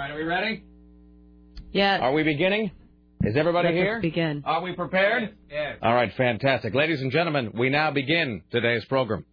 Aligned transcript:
All 0.00 0.06
right, 0.06 0.14
are 0.14 0.16
we 0.16 0.24
ready? 0.24 0.62
Yes. 1.72 2.00
Are 2.00 2.14
we 2.14 2.22
beginning? 2.22 2.70
Is 3.22 3.36
everybody 3.36 3.68
Let 3.68 3.74
us 3.74 3.78
here? 3.82 4.00
begin. 4.00 4.42
Are 4.46 4.62
we 4.62 4.72
prepared? 4.72 5.36
Yes. 5.50 5.76
All 5.82 5.92
right, 5.92 6.10
fantastic. 6.16 6.72
Ladies 6.72 7.02
and 7.02 7.12
gentlemen, 7.12 7.52
we 7.52 7.68
now 7.68 7.90
begin 7.90 8.40
today's 8.50 8.82
program. 8.86 9.26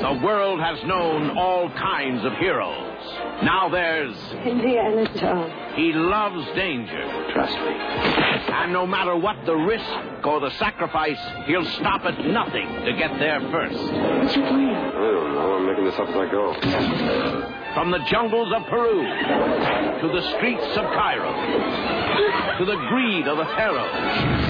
The 0.00 0.20
world 0.22 0.60
has 0.60 0.78
known 0.86 1.36
all 1.38 1.70
kinds 1.70 2.24
of 2.26 2.32
heroes. 2.34 2.84
Now 3.42 3.68
there's 3.70 4.16
Indiana 4.44 5.04
Jones. 5.18 5.52
he 5.76 5.92
loves 5.94 6.44
danger. 6.54 7.30
Trust 7.32 7.54
me. 7.54 7.72
And 8.52 8.72
no 8.72 8.86
matter 8.86 9.16
what 9.16 9.36
the 9.46 9.54
risk 9.54 10.17
or 10.28 10.40
the 10.40 10.50
sacrifice, 10.58 11.18
he'll 11.46 11.64
stop 11.80 12.04
at 12.04 12.24
nothing 12.26 12.68
to 12.84 12.92
get 12.92 13.18
there 13.18 13.40
first. 13.50 13.78
What's 13.78 14.36
your 14.36 14.46
plan? 14.46 14.76
I 14.76 14.92
don't 14.92 15.34
know. 15.34 15.56
I'm 15.56 15.66
making 15.66 15.84
this 15.84 15.94
up 15.94 16.08
as 16.08 16.16
I 16.16 16.30
go. 16.30 16.52
From 17.74 17.90
the 17.90 18.00
jungles 18.10 18.52
of 18.54 18.66
Peru 18.66 19.02
to 19.02 20.08
the 20.08 20.22
streets 20.36 20.76
of 20.76 20.84
Cairo 20.92 21.32
to 22.58 22.64
the 22.64 22.76
greed 22.88 23.26
of 23.26 23.38
the 23.38 23.46
Pharaoh 23.56 24.48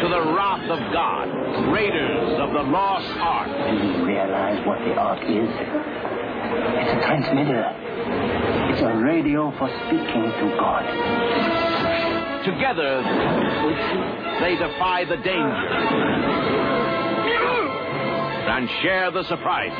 to 0.00 0.08
the 0.08 0.32
wrath 0.32 0.64
of 0.70 0.78
God, 0.94 1.28
raiders 1.74 2.40
of 2.40 2.52
the 2.54 2.62
lost 2.62 3.06
ark. 3.18 3.48
Do 3.48 3.86
you 3.86 4.06
realize 4.06 4.66
what 4.66 4.78
the 4.78 4.94
ark 4.94 5.20
is? 5.28 5.50
It's 6.80 6.92
a 6.92 7.06
transmitter. 7.06 7.68
It's 8.72 8.80
a 8.80 8.96
radio 8.96 9.50
for 9.58 9.68
speaking 9.84 10.24
to 10.40 10.56
God. 10.58 11.69
Together, 12.44 13.02
they 14.40 14.56
defy 14.56 15.04
the 15.04 15.16
danger 15.16 15.40
and 18.48 18.68
share 18.82 19.10
the 19.10 19.22
surprises. 19.24 19.78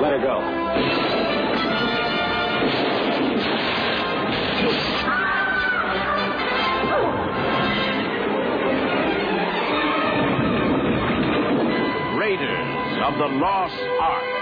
Let 0.00 0.12
her 0.12 0.20
go. 0.22 0.38
Raiders 12.16 12.98
of 13.04 13.18
the 13.18 13.26
Lost 13.36 13.74
Ark. 14.00 14.37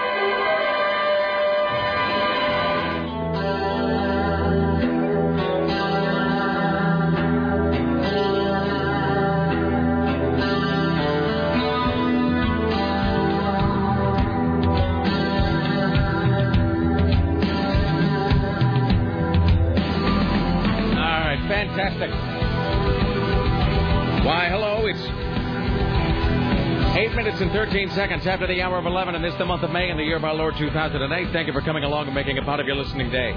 Fantastic. 21.88 22.10
Why, 24.24 24.48
hello, 24.48 24.86
it's 24.86 25.00
8 26.96 27.14
minutes 27.14 27.40
and 27.40 27.52
13 27.52 27.90
seconds 27.90 28.26
after 28.26 28.46
the 28.46 28.60
hour 28.62 28.78
of 28.78 28.86
11, 28.86 29.14
and 29.14 29.24
it's 29.24 29.36
the 29.38 29.44
month 29.44 29.62
of 29.62 29.70
May 29.70 29.90
in 29.90 29.96
the 29.96 30.02
year 30.02 30.16
of 30.16 30.24
our 30.24 30.34
Lord 30.34 30.56
2008. 30.56 31.32
Thank 31.32 31.46
you 31.46 31.52
for 31.52 31.60
coming 31.60 31.84
along 31.84 32.06
and 32.06 32.14
making 32.14 32.36
it 32.36 32.44
part 32.44 32.58
of 32.58 32.66
your 32.66 32.76
listening 32.76 33.10
day. 33.10 33.32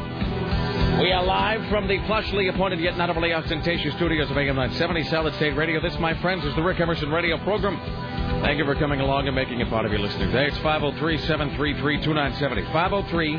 We 1.00 1.12
are 1.12 1.24
live 1.24 1.70
from 1.70 1.88
the 1.88 2.00
plushly 2.00 2.50
appointed 2.50 2.80
yet 2.80 2.98
not 2.98 3.10
overly 3.10 3.34
ostentatious 3.34 3.94
studios 3.96 4.32
of 4.32 4.38
AM 4.38 4.56
970 4.56 5.04
Solid 5.10 5.36
State 5.36 5.56
Radio. 5.56 5.80
This, 5.80 5.98
my 6.00 6.20
friends, 6.22 6.44
is 6.44 6.56
the 6.56 6.64
Rick 6.64 6.80
Emerson 6.80 7.10
Radio 7.10 7.38
program. 7.44 7.78
Thank 8.42 8.58
you 8.58 8.66
for 8.66 8.76
coming 8.76 9.00
along 9.00 9.28
and 9.28 9.36
making 9.36 9.60
it 9.60 9.70
part 9.70 9.86
of 9.86 9.92
your 9.92 10.02
listening 10.02 10.32
day. 10.32 10.48
It's 10.48 10.58
503 10.58 11.18
733 11.20 12.02
2970. 12.04 12.64
503 12.74 13.38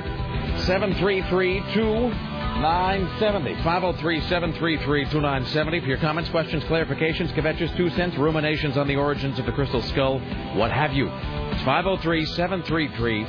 733 0.67 2.30
2970. 2.61 3.55
503 3.65 4.21
733 4.21 5.05
2970. 5.05 5.81
For 5.81 5.87
your 5.87 5.97
comments, 5.97 6.29
questions, 6.29 6.63
clarifications, 6.65 7.33
kvetches, 7.33 7.75
two 7.75 7.89
cents, 7.97 8.19
ruminations 8.19 8.77
on 8.77 8.87
the 8.87 8.97
origins 8.97 9.39
of 9.39 9.47
the 9.47 9.53
crystal 9.53 9.81
skull, 9.81 10.19
what 10.59 10.71
have 10.71 10.93
you. 10.93 11.09
It's 11.09 11.63
503 11.63 12.27
733 12.27 13.25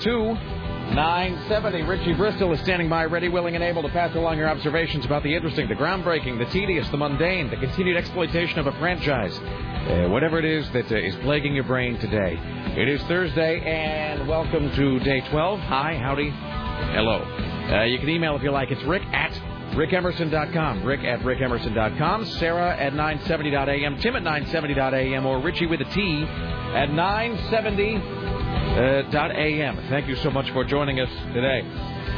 2970. 0.00 1.82
Richie 1.82 2.12
Bristol 2.14 2.52
is 2.52 2.58
standing 2.62 2.88
by, 2.88 3.04
ready, 3.04 3.28
willing, 3.28 3.54
and 3.54 3.62
able 3.62 3.82
to 3.82 3.88
pass 3.90 4.16
along 4.16 4.36
your 4.36 4.48
observations 4.48 5.04
about 5.04 5.22
the 5.22 5.32
interesting, 5.32 5.68
the 5.68 5.76
groundbreaking, 5.76 6.36
the 6.44 6.50
tedious, 6.50 6.88
the 6.88 6.96
mundane, 6.96 7.50
the 7.50 7.56
continued 7.56 7.96
exploitation 7.96 8.58
of 8.58 8.66
a 8.66 8.72
franchise. 8.80 9.38
Uh, 9.38 10.08
whatever 10.08 10.40
it 10.40 10.44
is 10.44 10.68
that 10.72 10.90
uh, 10.90 10.96
is 10.96 11.14
plaguing 11.22 11.54
your 11.54 11.62
brain 11.62 11.96
today. 12.00 12.36
It 12.76 12.88
is 12.88 13.00
Thursday, 13.02 13.60
and 13.60 14.26
welcome 14.26 14.72
to 14.72 14.98
day 14.98 15.20
12. 15.30 15.60
Hi, 15.60 15.96
howdy, 16.02 16.30
hello. 16.30 17.49
Uh, 17.70 17.82
you 17.84 17.98
can 17.98 18.08
email 18.08 18.34
if 18.36 18.42
you 18.42 18.50
like. 18.50 18.70
It's 18.70 18.82
rick 18.84 19.02
at 19.12 19.32
rickemerson.com. 19.74 20.82
Rick 20.84 21.04
at 21.04 21.20
rickemerson.com. 21.20 22.24
Sarah 22.24 22.76
at 22.76 22.92
970.am. 22.94 23.98
Tim 23.98 24.16
at 24.16 24.22
970.am. 24.22 25.24
Or 25.24 25.40
Richie 25.40 25.66
with 25.66 25.80
a 25.80 25.84
T 25.84 26.24
at 26.24 26.90
970.am. 26.90 29.76
Thank 29.88 30.08
you 30.08 30.16
so 30.16 30.30
much 30.30 30.50
for 30.50 30.64
joining 30.64 30.98
us 30.98 31.10
today. 31.32 31.62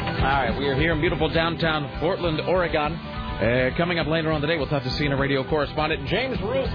All 0.03 0.23
right, 0.23 0.57
we 0.59 0.67
are 0.69 0.75
here 0.75 0.93
in 0.93 1.01
beautiful 1.01 1.29
downtown 1.29 1.99
Portland, 2.01 2.41
Oregon. 2.41 2.95
Uh, 2.95 3.71
coming 3.77 3.99
up 3.99 4.07
later 4.07 4.33
on 4.33 4.41
today, 4.41 4.57
we'll 4.57 4.67
talk 4.69 4.83
to 4.85 4.89
CNN 4.89 5.19
radio 5.19 5.45
correspondent 5.45 6.07
James 6.07 6.41
Roop, 6.41 6.67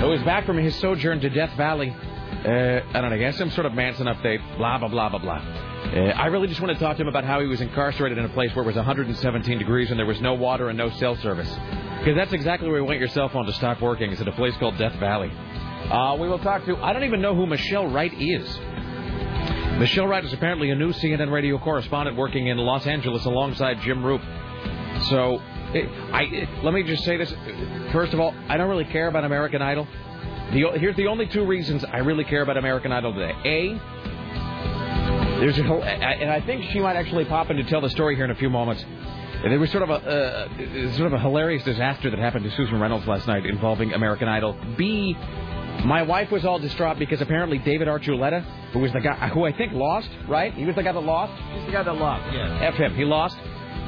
who 0.00 0.12
is 0.12 0.22
back 0.22 0.44
from 0.44 0.58
his 0.58 0.74
sojourn 0.76 1.20
to 1.20 1.30
Death 1.30 1.56
Valley. 1.56 1.90
Uh, 1.90 2.80
I 2.92 3.00
don't 3.00 3.10
know, 3.10 3.16
I 3.16 3.18
guess 3.18 3.38
some 3.38 3.50
sort 3.50 3.66
of 3.66 3.72
Manson 3.74 4.06
update, 4.06 4.40
blah, 4.58 4.78
blah, 4.78 4.88
blah, 4.88 5.08
blah, 5.08 5.18
blah. 5.18 5.40
Uh, 5.84 6.10
I 6.10 6.26
really 6.26 6.48
just 6.48 6.60
want 6.60 6.72
to 6.72 6.78
talk 6.82 6.96
to 6.96 7.02
him 7.02 7.08
about 7.08 7.24
how 7.24 7.40
he 7.40 7.46
was 7.46 7.60
incarcerated 7.60 8.18
in 8.18 8.24
a 8.24 8.28
place 8.30 8.54
where 8.54 8.64
it 8.64 8.66
was 8.66 8.76
117 8.76 9.58
degrees 9.58 9.90
and 9.90 9.98
there 9.98 10.06
was 10.06 10.20
no 10.20 10.34
water 10.34 10.68
and 10.68 10.76
no 10.76 10.90
cell 10.90 11.16
service. 11.16 11.48
Because 11.98 12.16
that's 12.16 12.32
exactly 12.32 12.68
where 12.68 12.78
you 12.78 12.84
want 12.84 12.98
your 12.98 13.08
cell 13.08 13.28
phone 13.28 13.46
to 13.46 13.52
stop 13.52 13.80
working, 13.80 14.10
is 14.10 14.20
at 14.20 14.28
a 14.28 14.32
place 14.32 14.56
called 14.56 14.76
Death 14.78 14.94
Valley. 14.96 15.30
Uh, 15.90 16.16
we 16.18 16.28
will 16.28 16.38
talk 16.38 16.64
to, 16.66 16.76
I 16.78 16.92
don't 16.92 17.04
even 17.04 17.20
know 17.20 17.34
who 17.34 17.46
Michelle 17.46 17.86
Wright 17.86 18.12
is. 18.12 18.58
Michelle 19.78 20.06
Wright 20.06 20.24
is 20.24 20.32
apparently 20.32 20.70
a 20.70 20.74
new 20.74 20.92
CNN 20.92 21.30
radio 21.30 21.58
correspondent 21.58 22.16
working 22.16 22.46
in 22.46 22.56
Los 22.56 22.86
Angeles 22.86 23.24
alongside 23.24 23.80
Jim 23.82 24.04
Roop. 24.04 24.22
So, 25.10 25.40
eh, 25.74 25.86
I 26.12 26.24
eh, 26.24 26.46
let 26.62 26.72
me 26.72 26.82
just 26.82 27.04
say 27.04 27.16
this. 27.16 27.32
First 27.92 28.14
of 28.14 28.20
all, 28.20 28.34
I 28.48 28.56
don't 28.56 28.68
really 28.68 28.86
care 28.86 29.08
about 29.08 29.24
American 29.24 29.62
Idol. 29.62 29.86
The, 30.52 30.78
here's 30.78 30.96
the 30.96 31.08
only 31.08 31.26
two 31.26 31.44
reasons 31.44 31.84
I 31.84 31.98
really 31.98 32.24
care 32.24 32.42
about 32.42 32.56
American 32.56 32.90
Idol 32.90 33.12
today. 33.12 33.34
A, 33.44 33.80
there's 35.40 35.58
a, 35.58 35.62
and 35.62 36.30
I 36.30 36.40
think 36.40 36.70
she 36.72 36.80
might 36.80 36.96
actually 36.96 37.24
pop 37.24 37.50
in 37.50 37.56
to 37.56 37.64
tell 37.64 37.80
the 37.80 37.90
story 37.90 38.16
here 38.16 38.24
in 38.24 38.30
a 38.30 38.36
few 38.36 38.50
moments. 38.50 38.84
There 39.42 39.58
was 39.58 39.70
sort 39.70 39.82
of 39.82 39.90
a 39.90 39.94
uh, 39.94 40.92
sort 40.96 41.06
of 41.06 41.12
a 41.12 41.18
hilarious 41.18 41.62
disaster 41.62 42.10
that 42.10 42.18
happened 42.18 42.44
to 42.44 42.50
Susan 42.56 42.80
Reynolds 42.80 43.06
last 43.06 43.26
night 43.26 43.44
involving 43.46 43.92
American 43.92 44.28
Idol. 44.28 44.58
B, 44.76 45.16
my 45.84 46.02
wife 46.02 46.30
was 46.30 46.44
all 46.44 46.58
distraught 46.58 46.98
because 46.98 47.20
apparently 47.20 47.58
David 47.58 47.86
Archuleta, 47.86 48.42
who 48.72 48.80
was 48.80 48.92
the 48.92 49.00
guy 49.00 49.28
who 49.28 49.44
I 49.44 49.52
think 49.52 49.72
lost, 49.72 50.08
right? 50.26 50.52
He 50.54 50.64
was 50.64 50.74
the 50.74 50.82
guy 50.82 50.92
that 50.92 51.00
lost. 51.00 51.34
He's 51.52 51.66
the 51.66 51.72
guy 51.72 51.82
that 51.82 51.94
lost. 51.94 52.32
Yes. 52.32 52.60
F 52.62 52.74
him. 52.74 52.94
He 52.94 53.04
lost. 53.04 53.36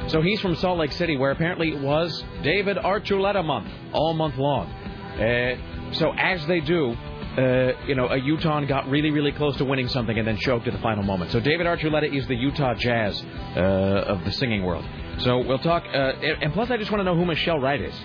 So 0.07 0.21
he's 0.21 0.39
from 0.39 0.55
Salt 0.55 0.77
Lake 0.79 0.91
City, 0.93 1.17
where 1.17 1.31
apparently 1.31 1.69
it 1.69 1.81
was 1.81 2.23
David 2.41 2.77
Archuleta 2.77 3.43
month, 3.43 3.69
all 3.91 4.13
month 4.13 4.37
long. 4.37 4.67
Uh, 4.67 5.93
so 5.93 6.13
as 6.13 6.45
they 6.45 6.61
do, 6.61 6.95
uh, 7.37 7.71
you 7.85 7.95
know, 7.95 8.07
a 8.07 8.17
Utah 8.17 8.59
got 8.65 8.89
really, 8.89 9.11
really 9.11 9.31
close 9.31 9.55
to 9.57 9.65
winning 9.65 9.87
something 9.87 10.17
and 10.17 10.27
then 10.27 10.37
choked 10.37 10.67
at 10.67 10.73
the 10.73 10.79
final 10.79 11.03
moment. 11.03 11.31
So 11.31 11.39
David 11.39 11.67
Archuleta 11.67 12.13
is 12.13 12.27
the 12.27 12.35
Utah 12.35 12.73
Jazz 12.73 13.23
uh, 13.55 13.59
of 13.59 14.23
the 14.25 14.31
singing 14.31 14.63
world. 14.63 14.85
So 15.19 15.37
we'll 15.39 15.59
talk. 15.59 15.85
Uh, 15.85 16.13
and 16.41 16.53
plus, 16.53 16.69
I 16.69 16.77
just 16.77 16.91
want 16.91 17.01
to 17.01 17.03
know 17.03 17.15
who 17.15 17.25
Michelle 17.25 17.59
Wright 17.59 17.81
is. 17.81 17.95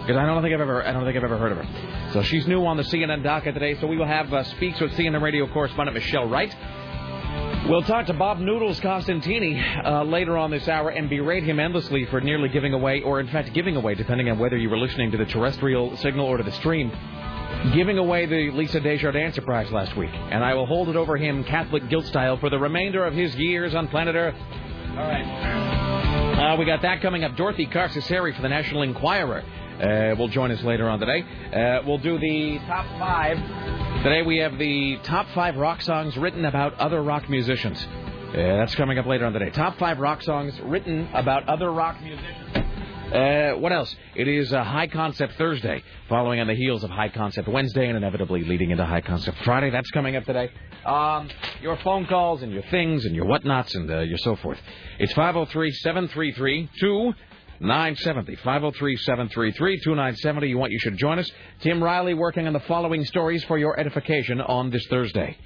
Because 0.00 0.16
I 0.16 0.24
don't 0.24 0.42
think 0.42 0.54
I've 0.54 0.60
ever, 0.60 0.86
I 0.86 0.92
don't 0.92 1.04
think 1.04 1.16
I've 1.16 1.24
ever 1.24 1.38
heard 1.38 1.52
of 1.52 1.58
her. 1.58 2.12
So 2.12 2.22
she's 2.22 2.46
new 2.46 2.64
on 2.64 2.76
the 2.76 2.82
CNN 2.84 3.22
docket 3.22 3.54
today. 3.54 3.78
So 3.80 3.86
we 3.86 3.96
will 3.96 4.06
have 4.06 4.32
uh, 4.32 4.44
speaks 4.44 4.80
with 4.80 4.92
CNN 4.92 5.20
radio 5.20 5.46
correspondent 5.52 5.94
Michelle 5.94 6.28
Wright. 6.28 6.54
We'll 7.68 7.82
talk 7.82 8.06
to 8.06 8.14
Bob 8.14 8.38
Noodles 8.38 8.80
Costantini 8.80 9.84
uh, 9.84 10.02
later 10.04 10.36
on 10.38 10.50
this 10.50 10.66
hour 10.66 10.88
and 10.88 11.08
berate 11.08 11.44
him 11.44 11.60
endlessly 11.60 12.06
for 12.06 12.20
nearly 12.20 12.48
giving 12.48 12.72
away, 12.72 13.02
or 13.02 13.20
in 13.20 13.28
fact 13.28 13.52
giving 13.52 13.76
away, 13.76 13.94
depending 13.94 14.30
on 14.30 14.38
whether 14.38 14.56
you 14.56 14.70
were 14.70 14.78
listening 14.78 15.10
to 15.12 15.18
the 15.18 15.26
terrestrial 15.26 15.96
signal 15.98 16.26
or 16.26 16.38
to 16.38 16.42
the 16.42 16.52
stream, 16.52 16.90
giving 17.74 17.98
away 17.98 18.26
the 18.26 18.50
Lisa 18.50 18.80
Desjardins 18.80 19.34
surprise 19.34 19.70
last 19.70 19.96
week. 19.96 20.10
And 20.12 20.44
I 20.44 20.54
will 20.54 20.66
hold 20.66 20.88
it 20.88 20.96
over 20.96 21.16
him 21.16 21.44
Catholic 21.44 21.88
guilt 21.88 22.06
style 22.06 22.36
for 22.38 22.50
the 22.50 22.58
remainder 22.58 23.04
of 23.04 23.14
his 23.14 23.34
years 23.36 23.74
on 23.74 23.88
planet 23.88 24.14
Earth. 24.14 24.36
All 24.90 24.96
right. 24.96 26.52
Uh, 26.52 26.56
we 26.56 26.64
got 26.64 26.82
that 26.82 27.02
coming 27.02 27.22
up. 27.22 27.36
Dorothy 27.36 27.66
Carcasseri 27.66 28.34
for 28.34 28.42
the 28.42 28.48
National 28.48 28.82
Enquirer 28.82 29.44
uh, 29.80 30.14
will 30.16 30.28
join 30.28 30.50
us 30.50 30.62
later 30.62 30.88
on 30.88 30.98
today. 30.98 31.22
Uh, 31.52 31.82
we'll 31.86 31.98
do 31.98 32.18
the 32.18 32.58
top 32.66 32.86
five. 32.98 33.36
Today 34.02 34.22
we 34.22 34.38
have 34.38 34.58
the 34.58 34.98
top 35.02 35.26
five 35.34 35.56
rock 35.56 35.82
songs 35.82 36.16
written 36.16 36.44
about 36.44 36.74
other 36.74 37.02
rock 37.02 37.28
musicians. 37.28 37.78
Uh, 37.82 38.32
that's 38.34 38.74
coming 38.74 38.98
up 38.98 39.06
later 39.06 39.26
on 39.26 39.32
today. 39.32 39.50
Top 39.50 39.78
five 39.78 39.98
rock 39.98 40.22
songs 40.22 40.58
written 40.60 41.08
about 41.12 41.48
other 41.48 41.70
rock 41.70 42.00
musicians. 42.02 42.69
Uh, 43.12 43.58
what 43.58 43.72
else? 43.72 43.92
It 44.14 44.28
is 44.28 44.52
uh, 44.52 44.62
High 44.62 44.86
Concept 44.86 45.34
Thursday, 45.36 45.82
following 46.08 46.38
on 46.38 46.46
the 46.46 46.54
heels 46.54 46.84
of 46.84 46.90
High 46.90 47.08
Concept 47.08 47.48
Wednesday, 47.48 47.88
and 47.88 47.96
inevitably 47.96 48.44
leading 48.44 48.70
into 48.70 48.84
High 48.84 49.00
Concept 49.00 49.36
Friday. 49.42 49.70
That's 49.70 49.90
coming 49.90 50.14
up 50.14 50.24
today. 50.24 50.48
Um, 50.86 51.28
your 51.60 51.76
phone 51.78 52.06
calls 52.06 52.42
and 52.42 52.52
your 52.52 52.62
things 52.70 53.04
and 53.06 53.16
your 53.16 53.24
whatnots 53.26 53.74
and 53.74 53.90
uh, 53.90 53.98
your 54.00 54.18
so 54.18 54.36
forth. 54.36 54.60
It's 55.00 55.12
503 55.14 55.72
733 55.72 56.70
2970. 56.78 58.36
503 58.36 58.96
733 58.96 59.80
2970. 59.80 60.48
You 60.48 60.58
want, 60.58 60.70
you 60.70 60.78
should 60.78 60.96
join 60.96 61.18
us. 61.18 61.28
Tim 61.62 61.82
Riley 61.82 62.14
working 62.14 62.46
on 62.46 62.52
the 62.52 62.60
following 62.60 63.04
stories 63.04 63.42
for 63.44 63.58
your 63.58 63.78
edification 63.80 64.40
on 64.40 64.70
this 64.70 64.86
Thursday. 64.86 65.36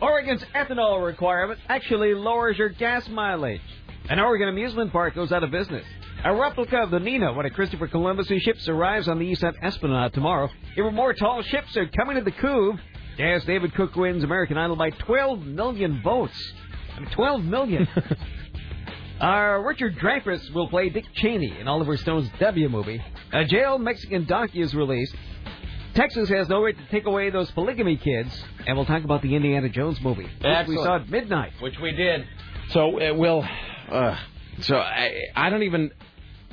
Oregon's 0.00 0.42
ethanol 0.52 1.04
requirement 1.04 1.60
actually 1.68 2.14
lowers 2.14 2.58
your 2.58 2.70
gas 2.70 3.08
mileage. 3.08 3.60
An 4.08 4.18
Oregon 4.18 4.48
amusement 4.48 4.90
park 4.90 5.14
goes 5.14 5.32
out 5.32 5.44
of 5.44 5.50
business. 5.52 5.84
A 6.24 6.34
replica 6.34 6.78
of 6.78 6.90
the 6.90 6.98
Nina, 6.98 7.32
one 7.32 7.46
of 7.46 7.52
Christopher 7.52 7.86
Columbus's 7.86 8.42
ships, 8.42 8.68
arrives 8.68 9.08
on 9.08 9.18
the 9.18 9.24
east 9.24 9.42
USAT 9.42 9.54
Esplanade 9.62 10.12
tomorrow. 10.12 10.48
Even 10.76 10.94
more 10.94 11.14
tall 11.14 11.42
ships 11.42 11.76
are 11.76 11.86
coming 11.86 12.16
to 12.16 12.22
the 12.22 12.32
Couve. 12.32 12.78
Yes, 13.16 13.44
David 13.44 13.74
Cook 13.74 13.94
wins 13.94 14.24
American 14.24 14.58
Idol 14.58 14.76
by 14.76 14.90
12 14.90 15.40
million 15.46 16.02
votes. 16.02 16.52
I 16.96 17.00
mean, 17.00 17.10
12 17.10 17.44
million. 17.44 17.88
uh, 19.20 19.58
Richard 19.64 19.96
Dreyfuss 19.98 20.52
will 20.52 20.68
play 20.68 20.88
Dick 20.88 21.04
Cheney 21.14 21.56
in 21.60 21.68
Oliver 21.68 21.96
Stone's 21.96 22.28
W 22.40 22.68
movie. 22.68 23.00
A 23.32 23.44
jailed 23.44 23.80
Mexican 23.82 24.24
donkey 24.26 24.60
is 24.60 24.74
released. 24.74 25.14
Texas 25.94 26.28
has 26.28 26.48
no 26.48 26.62
right 26.62 26.76
to 26.76 26.86
take 26.90 27.06
away 27.06 27.30
those 27.30 27.50
polygamy 27.52 27.96
kids. 27.96 28.30
And 28.66 28.76
we'll 28.76 28.86
talk 28.86 29.04
about 29.04 29.22
the 29.22 29.34
Indiana 29.34 29.68
Jones 29.68 30.00
movie, 30.00 30.28
which 30.40 30.68
we 30.68 30.76
saw 30.76 30.96
at 30.96 31.08
midnight. 31.08 31.52
Which 31.60 31.78
we 31.80 31.92
did. 31.92 32.26
So 32.70 33.00
uh, 33.00 33.14
we'll. 33.14 33.44
Uh, 33.90 34.16
so 34.60 34.76
I, 34.76 35.12
I 35.34 35.50
don't 35.50 35.62
even. 35.62 35.90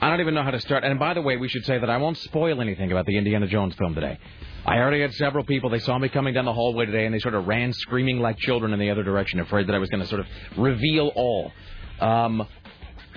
I 0.02 0.10
don't 0.10 0.20
even 0.20 0.34
know 0.34 0.44
how 0.44 0.52
to 0.52 0.60
start. 0.60 0.84
And 0.84 1.00
by 1.00 1.14
the 1.14 1.22
way, 1.22 1.38
we 1.38 1.48
should 1.48 1.66
say 1.66 1.78
that 1.78 1.90
I 1.90 1.98
won't 1.98 2.18
spoil 2.18 2.62
anything 2.62 2.92
about 2.92 3.06
the 3.06 3.18
Indiana 3.18 3.48
Jones 3.48 3.76
film 3.76 3.96
today. 3.96 4.20
I 4.66 4.78
already 4.80 5.02
had 5.02 5.14
several 5.14 5.46
people. 5.46 5.70
They 5.70 5.80
saw 5.80 5.98
me 5.98 6.10
coming 6.10 6.34
down 6.34 6.46
the 6.46 6.54
hallway 6.54 6.86
today, 6.86 7.06
and 7.06 7.14
they 7.14 7.20
sort 7.20 7.34
of 7.34 7.48
ran 7.48 7.72
screaming 7.72 8.20
like 8.20 8.38
children 8.38 8.74
in 8.74 8.80
the 8.80 8.90
other 8.90 9.04
direction, 9.04 9.40
afraid 9.40 9.68
that 9.68 9.76
I 9.76 9.80
was 9.80 9.90
going 9.90 10.02
to 10.02 10.08
sort 10.08 10.22
of 10.22 10.28
reveal 10.58 11.12
all. 11.16 11.52
Um, 12.00 12.46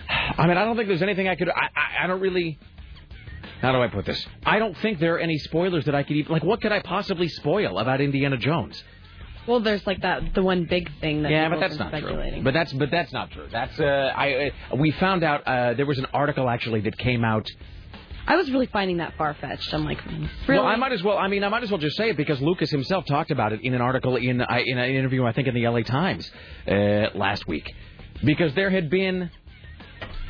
I 0.08 0.46
mean, 0.46 0.56
I 0.56 0.64
don't 0.64 0.76
think 0.76 0.88
there's 0.88 1.02
anything 1.02 1.28
I 1.28 1.34
could. 1.34 1.48
I, 1.48 1.68
I, 1.74 2.04
I 2.04 2.06
don't 2.06 2.20
really. 2.20 2.58
How 3.60 3.72
do 3.72 3.82
I 3.82 3.88
put 3.88 4.04
this? 4.04 4.24
I 4.46 4.60
don't 4.60 4.76
think 4.78 5.00
there 5.00 5.14
are 5.16 5.18
any 5.18 5.38
spoilers 5.38 5.84
that 5.86 5.94
I 5.94 6.04
could 6.04 6.16
even 6.16 6.32
like. 6.32 6.44
What 6.44 6.60
could 6.60 6.70
I 6.70 6.80
possibly 6.80 7.28
spoil 7.28 7.78
about 7.78 8.00
Indiana 8.00 8.36
Jones? 8.36 8.82
Well, 9.48 9.60
there's 9.60 9.86
like 9.86 10.02
that 10.02 10.34
the 10.34 10.42
one 10.42 10.64
big 10.64 10.90
thing 11.00 11.22
that 11.22 11.32
Yeah, 11.32 11.48
but 11.48 11.58
that's 11.58 11.78
not 11.78 11.88
speculating. 11.88 12.34
true. 12.34 12.42
But 12.44 12.54
that's 12.54 12.72
but 12.72 12.90
that's 12.90 13.12
not 13.12 13.30
true. 13.30 13.46
That's 13.50 13.78
uh, 13.80 14.12
I 14.14 14.52
uh, 14.70 14.76
we 14.76 14.90
found 14.92 15.24
out 15.24 15.46
uh, 15.46 15.74
there 15.74 15.86
was 15.86 15.98
an 15.98 16.06
article 16.12 16.48
actually 16.48 16.82
that 16.82 16.98
came 16.98 17.24
out. 17.24 17.48
I 18.26 18.36
was 18.36 18.50
really 18.50 18.66
finding 18.66 18.98
that 18.98 19.14
far 19.16 19.32
fetched. 19.32 19.72
I'm 19.72 19.86
like, 19.86 20.04
really? 20.04 20.28
Well, 20.60 20.66
I 20.66 20.76
might 20.76 20.92
as 20.92 21.02
well. 21.02 21.16
I 21.16 21.28
mean, 21.28 21.42
I 21.42 21.48
might 21.48 21.62
as 21.62 21.70
well 21.70 21.78
just 21.80 21.96
say 21.96 22.10
it 22.10 22.16
because 22.18 22.38
Lucas 22.42 22.70
himself 22.70 23.06
talked 23.06 23.30
about 23.30 23.54
it 23.54 23.62
in 23.62 23.72
an 23.72 23.80
article 23.80 24.16
in 24.16 24.42
in 24.42 24.78
an 24.78 24.90
interview 24.90 25.24
I 25.24 25.32
think 25.32 25.48
in 25.48 25.54
the 25.54 25.64
L.A. 25.64 25.82
Times 25.82 26.30
uh, 26.70 26.72
last 27.14 27.48
week, 27.48 27.72
because 28.22 28.54
there 28.54 28.70
had 28.70 28.90
been. 28.90 29.30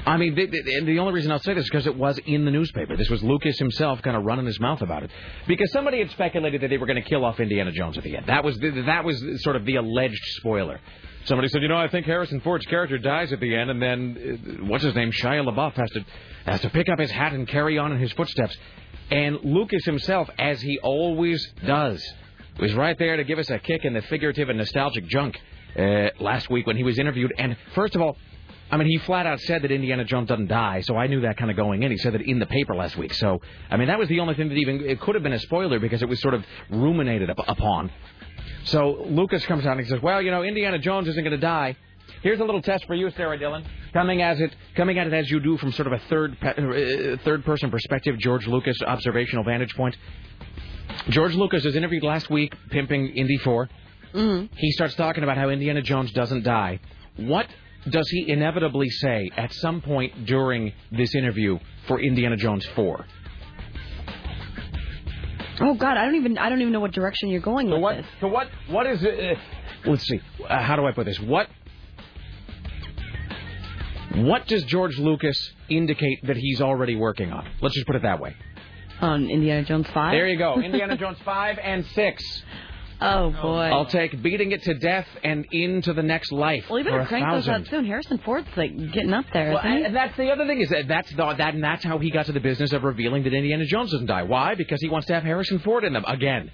I 0.06 0.16
mean, 0.16 0.34
the, 0.34 0.46
the, 0.46 0.84
the 0.84 0.98
only 1.00 1.12
reason 1.12 1.30
I'll 1.30 1.38
say 1.40 1.54
this 1.54 1.64
is 1.64 1.70
because 1.70 1.86
it 1.86 1.96
was 1.96 2.18
in 2.24 2.44
the 2.44 2.50
newspaper. 2.50 2.96
This 2.96 3.10
was 3.10 3.22
Lucas 3.22 3.58
himself 3.58 4.00
kind 4.02 4.16
of 4.16 4.24
running 4.24 4.46
his 4.46 4.58
mouth 4.58 4.80
about 4.80 5.02
it, 5.02 5.10
because 5.46 5.70
somebody 5.72 5.98
had 5.98 6.10
speculated 6.12 6.62
that 6.62 6.68
they 6.68 6.78
were 6.78 6.86
going 6.86 7.02
to 7.02 7.08
kill 7.08 7.24
off 7.24 7.40
Indiana 7.40 7.72
Jones 7.72 7.98
at 7.98 8.04
the 8.04 8.16
end. 8.16 8.26
That 8.26 8.44
was 8.44 8.56
the, 8.58 8.82
that 8.86 9.04
was 9.04 9.22
sort 9.42 9.56
of 9.56 9.64
the 9.64 9.76
alleged 9.76 10.22
spoiler. 10.36 10.80
Somebody 11.24 11.48
said, 11.48 11.60
you 11.62 11.68
know, 11.68 11.76
I 11.76 11.88
think 11.88 12.06
Harrison 12.06 12.40
Ford's 12.40 12.64
character 12.66 12.96
dies 12.96 13.32
at 13.32 13.40
the 13.40 13.54
end, 13.54 13.70
and 13.70 13.82
then 13.82 14.60
uh, 14.62 14.64
what's 14.66 14.84
his 14.84 14.94
name, 14.94 15.10
Shia 15.10 15.46
LaBeouf 15.46 15.74
has 15.74 15.90
to 15.90 16.04
has 16.46 16.60
to 16.62 16.70
pick 16.70 16.88
up 16.88 16.98
his 16.98 17.10
hat 17.10 17.34
and 17.34 17.46
carry 17.46 17.76
on 17.76 17.92
in 17.92 17.98
his 17.98 18.12
footsteps. 18.12 18.56
And 19.10 19.38
Lucas 19.42 19.84
himself, 19.84 20.30
as 20.38 20.60
he 20.62 20.78
always 20.78 21.46
does, 21.66 22.02
was 22.58 22.72
right 22.74 22.98
there 22.98 23.16
to 23.16 23.24
give 23.24 23.38
us 23.38 23.50
a 23.50 23.58
kick 23.58 23.84
in 23.84 23.92
the 23.92 24.02
figurative 24.02 24.48
and 24.48 24.58
nostalgic 24.58 25.06
junk 25.08 25.38
uh, 25.78 26.08
last 26.20 26.48
week 26.48 26.66
when 26.66 26.76
he 26.76 26.82
was 26.82 26.98
interviewed. 26.98 27.32
And 27.36 27.56
first 27.74 27.94
of 27.94 28.00
all, 28.00 28.16
I 28.70 28.76
mean, 28.76 28.88
he 28.88 28.99
flat 28.99 29.26
out 29.26 29.41
said 29.41 29.62
that 29.62 29.70
Indiana 29.70 30.05
Jones 30.05 30.29
doesn't 30.29 30.49
die, 30.49 30.82
so 30.82 30.97
I 30.97 31.06
knew 31.06 31.23
that 31.23 31.37
kind 31.37 31.50
of 31.50 31.56
going 31.56 31.82
in. 31.82 31.91
He 31.91 31.97
said 31.99 32.15
that 32.15 32.23
in 32.23 32.38
the 32.38 32.47
paper 32.47 32.75
last 32.75 32.97
week. 32.97 33.15
So, 33.15 33.41
I 33.70 33.76
mean, 33.76 33.88
that 33.88 33.99
was 33.99 34.09
the 34.09 34.20
only 34.20 34.35
thing 34.35 34.49
that 34.49 34.56
even 34.56 34.85
it 34.85 35.00
could 35.00 35.15
have 35.15 35.23
been 35.23 35.32
a 35.32 35.38
spoiler 35.38 35.79
because 35.79 36.03
it 36.03 36.09
was 36.09 36.20
sort 36.20 36.35
of 36.35 36.44
ruminated 36.70 37.31
up, 37.31 37.38
upon. 37.49 37.91
So 38.65 39.05
Lucas 39.09 39.44
comes 39.47 39.65
out 39.65 39.73
and 39.73 39.81
he 39.81 39.87
says, 39.87 40.03
"Well, 40.03 40.20
you 40.20 40.31
know, 40.31 40.43
Indiana 40.43 40.79
Jones 40.79 41.09
isn't 41.09 41.23
going 41.23 41.32
to 41.32 41.38
die." 41.38 41.76
Here's 42.23 42.41
a 42.41 42.44
little 42.44 42.62
test 42.62 42.85
for 42.87 42.94
you, 42.94 43.11
Sarah 43.11 43.38
Dillon. 43.38 43.65
Coming 43.93 44.23
as 44.23 44.41
it, 44.41 44.55
coming 44.75 44.99
at 44.99 45.06
it 45.06 45.12
as 45.12 45.31
you 45.31 45.41
do 45.41 45.56
from 45.56 45.73
sort 45.73 45.87
of 45.87 45.93
a 45.93 45.99
third 46.09 46.38
pe- 46.41 47.12
uh, 47.12 47.17
third 47.25 47.44
person 47.44 47.70
perspective, 47.70 48.19
George 48.19 48.47
Lucas 48.47 48.76
observational 48.87 49.44
vantage 49.44 49.75
point. 49.75 49.97
George 51.11 51.35
Lucas 51.35 51.65
was 51.65 51.76
interviewed 51.76 52.03
last 52.03 52.29
week, 52.29 52.55
pimping 52.70 53.09
Indy 53.09 53.38
4 53.38 53.69
Mm-hmm. 54.15 54.55
He 54.56 54.73
starts 54.73 54.94
talking 54.94 55.23
about 55.23 55.37
how 55.37 55.50
Indiana 55.50 55.82
Jones 55.82 56.12
doesn't 56.12 56.43
die. 56.43 56.81
What 57.17 57.47
does 57.88 58.08
he 58.10 58.30
inevitably 58.30 58.88
say 58.90 59.30
at 59.36 59.52
some 59.54 59.80
point 59.80 60.25
during 60.26 60.72
this 60.92 61.14
interview 61.14 61.58
for 61.86 62.00
Indiana 62.00 62.36
Jones 62.36 62.64
4? 62.75 63.04
Oh 65.60 65.75
God, 65.75 65.96
I 65.96 66.04
don't 66.04 66.14
even 66.14 66.38
I 66.38 66.48
don't 66.48 66.60
even 66.60 66.72
know 66.72 66.80
what 66.80 66.92
direction 66.92 67.28
you're 67.30 67.40
going 67.40 67.66
So 67.69 67.75
with 67.75 67.82
what? 67.82 67.96
this. 67.96 68.06
So 68.20 68.28
what? 68.28 68.48
What 68.69 68.86
is 68.86 69.02
it? 69.02 69.36
Uh, 69.36 69.90
let's 69.90 70.04
see. 70.06 70.20
Uh, 70.48 70.62
how 70.62 70.76
do 70.76 70.86
I 70.86 70.92
put 70.92 71.04
this? 71.06 71.19
What? 71.19 71.48
What 74.14 74.46
does 74.46 74.62
George 74.64 74.98
Lucas 74.98 75.36
indicate 75.69 76.26
that 76.26 76.36
he's 76.36 76.60
already 76.60 76.96
working 76.96 77.32
on? 77.32 77.46
Let's 77.60 77.74
just 77.74 77.86
put 77.86 77.96
it 77.96 78.02
that 78.02 78.20
way. 78.20 78.34
On 79.00 79.28
Indiana 79.28 79.64
Jones 79.64 79.86
five. 79.92 80.12
There 80.12 80.28
you 80.28 80.38
go. 80.38 80.60
Indiana 80.60 80.96
Jones 80.98 81.19
five 81.24 81.58
and 81.58 81.84
six. 81.86 82.22
Oh, 83.00 83.32
oh 83.36 83.42
boy. 83.42 83.62
I'll 83.64 83.86
take 83.86 84.20
beating 84.22 84.52
it 84.52 84.62
to 84.64 84.74
death 84.74 85.06
and 85.22 85.46
into 85.52 85.92
the 85.92 86.02
next 86.02 86.32
life. 86.32 86.64
well, 86.68 86.78
you 86.78 86.84
for 86.84 86.90
better 86.90 87.02
a 87.02 87.06
crank 87.06 87.26
those 87.26 87.46
thousand. 87.46 87.62
out 87.62 87.66
soon. 87.68 87.84
Harrison 87.84 88.18
Ford's 88.24 88.48
like 88.56 88.76
getting 88.92 89.12
up 89.12 89.24
there, 89.32 89.50
Well, 89.50 89.58
isn't 89.60 89.76
he? 89.78 89.84
and 89.84 89.94
that's 89.96 90.16
the 90.16 90.30
other 90.30 90.46
thing 90.46 90.60
is 90.60 90.68
that 90.70 90.88
that's 90.88 91.10
the, 91.12 91.34
that 91.34 91.54
and 91.54 91.62
that's 91.62 91.84
how 91.84 91.98
he 91.98 92.10
got 92.10 92.26
to 92.26 92.32
the 92.32 92.40
business 92.40 92.72
of 92.72 92.82
revealing 92.82 93.22
that 93.24 93.32
Indiana 93.32 93.64
Jones 93.66 93.92
doesn't 93.92 94.06
die. 94.06 94.24
Why? 94.24 94.54
Because 94.56 94.80
he 94.82 94.88
wants 94.88 95.06
to 95.08 95.14
have 95.14 95.22
Harrison 95.22 95.58
Ford 95.60 95.84
in 95.84 95.92
them 95.92 96.04
again. 96.06 96.50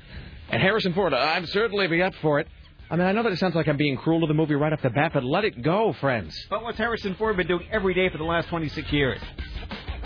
And 0.50 0.60
Harrison 0.60 0.92
Ford, 0.92 1.14
I'd 1.14 1.48
certainly 1.48 1.86
be 1.88 2.02
up 2.02 2.14
for 2.20 2.40
it. 2.40 2.48
I 2.90 2.96
mean, 2.96 3.06
I 3.06 3.12
know 3.12 3.22
that 3.22 3.32
it 3.32 3.38
sounds 3.38 3.54
like 3.54 3.66
I'm 3.66 3.78
being 3.78 3.96
cruel 3.96 4.20
to 4.20 4.26
the 4.26 4.34
movie 4.34 4.54
right 4.54 4.72
off 4.72 4.82
the 4.82 4.90
bat, 4.90 5.12
but 5.14 5.24
let 5.24 5.44
it 5.46 5.62
go, 5.62 5.94
friends. 5.94 6.38
But 6.50 6.62
what's 6.62 6.76
Harrison 6.76 7.14
Ford 7.14 7.36
been 7.38 7.46
doing 7.46 7.66
every 7.72 7.94
day 7.94 8.10
for 8.10 8.18
the 8.18 8.24
last 8.24 8.48
26 8.48 8.92
years? 8.92 9.18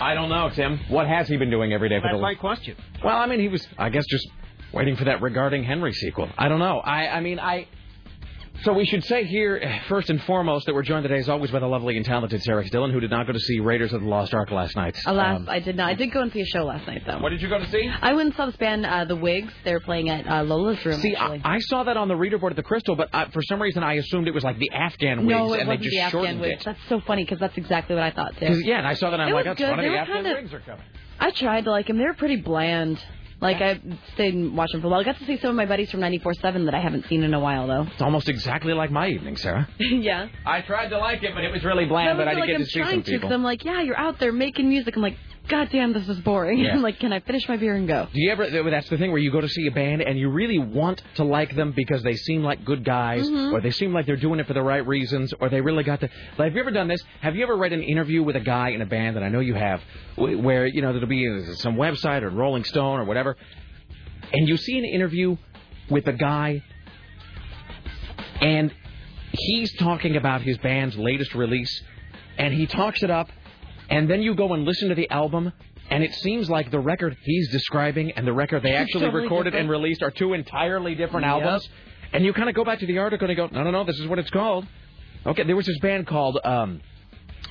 I 0.00 0.14
don't 0.14 0.29
know, 0.29 0.49
Tim. 0.50 0.79
What 0.88 1.08
has 1.08 1.26
he 1.26 1.37
been 1.37 1.50
doing 1.50 1.73
every 1.73 1.88
day 1.88 1.96
for 1.99 2.02
That's 2.02 2.12
the 2.14 2.19
last? 2.19 2.35
That's 2.35 2.43
my 2.44 2.49
question. 2.49 2.76
Well, 3.05 3.17
I 3.17 3.26
mean, 3.26 3.40
he 3.40 3.49
was, 3.49 3.67
I 3.76 3.88
guess, 3.88 4.06
just 4.06 4.29
waiting 4.73 4.97
for 4.97 5.04
that 5.04 5.23
regarding 5.23 5.64
Henry 5.64 5.93
sequel. 5.93 6.28
I 6.38 6.49
don't 6.49 6.59
know. 6.61 6.78
I, 6.81 7.09
I 7.09 7.21
mean, 7.21 7.38
I. 7.38 7.66
So 8.64 8.73
we 8.73 8.87
should 8.87 9.04
say 9.04 9.23
here, 9.25 9.81
first 9.88 10.11
and 10.11 10.21
foremost, 10.25 10.66
that 10.66 10.75
we're 10.75 10.83
joined 10.83 11.04
today, 11.04 11.19
as 11.21 11.28
always, 11.28 11.49
by 11.52 11.61
the 11.61 11.69
lovely 11.69 11.97
and 11.97 12.04
talented 12.04 12.43
Sarah 12.43 12.69
Dillon, 12.69 12.90
who 12.90 12.99
did 12.99 13.09
not 13.12 13.25
go 13.28 13.33
to 13.33 13.38
see 13.38 13.61
Raiders 13.61 13.93
of 13.93 14.00
the 14.02 14.09
Lost 14.09 14.35
Ark 14.35 14.50
last 14.50 14.75
night. 14.75 14.99
Alas, 15.07 15.37
Um, 15.37 15.49
I 15.49 15.61
did 15.61 15.76
not. 15.76 15.88
I 15.90 15.95
did 15.95 16.11
go 16.11 16.23
and 16.23 16.33
see 16.33 16.40
a 16.40 16.45
show 16.45 16.64
last 16.64 16.85
night 16.88 17.02
though. 17.07 17.19
what 17.21 17.28
did 17.28 17.40
you 17.40 17.49
go 17.49 17.61
to 17.61 17.71
see? 17.71 17.88
I 18.02 18.14
went 18.14 18.26
and 18.31 18.35
saw 18.37 18.47
this 18.47 18.57
band, 18.57 18.85
uh, 18.85 19.04
the 19.04 19.14
Wigs. 19.14 19.52
They 19.62 19.73
were 19.73 19.78
playing 19.78 20.09
at 20.11 20.26
uh, 20.26 20.43
Lola's 20.43 20.85
room. 20.85 20.99
See, 21.00 21.14
I. 21.14 21.40
I 21.45 21.61
saw 21.61 21.85
that 21.85 21.97
on 21.97 22.09
the 22.09 22.16
reader 22.16 22.37
board 22.37 22.50
at 22.52 22.57
the 22.57 22.64
Crystal, 22.64 22.97
but 22.97 23.11
uh, 23.14 23.26
for 23.31 23.43
some 23.43 23.62
reason 23.62 23.85
I 23.85 23.93
assumed 23.95 24.26
it 24.26 24.35
was 24.35 24.43
like 24.43 24.59
the 24.59 24.73
Afghan 24.73 25.25
wigs, 25.25 25.38
no, 25.38 25.52
it 25.54 25.61
and 25.61 25.71
they 25.71 25.76
just 25.76 25.90
the 25.90 26.00
Afghan 26.00 26.11
shortened 26.21 26.40
Wigs. 26.40 26.62
it. 26.62 26.64
That's 26.64 26.81
so 26.88 27.00
funny 27.07 27.23
because 27.23 27.38
that's 27.38 27.57
exactly 27.57 27.95
what 27.95 28.02
I 28.02 28.11
thought 28.11 28.37
too. 28.38 28.61
Yeah, 28.64 28.78
and 28.78 28.88
I 28.88 28.95
saw 28.95 29.11
that, 29.11 29.21
and 29.21 29.23
I'm 29.23 29.28
It 29.28 29.35
like, 29.35 29.45
that's 29.45 29.59
good. 29.59 29.71
one 29.71 29.78
the 29.78 29.97
Afghan 29.97 30.16
kinda- 30.16 30.35
wigs 30.35 30.52
are 30.52 30.61
coming. 30.61 30.85
I 31.21 31.31
tried 31.31 31.64
to 31.64 31.71
like 31.71 31.87
them. 31.87 31.99
They 31.99 32.04
were 32.04 32.14
pretty 32.14 32.37
bland. 32.37 32.99
Like 33.40 33.61
I 33.62 33.80
stayed 34.14 34.35
and 34.35 34.57
watched 34.57 34.73
them 34.73 34.80
for 34.80 34.88
a 34.88 34.90
while. 34.90 35.00
I 35.00 35.04
got 35.04 35.18
to 35.18 35.25
see 35.25 35.38
some 35.38 35.50
of 35.50 35.57
my 35.57 35.66
buddies 35.66 35.90
from 35.90 36.00
94.7 36.00 36.64
that 36.64 36.75
I 36.75 36.80
haven't 36.80 37.07
seen 37.07 37.23
in 37.23 37.35
a 37.35 37.40
while 37.40 37.68
though. 37.68 37.83
It's 37.92 38.02
almost 38.02 38.28
exactly 38.28 38.73
like 38.75 38.90
my 38.90 39.09
evening, 39.09 39.37
Sarah. 39.37 39.68
yeah. 39.78 40.28
I 40.45 40.61
tried 40.62 40.88
to 40.88 40.99
like 40.99 41.23
it, 41.23 41.35
but 41.35 41.45
it 41.45 41.52
was 41.52 41.62
really 41.64 41.85
bland, 41.85 42.18
but 42.18 42.26
I 42.26 42.35
did 42.35 42.40
like 42.40 42.49
get 42.49 42.57
I'm 42.57 42.62
to 42.62 42.66
see 42.66 42.80
some 42.80 43.02
people. 43.02 43.18
because 43.21 43.33
I'm 43.33 43.45
like, 43.45 43.64
yeah, 43.64 43.80
you're 43.83 43.99
out 43.99 44.18
there 44.18 44.33
making 44.33 44.68
music. 44.68 44.97
I'm 44.97 45.02
like, 45.02 45.16
God 45.49 45.69
damn, 45.71 45.93
this 45.93 46.09
is 46.09 46.19
boring. 46.21 46.59
Yeah. 46.59 46.75
I'm 46.75 46.83
like, 46.88 46.99
can 47.00 47.12
I 47.12 47.21
finish 47.21 47.49
my 47.49 47.57
beer 47.57 47.75
and 47.75 47.88
go? 47.88 48.07
Do 48.12 48.21
you 48.21 48.31
ever? 48.31 48.49
That's 48.71 48.88
the 48.88 48.99
thing 48.99 49.11
where 49.11 49.21
you 49.21 49.31
go 49.33 49.40
to 49.40 49.49
see 49.49 49.67
a 49.67 49.71
band 49.71 50.02
and 50.02 50.19
you 50.19 50.28
really 50.31 50.59
want 50.59 51.02
to 51.17 51.25
like 51.25 51.55
them 51.57 51.73
because 51.75 52.02
they 52.02 52.14
seem 52.14 52.43
like 52.43 52.64
good 52.64 52.85
guys, 52.85 53.28
Mhm. 53.28 53.52
or 53.52 53.61
they 53.61 53.71
seem 53.71 53.93
like 53.93 54.07
they're 54.07 54.17
doing 54.17 54.40
it 54.40 54.47
for 54.47 54.52
the 54.55 54.62
right 54.62 54.87
reasons, 54.87 55.33
or 55.40 55.49
they 55.49 55.61
really 55.61 55.85
got 55.85 56.00
the. 56.00 56.11
Like, 56.37 56.49
have 56.49 56.55
you 56.55 56.61
ever 56.61 56.71
done 56.71 56.88
this? 56.88 57.02
Have 57.21 57.35
you 57.37 57.43
ever 57.43 57.57
read 57.57 57.73
an 57.73 57.83
interview 57.83 58.23
with 58.23 58.37
a 58.37 58.40
guy 58.40 58.71
in 58.71 58.83
a 58.83 58.87
band? 58.87 59.17
And 59.17 59.25
I 59.25 59.28
know 59.28 59.40
you 59.40 59.55
have, 59.55 59.81
where 60.17 60.67
you 60.67 60.83
know 60.83 60.93
there'll 60.93 61.07
be 61.09 61.45
some 61.55 61.76
website 61.76 62.23
or 62.23 62.31
Rolling 62.31 62.64
Stone 62.64 63.00
or 63.00 63.05
whatever, 63.05 63.37
and 64.33 64.49
you 64.49 64.57
see 64.57 64.76
an 64.78 64.85
interview 64.85 65.37
with 65.88 66.07
a 66.07 66.12
guy, 66.12 66.62
and 68.40 68.73
he's 69.33 69.75
talking 69.76 70.17
about 70.17 70.43
his 70.43 70.59
band's 70.59 70.97
latest 70.97 71.35
release, 71.35 71.83
and 72.37 72.52
he 72.55 72.67
talks 72.67 73.02
it 73.02 73.11
up, 73.11 73.31
and 73.88 74.09
then 74.11 74.23
you 74.23 74.35
go 74.35 74.52
and 74.54 74.64
listen 74.64 74.88
to 74.90 74.95
the 74.95 75.09
album, 75.11 75.52
and 75.90 76.04
it 76.04 76.12
seems 76.14 76.50
like 76.50 76.71
the 76.71 76.80
record 76.80 77.16
he's 77.23 77.50
describing 77.50 78.12
and 78.12 78.26
the 78.26 78.33
record 78.33 78.62
they 78.62 78.73
actually 78.75 79.07
Totally 79.07 79.23
recorded 79.25 79.54
and 79.54 79.71
released 79.71 80.02
are 80.02 80.11
two 80.11 80.35
entirely 80.35 80.95
different 80.95 81.26
Yep. 81.26 81.35
albums. 81.35 81.68
And 82.12 82.25
you 82.25 82.33
kind 82.33 82.49
of 82.49 82.54
go 82.54 82.64
back 82.64 82.78
to 82.80 82.87
the 82.87 82.99
article 82.99 83.28
and 83.28 83.37
you 83.38 83.49
go, 83.49 83.52
no, 83.52 83.62
no, 83.64 83.71
no, 83.71 83.85
this 83.85 83.99
is 83.99 84.07
what 84.07 84.18
it's 84.18 84.30
called. 84.30 84.66
Okay, 85.26 85.42
there 85.45 85.57
was 85.57 85.66
this 85.66 85.78
band 85.80 86.07
called 86.07 86.38
um, 86.45 86.80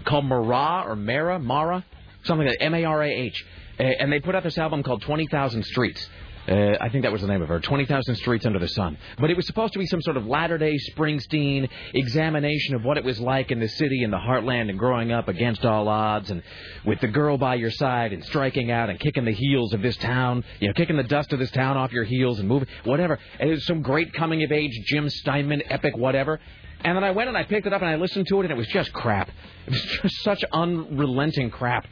called 0.05 0.25
Mara 0.25 0.83
or 0.87 0.95
Mara, 0.95 1.37
Mara, 1.39 1.85
something 2.23 2.47
like 2.47 2.57
M 2.59 2.73
A 2.73 2.83
R 2.85 3.03
A 3.03 3.09
H, 3.09 3.45
and 3.77 4.11
they 4.11 4.19
put 4.19 4.35
out 4.35 4.43
this 4.43 4.57
album 4.57 4.83
called 4.83 5.01
Twenty 5.01 5.27
Thousand 5.27 5.63
Streets. 5.65 6.07
Uh, 6.47 6.77
I 6.79 6.87
think 6.89 7.03
that 7.03 7.11
was 7.11 7.21
the 7.21 7.27
name 7.27 7.41
of 7.41 7.49
her, 7.49 7.59
20,000 7.59 8.15
Streets 8.15 8.45
Under 8.45 8.59
the 8.59 8.69
Sun. 8.69 8.97
But 9.19 9.29
it 9.29 9.35
was 9.35 9.45
supposed 9.45 9.73
to 9.73 9.79
be 9.79 9.85
some 9.85 10.01
sort 10.01 10.15
of 10.15 10.25
latter 10.25 10.57
day 10.57 10.77
Springsteen 10.91 11.67
examination 11.93 12.75
of 12.75 12.85
what 12.85 12.97
it 12.97 13.03
was 13.03 13.19
like 13.19 13.51
in 13.51 13.59
the 13.59 13.67
city 13.67 14.03
and 14.03 14.13
the 14.13 14.17
heartland 14.17 14.69
and 14.69 14.79
growing 14.79 15.11
up 15.11 15.27
against 15.27 15.65
all 15.65 15.89
odds 15.89 16.31
and 16.31 16.41
with 16.85 17.01
the 17.01 17.07
girl 17.07 17.37
by 17.37 17.55
your 17.55 17.71
side 17.71 18.13
and 18.13 18.23
striking 18.23 18.71
out 18.71 18.89
and 18.89 18.97
kicking 18.99 19.25
the 19.25 19.33
heels 19.33 19.73
of 19.73 19.81
this 19.81 19.97
town, 19.97 20.43
you 20.61 20.67
know, 20.67 20.73
kicking 20.73 20.95
the 20.95 21.03
dust 21.03 21.33
of 21.33 21.39
this 21.39 21.51
town 21.51 21.75
off 21.75 21.91
your 21.91 22.05
heels 22.05 22.39
and 22.39 22.47
moving, 22.47 22.69
whatever. 22.85 23.19
And 23.39 23.49
it 23.49 23.53
was 23.53 23.65
some 23.65 23.81
great 23.81 24.13
coming 24.13 24.41
of 24.43 24.51
age 24.51 24.71
Jim 24.85 25.09
Steinman 25.09 25.63
epic 25.69 25.97
whatever. 25.97 26.39
And 26.81 26.95
then 26.95 27.03
I 27.03 27.11
went 27.11 27.27
and 27.27 27.37
I 27.37 27.43
picked 27.43 27.67
it 27.67 27.73
up 27.73 27.81
and 27.81 27.89
I 27.89 27.95
listened 27.95 28.27
to 28.27 28.39
it 28.39 28.43
and 28.43 28.51
it 28.51 28.57
was 28.57 28.67
just 28.67 28.93
crap. 28.93 29.29
It 29.65 29.71
was 29.71 29.81
just 30.01 30.23
such 30.23 30.43
unrelenting 30.53 31.49
crap. 31.49 31.87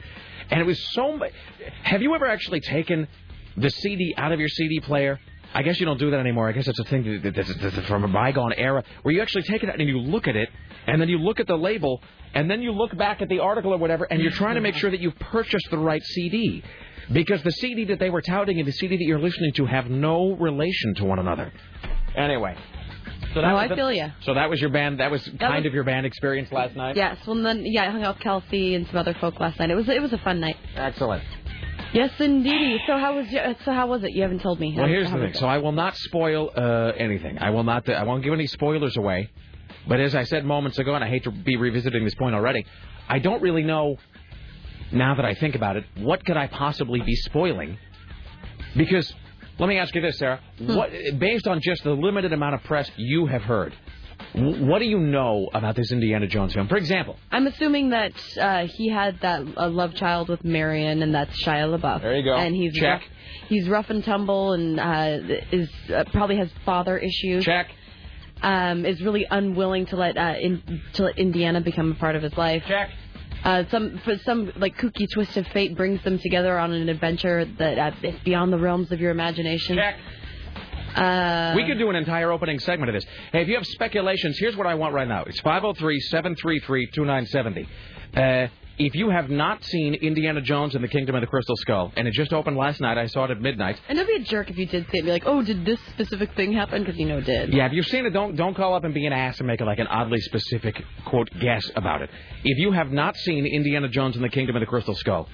And 0.48 0.60
it 0.60 0.64
was 0.64 0.80
so. 0.92 1.20
Have 1.82 2.02
you 2.02 2.14
ever 2.14 2.26
actually 2.26 2.60
taken 2.60 3.08
the 3.56 3.70
CD 3.70 4.14
out 4.16 4.32
of 4.32 4.40
your 4.40 4.48
CD 4.48 4.80
player? 4.80 5.18
I 5.54 5.62
guess 5.62 5.80
you 5.80 5.86
don't 5.86 5.98
do 5.98 6.10
that 6.10 6.20
anymore. 6.20 6.48
I 6.48 6.52
guess 6.52 6.68
it's 6.68 6.78
a 6.78 6.84
thing 6.84 7.22
that- 7.22 7.34
that's 7.34 7.54
that's 7.54 7.78
from 7.86 8.04
a 8.04 8.08
bygone 8.08 8.52
era 8.54 8.82
where 9.02 9.14
you 9.14 9.22
actually 9.22 9.44
take 9.44 9.62
it 9.62 9.68
out 9.70 9.78
and 9.78 9.88
you 9.88 9.98
look 9.98 10.28
at 10.28 10.36
it, 10.36 10.50
and 10.86 11.00
then 11.00 11.08
you 11.08 11.18
look 11.18 11.40
at 11.40 11.46
the 11.46 11.56
label, 11.56 12.02
and 12.34 12.50
then 12.50 12.60
you 12.62 12.72
look 12.72 12.94
back 12.96 13.22
at 13.22 13.28
the 13.28 13.38
article 13.38 13.72
or 13.72 13.78
whatever, 13.78 14.04
and 14.10 14.20
you're 14.20 14.32
trying 14.32 14.56
to 14.56 14.60
make 14.60 14.74
sure 14.74 14.90
that 14.90 15.00
you've 15.00 15.18
purchased 15.18 15.70
the 15.70 15.78
right 15.78 16.02
CD. 16.02 16.62
Because 17.12 17.40
the 17.42 17.52
CD 17.52 17.84
that 17.84 18.00
they 18.00 18.10
were 18.10 18.20
touting 18.20 18.58
and 18.58 18.66
the 18.66 18.72
CD 18.72 18.96
that 18.96 19.04
you're 19.04 19.20
listening 19.20 19.52
to 19.52 19.64
have 19.66 19.88
no 19.88 20.32
relation 20.32 20.94
to 20.96 21.04
one 21.04 21.20
another. 21.20 21.52
Anyway. 22.16 22.56
So 23.32 23.40
that 23.42 23.50
Oh, 23.50 23.54
was 23.54 23.70
I 23.70 23.76
feel 23.76 23.92
ya. 23.92 24.08
So 24.22 24.34
that 24.34 24.50
was 24.50 24.60
your 24.60 24.70
band. 24.70 24.98
That 25.00 25.10
was 25.10 25.22
kind 25.38 25.56
was- 25.56 25.66
of 25.66 25.74
your 25.74 25.84
band 25.84 26.04
experience 26.06 26.50
last 26.50 26.74
night. 26.74 26.96
Yes. 26.96 27.16
Well, 27.26 27.36
then 27.36 27.64
yeah, 27.64 27.84
I 27.84 27.90
hung 27.90 28.02
out 28.02 28.16
with 28.16 28.22
Kelsey 28.24 28.74
and 28.74 28.86
some 28.88 28.96
other 28.96 29.14
folk 29.14 29.38
last 29.38 29.58
night. 29.58 29.70
It 29.70 29.74
was 29.76 29.88
it 29.88 30.02
was 30.02 30.12
a 30.12 30.18
fun 30.18 30.40
night. 30.40 30.56
Excellent. 30.74 31.22
Yes, 31.92 32.10
indeed. 32.18 32.80
So 32.86 32.98
how 32.98 33.16
was 33.16 33.28
your, 33.30 33.54
so 33.64 33.72
how 33.72 33.86
was 33.86 34.02
it? 34.02 34.12
You 34.12 34.22
haven't 34.22 34.40
told 34.40 34.60
me. 34.60 34.74
Well, 34.76 34.84
How- 34.84 34.90
here's 34.90 35.08
how 35.08 35.16
the 35.18 35.24
thing. 35.26 35.34
So 35.34 35.46
I 35.46 35.58
will 35.58 35.72
not 35.72 35.96
spoil 35.96 36.50
uh, 36.56 36.92
anything. 36.96 37.38
I 37.38 37.50
will 37.50 37.64
not. 37.64 37.88
I 37.88 38.02
won't 38.04 38.22
give 38.24 38.32
any 38.32 38.46
spoilers 38.46 38.96
away. 38.96 39.30
But 39.88 40.00
as 40.00 40.14
I 40.14 40.24
said 40.24 40.44
moments 40.44 40.78
ago, 40.78 40.94
and 40.94 41.04
I 41.04 41.08
hate 41.08 41.24
to 41.24 41.30
be 41.30 41.56
revisiting 41.56 42.04
this 42.04 42.14
point 42.16 42.34
already, 42.34 42.66
I 43.08 43.18
don't 43.20 43.40
really 43.40 43.62
know. 43.62 43.96
Now 44.92 45.14
that 45.16 45.24
I 45.24 45.34
think 45.34 45.54
about 45.56 45.76
it, 45.76 45.84
what 45.96 46.24
could 46.24 46.36
I 46.36 46.46
possibly 46.46 47.00
be 47.00 47.16
spoiling? 47.16 47.76
Because 48.76 49.12
let 49.58 49.68
me 49.68 49.78
ask 49.78 49.94
you 49.94 50.00
this, 50.00 50.18
Sarah. 50.18 50.40
Hmm. 50.58 50.76
What, 50.76 50.90
based 51.18 51.46
on 51.48 51.60
just 51.60 51.82
the 51.82 51.92
limited 51.92 52.32
amount 52.32 52.54
of 52.54 52.62
press 52.64 52.90
you 52.96 53.26
have 53.26 53.42
heard, 53.42 53.74
what 54.34 54.78
do 54.80 54.84
you 54.84 54.98
know 54.98 55.48
about 55.54 55.76
this 55.76 55.92
Indiana 55.92 56.26
Jones 56.26 56.52
film? 56.54 56.68
For 56.68 56.76
example, 56.76 57.16
I'm 57.30 57.46
assuming 57.46 57.90
that 57.90 58.12
uh, 58.40 58.66
he 58.66 58.88
had 58.88 59.20
that 59.20 59.42
uh, 59.56 59.68
love 59.68 59.94
child 59.94 60.28
with 60.28 60.44
Marion, 60.44 61.02
and 61.02 61.14
that's 61.14 61.42
Shia 61.42 61.78
LaBeouf. 61.78 62.02
There 62.02 62.16
you 62.16 62.24
go. 62.24 62.36
And 62.36 62.54
he's 62.54 62.74
Check. 62.74 63.00
Rough, 63.00 63.02
he's 63.48 63.68
rough 63.68 63.90
and 63.90 64.04
tumble, 64.04 64.52
and 64.52 64.78
uh, 64.78 65.18
is 65.52 65.70
uh, 65.94 66.04
probably 66.12 66.36
has 66.36 66.50
father 66.64 66.98
issues. 66.98 67.44
check, 67.44 67.68
Um, 68.42 68.84
is 68.84 69.00
really 69.02 69.26
unwilling 69.30 69.86
to 69.86 69.96
let 69.96 70.16
uh, 70.18 70.34
in, 70.40 70.82
to 70.94 71.04
let 71.04 71.18
Indiana 71.18 71.60
become 71.60 71.92
a 71.92 71.94
part 71.94 72.16
of 72.16 72.22
his 72.22 72.36
life. 72.36 72.62
check. 72.66 72.90
Uh, 73.44 73.62
some 73.70 73.98
for 74.04 74.16
some 74.24 74.50
like 74.56 74.76
kooky 74.76 75.06
twist 75.12 75.36
of 75.36 75.46
fate 75.48 75.76
brings 75.76 76.02
them 76.02 76.18
together 76.18 76.58
on 76.58 76.72
an 76.72 76.88
adventure 76.88 77.44
that 77.58 77.78
uh, 77.78 77.90
is 78.08 78.18
beyond 78.24 78.52
the 78.52 78.58
realms 78.58 78.90
of 78.92 79.00
your 79.00 79.10
imagination. 79.10 79.76
Check. 79.76 79.96
Uh, 80.96 81.52
We 81.56 81.64
could 81.66 81.78
do 81.78 81.88
an 81.90 81.96
entire 81.96 82.30
opening 82.32 82.58
segment 82.58 82.88
of 82.90 82.94
this. 82.94 83.04
Hey, 83.32 83.42
if 83.42 83.48
you 83.48 83.54
have 83.54 83.66
speculations, 83.66 84.38
here's 84.38 84.56
what 84.56 84.66
I 84.66 84.74
want 84.74 84.94
right 84.94 85.08
now. 85.08 85.24
It's 85.24 85.40
503-733-2970. 85.42 87.66
Uh, 88.16 88.46
if 88.78 88.94
you 88.94 89.08
have 89.08 89.30
not 89.30 89.64
seen 89.64 89.94
Indiana 89.94 90.42
Jones 90.42 90.74
and 90.74 90.84
the 90.84 90.88
Kingdom 90.88 91.14
of 91.14 91.22
the 91.22 91.26
Crystal 91.26 91.56
Skull, 91.56 91.92
and 91.96 92.06
it 92.06 92.12
just 92.12 92.34
opened 92.34 92.58
last 92.58 92.78
night, 92.80 92.98
I 92.98 93.06
saw 93.06 93.24
it 93.24 93.30
at 93.30 93.40
midnight. 93.40 93.80
And 93.88 93.98
it'd 93.98 94.06
be 94.06 94.16
a 94.22 94.24
jerk 94.24 94.50
if 94.50 94.58
you 94.58 94.66
did 94.66 94.84
see 94.90 94.98
it 94.98 95.00
and 95.00 95.06
be 95.06 95.12
like, 95.12 95.22
oh, 95.24 95.42
did 95.42 95.64
this 95.64 95.80
specific 95.94 96.34
thing 96.34 96.52
happen? 96.52 96.82
Because 96.84 96.98
you 96.98 97.06
know 97.06 97.16
it 97.18 97.24
did. 97.24 97.54
Yeah, 97.54 97.64
if 97.66 97.72
you've 97.72 97.86
seen 97.86 98.04
it, 98.04 98.10
don't 98.10 98.36
don't 98.36 98.54
call 98.54 98.74
up 98.74 98.84
and 98.84 98.92
be 98.92 99.06
an 99.06 99.14
ass 99.14 99.38
and 99.38 99.46
make 99.46 99.62
it 99.62 99.64
like 99.64 99.78
an 99.78 99.86
oddly 99.86 100.20
specific 100.20 100.82
quote 101.06 101.30
guess 101.40 101.70
about 101.74 102.02
it. 102.02 102.10
If 102.44 102.58
you 102.58 102.70
have 102.72 102.92
not 102.92 103.16
seen 103.16 103.46
Indiana 103.46 103.88
Jones 103.88 104.14
and 104.14 104.22
the 104.24 104.28
Kingdom 104.28 104.56
of 104.56 104.60
the 104.60 104.66
Crystal 104.66 104.94
Skull, 104.94 105.26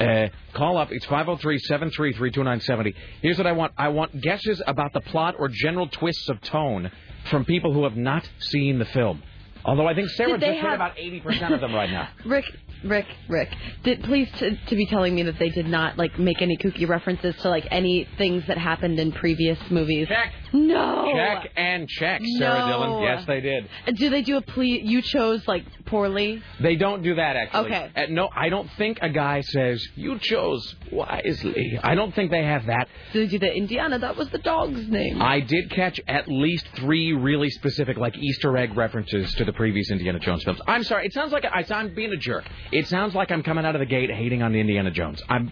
uh, 0.00 0.28
call 0.54 0.78
up. 0.78 0.88
It's 0.90 1.06
503-733-2970. 1.06 2.94
Here's 3.22 3.38
what 3.38 3.46
I 3.46 3.52
want. 3.52 3.72
I 3.76 3.88
want 3.88 4.20
guesses 4.20 4.62
about 4.66 4.92
the 4.92 5.00
plot 5.02 5.34
or 5.38 5.48
general 5.48 5.88
twists 5.88 6.28
of 6.28 6.40
tone 6.40 6.90
from 7.30 7.44
people 7.44 7.72
who 7.72 7.84
have 7.84 7.96
not 7.96 8.28
seen 8.38 8.78
the 8.78 8.86
film. 8.86 9.22
Although 9.64 9.86
I 9.86 9.94
think 9.94 10.08
Sarah 10.10 10.38
just 10.38 10.44
hit 10.44 10.60
have- 10.60 10.74
about 10.74 10.96
80% 10.96 11.52
of 11.54 11.60
them 11.60 11.74
right 11.74 11.90
now. 11.90 12.08
Rick, 12.24 12.44
Rick, 12.84 13.06
Rick, 13.28 13.48
did 13.84 14.02
please 14.04 14.28
to, 14.38 14.56
to 14.56 14.76
be 14.76 14.86
telling 14.86 15.14
me 15.14 15.22
that 15.24 15.38
they 15.38 15.50
did 15.50 15.66
not 15.66 15.98
like 15.98 16.18
make 16.18 16.40
any 16.40 16.56
kooky 16.56 16.88
references 16.88 17.34
to 17.42 17.48
like 17.50 17.66
any 17.70 18.08
things 18.16 18.44
that 18.48 18.56
happened 18.58 18.98
in 18.98 19.12
previous 19.12 19.58
movies. 19.70 20.08
Check. 20.08 20.32
No. 20.52 21.12
Check 21.14 21.50
and 21.56 21.88
check, 21.88 22.20
Sarah 22.38 22.60
No. 22.60 22.66
Dillon. 22.66 23.02
Yes, 23.02 23.24
they 23.26 23.40
did. 23.40 23.68
Do 23.96 24.10
they 24.10 24.22
do 24.22 24.36
a 24.38 24.40
plea? 24.42 24.80
You 24.82 25.02
chose 25.02 25.46
like 25.46 25.64
poorly. 25.84 26.42
They 26.60 26.76
don't 26.76 27.02
do 27.02 27.14
that 27.16 27.36
actually. 27.36 27.66
Okay. 27.66 27.90
Uh, 27.94 28.02
no, 28.08 28.28
I 28.34 28.48
don't 28.48 28.68
think 28.78 28.98
a 29.02 29.10
guy 29.10 29.42
says 29.42 29.86
you 29.94 30.18
chose 30.18 30.74
wisely. 30.90 31.78
I 31.82 31.94
don't 31.94 32.14
think 32.14 32.30
they 32.30 32.42
have 32.44 32.66
that. 32.66 32.88
Do 33.12 33.20
they 33.24 33.30
do 33.30 33.38
the 33.38 33.52
Indiana? 33.54 33.98
That 33.98 34.16
was 34.16 34.28
the 34.30 34.38
dog's 34.38 34.88
name. 34.88 35.20
I 35.20 35.40
did 35.40 35.70
catch 35.70 36.00
at 36.08 36.28
least 36.28 36.66
three 36.76 37.12
really 37.12 37.50
specific, 37.50 37.96
like 37.96 38.16
Easter 38.16 38.56
egg 38.56 38.76
references 38.76 39.32
to 39.34 39.44
the 39.44 39.49
previous 39.52 39.90
Indiana 39.90 40.18
Jones 40.18 40.42
films. 40.44 40.60
I'm 40.66 40.84
sorry, 40.84 41.06
it 41.06 41.12
sounds 41.12 41.32
like 41.32 41.44
I, 41.44 41.64
I'm 41.74 41.94
being 41.94 42.12
a 42.12 42.16
jerk. 42.16 42.44
It 42.72 42.88
sounds 42.88 43.14
like 43.14 43.30
I'm 43.30 43.42
coming 43.42 43.64
out 43.64 43.74
of 43.74 43.80
the 43.80 43.86
gate 43.86 44.10
hating 44.10 44.42
on 44.42 44.52
the 44.52 44.60
Indiana 44.60 44.90
Jones. 44.90 45.22
I'm. 45.28 45.50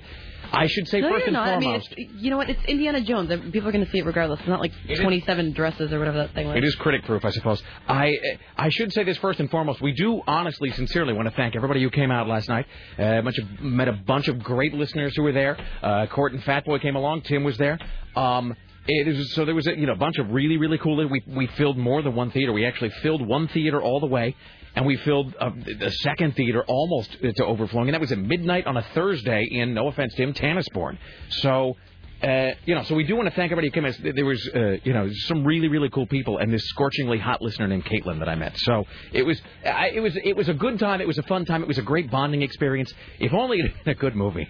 I 0.50 0.66
should 0.66 0.88
say 0.88 1.02
no, 1.02 1.10
first 1.10 1.26
and 1.26 1.34
not. 1.34 1.48
I 1.48 1.58
mean, 1.58 1.80
foremost, 1.80 1.98
you 1.98 2.30
know 2.30 2.38
what? 2.38 2.48
It's 2.48 2.64
Indiana 2.64 3.02
Jones. 3.02 3.28
People 3.52 3.68
are 3.68 3.72
going 3.72 3.84
to 3.84 3.90
see 3.90 3.98
it 3.98 4.06
regardless. 4.06 4.40
It's 4.40 4.48
not 4.48 4.60
like 4.60 4.72
It 4.88 4.92
is- 4.92 5.00
27 5.00 5.52
dresses 5.52 5.92
or 5.92 5.98
whatever 5.98 6.16
that 6.18 6.32
thing 6.32 6.46
was. 6.46 6.56
It 6.56 6.64
is 6.64 6.74
critic 6.76 7.04
proof, 7.04 7.24
I 7.24 7.30
suppose. 7.30 7.62
I 7.86 8.16
I 8.56 8.70
should 8.70 8.92
say 8.92 9.04
this 9.04 9.18
first 9.18 9.40
and 9.40 9.50
foremost. 9.50 9.82
We 9.82 9.92
do 9.92 10.22
honestly, 10.26 10.70
sincerely 10.72 11.12
want 11.12 11.28
to 11.28 11.34
thank 11.34 11.54
everybody 11.54 11.82
who 11.82 11.90
came 11.90 12.10
out 12.10 12.28
last 12.28 12.48
night. 12.48 12.66
Uh, 12.98 13.22
of, 13.26 13.60
met 13.60 13.88
a 13.88 13.92
bunch 13.92 14.28
of 14.28 14.42
great 14.42 14.72
listeners 14.72 15.14
who 15.16 15.22
were 15.22 15.32
there. 15.32 15.58
Uh, 15.82 16.06
Court 16.06 16.32
and 16.32 16.42
Fatboy 16.42 16.80
came 16.80 16.96
along. 16.96 17.22
Tim 17.22 17.44
was 17.44 17.58
there. 17.58 17.78
Um, 18.16 18.56
is, 18.88 19.34
so 19.34 19.44
there 19.44 19.54
was 19.54 19.66
a 19.66 19.78
you 19.78 19.86
know 19.86 19.94
bunch 19.94 20.18
of 20.18 20.30
really 20.30 20.56
really 20.56 20.78
cool. 20.78 20.96
We 21.08 21.22
we 21.26 21.46
filled 21.46 21.76
more 21.76 22.02
than 22.02 22.14
one 22.14 22.30
theater. 22.30 22.52
We 22.52 22.64
actually 22.64 22.90
filled 23.02 23.26
one 23.26 23.48
theater 23.48 23.80
all 23.80 24.00
the 24.00 24.06
way. 24.06 24.34
And 24.74 24.86
we 24.86 24.96
filled 24.98 25.34
uh, 25.40 25.50
the 25.56 25.90
second 26.02 26.36
theater 26.36 26.62
almost 26.68 27.10
to 27.20 27.44
overflowing, 27.44 27.88
and 27.88 27.94
that 27.94 28.00
was 28.00 28.12
at 28.12 28.18
midnight 28.18 28.66
on 28.66 28.76
a 28.76 28.82
Thursday 28.94 29.44
in, 29.50 29.74
no 29.74 29.88
offense 29.88 30.14
to 30.14 30.22
him, 30.22 30.34
Tanasbourne. 30.34 30.98
So 31.30 31.74
uh, 32.22 32.50
you 32.66 32.74
know, 32.74 32.82
so 32.82 32.96
we 32.96 33.04
do 33.04 33.14
want 33.14 33.28
to 33.28 33.34
thank 33.34 33.52
everybody 33.52 33.68
who 33.68 33.72
came. 33.72 33.84
in. 33.84 34.16
There 34.16 34.24
was, 34.24 34.48
uh, 34.52 34.78
you 34.82 34.92
know, 34.92 35.08
some 35.12 35.44
really, 35.44 35.68
really 35.68 35.88
cool 35.88 36.06
people, 36.06 36.38
and 36.38 36.52
this 36.52 36.64
scorchingly 36.68 37.18
hot 37.18 37.40
listener 37.40 37.68
named 37.68 37.84
Caitlin 37.84 38.18
that 38.18 38.28
I 38.28 38.34
met. 38.34 38.58
So 38.58 38.84
it 39.12 39.22
was, 39.22 39.40
I, 39.64 39.90
it 39.94 40.00
was, 40.00 40.16
it 40.16 40.36
was 40.36 40.48
a 40.48 40.54
good 40.54 40.80
time. 40.80 41.00
It 41.00 41.06
was 41.06 41.18
a 41.18 41.22
fun 41.22 41.44
time. 41.44 41.62
It 41.62 41.68
was 41.68 41.78
a 41.78 41.82
great 41.82 42.10
bonding 42.10 42.42
experience. 42.42 42.92
If 43.20 43.32
only 43.32 43.60
it 43.60 43.72
a 43.86 43.94
good 43.94 44.16
movie. 44.16 44.48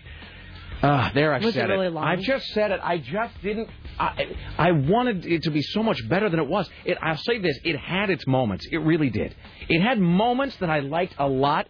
Ah, 0.83 1.11
there 1.15 1.33
I 1.33 1.39
Was 1.39 1.49
it 1.49 1.55
said 1.55 1.71
really 1.71 1.89
long? 1.89 2.05
I 2.05 2.17
just 2.17 2.47
said 2.49 2.71
it. 2.71 2.81
I 2.83 2.99
just 2.99 3.41
didn't. 3.43 3.69
I, 3.99 4.37
I 4.57 4.73
wanted 4.73 5.27
it 5.27 5.43
to 5.45 5.51
be 5.51 5.63
so 5.63 5.83
much 5.83 6.09
better 6.09 6.29
than 6.29 6.39
it 6.39 6.47
was. 6.47 6.69
It, 6.85 6.99
I'll 7.03 7.17
say 7.17 7.39
this: 7.39 7.59
it 7.65 7.77
had 7.77 8.11
its 8.11 8.27
moments. 8.27 8.67
It 8.71 8.79
really 8.79 9.11
did. 9.11 9.35
It 9.69 9.81
had 9.81 9.99
moments 9.99 10.57
that 10.61 10.71
I 10.71 10.81
liked 10.81 11.15
a 11.19 11.27
lot, 11.27 11.67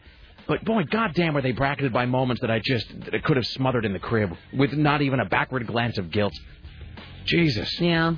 but 0.47 0.65
boy, 0.65 0.85
goddamn, 0.85 1.35
were 1.35 1.43
they 1.43 1.53
bracketed 1.53 1.93
by 1.93 2.05
moments 2.07 2.43
that 2.43 2.51
I 2.51 2.61
just 2.63 2.87
that 3.05 3.15
I 3.15 3.19
could 3.19 3.37
have 3.37 3.47
smothered 3.47 3.85
in 3.85 3.93
the 3.93 3.99
crib 3.99 4.35
with 4.53 4.73
not 4.73 5.01
even 5.01 5.21
a 5.21 5.25
backward 5.27 5.67
glance 5.67 5.97
of 5.97 6.11
guilt. 6.11 6.35
Jesus. 7.25 7.81
Yeah. 7.81 8.15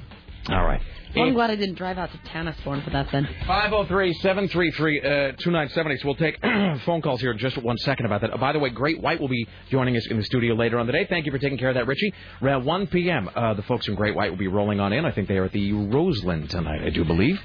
All 0.48 0.64
right. 0.64 0.80
Well, 1.16 1.26
I'm 1.26 1.34
glad 1.34 1.50
I 1.50 1.56
didn't 1.56 1.74
drive 1.74 1.98
out 1.98 2.12
to 2.12 2.18
Tanasbourne 2.18 2.84
for 2.84 2.90
that 2.90 3.10
then. 3.10 3.26
503-733-2970. 3.46 6.00
So 6.00 6.06
we'll 6.06 6.14
take 6.14 6.40
phone 6.84 7.02
calls 7.02 7.20
here 7.20 7.32
in 7.32 7.38
just 7.38 7.58
one 7.58 7.76
second 7.78 8.06
about 8.06 8.20
that. 8.20 8.32
Uh, 8.32 8.36
by 8.36 8.52
the 8.52 8.58
way, 8.60 8.70
Great 8.70 9.00
White 9.00 9.20
will 9.20 9.28
be 9.28 9.46
joining 9.70 9.96
us 9.96 10.06
in 10.06 10.16
the 10.16 10.22
studio 10.24 10.54
later 10.54 10.78
on 10.78 10.86
today. 10.86 11.06
Thank 11.08 11.26
you 11.26 11.32
for 11.32 11.38
taking 11.38 11.58
care 11.58 11.70
of 11.70 11.74
that, 11.74 11.86
Richie. 11.86 12.12
Around 12.40 12.64
1 12.64 12.86
p.m., 12.88 13.28
uh, 13.34 13.54
the 13.54 13.62
folks 13.62 13.86
from 13.86 13.94
Great 13.96 14.14
White 14.14 14.30
will 14.30 14.38
be 14.38 14.48
rolling 14.48 14.78
on 14.80 14.92
in. 14.92 15.04
I 15.04 15.10
think 15.10 15.26
they 15.28 15.38
are 15.38 15.44
at 15.44 15.52
the 15.52 15.72
Roseland 15.72 16.50
tonight, 16.50 16.82
I 16.82 16.90
do 16.90 17.04
believe. 17.04 17.40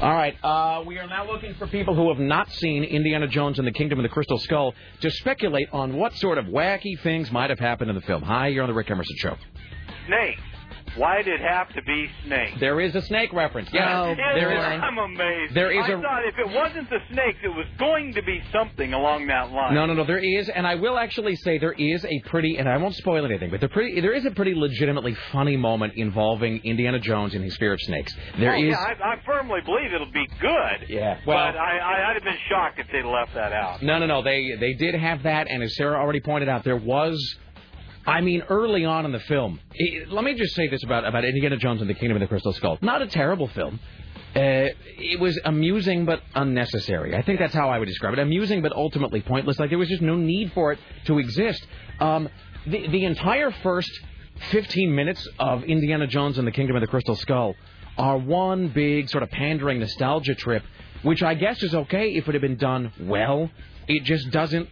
All 0.00 0.14
right. 0.14 0.34
Uh, 0.42 0.82
we 0.86 0.98
are 0.98 1.06
now 1.06 1.30
looking 1.30 1.52
for 1.54 1.66
people 1.66 1.94
who 1.94 2.08
have 2.08 2.18
not 2.20 2.50
seen 2.52 2.84
Indiana 2.84 3.26
Jones 3.26 3.58
and 3.58 3.66
the 3.66 3.72
Kingdom 3.72 3.98
of 3.98 4.02
the 4.04 4.08
Crystal 4.08 4.38
Skull 4.38 4.74
to 5.00 5.10
speculate 5.10 5.68
on 5.72 5.96
what 5.96 6.14
sort 6.16 6.38
of 6.38 6.46
wacky 6.46 6.98
things 7.02 7.30
might 7.30 7.50
have 7.50 7.58
happened 7.58 7.90
in 7.90 7.96
the 7.96 8.02
film. 8.02 8.22
Hi, 8.22 8.46
you're 8.48 8.62
on 8.62 8.70
the 8.70 8.74
Rick 8.74 8.90
Emerson 8.90 9.16
Show. 9.18 9.36
Nate, 10.08 10.38
Why 10.96 11.22
did 11.22 11.28
it 11.28 11.40
have 11.40 11.72
to 11.74 11.82
be 11.82 12.08
snakes? 12.24 12.58
There 12.60 12.80
is 12.80 12.94
a 12.94 13.02
snake 13.02 13.32
reference. 13.32 13.68
Yes, 13.72 13.88
Oh, 13.90 14.14
there 14.14 14.52
is. 14.52 14.80
I'm 14.82 14.98
amazed. 14.98 15.54
There 15.54 15.70
is 15.70 15.84
I 15.84 15.92
a- 15.92 16.00
thought 16.00 16.24
if 16.26 16.38
it 16.38 16.48
wasn't 16.48 16.90
the 16.90 16.98
snakes, 17.12 17.38
it 17.42 17.48
was 17.48 17.66
going 17.78 18.14
to 18.14 18.22
be 18.22 18.42
something 18.52 18.92
along 18.92 19.26
that 19.28 19.50
line. 19.52 19.74
No, 19.74 19.86
no, 19.86 19.94
no. 19.94 20.04
There 20.04 20.18
is, 20.18 20.48
and 20.48 20.66
I 20.66 20.74
will 20.74 20.98
actually 20.98 21.36
say 21.36 21.58
there 21.58 21.72
is 21.72 22.04
a 22.04 22.20
pretty, 22.26 22.56
and 22.56 22.68
I 22.68 22.76
won't 22.76 22.94
spoil 22.96 23.24
anything, 23.24 23.50
but 23.50 23.60
there 23.60 23.68
pretty, 23.68 24.00
there 24.00 24.12
is 24.12 24.24
a 24.26 24.30
pretty 24.30 24.54
legitimately 24.54 25.14
funny 25.32 25.56
moment 25.56 25.94
involving 25.96 26.60
Indiana 26.64 26.98
Jones 26.98 27.34
and 27.34 27.44
his 27.44 27.56
fear 27.56 27.72
of 27.72 27.80
snakes. 27.82 28.14
There 28.38 28.54
oh, 28.54 28.58
is. 28.58 28.70
Yeah, 28.70 28.76
I, 29.04 29.12
I 29.12 29.16
firmly 29.24 29.60
believe 29.64 29.92
it'll 29.92 30.10
be 30.12 30.26
good. 30.40 30.86
Yeah, 30.88 31.18
well- 31.26 31.52
but 31.52 31.56
I, 31.56 31.78
I, 31.78 32.08
I'd 32.10 32.14
have 32.14 32.24
been 32.24 32.38
shocked 32.48 32.78
if 32.78 32.86
they'd 32.92 33.04
left 33.04 33.34
that 33.34 33.52
out. 33.52 33.82
No, 33.82 33.98
no, 33.98 34.06
no. 34.06 34.22
They 34.22 34.56
they 34.58 34.74
did 34.74 34.94
have 34.94 35.22
that, 35.22 35.48
and 35.48 35.62
as 35.62 35.76
Sarah 35.76 35.98
already 36.00 36.20
pointed 36.20 36.48
out, 36.48 36.64
there 36.64 36.76
was. 36.76 37.36
I 38.06 38.20
mean, 38.22 38.42
early 38.48 38.84
on 38.84 39.04
in 39.04 39.12
the 39.12 39.20
film, 39.20 39.60
it, 39.74 40.10
let 40.10 40.24
me 40.24 40.34
just 40.34 40.54
say 40.54 40.68
this 40.68 40.82
about 40.84 41.04
about 41.04 41.24
Indiana 41.24 41.56
Jones 41.56 41.80
and 41.80 41.90
the 41.90 41.94
Kingdom 41.94 42.16
of 42.16 42.20
the 42.20 42.26
Crystal 42.26 42.52
Skull. 42.52 42.78
Not 42.80 43.02
a 43.02 43.06
terrible 43.06 43.48
film. 43.48 43.78
Uh, 44.34 44.70
it 44.96 45.18
was 45.18 45.38
amusing 45.44 46.04
but 46.04 46.22
unnecessary. 46.34 47.16
I 47.16 47.22
think 47.22 47.40
that's 47.40 47.54
how 47.54 47.68
I 47.68 47.78
would 47.78 47.88
describe 47.88 48.12
it. 48.12 48.20
Amusing 48.20 48.62
but 48.62 48.72
ultimately 48.72 49.20
pointless. 49.20 49.58
Like 49.58 49.70
there 49.70 49.78
was 49.78 49.88
just 49.88 50.02
no 50.02 50.16
need 50.16 50.52
for 50.52 50.72
it 50.72 50.78
to 51.06 51.18
exist. 51.18 51.66
Um, 51.98 52.28
the 52.66 52.88
the 52.88 53.04
entire 53.04 53.50
first 53.50 53.90
15 54.50 54.94
minutes 54.94 55.26
of 55.38 55.64
Indiana 55.64 56.06
Jones 56.06 56.38
and 56.38 56.46
the 56.46 56.52
Kingdom 56.52 56.76
of 56.76 56.80
the 56.80 56.86
Crystal 56.86 57.16
Skull 57.16 57.54
are 57.98 58.16
one 58.16 58.68
big 58.68 59.10
sort 59.10 59.22
of 59.22 59.30
pandering 59.30 59.80
nostalgia 59.80 60.34
trip, 60.34 60.62
which 61.02 61.22
I 61.22 61.34
guess 61.34 61.62
is 61.62 61.74
okay 61.74 62.12
if 62.14 62.28
it 62.28 62.32
had 62.32 62.40
been 62.40 62.56
done 62.56 62.92
well. 63.00 63.50
It 63.88 64.04
just 64.04 64.30
doesn't. 64.30 64.68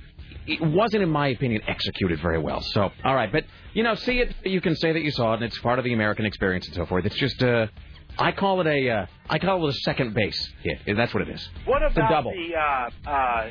It 0.48 0.60
wasn't, 0.62 1.02
in 1.02 1.10
my 1.10 1.28
opinion, 1.28 1.62
executed 1.68 2.20
very 2.20 2.38
well. 2.38 2.60
So, 2.62 2.90
all 3.04 3.14
right, 3.14 3.30
but 3.30 3.44
you 3.74 3.82
know, 3.82 3.94
see 3.94 4.18
it. 4.20 4.34
You 4.44 4.60
can 4.60 4.74
say 4.76 4.92
that 4.92 5.02
you 5.02 5.10
saw 5.10 5.32
it, 5.32 5.36
and 5.36 5.44
it's 5.44 5.58
part 5.58 5.78
of 5.78 5.84
the 5.84 5.92
American 5.92 6.24
experience 6.26 6.66
and 6.66 6.74
so 6.74 6.86
forth. 6.86 7.04
It's 7.04 7.16
just, 7.16 7.42
uh, 7.42 7.66
I 8.18 8.32
call 8.32 8.60
it 8.62 8.66
a, 8.66 8.90
uh, 8.90 9.06
I 9.28 9.38
call 9.38 9.66
it 9.68 9.70
a 9.70 9.78
second 9.80 10.14
base 10.14 10.50
hit. 10.62 10.96
That's 10.96 11.12
what 11.14 11.22
it 11.22 11.28
is. 11.28 11.48
What 11.66 11.82
about 11.82 12.10
double. 12.10 12.32
the 12.32 12.56
uh, 12.56 12.90
uh, 13.10 13.48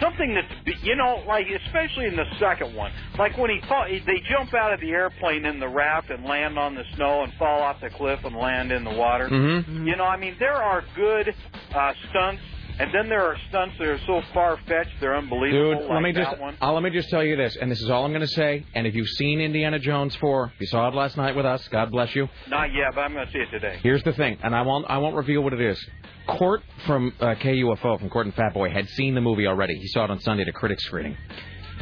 something 0.00 0.34
that's 0.34 0.82
you 0.82 0.94
know 0.94 1.22
like 1.26 1.46
especially 1.48 2.06
in 2.06 2.16
the 2.16 2.24
second 2.38 2.74
one, 2.74 2.92
like 3.18 3.36
when 3.36 3.50
he 3.50 3.60
fall, 3.68 3.86
they 3.88 4.22
jump 4.30 4.54
out 4.54 4.72
of 4.72 4.80
the 4.80 4.90
airplane 4.90 5.44
in 5.44 5.58
the 5.60 5.68
raft 5.68 6.10
and 6.10 6.24
land 6.24 6.58
on 6.58 6.74
the 6.74 6.84
snow 6.94 7.22
and 7.24 7.32
fall 7.34 7.60
off 7.62 7.80
the 7.80 7.90
cliff 7.90 8.20
and 8.24 8.36
land 8.36 8.72
in 8.72 8.84
the 8.84 8.90
water. 8.90 9.28
Mhm. 9.28 9.86
You 9.86 9.96
know, 9.96 10.04
I 10.04 10.16
mean, 10.16 10.36
there 10.38 10.54
are 10.62 10.84
good 10.94 11.34
uh, 11.74 11.92
stunts, 12.10 12.42
and 12.78 12.92
then 12.92 13.08
there 13.08 13.22
are 13.22 13.36
stunts 13.48 13.76
that 13.78 13.88
are 13.88 14.00
so 14.06 14.22
far 14.34 14.58
fetched 14.68 14.90
they're 15.00 15.16
unbelievable. 15.16 15.74
Dude, 15.74 15.82
like 15.82 15.90
let 15.90 16.02
me 16.02 16.12
just 16.12 16.36
uh, 16.60 16.72
let 16.72 16.82
me 16.82 16.90
just 16.90 17.08
tell 17.08 17.24
you 17.24 17.36
this, 17.36 17.56
and 17.56 17.70
this 17.70 17.80
is 17.80 17.88
all 17.88 18.04
I'm 18.04 18.10
going 18.10 18.20
to 18.20 18.26
say. 18.26 18.66
And 18.74 18.86
if 18.86 18.94
you've 18.94 19.08
seen 19.08 19.40
Indiana 19.40 19.78
Jones 19.78 20.14
4, 20.16 20.52
if 20.54 20.60
you 20.60 20.66
saw 20.66 20.88
it 20.88 20.94
last 20.94 21.16
night 21.16 21.34
with 21.34 21.46
us, 21.46 21.66
God 21.68 21.90
bless 21.90 22.14
you. 22.14 22.28
Not 22.48 22.72
yet, 22.74 22.94
but 22.94 23.02
I'm 23.02 23.14
going 23.14 23.26
to 23.26 23.32
see 23.32 23.38
it 23.38 23.50
today. 23.50 23.78
Here's 23.82 24.02
the 24.02 24.12
thing, 24.12 24.38
and 24.42 24.54
I 24.54 24.62
won't 24.62 24.84
I 24.88 24.98
won't 24.98 25.16
reveal 25.16 25.40
what 25.42 25.54
it 25.54 25.60
is. 25.60 25.82
Court 26.26 26.62
from 26.86 27.14
uh, 27.20 27.34
KUFO 27.36 27.98
from 27.98 28.10
Court 28.10 28.26
and 28.26 28.34
Fat 28.34 28.52
Boy 28.52 28.70
had 28.70 28.88
seen 28.90 29.14
the 29.14 29.20
movie 29.20 29.46
already. 29.46 29.74
He 29.76 29.88
saw 29.88 30.04
it 30.04 30.10
on 30.10 30.20
Sunday 30.20 30.42
at 30.42 30.48
a 30.48 30.52
critic 30.52 30.80
screening, 30.80 31.16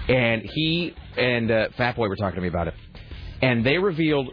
and 0.08 0.42
he 0.42 0.94
and 1.16 1.50
uh, 1.50 1.68
Fat 1.76 1.96
Boy 1.96 2.08
were 2.08 2.16
talking 2.16 2.36
to 2.36 2.42
me 2.42 2.48
about 2.48 2.68
it, 2.68 2.74
and 3.42 3.66
they 3.66 3.78
revealed. 3.78 4.30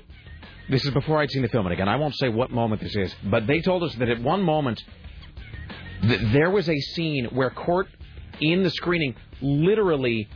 This 0.69 0.85
is 0.85 0.91
before 0.91 1.19
I'd 1.19 1.29
seen 1.31 1.41
the 1.41 1.49
film, 1.49 1.65
and 1.65 1.73
again, 1.73 1.89
I 1.89 1.97
won't 1.97 2.15
say 2.15 2.29
what 2.29 2.49
moment 2.49 2.81
this 2.81 2.95
is, 2.95 3.13
but 3.25 3.45
they 3.45 3.59
told 3.59 3.83
us 3.83 3.93
that 3.95 4.07
at 4.07 4.21
one 4.21 4.41
moment 4.41 4.81
th- 6.01 6.33
there 6.33 6.49
was 6.49 6.69
a 6.69 6.79
scene 6.79 7.25
where 7.25 7.49
Court 7.49 7.87
in 8.39 8.63
the 8.63 8.69
screening 8.69 9.15
literally 9.41 10.29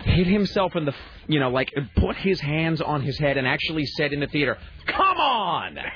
hit 0.00 0.26
himself 0.26 0.76
in 0.76 0.84
the, 0.84 0.92
f- 0.92 0.98
you 1.28 1.40
know, 1.40 1.50
like 1.50 1.72
put 1.96 2.16
his 2.16 2.40
hands 2.40 2.80
on 2.80 3.02
his 3.02 3.18
head 3.18 3.36
and 3.36 3.46
actually 3.46 3.86
said 3.86 4.12
in 4.12 4.20
the 4.20 4.26
theater, 4.26 4.58
"Come 4.86 5.18
on!" 5.18 5.78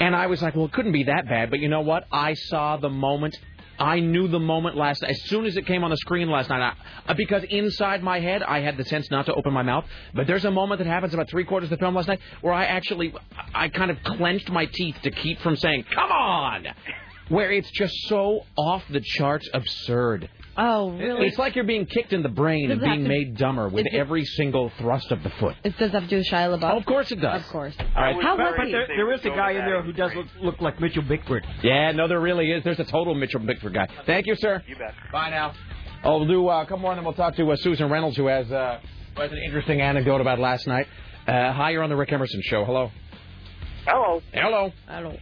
And 0.00 0.14
I 0.14 0.26
was 0.26 0.40
like, 0.40 0.54
"Well, 0.54 0.66
it 0.66 0.72
couldn't 0.72 0.92
be 0.92 1.04
that 1.04 1.28
bad." 1.28 1.50
But 1.50 1.58
you 1.58 1.68
know 1.68 1.80
what? 1.80 2.06
I 2.12 2.34
saw 2.34 2.76
the 2.76 2.90
moment. 2.90 3.36
I 3.80 4.00
knew 4.00 4.28
the 4.28 4.40
moment 4.40 4.76
last 4.76 5.02
night. 5.02 5.12
As 5.12 5.22
soon 5.24 5.44
as 5.44 5.56
it 5.56 5.66
came 5.66 5.84
on 5.84 5.90
the 5.90 5.96
screen 5.96 6.28
last 6.30 6.48
night, 6.50 6.74
I, 7.06 7.12
because 7.14 7.44
inside 7.44 8.02
my 8.02 8.20
head 8.20 8.42
I 8.42 8.60
had 8.60 8.76
the 8.76 8.84
sense 8.84 9.10
not 9.10 9.26
to 9.26 9.34
open 9.34 9.52
my 9.52 9.62
mouth. 9.62 9.84
But 10.14 10.26
there's 10.26 10.44
a 10.44 10.50
moment 10.50 10.78
that 10.78 10.86
happens 10.86 11.14
about 11.14 11.30
three 11.30 11.44
quarters 11.44 11.68
of 11.70 11.78
the 11.78 11.82
film 11.82 11.94
last 11.94 12.08
night 12.08 12.20
where 12.40 12.52
I 12.52 12.64
actually, 12.64 13.14
I 13.54 13.68
kind 13.68 13.90
of 13.90 14.02
clenched 14.02 14.50
my 14.50 14.66
teeth 14.66 14.96
to 15.02 15.10
keep 15.10 15.40
from 15.40 15.56
saying, 15.56 15.84
"Come 15.94 16.10
on!" 16.10 16.66
Where 17.28 17.52
it's 17.52 17.70
just 17.72 17.94
so 18.08 18.42
off 18.56 18.82
the 18.90 19.00
charts 19.00 19.48
absurd. 19.52 20.28
Oh, 20.56 20.90
really? 20.90 21.26
It's 21.26 21.38
like 21.38 21.54
you're 21.54 21.64
being 21.64 21.86
kicked 21.86 22.12
in 22.12 22.22
the 22.22 22.28
brain 22.28 22.70
and 22.72 22.80
being 22.80 23.02
to- 23.04 23.08
made 23.08 23.36
dumber 23.36 23.68
with 23.68 23.86
it- 23.86 23.94
every 23.94 24.24
single 24.24 24.70
thrust 24.70 25.12
of 25.12 25.22
the 25.22 25.30
foot. 25.30 25.54
It 25.62 25.76
does 25.78 25.92
have 25.92 26.02
to 26.04 26.08
do 26.08 26.16
with 26.16 26.26
Shia 26.28 26.58
LaBeouf. 26.58 26.78
Of 26.78 26.84
course 26.84 27.12
it 27.12 27.20
does. 27.20 27.42
Of 27.42 27.48
course. 27.48 27.76
All 27.94 28.02
right. 28.02 28.20
How 28.22 28.36
was 28.36 28.54
But 28.56 28.66
he? 28.66 28.72
there, 28.72 28.86
there 28.88 29.12
is 29.12 29.24
a 29.24 29.30
guy 29.30 29.50
in 29.52 29.64
there 29.66 29.82
who 29.82 29.92
does 29.92 30.14
look, 30.14 30.26
look 30.40 30.60
like 30.60 30.80
Mitchell 30.80 31.02
Bickford. 31.02 31.46
Yeah, 31.62 31.92
no, 31.92 32.08
there 32.08 32.18
really 32.20 32.50
is. 32.50 32.64
There's 32.64 32.80
a 32.80 32.84
total 32.84 33.14
Mitchell 33.14 33.40
Bickford 33.40 33.74
guy. 33.74 33.86
Thank 34.04 34.26
you, 34.26 34.34
sir. 34.34 34.62
You 34.66 34.74
bet. 34.76 34.94
Bye 35.12 35.30
now. 35.30 35.52
Oh, 36.02 36.18
we'll 36.18 36.28
do 36.28 36.48
uh, 36.48 36.62
a 36.62 36.64
couple 36.64 36.78
more, 36.78 36.92
and 36.92 36.98
then 36.98 37.04
we'll 37.04 37.14
talk 37.14 37.36
to 37.36 37.50
uh, 37.52 37.56
Susan 37.56 37.88
Reynolds, 37.90 38.16
who 38.16 38.26
has, 38.26 38.50
uh, 38.50 38.80
who 39.14 39.22
has 39.22 39.30
an 39.30 39.38
interesting 39.44 39.80
anecdote 39.80 40.20
about 40.20 40.38
last 40.40 40.66
night. 40.66 40.86
Uh, 41.26 41.52
hi, 41.52 41.70
you're 41.70 41.82
on 41.82 41.90
the 41.90 41.96
Rick 41.96 42.12
Emerson 42.12 42.40
Show. 42.42 42.64
Hello. 42.64 42.90
Hello. 43.86 44.22
Hello. 44.32 44.72
I 44.88 45.00
don't. 45.02 45.18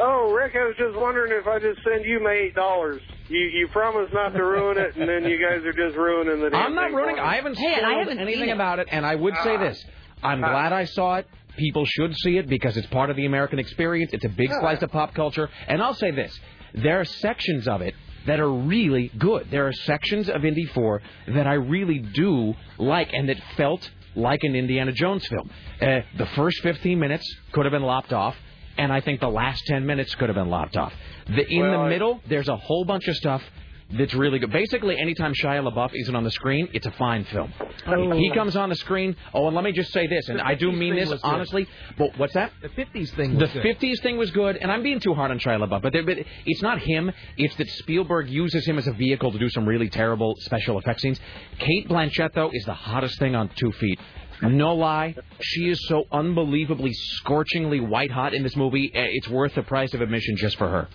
Oh, 0.00 0.32
Rick, 0.32 0.52
I 0.54 0.64
was 0.66 0.76
just 0.78 0.96
wondering 0.98 1.32
if 1.32 1.46
I 1.46 1.58
just 1.58 1.80
send 1.82 2.04
you 2.04 2.20
my 2.22 2.32
eight 2.32 2.54
dollars. 2.54 3.00
You 3.28 3.38
you 3.40 3.68
promised 3.72 4.12
not 4.14 4.30
to 4.30 4.42
ruin 4.44 4.78
it, 4.78 4.96
and 4.96 5.08
then 5.08 5.24
you 5.30 5.38
guys 5.38 5.64
are 5.64 5.72
just 5.72 5.96
ruining 5.96 6.40
the. 6.42 6.50
Damn 6.50 6.66
I'm 6.66 6.74
not 6.74 6.86
thing 6.88 6.94
ruining. 6.96 7.16
for. 7.16 7.22
I 7.22 7.36
haven't 7.36 7.56
Hey, 7.58 7.74
and 7.74 7.86
I 7.86 7.98
haven't 7.98 8.18
anything 8.18 8.40
seen 8.42 8.48
it. 8.50 8.52
about 8.52 8.78
it, 8.78 8.88
and 8.90 9.04
I 9.04 9.14
would 9.14 9.34
say 9.42 9.56
this: 9.56 9.84
I'm 10.22 10.40
glad 10.40 10.72
I 10.72 10.84
saw 10.84 11.16
it. 11.16 11.26
People 11.56 11.84
should 11.84 12.14
see 12.18 12.36
it 12.38 12.48
because 12.48 12.76
it's 12.76 12.86
part 12.88 13.10
of 13.10 13.16
the 13.16 13.26
American 13.26 13.58
experience. 13.58 14.12
It's 14.12 14.24
a 14.24 14.28
big 14.28 14.50
slice 14.60 14.80
of 14.82 14.90
pop 14.92 15.14
culture, 15.14 15.48
and 15.66 15.82
I'll 15.82 15.94
say 15.94 16.10
this: 16.12 16.38
there 16.74 17.00
are 17.00 17.04
sections 17.04 17.66
of 17.66 17.82
it 17.82 17.94
that 18.26 18.38
are 18.40 18.50
really 18.52 19.08
good. 19.18 19.48
There 19.50 19.66
are 19.66 19.72
sections 19.72 20.28
of 20.28 20.44
Indy 20.44 20.66
4 20.66 21.02
that 21.28 21.46
I 21.46 21.54
really 21.54 21.98
do 21.98 22.54
like, 22.76 23.12
and 23.14 23.28
that 23.30 23.38
felt 23.56 23.88
like 24.14 24.40
an 24.42 24.54
Indiana 24.54 24.92
Jones 24.92 25.26
film. 25.28 25.48
Uh, 25.80 26.00
the 26.18 26.26
first 26.36 26.60
15 26.62 26.98
minutes 26.98 27.24
could 27.52 27.64
have 27.64 27.72
been 27.72 27.82
lopped 27.84 28.12
off. 28.12 28.36
And 28.78 28.92
I 28.92 29.00
think 29.00 29.20
the 29.20 29.28
last 29.28 29.64
10 29.66 29.84
minutes 29.84 30.14
could 30.14 30.28
have 30.28 30.36
been 30.36 30.50
lopped 30.50 30.76
off. 30.76 30.92
The, 31.26 31.46
in 31.48 31.60
Well, 31.62 31.82
the 31.84 31.88
middle, 31.90 32.20
there's 32.28 32.48
a 32.48 32.56
whole 32.56 32.84
bunch 32.84 33.08
of 33.08 33.16
stuff 33.16 33.42
that's 33.90 34.12
really 34.14 34.38
good. 34.38 34.52
Basically, 34.52 34.98
anytime 34.98 35.32
Shia 35.32 35.66
LaBeouf 35.66 35.90
isn't 35.94 36.14
on 36.14 36.22
the 36.22 36.30
screen, 36.30 36.68
it's 36.74 36.86
a 36.86 36.90
fine 36.92 37.24
film. 37.24 37.52
Oh. 37.86 38.12
He 38.12 38.30
comes 38.32 38.54
on 38.54 38.68
the 38.68 38.76
screen. 38.76 39.16
Oh, 39.32 39.46
and 39.46 39.54
let 39.56 39.64
me 39.64 39.72
just 39.72 39.92
say 39.92 40.06
this, 40.06 40.28
and 40.28 40.40
I 40.42 40.54
do 40.54 40.70
mean 40.70 40.94
this 40.94 41.10
honestly. 41.22 41.66
But 41.96 42.16
what's 42.18 42.34
that? 42.34 42.52
The 42.60 42.68
50s 42.68 43.08
thing 43.16 43.38
The 43.38 43.46
good. 43.46 43.64
50s 43.80 44.02
thing 44.02 44.18
was 44.18 44.30
good, 44.30 44.56
and 44.58 44.70
I'm 44.70 44.82
being 44.82 45.00
too 45.00 45.14
hard 45.14 45.30
on 45.30 45.38
Shia 45.38 45.66
LaBeouf, 45.66 45.80
but, 45.82 45.92
there- 45.94 46.02
but 46.04 46.18
it's 46.46 46.62
not 46.62 46.78
him. 46.80 47.10
It's 47.38 47.56
that 47.56 47.68
Spielberg 47.68 48.28
uses 48.28 48.66
him 48.66 48.76
as 48.78 48.86
a 48.86 48.92
vehicle 48.92 49.32
to 49.32 49.38
do 49.38 49.48
some 49.48 49.66
really 49.66 49.88
terrible 49.88 50.34
special 50.40 50.78
effects 50.78 51.02
scenes. 51.02 51.18
Cate 51.58 51.88
Blanchett, 51.88 52.34
though, 52.34 52.50
is 52.52 52.64
the 52.66 52.74
hottest 52.74 53.18
thing 53.18 53.34
on 53.34 53.48
two 53.56 53.72
feet. 53.72 53.98
No 54.42 54.74
lie, 54.74 55.14
she 55.40 55.68
is 55.68 55.86
so 55.88 56.04
unbelievably 56.12 56.92
scorchingly 56.92 57.80
white 57.80 58.10
hot 58.10 58.34
in 58.34 58.42
this 58.42 58.56
movie. 58.56 58.90
eh, 58.94 59.06
It's 59.10 59.28
worth 59.28 59.54
the 59.54 59.62
price 59.62 59.94
of 59.94 60.00
admission 60.00 60.36
just 60.36 60.56
for 60.56 60.68
her. 60.68 60.88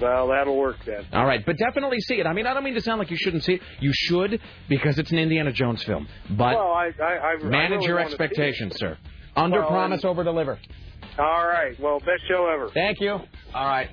Well, 0.00 0.28
that'll 0.28 0.56
work 0.56 0.76
then. 0.84 1.04
All 1.12 1.24
right, 1.26 1.44
but 1.44 1.56
definitely 1.58 2.00
see 2.00 2.16
it. 2.20 2.26
I 2.26 2.32
mean, 2.32 2.46
I 2.46 2.54
don't 2.54 2.64
mean 2.64 2.74
to 2.74 2.80
sound 2.82 2.98
like 2.98 3.10
you 3.10 3.16
shouldn't 3.16 3.44
see 3.44 3.54
it. 3.54 3.62
You 3.80 3.92
should 3.94 4.40
because 4.68 4.98
it's 4.98 5.10
an 5.10 5.18
Indiana 5.18 5.52
Jones 5.52 5.82
film. 5.84 6.06
But 6.30 6.56
well, 6.56 6.72
I, 6.72 6.90
I, 7.02 7.04
I 7.18 7.36
manage 7.42 7.70
really 7.78 7.86
your 7.86 7.96
wanna 7.96 8.08
see 8.10 8.14
it. 8.14 8.20
expectations, 8.20 8.76
sir. 8.76 8.98
Under 9.36 9.60
Well, 9.60 9.68
promise, 9.68 10.04
over 10.04 10.24
deliver. 10.24 10.58
All 11.18 11.46
right. 11.46 11.78
Well, 11.80 11.98
best 12.00 12.22
show 12.28 12.46
ever. 12.52 12.70
Thank 12.70 13.00
you. 13.00 13.12
All 13.12 13.66
right. 13.66 13.88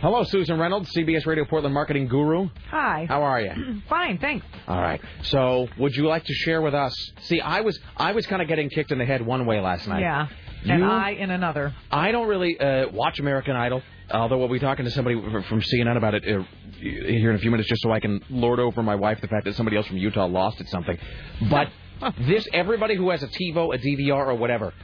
Hello, 0.00 0.22
Susan 0.24 0.58
Reynolds, 0.58 0.90
CBS 0.94 1.24
Radio 1.26 1.44
Portland 1.46 1.72
marketing 1.74 2.06
guru. 2.06 2.48
Hi. 2.70 3.06
How 3.08 3.22
are 3.22 3.40
you? 3.40 3.80
Fine, 3.88 4.18
thanks. 4.18 4.44
All 4.68 4.80
right. 4.80 5.00
So, 5.22 5.68
would 5.78 5.94
you 5.94 6.06
like 6.06 6.24
to 6.24 6.34
share 6.34 6.60
with 6.60 6.74
us? 6.74 6.94
See, 7.22 7.40
I 7.40 7.62
was 7.62 7.78
I 7.96 8.12
was 8.12 8.26
kind 8.26 8.42
of 8.42 8.48
getting 8.48 8.68
kicked 8.68 8.92
in 8.92 8.98
the 8.98 9.06
head 9.06 9.24
one 9.24 9.46
way 9.46 9.60
last 9.60 9.88
night. 9.88 10.00
Yeah. 10.00 10.28
You- 10.64 10.74
And 10.74 10.84
I 10.84 11.10
in 11.12 11.30
another. 11.30 11.74
I 11.90 12.12
don't 12.12 12.28
really 12.28 12.58
uh, 12.60 12.88
watch 12.90 13.18
American 13.20 13.56
Idol, 13.56 13.82
although 14.10 14.36
we'll 14.38 14.48
be 14.48 14.58
talking 14.58 14.84
to 14.84 14.90
somebody 14.90 15.16
from 15.48 15.60
CNN 15.62 15.96
about 15.96 16.14
it 16.14 16.24
uh, 16.24 16.42
here 16.80 17.30
in 17.30 17.36
a 17.36 17.38
few 17.38 17.50
minutes, 17.50 17.68
just 17.68 17.82
so 17.82 17.90
I 17.90 18.00
can 18.00 18.20
lord 18.28 18.60
over 18.60 18.82
my 18.82 18.94
wife 18.96 19.20
the 19.22 19.28
fact 19.28 19.44
that 19.46 19.54
somebody 19.56 19.76
else 19.78 19.86
from 19.86 19.96
Utah 19.96 20.26
lost 20.26 20.60
at 20.60 20.68
something. 20.68 20.98
But 21.50 21.68
this, 22.20 22.46
everybody 22.52 22.96
who 22.96 23.10
has 23.10 23.22
a 23.22 23.28
TiVo, 23.28 23.74
a 23.74 23.78
DVR, 23.78 24.26
or 24.26 24.34
whatever, 24.34 24.74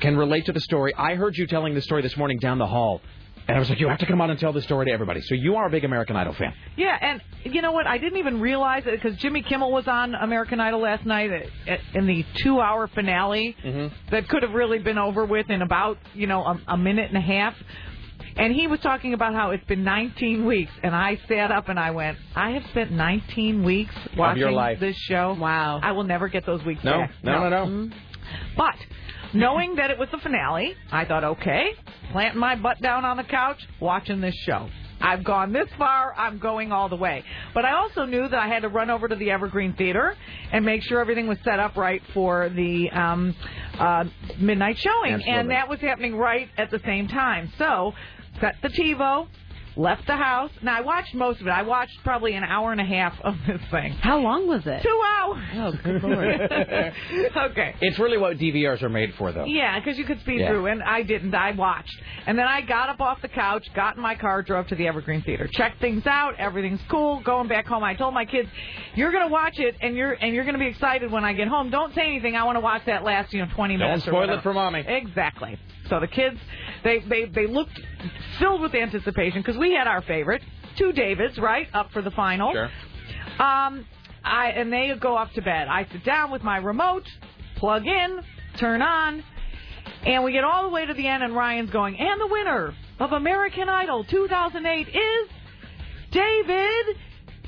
can 0.00 0.16
relate 0.16 0.46
to 0.46 0.52
the 0.52 0.60
story. 0.60 0.92
I 0.96 1.14
heard 1.14 1.36
you 1.36 1.46
telling 1.46 1.74
the 1.74 1.82
story 1.82 2.02
this 2.02 2.16
morning 2.16 2.38
down 2.40 2.58
the 2.58 2.66
hall, 2.66 3.00
and 3.48 3.56
I 3.56 3.58
was 3.58 3.68
like, 3.70 3.80
you 3.80 3.88
have 3.88 3.98
to 3.98 4.06
come 4.06 4.20
out 4.20 4.30
and 4.30 4.38
tell 4.38 4.52
this 4.52 4.64
story 4.64 4.86
to 4.86 4.92
everybody. 4.92 5.20
So 5.22 5.34
you 5.34 5.56
are 5.56 5.66
a 5.66 5.70
big 5.70 5.84
American 5.84 6.14
Idol 6.16 6.34
fan. 6.34 6.52
Yeah, 6.76 6.96
and 7.00 7.22
you 7.44 7.62
know 7.62 7.72
what? 7.72 7.86
I 7.86 7.98
didn't 7.98 8.18
even 8.18 8.40
realize 8.40 8.84
it 8.86 9.00
because 9.02 9.16
Jimmy 9.18 9.42
Kimmel 9.42 9.72
was 9.72 9.88
on 9.88 10.14
American 10.14 10.60
Idol 10.60 10.80
last 10.82 11.04
night 11.06 11.30
at, 11.32 11.46
at, 11.66 11.80
in 11.94 12.06
the 12.06 12.24
two-hour 12.42 12.88
finale 12.88 13.56
Mm-hmm. 13.64 13.94
that 14.10 14.28
could 14.28 14.42
have 14.42 14.52
really 14.52 14.78
been 14.78 14.98
over 14.98 15.24
with 15.24 15.48
in 15.50 15.62
about 15.62 15.98
you 16.14 16.26
know 16.26 16.42
a, 16.44 16.60
a 16.68 16.76
minute 16.76 17.08
and 17.08 17.16
a 17.16 17.20
half. 17.20 17.54
And 18.36 18.54
he 18.54 18.68
was 18.68 18.78
talking 18.80 19.14
about 19.14 19.34
how 19.34 19.50
it's 19.50 19.64
been 19.64 19.82
19 19.82 20.44
weeks, 20.46 20.70
and 20.84 20.94
I 20.94 21.18
sat 21.28 21.50
up 21.50 21.68
and 21.68 21.78
I 21.78 21.90
went, 21.90 22.18
I 22.36 22.50
have 22.50 22.62
spent 22.70 22.92
19 22.92 23.64
weeks 23.64 23.94
watching 24.16 24.40
your 24.40 24.52
life. 24.52 24.78
this 24.78 24.96
show. 24.96 25.36
Wow. 25.40 25.80
I 25.82 25.90
will 25.92 26.04
never 26.04 26.28
get 26.28 26.46
those 26.46 26.62
weeks 26.64 26.84
No, 26.84 27.00
back. 27.00 27.12
no, 27.24 27.48
no, 27.48 27.64
no. 27.66 27.90
But 28.56 28.76
knowing 29.34 29.76
that 29.76 29.90
it 29.90 29.98
was 29.98 30.08
the 30.10 30.18
finale, 30.18 30.74
I 30.90 31.04
thought, 31.04 31.24
okay, 31.24 31.70
planting 32.12 32.40
my 32.40 32.56
butt 32.56 32.80
down 32.80 33.04
on 33.04 33.16
the 33.16 33.24
couch, 33.24 33.58
watching 33.80 34.20
this 34.20 34.34
show. 34.44 34.68
I've 35.00 35.22
gone 35.22 35.52
this 35.52 35.68
far, 35.78 36.12
I'm 36.16 36.38
going 36.38 36.72
all 36.72 36.88
the 36.88 36.96
way. 36.96 37.22
But 37.54 37.64
I 37.64 37.74
also 37.74 38.04
knew 38.04 38.28
that 38.28 38.38
I 38.38 38.48
had 38.48 38.62
to 38.62 38.68
run 38.68 38.90
over 38.90 39.06
to 39.08 39.14
the 39.14 39.30
Evergreen 39.30 39.74
Theater 39.74 40.16
and 40.52 40.64
make 40.64 40.82
sure 40.82 41.00
everything 41.00 41.28
was 41.28 41.38
set 41.44 41.60
up 41.60 41.76
right 41.76 42.02
for 42.12 42.48
the 42.48 42.90
um, 42.90 43.34
uh, 43.78 44.04
midnight 44.38 44.78
showing. 44.78 45.14
Absolutely. 45.14 45.32
And 45.32 45.50
that 45.50 45.68
was 45.68 45.80
happening 45.80 46.16
right 46.16 46.48
at 46.56 46.70
the 46.70 46.80
same 46.84 47.08
time. 47.08 47.52
So, 47.58 47.94
set 48.40 48.56
the 48.62 48.68
TiVo, 48.68 49.28
left 49.78 50.06
the 50.06 50.16
house. 50.16 50.50
Now, 50.62 50.76
I 50.76 50.80
watched 50.80 51.14
most 51.14 51.40
of 51.40 51.46
it. 51.46 51.50
I 51.50 51.62
watched 51.62 51.92
probably 52.02 52.34
an 52.34 52.42
hour 52.44 52.72
and 52.72 52.80
a 52.80 52.84
half 52.84 53.14
of 53.22 53.34
this 53.46 53.60
thing. 53.70 53.92
How 53.92 54.18
long 54.18 54.46
was 54.48 54.62
it? 54.66 54.82
Two 54.82 55.00
hours. 55.18 55.44
Oh, 55.54 55.72
good 55.84 56.02
lord. 56.02 56.40
okay. 57.52 57.74
It's 57.80 57.98
really 57.98 58.18
what 58.18 58.36
DVRs 58.38 58.82
are 58.82 58.88
made 58.88 59.14
for, 59.16 59.32
though. 59.32 59.44
Yeah, 59.44 59.78
because 59.78 59.96
you 59.96 60.04
could 60.04 60.20
speed 60.20 60.40
Yeah. 60.40 60.48
through, 60.50 60.66
and 60.66 60.82
I 60.82 61.02
didn't. 61.02 61.34
I 61.34 61.52
watched, 61.52 61.96
and 62.26 62.36
then 62.36 62.46
I 62.46 62.60
got 62.62 62.88
up 62.88 63.00
off 63.00 63.22
the 63.22 63.28
couch, 63.28 63.64
got 63.74 63.96
in 63.96 64.02
my 64.02 64.16
car, 64.16 64.42
drove 64.42 64.66
to 64.68 64.74
the 64.74 64.86
Evergreen 64.88 65.22
Theater, 65.22 65.48
checked 65.50 65.80
things 65.80 66.06
out. 66.06 66.34
Everything's 66.38 66.80
cool. 66.90 67.20
Going 67.22 67.46
back 67.48 67.66
home, 67.66 67.84
I 67.84 67.94
told 67.94 68.14
my 68.14 68.24
kids, 68.24 68.48
"You're 68.96 69.12
gonna 69.12 69.28
watch 69.28 69.58
it, 69.58 69.76
and 69.80 69.94
you're 69.94 70.12
and 70.12 70.34
you're 70.34 70.44
gonna 70.44 70.58
be 70.58 70.66
excited 70.66 71.10
when 71.12 71.24
I 71.24 71.32
get 71.34 71.46
home. 71.48 71.70
Don't 71.70 71.94
say 71.94 72.02
anything. 72.02 72.34
I 72.34 72.42
want 72.44 72.56
to 72.56 72.60
watch 72.60 72.82
that 72.86 73.04
last, 73.04 73.32
you 73.32 73.40
know, 73.40 73.48
20 73.54 73.74
Don't 73.74 73.80
minutes. 73.86 74.06
or 74.06 74.10
spoil 74.10 74.20
whatever." 74.20 74.38
it 74.38 74.42
for 74.42 74.52
mommy. 74.54 74.84
Exactly. 74.86 75.56
So 75.88 76.00
the 76.00 76.06
kids, 76.06 76.38
they 76.84 77.00
they 77.00 77.26
they 77.26 77.46
looked 77.46 77.78
filled 78.38 78.60
with 78.60 78.74
anticipation 78.74 79.40
because 79.40 79.58
we 79.58 79.72
had 79.72 79.86
our 79.86 80.02
favorite, 80.02 80.42
two 80.76 80.92
Davids, 80.92 81.38
right, 81.38 81.66
up 81.74 81.90
for 81.92 82.02
the 82.02 82.10
final. 82.10 82.52
Sure. 82.52 82.70
Um, 83.38 83.86
I 84.24 84.52
and 84.54 84.72
they 84.72 84.92
go 85.00 85.16
off 85.16 85.32
to 85.34 85.42
bed. 85.42 85.68
I 85.68 85.86
sit 85.90 86.04
down 86.04 86.30
with 86.30 86.42
my 86.42 86.58
remote, 86.58 87.04
plug 87.56 87.86
in, 87.86 88.20
turn 88.58 88.82
on, 88.82 89.24
and 90.04 90.24
we 90.24 90.32
get 90.32 90.44
all 90.44 90.64
the 90.64 90.70
way 90.70 90.86
to 90.86 90.94
the 90.94 91.06
end, 91.06 91.22
and 91.22 91.34
Ryan's 91.34 91.70
going, 91.70 91.98
and 91.98 92.20
the 92.20 92.26
winner 92.26 92.74
of 92.98 93.12
American 93.12 93.68
Idol 93.68 94.04
2008 94.04 94.88
is 94.88 95.28
David. 96.10 96.96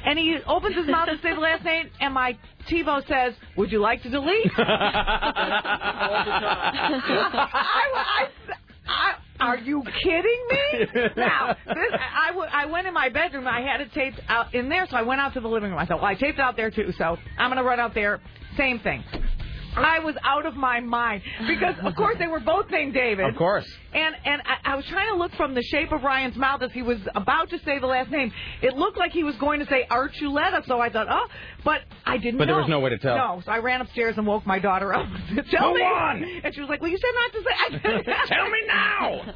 And 0.04 0.18
he 0.18 0.38
opens 0.46 0.76
his 0.76 0.86
mouth 0.86 1.08
to 1.08 1.16
say 1.22 1.34
the 1.34 1.40
last 1.40 1.64
name, 1.64 1.90
and 2.00 2.14
my 2.14 2.36
TiVo 2.70 3.06
says, 3.06 3.34
"Would 3.56 3.70
you 3.70 3.80
like 3.80 4.02
to 4.02 4.10
delete?" 4.10 4.50
I, 4.56 4.70
I, 7.94 8.28
I, 8.88 9.14
are 9.40 9.58
you 9.58 9.82
kidding 10.02 10.46
me? 10.50 10.86
Now, 11.16 11.54
this, 11.66 11.92
I, 11.92 12.28
w- 12.28 12.48
I 12.52 12.66
went 12.66 12.86
in 12.86 12.94
my 12.94 13.08
bedroom. 13.08 13.46
I 13.46 13.60
had 13.62 13.80
it 13.80 13.92
taped 13.92 14.20
out 14.28 14.54
in 14.54 14.68
there, 14.68 14.86
so 14.90 14.96
I 14.96 15.02
went 15.02 15.20
out 15.20 15.34
to 15.34 15.40
the 15.40 15.48
living 15.48 15.70
room. 15.70 15.78
I 15.78 15.86
thought, 15.86 15.98
well, 15.98 16.10
I 16.10 16.14
taped 16.14 16.38
it 16.38 16.42
out 16.42 16.56
there 16.56 16.70
too, 16.70 16.92
so 16.96 17.16
I'm 17.38 17.50
going 17.50 17.56
to 17.58 17.64
run 17.64 17.80
out 17.80 17.94
there. 17.94 18.20
Same 18.56 18.80
thing. 18.80 19.02
I 19.76 20.00
was 20.00 20.14
out 20.24 20.46
of 20.46 20.54
my 20.54 20.80
mind 20.80 21.22
because, 21.46 21.74
of 21.83 21.94
course, 21.94 22.16
they 22.18 22.26
were 22.26 22.40
both 22.40 22.70
named 22.70 22.94
David. 22.94 23.26
Of 23.28 23.37
course. 23.37 23.66
And 23.92 24.14
and 24.24 24.42
I, 24.44 24.72
I 24.72 24.76
was 24.76 24.85
trying 24.87 25.12
to 25.12 25.16
look 25.18 25.33
from 25.35 25.54
the 25.54 25.62
shape 25.62 25.92
of 25.92 26.02
Ryan's 26.02 26.37
mouth 26.37 26.62
as 26.62 26.72
he 26.72 26.83
was 26.83 26.98
about 27.14 27.50
to 27.50 27.59
say 27.64 27.78
the 27.78 27.87
last 27.87 28.11
name. 28.11 28.33
It 28.62 28.76
looked 28.76 28.98
like 28.98 29.12
he 29.12 29.24
was 29.24 29.37
going 29.37 29.61
to 29.61 29.66
say 29.66 29.87
Archuleta, 29.90 30.66
so 30.66 30.80
I 30.80 30.90
thought, 30.90 31.06
oh, 31.11 31.26
but 31.64 31.83
I 32.04 32.16
didn't. 32.18 32.35
Know. 32.35 32.38
But 32.38 32.46
there 32.46 32.56
was 32.56 32.68
no 32.68 32.80
way 32.80 32.90
to 32.90 32.98
tell. 32.98 33.16
No, 33.16 33.42
so 33.44 33.50
I 33.52 33.59
ran 33.59 33.80
upstairs 33.80 34.14
and 34.16 34.26
woke 34.26 34.46
my 34.46 34.59
daughter 34.59 34.94
up. 34.94 35.06
Tell 35.50 35.70
Go 35.70 35.74
me. 35.74 35.83
on. 35.83 36.24
And 36.44 36.54
she 36.54 36.61
was 36.61 36.68
like, 36.68 36.80
well, 36.80 36.90
you 36.90 36.98
said 36.98 37.11
not 37.14 37.33
to 37.33 37.42
say. 37.42 38.11
I 38.11 38.26
Tell 38.35 38.50
me 38.50 38.59
now. 38.66 39.35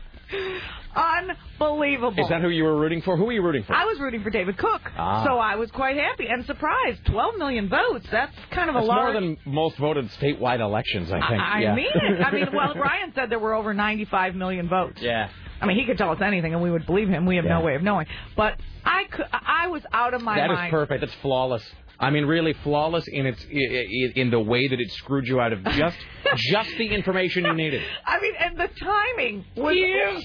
Unbelievable. 0.97 2.23
Is 2.23 2.29
that 2.29 2.41
who 2.41 2.49
you 2.51 2.65
were 2.65 2.79
rooting 2.79 3.03
for? 3.03 3.17
Who 3.17 3.25
were 3.25 3.33
you 3.33 3.43
rooting 3.43 3.65
for? 3.65 3.75
I 3.75 3.85
was 3.85 3.99
rooting 3.99 4.23
for 4.23 4.31
David 4.31 4.57
Cook, 4.57 4.81
Ah. 4.97 5.25
so 5.25 5.39
I 5.39 5.57
was 5.57 5.71
quite 5.73 5.97
happy 5.97 6.27
and 6.29 6.45
surprised. 6.47 7.05
12 7.07 7.37
million 7.37 7.69
votes. 7.69 8.07
That's 8.13 8.33
kind 8.53 8.71
of 8.71 8.77
a 8.77 8.79
That's 8.79 8.89
large. 8.89 9.13
more 9.15 9.21
than 9.21 9.37
most 9.45 9.77
voted 9.79 10.09
statewide 10.21 10.61
elections, 10.61 11.11
I 11.11 11.19
think. 11.29 11.43
I 11.43 11.61
yeah. 11.63 11.75
mean 11.75 11.87
it. 11.95 12.21
I 12.25 12.31
mean, 12.31 12.47
well, 12.55 12.75
Ryan 12.77 13.13
said 13.15 13.29
there 13.31 13.39
were 13.41 13.55
over 13.55 13.75
95 13.75 14.35
million 14.37 14.69
votes. 14.69 15.01
Yeah. 15.01 15.29
I 15.61 15.67
mean, 15.67 15.79
he 15.79 15.85
could 15.87 15.99
tell 15.99 16.11
us 16.11 16.21
anything, 16.21 16.53
and 16.53 16.63
we 16.63 16.71
would 16.71 16.87
believe 16.87 17.09
him. 17.09 17.27
We 17.27 17.37
have 17.37 17.45
no 17.45 17.61
way 17.61 17.75
of 17.75 17.83
knowing. 17.83 18.07
But 18.37 18.55
I, 18.85 19.05
could, 19.11 19.27
I 19.33 19.69
was 19.69 19.83
out 19.93 20.15
of 20.15 20.21
my 20.23 20.37
That 20.37 20.51
is 20.51 20.57
mind. 20.57 20.71
perfect. 20.71 21.01
That's 21.01 21.15
flawless. 21.23 21.63
I 22.05 22.11
mean, 22.11 22.27
really 22.27 22.53
flawless 22.65 23.07
in 23.09 23.27
its 23.27 23.45
in 23.51 24.31
the 24.31 24.41
way 24.41 24.69
that 24.69 24.79
it 24.81 24.91
screwed 24.93 25.27
you 25.27 25.41
out 25.41 25.53
of 25.53 25.65
just 25.65 25.97
just 26.37 26.71
the 26.79 26.89
information 26.89 27.45
you 27.45 27.55
needed. 27.55 27.83
I 28.05 28.21
mean, 28.21 28.35
and 28.39 28.59
the 28.59 28.69
timing 28.79 29.45
was. 29.57 30.23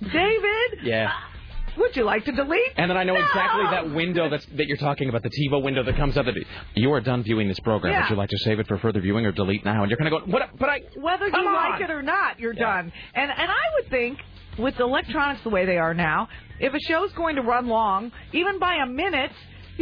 David, 0.00 0.78
Yeah. 0.82 1.10
would 1.76 1.96
you 1.96 2.04
like 2.04 2.24
to 2.26 2.32
delete? 2.32 2.72
And 2.76 2.90
then 2.90 2.96
I 2.96 3.04
know 3.04 3.14
No! 3.14 3.20
exactly 3.20 3.64
that 3.70 3.90
window 3.94 4.28
that's, 4.28 4.44
that 4.56 4.66
you're 4.66 4.76
talking 4.76 5.08
about, 5.08 5.22
the 5.22 5.30
TiVo 5.30 5.62
window 5.62 5.82
that 5.82 5.96
comes 5.96 6.16
up. 6.16 6.26
That 6.26 6.34
you 6.74 6.92
are 6.92 7.00
done 7.00 7.22
viewing 7.22 7.48
this 7.48 7.60
program. 7.60 7.92
Yeah. 7.92 8.02
Would 8.02 8.10
you 8.10 8.16
like 8.16 8.30
to 8.30 8.38
save 8.38 8.58
it 8.60 8.66
for 8.68 8.78
further 8.78 9.00
viewing 9.00 9.26
or 9.26 9.32
delete 9.32 9.64
now? 9.64 9.82
And 9.82 9.90
you're 9.90 9.98
kind 9.98 10.12
of 10.12 10.20
going, 10.20 10.30
what? 10.32 10.56
But 10.58 10.68
I. 10.68 10.80
Whether 10.96 11.26
you 11.28 11.34
on! 11.34 11.70
like 11.72 11.80
it 11.80 11.90
or 11.90 12.02
not, 12.02 12.38
you're 12.40 12.54
Yeah. 12.54 12.60
done. 12.82 12.92
And 13.14 13.30
and 13.30 13.50
I 13.50 13.64
would 13.80 13.90
think 13.90 14.18
with 14.58 14.78
electronics 14.80 15.42
the 15.42 15.50
way 15.50 15.64
they 15.64 15.78
are 15.78 15.94
now, 15.94 16.28
if 16.60 16.74
a 16.74 16.80
show's 16.80 17.12
going 17.12 17.36
to 17.36 17.42
run 17.42 17.66
long, 17.68 18.12
even 18.32 18.58
by 18.58 18.76
a 18.76 18.86
minute, 18.86 19.32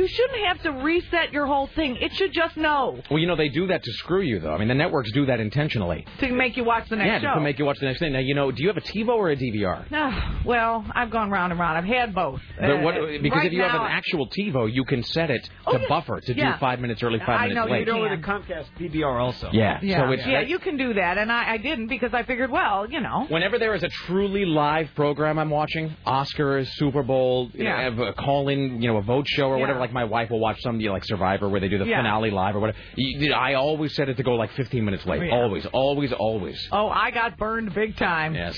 you 0.00 0.08
shouldn't 0.08 0.46
have 0.46 0.62
to 0.62 0.70
reset 0.82 1.32
your 1.32 1.46
whole 1.46 1.66
thing. 1.74 1.96
It 1.96 2.12
should 2.14 2.32
just 2.32 2.56
know 2.56 3.00
Well, 3.10 3.18
you 3.18 3.26
know 3.26 3.36
they 3.36 3.48
do 3.48 3.66
that 3.68 3.82
to 3.82 3.92
screw 3.92 4.22
you, 4.22 4.40
though. 4.40 4.52
I 4.54 4.58
mean, 4.58 4.68
the 4.68 4.74
networks 4.74 5.10
do 5.12 5.26
that 5.26 5.40
intentionally. 5.40 6.06
to 6.20 6.28
make 6.32 6.56
you 6.56 6.64
watch 6.64 6.88
the 6.88 6.96
next 6.96 7.22
yeah, 7.22 7.32
show. 7.32 7.38
to 7.38 7.40
make 7.40 7.58
you 7.58 7.64
watch 7.64 7.78
the 7.80 7.86
next 7.86 7.98
thing. 8.00 8.12
Now, 8.12 8.18
you 8.20 8.34
know, 8.34 8.50
do 8.50 8.62
you 8.62 8.68
have 8.68 8.76
a 8.76 8.80
TiVo 8.80 9.08
or 9.08 9.30
a 9.30 9.36
DVR? 9.36 9.84
Ah, 9.92 10.40
well, 10.44 10.84
I've 10.94 11.10
gone 11.10 11.30
round 11.30 11.52
and 11.52 11.60
round. 11.60 11.76
I've 11.78 11.84
had 11.84 12.14
both. 12.14 12.40
But 12.58 12.82
what, 12.82 12.94
Uh, 12.96 13.06
because 13.22 13.38
right 13.38 13.46
if 13.46 13.52
you 13.52 13.62
have 13.62 13.74
an 13.80 13.86
actual 13.86 14.28
TiVo, 14.28 14.72
you 14.72 14.84
can 14.84 15.02
set 15.02 15.30
it 15.30 15.48
Oh, 15.66 15.72
to 15.74 15.80
yeah. 15.80 15.88
buffer 15.88 16.20
to 16.20 16.34
Yeah. 16.34 16.52
do 16.54 16.58
five 16.58 16.80
minutes 16.80 17.02
early, 17.02 17.20
I 17.20 17.26
five 17.26 17.40
minutes 17.48 17.56
know 17.56 17.66
you 17.66 17.72
late. 17.72 17.84
do. 17.86 17.92
Go 17.92 18.02
with 18.02 18.22
can. 18.22 18.36
a 18.36 18.40
Comcast 18.40 18.66
DVR 18.78 19.20
also. 19.20 19.50
Yeah. 19.52 19.78
Yeah, 19.82 19.98
So 20.06 20.12
it's 20.12 20.26
yeah, 20.26 20.40
you 20.40 20.58
can 20.58 20.76
do 20.76 20.94
that, 20.94 21.18
and 21.18 21.30
I, 21.30 21.52
I 21.52 21.56
didn't 21.58 21.88
because 21.88 22.14
I 22.14 22.22
figured, 22.22 22.50
well, 22.50 22.88
you 22.90 23.00
know, 23.00 23.26
Whenever 23.28 23.58
there 23.58 23.74
is 23.74 23.82
a 23.82 23.88
truly 23.88 24.44
live 24.46 24.88
program 24.94 25.38
I'm 25.38 25.50
watching, 25.50 25.94
Oscars, 26.06 26.66
Super 26.74 27.02
Bowl, 27.02 27.50
you 27.54 27.64
Yeah. 27.64 27.90
know, 27.90 28.04
a 28.04 28.12
call-in, 28.14 28.80
you 28.82 28.88
know, 28.90 28.96
a 28.98 29.02
vote 29.02 29.26
show 29.28 29.48
or 29.48 29.56
Yeah. 29.56 29.60
whatever. 29.60 29.78
Like 29.80 29.89
my 29.92 30.04
wife 30.04 30.30
will 30.30 30.40
watch 30.40 30.60
some, 30.62 30.80
you 30.80 30.88
know, 30.88 30.92
like 30.94 31.04
Survivor, 31.04 31.48
where 31.48 31.60
they 31.60 31.68
do 31.68 31.78
the 31.78 31.86
Yeah. 31.86 31.98
finale 31.98 32.30
live 32.30 32.56
or 32.56 32.60
whatever. 32.60 32.78
You- 32.96 33.32
I 33.34 33.54
always 33.54 33.94
set 33.94 34.08
it 34.08 34.16
to 34.16 34.22
go 34.22 34.34
like 34.34 34.50
15 34.52 34.84
minutes 34.84 35.06
late. 35.06 35.22
Yeah. 35.22 35.34
Always, 35.34 35.66
always, 35.72 36.12
always. 36.12 36.68
oh, 36.72 36.88
I 36.88 37.10
got 37.10 37.36
burned 37.38 37.74
big 37.74 37.96
time. 37.96 38.34
Yes. 38.34 38.56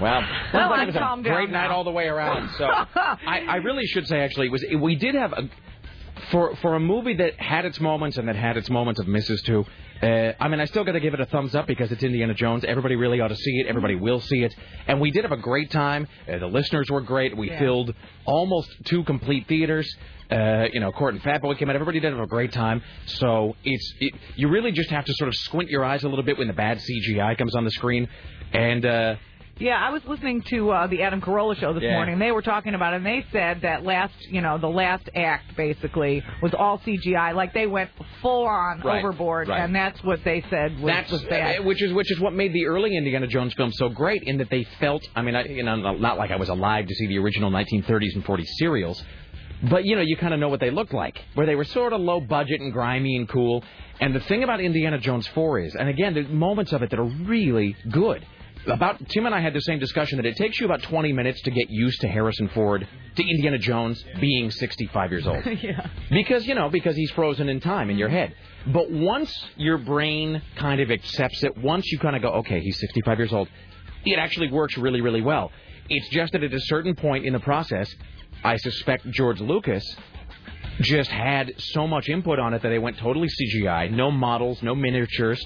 Well, 0.00 0.22
Well, 0.52 0.70
like 0.70 0.88
it 0.88 0.94
was 0.94 0.96
a 0.96 1.22
great 1.22 1.50
night 1.50 1.70
all 1.70 1.84
the 1.84 1.90
way 1.90 2.06
around. 2.08 2.50
So 2.58 2.66
I, 2.94 3.40
I 3.48 3.56
really 3.56 3.86
should 3.86 4.06
say 4.06 4.20
actually 4.20 4.46
it 4.48 4.52
was 4.52 4.64
we 4.78 4.94
did 4.96 5.14
have 5.14 5.32
a 5.32 5.48
for 6.30 6.54
for 6.56 6.74
a 6.74 6.80
movie 6.80 7.14
that 7.14 7.40
had 7.40 7.64
its 7.64 7.80
moments 7.80 8.18
and 8.18 8.28
that 8.28 8.36
had 8.36 8.56
its 8.56 8.68
moments 8.68 9.00
of 9.00 9.08
misses 9.08 9.40
too. 9.42 9.64
Uh, 10.02 10.32
I 10.38 10.48
mean, 10.48 10.60
I 10.60 10.66
still 10.66 10.84
got 10.84 10.92
to 10.92 11.00
give 11.00 11.14
it 11.14 11.20
a 11.20 11.26
thumbs 11.26 11.54
up 11.54 11.66
because 11.66 11.90
it's 11.90 12.02
Indiana 12.02 12.34
Jones. 12.34 12.64
Everybody 12.64 12.96
really 12.96 13.20
ought 13.20 13.28
to 13.28 13.36
see 13.36 13.60
it. 13.60 13.66
Everybody 13.66 13.94
will 13.94 14.20
see 14.20 14.42
it, 14.42 14.54
and 14.86 15.00
we 15.00 15.10
did 15.10 15.24
have 15.24 15.32
a 15.32 15.36
great 15.38 15.70
time. 15.70 16.06
Uh, 16.30 16.38
the 16.38 16.46
listeners 16.46 16.90
were 16.90 17.00
great. 17.00 17.36
We 17.36 17.50
Yeah. 17.50 17.58
filled 17.58 17.94
almost 18.26 18.68
two 18.84 19.04
complete 19.04 19.46
theaters. 19.48 19.88
Uh, 20.30 20.66
you 20.72 20.80
know, 20.80 20.92
Court 20.92 21.14
and 21.14 21.22
Fat 21.22 21.40
Boy 21.40 21.54
came 21.54 21.70
out. 21.70 21.76
Everybody 21.76 22.00
did 22.00 22.12
have 22.12 22.20
a 22.22 22.26
great 22.26 22.52
time. 22.52 22.82
So 23.06 23.56
it's 23.64 23.94
it, 24.00 24.14
you 24.34 24.48
really 24.48 24.72
just 24.72 24.90
have 24.90 25.04
to 25.04 25.12
sort 25.14 25.28
of 25.28 25.34
squint 25.36 25.70
your 25.70 25.84
eyes 25.84 26.02
a 26.04 26.08
little 26.08 26.24
bit 26.24 26.36
when 26.36 26.48
the 26.48 26.52
bad 26.52 26.78
CGI 26.78 27.38
comes 27.38 27.54
on 27.54 27.64
the 27.64 27.70
screen, 27.70 28.08
and. 28.52 28.84
Uh, 28.84 29.16
Yeah, 29.58 29.76
I 29.82 29.90
was 29.90 30.02
listening 30.06 30.42
to 30.50 30.70
uh, 30.70 30.86
the 30.86 31.02
Adam 31.02 31.22
Carolla 31.22 31.56
show 31.58 31.72
this 31.72 31.82
Yeah. 31.82 31.92
morning. 31.94 32.18
They 32.18 32.30
were 32.30 32.42
talking 32.42 32.74
about 32.74 32.92
it, 32.92 32.96
and 32.98 33.06
they 33.06 33.24
said 33.32 33.62
that 33.62 33.84
last, 33.84 34.12
you 34.30 34.42
know, 34.42 34.58
the 34.58 34.68
last 34.68 35.08
act 35.14 35.56
basically 35.56 36.22
was 36.42 36.52
all 36.52 36.78
CGI. 36.80 37.32
Like 37.34 37.54
they 37.54 37.66
went 37.66 37.88
full 38.20 38.46
on 38.46 38.80
Right, 38.82 38.98
overboard, 38.98 39.48
right. 39.48 39.60
and 39.62 39.74
that's 39.74 40.02
what 40.04 40.22
they 40.24 40.42
said 40.50 40.78
was, 40.78 40.86
That's 40.92 41.10
was 41.10 41.22
bad. 41.24 41.60
uh, 41.60 41.62
which 41.62 41.80
is 41.82 41.90
which 41.94 42.10
is 42.12 42.20
what 42.20 42.34
made 42.34 42.52
the 42.52 42.66
early 42.66 42.94
Indiana 42.98 43.26
Jones 43.26 43.54
films 43.54 43.78
so 43.78 43.88
great 43.88 44.22
in 44.24 44.36
that 44.38 44.50
they 44.50 44.64
felt. 44.78 45.02
I 45.16 45.22
mean, 45.22 45.34
I, 45.34 45.44
you 45.44 45.62
know, 45.62 45.76
not 45.76 46.18
like 46.18 46.30
I 46.30 46.36
was 46.36 46.50
alive 46.50 46.86
to 46.86 46.94
see 46.94 47.06
the 47.06 47.18
original 47.18 47.50
1930s 47.50 48.14
and 48.14 48.24
40s 48.26 48.44
serials, 48.58 49.02
but 49.70 49.86
you 49.86 49.96
know, 49.96 50.02
you 50.02 50.18
kind 50.18 50.34
of 50.34 50.40
know 50.40 50.50
what 50.50 50.60
they 50.60 50.70
looked 50.70 50.92
like, 50.92 51.18
where 51.34 51.46
they 51.46 51.54
were 51.54 51.64
sort 51.64 51.94
of 51.94 52.02
low 52.02 52.20
budget 52.20 52.60
and 52.60 52.74
grimy 52.74 53.16
and 53.16 53.26
cool. 53.26 53.64
And 54.00 54.14
the 54.14 54.20
thing 54.20 54.42
about 54.44 54.60
Indiana 54.60 54.98
Jones 54.98 55.26
4 55.28 55.60
is, 55.60 55.74
and 55.76 55.88
again, 55.88 56.12
there's 56.12 56.28
moments 56.28 56.74
of 56.74 56.82
it 56.82 56.90
that 56.90 56.98
are 56.98 57.04
really 57.04 57.74
good. 57.90 58.22
About 58.66 59.08
Tim 59.08 59.26
and 59.26 59.34
I 59.34 59.40
had 59.40 59.52
the 59.52 59.60
same 59.60 59.78
discussion 59.78 60.16
that 60.16 60.26
it 60.26 60.36
takes 60.36 60.58
you 60.58 60.66
about 60.66 60.82
20 60.82 61.12
minutes 61.12 61.40
to 61.42 61.50
get 61.50 61.70
used 61.70 62.00
to 62.00 62.08
Harrison 62.08 62.48
Ford, 62.48 62.86
to 63.14 63.22
Indiana 63.22 63.58
Jones 63.58 64.04
being 64.20 64.50
65 64.50 65.10
years 65.12 65.26
old. 65.26 65.44
yeah. 65.62 65.88
Because, 66.10 66.46
you 66.46 66.54
know, 66.54 66.68
because 66.68 66.96
he's 66.96 67.10
frozen 67.12 67.48
in 67.48 67.60
time 67.60 67.90
in 67.90 67.96
your 67.96 68.08
head. 68.08 68.34
But 68.66 68.90
once 68.90 69.32
your 69.56 69.78
brain 69.78 70.42
kind 70.56 70.80
of 70.80 70.90
accepts 70.90 71.44
it, 71.44 71.56
once 71.58 71.86
you 71.92 71.98
kind 71.98 72.16
of 72.16 72.22
go, 72.22 72.28
okay, 72.38 72.60
he's 72.60 72.78
65 72.80 73.18
years 73.18 73.32
old, 73.32 73.48
it 74.04 74.18
actually 74.18 74.50
works 74.50 74.76
really, 74.76 75.00
really 75.00 75.22
well. 75.22 75.52
It's 75.88 76.08
just 76.08 76.32
that 76.32 76.42
at 76.42 76.52
a 76.52 76.60
certain 76.62 76.96
point 76.96 77.24
in 77.24 77.32
the 77.32 77.40
process, 77.40 77.88
I 78.42 78.56
suspect 78.56 79.08
George 79.10 79.40
Lucas 79.40 79.84
just 80.80 81.10
had 81.10 81.54
so 81.58 81.86
much 81.86 82.08
input 82.08 82.38
on 82.38 82.52
it 82.52 82.62
that 82.62 82.68
they 82.68 82.78
went 82.78 82.98
totally 82.98 83.28
CGI, 83.28 83.90
no 83.90 84.10
models, 84.10 84.62
no 84.62 84.74
miniatures, 84.74 85.42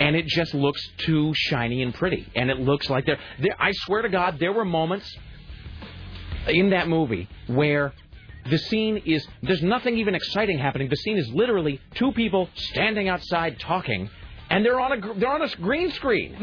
and 0.00 0.16
it 0.16 0.26
just 0.26 0.54
looks 0.54 0.80
too 0.98 1.32
shiny 1.34 1.82
and 1.82 1.94
pretty. 1.94 2.26
And 2.34 2.50
it 2.50 2.58
looks 2.58 2.90
like 2.90 3.06
there, 3.06 3.18
I 3.58 3.72
swear 3.72 4.02
to 4.02 4.08
God, 4.08 4.38
there 4.38 4.52
were 4.52 4.64
moments 4.64 5.10
in 6.48 6.70
that 6.70 6.88
movie 6.88 7.28
where 7.46 7.92
the 8.50 8.58
scene 8.58 8.98
is 9.06 9.26
there's 9.42 9.62
nothing 9.62 9.98
even 9.98 10.14
exciting 10.14 10.58
happening. 10.58 10.88
The 10.88 10.96
scene 10.96 11.16
is 11.16 11.28
literally 11.32 11.80
two 11.94 12.12
people 12.12 12.48
standing 12.54 13.08
outside 13.08 13.58
talking, 13.58 14.10
and 14.50 14.64
they're 14.64 14.80
on 14.80 14.92
a 14.92 15.14
they're 15.14 15.32
on 15.32 15.42
a 15.42 15.48
green 15.56 15.90
screen. 15.92 16.34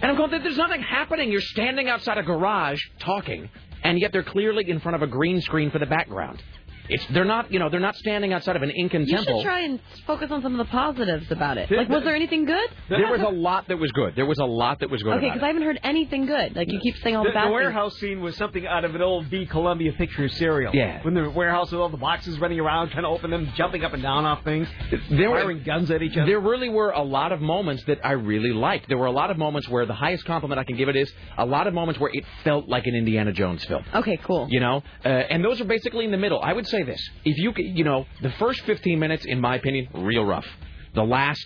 And 0.00 0.12
I'm 0.12 0.16
going, 0.16 0.30
there's 0.30 0.56
nothing 0.56 0.82
happening. 0.82 1.32
You're 1.32 1.40
standing 1.40 1.88
outside 1.88 2.18
a 2.18 2.22
garage 2.22 2.80
talking, 3.00 3.50
and 3.82 3.98
yet 3.98 4.12
they're 4.12 4.22
clearly 4.22 4.70
in 4.70 4.78
front 4.78 4.94
of 4.94 5.02
a 5.02 5.08
green 5.08 5.40
screen 5.40 5.72
for 5.72 5.80
the 5.80 5.86
background. 5.86 6.40
It's 6.88 7.04
they're 7.12 7.24
not 7.24 7.52
you 7.52 7.58
know 7.58 7.68
they're 7.68 7.80
not 7.80 7.96
standing 7.96 8.32
outside 8.32 8.56
of 8.56 8.62
an 8.62 8.70
Incan 8.70 9.02
You 9.06 9.16
temple. 9.16 9.40
should 9.40 9.44
try 9.46 9.60
and 9.60 9.80
focus 10.06 10.30
on 10.30 10.42
some 10.42 10.58
of 10.58 10.66
the 10.66 10.70
positives 10.70 11.30
about 11.30 11.58
it. 11.58 11.68
There- 11.68 11.78
Like, 11.78 11.88
was 11.88 12.04
there 12.04 12.14
anything 12.16 12.44
good? 12.44 12.68
There 12.88 13.10
was 13.10 13.20
a 13.20 13.28
lot 13.28 13.68
that 13.68 13.76
was 13.78 13.92
good. 13.92 14.14
There 14.16 14.26
was 14.26 14.38
a 14.38 14.44
lot 14.44 14.80
that 14.80 14.90
was 14.90 15.02
good 15.02 15.14
Okay, 15.14 15.26
because. 15.28 15.42
I 15.42 15.46
haven't 15.48 15.62
heard 15.62 15.80
anything 15.82 16.26
good. 16.26 16.56
Like 16.56 16.70
you 16.70 16.80
keep 16.80 16.96
saying 16.98 17.16
all 17.16 17.24
The, 17.24 17.30
the 17.30 17.34
bad 17.34 17.42
the 17.44 17.46
things. 17.48 17.52
warehouse 17.54 17.98
scene 17.98 18.20
was 18.20 18.36
something 18.36 18.66
out 18.66 18.84
of 18.84 18.94
an 18.94 19.02
old 19.02 19.26
V 19.26 19.46
Columbia 19.46 19.92
picture 19.92 20.28
serial. 20.28 20.74
Yeah. 20.74 21.02
When 21.02 21.14
the 21.14 21.28
warehouse 21.30 21.70
with 21.72 21.80
all 21.80 21.88
the 21.88 21.96
boxes 21.96 22.38
running 22.38 22.58
around, 22.60 22.90
trying 22.90 23.04
to 23.04 23.08
open 23.08 23.30
them, 23.30 23.50
jumping 23.56 23.84
up 23.84 23.92
and 23.94 24.02
down 24.02 24.24
off 24.24 24.42
things, 24.44 24.68
There 25.10 25.30
were- 25.30 25.40
firing 25.40 25.62
guns 25.62 25.90
at 25.90 26.02
each 26.02 26.16
other. 26.16 26.26
There 26.26 26.40
really 26.40 26.68
were 26.68 26.90
a 26.90 27.02
lot 27.02 27.32
of 27.32 27.40
moments 27.40 27.84
that 27.84 27.98
I 28.04 28.12
really 28.12 28.52
liked. 28.52 28.88
There 28.88 28.98
were 28.98 29.06
a 29.06 29.12
lot 29.12 29.30
of 29.30 29.38
moments 29.38 29.68
where 29.68 29.86
the 29.86 29.94
highest 29.94 30.24
compliment 30.24 30.58
I 30.58 30.64
can 30.64 30.76
give 30.76 30.88
it 30.88 30.96
is 30.96 31.12
a 31.36 31.46
lot 31.46 31.66
of 31.66 31.74
moments 31.74 32.00
where 32.00 32.10
it 32.12 32.24
felt 32.44 32.68
like 32.68 32.86
an 32.86 32.94
Indiana 32.94 33.32
Jones 33.32 33.64
film. 33.64 33.84
Okay, 33.94 34.16
cool. 34.18 34.46
You 34.50 34.60
know, 34.60 34.82
uh, 35.04 35.08
and 35.08 35.44
those 35.44 35.60
are 35.60 35.64
basically 35.64 36.04
in 36.04 36.10
the 36.10 36.16
middle. 36.16 36.40
I 36.42 36.52
would 36.52 36.66
say 36.66 36.77
this: 36.82 37.00
if 37.24 37.36
you, 37.38 37.52
you 37.56 37.84
know, 37.84 38.06
the 38.22 38.30
first 38.32 38.60
15 38.62 38.98
minutes, 38.98 39.24
in 39.26 39.40
my 39.40 39.56
opinion, 39.56 39.88
real 39.94 40.24
rough. 40.24 40.46
The 40.94 41.04
last 41.04 41.44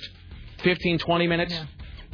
15, 0.63 0.99
20 0.99 1.27
minutes, 1.27 1.55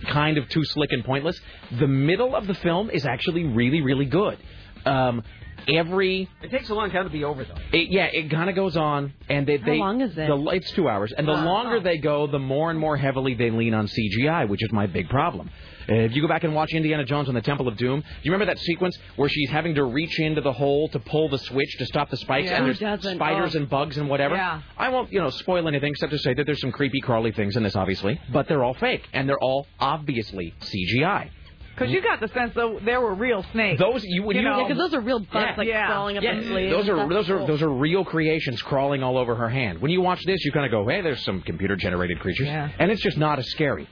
kind 0.08 0.38
of 0.38 0.48
too 0.48 0.64
slick 0.64 0.90
and 0.92 1.04
pointless. 1.04 1.38
The 1.78 1.86
middle 1.86 2.34
of 2.34 2.46
the 2.46 2.54
film 2.54 2.90
is 2.90 3.04
actually 3.06 3.44
really, 3.44 3.80
really 3.82 4.06
good. 4.06 4.38
Um, 4.86 5.22
every 5.66 6.28
It 6.42 6.50
takes 6.50 6.70
a 6.70 6.74
long 6.74 6.90
time 6.90 7.04
to 7.04 7.10
be 7.10 7.24
over, 7.24 7.44
though. 7.44 7.54
it, 7.72 7.88
yeah, 7.90 8.04
it 8.06 8.30
kind 8.30 8.48
of 8.48 8.56
goes 8.56 8.76
on, 8.76 9.12
and 9.28 9.46
they. 9.46 9.58
How 9.58 9.66
they 9.66 9.78
long 9.78 10.00
is 10.00 10.12
it? 10.16 10.26
The, 10.28 10.50
it's 10.52 10.70
two 10.72 10.88
hours, 10.88 11.12
and 11.16 11.26
the 11.28 11.32
Oh, 11.32 11.44
longer 11.44 11.76
oh. 11.76 11.80
they 11.80 11.98
go, 11.98 12.26
the 12.26 12.38
more 12.38 12.70
and 12.70 12.78
more 12.78 12.96
heavily 12.96 13.34
they 13.34 13.50
lean 13.50 13.74
on 13.74 13.86
CGI, 13.88 14.48
which 14.48 14.62
is 14.62 14.72
my 14.72 14.86
big 14.86 15.08
problem. 15.08 15.50
Uh, 15.90 15.94
if 15.94 16.14
you 16.14 16.20
go 16.20 16.28
back 16.28 16.44
and 16.44 16.54
watch 16.54 16.72
Indiana 16.72 17.04
Jones 17.04 17.28
on 17.28 17.34
the 17.34 17.40
Temple 17.40 17.66
of 17.66 17.76
Doom, 17.76 18.00
do 18.00 18.06
you 18.22 18.30
remember 18.32 18.52
that 18.52 18.58
sequence 18.60 18.98
where 19.16 19.28
she's 19.28 19.48
having 19.50 19.74
to 19.76 19.84
reach 19.84 20.18
into 20.20 20.40
the 20.42 20.52
hole 20.52 20.88
to 20.90 20.98
pull 20.98 21.28
the 21.30 21.38
switch 21.38 21.76
to 21.78 21.86
stop 21.86 22.10
the 22.10 22.16
spikes, 22.18 22.50
Yeah. 22.50 22.58
and 22.58 22.66
there's 22.66 22.78
doesn't? 22.78 23.16
spiders 23.16 23.54
Oh. 23.56 23.60
and 23.60 23.70
bugs 23.70 23.96
and 23.96 24.08
whatever? 24.08 24.34
Yeah. 24.34 24.60
I 24.76 24.90
won't, 24.90 25.10
you 25.12 25.20
know, 25.20 25.30
spoil 25.30 25.66
anything 25.66 25.90
except 25.90 26.12
to 26.12 26.18
say 26.18 26.34
that 26.34 26.44
there's 26.44 26.60
some 26.60 26.72
creepy, 26.72 27.00
crawly 27.00 27.32
things 27.32 27.56
in 27.56 27.62
this, 27.62 27.74
obviously, 27.74 28.20
but 28.32 28.48
they're 28.48 28.64
all 28.64 28.74
fake, 28.74 29.08
and 29.14 29.28
they're 29.28 29.38
all 29.40 29.66
obviously 29.80 30.52
CGI. 30.60 31.30
Because 31.74 31.92
you 31.92 32.00
got 32.02 32.18
the 32.18 32.26
sense 32.28 32.52
that 32.54 32.80
there 32.84 33.00
were 33.00 33.14
real 33.14 33.44
snakes. 33.52 33.78
Those 33.78 34.02
you 34.04 34.24
when 34.24 34.34
You 34.34 34.42
you, 34.42 34.48
know, 34.48 34.58
Yeah, 34.58 34.64
because 34.68 34.78
those 34.78 34.94
are 34.94 35.00
real 35.00 35.20
bugs 35.20 35.32
Yeah. 35.50 35.54
like 35.56 35.68
Yeah. 35.68 35.86
crawling 35.86 36.16
up 36.18 36.24
Yeah, 36.24 36.34
her 36.34 36.42
sleeve. 36.42 36.70
those 36.70 36.88
are 36.88 36.96
That's 36.96 37.08
those 37.08 37.30
are 37.30 37.46
those 37.46 37.62
are 37.62 37.68
real 37.70 38.04
creations 38.04 38.60
crawling 38.62 39.04
all 39.04 39.16
over 39.16 39.36
her 39.36 39.48
hand. 39.48 39.80
When 39.80 39.92
you 39.92 40.00
watch 40.00 40.24
this, 40.24 40.44
you 40.44 40.50
kind 40.50 40.66
of 40.66 40.72
go, 40.72 40.86
"Hey, 40.88 41.02
there's 41.02 41.22
some 41.24 41.40
computer 41.40 41.76
generated 41.76 42.18
creatures," 42.18 42.48
Yeah. 42.48 42.68
and 42.80 42.90
it's 42.90 43.00
just 43.00 43.16
not 43.16 43.38
as 43.38 43.46
scary. 43.50 43.86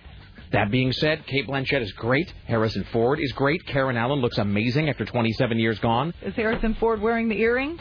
That 0.53 0.71
being 0.71 0.93
said, 0.93 1.27
Cate 1.27 1.47
Blanchett 1.49 1.83
is 1.83 1.93
great. 1.93 2.33
Harrison 2.47 2.85
Ford 2.93 3.19
is 3.21 3.33
great. 3.33 3.65
Karen 3.67 3.97
Allen 3.97 4.21
looks 4.21 4.39
amazing 4.39 4.89
after 4.89 5.05
27 5.05 5.59
years 5.59 5.79
gone. 5.81 6.15
Is 6.23 6.35
Harrison 6.35 6.75
Ford 6.75 7.01
wearing 7.01 7.29
the 7.29 7.39
earring? 7.41 7.79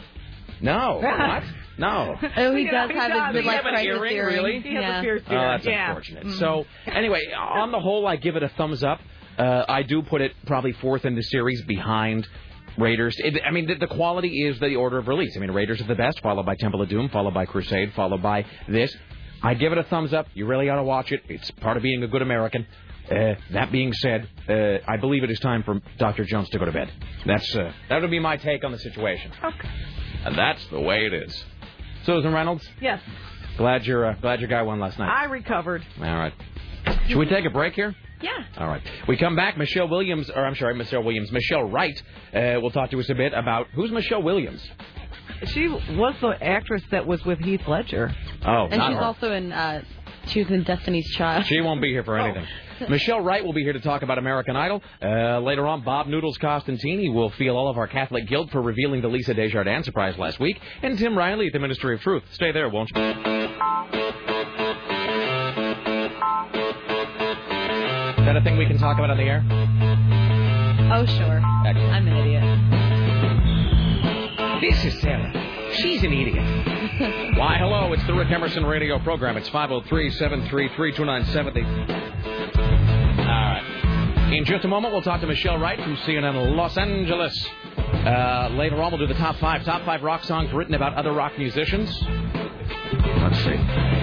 No, 0.60 1.00
what? 1.02 1.42
No. 1.78 2.16
Oh, 2.36 2.54
he 2.54 2.64
does 2.64 2.88
know, 2.88 2.94
have 3.00 3.34
he 3.34 3.38
his 3.38 3.46
midlife 3.46 3.52
have 3.56 3.66
an 3.66 3.72
crisis 3.74 3.86
earring, 3.86 4.16
earring. 4.16 4.34
really? 4.36 4.60
He 4.60 4.74
has 4.74 4.82
yeah. 4.82 4.98
a 4.98 5.02
pierced 5.02 5.24
Oh, 5.28 5.34
that's 5.34 5.66
yeah. 5.66 5.88
unfortunate. 5.88 6.32
So, 6.38 6.64
anyway, 6.86 7.20
on 7.38 7.70
the 7.70 7.80
whole, 7.80 8.06
I 8.06 8.16
give 8.16 8.36
it 8.36 8.42
a 8.42 8.48
thumbs 8.50 8.82
up. 8.82 9.00
Uh, 9.38 9.64
I 9.68 9.82
do 9.82 10.02
put 10.02 10.22
it 10.22 10.32
probably 10.46 10.72
fourth 10.72 11.04
in 11.04 11.14
the 11.14 11.22
series 11.22 11.62
behind 11.66 12.26
Raiders. 12.78 13.14
It, 13.18 13.40
I 13.46 13.50
mean, 13.50 13.66
the, 13.66 13.74
the 13.74 13.86
quality 13.86 14.46
is 14.46 14.58
the 14.58 14.76
order 14.76 14.98
of 14.98 15.08
release. 15.08 15.36
I 15.36 15.40
mean, 15.40 15.50
Raiders 15.50 15.80
is 15.80 15.86
the 15.86 15.94
best, 15.94 16.20
followed 16.22 16.46
by 16.46 16.54
Temple 16.56 16.80
of 16.82 16.88
Doom, 16.88 17.10
followed 17.10 17.34
by 17.34 17.44
Crusade, 17.44 17.92
followed 17.94 18.22
by 18.22 18.46
this. 18.68 18.94
I 19.42 19.54
give 19.54 19.72
it 19.72 19.78
a 19.78 19.84
thumbs 19.84 20.12
up. 20.12 20.26
You 20.34 20.46
really 20.46 20.68
ought 20.68 20.76
to 20.76 20.82
watch 20.82 21.12
it. 21.12 21.22
It's 21.28 21.50
part 21.52 21.76
of 21.76 21.82
being 21.82 22.02
a 22.02 22.08
good 22.08 22.22
American. 22.22 22.66
Uh, 23.10 23.34
that 23.52 23.70
being 23.70 23.92
said, 23.92 24.28
uh, 24.48 24.78
I 24.90 24.96
believe 24.96 25.22
it 25.22 25.30
is 25.30 25.38
time 25.38 25.62
for 25.62 25.80
Dr. 25.98 26.24
Jones 26.24 26.48
to 26.50 26.58
go 26.58 26.64
to 26.64 26.72
bed. 26.72 26.90
That's 27.24 27.54
uh, 27.54 27.70
that 27.88 28.02
would 28.02 28.10
be 28.10 28.18
my 28.18 28.36
take 28.36 28.64
on 28.64 28.72
the 28.72 28.78
situation. 28.78 29.30
Okay. 29.44 29.68
And 30.24 30.36
that's 30.36 30.66
the 30.68 30.80
way 30.80 31.06
it 31.06 31.14
is. 31.14 31.44
Susan 32.04 32.32
Reynolds, 32.32 32.68
Yes, 32.80 33.00
glad 33.58 33.86
your 33.86 34.06
uh, 34.06 34.14
glad 34.20 34.40
your 34.40 34.48
guy 34.48 34.62
won 34.62 34.80
last 34.80 34.98
night. 34.98 35.08
I 35.08 35.24
recovered. 35.26 35.84
All 36.00 36.04
right. 36.04 36.32
Should 37.08 37.18
we 37.18 37.26
take 37.26 37.44
a 37.44 37.50
break 37.50 37.74
here? 37.74 37.94
Yeah. 38.20 38.30
All 38.58 38.66
right. 38.66 38.82
We 39.06 39.16
come 39.16 39.36
back. 39.36 39.56
Michelle 39.58 39.88
Williams, 39.88 40.30
or 40.30 40.44
I'm 40.44 40.54
sorry, 40.56 40.74
Michelle 40.74 41.02
Williams, 41.02 41.30
Michelle 41.30 41.64
Wright 41.64 42.00
uh, 42.34 42.58
will 42.60 42.70
talk 42.70 42.90
to 42.90 42.98
us 42.98 43.08
a 43.10 43.14
bit 43.14 43.32
about 43.34 43.68
who's 43.74 43.92
Michelle 43.92 44.22
Williams. 44.22 44.66
She 45.46 45.68
was 45.68 46.14
the 46.20 46.34
actress 46.42 46.82
that 46.90 47.06
was 47.06 47.24
with 47.24 47.38
Heath 47.40 47.62
Ledger. 47.68 48.14
Oh, 48.44 48.64
And 48.70 48.74
she's 48.74 48.80
her. 48.96 49.00
also 49.00 49.32
in. 49.32 49.52
uh 49.52 49.82
She 50.28 50.42
was 50.42 50.50
in 50.50 50.62
Destiny's 50.64 51.08
Child. 51.14 51.46
She 51.46 51.60
won't 51.60 51.80
be 51.80 51.88
here 51.90 52.02
for 52.04 52.18
anything. 52.18 52.46
Michelle 52.90 53.20
Wright 53.20 53.42
will 53.44 53.52
be 53.54 53.62
here 53.62 53.72
to 53.72 53.80
talk 53.80 54.02
about 54.02 54.18
American 54.18 54.54
Idol. 54.56 54.82
Uh, 55.02 55.38
later 55.40 55.66
on, 55.66 55.82
Bob 55.82 56.08
Noodles 56.08 56.36
Costantini 56.38 57.12
will 57.12 57.30
feel 57.30 57.56
all 57.56 57.68
of 57.70 57.78
our 57.78 57.86
Catholic 57.86 58.26
guilt 58.28 58.50
for 58.50 58.60
revealing 58.60 59.00
the 59.02 59.08
Lisa 59.08 59.32
Desjardins 59.34 59.84
surprise 59.86 60.18
last 60.18 60.38
week. 60.40 60.60
And 60.82 60.98
Tim 60.98 61.16
Riley 61.16 61.46
at 61.46 61.52
the 61.54 61.58
Ministry 61.58 61.94
of 61.94 62.00
Truth. 62.02 62.24
Stay 62.32 62.52
there, 62.52 62.68
won't 62.68 62.90
you? 62.94 63.00
Is 68.18 68.24
that 68.26 68.36
a 68.36 68.40
thing 68.42 68.56
we 68.58 68.66
can 68.66 68.78
talk 68.78 68.98
about 68.98 69.10
on 69.10 69.16
the 69.16 69.22
air? 69.24 69.42
Oh, 70.92 71.04
sure. 71.06 71.40
Excellent. 71.66 71.92
I'm 71.94 72.06
an 72.08 72.16
idiot. 72.16 72.75
This 74.60 74.84
is 74.86 75.00
Sarah. 75.00 75.30
She's 75.74 76.02
an 76.02 76.12
idiot. 76.12 76.36
Why, 77.36 77.58
hello, 77.58 77.92
it's 77.92 78.06
the 78.06 78.14
Rick 78.14 78.30
Emerson 78.30 78.64
radio 78.64 78.98
program. 78.98 79.36
It's 79.36 79.50
503 79.50 80.10
733 80.12 80.92
2970. 80.92 81.60
All 83.20 83.26
right. 83.26 84.32
In 84.32 84.46
just 84.46 84.64
a 84.64 84.68
moment, 84.68 84.94
we'll 84.94 85.02
talk 85.02 85.20
to 85.20 85.26
Michelle 85.26 85.58
Wright 85.58 85.78
from 85.78 85.96
CNN 85.98 86.56
Los 86.56 86.76
Angeles. 86.78 87.34
Uh, 87.76 88.48
later 88.52 88.80
on, 88.80 88.92
we'll 88.92 89.06
do 89.06 89.06
the 89.06 89.18
top 89.20 89.36
five. 89.36 89.62
Top 89.64 89.84
five 89.84 90.02
rock 90.02 90.24
songs 90.24 90.50
written 90.54 90.74
about 90.74 90.94
other 90.94 91.12
rock 91.12 91.36
musicians. 91.36 91.90
Let's 92.02 93.38
see. 93.44 93.56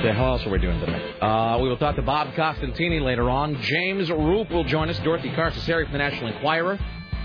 The 0.04 0.14
hell 0.14 0.34
else 0.34 0.46
are 0.46 0.52
we 0.52 0.60
doing 0.60 0.80
today? 0.80 1.16
Uh, 1.20 1.58
we 1.60 1.68
will 1.68 1.78
talk 1.78 1.96
to 1.96 2.04
Bob 2.04 2.28
Costantini 2.36 3.02
later 3.02 3.28
on. 3.28 3.60
James 3.62 4.12
Roop 4.12 4.52
will 4.52 4.66
join 4.66 4.90
us. 4.90 5.00
Dorothy 5.00 5.30
Carcassari 5.32 5.86
from 5.86 5.94
the 5.94 5.98
National 5.98 6.32
Enquirer. 6.32 6.78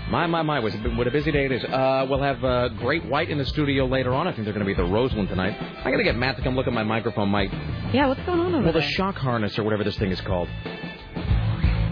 My, 0.09 0.25
my, 0.25 0.41
my, 0.41 0.59
was 0.59 0.73
what 0.95 1.05
a 1.05 1.11
busy 1.11 1.31
day 1.31 1.45
it 1.45 1.51
is. 1.51 1.63
Uh, 1.63 2.07
we'll 2.09 2.21
have 2.21 2.43
uh, 2.43 2.69
Great 2.69 3.05
White 3.05 3.29
in 3.29 3.37
the 3.37 3.45
studio 3.45 3.85
later 3.85 4.11
on. 4.13 4.27
I 4.27 4.31
think 4.31 4.45
they're 4.45 4.53
going 4.53 4.65
to 4.65 4.73
be 4.73 4.79
at 4.79 4.83
the 4.83 4.91
Roseland 4.91 5.29
tonight. 5.29 5.55
I 5.85 5.91
got 5.91 5.97
to 5.97 6.03
get 6.03 6.15
Matt 6.15 6.35
to 6.37 6.41
come 6.41 6.55
look 6.55 6.65
at 6.65 6.73
my 6.73 6.81
microphone, 6.81 7.29
Mike. 7.29 7.51
Yeah, 7.93 8.07
what's 8.07 8.21
going 8.21 8.39
on 8.39 8.47
over 8.47 8.51
there? 8.51 8.63
Well, 8.63 8.73
the 8.73 8.79
there? 8.79 8.89
shock 8.89 9.15
harness 9.17 9.59
or 9.59 9.63
whatever 9.63 9.83
this 9.83 9.97
thing 9.99 10.09
is 10.09 10.19
called. 10.21 10.47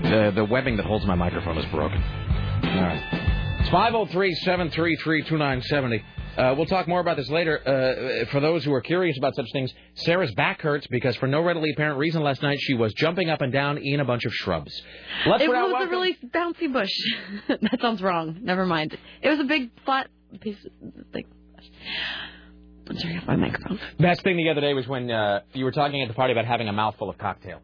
The 0.02 0.32
the 0.34 0.46
webbing 0.46 0.78
that 0.78 0.86
holds 0.86 1.06
my 1.06 1.14
microphone 1.14 1.60
is 1.60 1.66
broken. 1.66 2.02
All 2.02 2.82
right. 2.82 3.58
It's 3.60 3.70
503 3.70 4.34
733 4.36 5.22
2970. 5.24 6.04
Uh, 6.38 6.54
we'll 6.56 6.68
talk 6.68 6.88
more 6.88 7.00
about 7.00 7.18
this 7.18 7.30
later. 7.30 7.58
Uh, 7.60 8.26
for 8.32 8.40
those 8.40 8.64
who 8.64 8.72
are 8.74 8.82
curious 8.82 9.18
about 9.18 9.36
such 9.36 9.48
things, 9.52 9.74
Sarah's 9.96 10.34
back 10.36 10.62
hurts 10.62 10.86
because, 10.88 11.16
for 11.16 11.28
no 11.28 11.42
readily 11.42 11.72
apparent 11.72 11.98
reason, 11.98 12.22
last 12.22 12.44
night 12.44 12.60
she 12.62 12.76
was 12.76 12.94
jumping 12.94 13.30
up 13.30 13.42
and 13.42 13.52
down 13.52 13.80
in 13.80 14.00
a 14.00 14.06
bunch 14.06 14.26
of 14.26 14.34
shrubs. 14.34 14.72
Let's 15.26 15.44
it 15.44 15.50
was 15.50 15.88
a 15.88 15.90
really 15.90 16.18
bouncy 16.28 16.72
bush. 16.72 16.94
that 17.48 17.82
sounds 17.82 18.02
wrong. 18.04 18.38
Never 18.42 18.66
mind. 18.66 18.96
It 19.22 19.30
was 19.30 19.40
a 19.40 19.46
big 19.46 19.72
flat 19.84 20.10
piece. 20.40 20.58
Like, 21.14 21.26
I'm 22.90 22.98
turning 22.98 23.18
off 23.18 23.28
my 23.28 23.36
microphone. 23.36 23.80
Best 24.00 24.22
thing 24.22 24.38
the 24.38 24.50
other 24.50 24.62
day 24.62 24.74
was 24.74 24.88
when 24.88 25.10
uh, 25.10 25.42
you 25.54 25.66
were 25.66 25.72
talking 25.72 26.02
at 26.04 26.08
the 26.08 26.14
party 26.14 26.34
about 26.34 26.46
having 26.46 26.70
a 26.70 26.74
mouthful 26.74 27.10
of 27.10 27.18
cocktail. 27.18 27.62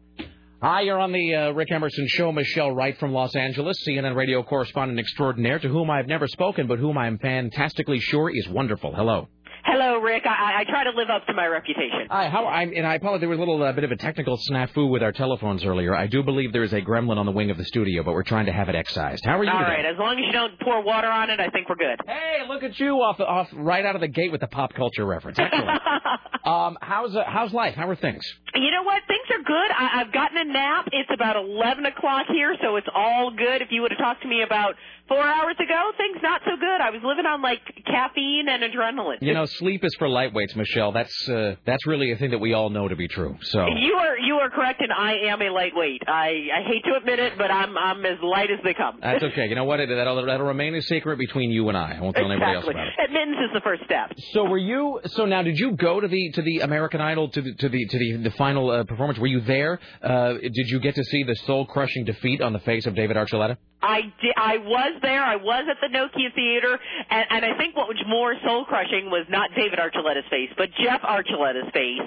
Hi, 0.62 0.80
you're 0.82 0.98
on 0.98 1.12
the 1.12 1.34
uh, 1.34 1.50
Rick 1.50 1.70
Emerson 1.72 2.06
Show. 2.08 2.32
Michelle 2.32 2.70
Wright 2.70 2.96
from 2.98 3.12
Los 3.12 3.36
Angeles, 3.36 3.76
CNN 3.86 4.16
radio 4.16 4.42
correspondent 4.42 4.98
extraordinaire, 4.98 5.58
to 5.58 5.68
whom 5.68 5.90
I've 5.90 6.06
never 6.06 6.26
spoken, 6.26 6.66
but 6.66 6.78
whom 6.78 6.96
I'm 6.96 7.18
fantastically 7.18 8.00
sure 8.00 8.30
is 8.34 8.48
wonderful. 8.48 8.94
Hello. 8.94 9.28
Hello, 9.66 9.98
Rick. 9.98 10.24
I, 10.26 10.60
I 10.60 10.64
try 10.64 10.84
to 10.84 10.90
live 10.90 11.08
up 11.08 11.26
to 11.26 11.32
my 11.32 11.46
reputation. 11.46 12.06
Hi, 12.10 12.28
how 12.28 12.46
I'm, 12.46 12.72
and 12.76 12.86
I 12.86 12.96
apologize. 12.96 13.20
There 13.20 13.28
was 13.30 13.38
a 13.38 13.40
little 13.40 13.62
uh, 13.62 13.72
bit 13.72 13.84
of 13.84 13.90
a 13.92 13.96
technical 13.96 14.38
snafu 14.50 14.90
with 14.90 15.02
our 15.02 15.10
telephones 15.12 15.64
earlier. 15.64 15.94
I 15.96 16.06
do 16.06 16.22
believe 16.22 16.52
there 16.52 16.64
is 16.64 16.74
a 16.74 16.82
gremlin 16.82 17.16
on 17.16 17.24
the 17.24 17.32
wing 17.32 17.50
of 17.50 17.56
the 17.56 17.64
studio, 17.64 18.02
but 18.02 18.12
we're 18.12 18.24
trying 18.24 18.44
to 18.46 18.52
have 18.52 18.68
it 18.68 18.74
excised. 18.74 19.24
How 19.24 19.38
are 19.38 19.44
you 19.44 19.50
All 19.50 19.58
today? 19.60 19.70
right, 19.70 19.84
as 19.86 19.96
long 19.98 20.18
as 20.18 20.24
you 20.26 20.32
don't 20.32 20.60
pour 20.60 20.82
water 20.82 21.08
on 21.08 21.30
it, 21.30 21.40
I 21.40 21.48
think 21.48 21.68
we're 21.70 21.76
good. 21.76 21.98
Hey, 22.06 22.46
look 22.46 22.62
at 22.62 22.78
you 22.78 22.96
off 22.96 23.18
off 23.20 23.48
right 23.54 23.86
out 23.86 23.94
of 23.94 24.02
the 24.02 24.08
gate 24.08 24.30
with 24.30 24.42
the 24.42 24.48
pop 24.48 24.74
culture 24.74 25.06
reference. 25.06 25.38
Excellent. 25.38 25.70
um, 26.44 26.76
how's 26.82 27.16
uh, 27.16 27.22
how's 27.26 27.52
life? 27.54 27.74
How 27.74 27.88
are 27.88 27.96
things? 27.96 28.22
You 28.54 28.70
know 28.70 28.82
what? 28.82 29.02
Things 29.08 29.26
are 29.30 29.42
good. 29.42 29.70
I, 29.74 30.02
I've 30.02 30.12
gotten 30.12 30.36
a 30.36 30.44
nap. 30.44 30.88
It's 30.92 31.10
about 31.12 31.36
11 31.36 31.86
o'clock 31.86 32.26
here, 32.30 32.54
so 32.62 32.76
it's 32.76 32.86
all 32.94 33.30
good. 33.34 33.62
If 33.62 33.68
you 33.70 33.80
would 33.80 33.92
have 33.92 33.98
talked 33.98 34.22
to 34.22 34.28
me 34.28 34.42
about 34.42 34.74
four 35.08 35.22
hours 35.22 35.56
ago, 35.58 35.90
things 35.96 36.18
not 36.22 36.40
so 36.44 36.56
good. 36.58 36.80
I 36.80 36.90
was 36.90 37.00
living 37.04 37.26
on 37.26 37.42
like 37.42 37.60
caffeine 37.86 38.46
and 38.48 38.62
adrenaline. 38.62 39.18
You 39.20 39.34
know, 39.34 39.44
sleep 39.46 39.84
is 39.84 39.94
for 39.98 40.08
lightweights, 40.08 40.56
Michelle. 40.56 40.92
That's 40.92 41.28
uh, 41.28 41.56
that's 41.66 41.86
really 41.86 42.12
a 42.12 42.16
thing 42.16 42.30
that 42.30 42.38
we 42.38 42.52
all 42.54 42.70
know 42.70 42.88
to 42.88 42.96
be 42.96 43.08
true. 43.08 43.36
So 43.42 43.66
You 43.66 43.94
are 43.94 44.18
you 44.18 44.34
are 44.36 44.50
correct, 44.50 44.80
and 44.80 44.92
I 44.92 45.14
am 45.28 45.42
a 45.42 45.50
lightweight. 45.50 46.02
I 46.08 46.48
I 46.58 46.62
hate 46.66 46.84
to 46.84 46.94
admit 46.96 47.18
it, 47.18 47.36
but 47.38 47.50
I'm 47.50 47.76
I'm 47.76 48.04
as 48.04 48.18
light 48.22 48.50
as 48.50 48.58
they 48.64 48.74
come. 48.74 48.98
that's 49.02 49.22
okay. 49.22 49.46
You 49.48 49.54
know 49.54 49.64
what? 49.64 49.78
That'll 49.78 50.24
that'll 50.24 50.46
remain 50.46 50.74
a 50.74 50.82
secret 50.82 51.18
between 51.18 51.50
you 51.50 51.68
and 51.68 51.76
I. 51.76 51.96
I 51.96 52.00
won't 52.00 52.16
tell 52.16 52.30
anybody 52.30 52.54
else 52.54 52.64
about 52.64 52.86
it. 52.86 52.92
Admittance 53.04 53.38
is 53.46 53.50
the 53.54 53.60
first 53.60 53.84
step. 53.84 54.12
So 54.32 54.44
were 54.44 54.58
you? 54.58 55.00
So 55.06 55.26
now, 55.26 55.42
did 55.42 55.58
you 55.58 55.72
go 55.76 56.00
to 56.00 56.08
the 56.08 56.30
to 56.32 56.42
the 56.42 56.60
American 56.60 57.00
Idol 57.00 57.28
to 57.30 57.42
the 57.42 57.54
to 57.54 57.68
the 57.68 57.86
to 57.86 57.98
the, 57.98 58.16
the 58.24 58.30
final 58.36 58.70
uh, 58.70 58.84
performance? 58.84 59.18
Were 59.18 59.26
you 59.26 59.40
there? 59.40 59.78
Uh, 60.02 60.34
did 60.34 60.68
you 60.68 60.80
get 60.80 60.94
to 60.94 61.04
see 61.04 61.22
the 61.24 61.34
soul 61.46 61.66
crushing 61.66 62.04
defeat 62.04 62.40
on 62.40 62.52
the 62.52 62.60
face 62.60 62.86
of 62.86 62.94
David 62.94 63.16
Archuleta? 63.16 63.56
I 63.84 64.00
did, 64.22 64.32
I 64.36 64.56
was 64.58 64.98
there. 65.02 65.22
I 65.22 65.36
was 65.36 65.64
at 65.70 65.76
the 65.80 65.92
Nokia 65.94 66.34
Theater, 66.34 66.78
and, 67.10 67.24
and 67.30 67.44
I 67.44 67.58
think 67.58 67.76
what 67.76 67.86
was 67.86 68.00
more 68.08 68.34
soul 68.44 68.64
crushing 68.64 69.10
was 69.10 69.26
not 69.28 69.50
David 69.54 69.78
Archuleta's 69.78 70.24
face, 70.30 70.48
but 70.56 70.70
Jeff 70.82 71.02
Archuleta's 71.02 71.70
face, 71.74 72.00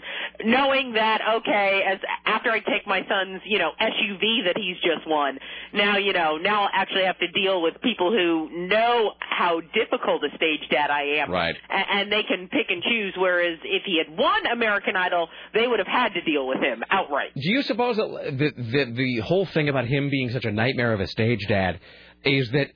knowing 0.44 0.94
that 0.94 1.22
okay, 1.38 1.84
as 1.88 2.00
after 2.26 2.50
I 2.52 2.60
take 2.60 2.88
my 2.88 3.02
son's 3.08 3.42
you 3.46 3.60
know 3.60 3.72
SUV 3.80 4.46
that 4.46 4.58
he's 4.58 4.78
just 4.78 5.08
won, 5.08 5.38
now 5.74 5.98
you 5.98 6.14
know 6.14 6.38
now 6.38 6.64
I'll 6.64 6.70
actually 6.74 7.06
have 7.06 7.20
to 7.20 7.28
deal 7.28 7.62
with 7.62 7.76
people 7.82 8.12
who 8.12 8.68
know 8.68 9.12
how 9.20 9.62
difficult 9.74 10.24
a 10.24 10.36
stage 10.36 10.68
dad 10.72 10.90
I 10.90 11.22
am, 11.22 11.30
Right. 11.32 11.56
and, 11.70 11.86
and 11.92 12.12
they 12.12 12.24
can 12.24 12.48
pick 12.48 12.68
and 12.70 12.82
choose. 12.82 13.14
Whereas 13.18 13.60
if 13.64 13.84
he 13.86 14.02
had 14.04 14.18
won 14.18 14.48
American 14.48 14.96
Idol, 14.96 15.30
they 15.54 15.68
would 15.68 15.80
have 15.80 15.88
had 15.88 16.10
to 16.16 16.22
deal 16.22 16.48
with 16.48 16.58
him 16.60 16.84
outright. 16.90 17.34
Do 17.36 17.52
you 17.52 17.62
suppose 17.62 17.98
that 17.98 18.08
the, 18.38 18.52
the 18.58 18.94
the 18.96 19.18
whole 19.20 19.46
thing 19.46 19.70
about 19.70 19.86
him 19.86 20.10
being 20.10 20.30
such 20.32 20.46
a 20.46 20.52
nightmare 20.52 20.94
of 20.94 21.00
a 21.02 21.08
stage 21.08 21.46
dad 21.48 21.67
is 22.24 22.50
that 22.52 22.68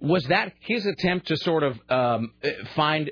was 0.00 0.24
that 0.24 0.52
his 0.60 0.84
attempt 0.84 1.28
to 1.28 1.36
sort 1.36 1.62
of 1.62 1.78
um, 1.88 2.32
find 2.74 3.10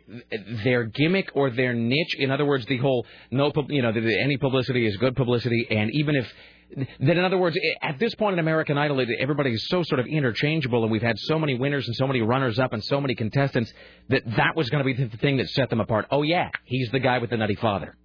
their 0.62 0.84
gimmick 0.84 1.30
or 1.34 1.50
their 1.50 1.72
niche? 1.72 2.16
In 2.18 2.30
other 2.30 2.44
words, 2.44 2.66
the 2.66 2.76
whole 2.78 3.06
no, 3.30 3.50
you 3.68 3.82
know, 3.82 3.90
any 3.90 4.36
publicity 4.36 4.86
is 4.86 4.96
good 4.98 5.16
publicity, 5.16 5.66
and 5.70 5.90
even 5.94 6.16
if 6.16 6.30
that, 6.76 7.16
in 7.16 7.24
other 7.24 7.38
words, 7.38 7.56
at 7.82 7.98
this 7.98 8.14
point 8.14 8.34
in 8.34 8.38
American 8.38 8.78
Idol, 8.78 9.04
everybody 9.18 9.52
is 9.52 9.68
so 9.68 9.82
sort 9.82 10.00
of 10.00 10.06
interchangeable, 10.06 10.82
and 10.82 10.90
we've 10.90 11.02
had 11.02 11.18
so 11.18 11.38
many 11.38 11.54
winners 11.54 11.86
and 11.86 11.94
so 11.96 12.06
many 12.06 12.22
runners 12.22 12.58
up 12.58 12.72
and 12.72 12.82
so 12.84 13.00
many 13.00 13.14
contestants 13.14 13.72
that 14.08 14.22
that 14.36 14.56
was 14.56 14.70
going 14.70 14.84
to 14.84 14.94
be 14.94 15.04
the 15.04 15.16
thing 15.18 15.36
that 15.38 15.48
set 15.50 15.70
them 15.70 15.80
apart. 15.80 16.06
Oh 16.10 16.22
yeah, 16.22 16.50
he's 16.64 16.90
the 16.90 17.00
guy 17.00 17.18
with 17.18 17.30
the 17.30 17.36
nutty 17.36 17.56
father. 17.56 17.96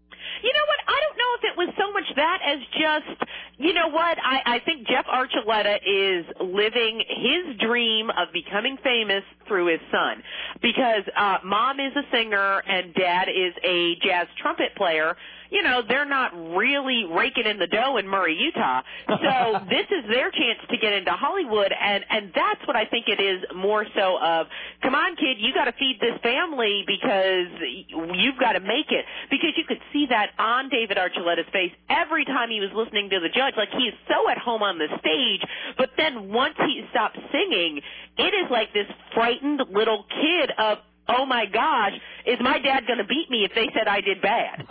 As 2.47 2.59
just, 2.71 3.21
you 3.57 3.73
know 3.73 3.89
what? 3.89 4.17
I, 4.23 4.55
I 4.55 4.59
think 4.59 4.87
Jeff 4.87 5.05
Archuleta 5.05 5.77
is 5.85 6.25
living 6.39 7.03
his 7.07 7.57
dream 7.57 8.09
of 8.09 8.31
becoming 8.31 8.77
famous 8.83 9.23
through 9.47 9.71
his 9.71 9.81
son. 9.91 10.23
Because 10.61 11.03
uh, 11.15 11.37
mom 11.43 11.79
is 11.79 11.93
a 11.95 12.03
singer 12.11 12.63
and 12.67 12.93
dad 12.93 13.27
is 13.27 13.53
a 13.63 13.95
jazz 14.01 14.27
trumpet 14.41 14.75
player. 14.75 15.15
You 15.49 15.63
know, 15.63 15.81
they're 15.87 16.07
not 16.07 16.31
really 16.55 17.05
raking 17.09 17.45
in 17.45 17.57
the 17.57 17.67
dough 17.67 17.97
in 17.97 18.07
Murray, 18.07 18.35
Utah. 18.35 18.81
So 19.07 19.65
this 19.69 19.87
is 19.91 20.09
their 20.09 20.31
chance 20.31 20.59
to 20.69 20.77
get 20.77 20.93
into 20.93 21.11
Hollywood 21.11 21.71
and, 21.71 22.03
and 22.09 22.31
that's 22.33 22.65
what 22.67 22.75
I 22.75 22.85
think 22.85 23.05
it 23.07 23.21
is 23.21 23.43
more 23.55 23.85
so 23.95 24.17
of, 24.21 24.47
come 24.81 24.95
on 24.95 25.15
kid, 25.15 25.37
you 25.39 25.53
gotta 25.53 25.73
feed 25.73 25.97
this 25.99 26.19
family 26.21 26.83
because 26.85 27.47
you've 27.89 28.39
gotta 28.39 28.59
make 28.59 28.91
it. 28.91 29.05
Because 29.29 29.51
you 29.55 29.63
could 29.67 29.81
see 29.93 30.07
that 30.09 30.31
on 30.37 30.69
David 30.69 30.97
Archuleta's 30.97 31.49
face 31.51 31.71
every 31.89 32.25
time 32.25 32.49
he 32.49 32.59
was 32.59 32.69
listening 32.73 33.09
to 33.09 33.19
the 33.19 33.29
judge. 33.29 33.53
Like 33.57 33.69
he 33.71 33.89
is 33.89 33.95
so 34.07 34.29
at 34.29 34.37
home 34.37 34.63
on 34.63 34.77
the 34.77 34.87
stage, 34.99 35.41
but 35.77 35.91
then 35.97 36.31
once 36.31 36.55
he 36.57 36.83
stops 36.91 37.19
singing, 37.31 37.81
it 38.17 38.33
is 38.33 38.49
like 38.49 38.73
this 38.73 38.87
frightened 39.13 39.61
little 39.71 40.05
kid 40.09 40.51
of, 40.57 40.79
oh 41.09 41.25
my 41.25 41.45
gosh, 41.45 41.93
is 42.25 42.37
my 42.41 42.59
dad 42.59 42.85
going 42.87 42.99
to 42.99 43.05
beat 43.05 43.29
me 43.29 43.45
if 43.45 43.53
they 43.55 43.67
said 43.73 43.87
I 43.87 44.01
did 44.01 44.21
bad? 44.21 44.67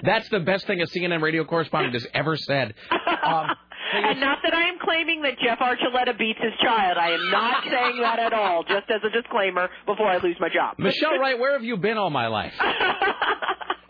That's 0.02 0.28
the 0.28 0.40
best 0.40 0.66
thing 0.66 0.80
a 0.80 0.86
CNN 0.86 1.22
radio 1.22 1.44
correspondent 1.44 1.94
has 1.94 2.06
ever 2.14 2.36
said. 2.36 2.74
Um, 3.24 3.56
and 3.92 4.20
not 4.20 4.38
that 4.42 4.54
I 4.54 4.68
am 4.68 4.78
claiming 4.82 5.22
that 5.22 5.38
Jeff 5.38 5.58
Archuleta 5.58 6.16
beats 6.18 6.38
his 6.42 6.52
child. 6.62 6.96
I 6.98 7.10
am 7.10 7.30
not 7.30 7.64
saying 7.70 8.00
that 8.00 8.18
at 8.18 8.32
all, 8.32 8.62
just 8.64 8.90
as 8.90 9.00
a 9.04 9.10
disclaimer 9.10 9.68
before 9.86 10.06
I 10.08 10.18
lose 10.18 10.36
my 10.40 10.48
job. 10.48 10.76
Michelle 10.78 11.18
Wright, 11.18 11.38
where 11.38 11.52
have 11.52 11.64
you 11.64 11.76
been 11.76 11.98
all 11.98 12.10
my 12.10 12.28
life? 12.28 12.52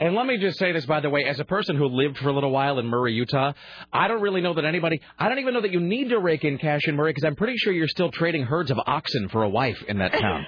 And 0.01 0.15
let 0.17 0.27
me 0.27 0.39
just 0.39 0.59
say 0.59 0.73
this, 0.73 0.85
by 0.87 1.01
the 1.01 1.09
way, 1.09 1.25
as 1.25 1.39
a 1.39 1.45
person 1.45 1.77
who 1.77 1.87
lived 1.87 2.19
for 2.19 2.29
a 2.29 2.33
little 2.33 2.51
while 2.51 2.79
in 2.81 2.87
Murray, 2.87 3.13
Utah, 3.15 3.53
I 3.93 4.09
don't 4.09 4.21
really 4.21 4.41
know 4.41 4.53
that 4.55 4.65
anybody, 4.65 5.01
I 5.19 5.29
don't 5.29 5.39
even 5.39 5.55
know 5.55 5.63
that 5.63 5.71
you 5.71 5.79
need 5.81 6.09
to 6.09 6.19
rake 6.19 6.45
in 6.45 6.59
cash 6.59 6.83
in 6.87 6.97
Murray 6.97 7.13
because 7.13 7.25
I'm 7.25 7.37
pretty 7.37 7.57
sure 7.59 7.73
you're 7.73 7.89
still 7.89 8.11
trading 8.11 8.43
herds 8.43 8.73
of 8.73 8.79
oxen 8.85 9.29
for 9.29 9.45
a 9.45 9.49
wife 9.49 9.81
in 9.87 9.99
that 9.99 10.13
town. 10.13 10.45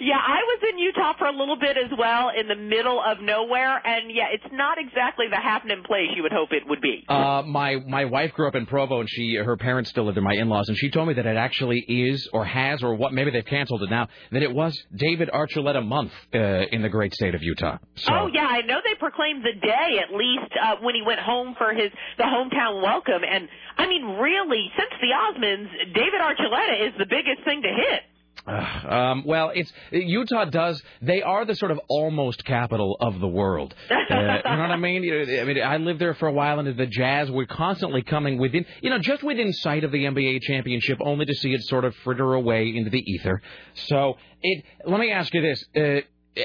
yeah, 0.00 0.16
I 0.16 0.40
was 0.42 0.53
in 0.72 0.78
Utah 0.78 1.12
for 1.18 1.26
a 1.26 1.36
little 1.36 1.58
bit 1.58 1.76
as 1.76 1.90
well, 1.98 2.30
in 2.30 2.48
the 2.48 2.56
middle 2.56 3.00
of 3.04 3.20
nowhere, 3.20 3.80
and 3.84 4.10
yeah, 4.10 4.26
it's 4.32 4.52
not 4.52 4.78
exactly 4.78 5.26
the 5.30 5.36
happening 5.36 5.82
place 5.84 6.08
you 6.16 6.22
would 6.22 6.32
hope 6.32 6.50
it 6.52 6.62
would 6.66 6.80
be. 6.80 7.04
Uh, 7.08 7.42
my 7.46 7.76
my 7.86 8.04
wife 8.06 8.32
grew 8.32 8.48
up 8.48 8.54
in 8.54 8.66
Provo, 8.66 9.00
and 9.00 9.08
she 9.08 9.36
her 9.36 9.56
parents 9.56 9.90
still 9.90 10.04
live 10.04 10.14
there, 10.14 10.24
my 10.24 10.34
in-laws, 10.34 10.68
and 10.68 10.76
she 10.76 10.90
told 10.90 11.08
me 11.08 11.14
that 11.14 11.26
it 11.26 11.36
actually 11.36 11.80
is 11.80 12.28
or 12.32 12.44
has 12.44 12.82
or 12.82 12.94
what 12.94 13.12
maybe 13.12 13.30
they've 13.30 13.44
canceled 13.44 13.82
it 13.82 13.90
now 13.90 14.08
that 14.32 14.42
it 14.42 14.52
was 14.52 14.80
David 14.94 15.30
Archuleta 15.32 15.84
month 15.84 16.12
uh, 16.34 16.38
in 16.38 16.82
the 16.82 16.88
great 16.88 17.14
state 17.14 17.34
of 17.34 17.42
Utah. 17.42 17.78
So 17.96 18.12
Oh 18.12 18.30
yeah, 18.32 18.46
I 18.46 18.62
know 18.62 18.80
they 18.84 18.94
proclaimed 18.98 19.44
the 19.44 19.58
day 19.60 20.00
at 20.02 20.14
least 20.14 20.52
uh, 20.60 20.76
when 20.80 20.94
he 20.94 21.02
went 21.02 21.20
home 21.20 21.54
for 21.58 21.72
his 21.72 21.90
the 22.18 22.24
hometown 22.24 22.82
welcome, 22.82 23.22
and 23.28 23.48
I 23.76 23.86
mean 23.86 24.18
really, 24.18 24.70
since 24.76 24.90
the 25.00 25.08
Osmonds, 25.08 25.68
David 25.94 26.20
Archuleta 26.20 26.88
is 26.88 26.94
the 26.98 27.06
biggest 27.06 27.44
thing 27.44 27.62
to 27.62 27.68
hit. 27.68 28.02
Uh, 28.46 28.94
um, 28.94 29.24
well, 29.24 29.50
it's 29.54 29.72
Utah 29.90 30.44
does. 30.44 30.82
They 31.00 31.22
are 31.22 31.44
the 31.46 31.54
sort 31.54 31.70
of 31.70 31.80
almost 31.88 32.44
capital 32.44 32.96
of 33.00 33.20
the 33.20 33.28
world. 33.28 33.74
Uh, 34.04 34.16
you 34.16 34.56
know 34.56 34.62
what 34.62 34.70
I 34.70 34.76
mean? 34.76 35.02
You 35.02 35.24
know, 35.24 35.40
I 35.40 35.44
mean, 35.44 35.62
I 35.62 35.76
lived 35.78 35.98
there 35.98 36.12
for 36.14 36.28
a 36.28 36.32
while, 36.32 36.60
and 36.60 36.76
the 36.76 36.86
Jazz 36.86 37.30
were 37.30 37.46
constantly 37.46 38.02
coming 38.02 38.38
within, 38.38 38.66
you 38.82 38.90
know, 38.90 38.98
just 38.98 39.22
within 39.22 39.50
sight 39.52 39.82
of 39.82 39.92
the 39.92 40.04
NBA 40.04 40.42
championship, 40.42 40.98
only 41.00 41.24
to 41.24 41.34
see 41.34 41.52
it 41.52 41.62
sort 41.62 41.84
of 41.84 41.94
fritter 42.04 42.34
away 42.34 42.72
into 42.74 42.90
the 42.90 42.98
ether. 42.98 43.40
So, 43.74 44.18
it. 44.42 44.62
Let 44.86 45.00
me 45.00 45.10
ask 45.10 45.32
you 45.32 45.40
this. 45.40 45.64
Uh, 45.74 46.00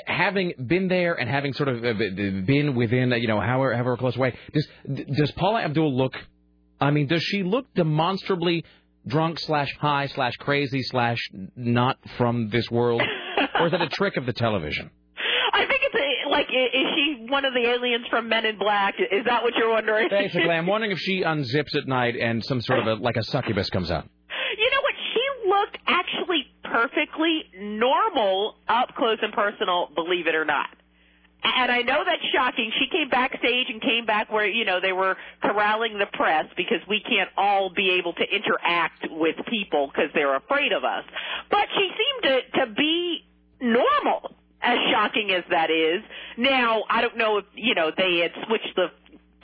Having 0.05 0.53
been 0.67 0.87
there 0.87 1.15
and 1.15 1.27
having 1.27 1.51
sort 1.53 1.67
of 1.67 1.83
uh, 1.83 1.93
been 1.93 2.75
within, 2.75 3.11
you 3.13 3.27
know, 3.27 3.39
however, 3.39 3.73
however 3.73 3.97
close 3.97 4.15
away, 4.15 4.37
does 4.53 4.67
does 4.87 5.31
Paula 5.31 5.63
Abdul 5.63 5.97
look? 5.97 6.13
I 6.79 6.91
mean, 6.91 7.07
does 7.07 7.23
she 7.23 7.41
look 7.41 7.65
demonstrably 7.73 8.65
drunk 9.07 9.39
slash 9.39 9.75
high 9.79 10.07
slash 10.07 10.35
crazy 10.37 10.83
slash 10.83 11.19
not 11.55 11.97
from 12.17 12.49
this 12.49 12.69
world, 12.69 13.01
or 13.59 13.67
is 13.67 13.71
that 13.71 13.81
a 13.81 13.89
trick 13.91 14.17
of 14.17 14.25
the 14.25 14.33
television? 14.33 14.89
I 15.53 15.65
think 15.65 15.81
it's 15.83 15.95
a, 15.95 16.29
like, 16.29 16.47
is 16.49 16.85
she 16.95 17.25
one 17.29 17.45
of 17.45 17.53
the 17.53 17.67
aliens 17.67 18.05
from 18.09 18.29
Men 18.29 18.45
in 18.45 18.57
Black? 18.57 18.95
Is 18.99 19.25
that 19.25 19.43
what 19.43 19.53
you're 19.55 19.69
wondering? 19.69 20.07
Basically, 20.09 20.49
I'm 20.49 20.67
wondering 20.67 20.91
if 20.91 20.99
she 20.99 21.23
unzips 21.23 21.75
at 21.75 21.87
night 21.87 22.15
and 22.15 22.43
some 22.43 22.61
sort 22.61 22.79
of 22.79 22.87
a 22.87 22.93
like 23.01 23.17
a 23.17 23.23
succubus 23.23 23.69
comes 23.69 23.91
out. 23.91 24.07
You 24.57 24.69
know 24.71 24.81
what? 24.81 24.93
She 25.13 25.49
looked 25.49 25.77
actually 25.87 26.45
perfectly 26.63 27.43
normal 27.59 28.55
up 28.67 28.89
close 28.95 29.17
and 29.21 29.33
personal, 29.33 29.89
believe 29.95 30.27
it 30.27 30.35
or 30.35 30.45
not. 30.45 30.69
And 31.43 31.71
I 31.71 31.81
know 31.81 32.03
that's 32.05 32.25
shocking. 32.35 32.71
She 32.79 32.87
came 32.91 33.09
backstage 33.09 33.67
and 33.69 33.81
came 33.81 34.05
back 34.05 34.31
where, 34.31 34.47
you 34.47 34.65
know, 34.65 34.79
they 34.81 34.91
were 34.91 35.15
corralling 35.41 35.97
the 35.97 36.07
press 36.11 36.45
because 36.57 36.79
we 36.87 36.99
can't 37.01 37.29
all 37.37 37.69
be 37.69 37.97
able 37.99 38.13
to 38.13 38.23
interact 38.23 39.07
with 39.09 39.35
people 39.49 39.87
because 39.87 40.11
they're 40.13 40.35
afraid 40.35 40.73
of 40.73 40.83
us. 40.83 41.05
But 41.49 41.67
she 41.75 41.91
seemed 41.95 42.23
to, 42.23 42.59
to 42.59 42.73
be 42.73 43.25
normal, 43.61 44.35
as 44.61 44.77
shocking 44.91 45.31
as 45.31 45.43
that 45.49 45.71
is. 45.71 46.03
Now, 46.37 46.83
I 46.89 47.01
don't 47.01 47.17
know 47.17 47.37
if, 47.37 47.45
you 47.55 47.75
know, 47.75 47.91
they 47.95 48.19
had 48.19 48.31
switched 48.45 48.75
the 48.75 48.87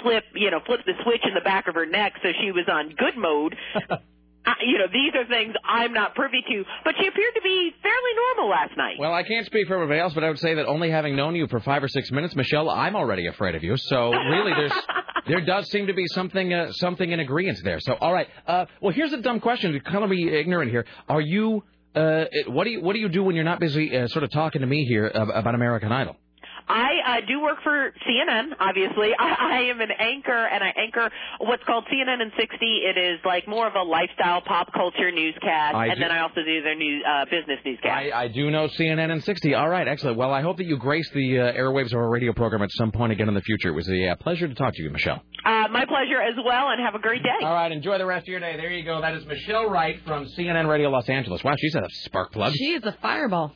flip, 0.02 0.26
you 0.36 0.52
know, 0.52 0.60
flipped 0.66 0.86
the 0.86 0.94
switch 1.04 1.22
in 1.24 1.34
the 1.34 1.42
back 1.42 1.68
of 1.68 1.76
her 1.76 1.86
neck 1.86 2.14
so 2.22 2.30
she 2.42 2.52
was 2.52 2.66
on 2.68 2.90
good 2.90 3.18
mode. 3.18 3.56
Uh, 4.46 4.52
you 4.66 4.78
know, 4.78 4.86
these 4.92 5.14
are 5.16 5.28
things 5.28 5.56
I'm 5.64 5.94
not 5.94 6.16
privy 6.16 6.42
to, 6.48 6.64
but 6.84 6.96
she 7.00 7.08
appeared 7.08 7.34
to 7.36 7.42
be 7.42 7.72
fairly 7.82 8.12
normal 8.16 8.50
last 8.52 8.78
night. 8.78 8.96
Well, 9.00 9.14
I 9.14 9.24
can't 9.24 9.46
speak 9.46 9.68
for 9.68 9.76
everybody 9.76 10.00
else, 10.00 10.14
but 10.14 10.24
I 10.24 10.30
would 10.30 10.40
say 10.40 10.56
that 10.56 10.66
only 10.68 10.92
having 10.92 11.16
known 11.16 11.36
you 11.36 11.48
for 11.48 11.60
five 11.60 11.84
or 11.84 11.88
six 11.88 12.12
minutes, 12.12 12.36
Michelle, 12.36 12.70
I'm 12.70 12.96
already 12.96 13.28
afraid 13.28 13.56
of 13.56 13.64
you. 13.64 13.76
So 13.78 14.12
really, 14.12 14.52
there's 14.56 14.74
there 15.28 15.42
does 15.42 15.70
seem 15.72 15.88
to 15.88 15.94
be 15.94 16.06
something 16.08 16.54
uh, 16.54 16.72
something 16.74 17.12
in 17.12 17.20
agreement 17.20 17.60
there. 17.64 17.80
So 17.80 17.94
all 17.94 18.14
right, 18.14 18.28
uh, 18.48 18.66
well, 18.82 18.94
here's 18.94 19.14
a 19.14 19.22
dumb 19.22 19.40
question 19.40 19.74
to 19.74 19.80
kind 19.80 20.04
of 20.04 20.10
be 20.10 20.28
ignorant 20.28 20.72
here. 20.72 20.86
Are 21.10 21.22
you 21.22 21.64
uh, 21.96 22.26
what 22.48 22.66
do 22.66 22.72
you 22.72 22.82
what 22.82 22.94
do 22.94 23.00
you 23.00 23.10
do 23.10 23.24
when 23.24 23.36
you're 23.36 23.46
not 23.46 23.60
busy 23.60 23.96
uh, 23.98 24.08
sort 24.08 24.24
of 24.24 24.32
talking 24.32 24.62
to 24.62 24.68
me 24.68 24.86
here 24.86 25.08
about 25.08 25.56
American 25.56 25.92
Idol? 25.92 26.18
I 26.68 27.20
uh, 27.20 27.28
do 27.28 27.42
work 27.42 27.60
for 27.64 27.94
CNN, 28.08 28.54
obviously. 28.60 29.10
I, 29.20 29.36
I 29.40 29.60
am 29.70 29.82
an 29.82 29.92
anchor, 29.92 30.46
and 30.46 30.64
I 30.64 30.74
anchor 30.78 31.10
what's 31.40 31.64
called 31.64 31.86
CNN 31.92 32.22
in 32.22 32.32
60. 32.38 32.66
It 32.66 32.98
is 32.98 33.20
like 33.26 33.48
more 33.48 33.68
of 33.68 33.76
a 33.76 33.84
lifestyle 33.84 34.42
pop 34.42 34.74
culture 34.74 35.12
newscast, 35.12 35.76
I 35.76 35.88
and 35.88 35.96
do- 35.96 36.02
then 36.02 36.12
I 36.12 36.22
also 36.22 36.42
do 36.44 36.62
their 36.62 36.76
new 36.76 37.02
uh, 37.04 37.26
business 37.26 37.60
newscast. 37.66 38.14
I, 38.14 38.24
I 38.24 38.28
do 38.28 38.50
know 38.50 38.68
CNN 38.68 39.12
and 39.12 39.24
60. 39.24 39.54
All 39.54 39.70
right, 39.70 39.88
excellent. 39.88 40.18
Well, 40.18 40.32
I 40.32 40.42
hope 40.42 40.58
that 40.58 40.66
you 40.66 40.78
grace 40.78 41.10
the 41.14 41.40
uh, 41.40 41.54
airwaves 41.54 41.88
of 41.88 42.00
our 42.00 42.10
radio 42.10 42.34
program 42.34 42.62
at 42.62 42.72
some 42.72 42.92
point 42.92 43.12
again 43.12 43.28
in 43.28 43.34
the 43.36 43.42
future. 43.42 43.70
It 43.70 43.76
was 43.76 43.90
a 43.90 44.10
uh, 44.10 44.16
pleasure 44.16 44.48
to 44.48 44.56
talk 44.56 44.74
to 44.74 44.84
you, 44.84 44.90
Michelle. 44.90 45.22
Uh, 45.46 45.68
my 45.72 45.86
pleasure 45.86 46.22
as 46.22 46.36
well, 46.44 46.70
and 46.70 46.84
have 46.84 46.96
a 46.96 47.00
great 47.00 47.22
day. 47.22 47.30
All 47.46 47.54
right, 47.54 47.72
enjoy 47.72 47.98
the 48.00 48.06
rest 48.06 48.24
of 48.24 48.30
your 48.30 48.40
day. 48.40 48.58
There 48.58 48.72
you 48.72 48.84
go. 48.84 49.02
That 49.02 49.14
is 49.14 49.26
Michelle 49.26 49.70
Wright 49.70 50.00
from 50.06 50.26
CNN 50.26 50.68
Radio 50.68 50.90
Los 50.90 51.08
Angeles. 51.08 51.44
Wow, 51.44 51.54
she's 51.58 51.76
a 51.76 51.88
spark 52.06 52.32
plug. 52.32 52.54
She 52.54 52.74
is 52.74 52.84
a 52.84 52.98
fireball. 53.02 53.54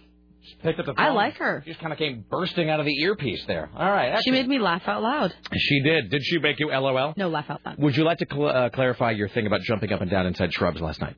Picked 0.62 0.80
up 0.80 0.86
the 0.86 0.94
phone. 0.94 1.06
I 1.06 1.12
like 1.12 1.36
her. 1.36 1.62
She 1.66 1.72
just 1.72 1.82
kind 1.82 1.92
of 1.94 2.00
came 2.00 2.24
bursting 2.30 2.70
out 2.70 2.80
of 2.80 2.86
the 2.86 2.96
earpiece 3.02 3.44
there. 3.48 3.70
All 3.76 3.90
right. 3.92 4.20
She 4.24 4.32
made 4.32 4.48
me 4.48 4.60
laugh 4.60 4.84
out 4.88 5.02
loud. 5.02 5.34
She 5.56 5.82
did. 5.82 6.10
Did 6.10 6.24
she 6.24 6.40
make 6.40 6.60
you 6.60 6.70
LOL? 6.70 7.14
No, 7.18 7.30
laugh 7.30 7.50
out 7.50 7.62
loud. 7.66 7.78
Would 7.78 7.96
you 7.96 8.04
like 8.04 8.20
to 8.20 8.26
cl- 8.30 8.48
uh, 8.48 8.70
clarify 8.70 9.12
your 9.12 9.30
thing 9.30 9.48
about 9.48 9.62
jumping 9.62 9.92
up 9.92 10.02
and 10.02 10.10
down 10.10 10.26
inside 10.26 10.54
shrubs 10.54 10.82
last 10.82 11.02
night? 11.02 11.16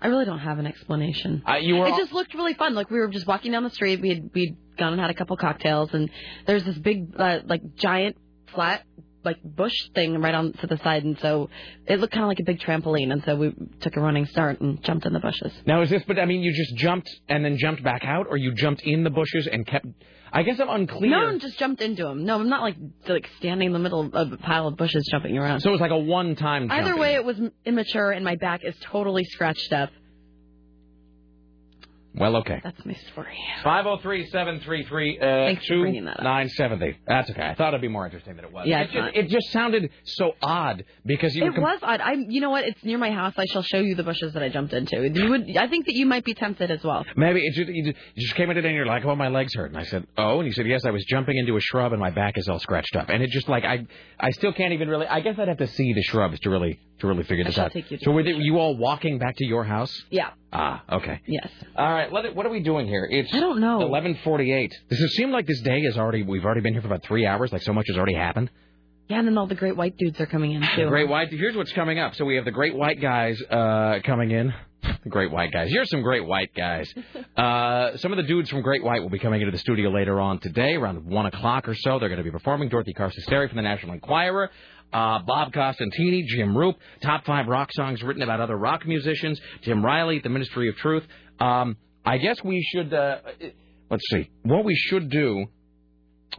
I 0.00 0.08
really 0.08 0.26
don't 0.26 0.38
have 0.38 0.58
an 0.58 0.66
explanation. 0.66 1.42
Uh, 1.48 1.54
you 1.56 1.76
were 1.76 1.86
It 1.86 1.96
just 1.96 2.12
looked 2.12 2.34
really 2.34 2.52
fun. 2.54 2.74
Like 2.74 2.90
we 2.90 2.98
were 2.98 3.08
just 3.08 3.26
walking 3.26 3.52
down 3.52 3.64
the 3.64 3.70
street. 3.70 4.00
We 4.02 4.08
had 4.10 4.30
we'd 4.34 4.56
gone 4.76 4.92
and 4.92 5.00
had 5.00 5.10
a 5.10 5.14
couple 5.14 5.36
cocktails, 5.38 5.94
and 5.94 6.10
there's 6.46 6.64
this 6.64 6.76
big, 6.76 7.14
uh, 7.18 7.38
like 7.46 7.74
giant 7.76 8.16
flat 8.54 8.82
like 9.24 9.42
bush 9.42 9.74
thing 9.94 10.20
right 10.20 10.34
on 10.34 10.52
to 10.54 10.66
the 10.66 10.78
side, 10.78 11.04
and 11.04 11.18
so 11.20 11.50
it 11.86 12.00
looked 12.00 12.12
kind 12.12 12.24
of 12.24 12.28
like 12.28 12.40
a 12.40 12.44
big 12.44 12.60
trampoline. 12.60 13.12
And 13.12 13.22
so 13.24 13.36
we 13.36 13.54
took 13.80 13.96
a 13.96 14.00
running 14.00 14.26
start 14.26 14.60
and 14.60 14.82
jumped 14.82 15.06
in 15.06 15.12
the 15.12 15.20
bushes. 15.20 15.52
Now 15.66 15.82
is 15.82 15.90
this? 15.90 16.02
But 16.06 16.18
I 16.18 16.24
mean, 16.26 16.42
you 16.42 16.52
just 16.52 16.76
jumped 16.76 17.10
and 17.28 17.44
then 17.44 17.56
jumped 17.58 17.82
back 17.82 18.02
out, 18.04 18.26
or 18.28 18.36
you 18.36 18.52
jumped 18.54 18.82
in 18.82 19.04
the 19.04 19.10
bushes 19.10 19.46
and 19.50 19.66
kept. 19.66 19.86
I 20.32 20.42
guess 20.42 20.58
I'm 20.58 20.68
unclear. 20.68 21.10
No, 21.10 21.28
I 21.28 21.38
just 21.38 21.58
jumped 21.58 21.80
into 21.80 22.02
them. 22.02 22.24
No, 22.24 22.40
I'm 22.40 22.48
not 22.48 22.62
like 22.62 22.76
like 23.08 23.28
standing 23.38 23.66
in 23.66 23.72
the 23.72 23.78
middle 23.78 24.10
of 24.12 24.32
a 24.32 24.36
pile 24.36 24.66
of 24.66 24.76
bushes 24.76 25.06
jumping 25.10 25.38
around. 25.38 25.60
So 25.60 25.68
it 25.68 25.72
was 25.72 25.80
like 25.80 25.92
a 25.92 25.98
one-time. 25.98 26.70
Either 26.70 26.88
jumping. 26.88 27.00
way, 27.00 27.14
it 27.14 27.24
was 27.24 27.40
immature, 27.64 28.10
and 28.10 28.24
my 28.24 28.36
back 28.36 28.62
is 28.64 28.74
totally 28.82 29.24
scratched 29.24 29.72
up. 29.72 29.90
Well, 32.16 32.36
okay. 32.36 32.60
That's 32.62 32.84
my 32.86 32.94
story. 33.12 33.36
Five 33.64 33.84
zero 33.84 33.98
three 34.00 34.26
seven 34.30 34.60
three 34.60 34.84
three 34.84 35.18
uh, 35.18 35.22
Thanks 35.46 35.66
for 35.66 35.74
two 35.74 35.80
bringing 35.80 36.04
that 36.04 36.18
up. 36.18 36.22
nine 36.22 36.48
seventy. 36.48 36.96
That's 37.08 37.28
okay. 37.30 37.42
I 37.42 37.54
thought 37.54 37.68
it'd 37.68 37.80
be 37.80 37.88
more 37.88 38.04
interesting 38.04 38.36
than 38.36 38.44
it 38.44 38.52
was. 38.52 38.66
Yeah, 38.68 38.82
it 38.82 38.90
just, 38.92 39.16
it 39.16 39.28
just 39.28 39.50
sounded 39.50 39.90
so 40.04 40.32
odd 40.40 40.84
because 41.04 41.34
you. 41.34 41.44
It 41.46 41.54
com- 41.54 41.62
was 41.64 41.80
odd. 41.82 42.00
I, 42.00 42.12
you 42.28 42.40
know 42.40 42.50
what? 42.50 42.64
It's 42.64 42.82
near 42.84 42.98
my 42.98 43.10
house. 43.10 43.34
I 43.36 43.46
shall 43.46 43.62
show 43.62 43.78
you 43.80 43.96
the 43.96 44.04
bushes 44.04 44.32
that 44.34 44.42
I 44.44 44.48
jumped 44.48 44.72
into. 44.72 45.08
You 45.08 45.28
would, 45.30 45.56
I 45.56 45.66
think 45.68 45.86
that 45.86 45.94
you 45.94 46.06
might 46.06 46.24
be 46.24 46.34
tempted 46.34 46.70
as 46.70 46.84
well. 46.84 47.04
Maybe 47.16 47.40
it 47.44 47.52
just, 47.54 47.68
you 47.68 47.84
just- 47.92 47.98
you 48.14 48.22
just 48.22 48.36
came 48.36 48.48
in 48.50 48.56
today 48.56 48.68
and 48.68 48.76
you're 48.76 48.86
like, 48.86 49.04
oh, 49.04 49.16
my 49.16 49.28
legs 49.28 49.54
hurt. 49.54 49.70
And 49.70 49.78
I 49.78 49.84
said, 49.84 50.06
oh. 50.16 50.38
And 50.38 50.46
you 50.46 50.52
said, 50.52 50.66
yes, 50.66 50.84
I 50.84 50.90
was 50.90 51.04
jumping 51.06 51.36
into 51.36 51.56
a 51.56 51.60
shrub 51.60 51.92
and 51.92 52.00
my 52.00 52.10
back 52.10 52.38
is 52.38 52.48
all 52.48 52.58
scratched 52.60 52.94
up. 52.96 53.08
And 53.08 53.22
it 53.22 53.30
just 53.30 53.48
like, 53.48 53.64
I 53.64 53.86
I 54.20 54.30
still 54.30 54.52
can't 54.52 54.72
even 54.72 54.88
really, 54.88 55.06
I 55.06 55.20
guess 55.20 55.36
I'd 55.38 55.48
have 55.48 55.58
to 55.58 55.66
see 55.66 55.92
the 55.94 56.02
shrubs 56.02 56.38
to 56.40 56.50
really 56.50 56.78
to 57.00 57.06
really 57.06 57.24
figure 57.24 57.44
this 57.44 57.58
out. 57.58 57.72
take 57.72 57.90
you 57.90 57.98
to 57.98 58.04
so 58.04 58.10
were 58.12 58.22
they, 58.22 58.32
you 58.32 58.58
all 58.58 58.76
walking 58.76 59.18
back 59.18 59.36
to 59.36 59.44
your 59.44 59.64
house? 59.64 59.92
Yeah. 60.10 60.30
Ah, 60.52 60.82
okay. 60.92 61.20
Yes. 61.26 61.48
All 61.76 61.90
right, 61.90 62.12
let 62.12 62.24
it, 62.24 62.36
what 62.36 62.46
are 62.46 62.50
we 62.50 62.60
doing 62.60 62.86
here? 62.86 63.06
It's 63.10 63.32
I 63.34 63.40
don't 63.40 63.60
know. 63.60 63.80
11:48. 63.80 64.70
Does 64.88 65.00
it 65.00 65.10
seem 65.10 65.30
like 65.30 65.46
this 65.46 65.60
day 65.62 65.80
is 65.80 65.98
already? 65.98 66.22
We've 66.22 66.44
already 66.44 66.60
been 66.60 66.72
here 66.74 66.82
for 66.82 66.88
about 66.88 67.02
three 67.04 67.26
hours. 67.26 67.52
Like 67.52 67.62
so 67.62 67.72
much 67.72 67.86
has 67.88 67.96
already 67.96 68.14
happened. 68.14 68.50
Yeah, 69.08 69.18
and 69.18 69.28
then 69.28 69.36
all 69.36 69.46
the 69.46 69.54
great 69.54 69.76
white 69.76 69.96
dudes 69.98 70.18
are 70.20 70.26
coming 70.26 70.52
in 70.52 70.62
too. 70.62 70.84
The 70.84 70.88
great 70.88 71.08
white. 71.08 71.28
Here's 71.30 71.56
what's 71.56 71.72
coming 71.72 71.98
up. 71.98 72.14
So 72.14 72.24
we 72.24 72.36
have 72.36 72.46
the 72.46 72.50
great 72.50 72.74
white 72.74 73.00
guys 73.00 73.40
uh, 73.50 73.98
coming 74.04 74.30
in. 74.30 74.52
The 75.02 75.10
great 75.10 75.30
white 75.30 75.50
guys. 75.52 75.68
Here's 75.70 75.90
some 75.90 76.02
great 76.02 76.24
white 76.26 76.54
guys. 76.54 76.92
Uh, 77.36 77.96
some 77.96 78.12
of 78.12 78.16
the 78.16 78.22
dudes 78.22 78.48
from 78.48 78.62
Great 78.62 78.84
White 78.84 79.02
will 79.02 79.10
be 79.10 79.18
coming 79.18 79.40
into 79.40 79.50
the 79.50 79.58
studio 79.58 79.90
later 79.90 80.20
on 80.20 80.38
today, 80.38 80.74
around 80.74 81.04
one 81.04 81.26
o'clock 81.26 81.68
or 81.68 81.74
so. 81.74 81.98
They're 81.98 82.08
going 82.08 82.18
to 82.18 82.24
be 82.24 82.30
performing. 82.30 82.68
Dorothy 82.68 82.94
Carcasseri 82.94 83.48
from 83.48 83.56
the 83.56 83.62
National 83.62 83.92
Enquirer. 83.94 84.50
Uh, 84.94 85.18
Bob 85.26 85.52
Costantini, 85.52 86.24
Jim 86.24 86.56
Roop, 86.56 86.76
top 87.02 87.24
five 87.26 87.48
rock 87.48 87.70
songs 87.72 88.02
written 88.02 88.22
about 88.22 88.40
other 88.40 88.56
rock 88.56 88.86
musicians. 88.86 89.40
Tim 89.64 89.84
Riley, 89.84 90.20
the 90.20 90.28
Ministry 90.28 90.68
of 90.68 90.76
Truth. 90.76 91.02
Um, 91.40 91.76
I 92.06 92.18
guess 92.18 92.36
we 92.44 92.66
should. 92.72 92.94
Uh, 92.94 93.18
let's 93.90 94.04
see. 94.10 94.30
What 94.42 94.64
we 94.64 94.74
should 94.76 95.10
do 95.10 95.46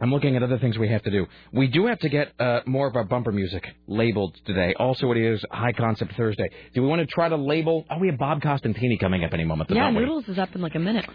I'm 0.00 0.10
looking 0.10 0.36
at 0.36 0.42
other 0.42 0.58
things 0.58 0.76
we 0.76 0.88
have 0.88 1.02
to 1.04 1.10
do. 1.10 1.26
We 1.52 1.68
do 1.68 1.86
have 1.86 1.98
to 2.00 2.08
get 2.08 2.32
uh, 2.38 2.60
more 2.66 2.86
of 2.86 2.96
our 2.96 3.04
bumper 3.04 3.32
music 3.32 3.64
labeled 3.86 4.36
today. 4.44 4.74
Also, 4.78 5.10
it 5.12 5.16
is 5.16 5.42
High 5.50 5.72
Concept 5.72 6.12
Thursday. 6.16 6.48
Do 6.74 6.82
we 6.82 6.88
want 6.88 7.00
to 7.00 7.06
try 7.06 7.28
to 7.28 7.36
label? 7.36 7.86
Oh, 7.90 7.98
we 7.98 8.08
have 8.08 8.18
Bob 8.18 8.42
Costantini 8.42 9.00
coming 9.00 9.24
up 9.24 9.32
any 9.32 9.44
moment. 9.44 9.70
Yeah? 9.70 9.90
Noodles 9.90 10.28
is 10.28 10.38
up 10.38 10.54
in 10.54 10.60
like 10.60 10.74
a 10.74 10.80
minute. 10.80 11.06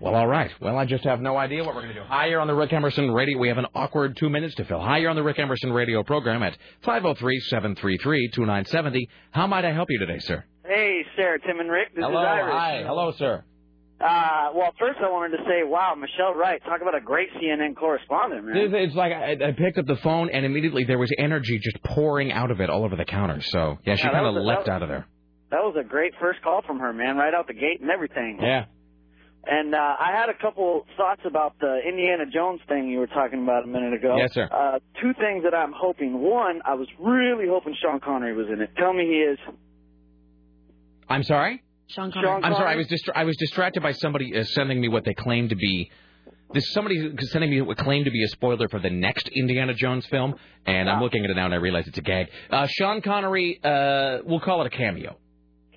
Well, 0.00 0.14
all 0.14 0.26
right. 0.26 0.50
Well, 0.60 0.76
I 0.76 0.84
just 0.84 1.04
have 1.04 1.20
no 1.20 1.36
idea 1.36 1.64
what 1.64 1.74
we're 1.74 1.82
going 1.82 1.94
to 1.94 2.00
do. 2.00 2.06
Hi, 2.08 2.26
here 2.28 2.40
on 2.40 2.46
the 2.46 2.54
Rick 2.54 2.72
Emerson 2.72 3.10
Radio. 3.10 3.38
We 3.38 3.48
have 3.48 3.58
an 3.58 3.66
awkward 3.74 4.16
two 4.16 4.28
minutes 4.28 4.54
to 4.56 4.64
fill. 4.64 4.80
Hi, 4.80 4.98
here 4.98 5.10
on 5.10 5.16
the 5.16 5.22
Rick 5.22 5.38
Emerson 5.38 5.72
Radio 5.72 6.02
program 6.02 6.42
at 6.42 6.56
503-733-2970. 6.84 9.08
How 9.30 9.46
might 9.46 9.64
I 9.64 9.72
help 9.72 9.88
you 9.90 9.98
today, 9.98 10.18
sir? 10.20 10.44
Hey, 10.66 11.02
Sarah, 11.16 11.38
Tim, 11.40 11.60
and 11.60 11.70
Rick. 11.70 11.94
This 11.94 12.04
Hello. 12.04 12.20
is 12.20 12.26
Iris. 12.26 12.54
Hi. 12.54 12.82
Hello, 12.86 13.12
sir. 13.12 13.44
Uh, 13.98 14.50
well, 14.54 14.74
first 14.78 14.98
I 15.02 15.08
wanted 15.08 15.38
to 15.38 15.42
say, 15.44 15.62
wow, 15.64 15.94
Michelle 15.94 16.34
Wright, 16.34 16.62
talk 16.64 16.82
about 16.82 16.94
a 16.94 17.00
great 17.00 17.30
CNN 17.34 17.74
correspondent, 17.76 18.44
man. 18.44 18.74
It's 18.74 18.94
like 18.94 19.12
I, 19.12 19.32
I 19.32 19.52
picked 19.56 19.78
up 19.78 19.86
the 19.86 19.96
phone 19.96 20.28
and 20.28 20.44
immediately 20.44 20.84
there 20.84 20.98
was 20.98 21.10
energy 21.18 21.58
just 21.58 21.82
pouring 21.82 22.30
out 22.30 22.50
of 22.50 22.60
it 22.60 22.68
all 22.68 22.84
over 22.84 22.94
the 22.96 23.06
counter. 23.06 23.40
So, 23.40 23.78
yeah, 23.86 23.96
she 23.96 24.04
Yeah, 24.04 24.12
kind 24.12 24.26
of 24.36 24.44
leapt 24.44 24.68
out 24.68 24.82
of 24.82 24.90
there. 24.90 25.06
That 25.50 25.60
was 25.62 25.76
a 25.80 25.84
great 25.88 26.12
first 26.20 26.42
call 26.42 26.60
from 26.66 26.78
her, 26.80 26.92
man, 26.92 27.16
right 27.16 27.32
out 27.32 27.46
the 27.46 27.54
gate 27.54 27.80
and 27.80 27.90
everything. 27.90 28.38
Yeah. 28.42 28.66
And 29.48 29.74
uh, 29.74 29.78
I 29.78 30.10
had 30.12 30.28
a 30.28 30.34
couple 30.40 30.84
thoughts 30.96 31.20
about 31.24 31.54
the 31.60 31.78
Indiana 31.88 32.24
Jones 32.32 32.60
thing 32.68 32.88
you 32.88 32.98
were 32.98 33.06
talking 33.06 33.42
about 33.42 33.64
a 33.64 33.66
minute 33.66 33.94
ago. 33.94 34.16
Yes, 34.16 34.32
sir. 34.34 34.48
Uh, 34.50 34.78
two 35.00 35.12
things 35.20 35.44
that 35.44 35.54
I'm 35.54 35.72
hoping. 35.76 36.20
One, 36.20 36.60
I 36.64 36.74
was 36.74 36.88
really 36.98 37.46
hoping 37.48 37.74
Sean 37.80 38.00
Connery 38.00 38.34
was 38.34 38.46
in 38.52 38.60
it. 38.60 38.70
Tell 38.76 38.92
me 38.92 39.04
he 39.04 39.18
is. 39.18 39.38
I'm 41.08 41.22
sorry? 41.22 41.62
Sean 41.88 42.10
Connery. 42.10 42.28
Sean 42.28 42.44
I'm 42.44 42.52
sorry. 42.54 42.72
I 42.72 42.76
was 42.76 42.88
distra- 42.88 43.12
I 43.14 43.24
was 43.24 43.36
distracted 43.36 43.82
by 43.82 43.92
somebody 43.92 44.36
uh, 44.36 44.42
sending 44.44 44.80
me 44.80 44.88
what 44.88 45.04
they 45.04 45.14
claim 45.14 45.48
to 45.50 45.56
be. 45.56 45.90
This 46.52 46.72
somebody 46.72 47.12
sending 47.26 47.50
me 47.50 47.60
what 47.60 47.76
claimed 47.76 48.04
to 48.04 48.10
be 48.10 48.22
a 48.24 48.28
spoiler 48.28 48.68
for 48.68 48.78
the 48.78 48.90
next 48.90 49.28
Indiana 49.28 49.74
Jones 49.74 50.06
film, 50.06 50.34
and 50.64 50.88
I'm 50.88 51.00
looking 51.02 51.24
at 51.24 51.30
it 51.30 51.34
now 51.34 51.44
and 51.46 51.54
I 51.54 51.58
realize 51.58 51.86
it's 51.88 51.98
a 51.98 52.02
gag. 52.02 52.28
Uh, 52.50 52.66
Sean 52.68 53.00
Connery, 53.00 53.60
uh, 53.62 54.18
we'll 54.24 54.40
call 54.40 54.60
it 54.62 54.66
a 54.72 54.76
cameo. 54.76 55.16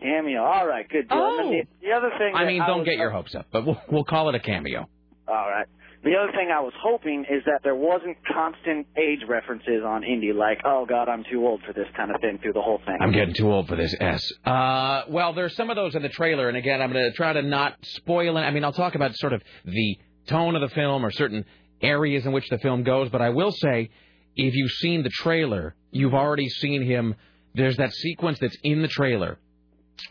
Cameo. 0.01 0.43
All 0.43 0.67
right, 0.67 0.87
good 0.87 1.09
deal. 1.09 1.17
Oh. 1.17 1.39
And 1.39 1.53
the, 1.53 1.87
the 1.87 1.93
other 1.93 2.09
thing. 2.17 2.33
I 2.35 2.45
mean, 2.45 2.61
don't 2.65 2.79
was- 2.79 2.85
get 2.85 2.97
your 2.97 3.11
hopes 3.11 3.35
up, 3.35 3.47
but 3.51 3.65
we'll, 3.65 3.81
we'll 3.89 4.03
call 4.03 4.29
it 4.29 4.35
a 4.35 4.39
cameo. 4.39 4.87
All 5.27 5.49
right. 5.49 5.67
The 6.01 6.15
other 6.15 6.31
thing 6.31 6.49
I 6.49 6.61
was 6.61 6.71
hoping 6.81 7.25
is 7.29 7.43
that 7.45 7.59
there 7.61 7.75
wasn't 7.75 8.15
constant 8.25 8.87
age 8.95 9.19
references 9.27 9.83
on 9.85 10.05
Indy, 10.05 10.31
like, 10.31 10.59
oh 10.63 10.85
God, 10.85 11.09
I'm 11.09 11.25
too 11.29 11.45
old 11.45 11.61
for 11.67 11.73
this 11.73 11.87
kind 11.95 12.09
of 12.09 12.21
thing 12.21 12.39
through 12.41 12.53
the 12.53 12.61
whole 12.61 12.79
thing. 12.85 12.95
I'm 13.01 13.11
getting 13.11 13.33
too 13.33 13.51
old 13.51 13.67
for 13.67 13.75
this 13.75 13.93
S. 13.99 14.31
Uh, 14.45 15.03
well, 15.09 15.33
there's 15.33 15.57
some 15.57 15.69
of 15.69 15.75
those 15.75 15.95
in 15.95 16.01
the 16.01 16.07
trailer, 16.09 16.47
and 16.47 16.55
again, 16.55 16.81
I'm 16.81 16.93
going 16.93 17.03
to 17.03 17.11
try 17.17 17.33
to 17.33 17.41
not 17.41 17.75
spoil 17.81 18.37
it. 18.37 18.41
I 18.41 18.51
mean, 18.51 18.63
I'll 18.63 18.71
talk 18.71 18.95
about 18.95 19.13
sort 19.17 19.33
of 19.33 19.41
the 19.65 19.99
tone 20.27 20.55
of 20.55 20.61
the 20.61 20.73
film 20.73 21.05
or 21.05 21.11
certain 21.11 21.43
areas 21.81 22.25
in 22.25 22.31
which 22.31 22.47
the 22.49 22.59
film 22.59 22.83
goes, 22.83 23.09
but 23.09 23.21
I 23.21 23.31
will 23.31 23.51
say, 23.51 23.89
if 24.37 24.53
you've 24.53 24.71
seen 24.71 25.03
the 25.03 25.09
trailer, 25.09 25.75
you've 25.91 26.13
already 26.13 26.47
seen 26.47 26.81
him. 26.81 27.15
There's 27.55 27.75
that 27.75 27.91
sequence 27.91 28.39
that's 28.39 28.55
in 28.63 28.81
the 28.81 28.87
trailer 28.87 29.37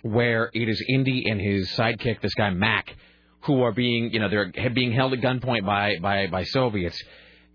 where 0.03 0.51
it 0.53 0.69
is 0.69 0.83
Indy 0.89 1.25
and 1.31 1.41
his 1.41 1.71
sidekick, 1.73 2.21
this 2.21 2.35
guy 2.35 2.51
Mac, 2.51 2.95
who 3.43 3.63
are 3.63 3.73
being, 3.73 4.13
you 4.13 4.21
know, 4.21 4.29
they're 4.29 4.71
being 4.71 4.93
held 4.93 5.13
at 5.13 5.21
gunpoint 5.21 5.65
by 5.65 5.97
by 6.01 6.27
by 6.27 6.45
Soviets, 6.45 7.03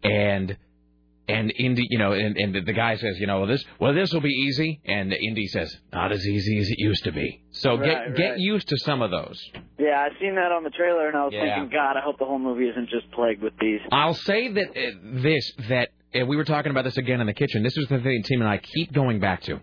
and 0.04 0.58
and 1.28 1.54
Indy, 1.58 1.86
you 1.90 1.98
know, 2.00 2.12
and, 2.12 2.36
and 2.36 2.54
the 2.68 2.74
guy 2.74 2.98
says, 2.98 3.18
you 3.18 3.28
know, 3.28 3.46
this 3.46 3.64
well, 3.80 3.94
this 3.94 4.12
will 4.12 4.22
be 4.22 4.30
easy, 4.30 4.82
and 4.86 5.14
Indy 5.14 5.48
says, 5.48 5.74
not 5.94 6.12
as 6.12 6.26
easy 6.26 6.60
as 6.60 6.70
it 6.70 6.80
used 6.80 7.04
to 7.06 7.12
be. 7.12 7.42
So 7.52 7.78
Right, 7.78 8.14
get 8.14 8.16
get 8.18 8.40
used 8.40 8.68
to 8.70 8.78
some 8.80 9.02
of 9.02 9.12
those. 9.12 9.42
Yeah, 9.80 10.06
I 10.06 10.10
seen 10.20 10.36
that 10.36 10.52
on 10.52 10.64
the 10.64 10.70
trailer, 10.70 11.08
and 11.08 11.18
I 11.18 11.26
was 11.26 11.34
Yeah. 11.34 11.56
thinking, 11.56 11.70
God, 11.78 11.96
I 11.98 12.02
hope 12.02 12.20
the 12.20 12.26
whole 12.26 12.40
movie 12.40 12.68
isn't 12.68 12.90
just 12.90 13.10
plagued 13.12 13.42
with 13.42 13.54
these. 13.60 13.80
I'll 13.92 14.14
say 14.14 14.50
that 14.52 14.70
uh, 14.70 14.92
this 15.22 15.54
that 15.70 15.90
uh, 16.14 16.26
we 16.26 16.36
were 16.36 16.44
talking 16.46 16.72
about 16.72 16.84
this 16.84 16.98
again 16.98 17.22
in 17.22 17.28
the 17.28 17.34
kitchen. 17.34 17.64
This 17.64 17.78
is 17.78 17.88
the 17.88 18.00
thing 18.00 18.24
Tim 18.24 18.42
and 18.42 18.50
I 18.50 18.58
keep 18.58 18.92
going 18.92 19.20
back 19.20 19.42
to. 19.44 19.62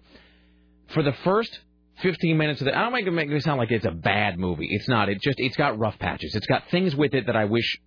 For 0.95 1.03
the 1.03 1.13
first 1.25 1.61
15 2.03 2.37
minutes 2.37 2.61
of 2.61 2.67
the, 2.67 2.77
I 2.77 2.83
don't 2.83 2.93
make 2.93 3.07
it 3.07 3.11
make 3.11 3.31
it 3.31 3.43
sound 3.43 3.59
like 3.59 3.71
it's 3.71 3.87
a 3.87 3.91
bad 3.91 4.39
movie. 4.39 4.69
It's 4.71 4.89
not. 4.89 5.09
It 5.09 5.21
just 5.23 5.39
it's 5.39 5.57
got 5.57 5.79
rough 5.79 5.99
patches. 5.99 6.35
It's 6.35 6.47
got 6.47 6.65
things 6.71 6.95
with 6.95 7.15
it 7.15 7.27
that 7.27 7.37
I 7.37 7.47
wish 7.47 7.79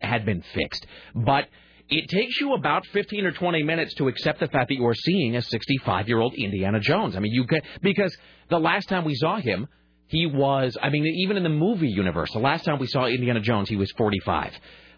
had 0.00 0.24
been 0.24 0.42
fixed. 0.54 0.86
But 1.14 1.48
it 1.88 2.08
takes 2.08 2.40
you 2.40 2.54
about 2.54 2.84
15 2.86 3.26
or 3.26 3.32
20 3.32 3.62
minutes 3.62 3.94
to 3.94 4.08
accept 4.08 4.40
the 4.40 4.48
fact 4.48 4.68
that 4.68 4.74
you 4.74 4.86
are 4.86 4.94
seeing 4.94 5.36
a 5.36 5.42
65 5.42 6.08
year 6.08 6.18
old 6.18 6.34
Indiana 6.34 6.80
Jones. 6.80 7.16
I 7.16 7.20
mean, 7.20 7.32
you 7.32 7.46
get 7.46 7.64
because 7.80 8.16
the 8.50 8.58
last 8.58 8.88
time 8.88 9.04
we 9.04 9.14
saw 9.14 9.36
him, 9.38 9.68
he 10.08 10.26
was. 10.26 10.76
I 10.80 10.90
mean, 10.90 11.06
even 11.06 11.36
in 11.36 11.42
the 11.42 11.48
movie 11.48 11.88
universe, 11.88 12.32
the 12.32 12.38
last 12.38 12.64
time 12.64 12.78
we 12.78 12.86
saw 12.86 13.06
Indiana 13.06 13.40
Jones, 13.40 13.68
he 13.68 13.76
was 13.76 13.90
45. 13.92 14.52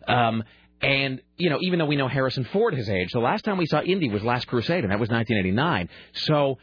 Um, 0.07 0.43
and 0.81 1.21
you 1.37 1.51
know, 1.51 1.59
even 1.61 1.79
though 1.79 1.87
we 1.87 1.97
know 1.97 2.09
Harrison 2.09 2.45
Ford 2.45 2.75
his 2.75 2.89
age, 2.89 3.11
the 3.13 3.21
last 3.21 3.45
time 3.45 3.59
we 3.59 3.67
saw 3.67 3.81
Indy 3.81 4.09
was 4.09 4.23
Last 4.23 4.47
Crusade, 4.47 4.85
and 4.85 4.93
that 4.93 5.01
was 5.01 5.09
1989. 5.09 5.89
So. 6.15 6.59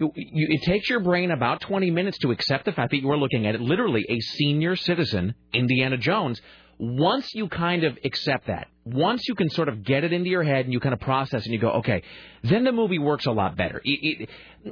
You, 0.00 0.10
it 0.16 0.62
takes 0.62 0.88
your 0.88 1.00
brain 1.00 1.30
about 1.30 1.60
20 1.60 1.90
minutes 1.90 2.18
to 2.18 2.30
accept 2.30 2.64
the 2.64 2.72
fact 2.72 2.90
that 2.92 2.98
you 3.02 3.10
are 3.10 3.18
looking 3.18 3.46
at 3.46 3.60
literally 3.60 4.04
a 4.08 4.18
senior 4.20 4.74
citizen, 4.74 5.34
Indiana 5.52 5.96
Jones. 5.98 6.40
Once 6.78 7.34
you 7.34 7.46
kind 7.46 7.84
of 7.84 7.98
accept 8.04 8.46
that, 8.46 8.66
once 8.86 9.28
you 9.28 9.34
can 9.34 9.50
sort 9.50 9.68
of 9.68 9.84
get 9.84 10.02
it 10.02 10.14
into 10.14 10.30
your 10.30 10.42
head 10.42 10.64
and 10.64 10.72
you 10.72 10.80
kind 10.80 10.94
of 10.94 11.00
process 11.00 11.44
and 11.44 11.52
you 11.52 11.60
go, 11.60 11.72
okay, 11.72 12.02
then 12.42 12.64
the 12.64 12.72
movie 12.72 12.98
works 12.98 13.26
a 13.26 13.30
lot 13.30 13.54
better. 13.54 13.82
It, 13.84 14.22
it, 14.22 14.28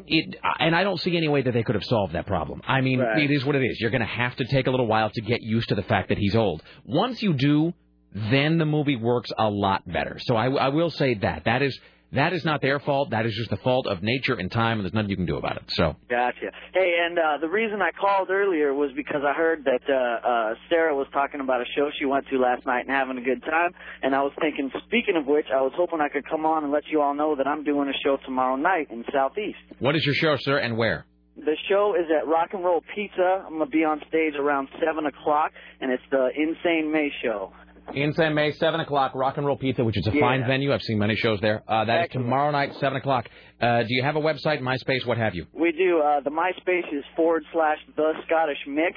it, 0.07 0.37
and 0.59 0.75
I 0.75 0.85
don't 0.85 0.99
see 0.99 1.15
any 1.19 1.29
way 1.29 1.43
that 1.43 1.53
they 1.53 1.63
could 1.63 1.75
have 1.75 1.85
solved 1.85 2.15
that 2.15 2.27
problem. 2.27 2.63
I 2.67 2.81
mean, 2.81 3.01
Right. 3.01 3.25
it 3.25 3.31
is 3.31 3.45
what 3.45 3.57
it 3.57 3.63
is. 3.63 3.79
You're 3.79 3.91
going 3.91 4.01
to 4.01 4.07
have 4.07 4.35
to 4.37 4.47
take 4.47 4.67
a 4.67 4.71
little 4.71 4.87
while 4.87 5.11
to 5.11 5.21
get 5.21 5.43
used 5.43 5.69
to 5.69 5.75
the 5.75 5.83
fact 5.83 6.09
that 6.09 6.17
he's 6.17 6.35
old. 6.35 6.63
Once 6.87 7.23
you 7.23 7.35
do, 7.35 7.75
then 8.15 8.57
the 8.57 8.65
movie 8.65 8.97
works 8.97 9.31
a 9.37 9.51
lot 9.51 9.87
better. 9.87 10.17
So 10.19 10.35
I, 10.35 10.47
I 10.49 10.69
will 10.69 10.89
say 10.91 11.13
that 11.17 11.45
that 11.45 11.61
is 11.61 11.79
that 12.13 12.33
is 12.33 12.45
not 12.45 12.63
their 12.63 12.81
fault. 12.81 13.11
That 13.11 13.27
is 13.27 13.35
just 13.35 13.51
the 13.51 13.57
fault 13.59 13.87
of 13.87 14.03
nature 14.03 14.35
and 14.35 14.51
time, 14.51 14.79
and 14.79 14.85
there's 14.85 14.95
nothing 14.95 15.11
you 15.11 15.17
can 15.17 15.27
do 15.27 15.37
about 15.37 15.57
it. 15.57 15.65
So, 15.69 15.95
Gotcha. 16.09 16.51
Hey, 16.73 16.95
and 17.05 17.19
uh, 17.19 17.39
the 17.41 17.49
reason 17.49 17.83
I 17.83 17.91
called 17.91 18.31
earlier 18.31 18.73
was 18.73 18.91
because 18.97 19.23
I 19.27 19.35
heard 19.35 19.65
that 19.65 19.81
uh, 19.89 20.27
uh, 20.27 20.55
Sarah 20.71 20.97
was 20.97 21.07
talking 21.13 21.41
about 21.41 21.61
a 21.61 21.65
show 21.77 21.91
she 21.99 22.07
went 22.07 22.27
to 22.29 22.39
last 22.39 22.65
night 22.67 22.87
and 22.87 22.91
having 22.91 23.19
a 23.19 23.23
good 23.23 23.43
time. 23.43 23.73
And 24.03 24.15
I 24.15 24.23
was 24.23 24.33
thinking, 24.41 24.71
speaking 24.87 25.17
of 25.17 25.27
which, 25.27 25.47
I 25.55 25.61
was 25.61 25.73
hoping 25.77 26.01
I 26.01 26.09
could 26.09 26.29
come 26.29 26.47
on 26.47 26.65
and 26.65 26.73
let 26.73 26.85
you 26.91 27.03
all 27.03 27.15
know 27.15 27.37
that 27.37 27.47
I'm 27.47 27.65
doing 27.65 27.89
a 27.89 27.99
show 28.05 28.17
tomorrow 28.25 28.57
night 28.57 28.89
in 28.91 29.05
Southeast. 29.13 29.59
what 29.79 29.95
is 29.95 30.05
your 30.07 30.15
show, 30.15 30.37
sir, 30.41 30.59
and 30.59 30.77
where? 30.77 31.05
The 31.37 31.57
show 31.69 31.95
is 31.95 32.07
at 32.11 32.27
Rock 32.27 32.49
and 32.53 32.65
Roll 32.65 32.83
Pizza. 32.95 33.45
I'm 33.47 33.59
going 33.59 33.71
to 33.71 33.71
be 33.71 33.85
on 33.85 34.01
stage 34.09 34.35
around 34.35 34.69
7 34.85 35.07
o'clock, 35.07 35.53
and 35.81 35.93
it's 35.93 36.03
the 36.11 36.31
Insane 36.35 36.91
May 36.91 37.11
Show. 37.23 37.53
Insane 37.95 38.35
May, 38.35 38.53
7 38.53 38.81
o'clock, 38.81 39.13
Rock 39.15 39.37
and 39.39 39.47
Roll 39.47 39.57
Pizza, 39.57 39.83
which 39.83 39.97
is 39.97 40.07
a 40.07 40.13
Yeah. 40.13 40.21
fine 40.21 40.45
venue. 40.47 40.73
I've 40.73 40.83
seen 40.83 40.99
many 40.99 41.15
shows 41.17 41.41
there. 41.41 41.63
Uh, 41.67 41.85
that 41.87 42.05
is 42.07 42.11
tomorrow 42.11 42.51
night, 42.51 42.75
7 42.75 42.97
o'clock. 42.99 43.29
Uh, 43.61 43.83
do 43.83 43.89
you 43.95 44.03
have 44.03 44.17
a 44.17 44.21
website, 44.21 44.61
MySpace, 44.61 45.05
what 45.07 45.17
have 45.19 45.35
you? 45.35 45.47
We 45.53 45.73
do. 45.73 46.01
Uh, 46.01 46.21
the 46.21 46.31
MySpace 46.31 46.93
is 46.93 47.05
forward 47.17 47.45
slash 47.53 47.79
the 47.97 48.13
Scottish 48.27 48.59
Mick, 48.69 48.95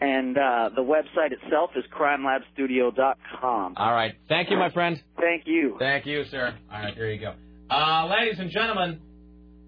and 0.00 0.36
uh, 0.38 0.70
the 0.76 0.82
website 0.82 1.32
itself 1.32 1.70
is 1.76 1.84
crimelabstudio.com. 1.98 3.74
All 3.76 3.92
right. 3.94 4.12
Thank 4.28 4.50
you, 4.50 4.56
my 4.58 4.68
friend. 4.70 5.02
Thank 5.18 5.46
you. 5.46 5.76
Thank 5.78 6.06
you, 6.06 6.24
sir. 6.24 6.54
All 6.72 6.82
right, 6.82 6.94
there 6.94 7.10
you 7.10 7.20
go. 7.20 7.34
Uh, 7.70 8.06
ladies 8.06 8.38
and 8.38 8.50
gentlemen, 8.50 9.00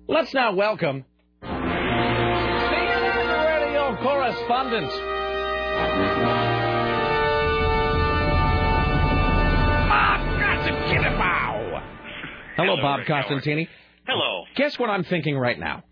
let's 0.08 0.32
now 0.34 0.52
welcome 0.54 1.04
CNN 1.42 3.26
radio 3.60 3.96
correspondent. 4.02 4.90
Hello, 12.56 12.76
Bob 12.80 13.00
Costantini. 13.00 13.68
Hello. 14.06 14.44
Guess 14.56 14.78
what 14.78 14.90
I'm 14.90 15.04
thinking 15.04 15.36
right 15.36 15.58
now? 15.58 15.84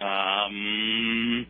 Um, 0.00 1.46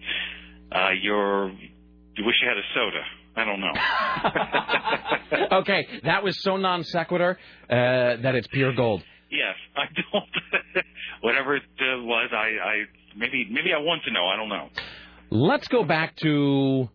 uh, 0.72 0.90
you're. 1.00 1.50
You 1.50 2.24
wish 2.24 2.34
you 2.42 2.48
had 2.48 2.56
a 2.56 2.62
soda. 2.74 3.04
I 3.36 3.44
don't 3.44 3.60
know. 3.60 5.58
okay, 5.58 5.86
that 6.02 6.24
was 6.24 6.40
so 6.42 6.56
non 6.56 6.82
sequitur 6.82 7.38
uh, 7.70 7.74
that 8.22 8.34
it's 8.34 8.48
pure 8.48 8.74
gold. 8.74 9.04
yes, 9.30 9.54
I 9.76 9.84
don't. 10.12 10.84
Whatever 11.20 11.56
it 11.56 11.62
uh, 11.80 12.02
was, 12.02 12.30
I, 12.32 12.36
I 12.36 12.84
maybe 13.16 13.46
maybe 13.50 13.72
I 13.72 13.80
want 13.80 14.02
to 14.04 14.12
know. 14.12 14.26
I 14.26 14.36
don't 14.36 14.48
know. 14.48 14.70
Let's 15.30 15.68
go 15.68 15.84
back 15.84 16.16
to, 16.16 16.88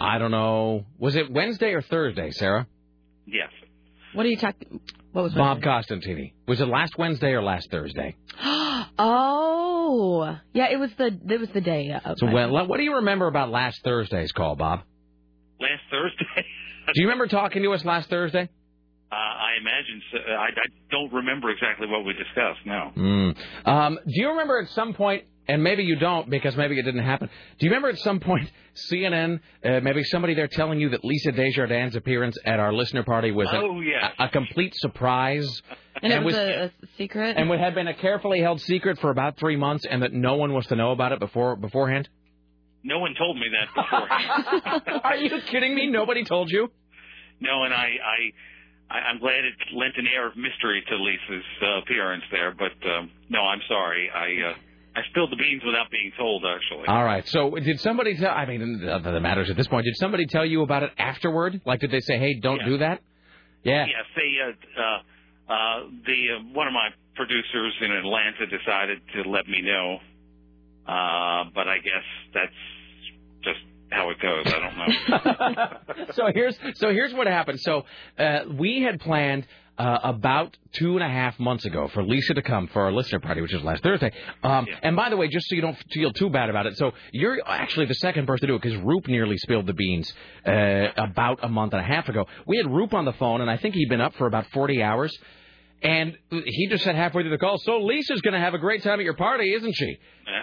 I 0.00 0.18
don't 0.18 0.30
know, 0.30 0.84
was 0.96 1.16
it 1.16 1.30
Wednesday 1.30 1.72
or 1.72 1.82
Thursday, 1.82 2.30
Sarah? 2.30 2.66
Yes. 3.26 3.50
What 4.14 4.24
are 4.24 4.28
you 4.28 4.36
talking? 4.36 4.80
What 5.14 5.22
was 5.22 5.34
Bob 5.34 5.62
Costantini. 5.62 6.32
Was 6.48 6.60
it 6.60 6.66
last 6.66 6.98
Wednesday 6.98 7.30
or 7.30 7.42
last 7.42 7.70
Thursday? 7.70 8.16
oh, 8.98 10.36
yeah, 10.52 10.72
it 10.72 10.76
was 10.76 10.90
the 10.98 11.16
it 11.28 11.38
was 11.38 11.48
the 11.54 11.60
day 11.60 11.92
of. 11.92 12.16
So, 12.18 12.26
well, 12.32 12.66
what 12.66 12.78
do 12.78 12.82
you 12.82 12.96
remember 12.96 13.28
about 13.28 13.50
last 13.50 13.78
Thursday's 13.84 14.32
call, 14.32 14.56
Bob? 14.56 14.80
Last 15.60 15.82
Thursday. 15.88 16.24
Do 16.86 17.00
you 17.00 17.06
remember 17.06 17.28
talking 17.28 17.62
to 17.62 17.72
us 17.72 17.82
last 17.84 18.10
Thursday? 18.10 18.50
Uh, 19.10 19.14
I 19.14 19.52
imagine. 19.58 20.02
So, 20.12 20.18
I, 20.18 20.48
I 20.48 20.66
don't 20.90 21.12
remember 21.14 21.48
exactly 21.48 21.86
what 21.86 22.04
we 22.04 22.12
discussed. 22.12 22.60
No. 22.66 22.90
Mm. 22.94 23.36
Um, 23.64 23.98
do 24.04 24.20
you 24.20 24.28
remember 24.30 24.60
at 24.60 24.68
some 24.70 24.92
point, 24.92 25.24
and 25.48 25.62
maybe 25.62 25.82
you 25.84 25.96
don't 25.96 26.28
because 26.30 26.56
maybe 26.56 26.78
it 26.78 26.82
didn't 26.82 27.04
happen. 27.04 27.28
Do 27.58 27.66
you 27.66 27.70
remember 27.70 27.88
at 27.88 27.98
some 27.98 28.20
point 28.20 28.50
CNN, 28.90 29.40
uh, 29.64 29.80
maybe 29.80 30.02
somebody 30.04 30.34
there 30.34 30.48
telling 30.48 30.80
you 30.80 30.90
that 30.90 31.04
Lisa 31.04 31.32
Desjardins' 31.32 31.96
appearance 31.96 32.36
at 32.44 32.58
our 32.60 32.72
listener 32.72 33.02
party 33.04 33.30
was 33.30 33.48
a- 33.52 33.56
Oh, 33.56 33.80
yes. 33.80 34.12
a, 34.18 34.24
a 34.24 34.28
complete 34.28 34.74
surprise? 34.76 35.62
and 36.02 36.12
it 36.12 36.22
was, 36.22 36.34
a, 36.34 36.64
a 36.64 36.86
secret. 36.96 37.36
and 37.36 37.48
what 37.48 37.58
had 37.60 37.74
been 37.74 37.86
a 37.88 37.94
carefully 37.94 38.40
held 38.40 38.60
secret 38.62 38.98
for 39.00 39.10
about 39.10 39.38
three 39.38 39.56
months, 39.56 39.84
and 39.88 40.02
that 40.02 40.12
no 40.12 40.36
one 40.36 40.52
was 40.52 40.66
to 40.66 40.76
know 40.76 40.92
about 40.92 41.12
it 41.12 41.20
before 41.20 41.56
beforehand. 41.56 42.08
No 42.82 42.98
one 42.98 43.14
told 43.16 43.36
me 43.38 43.46
that 43.52 43.82
beforehand. 43.82 45.00
Are 45.04 45.16
you 45.16 45.30
kidding 45.50 45.74
me? 45.74 45.86
Nobody 45.86 46.24
told 46.24 46.50
you? 46.50 46.68
no, 47.40 47.64
and 47.64 47.72
I, 47.74 47.88
I, 48.04 48.94
I, 48.94 48.98
I'm 49.10 49.18
glad 49.20 49.44
it 49.44 49.54
lent 49.74 49.94
an 49.96 50.06
air 50.14 50.26
of 50.28 50.36
mystery 50.36 50.82
to 50.88 50.96
Lisa's 50.96 51.44
uh, 51.62 51.78
appearance 51.82 52.24
there. 52.30 52.52
But 52.52 52.72
um, 52.88 53.10
no, 53.30 53.40
I'm 53.40 53.60
sorry. 53.68 54.10
I, 54.14 54.50
uh, 54.50 54.54
I 54.96 55.00
spilled 55.10 55.32
the 55.32 55.36
beans 55.36 55.62
without 55.64 55.90
being 55.90 56.12
told. 56.16 56.44
Actually. 56.46 56.86
All 56.88 57.04
right. 57.04 57.26
So 57.28 57.50
did 57.56 57.80
somebody 57.80 58.16
tell? 58.16 58.30
I 58.30 58.46
mean, 58.46 58.80
that 58.86 59.20
matters 59.20 59.50
at 59.50 59.56
this 59.56 59.66
point. 59.66 59.84
Did 59.84 59.96
somebody 59.96 60.26
tell 60.26 60.44
you 60.46 60.62
about 60.62 60.82
it 60.84 60.90
afterward? 60.98 61.60
Like, 61.64 61.80
did 61.80 61.90
they 61.90 62.00
say, 62.00 62.18
"Hey, 62.18 62.34
don't 62.40 62.58
Yeah. 62.60 62.66
do 62.66 62.78
that"? 62.78 63.00
Yeah. 63.64 63.86
Yes, 63.86 64.04
they 64.14 64.30
uh, 64.42 64.80
uh, 64.82 65.52
uh, 65.52 65.80
the 66.06 66.26
uh, 66.38 66.42
one 66.52 66.66
of 66.66 66.72
my 66.72 66.90
producers 67.16 67.74
in 67.80 67.90
Atlanta 67.92 68.46
decided 68.46 69.00
to 69.14 69.28
let 69.28 69.46
me 69.48 69.62
know, 69.62 69.98
uh, 70.86 71.44
but 71.54 71.66
I 71.68 71.78
guess 71.78 72.04
that's 72.32 72.52
just 73.42 73.60
how 73.90 74.10
it 74.10 74.18
goes. 74.20 74.46
I 74.46 74.58
don't 74.60 74.76
know. 75.96 76.06
so 76.12 76.26
here's 76.34 76.58
so 76.74 76.90
here's 76.92 77.14
what 77.14 77.26
happened. 77.26 77.60
So 77.60 77.84
uh, 78.18 78.40
we 78.58 78.82
had 78.82 79.00
planned 79.00 79.46
uh, 79.78 79.98
about 80.04 80.56
two 80.72 80.94
and 80.94 81.02
a 81.02 81.08
half 81.08 81.38
months 81.40 81.64
ago 81.64 81.88
for 81.88 82.02
Lisa 82.02 82.34
to 82.34 82.42
come 82.42 82.68
for 82.68 82.82
our 82.82 82.92
listener 82.92 83.20
party, 83.20 83.40
which 83.40 83.52
was 83.52 83.62
last 83.62 83.82
Thursday. 83.82 84.12
Um, 84.42 84.66
And 84.82 84.94
by 84.96 85.08
the 85.10 85.16
way, 85.16 85.28
just 85.28 85.48
so 85.48 85.56
you 85.56 85.62
don't 85.62 85.76
feel 85.92 86.12
too 86.12 86.30
bad 86.30 86.48
about 86.48 86.66
it, 86.66 86.76
so 86.76 86.92
you're 87.12 87.38
actually 87.46 87.86
the 87.86 87.94
second 87.94 88.26
person 88.26 88.46
to 88.46 88.52
do 88.52 88.56
it 88.56 88.62
because 88.62 88.78
Roop 88.78 89.08
nearly 89.08 89.36
spilled 89.38 89.66
the 89.66 89.72
beans 89.72 90.12
uh, 90.46 90.88
about 90.96 91.40
a 91.42 91.48
month 91.48 91.72
and 91.72 91.80
a 91.80 91.84
half 91.84 92.08
ago. 92.08 92.26
We 92.46 92.56
had 92.56 92.70
Roop 92.70 92.94
on 92.94 93.04
the 93.04 93.12
phone, 93.14 93.40
and 93.40 93.50
I 93.50 93.56
think 93.56 93.74
he'd 93.74 93.88
been 93.88 94.00
up 94.00 94.14
for 94.14 94.26
about 94.26 94.46
40 94.52 94.82
hours. 94.82 95.16
And 95.82 96.16
he 96.30 96.68
just 96.70 96.82
said 96.82 96.94
halfway 96.94 97.24
through 97.24 97.30
the 97.32 97.38
call, 97.38 97.58
"So 97.58 97.78
Lisa's 97.80 98.22
going 98.22 98.32
to 98.32 98.40
have 98.40 98.54
a 98.54 98.58
great 98.58 98.82
time 98.82 99.00
at 99.00 99.04
your 99.04 99.16
party, 99.16 99.52
isn't 99.52 99.74
she?" 99.74 99.98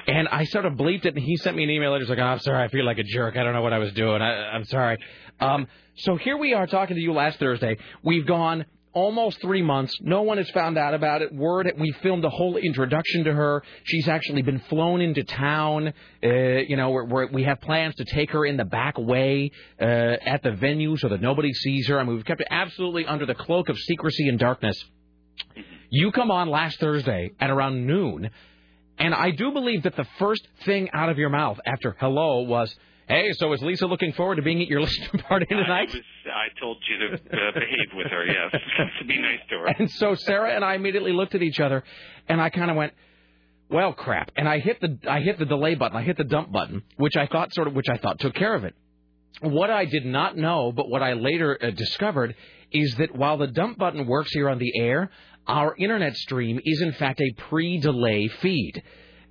And 0.07 0.27
I 0.27 0.43
sort 0.43 0.65
of 0.65 0.73
bleeped 0.73 1.05
it, 1.05 1.15
and 1.15 1.19
he 1.23 1.36
sent 1.38 1.57
me 1.57 1.63
an 1.63 1.69
email 1.71 1.91
later. 1.91 2.03
He's 2.03 2.09
like, 2.09 2.19
oh, 2.19 2.23
"I'm 2.23 2.39
sorry, 2.39 2.63
I 2.63 2.67
feel 2.67 2.86
like 2.86 2.99
a 2.99 3.03
jerk. 3.03 3.38
I 3.38 3.43
don't 3.43 3.53
know 3.53 3.63
what 3.63 3.73
I 3.73 3.79
was 3.79 3.91
doing. 3.93 4.21
I, 4.21 4.51
I'm 4.51 4.65
sorry." 4.65 4.97
Um, 5.39 5.67
so 5.95 6.15
here 6.15 6.38
we 6.38 6.53
are 6.53 6.67
talking 6.67 6.95
to 6.95 7.01
you 7.01 7.13
last 7.13 7.39
Thursday. 7.39 7.77
We've 8.03 8.27
gone 8.27 8.65
almost 8.93 9.41
three 9.41 9.61
months. 9.61 9.95
No 10.01 10.21
one 10.23 10.37
has 10.37 10.49
found 10.51 10.77
out 10.77 10.93
about 10.93 11.21
it. 11.21 11.33
Word, 11.33 11.71
we 11.79 11.91
filmed 12.03 12.25
a 12.25 12.29
whole 12.29 12.57
introduction 12.57 13.23
to 13.25 13.33
her. 13.33 13.63
She's 13.83 14.07
actually 14.07 14.41
been 14.41 14.59
flown 14.69 15.01
into 15.01 15.23
town. 15.23 15.93
Uh, 16.23 16.29
you 16.29 16.75
know, 16.75 16.89
we're, 16.89 17.05
we're, 17.05 17.31
we 17.31 17.43
have 17.43 17.61
plans 17.61 17.95
to 17.95 18.05
take 18.05 18.31
her 18.31 18.45
in 18.45 18.57
the 18.57 18.65
back 18.65 18.97
way 18.97 19.51
uh, 19.79 19.85
at 19.85 20.43
the 20.43 20.51
venue 20.51 20.97
so 20.97 21.09
that 21.09 21.21
nobody 21.21 21.53
sees 21.53 21.87
her. 21.87 21.99
I 21.99 22.03
mean, 22.03 22.15
we've 22.15 22.25
kept 22.25 22.41
it 22.41 22.47
absolutely 22.49 23.05
under 23.05 23.25
the 23.25 23.35
cloak 23.35 23.69
of 23.69 23.77
secrecy 23.77 24.27
and 24.27 24.37
darkness. 24.37 24.83
You 25.89 26.11
come 26.11 26.31
on 26.31 26.49
last 26.49 26.79
Thursday 26.79 27.31
at 27.39 27.49
around 27.49 27.85
noon, 27.85 28.29
and 28.97 29.13
I 29.13 29.31
do 29.31 29.51
believe 29.51 29.83
that 29.83 29.95
the 29.95 30.07
first 30.19 30.47
thing 30.63 30.89
out 30.93 31.09
of 31.09 31.17
your 31.17 31.29
mouth 31.29 31.59
after 31.65 31.95
hello 31.99 32.41
was, 32.41 32.73
"Hey, 33.08 33.32
so 33.34 33.52
is 33.54 33.62
Lisa 33.62 33.88
looking 33.88 34.14
forward 34.14 34.36
to 34.36 34.41
being 34.41 34.62
at 34.62 34.68
your 34.68 34.82
listening 34.86 35.24
party 35.24 35.47
I, 35.49 35.54
tonight?" 35.56 35.93
was, 35.93 36.02
I 36.26 36.60
told 36.60 36.78
you 36.89 36.97
to 36.97 37.14
uh, 37.16 37.52
behave 37.54 37.89
with 37.93 38.08
her. 38.08 38.26
Yes, 38.26 38.52
to 38.99 39.06
be 39.06 39.20
nice 39.20 39.39
to 39.49 39.56
her. 39.58 39.68
And 39.68 39.89
so 39.91 40.16
Sarah 40.16 40.56
and 40.56 40.64
I 40.64 40.76
immediately 40.76 41.14
looked 41.14 41.36
at 41.36 41.41
each 41.41 41.60
other, 41.60 41.84
and 42.28 42.41
I 42.41 42.49
kind 42.49 42.72
of 42.72 42.78
went, 42.78 42.93
"Well, 43.70 43.93
crap!" 43.93 44.32
And 44.36 44.47
I 44.47 44.60
hit 44.60 44.80
the 44.82 44.97
I 45.10 45.22
hit 45.22 45.39
the 45.39 45.45
delay 45.45 45.76
button, 45.76 45.97
I 45.97 46.04
hit 46.04 46.18
the 46.18 46.24
dump 46.24 46.52
button, 46.52 46.84
which 46.97 47.18
I 47.18 47.28
thought 47.28 47.54
sort 47.54 47.68
of 47.68 47.74
which 47.74 47.89
I 47.89 47.97
thought 47.97 48.20
took 48.20 48.34
care 48.34 48.56
of 48.56 48.64
it. 48.64 48.76
What 49.41 49.70
I 49.70 49.86
did 49.86 50.06
not 50.06 50.38
know, 50.38 50.72
but 50.72 50.89
what 50.89 51.02
I 51.02 51.14
later 51.14 51.58
uh, 51.62 51.72
discovered, 51.72 52.36
is 52.72 52.95
that 52.95 53.16
while 53.16 53.38
the 53.38 53.47
dump 53.47 53.78
button 53.78 54.06
works 54.06 54.32
here 54.34 54.49
on 54.49 54.60
the 54.60 54.72
air, 54.80 55.10
our 55.47 55.76
internet 55.76 56.16
stream 56.16 56.60
is 56.64 56.82
in 56.82 56.93
fact 56.93 57.22
a 57.22 57.34
pre-delay 57.49 58.28
feed. 58.28 58.84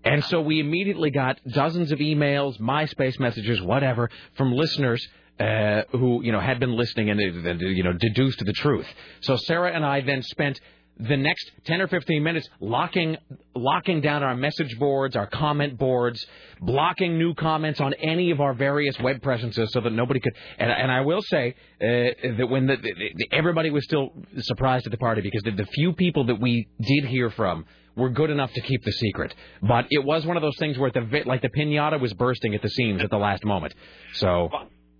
And 0.04 0.24
so 0.24 0.40
we 0.40 0.60
immediately 0.60 1.10
got 1.10 1.38
dozens 1.46 1.92
of 1.92 1.98
emails, 1.98 2.58
MySpace 2.58 3.18
messages, 3.20 3.60
whatever, 3.60 4.10
from 4.36 4.52
listeners 4.52 5.06
uh, 5.38 5.82
who 5.92 6.22
you 6.22 6.32
know 6.32 6.40
had 6.40 6.60
been 6.60 6.76
listening 6.76 7.10
and 7.10 7.20
uh, 7.20 7.50
you 7.52 7.82
know 7.82 7.92
deduced 7.92 8.44
the 8.44 8.52
truth. 8.52 8.86
So 9.22 9.36
Sarah 9.36 9.72
and 9.74 9.84
I 9.84 10.02
then 10.02 10.22
spent 10.22 10.60
the 10.98 11.16
next 11.16 11.50
10 11.64 11.80
or 11.80 11.88
15 11.88 12.22
minutes 12.22 12.46
locking 12.60 13.16
locking 13.54 14.02
down 14.02 14.22
our 14.22 14.36
message 14.36 14.78
boards, 14.78 15.16
our 15.16 15.26
comment 15.26 15.78
boards, 15.78 16.24
blocking 16.60 17.16
new 17.16 17.34
comments 17.34 17.80
on 17.80 17.94
any 17.94 18.30
of 18.30 18.40
our 18.40 18.52
various 18.52 18.98
web 19.00 19.22
presences 19.22 19.72
so 19.72 19.80
that 19.80 19.92
nobody 19.92 20.20
could. 20.20 20.34
And, 20.58 20.70
and 20.70 20.92
I 20.92 21.00
will 21.00 21.22
say 21.22 21.54
uh, 21.80 22.36
that 22.36 22.46
when 22.50 22.66
the, 22.66 22.76
the, 22.76 23.28
everybody 23.32 23.70
was 23.70 23.84
still 23.84 24.12
surprised 24.38 24.86
at 24.86 24.92
the 24.92 24.98
party 24.98 25.22
because 25.22 25.42
the, 25.42 25.52
the 25.52 25.66
few 25.66 25.94
people 25.94 26.24
that 26.26 26.40
we 26.40 26.68
did 26.80 27.06
hear 27.06 27.30
from 27.30 27.64
were 28.00 28.10
good 28.10 28.30
enough 28.30 28.52
to 28.54 28.60
keep 28.62 28.82
the 28.82 28.92
secret. 28.92 29.34
But 29.62 29.86
it 29.90 30.04
was 30.04 30.26
one 30.26 30.36
of 30.36 30.42
those 30.42 30.56
things 30.58 30.78
where 30.78 30.90
the 30.90 31.22
like 31.26 31.42
the 31.42 31.50
pinata 31.50 32.00
was 32.00 32.12
bursting 32.14 32.54
at 32.54 32.62
the 32.62 32.70
seams 32.70 33.02
at 33.02 33.10
the 33.10 33.18
last 33.18 33.44
moment. 33.44 33.74
So 34.14 34.48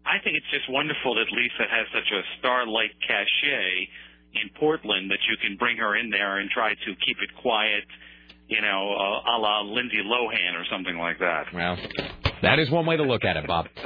I 0.07 0.19
think 0.23 0.37
it's 0.37 0.51
just 0.51 0.71
wonderful 0.71 1.15
that 1.15 1.27
Lisa 1.33 1.67
has 1.71 1.87
such 1.93 2.11
a 2.13 2.23
star-like 2.39 2.93
cachet 3.07 3.89
in 4.35 4.51
Portland 4.59 5.11
that 5.11 5.19
you 5.29 5.37
can 5.43 5.57
bring 5.57 5.77
her 5.79 5.97
in 5.97 6.11
there 6.11 6.39
and 6.39 6.49
try 6.51 6.71
to 6.75 6.91
keep 7.07 7.17
it 7.21 7.31
quiet, 7.43 7.85
you 8.51 8.61
know, 8.61 8.93
uh, 8.93 9.31
a 9.31 9.37
la 9.39 9.61
Lindsay 9.63 10.03
Lohan 10.05 10.55
or 10.61 10.65
something 10.71 10.99
like 10.99 11.19
that. 11.21 11.45
Well, 11.55 11.79
That 12.43 12.59
is 12.59 12.69
one 12.71 12.85
way 12.85 12.97
to 12.97 13.05
look 13.05 13.25
at 13.25 13.37
it, 13.37 13.47
Bob. 13.47 13.67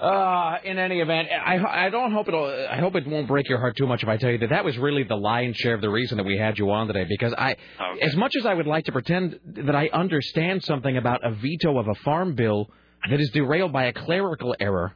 Uh, 0.00 0.56
in 0.64 0.78
any 0.78 1.00
event, 1.00 1.28
I, 1.30 1.58
I 1.86 1.90
don't 1.90 2.10
hope 2.10 2.26
it'll. 2.26 2.46
I 2.46 2.78
hope 2.78 2.94
it 2.94 3.06
won't 3.06 3.28
break 3.28 3.50
your 3.50 3.58
heart 3.58 3.76
too 3.76 3.86
much 3.86 4.02
if 4.02 4.08
I 4.08 4.16
tell 4.16 4.30
you 4.30 4.38
that 4.38 4.48
that 4.48 4.64
was 4.64 4.78
really 4.78 5.02
the 5.02 5.14
lion's 5.14 5.56
share 5.56 5.74
of 5.74 5.82
the 5.82 5.90
reason 5.90 6.16
that 6.16 6.24
we 6.24 6.38
had 6.38 6.58
you 6.58 6.70
on 6.70 6.86
today. 6.86 7.04
Because 7.06 7.34
I, 7.36 7.54
as 8.00 8.16
much 8.16 8.32
as 8.40 8.46
I 8.46 8.54
would 8.54 8.66
like 8.66 8.86
to 8.86 8.92
pretend 8.92 9.38
that 9.44 9.76
I 9.76 9.90
understand 9.92 10.64
something 10.64 10.96
about 10.96 11.20
a 11.22 11.32
veto 11.32 11.76
of 11.78 11.86
a 11.86 11.94
farm 11.96 12.34
bill 12.34 12.70
that 13.10 13.20
is 13.20 13.28
derailed 13.34 13.74
by 13.74 13.84
a 13.86 13.92
clerical 13.92 14.56
error, 14.58 14.94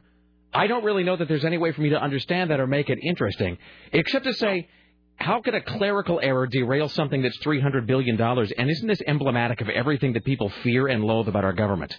I 0.51 0.65
don't 0.65 0.83
really 0.83 1.03
know 1.03 1.15
that 1.15 1.27
there's 1.27 1.45
any 1.45 1.59
way 1.59 1.71
for 1.71 1.81
me 1.81 1.89
to 1.89 2.01
understand 2.01 2.49
that 2.49 2.59
or 2.59 2.65
make 2.65 2.89
it 2.89 2.97
interesting, 3.03 3.59
except 3.93 4.25
to 4.25 4.33
say. 4.33 4.67
How 5.17 5.41
could 5.41 5.55
a 5.55 5.61
clerical 5.61 6.19
error 6.21 6.45
derail 6.45 6.89
something 6.89 7.21
that's 7.21 7.37
$300 7.39 7.85
billion? 7.85 8.19
And 8.21 8.69
isn't 8.69 8.87
this 8.87 9.01
emblematic 9.07 9.61
of 9.61 9.69
everything 9.69 10.13
that 10.13 10.25
people 10.25 10.51
fear 10.63 10.87
and 10.87 11.03
loathe 11.03 11.27
about 11.27 11.43
our 11.43 11.53
government? 11.53 11.97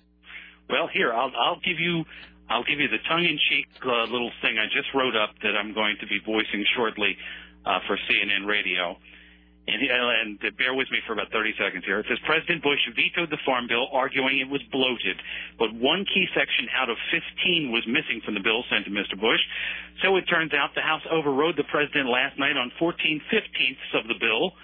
Well, 0.69 0.89
here 0.93 1.13
I'll 1.13 1.31
I'll 1.31 1.61
give 1.65 1.79
you 1.79 2.05
I'll 2.49 2.65
give 2.65 2.79
you 2.79 2.89
the 2.89 3.03
tongue-in-cheek 3.09 3.67
uh, 3.85 4.03
little 4.11 4.31
thing 4.43 4.57
I 4.59 4.67
just 4.67 4.89
wrote 4.95 5.17
up 5.17 5.31
that 5.43 5.55
I'm 5.59 5.75
going 5.75 5.97
to 6.01 6.07
be 6.07 6.19
voicing 6.25 6.65
shortly 6.77 7.17
uh, 7.65 7.81
for 7.87 7.97
CNN 7.97 8.47
Radio. 8.47 8.97
And, 9.67 9.83
and 9.83 10.57
bear 10.57 10.75
with 10.79 10.87
me 10.95 11.03
for 11.07 11.13
about 11.13 11.35
30 11.35 11.59
seconds 11.59 11.83
here. 11.85 11.99
It 11.99 12.07
says 12.07 12.23
President 12.23 12.63
Bush 12.63 12.79
vetoed 12.95 13.35
the 13.35 13.43
farm 13.43 13.67
bill, 13.67 13.91
arguing 13.91 14.39
it 14.39 14.47
was 14.47 14.63
bloated, 14.71 15.19
but 15.59 15.75
one 15.75 16.07
key 16.07 16.27
section 16.39 16.71
out 16.71 16.87
of 16.87 16.95
15 17.11 17.75
was 17.75 17.83
missing 17.91 18.23
from 18.23 18.39
the 18.39 18.45
bill 18.47 18.63
sent 18.71 18.87
to 18.87 18.95
Mr. 18.95 19.19
Bush. 19.19 19.43
So 20.07 20.15
it 20.17 20.31
turns 20.31 20.55
out 20.55 20.79
the 20.79 20.87
House 20.87 21.03
overrode 21.11 21.59
the 21.59 21.67
president 21.67 22.07
last 22.07 22.39
night 22.39 22.55
on 22.55 22.71
14 22.79 22.95
fifteenths 23.27 23.91
of 23.95 24.07
the 24.07 24.15
bill. 24.23 24.55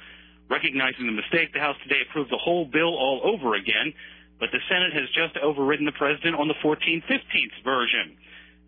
Recognizing 0.47 1.11
the 1.11 1.19
mistake, 1.19 1.51
the 1.51 1.59
House 1.65 1.77
today 1.83 2.07
approved 2.07 2.31
the 2.31 2.39
whole 2.39 2.67
bill 2.71 2.95
all 2.95 3.27
over 3.27 3.59
again, 3.59 3.91
but 4.39 4.55
the 4.55 4.63
Senate 4.71 4.95
has 4.95 5.11
just 5.11 5.35
overridden 5.43 5.87
the 5.87 5.99
president 5.99 6.39
on 6.39 6.47
the 6.47 6.59
14 6.63 6.79
fifteenths 7.11 7.59
version. 7.67 8.15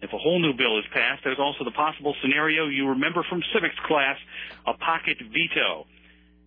If 0.03 0.13
a 0.13 0.19
whole 0.19 0.43
new 0.43 0.53
bill 0.53 0.79
is 0.79 0.85
passed, 0.93 1.23
there's 1.23 1.39
also 1.39 1.63
the 1.63 1.73
possible 1.73 2.15
scenario 2.21 2.67
you 2.67 2.89
remember 2.91 3.23
from 3.31 3.41
civics 3.55 3.79
class, 3.87 4.19
a 4.67 4.75
pocket 4.75 5.17
veto. 5.31 5.87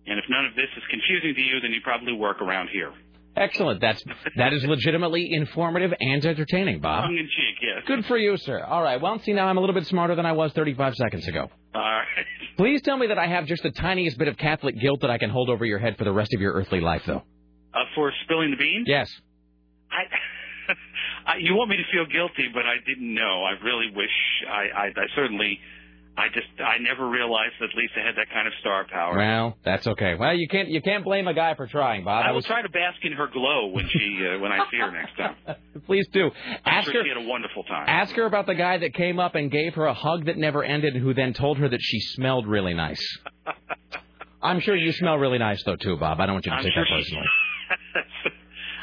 And 0.08 0.18
if 0.18 0.24
none 0.28 0.46
of 0.46 0.54
this 0.54 0.68
is 0.76 0.82
confusing 0.90 1.34
to 1.34 1.40
you, 1.40 1.60
then 1.60 1.72
you 1.72 1.80
probably 1.82 2.12
work 2.12 2.40
around 2.40 2.68
here. 2.72 2.92
Excellent. 3.36 3.80
That's 3.80 4.02
that 4.36 4.52
is 4.52 4.64
legitimately 4.64 5.32
informative 5.32 5.92
and 6.00 6.24
entertaining, 6.24 6.80
Bob. 6.80 7.04
Tongue 7.04 7.16
in 7.18 7.26
cheek, 7.26 7.56
yes. 7.62 7.82
Good 7.86 8.04
for 8.06 8.16
you, 8.18 8.36
sir. 8.36 8.64
All 8.64 8.82
right. 8.82 9.00
Well, 9.00 9.20
see, 9.20 9.32
now 9.32 9.46
I'm 9.46 9.56
a 9.56 9.60
little 9.60 9.74
bit 9.74 9.86
smarter 9.86 10.16
than 10.16 10.26
I 10.26 10.32
was 10.32 10.52
35 10.52 10.94
seconds 10.96 11.28
ago. 11.28 11.48
All 11.74 11.80
right. 11.80 12.06
Please 12.56 12.82
tell 12.82 12.96
me 12.96 13.06
that 13.06 13.18
I 13.18 13.26
have 13.28 13.46
just 13.46 13.62
the 13.62 13.70
tiniest 13.70 14.18
bit 14.18 14.26
of 14.26 14.36
Catholic 14.36 14.80
guilt 14.80 15.02
that 15.02 15.10
I 15.10 15.18
can 15.18 15.30
hold 15.30 15.50
over 15.50 15.64
your 15.64 15.78
head 15.78 15.96
for 15.96 16.04
the 16.04 16.12
rest 16.12 16.34
of 16.34 16.40
your 16.40 16.52
earthly 16.54 16.80
life, 16.80 17.02
though. 17.06 17.22
Uh, 17.72 17.84
for 17.94 18.12
spilling 18.24 18.50
the 18.50 18.56
beans? 18.56 18.86
Yes. 18.88 19.08
I, 19.92 20.72
I, 21.26 21.36
you 21.38 21.54
want 21.54 21.70
me 21.70 21.76
to 21.76 21.84
feel 21.92 22.06
guilty, 22.06 22.48
but 22.52 22.64
I 22.66 22.76
didn't 22.84 23.14
know. 23.14 23.44
I 23.44 23.62
really 23.64 23.92
wish 23.94 24.10
I, 24.50 24.62
I, 24.74 24.86
I 24.86 25.06
certainly, 25.14 25.60
I 26.18 26.26
just, 26.34 26.48
I 26.58 26.78
never 26.82 27.08
realized 27.08 27.54
that 27.60 27.68
Lisa 27.76 28.00
had 28.04 28.16
that 28.16 28.28
kind 28.34 28.48
of 28.48 28.52
star 28.60 28.84
power. 28.90 29.16
Well, 29.16 29.56
that's 29.64 29.86
okay. 29.86 30.16
Well, 30.18 30.34
you 30.34 30.48
can't 30.48 30.68
you 30.68 30.82
can't 30.82 31.04
blame 31.04 31.28
a 31.28 31.34
guy 31.34 31.54
for 31.54 31.68
trying, 31.68 32.02
Bob. 32.04 32.24
I 32.26 32.32
will 32.32 32.42
try 32.42 32.60
to 32.60 32.68
bask 32.68 32.96
in 33.04 33.12
her 33.12 33.28
glow 33.28 33.68
when 33.68 33.88
she, 33.88 34.18
uh, 34.26 34.40
when 34.40 34.50
I 34.50 34.58
see 34.70 34.78
her 34.78 34.90
next 34.90 35.16
time. 35.16 35.36
Please 35.86 36.08
do. 36.12 36.24
I'm 36.24 36.60
Ask 36.64 36.90
sure 36.90 37.00
her. 37.00 37.04
she 37.04 37.08
had 37.08 37.24
a 37.24 37.28
wonderful 37.28 37.62
time. 37.62 37.84
Ask 37.88 38.16
her 38.16 38.26
about 38.26 38.46
the 38.46 38.56
guy 38.56 38.78
that 38.78 38.94
came 38.94 39.20
up 39.20 39.36
and 39.36 39.48
gave 39.50 39.74
her 39.74 39.86
a 39.86 39.94
hug 39.94 40.26
that 40.26 40.36
never 40.36 40.64
ended, 40.64 40.94
and 40.94 41.02
who 41.04 41.14
then 41.14 41.34
told 41.34 41.58
her 41.58 41.68
that 41.68 41.80
she 41.80 42.00
smelled 42.00 42.48
really 42.48 42.74
nice. 42.74 43.00
I'm 44.42 44.60
sure 44.60 44.74
you 44.76 44.92
smell 44.92 45.18
really 45.18 45.38
nice 45.38 45.62
though 45.64 45.76
too, 45.76 45.96
Bob. 45.96 46.20
I 46.20 46.26
don't 46.26 46.34
want 46.34 46.46
you 46.46 46.50
to 46.52 46.56
I'm 46.58 46.64
take 46.64 46.72
sure 46.72 46.84
that 46.84 46.90
personally. 46.98 47.26
She 47.94 48.00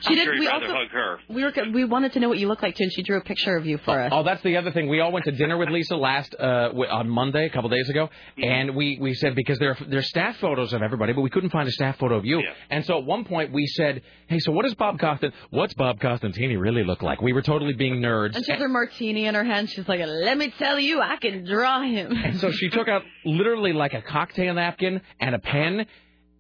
I'm 0.06 0.16
did- 0.16 0.24
sure 0.24 0.34
you'd 0.34 0.40
we 0.42 0.48
rather 0.48 0.66
also- 0.68 0.78
hug 0.78 0.90
her. 0.92 1.20
We 1.30 1.44
were 1.44 1.52
we 1.74 1.86
wanted 1.86 2.14
to 2.14 2.20
know 2.20 2.30
what 2.30 2.38
you 2.40 2.48
look 2.48 2.62
like 2.62 2.76
too, 2.76 2.84
and 2.84 2.94
she 2.94 3.04
drew 3.04 3.18
a 3.18 3.22
picture 3.22 3.56
of 3.56 3.66
you 3.66 3.78
for 3.80 4.00
us. 4.00 4.10
Oh, 4.14 4.24
that's 4.24 4.42
the 4.44 4.58
other 4.58 4.72
thing. 4.72 4.88
We 4.90 5.00
all 5.00 5.12
went 5.12 5.26
to 5.26 5.32
dinner 5.32 5.58
with 5.58 5.70
Lisa 5.70 5.96
last 5.96 6.36
uh, 6.40 6.70
on 6.92 7.10
Monday, 7.10 7.46
a 7.46 7.50
couple 7.50 7.70
days 7.70 7.90
ago, 7.90 8.10
and 8.42 8.76
we 8.76 8.98
we 9.00 9.14
said 9.14 9.36
because 9.36 9.58
there 9.60 9.72
are, 9.72 9.78
there 9.88 10.00
are 10.00 10.04
staff 10.04 10.38
photos 10.38 10.74
of 10.74 10.82
everybody, 10.82 11.14
but 11.14 11.22
we 11.22 11.30
couldn't 11.30 11.52
find 11.52 11.68
a 11.68 11.72
staff 11.72 11.98
photo 11.98 12.16
of 12.16 12.26
you. 12.26 12.42
And 12.70 12.86
so 12.86 12.98
at 13.00 13.06
one 13.06 13.24
point 13.26 13.52
we 13.54 13.66
said, 13.68 14.02
"Hey, 14.28 14.40
so 14.40 14.52
what 14.52 14.64
does 14.64 14.76
Bob 14.76 15.00
Costin? 15.00 15.32
What's 15.50 15.74
Bob 15.74 16.00
Costantini 16.00 16.60
really 16.60 16.84
look 16.84 17.02
like?" 17.02 17.22
We 17.22 17.34
were 17.34 17.42
totally 17.42 17.74
being 17.74 18.02
nerds. 18.02 18.36
And 18.36 18.46
she 18.46 18.52
has 18.52 18.62
her 18.62 18.68
martini 18.70 19.26
in 19.26 19.36
her 19.36 19.44
hand. 19.44 19.70
She's 19.70 19.88
like, 19.88 20.02
"Let 20.06 20.38
me 20.38 20.54
tell 20.58 20.80
you, 20.80 21.02
I 21.02 21.18
can 21.18 21.46
draw 21.46 21.82
him." 21.82 22.12
And 22.12 22.40
so 22.40 22.52
she 22.52 22.70
took 22.70 22.88
out 22.88 23.04
literally 23.24 23.74
like 23.74 23.94
a 23.94 24.02
cocktail 24.02 24.54
napkin 24.56 25.02
and 25.20 25.36
a 25.36 25.40
pen, 25.40 25.86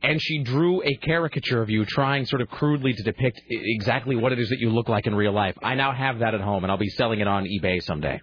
and 0.01 0.21
she 0.21 0.43
drew 0.43 0.83
a 0.83 0.95
caricature 0.95 1.61
of 1.61 1.69
you, 1.69 1.85
trying 1.85 2.25
sort 2.25 2.41
of 2.41 2.49
crudely 2.49 2.93
to 2.93 3.03
depict 3.03 3.41
exactly 3.49 4.15
what 4.15 4.31
it 4.31 4.39
is 4.39 4.49
that 4.49 4.59
you 4.59 4.69
look 4.69 4.89
like 4.89 5.07
in 5.07 5.15
real 5.15 5.33
life. 5.33 5.55
I 5.63 5.75
now 5.75 5.93
have 5.93 6.19
that 6.19 6.33
at 6.33 6.41
home, 6.41 6.63
and 6.63 6.71
I'll 6.71 6.77
be 6.77 6.89
selling 6.89 7.19
it 7.19 7.27
on 7.27 7.45
eBay 7.45 7.81
someday. 7.81 8.21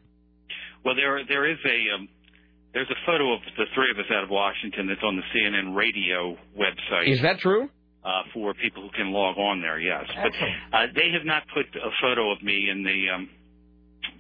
Well, 0.85 0.95
there 0.95 1.21
there 1.27 1.51
is 1.51 1.59
a 1.65 1.95
um, 1.95 2.09
there's 2.75 2.91
a 2.91 3.07
photo 3.07 3.35
of 3.35 3.41
the 3.57 3.65
three 3.75 3.91
of 3.93 3.99
us 3.99 4.11
out 4.15 4.25
of 4.25 4.31
Washington 4.31 4.89
that's 4.89 5.03
on 5.03 5.17
the 5.17 5.23
CNN 5.35 5.77
radio 5.77 6.37
website. 6.59 7.09
Is 7.09 7.23
that 7.23 7.39
true? 7.39 7.69
Uh, 8.05 8.23
for 8.35 8.53
people 8.55 8.83
who 8.83 8.91
can 8.91 9.13
log 9.13 9.39
on 9.39 9.61
there, 9.61 9.79
yes. 9.79 10.05
But 10.09 10.33
uh, 10.77 10.87
they 10.93 11.13
have 11.13 11.25
not 11.25 11.45
put 11.55 11.67
a 11.77 11.91
photo 12.01 12.33
of 12.33 12.43
me 12.43 12.69
in 12.69 12.83
the 12.83 13.15
um, 13.15 13.31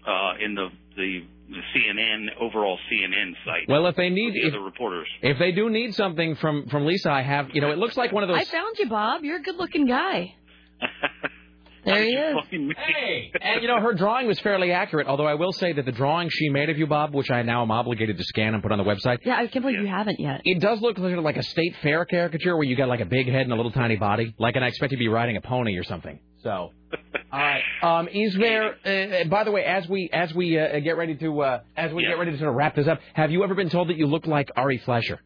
uh, 0.06 0.44
in 0.44 0.54
the, 0.54 0.68
the 0.96 1.24
the 1.48 1.60
CNN 1.74 2.26
overall 2.40 2.78
CNN 2.90 3.32
site. 3.44 3.68
Well, 3.68 3.86
if 3.86 3.96
they 3.96 4.08
need, 4.10 4.34
the 4.34 4.46
if, 4.48 4.54
other 4.54 4.62
reporters. 4.62 5.08
if 5.22 5.38
they 5.38 5.52
do 5.52 5.68
need 5.70 5.94
something 5.94 6.36
from 6.36 6.66
from 6.68 6.86
Lisa, 6.86 7.10
I 7.10 7.22
have. 7.22 7.48
You 7.52 7.60
know, 7.60 7.70
it 7.70 7.78
looks 7.78 7.96
like 7.96 8.12
one 8.12 8.22
of 8.22 8.28
those. 8.28 8.38
I 8.38 8.44
found 8.44 8.76
you, 8.78 8.88
Bob. 8.88 9.22
You're 9.24 9.38
a 9.38 9.42
good-looking 9.42 9.86
guy. 9.86 10.34
There 11.84 12.00
he 12.04 12.10
is. 12.10 12.36
Hey, 12.76 13.32
and 13.40 13.60
you 13.60 13.66
know 13.66 13.80
her 13.80 13.92
drawing 13.92 14.28
was 14.28 14.38
fairly 14.38 14.70
accurate. 14.70 15.08
Although 15.08 15.26
I 15.26 15.34
will 15.34 15.50
say 15.50 15.72
that 15.72 15.84
the 15.84 15.90
drawing 15.90 16.28
she 16.30 16.48
made 16.48 16.70
of 16.70 16.78
you, 16.78 16.86
Bob, 16.86 17.12
which 17.12 17.28
I 17.28 17.42
now 17.42 17.62
am 17.62 17.72
obligated 17.72 18.18
to 18.18 18.22
scan 18.24 18.54
and 18.54 18.62
put 18.62 18.70
on 18.70 18.78
the 18.78 18.84
website, 18.84 19.18
Yeah, 19.24 19.34
I 19.36 19.48
can't 19.48 19.64
believe 19.64 19.80
you 19.80 19.88
haven't 19.88 20.20
yet. 20.20 20.42
it 20.44 20.60
does 20.60 20.80
look 20.80 20.96
sort 20.96 21.12
of 21.12 21.24
like 21.24 21.38
a 21.38 21.42
state 21.42 21.74
fair 21.82 22.04
caricature 22.04 22.56
where 22.56 22.62
you 22.64 22.76
got 22.76 22.88
like 22.88 23.00
a 23.00 23.04
big 23.04 23.26
head 23.28 23.42
and 23.42 23.52
a 23.52 23.56
little 23.56 23.72
tiny 23.72 23.96
body, 23.96 24.32
like 24.38 24.54
and 24.54 24.64
I 24.64 24.68
expect 24.68 24.92
you 24.92 24.98
to 24.98 25.00
be 25.02 25.08
riding 25.08 25.36
a 25.36 25.40
pony 25.40 25.76
or 25.76 25.82
something. 25.82 26.20
So, 26.42 26.50
all 26.50 26.72
right. 27.32 27.62
Um, 27.82 28.08
is 28.08 28.34
there? 28.34 28.74
Uh, 28.84 29.24
by 29.28 29.44
the 29.44 29.50
way, 29.50 29.64
as 29.64 29.88
we 29.88 30.10
as 30.12 30.34
we 30.34 30.58
uh, 30.58 30.80
get 30.80 30.96
ready 30.96 31.14
to 31.16 31.40
uh, 31.40 31.60
as 31.76 31.92
we 31.92 32.04
get 32.04 32.18
ready 32.18 32.32
to 32.32 32.38
sort 32.38 32.50
of 32.50 32.56
wrap 32.56 32.74
this 32.74 32.88
up, 32.88 33.00
have 33.14 33.30
you 33.30 33.44
ever 33.44 33.54
been 33.54 33.70
told 33.70 33.88
that 33.88 33.96
you 33.96 34.06
look 34.06 34.26
like 34.26 34.50
Ari 34.56 34.78
Fleischer? 34.78 35.20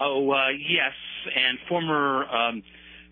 Oh 0.00 0.30
uh, 0.30 0.48
yes, 0.50 0.92
and 1.36 1.58
former 1.68 2.24
um, 2.24 2.62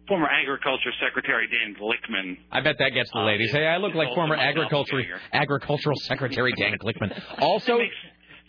former 0.08 0.28
Agriculture 0.28 0.90
Secretary 1.00 1.46
Dan 1.48 1.76
Glickman. 1.80 2.38
I 2.50 2.60
bet 2.60 2.76
that 2.78 2.90
gets 2.90 3.10
the 3.12 3.20
ladies. 3.20 3.52
Hey, 3.52 3.66
I 3.66 3.76
look 3.76 3.94
like 3.94 4.08
former 4.14 4.34
agriculture 4.34 5.02
agricultural 5.32 5.96
secretary 6.00 6.52
Dan 6.58 6.76
Glickman. 6.78 7.20
Also, 7.38 7.78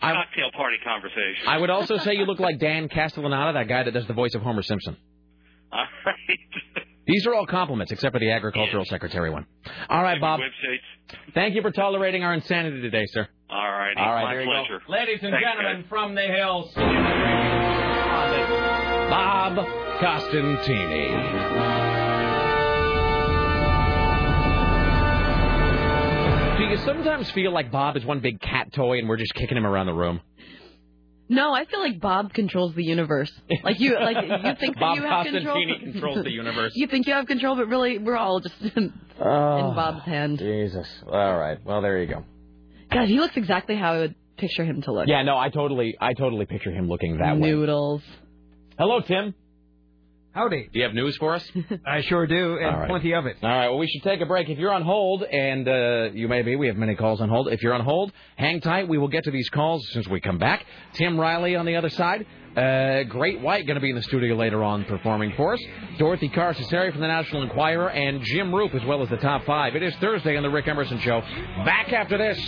Cocktail 0.00 0.50
party 0.54 0.76
conversation. 0.84 1.46
I 1.46 1.56
would 1.58 1.70
also 1.70 1.96
say 1.98 2.14
you 2.14 2.26
look 2.26 2.40
like 2.40 2.58
Dan 2.60 2.88
Castellaneta, 2.88 3.54
that 3.54 3.68
guy 3.68 3.84
that 3.84 3.92
does 3.92 4.06
the 4.06 4.12
voice 4.12 4.34
of 4.34 4.42
Homer 4.42 4.62
Simpson. 4.62 4.96
All 5.72 5.86
right. 6.04 6.86
These 7.06 7.26
are 7.26 7.34
all 7.34 7.46
compliments, 7.46 7.92
except 7.92 8.14
for 8.14 8.18
the 8.18 8.30
agricultural 8.30 8.84
secretary 8.86 9.30
one. 9.30 9.46
All 9.90 10.02
right, 10.02 10.20
Bob. 10.20 10.40
Websites. 10.40 10.78
Thank 11.34 11.54
you 11.54 11.62
for 11.62 11.70
tolerating 11.70 12.24
our 12.24 12.32
insanity 12.32 12.80
today, 12.80 13.04
sir. 13.08 13.28
All 13.50 13.70
righty. 13.70 14.00
All 14.00 14.12
right, 14.14 14.38
My 14.38 14.44
pleasure. 14.44 14.80
Ladies 14.88 15.18
and 15.22 15.32
Thanks, 15.32 15.46
gentlemen 15.46 15.82
guys. 15.82 15.88
from 15.90 16.14
the 16.14 16.22
hills, 16.22 16.72
Bob 19.10 19.56
Costantini. 20.00 21.12
Do 26.58 26.64
you 26.64 26.76
sometimes 26.78 27.30
feel 27.32 27.52
like 27.52 27.70
Bob 27.72 27.96
is 27.96 28.04
one 28.04 28.20
big 28.20 28.40
cat 28.40 28.72
toy 28.72 28.98
and 28.98 29.08
we're 29.08 29.16
just 29.16 29.34
kicking 29.34 29.56
him 29.56 29.66
around 29.66 29.86
the 29.86 29.92
room? 29.92 30.20
No, 31.28 31.54
I 31.54 31.64
feel 31.64 31.80
like 31.80 32.00
Bob 32.00 32.34
controls 32.34 32.74
the 32.74 32.84
universe. 32.84 33.32
Like 33.62 33.80
you, 33.80 33.98
like 33.98 34.16
you 34.22 34.28
think 34.60 34.74
that 34.74 34.80
Bob 34.80 34.96
you 34.98 35.02
have 35.04 35.26
control. 35.26 35.56
Costantini 35.56 35.92
controls 35.92 36.24
the 36.24 36.30
universe. 36.30 36.72
you 36.76 36.86
think 36.86 37.06
you 37.06 37.14
have 37.14 37.26
control, 37.26 37.56
but 37.56 37.66
really, 37.68 37.98
we're 37.98 38.16
all 38.16 38.40
just 38.40 38.54
in, 38.76 38.92
Oh. 39.20 39.56
in 39.70 39.74
Bob's 39.74 40.04
hand. 40.04 40.38
Jesus. 40.38 40.86
All 41.06 41.38
right. 41.38 41.58
Well, 41.64 41.80
there 41.82 41.98
you 42.00 42.06
go. 42.08 42.24
God, 42.90 43.08
he 43.08 43.18
looks 43.18 43.36
exactly 43.36 43.76
how 43.76 43.94
I 43.94 43.98
would 44.00 44.14
picture 44.36 44.64
him 44.64 44.82
to 44.82 44.92
look. 44.92 45.06
Yeah, 45.08 45.22
no, 45.22 45.38
I 45.38 45.48
totally, 45.48 45.96
I 46.00 46.12
totally 46.12 46.44
picture 46.46 46.70
him 46.70 46.88
looking 46.88 47.18
that 47.18 47.34
way. 47.38 47.48
Noodles. 47.50 48.02
Hello, 48.78 49.00
Tim. 49.00 49.34
Howdy. 50.34 50.68
Do 50.72 50.78
you 50.80 50.84
have 50.84 50.94
news 50.94 51.16
for 51.18 51.32
us? 51.34 51.48
I 51.86 52.00
sure 52.02 52.26
do, 52.26 52.56
and 52.56 52.66
All 52.66 52.78
right. 52.80 52.88
plenty 52.88 53.14
of 53.14 53.24
it. 53.26 53.36
All 53.40 53.48
right. 53.48 53.68
Well, 53.68 53.78
we 53.78 53.86
should 53.86 54.02
take 54.02 54.20
a 54.20 54.26
break. 54.26 54.48
If 54.48 54.58
you're 54.58 54.72
on 54.72 54.82
hold, 54.82 55.22
and 55.22 55.68
uh, 55.68 56.10
you 56.12 56.26
may 56.26 56.42
be, 56.42 56.56
we 56.56 56.66
have 56.66 56.76
many 56.76 56.96
calls 56.96 57.20
on 57.20 57.28
hold. 57.28 57.48
If 57.52 57.62
you're 57.62 57.72
on 57.72 57.82
hold, 57.84 58.12
hang 58.36 58.60
tight. 58.60 58.88
We 58.88 58.98
will 58.98 59.06
get 59.08 59.22
to 59.24 59.30
these 59.30 59.48
calls 59.50 59.86
as 59.86 59.92
soon 59.92 60.00
as 60.00 60.08
we 60.08 60.20
come 60.20 60.38
back. 60.38 60.66
Tim 60.94 61.18
Riley 61.20 61.54
on 61.54 61.66
the 61.66 61.76
other 61.76 61.88
side. 61.88 62.26
Uh, 62.56 63.04
Great 63.04 63.40
White 63.40 63.66
going 63.66 63.76
to 63.76 63.80
be 63.80 63.90
in 63.90 63.96
the 63.96 64.02
studio 64.02 64.34
later 64.34 64.62
on 64.64 64.84
performing 64.86 65.32
for 65.36 65.54
us. 65.54 65.60
Dorothy 65.98 66.28
Carcassari 66.28 66.90
from 66.90 67.00
the 67.00 67.06
National 67.08 67.42
Enquirer, 67.42 67.90
and 67.90 68.20
Jim 68.24 68.52
Roop 68.52 68.74
as 68.74 68.84
well 68.84 69.02
as 69.02 69.08
the 69.10 69.16
top 69.18 69.44
five. 69.44 69.76
It 69.76 69.82
is 69.84 69.94
Thursday 69.96 70.36
on 70.36 70.42
the 70.42 70.50
Rick 70.50 70.66
Emerson 70.66 70.98
Show. 70.98 71.20
Back 71.64 71.92
after 71.92 72.18
this. 72.18 72.38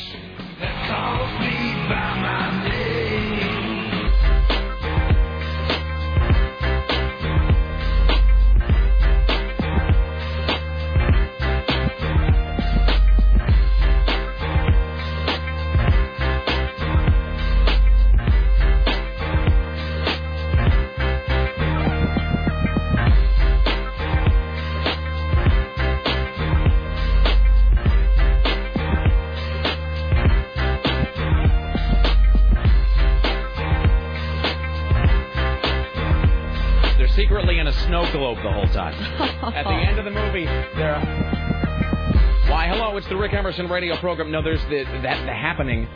Radio 43.64 43.96
program. 43.96 44.30
No, 44.30 44.42
there's 44.42 44.62
the 44.64 44.84
that 45.02 45.24
the 45.24 45.32
happening, 45.32 45.86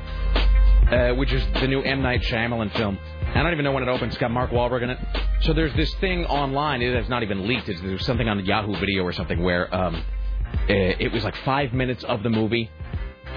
uh, 0.90 1.14
which 1.14 1.32
is 1.32 1.44
the 1.60 1.68
new 1.68 1.82
M 1.82 2.02
Night 2.02 2.22
Shyamalan 2.22 2.74
film. 2.76 2.98
I 3.34 3.42
don't 3.42 3.52
even 3.52 3.64
know 3.64 3.72
when 3.72 3.82
it 3.82 3.88
opens. 3.88 4.14
It's 4.14 4.20
got 4.20 4.30
Mark 4.30 4.50
Wahlberg 4.50 4.82
in 4.82 4.90
it. 4.90 4.98
So 5.42 5.52
there's 5.52 5.74
this 5.74 5.92
thing 5.96 6.24
online. 6.26 6.82
It 6.82 6.94
has 6.94 7.08
not 7.08 7.22
even 7.22 7.46
leaked. 7.46 7.68
It's, 7.68 7.80
there's 7.80 8.04
something 8.04 8.28
on 8.28 8.38
the 8.38 8.42
Yahoo 8.44 8.74
Video 8.80 9.04
or 9.04 9.12
something 9.12 9.42
where 9.42 9.72
um, 9.74 9.94
uh, 9.94 10.58
it 10.68 11.12
was 11.12 11.22
like 11.22 11.36
five 11.44 11.72
minutes 11.72 12.02
of 12.04 12.22
the 12.22 12.30
movie. 12.30 12.70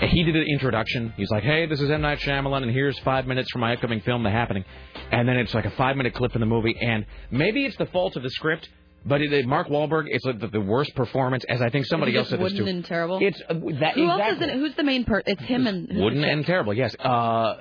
He 0.01 0.23
did 0.23 0.35
an 0.35 0.45
introduction. 0.51 1.13
He's 1.15 1.29
like, 1.29 1.43
"Hey, 1.43 1.65
this 1.65 1.79
is 1.79 1.89
M 1.89 2.01
Night 2.01 2.19
Shyamalan, 2.19 2.63
and 2.63 2.71
here's 2.71 2.97
five 2.99 3.27
minutes 3.27 3.51
from 3.51 3.61
my 3.61 3.73
upcoming 3.73 4.01
film, 4.01 4.23
The 4.23 4.31
Happening." 4.31 4.65
And 5.11 5.27
then 5.27 5.37
it's 5.37 5.53
like 5.53 5.65
a 5.65 5.71
five-minute 5.71 6.15
clip 6.15 6.33
in 6.33 6.39
the 6.39 6.47
movie, 6.47 6.75
and 6.81 7.05
maybe 7.29 7.65
it's 7.65 7.77
the 7.77 7.85
fault 7.85 8.15
of 8.15 8.23
the 8.23 8.29
script, 8.31 8.67
but 9.05 9.21
it, 9.21 9.45
Mark 9.45 9.67
Wahlberg, 9.67 10.05
it's 10.07 10.25
like 10.25 10.39
the, 10.39 10.47
the 10.47 10.61
worst 10.61 10.95
performance, 10.95 11.43
as 11.49 11.61
I 11.61 11.69
think 11.69 11.85
somebody 11.85 12.15
else 12.17 12.29
said 12.29 12.39
this 12.39 12.51
too. 12.53 12.59
wooden 12.63 12.75
and 12.77 12.85
terrible. 12.85 13.19
It's 13.21 13.41
uh, 13.49 13.53
that 13.79 13.93
Who 13.95 14.09
else 14.09 14.21
is 14.21 14.33
exactly. 14.33 14.43
in 14.43 14.49
it? 14.49 14.53
Who's 14.59 14.75
the 14.75 14.83
main 14.83 15.03
per? 15.05 15.21
It's 15.25 15.41
him 15.43 15.67
and 15.67 15.89
Wooden 15.91 16.23
and 16.23 16.45
terrible, 16.45 16.73
yes. 16.73 16.95
Uh, 16.99 17.55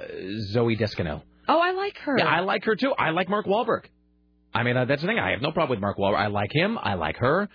Zooey 0.54 0.78
Deschanel. 0.78 1.24
Oh, 1.48 1.58
I 1.60 1.72
like 1.72 1.98
her. 1.98 2.16
Yeah, 2.18 2.26
I 2.26 2.40
like 2.40 2.64
her 2.64 2.76
too. 2.76 2.92
I 2.92 3.10
like 3.10 3.28
Mark 3.28 3.46
Wahlberg. 3.46 3.84
I 4.54 4.62
mean, 4.62 4.76
uh, 4.76 4.84
that's 4.84 5.00
the 5.02 5.08
thing. 5.08 5.18
I 5.18 5.30
have 5.30 5.42
no 5.42 5.50
problem 5.50 5.70
with 5.70 5.80
Mark 5.80 5.96
Wahlberg. 5.98 6.18
I 6.18 6.26
like 6.28 6.50
him. 6.52 6.78
I 6.80 6.94
like 6.94 7.16
her. 7.16 7.48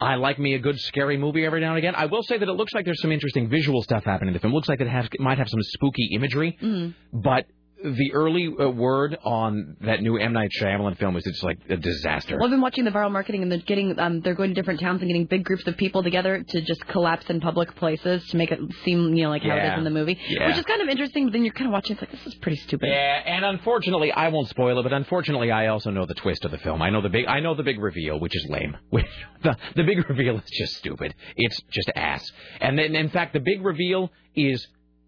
I 0.00 0.14
like 0.14 0.38
me 0.38 0.54
a 0.54 0.58
good 0.58 0.80
scary 0.80 1.18
movie 1.18 1.44
every 1.44 1.60
now 1.60 1.70
and 1.70 1.78
again. 1.78 1.94
I 1.94 2.06
will 2.06 2.22
say 2.22 2.38
that 2.38 2.48
it 2.48 2.52
looks 2.52 2.72
like 2.72 2.86
there's 2.86 3.02
some 3.02 3.12
interesting 3.12 3.50
visual 3.50 3.82
stuff 3.82 4.04
happening 4.04 4.28
in 4.28 4.32
the 4.34 4.40
film. 4.40 4.52
It 4.52 4.56
looks 4.56 4.68
like 4.68 4.80
it 4.80 4.88
has 4.88 5.04
it 5.12 5.20
might 5.20 5.36
have 5.36 5.48
some 5.50 5.60
spooky 5.62 6.10
imagery, 6.14 6.56
Mhm. 6.62 6.94
but 7.12 7.44
the 7.82 8.12
early 8.12 8.48
uh, 8.58 8.68
word 8.68 9.16
on 9.24 9.76
that 9.82 10.02
new 10.02 10.16
M 10.18 10.32
Night 10.32 10.50
Shyamalan 10.60 10.98
film 10.98 11.16
is 11.16 11.26
it's 11.26 11.42
like 11.42 11.58
a 11.68 11.76
disaster. 11.76 12.36
Well, 12.36 12.44
I've 12.44 12.50
been 12.50 12.60
watching 12.60 12.84
the 12.84 12.90
viral 12.90 13.10
marketing, 13.10 13.42
and 13.42 13.50
they're 13.50 13.58
getting 13.58 13.98
um, 13.98 14.20
they're 14.20 14.34
going 14.34 14.50
to 14.50 14.54
different 14.54 14.80
towns 14.80 15.00
and 15.00 15.08
getting 15.08 15.26
big 15.26 15.44
groups 15.44 15.66
of 15.66 15.76
people 15.76 16.02
together 16.02 16.44
to 16.46 16.60
just 16.60 16.86
collapse 16.88 17.28
in 17.30 17.40
public 17.40 17.74
places 17.76 18.26
to 18.28 18.36
make 18.36 18.50
it 18.50 18.58
seem 18.84 19.14
you 19.14 19.24
know 19.24 19.30
like 19.30 19.42
how 19.42 19.56
it 19.56 19.64
is 19.72 19.78
in 19.78 19.84
the 19.84 19.90
movie, 19.90 20.18
Yeah. 20.28 20.48
which 20.48 20.58
is 20.58 20.64
kind 20.64 20.82
of 20.82 20.88
interesting. 20.88 21.26
But 21.26 21.32
then 21.32 21.44
you're 21.44 21.54
kind 21.54 21.66
of 21.68 21.72
watching, 21.72 21.92
it's 21.94 22.02
like 22.02 22.10
this 22.12 22.26
is 22.26 22.34
pretty 22.36 22.58
stupid. 22.58 22.88
Yeah, 22.88 23.22
and 23.24 23.44
unfortunately, 23.44 24.12
I 24.12 24.28
won't 24.28 24.48
spoil 24.48 24.78
it, 24.78 24.82
but 24.82 24.92
unfortunately, 24.92 25.50
I 25.50 25.68
also 25.68 25.90
know 25.90 26.06
the 26.06 26.14
twist 26.14 26.44
of 26.44 26.50
the 26.50 26.58
film. 26.58 26.82
I 26.82 26.90
know 26.90 27.00
the 27.02 27.08
big, 27.08 27.26
I 27.26 27.40
know 27.40 27.54
the 27.54 27.62
big 27.62 27.78
reveal, 27.78 28.20
which 28.20 28.36
is 28.36 28.46
lame. 28.48 28.76
Which 28.90 29.06
the 29.42 29.56
the 29.76 29.84
big 29.84 30.08
reveal 30.08 30.36
is 30.36 30.50
just 30.50 30.76
stupid. 30.76 31.14
It's 31.36 31.60
just 31.70 31.90
ass. 31.94 32.30
And 32.60 32.78
then, 32.78 32.94
in 32.96 33.08
fact, 33.08 33.32
the 33.32 33.40
big 33.40 33.64
reveal 33.64 34.10
is, 34.34 34.66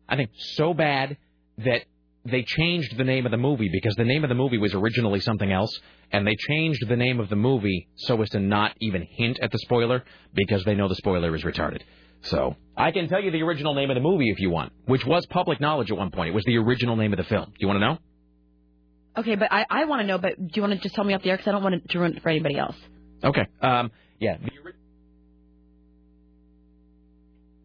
I 0.08 0.16
think, 0.16 0.30
so 0.36 0.72
bad 0.72 1.16
that 1.58 1.82
they 2.24 2.42
changed 2.42 2.96
the 2.96 3.04
name 3.04 3.26
of 3.26 3.32
the 3.32 3.38
movie 3.38 3.68
because 3.72 3.94
the 3.96 4.04
name 4.04 4.24
of 4.24 4.28
the 4.28 4.34
movie 4.34 4.58
was 4.58 4.74
originally 4.74 5.20
something 5.20 5.50
else, 5.50 5.70
and 6.12 6.26
they 6.26 6.36
changed 6.36 6.86
the 6.88 6.96
name 6.96 7.18
of 7.18 7.28
the 7.28 7.36
movie 7.36 7.88
so 7.96 8.20
as 8.22 8.30
to 8.30 8.40
not 8.40 8.72
even 8.80 9.02
hint 9.02 9.38
at 9.40 9.50
the 9.50 9.58
spoiler 9.58 10.04
because 10.34 10.64
they 10.64 10.74
know 10.74 10.88
the 10.88 10.94
spoiler 10.94 11.34
is 11.34 11.42
retarded. 11.42 11.80
So 12.22 12.54
I 12.76 12.92
can 12.92 13.08
tell 13.08 13.20
you 13.20 13.32
the 13.32 13.42
original 13.42 13.74
name 13.74 13.90
of 13.90 13.96
the 13.96 14.00
movie 14.00 14.30
if 14.30 14.38
you 14.38 14.50
want, 14.50 14.72
which 14.84 15.04
was 15.04 15.26
public 15.26 15.60
knowledge 15.60 15.90
at 15.90 15.96
one 15.96 16.10
point. 16.10 16.28
It 16.28 16.34
was 16.34 16.44
the 16.44 16.56
original 16.58 16.94
name 16.94 17.12
of 17.12 17.16
the 17.16 17.24
film. 17.24 17.46
Do 17.46 17.56
you 17.58 17.66
want 17.66 17.80
to 17.80 17.86
know? 17.86 17.98
Okay, 19.16 19.34
but 19.34 19.52
I, 19.52 19.66
I 19.68 19.84
want 19.84 20.00
to 20.02 20.06
know. 20.06 20.18
But 20.18 20.36
do 20.38 20.52
you 20.54 20.62
want 20.62 20.74
to 20.74 20.80
just 20.80 20.94
tell 20.94 21.04
me 21.04 21.14
off 21.14 21.22
the 21.22 21.30
air? 21.30 21.36
Because 21.36 21.48
I 21.48 21.52
don't 21.52 21.62
want 21.62 21.88
to 21.88 21.98
ruin 21.98 22.16
it 22.16 22.22
for 22.22 22.28
anybody 22.28 22.56
else. 22.56 22.76
Okay. 23.24 23.46
Um. 23.60 23.90
Yeah. 24.20 24.36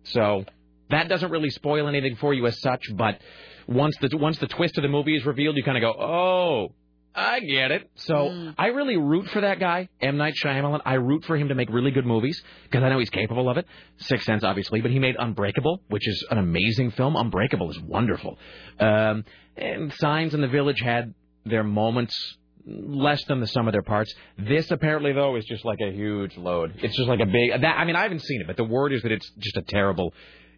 So 0.05 0.45
that 0.89 1.10
doesn't 1.10 1.32
really 1.32 1.49
spoil 1.49 1.88
anything 1.88 2.16
for 2.16 2.34
you 2.34 2.47
as 2.47 2.60
such, 2.62 2.84
but 2.95 3.20
once 3.68 3.95
the 3.97 4.15
once 4.18 4.38
the 4.39 4.47
twist 4.47 4.78
of 4.78 4.82
the 4.82 4.88
movie 4.88 5.15
is 5.15 5.26
revealed, 5.26 5.57
you 5.57 5.63
kind 5.63 5.78
of 5.78 5.82
go, 5.82 5.93
"Oh, 5.99 6.74
I 7.13 7.39
get 7.41 7.72
it." 7.72 7.89
So 7.95 8.53
I 8.57 8.68
really 8.68 8.97
root 8.97 9.28
for 9.30 9.41
that 9.41 9.59
guy, 9.59 9.89
M 10.01 10.18
Night 10.18 10.36
Shyamalan. 10.41 10.82
I 10.86 10.95
root 10.95 11.26
for 11.26 11.36
him 11.36 11.49
to 11.49 11.55
make 11.55 11.70
really 11.70 11.91
good 11.91 12.05
movies 12.05 12.41
because 12.63 12.84
I 12.84 12.89
know 12.89 12.99
he's 12.99 13.09
capable 13.09 13.49
of 13.49 13.57
it. 13.57 13.65
Sixth 13.97 14.26
Sense, 14.26 14.43
obviously, 14.43 14.82
but 14.82 14.91
he 14.91 14.99
made 14.99 15.15
Unbreakable, 15.20 15.82
which 15.89 16.07
is 16.07 16.26
an 16.32 16.38
amazing 16.38 16.91
film. 16.91 17.15
Unbreakable 17.15 17.70
is 17.70 17.80
wonderful. 17.82 18.38
Um, 18.80 19.26
and 19.57 19.93
Signs 19.93 20.34
in 20.34 20.41
the 20.41 20.47
Village 20.47 20.80
had 20.80 21.13
their 21.45 21.63
moments 21.63 22.38
less 22.65 23.24
than 23.26 23.39
the 23.39 23.47
sum 23.47 23.68
of 23.68 23.72
their 23.72 23.82
parts. 23.82 24.13
This 24.38 24.70
apparently 24.72 25.13
though 25.13 25.36
is 25.36 25.45
just 25.45 25.65
like 25.65 25.80
a 25.82 25.91
huge 25.91 26.38
load. 26.38 26.76
It's 26.84 26.95
just 26.95 27.07
like 27.07 27.22
a 27.22 27.26
big 27.26 27.61
that 27.61 27.78
I 27.78 27.86
mean 27.86 27.95
I 27.95 28.03
haven't 28.03 28.24
seen 28.24 28.41
it, 28.41 28.47
but 28.47 28.57
the 28.57 28.63
word 28.63 28.93
is 28.93 29.01
that 29.03 29.11
it's 29.11 29.30
just 29.39 29.57
a 29.57 29.61
terrible 29.61 30.13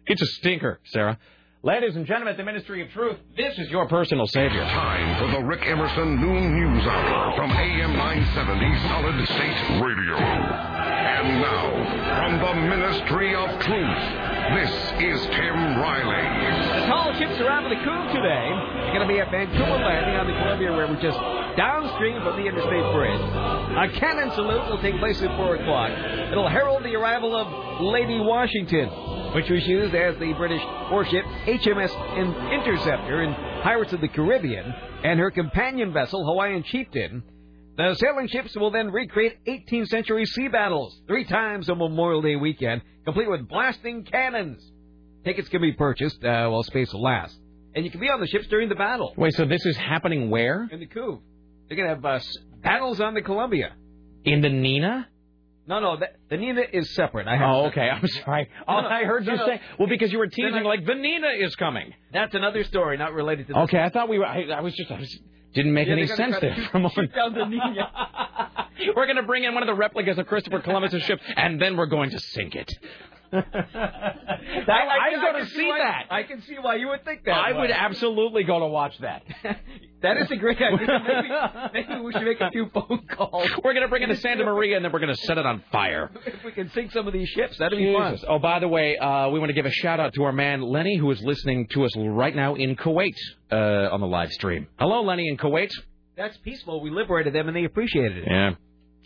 it's 0.06 0.22
a 0.22 0.26
stinker, 0.26 0.80
Sarah. 0.86 1.18
Ladies 1.62 1.94
and 1.94 2.06
gentlemen, 2.06 2.38
the 2.38 2.42
Ministry 2.42 2.80
of 2.80 2.88
Truth, 2.88 3.18
this 3.36 3.52
is 3.58 3.68
your 3.68 3.86
personal 3.86 4.26
savior. 4.26 4.62
Time 4.64 5.20
for 5.20 5.30
the 5.36 5.44
Rick 5.44 5.60
Emerson 5.66 6.16
Noon 6.16 6.56
News 6.56 6.86
Hour 6.86 7.36
from 7.36 7.50
AM 7.50 7.92
970 7.92 8.88
Solid 8.88 9.28
State 9.28 9.84
Radio. 9.84 10.16
And 10.16 11.42
now, 11.42 11.68
from 12.16 12.40
the 12.40 12.54
Ministry 12.64 13.34
of 13.36 13.60
Truth, 13.60 14.29
this 14.54 14.70
is 14.98 15.26
Tim 15.30 15.78
Riley. 15.78 16.80
The 16.80 16.86
tall 16.86 17.14
ships 17.18 17.38
arrive 17.40 17.64
at 17.64 17.70
the 17.70 17.84
Couve 17.84 18.10
today. 18.12 18.46
They're 18.50 18.94
going 18.94 19.06
to 19.06 19.12
be 19.12 19.20
at 19.20 19.30
Vancouver 19.30 19.78
Landing 19.78 20.16
on 20.16 20.26
the 20.26 20.34
Columbia 20.42 20.74
River, 20.74 20.98
just 21.00 21.18
downstream 21.56 22.20
from 22.22 22.34
the 22.36 22.46
Interstate 22.48 22.86
Bridge. 22.92 23.22
A 23.78 23.86
cannon 24.00 24.30
salute 24.34 24.68
will 24.68 24.82
take 24.82 24.98
place 24.98 25.22
at 25.22 25.30
4 25.36 25.56
o'clock. 25.56 25.90
It'll 26.32 26.48
herald 26.48 26.82
the 26.82 26.94
arrival 26.96 27.36
of 27.36 27.80
Lady 27.80 28.18
Washington, 28.18 28.88
which 29.34 29.48
was 29.48 29.66
used 29.66 29.94
as 29.94 30.18
the 30.18 30.32
British 30.34 30.62
warship 30.90 31.24
HMS 31.46 31.94
In- 32.18 32.34
Interceptor 32.60 33.22
in 33.22 33.34
Pirates 33.62 33.92
of 33.92 34.00
the 34.00 34.08
Caribbean, 34.08 34.66
and 35.04 35.20
her 35.20 35.30
companion 35.30 35.92
vessel, 35.92 36.24
Hawaiian 36.26 36.64
Chieftain. 36.64 37.22
The 37.76 37.94
sailing 37.94 38.28
ships 38.28 38.54
will 38.56 38.70
then 38.70 38.90
recreate 38.90 39.44
18th 39.46 39.88
century 39.88 40.26
sea 40.26 40.48
battles 40.48 41.00
three 41.06 41.24
times 41.24 41.68
on 41.70 41.78
Memorial 41.78 42.20
Day 42.20 42.36
weekend, 42.36 42.82
complete 43.04 43.30
with 43.30 43.48
blasting 43.48 44.04
cannons. 44.04 44.62
Tickets 45.24 45.48
can 45.48 45.62
be 45.62 45.72
purchased 45.72 46.22
uh, 46.24 46.48
while 46.48 46.62
space 46.62 46.92
will 46.92 47.02
last. 47.02 47.38
And 47.74 47.84
you 47.84 47.90
can 47.90 48.00
be 48.00 48.08
on 48.10 48.20
the 48.20 48.26
ships 48.26 48.48
during 48.48 48.68
the 48.68 48.74
battle. 48.74 49.14
Wait, 49.16 49.32
so 49.34 49.44
this 49.46 49.64
is 49.64 49.76
happening 49.76 50.28
where? 50.30 50.68
In 50.70 50.80
the 50.80 50.86
Couve. 50.86 51.20
They're 51.68 51.76
going 51.76 51.88
to 51.88 51.94
have 51.94 52.04
uh, 52.04 52.18
battles 52.62 53.00
on 53.00 53.14
the 53.14 53.22
Columbia. 53.22 53.72
In 54.24 54.40
the 54.42 54.48
Nina? 54.48 55.08
No, 55.66 55.78
no, 55.78 55.96
that, 55.98 56.16
the 56.28 56.36
Nina 56.36 56.62
is 56.72 56.92
separate. 56.94 57.28
I 57.28 57.36
have 57.36 57.48
Oh, 57.48 57.66
okay. 57.66 57.88
I'm 57.88 58.06
sorry. 58.24 58.50
No, 58.66 58.80
no, 58.80 58.88
I 58.88 59.04
heard 59.04 59.24
no, 59.24 59.32
you 59.32 59.38
no. 59.38 59.46
say 59.46 59.60
well 59.78 59.88
because 59.88 60.10
you 60.10 60.18
were 60.18 60.26
teasing 60.26 60.54
I- 60.54 60.62
like 60.62 60.84
the 60.84 60.94
Nina 60.96 61.28
is 61.38 61.54
coming. 61.54 61.94
That's 62.12 62.34
another 62.34 62.64
story, 62.64 62.96
not 62.98 63.12
related 63.12 63.46
to 63.46 63.52
this. 63.52 63.62
Okay, 63.64 63.78
I 63.80 63.88
thought 63.90 64.08
we 64.08 64.18
were. 64.18 64.26
I, 64.26 64.42
I 64.50 64.60
was 64.62 64.74
just. 64.74 64.90
I 64.90 64.98
was, 64.98 65.18
didn't 65.54 65.72
make 65.74 65.88
Yeah, 65.88 65.94
any 65.94 66.06
sense 66.06 66.36
there 66.40 66.54
for 66.70 66.78
a 66.78 66.80
moment. 66.80 67.12
down 67.14 67.34
the 67.34 67.44
Nina. 67.44 67.90
We're 68.96 69.06
going 69.06 69.16
to 69.16 69.22
bring 69.22 69.44
in 69.44 69.52
one 69.54 69.62
of 69.62 69.66
the 69.66 69.74
replicas 69.74 70.18
of 70.18 70.26
Christopher 70.26 70.60
Columbus's 70.60 71.02
ship, 71.02 71.20
and 71.36 71.60
then 71.60 71.76
we're 71.76 71.86
going 71.86 72.10
to 72.10 72.18
sink 72.18 72.54
it. 72.54 72.72
I, 73.32 73.42
I'm 74.68 75.12
can- 75.12 75.20
gonna 75.22 75.38
can 75.40 75.46
see 75.48 75.68
why- 75.68 75.78
that. 75.78 76.06
I 76.10 76.22
can 76.24 76.42
see 76.42 76.56
why 76.60 76.76
you 76.76 76.88
would 76.88 77.04
think 77.04 77.24
that. 77.24 77.32
I 77.34 77.52
way. 77.52 77.60
would 77.60 77.70
absolutely 77.70 78.44
go 78.44 78.58
to 78.60 78.66
watch 78.66 78.96
that. 79.00 79.22
That 80.02 80.16
is 80.16 80.30
a 80.30 80.36
great 80.36 80.56
idea. 80.56 80.78
Maybe, 81.74 81.86
maybe 81.90 82.00
we 82.00 82.10
should 82.12 82.22
make 82.22 82.40
a 82.40 82.50
few 82.50 82.70
phone 82.72 83.02
calls. 83.06 83.46
We're 83.62 83.74
going 83.74 83.82
to 83.82 83.88
bring 83.88 84.02
in 84.02 84.08
the 84.08 84.16
Santa 84.16 84.44
Maria, 84.46 84.76
and 84.76 84.82
then 84.82 84.92
we're 84.92 84.98
going 84.98 85.14
to 85.14 85.22
set 85.26 85.36
it 85.36 85.44
on 85.44 85.62
fire. 85.70 86.10
If 86.26 86.42
we 86.42 86.52
can 86.52 86.70
sink 86.70 86.90
some 86.92 87.06
of 87.06 87.12
these 87.12 87.28
ships, 87.28 87.58
that'd 87.58 87.78
be 87.78 87.92
fun. 87.92 88.16
Oh, 88.26 88.38
by 88.38 88.60
the 88.60 88.66
way, 88.68 88.96
uh, 88.96 89.28
we 89.28 89.38
want 89.38 89.50
to 89.50 89.52
give 89.52 89.66
a 89.66 89.70
shout 89.70 90.00
out 90.00 90.14
to 90.14 90.22
our 90.22 90.32
man 90.32 90.62
Lenny, 90.62 90.96
who 90.96 91.10
is 91.10 91.20
listening 91.22 91.66
to 91.72 91.84
us 91.84 91.90
right 91.98 92.34
now 92.34 92.54
in 92.54 92.76
Kuwait 92.76 93.12
uh, 93.52 93.92
on 93.92 94.00
the 94.00 94.06
live 94.06 94.30
stream. 94.32 94.68
Hello, 94.78 95.02
Lenny 95.02 95.28
in 95.28 95.36
Kuwait. 95.36 95.68
That's 96.16 96.38
peaceful. 96.38 96.80
We 96.80 96.88
liberated 96.88 97.34
them, 97.34 97.48
and 97.48 97.54
they 97.54 97.64
appreciated 97.64 98.16
it. 98.16 98.24
Yeah. 98.26 98.52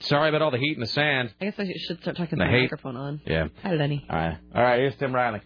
Sorry 0.00 0.28
about 0.28 0.42
all 0.42 0.50
the 0.50 0.58
heat 0.58 0.74
and 0.76 0.82
the 0.82 0.86
sand. 0.90 1.32
I 1.40 1.44
guess 1.46 1.54
I 1.58 1.72
should 1.86 2.00
start 2.02 2.16
talking 2.16 2.38
The 2.38 2.44
with 2.44 2.50
the 2.52 2.56
hate. 2.56 2.62
microphone 2.64 2.96
on. 2.96 3.20
Yeah. 3.26 3.48
Hi, 3.62 3.72
Lenny. 3.74 4.04
All 4.10 4.16
right. 4.16 4.38
All 4.54 4.62
right. 4.62 4.78
Here's 4.80 4.96
Tim 4.96 5.14
Riley. 5.14 5.40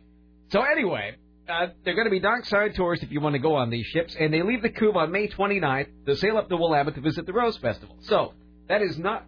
So 0.51 0.62
anyway, 0.62 1.16
uh, 1.49 1.68
they're 1.84 1.94
going 1.94 2.07
to 2.07 2.11
be 2.11 2.20
dockside 2.20 2.74
tours 2.74 3.03
if 3.03 3.12
you 3.12 3.20
want 3.20 3.34
to 3.34 3.38
go 3.38 3.55
on 3.57 3.70
these 3.70 3.86
ships, 3.86 4.16
and 4.18 4.32
they 4.32 4.42
leave 4.42 4.62
the 4.62 4.70
Couve 4.70 4.96
on 4.96 5.12
May 5.12 5.28
29th 5.28 5.88
to 6.07 6.16
sail 6.16 6.38
up 6.38 6.49
to 6.49 6.57
Willamette 6.57 6.94
to 6.94 7.01
visit 7.01 7.26
the 7.26 7.32
Rose 7.32 7.57
Festival. 7.59 7.96
So 8.01 8.32
that 8.68 8.80
is 8.82 8.99
not 8.99 9.26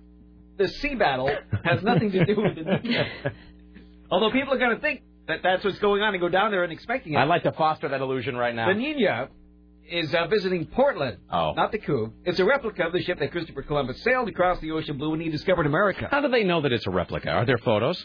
the 0.56 0.68
sea 0.68 0.94
battle 0.94 1.30
has 1.64 1.82
nothing 1.84 2.10
to 2.12 2.24
do 2.24 2.36
with 2.36 2.56
it. 2.58 3.32
Although 4.10 4.30
people 4.32 4.54
are 4.54 4.58
going 4.58 4.74
to 4.74 4.80
think 4.80 5.02
that 5.28 5.40
that's 5.42 5.64
what's 5.64 5.78
going 5.78 6.02
on 6.02 6.14
and 6.14 6.20
go 6.20 6.28
down 6.28 6.50
there 6.50 6.64
and 6.64 6.72
expecting 6.72 7.12
it. 7.12 7.16
I'd 7.18 7.28
like 7.28 7.44
to 7.44 7.52
foster 7.52 7.88
that 7.88 8.00
illusion 8.00 8.36
right 8.36 8.54
now. 8.54 8.68
The 8.68 8.74
Nina 8.74 9.28
is 9.90 10.14
uh, 10.14 10.26
visiting 10.28 10.66
Portland, 10.66 11.18
Oh. 11.32 11.52
not 11.54 11.72
the 11.72 11.78
Couve. 11.78 12.12
It's 12.24 12.38
a 12.38 12.44
replica 12.44 12.86
of 12.86 12.92
the 12.92 13.02
ship 13.02 13.18
that 13.18 13.30
Christopher 13.32 13.62
Columbus 13.62 14.02
sailed 14.02 14.28
across 14.28 14.60
the 14.60 14.70
ocean 14.70 14.96
blue 14.98 15.10
when 15.10 15.20
he 15.20 15.28
discovered 15.28 15.66
America. 15.66 16.08
How 16.10 16.20
do 16.20 16.28
they 16.28 16.44
know 16.44 16.60
that 16.62 16.72
it's 16.72 16.86
a 16.86 16.90
replica? 16.90 17.30
Are 17.30 17.44
there 17.44 17.58
photos? 17.58 18.04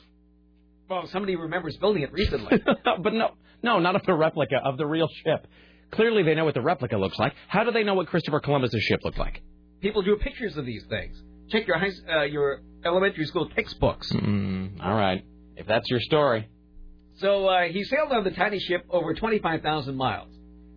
Well, 0.90 1.08
somebody 1.08 1.36
remembers 1.36 1.78
building 1.78 2.04
it 2.04 2.12
recently. 2.12 2.62
but 3.02 3.14
no, 3.14 3.32
no, 3.64 3.80
not 3.80 3.96
of 3.96 4.04
the 4.06 4.14
replica 4.14 4.58
of 4.64 4.78
the 4.78 4.86
real 4.86 5.08
ship. 5.24 5.48
Clearly, 5.92 6.24
they 6.24 6.36
know 6.36 6.46
what 6.46 6.54
the 6.56 6.62
replica 6.62 6.98
looks 6.98 7.18
like. 7.20 7.34
How 7.48 7.64
do 7.64 7.72
they 7.72 7.84
know 7.84 7.94
what 7.94 8.08
Christopher 8.08 8.40
Columbus's 8.40 8.84
ship 8.84 9.02
looked 9.04 9.18
like? 9.18 9.42
People 9.82 10.02
drew 10.02 10.18
pictures 10.18 10.58
of 10.58 10.66
these 10.66 10.84
things. 10.90 11.22
Check 11.50 11.68
your 11.68 11.78
high, 11.78 11.92
uh, 12.12 12.24
your 12.24 12.62
elementary 12.84 13.26
school 13.26 13.48
textbooks. 13.50 14.12
Mm, 14.12 14.84
all 14.84 14.96
right, 14.96 15.24
if 15.56 15.68
that's 15.68 15.90
your 15.90 16.00
story. 16.02 16.50
So 17.18 17.48
uh, 17.48 17.64
he 17.64 17.84
sailed 17.84 18.12
on 18.12 18.24
the 18.24 18.32
tiny 18.32 18.60
ship 18.60 18.86
over 18.90 19.14
25,000 19.14 19.96
miles. 19.96 20.30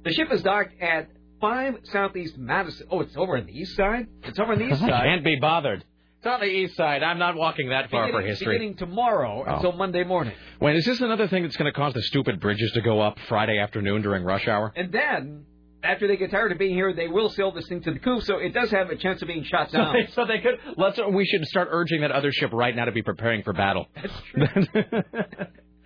The 0.09 0.15
ship 0.15 0.33
is 0.33 0.43
docked 0.43 0.81
at 0.83 1.09
5 1.41 1.75
Southeast 1.85 2.37
Madison. 2.39 2.87
Oh, 2.91 3.01
it's 3.01 3.17
over 3.17 3.37
on 3.37 3.47
the 3.47 3.53
east 3.53 3.77
side? 3.77 4.09
It's 4.25 4.39
over 4.39 4.53
on 4.53 4.59
the 4.59 4.67
east 4.67 4.83
I 4.83 4.89
side. 4.89 5.03
can't 5.05 5.25
be 5.25 5.37
bothered. 5.41 5.85
It's 6.19 6.27
on 6.27 6.41
the 6.41 6.47
east 6.47 6.75
side. 6.77 7.05
I'm 7.05 7.19
not 7.21 7.37
walking 7.37 7.69
that 7.69 7.91
far 7.91 8.07
for 8.07 8.13
Beginning- 8.13 8.27
history. 8.29 8.55
Beginning 8.59 8.77
tomorrow 8.77 9.45
Oh. 9.47 9.55
until 9.55 9.73
Monday 9.73 10.03
morning. 10.03 10.35
Wait, 10.61 10.75
is 10.77 10.85
this 10.85 11.01
another 11.01 11.29
thing 11.29 11.45
that's 11.45 11.57
going 11.57 11.73
to 11.73 11.77
cause 11.79 11.95
the 11.95 12.03
stupid 12.03 12.41
bridges 12.41 12.73
to 12.73 12.81
go 12.81 13.01
up 13.01 13.19
Friday 13.29 13.59
afternoon 13.59 14.03
during 14.03 14.25
rush 14.25 14.49
hour? 14.49 14.73
And 14.75 14.91
then, 14.91 15.45
after 15.85 16.09
they 16.09 16.17
get 16.17 16.33
tired 16.33 16.51
of 16.51 16.59
being 16.59 16.75
here, 16.75 16.93
they 16.93 17.07
will 17.07 17.29
sail 17.31 17.53
this 17.53 17.69
thing 17.69 17.83
to 17.83 17.93
the 17.93 18.01
Couve, 18.01 18.25
so 18.25 18.39
it 18.39 18.53
does 18.53 18.69
have 18.73 18.91
a 18.91 18.97
chance 18.97 19.23
of 19.23 19.29
being 19.29 19.45
shot 19.45 19.71
down. 19.73 19.95
they, 19.95 20.11
so 20.13 20.25
they 20.27 20.41
could. 20.41 20.59
Let's. 20.77 20.99
We 21.13 21.25
should 21.25 21.45
start 21.47 21.69
urging 21.71 22.01
that 22.01 22.11
other 22.11 22.33
ship 22.33 22.51
right 22.53 22.75
now 22.75 22.87
to 22.87 22.93
be 22.93 23.03
preparing 23.03 23.45
for 23.45 23.53
battle. 23.53 23.87
That's 23.95 24.13
true. 24.33 24.45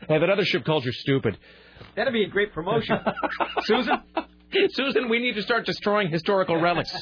hey, 0.09 0.19
that 0.19 0.31
other 0.31 0.47
ship 0.47 0.65
called 0.65 0.87
you 0.87 0.93
stupid. 0.93 1.37
That'd 1.97 2.13
be 2.13 2.25
a 2.25 2.29
great 2.29 2.53
promotion. 2.53 2.99
Susan? 3.63 4.01
Susan, 4.71 5.09
we 5.09 5.19
need 5.19 5.35
to 5.35 5.43
start 5.43 5.67
destroying 5.67 6.11
historical 6.11 6.61
relics. 6.61 6.93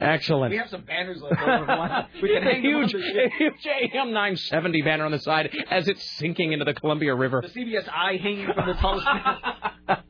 Excellent. 0.00 0.50
We 0.50 0.56
have 0.56 0.68
some 0.70 0.82
banners 0.82 1.22
left 1.22 1.40
over. 1.40 2.06
We 2.22 2.28
can 2.30 2.46
a 2.46 2.52
hang 2.52 2.62
huge, 2.62 2.92
the 2.92 3.00
ship. 3.00 3.30
a 3.32 3.36
huge 3.36 3.66
AM 3.94 4.08
970 4.12 4.82
banner 4.82 5.04
on 5.04 5.12
the 5.12 5.20
side 5.20 5.54
as 5.70 5.86
it's 5.88 6.02
sinking 6.18 6.52
into 6.52 6.64
the 6.64 6.74
Columbia 6.74 7.14
River. 7.14 7.42
The 7.42 7.48
CBS 7.60 7.88
eye 7.88 8.18
hanging 8.20 8.46
from 8.54 8.66
the 8.66 8.74
tallest 8.74 9.06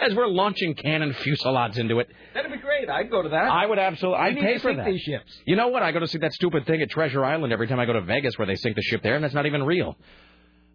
As 0.00 0.14
we're 0.14 0.26
launching 0.26 0.74
cannon 0.74 1.12
fusillades 1.12 1.76
into 1.78 1.98
it. 1.98 2.08
That'd 2.34 2.50
be 2.50 2.56
great. 2.58 2.88
I'd 2.88 3.10
go 3.10 3.20
to 3.22 3.28
that. 3.28 3.50
I 3.50 3.66
would 3.66 3.78
absolutely. 3.78 4.20
I'd 4.20 4.36
pay 4.38 4.54
to 4.54 4.58
for 4.60 4.68
sink 4.68 4.78
that. 4.78 4.86
these 4.86 5.02
ships. 5.02 5.38
You 5.44 5.56
know 5.56 5.68
what? 5.68 5.82
I 5.82 5.92
go 5.92 6.00
to 6.00 6.08
see 6.08 6.18
that 6.18 6.32
stupid 6.32 6.66
thing 6.66 6.80
at 6.80 6.88
Treasure 6.90 7.22
Island 7.24 7.52
every 7.52 7.66
time 7.68 7.78
I 7.78 7.84
go 7.84 7.92
to 7.92 8.00
Vegas 8.00 8.38
where 8.38 8.46
they 8.46 8.54
sink 8.56 8.74
the 8.74 8.82
ship 8.82 9.02
there, 9.02 9.16
and 9.16 9.22
that's 9.24 9.34
not 9.34 9.44
even 9.44 9.62
real. 9.64 9.96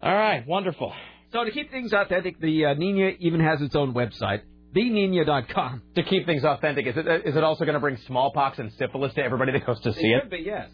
All 0.02 0.14
right, 0.14 0.46
wonderful. 0.46 0.92
So 1.32 1.44
to 1.44 1.50
keep 1.50 1.70
things 1.70 1.92
authentic, 1.92 2.38
the 2.40 2.66
uh, 2.66 2.74
Nina 2.74 3.12
even 3.20 3.40
has 3.40 3.60
its 3.62 3.74
own 3.74 3.94
website, 3.94 4.42
thenina.com. 4.76 5.82
To 5.94 6.02
keep 6.02 6.26
things 6.26 6.44
authentic, 6.44 6.86
is 6.86 6.96
it 6.96 7.06
is 7.26 7.36
it 7.36 7.42
also 7.44 7.64
going 7.64 7.74
to 7.74 7.80
bring 7.80 7.96
smallpox 8.06 8.58
and 8.58 8.72
syphilis 8.74 9.14
to 9.14 9.22
everybody 9.22 9.52
that 9.52 9.64
goes 9.66 9.80
to 9.80 9.92
see 9.92 10.08
It 10.12 10.16
it? 10.16 10.20
could 10.22 10.30
be, 10.30 10.42
yes. 10.44 10.68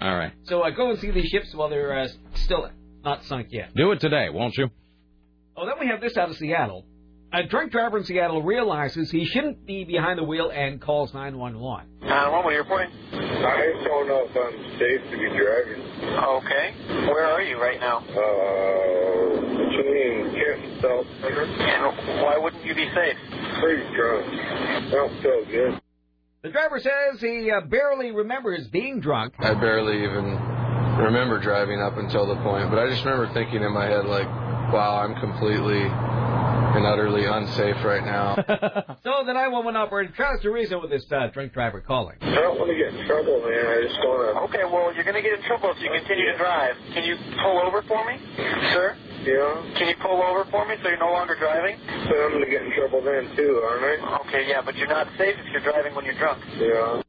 All 0.00 0.14
right, 0.16 0.32
So 0.44 0.62
uh, 0.62 0.70
go 0.70 0.90
and 0.90 0.98
see 1.00 1.10
these 1.10 1.26
ships 1.28 1.54
while 1.54 1.68
they're 1.68 1.98
uh, 1.98 2.08
still 2.34 2.70
not 3.04 3.24
sunk 3.24 3.48
yet. 3.50 3.70
do 3.74 3.90
it 3.92 4.00
today, 4.00 4.28
won't 4.30 4.56
you? 4.56 4.68
Oh, 5.56 5.66
then 5.66 5.74
we 5.80 5.86
have 5.88 6.00
this 6.00 6.16
out 6.16 6.30
of 6.30 6.36
Seattle. 6.36 6.84
A 7.32 7.46
drunk 7.48 7.72
driver 7.72 7.98
in 7.98 8.04
Seattle 8.04 8.42
realizes 8.42 9.10
he 9.10 9.24
shouldn't 9.24 9.66
be 9.66 9.82
behind 9.84 10.18
the 10.20 10.22
wheel 10.24 10.50
and 10.54 10.80
calls 10.80 11.12
911. 11.12 11.88
Uh, 12.02 12.30
what 12.30 12.44
were 12.44 12.52
you 12.52 12.58
reporting? 12.58 12.90
I 13.12 13.72
don't 13.84 14.06
know 14.06 14.26
if 14.28 14.36
I'm 14.36 14.78
safe 14.78 15.10
to 15.10 15.16
be 15.18 15.28
driving. 15.36 15.82
Okay. 16.14 17.06
Where 17.10 17.26
are 17.26 17.42
you 17.42 17.60
right 17.60 17.80
now? 17.80 17.98
Uh, 17.98 19.23
between 19.76 20.34
Kent 20.34 20.64
and 20.64 20.82
South 20.82 21.06
Center. 21.20 21.44
And 21.44 22.22
why 22.22 22.38
wouldn't 22.38 22.64
you 22.64 22.74
be 22.74 22.88
safe? 22.94 23.16
Pretty 23.60 23.94
drunk. 23.94 24.26
I 24.26 24.90
don't 24.90 25.22
feel 25.22 25.44
good. 25.46 25.80
The 26.42 26.50
driver 26.50 26.78
says 26.78 27.20
he 27.20 27.50
uh, 27.50 27.62
barely 27.62 28.10
remembers 28.10 28.66
being 28.68 29.00
drunk. 29.00 29.34
I 29.38 29.54
barely 29.54 30.04
even 30.04 30.36
remember 30.98 31.40
driving 31.40 31.80
up 31.80 31.96
until 31.96 32.26
the 32.26 32.36
point, 32.42 32.70
but 32.70 32.78
I 32.78 32.88
just 32.90 33.04
remember 33.04 33.32
thinking 33.32 33.62
in 33.62 33.72
my 33.72 33.86
head, 33.86 34.04
like, 34.04 34.28
wow, 34.72 35.02
I'm 35.02 35.18
completely 35.20 35.88
and 36.74 36.86
utterly 36.86 37.24
unsafe 37.24 37.76
right 37.84 38.04
now. 38.04 38.34
So 39.04 39.20
the 39.20 39.36
911 39.36 39.76
operator 39.76 40.12
tries 40.16 40.40
to 40.42 40.50
reason 40.50 40.80
with 40.80 40.90
this 40.90 41.04
uh, 41.12 41.28
drunk 41.28 41.52
driver 41.52 41.80
calling. 41.80 42.16
I 42.22 42.40
don't 42.40 42.58
want 42.58 42.72
to 42.72 42.76
get 42.76 42.88
in 42.98 43.06
trouble, 43.06 43.44
man. 43.44 43.66
I 43.68 43.84
just 43.84 44.00
want 44.00 44.32
to. 44.32 44.40
Okay, 44.48 44.64
well, 44.64 44.94
you're 44.94 45.04
going 45.04 45.14
to 45.14 45.22
get 45.22 45.38
in 45.38 45.44
trouble 45.44 45.70
if 45.70 45.78
you 45.84 45.92
continue 45.92 46.32
to 46.32 46.38
drive. 46.38 46.74
Can 46.94 47.04
you 47.04 47.16
pull 47.44 47.60
over 47.60 47.82
for 47.84 48.00
me, 48.08 48.16
sir? 48.72 48.96
Yeah. 49.24 49.64
Can 49.80 49.88
you 49.88 49.96
pull 50.04 50.20
over 50.22 50.44
for 50.50 50.68
me 50.68 50.76
so 50.82 50.88
you're 50.88 51.00
no 51.00 51.12
longer 51.12 51.34
driving? 51.34 51.80
So 52.08 52.12
I'm 52.12 52.36
going 52.36 52.44
to 52.44 52.50
get 52.50 52.62
in 52.62 52.72
trouble 52.76 53.00
then, 53.00 53.32
too, 53.34 53.62
aren't 53.64 54.04
I? 54.04 54.20
Okay, 54.28 54.44
yeah, 54.48 54.60
but 54.60 54.76
you're 54.76 54.88
not 54.88 55.08
safe 55.16 55.34
if 55.40 55.46
you're 55.52 55.64
driving 55.64 55.94
when 55.94 56.04
you're 56.04 56.18
drunk. 56.18 56.44
Yeah. 56.60 57.00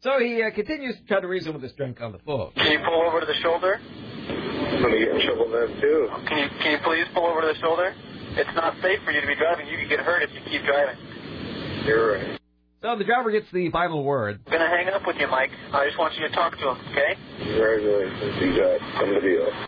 So 0.00 0.22
he 0.22 0.40
uh, 0.42 0.54
continues 0.54 0.94
to 0.96 1.04
try 1.06 1.20
to 1.20 1.26
reason 1.26 1.52
with 1.52 1.62
this 1.62 1.72
drunk 1.74 2.00
on 2.00 2.12
the 2.12 2.22
phone. 2.22 2.52
Can 2.54 2.70
you 2.70 2.78
pull 2.86 3.02
over 3.02 3.18
to 3.18 3.26
the 3.26 3.34
shoulder? 3.42 3.74
I'm 3.82 4.82
going 4.82 4.94
to 4.94 4.98
get 5.02 5.10
in 5.10 5.26
trouble 5.26 5.50
then, 5.50 5.80
too. 5.80 6.08
Can 6.30 6.38
you, 6.38 6.48
can 6.62 6.70
you 6.78 6.80
please 6.84 7.06
pull 7.12 7.26
over 7.26 7.40
to 7.42 7.48
the 7.50 7.58
shoulder? 7.58 7.92
It's 8.38 8.54
not 8.54 8.74
safe 8.80 9.02
for 9.04 9.10
you 9.10 9.20
to 9.20 9.26
be 9.26 9.34
driving. 9.34 9.66
You 9.66 9.76
could 9.78 9.90
get 9.90 9.98
hurt 10.00 10.22
if 10.22 10.30
you 10.30 10.40
keep 10.46 10.62
driving. 10.62 10.94
You're 11.84 12.14
right. 12.14 12.40
So 12.82 12.94
the 12.94 13.02
driver 13.02 13.32
gets 13.32 13.50
the 13.52 13.70
final 13.70 14.04
word. 14.04 14.38
I'm 14.46 14.52
going 14.52 14.62
to 14.62 14.68
hang 14.70 14.86
up 14.94 15.02
with 15.04 15.16
you, 15.18 15.26
Mike. 15.26 15.50
I 15.72 15.86
just 15.86 15.98
want 15.98 16.14
you 16.14 16.28
to 16.28 16.32
talk 16.32 16.52
to 16.52 16.70
him, 16.70 16.78
okay? 16.92 17.18
Congratulations. 17.42 18.38
You 18.38 18.54
got 18.54 18.78
somebody 19.00 19.36
else. 19.42 19.67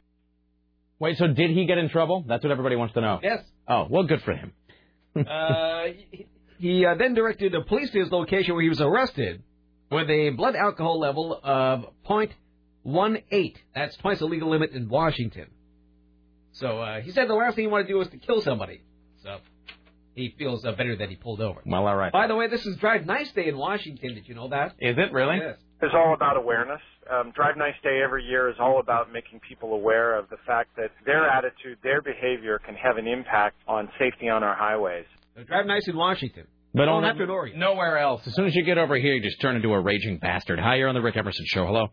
Wait, 1.01 1.17
so 1.19 1.27
did 1.27 1.51
he 1.51 1.65
get 1.67 1.79
in 1.79 1.89
trouble? 1.89 2.25
That's 2.29 2.45
what 2.45 2.53
everybody 2.53 2.77
wants 2.77 2.95
to 2.95 3.01
know. 3.01 3.19
Yes. 3.23 3.43
Oh, 3.67 3.87
well, 3.91 4.05
good 4.05 4.23
for 4.23 4.33
him. 4.35 4.53
Uh, 5.17 5.87
he- 6.13 6.27
he 6.59 6.85
uh, 6.87 6.95
then 6.95 7.15
directed 7.15 7.53
the 7.53 7.63
police 7.63 7.91
to 7.91 7.99
his 7.99 8.13
location 8.13 8.53
where 8.55 8.63
he 8.63 8.69
was 8.69 8.83
arrested 8.83 9.43
with 9.91 10.09
a 10.11 10.29
blood 10.31 10.55
alcohol 10.55 11.01
level 11.01 11.41
of 11.43 11.87
.18. 12.07 13.55
That's 13.75 13.97
twice 13.97 14.19
the 14.19 14.27
legal 14.27 14.51
limit 14.51 14.73
in 14.73 14.89
Washington. 14.89 15.47
So 16.53 16.79
uh, 16.81 17.01
he 17.01 17.13
said 17.13 17.29
the 17.29 17.35
last 17.35 17.55
thing 17.57 17.65
he 17.65 17.71
wanted 17.71 17.85
to 17.85 17.93
do 17.95 17.99
was 17.99 18.09
to 18.09 18.19
kill 18.19 18.43
somebody. 18.43 18.83
So 19.25 19.39
he 20.15 20.35
feels 20.39 20.65
uh, 20.65 20.73
better 20.73 20.97
that 20.97 21.09
he 21.09 21.17
pulled 21.17 21.41
over. 21.41 21.61
Well, 21.65 21.87
all 21.87 21.97
right. 21.97 22.13
By 22.13 22.27
the 22.27 22.37
way, 22.37 22.49
this 22.49 22.65
is 22.67 22.77
Drive 22.77 23.07
Nice 23.07 23.33
Day 23.33 23.49
in 23.49 23.57
Washington. 23.57 24.15
Did 24.15 24.29
you 24.29 24.35
know 24.35 24.49
that? 24.49 24.75
Is 24.79 24.97
it 24.99 25.13
really? 25.13 25.39
Yes. 25.39 25.57
Is 25.83 25.91
all 25.95 26.15
about 26.15 26.37
awareness. 26.37 26.81
Um, 27.11 27.33
Drive 27.35 27.57
Nice 27.57 27.75
Day 27.83 28.01
every 28.05 28.25
year 28.25 28.49
is 28.49 28.57
all 28.61 28.81
about 28.81 29.13
making 29.13 29.41
people 29.41 29.73
aware 29.75 30.17
of 30.19 30.29
the 30.31 30.37
fact 30.47 30.71
that 30.77 30.91
their 31.07 31.29
attitude, 31.29 31.79
their 31.83 32.03
behavior 32.03 32.61
can 32.65 32.75
have 32.75 32.97
an 32.97 33.07
impact 33.09 33.57
on 33.67 33.89
safety 33.99 34.29
on 34.29 34.43
our 34.45 34.55
highways. 34.55 35.07
So 35.37 35.43
Drive 35.45 35.67
Nice 35.67 35.89
in 35.89 35.97
Washington. 35.97 36.47
But 36.73 36.85
Don't 36.85 36.97
only- 36.97 37.09
have 37.09 37.19
to 37.19 37.25
Oregon. 37.27 37.59
nowhere 37.59 37.99
else. 37.99 38.25
As 38.29 38.35
soon 38.37 38.47
as 38.47 38.55
you 38.55 38.63
get 38.63 38.79
over 38.79 38.95
here, 38.97 39.15
you 39.15 39.21
just 39.23 39.41
turn 39.41 39.57
into 39.57 39.73
a 39.73 39.81
raging 39.81 40.19
bastard. 40.19 40.61
Hi, 40.61 40.77
you're 40.77 40.89
on 40.89 40.95
the 40.95 41.01
Rick 41.03 41.17
Emerson 41.17 41.45
Show. 41.49 41.67
Hello. 41.67 41.89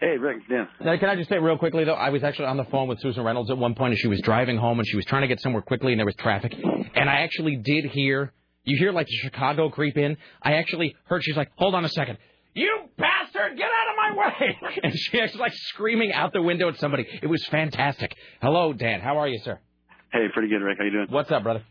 Hey, 0.00 0.16
Rick, 0.16 0.48
Dan. 0.48 0.66
Now, 0.80 0.96
can 0.96 1.10
I 1.10 1.16
just 1.16 1.28
say 1.28 1.36
real 1.38 1.58
quickly 1.58 1.84
though, 1.84 1.92
I 1.92 2.08
was 2.08 2.24
actually 2.24 2.46
on 2.46 2.56
the 2.56 2.64
phone 2.64 2.88
with 2.88 2.98
Susan 3.00 3.22
Reynolds 3.22 3.50
at 3.50 3.58
one 3.58 3.74
point, 3.74 3.90
and 3.92 3.98
she 3.98 4.08
was 4.08 4.18
driving 4.22 4.56
home, 4.56 4.78
and 4.78 4.88
she 4.88 4.96
was 4.96 5.04
trying 5.04 5.20
to 5.22 5.28
get 5.28 5.40
somewhere 5.40 5.60
quickly, 5.60 5.92
and 5.92 5.98
there 5.98 6.06
was 6.06 6.16
traffic, 6.16 6.54
and 6.94 7.10
I 7.10 7.16
actually 7.20 7.56
did 7.56 7.84
hear. 7.84 8.32
You 8.64 8.78
hear 8.78 8.92
like 8.92 9.06
the 9.06 9.16
Chicago 9.16 9.68
creep 9.68 9.98
in. 9.98 10.16
I 10.42 10.54
actually 10.54 10.94
heard. 11.04 11.22
She's 11.22 11.36
like, 11.36 11.50
"Hold 11.56 11.74
on 11.74 11.84
a 11.84 11.88
second, 11.90 12.16
you 12.54 12.70
bastard, 12.98 13.56
get 13.56 13.66
out 13.66 13.88
of 13.90 13.96
my 13.96 14.16
way!" 14.16 14.58
And 14.82 14.92
she 14.96 15.20
actually 15.20 15.40
like 15.40 15.52
screaming 15.54 16.12
out 16.12 16.32
the 16.32 16.42
window 16.42 16.68
at 16.68 16.76
somebody. 16.78 17.06
It 17.22 17.26
was 17.26 17.44
fantastic. 17.46 18.14
Hello, 18.42 18.72
Dan. 18.72 19.00
How 19.00 19.18
are 19.18 19.28
you, 19.28 19.38
sir? 19.44 19.58
Hey, 20.12 20.26
pretty 20.32 20.48
good, 20.48 20.62
Rick. 20.62 20.78
How 20.78 20.84
you 20.84 20.90
doing? 20.90 21.06
What's 21.10 21.30
up, 21.30 21.42
brother? 21.42 21.62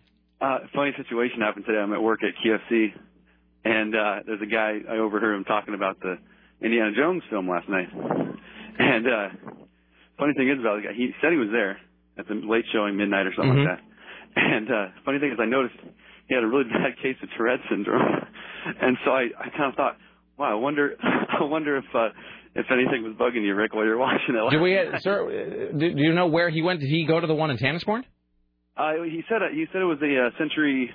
Uh, 0.42 0.60
funny 0.74 0.92
situation 0.98 1.42
happened 1.42 1.66
today. 1.66 1.80
I'm 1.80 1.92
at 1.94 2.02
work 2.02 2.22
at 2.24 2.32
QFC, 2.44 2.88
and 3.66 3.94
uh, 3.94 4.16
there's 4.26 4.42
a 4.42 4.46
guy 4.46 4.80
I 4.90 4.98
overheard 4.98 5.36
him 5.36 5.44
talking 5.44 5.74
about 5.74 6.00
the 6.00 6.16
Indiana 6.64 6.92
Jones 6.96 7.24
film 7.30 7.50
last 7.50 7.68
night. 7.68 7.90
And 8.80 9.06
uh, 9.08 9.28
funny 10.18 10.34
thing 10.38 10.48
is 10.50 10.60
about 10.60 10.78
the 10.82 10.88
guy, 10.88 10.94
he 10.96 11.12
said 11.22 11.32
he 11.34 11.38
was 11.38 11.50
there 11.52 11.78
at 12.18 12.28
the 12.28 12.36
late 12.36 12.64
showing, 12.72 12.96
midnight 12.96 13.28
or 13.28 13.34
something 13.36 13.56
Mhm. 13.60 13.68
like 13.68 13.78
that. 13.80 13.84
And 14.36 14.72
uh, 14.72 14.86
funny 15.04 15.20
thing 15.20 15.32
is, 15.32 15.40
I 15.42 15.46
noticed 15.46 15.76
he 16.30 16.36
had 16.36 16.44
a 16.44 16.48
really 16.48 16.64
bad 16.72 16.96
case 17.04 17.18
of 17.22 17.28
Tourette 17.36 17.60
syndrome, 17.70 18.24
and 18.80 18.98
so 19.04 19.12
I, 19.12 19.28
I 19.38 19.50
kind 19.50 19.68
of 19.72 19.76
thought, 19.76 19.98
wow, 20.40 20.52
I 20.52 20.56
wonder, 20.56 20.96
I 21.04 21.44
wonder 21.44 21.78
if 21.78 21.86
uh, 21.94 22.10
if 22.56 22.66
anything 22.72 23.04
was 23.04 23.14
bugging 23.14 23.46
you, 23.46 23.54
Rick, 23.56 23.74
while 23.74 23.84
you 23.86 23.92
were 23.92 23.98
watching 23.98 24.36
it. 24.36 24.52
Do 24.52 24.60
we, 24.60 24.78
sir? 25.00 25.70
uh, 25.74 25.78
Do, 25.78 25.94
do 25.94 26.02
you 26.02 26.14
know 26.14 26.28
where 26.28 26.50
he 26.50 26.62
went? 26.62 26.80
Did 26.80 26.90
he 26.90 27.06
go 27.06 27.20
to 27.20 27.28
the 27.28 27.36
one 27.36 27.52
in 27.52 27.58
Tanasbourne? 27.58 28.04
Uh, 28.76 29.04
he 29.04 29.24
said 29.30 29.42
it, 29.42 29.54
he 29.54 29.66
said 29.72 29.82
it 29.82 29.86
was 29.86 30.00
a 30.02 30.28
uh, 30.28 30.38
century 30.40 30.90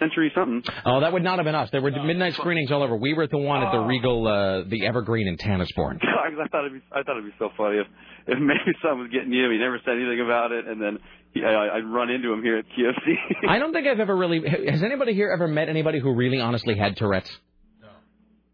century 0.00 0.32
something. 0.34 0.62
Oh, 0.84 1.00
that 1.00 1.12
would 1.12 1.22
not 1.22 1.38
have 1.38 1.44
been 1.44 1.54
us. 1.54 1.68
There 1.70 1.82
were 1.82 1.90
midnight 1.90 2.34
screenings 2.34 2.72
all 2.72 2.82
over. 2.82 2.96
We 2.96 3.14
were 3.14 3.24
at 3.24 3.30
the 3.30 3.38
one 3.38 3.62
at 3.62 3.70
the 3.70 3.80
Regal, 3.80 4.26
uh, 4.26 4.64
the 4.68 4.86
Evergreen 4.86 5.28
in 5.28 5.36
Tanasbourne. 5.36 5.98
I 6.02 6.46
thought 6.48 6.66
it'd 6.66 6.80
be 6.80 6.86
I 6.90 7.02
thought 7.02 7.18
it'd 7.18 7.24
be 7.24 7.36
so 7.38 7.50
funny 7.56 7.78
if 7.78 7.86
if 8.26 8.38
maybe 8.38 8.72
someone 8.82 9.00
was 9.00 9.10
getting 9.12 9.32
you. 9.32 9.50
He 9.50 9.58
never 9.58 9.78
said 9.84 9.94
anything 9.94 10.20
about 10.24 10.52
it, 10.52 10.66
and 10.66 10.80
then 10.80 10.98
he, 11.32 11.42
I, 11.44 11.76
I'd 11.76 11.84
run 11.84 12.10
into 12.10 12.32
him 12.32 12.42
here 12.42 12.58
at 12.58 12.64
QFC. 12.66 13.14
I 13.48 13.58
don't 13.58 13.72
think 13.72 13.86
I've 13.86 14.00
ever 14.00 14.16
really. 14.16 14.42
Has 14.68 14.82
anybody 14.82 15.14
here 15.14 15.30
ever 15.32 15.46
met 15.46 15.68
anybody 15.68 16.00
who 16.00 16.14
really 16.14 16.40
honestly 16.40 16.76
had 16.76 16.96
Tourette's? 16.96 17.30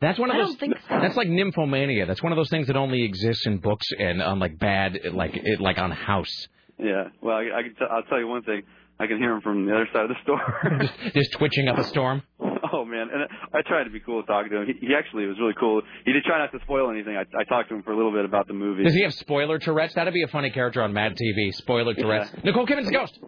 No. 0.00 0.08
That's 0.08 0.18
one 0.18 0.30
of 0.30 0.36
I 0.36 0.38
those. 0.40 0.48
don't 0.50 0.60
think 0.60 0.74
so. 0.88 0.98
That's 1.00 1.16
like 1.16 1.28
nymphomania. 1.28 2.06
That's 2.06 2.22
one 2.22 2.32
of 2.32 2.36
those 2.36 2.50
things 2.50 2.66
that 2.66 2.76
only 2.76 3.02
exists 3.02 3.46
in 3.46 3.58
books 3.58 3.86
and 3.98 4.20
on 4.22 4.38
like 4.38 4.58
bad, 4.58 4.98
like 5.12 5.36
it, 5.36 5.60
like 5.60 5.78
on 5.78 5.90
House. 5.90 6.48
yeah. 6.78 7.08
Well, 7.22 7.36
I, 7.36 7.58
I 7.58 7.62
can 7.62 7.74
t- 7.74 7.84
I'll 7.90 8.02
tell 8.04 8.18
you 8.18 8.26
one 8.28 8.42
thing. 8.42 8.62
I 8.98 9.06
can 9.06 9.18
hear 9.18 9.32
him 9.34 9.42
from 9.42 9.66
the 9.66 9.74
other 9.74 9.88
side 9.92 10.04
of 10.04 10.08
the 10.08 10.16
store. 10.22 10.78
just, 10.80 11.14
just 11.14 11.32
twitching 11.32 11.68
up 11.68 11.76
a 11.76 11.84
storm. 11.84 12.22
oh 12.40 12.84
man, 12.86 13.08
and 13.12 13.28
I 13.52 13.60
tried 13.68 13.84
to 13.84 13.90
be 13.90 14.00
cool 14.00 14.22
talking 14.22 14.50
to 14.52 14.62
him. 14.62 14.66
He, 14.66 14.86
he 14.86 14.94
actually 14.94 15.26
was 15.26 15.36
really 15.38 15.52
cool. 15.60 15.82
He 16.06 16.12
did 16.14 16.24
try 16.24 16.38
not 16.38 16.50
to 16.52 16.58
spoil 16.64 16.90
anything. 16.90 17.14
I, 17.14 17.24
I 17.38 17.44
talked 17.44 17.68
to 17.68 17.74
him 17.74 17.82
for 17.82 17.92
a 17.92 17.96
little 17.96 18.12
bit 18.12 18.24
about 18.24 18.46
the 18.48 18.54
movie. 18.54 18.84
Does 18.84 18.94
he 18.94 19.02
have 19.02 19.12
spoiler 19.14 19.58
Tourette's? 19.58 19.94
That'd 19.94 20.14
be 20.14 20.22
a 20.22 20.28
funny 20.28 20.50
character 20.50 20.82
on 20.82 20.94
Mad 20.94 21.12
TV. 21.16 21.54
Spoiler 21.54 21.92
Tourette's. 21.94 22.30
Nicole 22.42 22.66
Kidman's 22.66 22.88
a 22.88 22.92
ghost. 22.92 23.18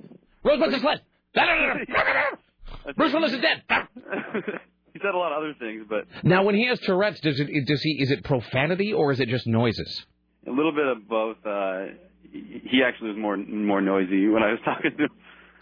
Rosebud's 0.42 0.74
a 0.76 0.80
sled. 0.80 1.00
Bruce 2.96 3.12
Willis 3.12 3.32
is 3.32 3.40
dead. 3.40 3.62
he 4.99 5.07
said 5.07 5.14
a 5.14 5.18
lot 5.18 5.32
of 5.32 5.38
other 5.38 5.55
things, 5.59 5.84
but 5.88 6.05
Now, 6.22 6.42
when 6.44 6.55
he 6.55 6.66
has 6.66 6.78
Tourette's, 6.80 7.20
does 7.20 7.38
it 7.40 7.49
does 7.66 7.82
he 7.82 8.03
is 8.03 8.11
it 8.11 8.24
profanity 8.24 8.92
or 8.92 9.12
is 9.12 9.20
it 9.20 9.28
just 9.28 9.46
noises? 9.46 10.05
a 10.46 10.51
little 10.51 10.72
bit 10.72 10.86
of 10.86 11.09
both. 11.09 11.36
Uh, 11.44 11.86
he 12.32 12.82
actually 12.86 13.11
was 13.11 13.18
more 13.18 13.36
more 13.36 13.80
noisy 13.80 14.28
when 14.28 14.42
I 14.42 14.51
was 14.53 14.61
talking 14.64 14.92
to 14.96 15.05
him. 15.05 15.11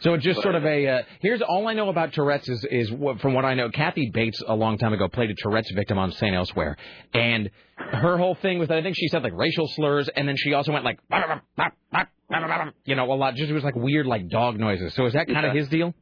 So 0.01 0.13
it's 0.13 0.25
just 0.25 0.43
sort 0.43 0.55
of 0.55 0.65
a. 0.65 0.87
Uh, 0.89 1.03
here's 1.21 1.41
all 1.41 1.67
I 1.69 1.73
know 1.73 1.89
about 1.89 2.13
Tourette's 2.13 2.49
is 2.49 2.67
is 2.71 2.93
what, 2.93 3.21
from 3.21 3.33
what 3.33 3.45
I 3.47 3.55
know. 3.55 3.71
Kathy 3.71 4.11
Bates 4.13 4.43
a 4.47 4.55
long 4.55 4.77
time 4.77 4.93
ago 4.93 5.09
played 5.09 5.31
a 5.31 5.35
Tourette's 5.35 5.71
victim 5.75 5.99
on 5.99 6.13
St. 6.13 6.35
Elsewhere, 6.35 6.77
and 7.15 7.51
her 7.77 8.19
whole 8.19 8.35
thing 8.35 8.59
was 8.59 8.69
that 8.69 8.77
I 8.79 8.83
think 8.83 8.97
she 8.97 9.09
said 9.09 9.23
like 9.23 9.33
racial 9.35 9.67
slurs, 9.69 10.11
and 10.15 10.29
then 10.29 10.37
she 10.37 10.53
also 10.53 10.73
went 10.73 10.85
like, 10.85 10.99
you 12.85 12.95
know, 12.95 13.11
a 13.11 13.15
lot. 13.15 13.37
Just 13.37 13.51
it 13.51 13.55
was 13.55 13.65
like 13.65 13.75
weird 13.75 14.07
like 14.07 14.29
dog 14.29 14.59
noises. 14.59 14.93
So 14.95 15.07
is 15.07 15.15
that 15.15 15.29
kind 15.29 15.47
of 15.47 15.55
his 15.55 15.69
deal? 15.69 15.95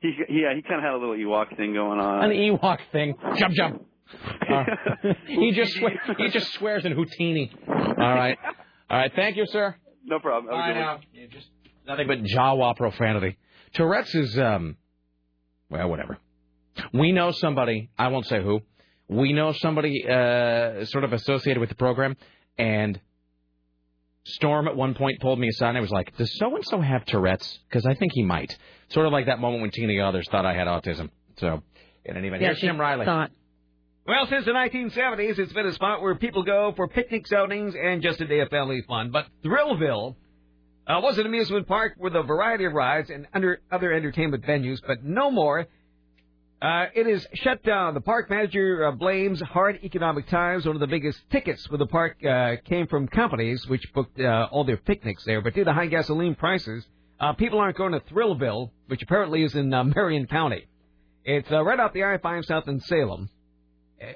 He, 0.00 0.12
yeah, 0.28 0.54
he 0.54 0.62
kind 0.62 0.76
of 0.76 0.82
had 0.82 0.92
a 0.92 0.98
little 0.98 1.16
Ewok 1.16 1.56
thing 1.56 1.74
going 1.74 1.98
on. 1.98 2.24
An 2.24 2.30
Ewok 2.30 2.78
thing. 2.92 3.14
Jump, 3.36 3.54
jump. 3.54 3.84
Uh, 4.50 4.64
he 5.26 5.52
just 5.52 5.74
swe- 5.74 5.98
he 6.16 6.30
just 6.30 6.50
swears 6.54 6.86
in 6.86 6.92
Houdini. 6.92 7.52
All 7.68 7.74
right, 7.74 8.38
all 8.88 8.96
right. 8.98 9.12
Thank 9.14 9.36
you, 9.36 9.44
sir. 9.46 9.76
No 10.02 10.18
problem. 10.18 10.46
Have 10.50 10.54
a 10.54 10.62
Bye 10.62 10.72
good 10.72 10.80
now. 10.80 11.00
Yeah, 11.12 11.26
just 11.30 11.46
nothing 11.86 12.06
but 12.06 12.22
Jawa 12.22 12.74
profanity. 12.74 13.36
Tourette's 13.74 14.14
is 14.14 14.38
um, 14.38 14.78
well, 15.68 15.90
whatever. 15.90 16.16
We 16.94 17.12
know 17.12 17.32
somebody. 17.32 17.90
I 17.98 18.08
won't 18.08 18.26
say 18.26 18.42
who. 18.42 18.60
We 19.08 19.34
know 19.34 19.52
somebody 19.52 20.06
uh, 20.08 20.86
sort 20.86 21.04
of 21.04 21.12
associated 21.12 21.60
with 21.60 21.68
the 21.68 21.74
program, 21.74 22.16
and 22.56 22.98
Storm 24.28 24.68
at 24.68 24.76
one 24.76 24.94
point 24.94 25.20
pulled 25.20 25.38
me 25.38 25.48
aside 25.48 25.70
and 25.70 25.78
I 25.78 25.80
was 25.80 25.90
like, 25.90 26.16
"Does 26.16 26.36
so 26.38 26.54
and 26.54 26.64
so 26.64 26.80
have 26.80 27.04
Tourette's? 27.04 27.58
Because 27.68 27.86
I 27.86 27.94
think 27.94 28.12
he 28.14 28.22
might." 28.22 28.56
Sort 28.88 29.06
of 29.06 29.12
like 29.12 29.26
that 29.26 29.38
moment 29.40 29.62
when 29.62 29.70
Tina 29.70 30.02
Others 30.06 30.28
thought 30.30 30.46
I 30.46 30.54
had 30.54 30.66
autism. 30.66 31.10
So, 31.36 31.62
in 32.04 32.16
any 32.16 32.28
event, 32.28 32.42
Yeah, 32.42 32.48
here's 32.48 32.58
she 32.58 32.66
Tim 32.66 32.80
Riley. 32.80 33.04
thought. 33.04 33.30
Well, 34.06 34.26
since 34.26 34.46
the 34.46 34.52
1970s, 34.52 35.38
it's 35.38 35.52
been 35.52 35.66
a 35.66 35.72
spot 35.74 36.00
where 36.00 36.14
people 36.14 36.42
go 36.42 36.72
for 36.74 36.88
picnics, 36.88 37.30
outings, 37.30 37.74
and 37.74 38.00
just 38.02 38.20
a 38.22 38.26
day 38.26 38.40
of 38.40 38.48
family 38.48 38.80
fun. 38.88 39.10
But 39.10 39.26
Thrillville 39.44 40.16
uh, 40.86 41.00
was 41.02 41.18
an 41.18 41.26
amusement 41.26 41.66
park 41.68 41.92
with 41.98 42.16
a 42.16 42.22
variety 42.22 42.64
of 42.64 42.72
rides 42.72 43.10
and 43.10 43.26
under 43.34 43.60
other 43.70 43.92
entertainment 43.92 44.44
venues, 44.44 44.78
but 44.86 45.04
no 45.04 45.30
more. 45.30 45.66
Uh, 46.60 46.86
it 46.94 47.06
is 47.06 47.24
shut 47.34 47.62
down. 47.62 47.94
The 47.94 48.00
park 48.00 48.30
manager 48.30 48.86
uh, 48.86 48.92
blames 48.92 49.40
hard 49.40 49.78
economic 49.84 50.28
times. 50.28 50.66
One 50.66 50.74
of 50.74 50.80
the 50.80 50.88
biggest 50.88 51.20
tickets 51.30 51.64
for 51.66 51.76
the 51.76 51.86
park 51.86 52.24
uh, 52.24 52.56
came 52.64 52.88
from 52.88 53.06
companies 53.06 53.64
which 53.68 53.84
booked 53.94 54.18
uh, 54.20 54.48
all 54.50 54.64
their 54.64 54.76
picnics 54.76 55.22
there. 55.24 55.40
But 55.40 55.54
due 55.54 55.64
to 55.64 55.72
high 55.72 55.86
gasoline 55.86 56.34
prices, 56.34 56.84
uh, 57.20 57.34
people 57.34 57.60
aren't 57.60 57.76
going 57.76 57.92
to 57.92 58.00
Thrillville, 58.00 58.70
which 58.88 59.02
apparently 59.02 59.44
is 59.44 59.54
in 59.54 59.72
uh, 59.72 59.84
Marion 59.84 60.26
County. 60.26 60.66
It's 61.24 61.50
uh, 61.50 61.62
right 61.62 61.78
off 61.78 61.92
the 61.92 62.04
I-5 62.04 62.44
south 62.44 62.66
in 62.66 62.80
Salem. 62.80 63.28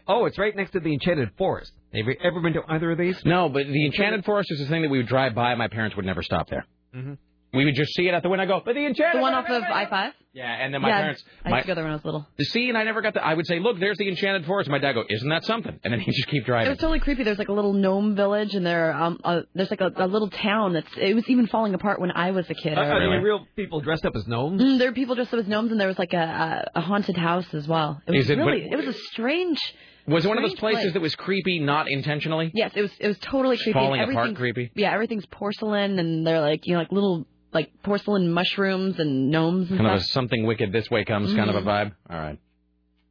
Oh, 0.07 0.27
it's 0.27 0.39
right 0.39 0.55
next 0.55 0.73
to 0.73 0.81
the 0.81 0.93
Enchanted 0.93 1.31
Forest. 1.37 1.73
Have 1.93 2.07
you 2.07 2.17
ever 2.23 2.41
been 2.41 2.53
to 2.55 2.63
either 2.69 2.93
of 2.93 2.99
these? 2.99 3.21
No, 3.25 3.49
but 3.49 3.67
the 3.67 3.87
Enchanted 3.87 4.25
Forest 4.25 4.51
is 4.53 4.61
the 4.61 4.67
thing 4.67 4.83
that 4.83 4.91
we 4.91 4.99
would 4.99 5.09
drive 5.09 5.35
by. 5.35 5.55
My 5.57 5.69
parents 5.69 5.97
would 5.97 6.07
never 6.07 6.23
stop 6.23 6.49
there. 6.49 6.67
Mm-hmm. 6.95 7.15
We 7.53 7.65
would 7.67 7.75
just 7.75 7.95
see 7.95 8.09
it 8.09 8.15
at 8.15 8.23
the 8.23 8.29
window. 8.31 8.43
and 8.45 8.49
Go, 8.51 8.63
but 8.65 8.75
the 8.75 8.87
Enchanted. 8.87 9.19
The 9.19 9.23
one 9.23 9.35
off 9.35 9.49
of 9.49 9.63
I-5? 9.63 10.13
Yeah, 10.33 10.47
and 10.47 10.73
then 10.73 10.81
my 10.81 10.89
yeah, 10.89 11.01
parents. 11.01 11.23
I 11.45 11.51
my, 11.51 11.57
used 11.59 11.67
to 11.67 11.71
go 11.73 11.75
there 11.75 11.85
when 11.85 11.93
I 11.93 11.97
was 11.97 12.05
little. 12.07 12.27
See, 12.41 12.71
and 12.71 12.79
I 12.79 12.85
never 12.85 13.03
got 13.03 13.13
the. 13.13 13.23
I 13.23 13.35
would 13.35 13.47
say, 13.47 13.59
look, 13.59 13.79
there's 13.79 13.99
the 13.99 14.09
Enchanted 14.09 14.47
Forest. 14.47 14.71
My 14.71 14.79
dad 14.79 14.95
go, 14.95 15.05
isn't 15.07 15.29
that 15.29 15.45
something? 15.45 15.79
And 15.85 15.93
then 15.93 16.01
he 16.01 16.11
just 16.11 16.29
keep 16.29 16.47
driving. 16.47 16.69
It 16.69 16.71
was 16.71 16.79
totally 16.79 17.01
creepy. 17.01 17.25
There's 17.25 17.37
like 17.39 17.51
a 17.51 17.53
little 17.53 17.75
gnome 17.75 18.17
village, 18.17 18.55
and 18.55 18.65
there, 18.65 18.95
um, 18.95 19.21
uh, 19.23 19.41
there's 19.55 19.71
like 19.71 19.83
a, 19.83 19.91
a 19.97 20.07
little 20.07 20.31
town 20.31 20.73
that's. 20.73 20.89
It 20.97 21.13
was 21.15 21.29
even 21.29 21.47
falling 21.49 21.75
apart 21.75 22.01
when 22.01 22.11
I 22.13 22.31
was 22.31 22.49
a 22.49 22.55
kid. 22.55 22.79
Uh, 22.79 22.81
I 22.81 22.85
are 22.87 22.95
remember. 22.95 23.17
there 23.17 23.23
real 23.23 23.47
people 23.57 23.83
dressed 23.83 24.07
up 24.07 24.17
as 24.17 24.27
gnomes? 24.27 24.63
Mm, 24.63 24.79
there 24.79 24.89
were 24.89 24.95
people 24.95 25.15
dressed 25.15 25.35
up 25.35 25.41
as 25.41 25.47
gnomes, 25.47 25.71
and 25.71 25.79
there 25.79 25.89
was 25.89 25.99
like 25.99 26.15
a, 26.15 26.65
a, 26.75 26.79
a 26.79 26.81
haunted 26.81 27.19
house 27.19 27.53
as 27.53 27.69
well. 27.69 28.01
It 28.07 28.13
was 28.13 28.25
Is 28.25 28.31
it- 28.31 28.39
really, 28.39 28.63
but- 28.71 28.73
it 28.81 28.87
was 28.87 28.97
a 28.97 28.99
strange. 29.11 29.61
was 30.07 30.25
it 30.25 30.29
one 30.29 30.39
of 30.39 30.45
those 30.45 30.55
places 30.59 30.81
place. 30.85 30.93
that 30.95 31.03
was 31.03 31.15
creepy, 31.15 31.59
not 31.59 31.91
intentionally? 31.91 32.51
Yes, 32.55 32.73
it 32.75 32.81
was. 32.81 32.93
It 32.99 33.09
was 33.09 33.19
totally 33.19 33.59
creepy. 33.59 33.75
Falling 33.75 34.01
apart 34.01 34.35
creepy? 34.37 34.71
Yeah, 34.75 34.95
everything's 34.95 35.27
porcelain, 35.27 35.99
and 35.99 36.27
they're 36.27 36.41
like 36.41 36.67
you 36.67 36.73
know 36.73 36.79
like 36.81 36.91
little 36.91 37.27
like 37.53 37.71
porcelain 37.83 38.33
mushrooms 38.33 38.99
and 38.99 39.31
gnomes 39.31 39.69
and 39.71 39.79
Kind 39.79 39.91
of 39.91 40.01
a 40.01 40.05
something 40.05 40.45
wicked 40.47 40.73
this 40.73 40.91
way 40.91 41.05
comes 41.05 41.33
kind 41.35 41.51
of 41.51 41.57
a 41.57 41.61
Mhm. 41.61 41.65
vibe. 41.65 41.93
All 42.11 42.19
right. 42.19 42.39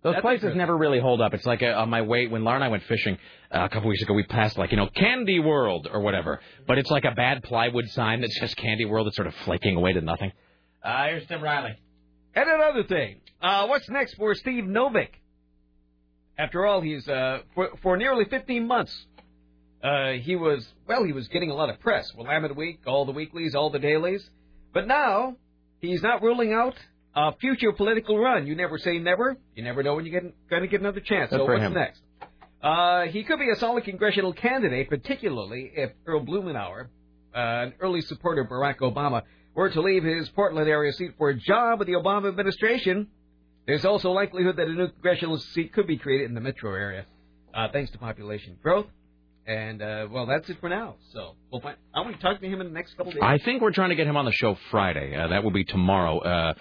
Those 0.03 0.13
That's 0.15 0.21
places 0.23 0.37
interesting. 0.45 0.57
never 0.57 0.75
really 0.75 0.99
hold 0.99 1.21
up. 1.21 1.35
It's 1.35 1.45
like 1.45 1.61
uh, 1.61 1.67
on 1.77 1.89
my 1.91 2.01
way 2.01 2.25
when 2.25 2.43
Laura 2.43 2.55
and 2.55 2.63
I 2.63 2.69
went 2.69 2.81
fishing 2.83 3.19
uh, 3.53 3.65
a 3.65 3.69
couple 3.69 3.87
weeks 3.89 4.01
ago. 4.01 4.15
We 4.15 4.23
passed 4.23 4.57
like 4.57 4.71
you 4.71 4.77
know 4.77 4.87
Candy 4.87 5.39
World 5.39 5.87
or 5.91 6.01
whatever, 6.01 6.41
but 6.67 6.79
it's 6.79 6.89
like 6.89 7.05
a 7.05 7.11
bad 7.11 7.43
plywood 7.43 7.87
sign 7.89 8.21
that 8.21 8.31
says 8.31 8.55
Candy 8.55 8.85
World. 8.85 9.05
It's 9.07 9.15
sort 9.15 9.27
of 9.27 9.35
flaking 9.45 9.75
away 9.75 9.93
to 9.93 10.01
nothing. 10.01 10.31
Uh, 10.83 11.05
here's 11.05 11.27
Tim 11.27 11.41
Riley. 11.43 11.75
And 12.33 12.49
another 12.49 12.83
thing, 12.83 13.21
uh, 13.43 13.67
what's 13.67 13.87
next 13.89 14.15
for 14.15 14.33
Steve 14.33 14.63
Novick? 14.63 15.09
After 16.37 16.65
all, 16.65 16.81
he's 16.81 17.07
uh, 17.07 17.39
for, 17.53 17.69
for 17.83 17.97
nearly 17.97 18.25
15 18.25 18.65
months, 18.65 19.05
uh, 19.83 20.11
he 20.11 20.35
was 20.35 20.67
well, 20.87 21.03
he 21.03 21.13
was 21.13 21.27
getting 21.27 21.49
a 21.49 21.55
lot 21.55 21.69
of 21.69 21.79
press. 21.79 22.11
Willamette 22.15 22.55
Week, 22.55 22.81
all 22.85 23.05
the 23.05 23.11
weeklies, 23.11 23.55
all 23.55 23.69
the 23.69 23.79
dailies, 23.79 24.27
but 24.73 24.87
now 24.87 25.35
he's 25.79 26.01
not 26.01 26.21
ruling 26.21 26.53
out 26.53 26.75
a 27.15 27.35
future 27.37 27.71
political 27.71 28.17
run. 28.17 28.47
You 28.47 28.55
never 28.55 28.77
say 28.77 28.99
never. 28.99 29.37
You 29.55 29.63
never 29.63 29.83
know 29.83 29.95
when 29.95 30.05
you're 30.05 30.21
going 30.21 30.61
to 30.61 30.67
get 30.67 30.79
another 30.79 30.99
chance. 30.99 31.29
Good 31.29 31.39
so 31.39 31.45
what's 31.45 31.61
him. 31.61 31.73
next? 31.73 32.01
Uh, 32.61 33.03
he 33.07 33.23
could 33.23 33.39
be 33.39 33.49
a 33.49 33.55
solid 33.55 33.83
congressional 33.83 34.33
candidate, 34.33 34.87
particularly 34.87 35.71
if 35.73 35.91
Earl 36.05 36.23
Blumenauer, 36.25 36.85
uh, 37.35 37.37
an 37.37 37.73
early 37.79 38.01
supporter 38.01 38.41
of 38.41 38.49
Barack 38.49 38.79
Obama, 38.79 39.23
were 39.55 39.69
to 39.69 39.81
leave 39.81 40.03
his 40.03 40.29
Portland 40.29 40.69
area 40.69 40.93
seat 40.93 41.13
for 41.17 41.29
a 41.29 41.35
job 41.35 41.79
with 41.79 41.87
the 41.87 41.95
Obama 41.95 42.29
administration. 42.29 43.07
There's 43.65 43.83
also 43.83 44.11
likelihood 44.11 44.57
that 44.57 44.67
a 44.67 44.73
new 44.73 44.89
congressional 44.89 45.39
seat 45.39 45.73
could 45.73 45.87
be 45.87 45.97
created 45.97 46.29
in 46.29 46.35
the 46.35 46.41
metro 46.41 46.73
area, 46.73 47.05
uh, 47.53 47.67
thanks 47.73 47.91
to 47.91 47.97
population 47.97 48.57
growth. 48.61 48.87
And 49.47 49.81
uh, 49.81 50.07
well, 50.11 50.27
that's 50.27 50.47
it 50.49 50.57
for 50.59 50.69
now. 50.69 50.95
So 51.13 51.35
we'll 51.51 51.61
find. 51.61 51.75
I 51.93 52.01
want 52.01 52.15
to 52.15 52.21
talk 52.21 52.39
to 52.39 52.45
him 52.47 52.61
in 52.61 52.67
the 52.67 52.73
next 52.73 52.95
couple 52.95 53.11
days. 53.11 53.21
I 53.23 53.37
think 53.39 53.61
we're 53.61 53.71
trying 53.71 53.89
to 53.89 53.95
get 53.95 54.05
him 54.07 54.15
on 54.17 54.25
the 54.25 54.31
show 54.31 54.55
Friday. 54.69 55.15
Uh, 55.15 55.27
that 55.29 55.43
will 55.43 55.51
be 55.51 55.63
tomorrow. 55.63 56.19
Uh, 56.19 56.53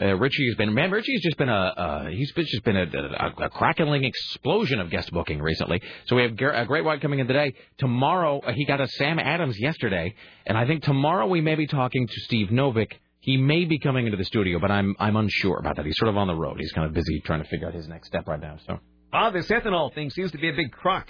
uh, 0.00 0.14
Richie's 0.16 0.54
been 0.56 0.74
man. 0.74 0.90
Richie's 0.90 1.22
just 1.22 1.38
been 1.38 1.48
a 1.48 1.52
uh, 1.54 2.06
he's 2.08 2.30
been, 2.32 2.44
just 2.44 2.62
been 2.64 2.76
a, 2.76 2.82
a, 2.84 3.44
a 3.46 3.48
crackling 3.48 4.04
explosion 4.04 4.78
of 4.80 4.90
guest 4.90 5.10
booking 5.10 5.40
recently. 5.40 5.80
So 6.06 6.16
we 6.16 6.22
have 6.22 6.36
Gar- 6.36 6.52
a 6.52 6.66
Great 6.66 6.84
White 6.84 7.00
coming 7.00 7.18
in 7.20 7.26
today. 7.26 7.54
Tomorrow 7.78 8.40
uh, 8.40 8.52
he 8.52 8.66
got 8.66 8.80
a 8.82 8.86
Sam 8.88 9.18
Adams 9.18 9.58
yesterday, 9.58 10.14
and 10.46 10.58
I 10.58 10.66
think 10.66 10.82
tomorrow 10.82 11.26
we 11.26 11.40
may 11.40 11.54
be 11.54 11.66
talking 11.66 12.06
to 12.06 12.20
Steve 12.24 12.48
Novick. 12.48 12.92
He 13.20 13.38
may 13.38 13.64
be 13.64 13.78
coming 13.78 14.04
into 14.04 14.18
the 14.18 14.24
studio, 14.26 14.58
but 14.58 14.70
I'm 14.70 14.94
I'm 14.98 15.16
unsure 15.16 15.58
about 15.58 15.76
that. 15.76 15.86
He's 15.86 15.96
sort 15.96 16.10
of 16.10 16.18
on 16.18 16.26
the 16.26 16.34
road. 16.34 16.58
He's 16.60 16.72
kind 16.72 16.86
of 16.86 16.92
busy 16.92 17.20
trying 17.24 17.42
to 17.42 17.48
figure 17.48 17.66
out 17.66 17.72
his 17.72 17.88
next 17.88 18.08
step 18.08 18.28
right 18.28 18.38
now. 18.40 18.58
So 18.66 18.78
Ah, 19.14 19.30
this 19.30 19.46
ethanol 19.48 19.94
thing 19.94 20.10
seems 20.10 20.30
to 20.32 20.38
be 20.38 20.50
a 20.50 20.52
big 20.52 20.72
crock. 20.72 21.08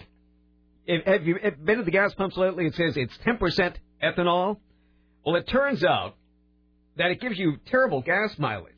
If, 0.87 1.05
have 1.05 1.27
you 1.27 1.37
been 1.65 1.79
to 1.79 1.85
the 1.85 1.91
gas 1.91 2.15
pumps 2.15 2.37
lately? 2.37 2.67
It 2.67 2.75
says 2.75 2.97
it's 2.97 3.17
10% 3.27 3.75
ethanol. 4.03 4.59
Well, 5.25 5.37
it 5.37 5.49
turns 5.49 5.83
out 5.85 6.15
that 6.97 7.11
it 7.11 7.21
gives 7.21 7.39
you 7.39 7.57
terrible 7.67 8.03
gas 8.03 8.39
mileage. 8.39 8.73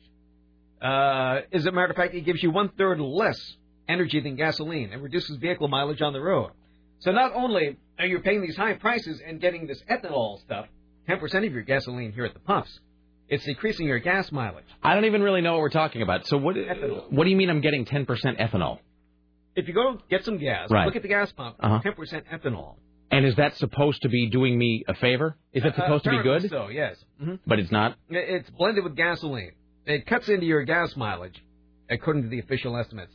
Uh, 0.81 1.41
as 1.51 1.65
a 1.65 1.71
matter 1.71 1.91
of 1.91 1.95
fact, 1.95 2.15
it 2.15 2.21
gives 2.21 2.41
you 2.41 2.51
one 2.51 2.69
third 2.77 2.99
less 2.99 3.39
energy 3.87 4.21
than 4.21 4.35
gasoline 4.35 4.91
and 4.91 5.03
reduces 5.03 5.37
vehicle 5.37 5.67
mileage 5.67 6.01
on 6.01 6.13
the 6.13 6.21
road. 6.21 6.51
So 6.99 7.11
not 7.11 7.33
only 7.33 7.77
are 7.97 8.05
you 8.05 8.19
paying 8.19 8.41
these 8.41 8.55
high 8.55 8.73
prices 8.73 9.21
and 9.25 9.39
getting 9.39 9.67
this 9.67 9.81
ethanol 9.89 10.39
stuff, 10.41 10.67
10% 11.07 11.47
of 11.47 11.53
your 11.53 11.63
gasoline 11.63 12.11
here 12.11 12.25
at 12.25 12.33
the 12.33 12.39
pumps, 12.39 12.79
it's 13.27 13.45
decreasing 13.45 13.87
your 13.87 13.99
gas 13.99 14.31
mileage. 14.31 14.65
I 14.83 14.95
don't 14.95 15.05
even 15.05 15.21
really 15.21 15.41
know 15.41 15.53
what 15.53 15.61
we're 15.61 15.69
talking 15.69 16.01
about. 16.01 16.27
So 16.27 16.37
what 16.37 16.55
Ethanol. 16.55 17.11
what 17.11 17.23
do 17.25 17.29
you 17.29 17.35
mean 17.35 17.49
I'm 17.49 17.61
getting 17.61 17.85
10% 17.85 18.05
ethanol? 18.39 18.79
If 19.59 19.67
you 19.67 19.73
go 19.73 19.97
get 20.09 20.23
some 20.23 20.37
gas, 20.37 20.69
Right. 20.71 20.85
look 20.85 20.95
at 20.95 21.01
the 21.01 21.07
gas 21.09 21.31
pump, 21.33 21.57
Uh-huh. 21.59 21.79
10% 21.83 22.23
ethanol. 22.31 22.75
And 23.11 23.25
is 23.25 23.35
that 23.35 23.55
supposed 23.57 24.01
to 24.03 24.09
be 24.09 24.29
doing 24.29 24.57
me 24.57 24.83
a 24.87 24.93
favor? 24.93 25.35
Is 25.51 25.65
it 25.65 25.73
Uh, 25.73 25.75
supposed 25.75 26.03
to 26.05 26.11
be 26.11 26.21
good? 26.23 26.49
So 26.49 26.69
yes, 26.69 27.03
hmm 27.19 27.35
But 27.45 27.59
it's 27.59 27.71
not. 27.71 27.97
it's 28.09 28.49
blended 28.51 28.83
with 28.85 28.95
gasoline. 28.95 29.51
It 29.85 30.05
cuts 30.05 30.29
into 30.29 30.45
your 30.45 30.63
gas 30.63 30.95
mileage, 30.95 31.43
according 31.89 32.23
to 32.23 32.29
the 32.29 32.39
official 32.39 32.77
estimates. 32.77 33.13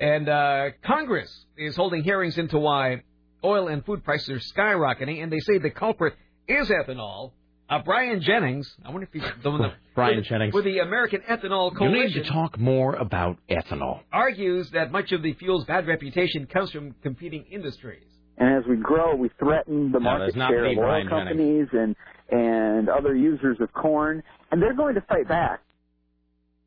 And 0.00 0.28
uh, 0.28 0.70
Congress 0.82 1.46
is 1.56 1.74
holding 1.76 2.02
hearings 2.04 2.36
into 2.36 2.58
why 2.58 3.02
oil 3.44 3.68
and 3.68 3.84
food 3.86 4.04
prices 4.04 4.28
are 4.30 4.40
skyrocketing, 4.54 5.22
and 5.22 5.32
they 5.32 5.38
say 5.40 5.58
the 5.58 5.70
culprit 5.70 6.14
is 6.48 6.68
ethanol. 6.70 7.32
Uh, 7.68 7.80
Brian 7.84 8.20
Jennings, 8.22 8.72
I 8.84 8.90
wonder 8.90 9.06
if 9.06 9.12
he's 9.12 9.30
the 9.42 9.50
one 9.50 9.60
that 9.62 9.74
Brian 9.94 10.16
with, 10.16 10.24
Jennings. 10.26 10.54
with 10.54 10.64
the 10.64 10.78
American 10.78 11.20
Ethanol 11.28 11.76
Coalition. 11.76 12.00
You 12.00 12.06
need 12.06 12.24
to 12.24 12.30
talk 12.30 12.58
more 12.58 12.94
about 12.94 13.36
ethanol. 13.50 14.00
argues 14.10 14.70
that 14.70 14.90
much 14.90 15.12
of 15.12 15.22
the 15.22 15.34
fuel's 15.34 15.64
bad 15.66 15.86
reputation 15.86 16.46
comes 16.46 16.70
from 16.70 16.94
competing 17.02 17.44
industries. 17.50 18.04
And 18.38 18.54
as 18.56 18.64
we 18.68 18.76
grow, 18.76 19.16
we 19.16 19.30
threaten 19.38 19.92
the 19.92 20.00
market 20.00 20.26
that's 20.26 20.36
not 20.36 20.50
share 20.50 20.64
of 20.64 20.78
oil 20.78 20.84
Brian 20.84 21.08
companies 21.08 21.66
and 21.72 21.94
and 22.30 22.88
other 22.88 23.14
users 23.16 23.56
of 23.60 23.72
corn, 23.72 24.22
and 24.52 24.62
they're 24.62 24.76
going 24.76 24.94
to 24.94 25.00
fight 25.02 25.26
back. 25.28 25.60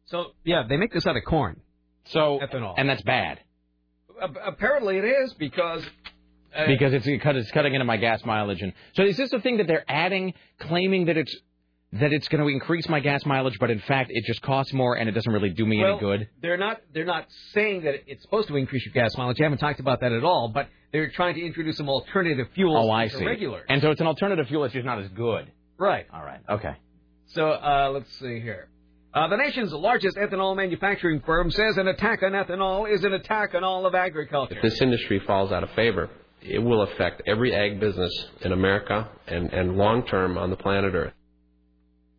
So 0.05 0.33
yeah, 0.43 0.63
they 0.67 0.75
make 0.77 0.91
this 0.93 1.07
out 1.07 1.15
of 1.15 1.23
corn. 1.25 1.61
So 2.05 2.39
ethanol, 2.43 2.73
and 2.77 2.89
that's 2.89 3.03
bad 3.03 3.39
A- 4.21 4.49
apparently 4.49 4.97
it 4.97 5.05
is 5.05 5.33
because 5.35 5.83
because 6.67 6.93
it's 6.93 7.05
it's 7.07 7.51
cutting 7.51 7.73
into 7.73 7.85
my 7.85 7.97
gas 7.97 8.23
mileage. 8.25 8.61
And 8.61 8.73
so 8.93 9.03
is 9.03 9.17
this 9.17 9.29
the 9.29 9.39
thing 9.39 9.57
that 9.57 9.67
they're 9.67 9.85
adding, 9.89 10.33
claiming 10.59 11.05
that 11.05 11.17
it's 11.17 11.35
that 11.93 12.13
it's 12.13 12.27
going 12.29 12.41
to 12.41 12.47
increase 12.47 12.87
my 12.87 13.01
gas 13.01 13.25
mileage, 13.25 13.59
but 13.59 13.69
in 13.69 13.79
fact 13.79 14.11
it 14.13 14.23
just 14.25 14.41
costs 14.41 14.71
more 14.71 14.95
and 14.95 15.09
it 15.09 15.11
doesn't 15.11 15.31
really 15.31 15.49
do 15.49 15.65
me 15.65 15.79
well, 15.79 15.91
any 15.91 15.99
good? 15.99 16.29
They're 16.41 16.57
not. 16.57 16.81
They're 16.93 17.05
not 17.05 17.25
saying 17.53 17.83
that 17.83 17.95
it's 18.07 18.21
supposed 18.21 18.47
to 18.47 18.55
increase 18.55 18.85
your 18.85 18.93
gas 18.93 19.17
mileage. 19.17 19.39
I 19.41 19.43
haven't 19.43 19.59
talked 19.59 19.79
about 19.79 19.99
that 20.01 20.11
at 20.11 20.23
all. 20.23 20.51
But 20.53 20.69
they're 20.91 21.11
trying 21.11 21.35
to 21.35 21.45
introduce 21.45 21.77
some 21.77 21.89
alternative 21.89 22.47
fuels. 22.53 22.85
Oh, 22.87 22.91
I 22.91 23.07
see. 23.07 23.25
Regular. 23.25 23.63
And 23.67 23.81
so 23.81 23.91
it's 23.91 24.01
an 24.01 24.07
alternative 24.07 24.47
fuel. 24.47 24.63
that's 24.63 24.73
just 24.73 24.85
not 24.85 24.99
as 24.99 25.09
good. 25.09 25.51
Right. 25.77 26.05
All 26.13 26.23
right. 26.23 26.39
Okay. 26.49 26.75
So 27.27 27.49
uh, 27.49 27.91
let's 27.93 28.11
see 28.19 28.39
here. 28.39 28.67
Uh, 29.13 29.27
the 29.27 29.35
nation's 29.35 29.73
largest 29.73 30.15
ethanol 30.15 30.55
manufacturing 30.55 31.21
firm 31.25 31.51
says 31.51 31.75
an 31.77 31.87
attack 31.87 32.23
on 32.23 32.31
ethanol 32.31 32.89
is 32.89 33.03
an 33.03 33.11
attack 33.13 33.53
on 33.53 33.63
all 33.63 33.85
of 33.85 33.93
agriculture. 33.93 34.55
If 34.55 34.61
this 34.61 34.81
industry 34.81 35.19
falls 35.27 35.51
out 35.51 35.63
of 35.63 35.69
favor, 35.71 36.09
it 36.41 36.59
will 36.59 36.81
affect 36.83 37.21
every 37.27 37.53
ag 37.53 37.79
business 37.79 38.11
in 38.41 38.51
America 38.51 39.09
and, 39.27 39.51
and 39.53 39.77
long 39.77 40.05
term 40.05 40.37
on 40.37 40.49
the 40.49 40.55
planet 40.55 40.93
Earth. 40.93 41.13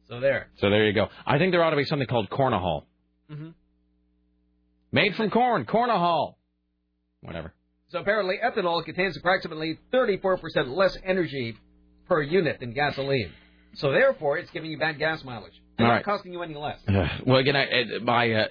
So 0.09 0.21
there. 0.21 0.49
So 0.59 0.69
there 0.71 0.87
you 0.87 0.93
go. 0.93 1.09
I 1.27 1.39
think 1.39 1.53
there 1.53 1.63
ought 1.65 1.71
to 1.71 1.77
be 1.77 1.85
something 1.85 2.07
called 2.09 2.29
cornahol. 2.31 2.85
hmm 3.29 3.51
Made 4.95 5.15
from 5.15 5.31
corn, 5.31 5.65
cornahol. 5.65 6.35
Whatever. 7.23 7.55
So 7.89 7.99
apparently, 8.01 8.37
ethanol 8.45 8.85
contains 8.85 9.17
approximately 9.17 9.79
34% 9.93 10.77
less 10.77 10.97
energy 11.05 11.57
per 12.09 12.21
unit 12.21 12.61
than 12.61 12.73
gasoline. 12.73 13.33
So 13.75 13.91
therefore, 13.91 14.37
it's 14.39 14.51
giving 14.51 14.71
you 14.71 14.79
bad 14.79 14.99
gas 14.99 15.25
mileage. 15.25 15.62
All 15.79 15.87
not 15.87 15.93
right. 15.93 16.05
costing 16.05 16.33
you 16.33 16.43
any 16.43 16.55
less. 16.55 16.79
Uh, 16.87 17.09
well, 17.27 17.39
again, 17.39 17.57
I, 17.57 17.99
my 18.03 18.33
uh, 18.33 18.47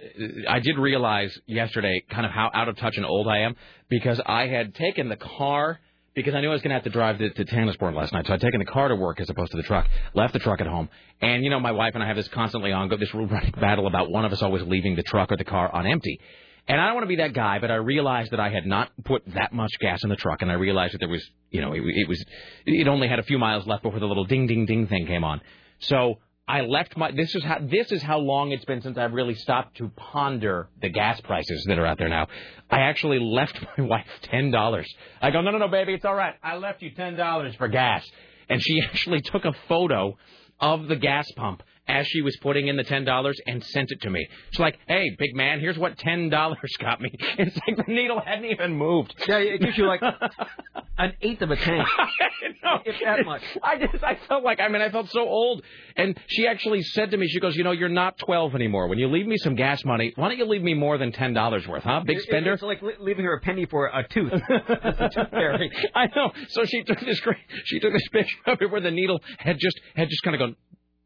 I 0.50 0.60
did 0.60 0.78
realize 0.78 1.38
yesterday 1.46 2.04
kind 2.10 2.26
of 2.26 2.32
how 2.32 2.50
out 2.54 2.68
of 2.68 2.78
touch 2.78 2.98
and 2.98 3.06
old 3.06 3.28
I 3.28 3.40
am 3.40 3.56
because 3.90 4.20
I 4.26 4.48
had 4.48 4.74
taken 4.76 5.08
the 5.10 5.18
car 5.18 5.80
because 6.14 6.34
I 6.34 6.42
knew 6.42 6.50
I 6.50 6.54
was 6.54 6.62
going 6.62 6.72
to 6.72 6.76
have 6.76 6.84
to 6.84 6.90
drive 6.90 7.20
to, 7.20 7.30
to 7.30 7.46
Tanasbourne 7.46 7.96
last 7.96 8.12
night, 8.12 8.28
so 8.28 8.34
I'd 8.34 8.42
taken 8.42 8.60
the 8.60 8.66
car 8.66 8.90
to 8.90 8.96
work 8.96 9.22
as 9.22 9.30
opposed 9.30 9.52
to 9.52 9.58
the 9.58 9.64
truck. 9.64 9.88
Left 10.14 10.34
the 10.34 10.40
truck 10.40 10.60
at 10.60 10.68
home, 10.68 10.90
and 11.22 11.44
you 11.44 11.50
know 11.50 11.60
my 11.60 11.72
wife 11.72 11.92
and 11.94 12.04
I 12.04 12.08
have 12.08 12.18
this 12.18 12.28
constantly 12.28 12.72
on 12.72 12.90
this 12.90 13.14
running 13.14 13.54
battle 13.60 13.88
about 13.88 14.10
one 14.10 14.26
of 14.26 14.34
us 14.34 14.42
always 14.42 14.64
leaving 14.64 14.96
the 14.96 15.04
truck 15.04 15.32
or 15.32 15.38
the 15.38 15.46
car 15.46 15.74
on 15.74 15.88
empty. 15.88 16.20
And 16.68 16.80
I 16.80 16.86
don't 16.86 16.96
want 16.96 17.04
to 17.06 17.10
be 17.10 17.16
that 17.18 17.34
guy, 17.34 17.60
but 17.60 17.72
I 17.72 17.76
realized 17.76 18.32
that 18.32 18.40
I 18.40 18.50
had 18.50 18.66
not 18.66 18.92
put 19.04 19.24
that 19.34 19.52
much 19.52 19.72
gas 19.80 20.04
in 20.04 20.10
the 20.10 20.16
truck, 20.16 20.42
and 20.42 20.52
I 20.52 20.56
realized 20.56 20.94
that 20.94 21.00
there 21.00 21.10
was, 21.10 21.28
you 21.50 21.60
know, 21.62 21.74
it, 21.74 21.82
it 21.82 22.08
was, 22.08 22.24
it 22.66 22.88
only 22.88 23.08
had 23.08 23.20
a 23.20 23.24
few 23.24 23.40
miles 23.40 23.66
left 23.66 23.84
before 23.84 24.00
the 24.00 24.06
little 24.06 24.26
ding, 24.26 24.48
ding, 24.48 24.66
ding 24.66 24.88
thing 24.88 25.08
came 25.08 25.24
on. 25.24 25.42
So 25.80 26.20
I 26.52 26.62
left 26.62 26.98
my. 26.98 27.12
This 27.12 27.34
is 27.34 27.46
how 27.46 27.60
this 27.62 27.94
is 27.94 28.04
how 28.04 28.18
long 28.18 28.52
it's 28.52 28.66
been 28.66 28.82
since 28.82 28.98
I've 28.98 29.14
really 29.14 29.36
stopped 29.36 29.78
to 29.78 29.88
ponder 29.88 30.68
the 30.82 30.90
gas 30.90 31.22
prices 31.22 31.64
that 31.70 31.80
are 31.80 31.86
out 31.86 31.98
there 31.98 32.10
now. 32.10 32.28
I 32.70 32.82
actually 32.82 33.20
left 33.20 33.58
my 33.78 33.86
wife 33.86 34.08
ten 34.24 34.52
dollars. 34.52 34.94
I 35.22 35.32
go, 35.32 35.40
no, 35.40 35.52
no, 35.52 35.60
no, 35.60 35.70
baby, 35.70 35.94
it's 35.94 36.04
all 36.04 36.14
right. 36.14 36.34
I 36.44 36.58
left 36.58 36.82
you 36.82 36.92
ten 36.92 37.16
dollars 37.16 37.56
for 37.56 37.70
gas, 37.70 38.06
and 38.50 38.62
she 38.62 38.82
actually 38.86 39.22
took 39.22 39.46
a 39.46 39.54
photo 39.70 40.18
of 40.60 40.90
the 40.90 40.98
gas 40.98 41.26
pump 41.38 41.64
as 41.92 42.08
she 42.08 42.22
was 42.22 42.36
putting 42.38 42.68
in 42.68 42.78
the 42.78 42.84
ten 42.84 43.04
dollars 43.04 43.38
and 43.46 43.64
sent 43.64 43.92
it 43.92 44.02
to 44.02 44.10
me. 44.10 44.26
She's 44.52 44.60
like, 44.60 44.80
"Hey, 44.88 45.14
big 45.20 45.36
man, 45.36 45.60
here's 45.60 45.78
what 45.78 45.98
ten 45.98 46.30
dollars 46.30 46.74
got 46.80 47.02
me." 47.02 47.12
It's 47.42 47.58
like 47.68 47.86
the 47.86 47.92
needle 47.92 48.22
hadn't 48.24 48.46
even 48.46 48.76
moved. 48.76 49.16
Yeah, 49.28 49.38
it 49.38 49.62
gives 49.62 49.78
you 49.78 49.88
like 49.88 50.02
an 50.98 51.14
eighth 51.22 51.42
of 51.42 51.50
a 51.52 51.56
tank. 51.56 51.88
if 52.86 52.96
that 53.04 53.26
much. 53.26 53.42
I 53.64 53.78
just 53.78 54.04
I 54.04 54.18
felt 54.28 54.44
like 54.44 54.60
I 54.60 54.68
mean 54.70 54.82
I 54.82 54.90
felt 54.90 55.10
so 55.10 55.22
old. 55.22 55.64
And 55.98 56.18
she 56.28 56.48
actually 56.48 56.82
said 56.84 57.12
to 57.12 57.18
me, 57.18 57.28
she 57.28 57.40
goes, 57.40 57.56
you 57.56 57.64
know, 57.64 57.72
you're 57.72 57.90
not 57.90 58.18
12 58.20 58.56
anymore. 58.56 58.88
When 58.88 59.00
you 59.00 59.08
leave 59.08 59.28
me 59.28 59.38
some 59.38 59.56
gas 59.56 59.84
money, 59.84 60.14
why 60.16 60.30
don't 60.30 60.38
you 60.38 60.46
leave 60.46 60.62
me 60.62 60.74
more 60.74 60.98
than 60.98 61.12
ten 61.12 61.34
dollars 61.34 61.68
worth, 61.68 61.84
huh? 61.84 62.02
Big 62.06 62.22
spender. 62.22 62.54
It's 62.54 62.64
like 62.64 62.82
leaving 63.00 63.26
her 63.26 63.34
a 63.34 63.42
penny 63.42 63.66
for 63.66 63.88
a 63.88 64.08
tooth. 64.08 64.32
A 64.34 65.10
tooth. 65.10 65.72
I 65.96 66.08
know. 66.16 66.32
So 66.50 66.64
she 66.66 66.84
took 66.84 67.00
this 67.00 67.20
great, 67.20 67.38
she 67.66 67.80
took 67.80 67.92
this 67.92 68.08
picture 68.12 68.38
of 68.48 68.62
it 68.62 68.72
where 68.72 68.82
the 68.82 68.92
needle 68.92 69.20
had 69.38 69.58
just 69.60 69.80
had 69.96 70.10
just 70.10 70.24
kind 70.24 70.36
of 70.36 70.40
gone 70.40 70.56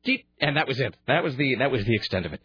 deep, 0.06 0.26
and 0.40 0.56
that 0.58 0.68
was 0.68 0.80
it. 0.80 0.96
That 1.08 1.24
was 1.24 1.36
the 1.36 1.56
that 1.56 1.72
was 1.72 1.84
the 1.86 1.96
extent 1.96 2.26
of 2.26 2.34
it. 2.34 2.42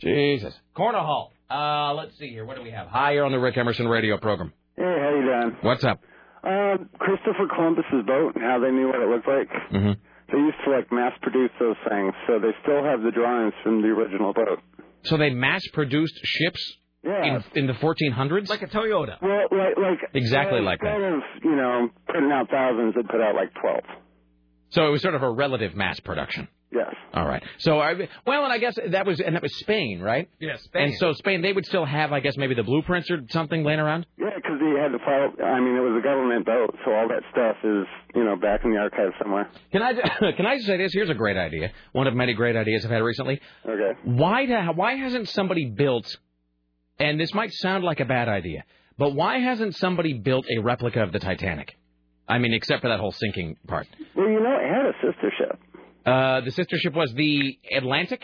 Jesus, 0.00 0.54
Cornahall. 0.76 1.30
Uh, 1.50 1.94
let's 1.94 2.16
see 2.18 2.28
here. 2.28 2.44
What 2.44 2.56
do 2.56 2.62
we 2.62 2.70
have? 2.70 2.88
Hi, 2.88 3.12
you're 3.12 3.24
on 3.24 3.32
the 3.32 3.38
Rick 3.38 3.56
Emerson 3.56 3.88
radio 3.88 4.18
program. 4.18 4.52
Hey, 4.76 4.82
how 4.84 5.10
you 5.14 5.22
doing? 5.24 5.56
What's 5.62 5.84
up? 5.84 6.00
Uh, 6.44 6.76
Christopher 6.98 7.48
Columbus's 7.54 8.06
boat 8.06 8.34
and 8.36 8.44
how 8.44 8.60
they 8.60 8.70
knew 8.70 8.86
what 8.88 9.00
it 9.00 9.08
looked 9.08 9.26
like. 9.28 9.48
Mm-hmm. 9.72 9.92
They 10.32 10.38
used 10.38 10.56
to 10.64 10.70
like 10.70 10.92
mass 10.92 11.12
produce 11.22 11.50
those 11.58 11.76
things, 11.88 12.12
so 12.26 12.38
they 12.38 12.52
still 12.62 12.84
have 12.84 13.02
the 13.02 13.10
drawings 13.10 13.54
from 13.62 13.82
the 13.82 13.88
original 13.88 14.32
boat. 14.32 14.60
So 15.04 15.16
they 15.16 15.30
mass-produced 15.30 16.20
ships 16.24 16.76
Yeah. 17.02 17.24
in 17.24 17.44
in 17.62 17.66
the 17.66 17.72
1400s. 17.74 18.48
Like 18.48 18.62
a 18.62 18.66
Toyota. 18.66 19.16
Well, 19.22 19.46
like 19.50 19.76
like 19.78 19.98
Exactly 20.14 20.60
like 20.60 20.80
that. 20.80 20.94
instead 20.94 21.12
of 21.12 21.20
you 21.44 21.56
know 21.56 21.88
putting 22.06 22.30
out 22.30 22.50
thousands, 22.50 22.94
they 22.94 23.02
put 23.02 23.20
out 23.20 23.34
like 23.34 23.52
twelve. 23.60 23.84
So 24.70 24.86
it 24.86 24.90
was 24.90 25.00
sort 25.02 25.14
of 25.14 25.22
a 25.22 25.30
relative 25.30 25.74
mass 25.74 25.98
production. 26.00 26.46
Yes. 26.70 26.94
All 27.14 27.26
right. 27.26 27.42
So 27.58 27.78
I 27.78 27.94
well, 28.26 28.44
and 28.44 28.52
I 28.52 28.58
guess 28.58 28.76
that 28.90 29.06
was 29.06 29.20
and 29.20 29.34
that 29.34 29.42
was 29.42 29.56
Spain, 29.56 30.00
right? 30.00 30.28
Yes, 30.38 30.62
Spain. 30.64 30.84
And 30.84 30.94
so 30.98 31.12
Spain, 31.14 31.40
they 31.40 31.52
would 31.52 31.64
still 31.64 31.86
have, 31.86 32.12
I 32.12 32.20
guess, 32.20 32.36
maybe 32.36 32.54
the 32.54 32.62
blueprints 32.62 33.10
or 33.10 33.20
something 33.30 33.64
laying 33.64 33.80
around. 33.80 34.06
Yeah, 34.18 34.30
because 34.36 34.60
they 34.60 34.78
had 34.78 34.92
to 34.92 34.98
file. 34.98 35.32
I 35.46 35.60
mean, 35.60 35.76
it 35.76 35.80
was 35.80 35.98
a 35.98 36.02
government 36.02 36.44
boat, 36.44 36.74
so 36.84 36.92
all 36.92 37.08
that 37.08 37.22
stuff 37.32 37.56
is 37.64 37.86
you 38.14 38.24
know 38.24 38.36
back 38.36 38.60
in 38.64 38.72
the 38.72 38.78
archives 38.78 39.14
somewhere. 39.22 39.48
Can 39.72 39.82
I 39.82 39.94
can 40.36 40.46
I 40.46 40.58
say 40.58 40.76
this? 40.76 40.92
Here's 40.92 41.10
a 41.10 41.14
great 41.14 41.38
idea. 41.38 41.72
One 41.92 42.06
of 42.06 42.14
many 42.14 42.34
great 42.34 42.56
ideas 42.56 42.84
I've 42.84 42.90
had 42.90 43.02
recently. 43.02 43.40
Okay. 43.64 43.98
Why 44.04 44.46
the, 44.46 44.72
why 44.74 44.96
hasn't 44.96 45.28
somebody 45.30 45.66
built? 45.70 46.16
And 47.00 47.18
this 47.18 47.32
might 47.32 47.52
sound 47.52 47.84
like 47.84 48.00
a 48.00 48.04
bad 48.04 48.28
idea, 48.28 48.64
but 48.98 49.14
why 49.14 49.38
hasn't 49.38 49.76
somebody 49.76 50.14
built 50.14 50.44
a 50.50 50.60
replica 50.60 51.00
of 51.02 51.12
the 51.12 51.20
Titanic? 51.20 51.76
I 52.28 52.38
mean, 52.38 52.52
except 52.52 52.82
for 52.82 52.88
that 52.88 53.00
whole 53.00 53.12
sinking 53.12 53.56
part. 53.66 53.86
Well, 54.14 54.28
you 54.28 54.40
know, 54.40 54.58
it 54.60 54.68
had 54.68 54.84
a 54.84 54.92
sister 55.00 55.32
ship. 55.38 55.58
Uh, 56.08 56.40
the 56.42 56.50
sister 56.50 56.76
ship 56.78 56.94
was 56.94 57.12
the 57.14 57.58
Atlantic. 57.76 58.22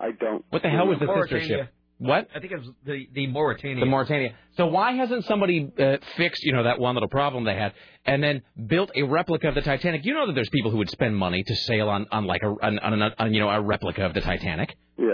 I 0.00 0.10
don't. 0.12 0.44
What 0.50 0.62
the 0.62 0.68
hell 0.70 0.86
was 0.86 0.98
the 0.98 1.06
sister 1.22 1.40
ship? 1.42 1.68
What? 1.98 2.28
I 2.34 2.40
think 2.40 2.52
it 2.52 2.58
was 2.58 2.68
the 2.84 3.06
the 3.14 3.26
Mauretania. 3.26 3.80
The 3.80 3.86
Mauretania. 3.86 4.34
So 4.58 4.66
why 4.66 4.92
hasn't 4.92 5.24
somebody 5.24 5.72
uh, 5.78 5.96
fixed, 6.18 6.42
you 6.44 6.52
know, 6.52 6.64
that 6.64 6.78
one 6.78 6.94
little 6.94 7.08
problem 7.08 7.44
they 7.44 7.54
had, 7.54 7.72
and 8.04 8.22
then 8.22 8.42
built 8.66 8.90
a 8.94 9.02
replica 9.02 9.48
of 9.48 9.54
the 9.54 9.62
Titanic? 9.62 10.04
You 10.04 10.12
know 10.12 10.26
that 10.26 10.34
there's 10.34 10.50
people 10.50 10.70
who 10.70 10.76
would 10.76 10.90
spend 10.90 11.16
money 11.16 11.42
to 11.42 11.56
sail 11.56 11.88
on, 11.88 12.06
on 12.12 12.26
like 12.26 12.42
a, 12.42 12.48
on, 12.48 12.78
on, 12.80 13.00
a, 13.02 13.14
on 13.18 13.32
you 13.32 13.40
know, 13.40 13.48
a 13.48 13.62
replica 13.62 14.04
of 14.04 14.12
the 14.12 14.20
Titanic. 14.20 14.76
Yeah. 14.98 15.06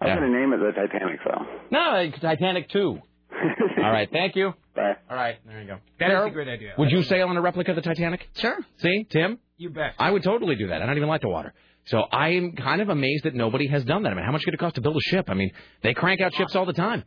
I'm 0.00 0.08
Yeah. 0.08 0.14
gonna 0.16 0.28
name 0.30 0.52
it 0.52 0.58
the 0.58 0.72
Titanic, 0.72 1.20
though. 1.24 1.46
No, 1.70 2.10
Titanic 2.20 2.68
too. 2.70 3.00
All 3.84 3.90
right, 3.90 4.08
thank 4.10 4.36
you. 4.36 4.52
Bye. 4.74 4.94
All 5.10 5.16
right, 5.16 5.36
there 5.46 5.60
you 5.60 5.66
go. 5.66 5.78
That 5.98 6.06
is 6.06 6.10
Carol, 6.10 6.28
a 6.28 6.30
great 6.30 6.48
idea. 6.48 6.74
Would 6.78 6.90
you 6.90 7.02
sail 7.02 7.28
on 7.28 7.36
a 7.36 7.40
replica 7.40 7.70
of 7.70 7.76
the 7.76 7.82
Titanic? 7.82 8.28
Sure. 8.36 8.58
See, 8.78 9.06
Tim? 9.10 9.38
You 9.56 9.70
bet. 9.70 9.94
I 9.98 10.10
would 10.10 10.22
totally 10.22 10.56
do 10.56 10.68
that. 10.68 10.82
I 10.82 10.86
don't 10.86 10.96
even 10.96 11.08
like 11.08 11.22
the 11.22 11.28
water. 11.28 11.54
So 11.86 12.00
I 12.00 12.30
am 12.30 12.52
kind 12.52 12.82
of 12.82 12.90
amazed 12.90 13.24
that 13.24 13.34
nobody 13.34 13.66
has 13.68 13.84
done 13.84 14.02
that. 14.02 14.12
I 14.12 14.14
mean, 14.14 14.24
how 14.24 14.32
much 14.32 14.42
could 14.42 14.54
it 14.54 14.60
cost 14.60 14.74
to 14.74 14.80
build 14.80 14.96
a 14.96 15.00
ship? 15.00 15.26
I 15.28 15.34
mean, 15.34 15.50
they 15.82 15.94
crank 15.94 16.20
out 16.20 16.34
ships 16.34 16.54
all 16.54 16.66
the 16.66 16.74
time. 16.74 17.04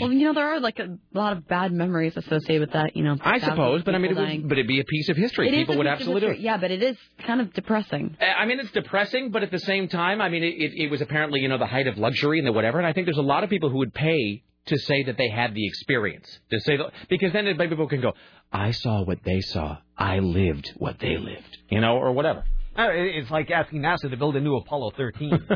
Well, 0.00 0.12
you 0.12 0.26
know, 0.26 0.34
there 0.34 0.48
are 0.48 0.58
like 0.58 0.80
a 0.80 0.98
lot 1.14 1.36
of 1.36 1.46
bad 1.46 1.72
memories 1.72 2.16
associated 2.16 2.60
with 2.60 2.72
that. 2.72 2.96
You 2.96 3.04
know, 3.04 3.16
I 3.20 3.38
suppose, 3.38 3.84
but 3.84 3.94
I 3.94 3.98
mean, 3.98 4.10
it 4.10 4.16
would, 4.16 4.48
but 4.48 4.58
it'd 4.58 4.66
be 4.66 4.80
a 4.80 4.84
piece 4.84 5.08
of 5.08 5.16
history. 5.16 5.46
It 5.46 5.54
is 5.54 5.58
People 5.60 5.76
a 5.76 5.78
would 5.78 5.86
absolutely 5.86 6.22
do 6.22 6.28
it. 6.34 6.40
Yeah, 6.40 6.56
but 6.56 6.72
it 6.72 6.82
is 6.82 6.96
kind 7.24 7.40
of 7.40 7.52
depressing. 7.54 8.16
Uh, 8.20 8.24
I 8.24 8.46
mean, 8.46 8.58
it's 8.58 8.72
depressing, 8.72 9.30
but 9.30 9.44
at 9.44 9.52
the 9.52 9.60
same 9.60 9.86
time, 9.86 10.20
I 10.20 10.28
mean, 10.28 10.42
it, 10.42 10.54
it, 10.54 10.72
it 10.86 10.90
was 10.90 11.02
apparently, 11.02 11.38
you 11.38 11.48
know, 11.48 11.58
the 11.58 11.66
height 11.66 11.86
of 11.86 11.98
luxury 11.98 12.38
and 12.38 12.46
the 12.48 12.52
whatever. 12.52 12.78
And 12.78 12.86
I 12.86 12.92
think 12.92 13.06
there's 13.06 13.16
a 13.16 13.22
lot 13.22 13.44
of 13.44 13.50
people 13.50 13.70
who 13.70 13.78
would 13.78 13.94
pay 13.94 14.42
to 14.66 14.78
say 14.78 15.04
that 15.04 15.16
they 15.16 15.28
had 15.28 15.54
the 15.54 15.66
experience. 15.66 16.40
To 16.50 16.60
say 16.60 16.76
that, 16.76 16.92
because 17.08 17.32
then 17.32 17.46
people 17.56 17.88
can 17.88 18.00
go, 18.00 18.12
I 18.52 18.70
saw 18.72 19.04
what 19.04 19.18
they 19.24 19.40
saw. 19.40 19.78
I 19.96 20.18
lived 20.18 20.72
what 20.76 20.98
they 21.00 21.16
lived. 21.16 21.56
You 21.70 21.80
know, 21.80 21.96
or 21.96 22.12
whatever. 22.12 22.44
Uh, 22.78 22.88
It's 22.92 23.30
like 23.30 23.50
asking 23.50 23.80
NASA 23.80 24.10
to 24.10 24.16
build 24.16 24.36
a 24.36 24.40
new 24.40 24.56
Apollo 24.56 24.92
13. 24.96 25.30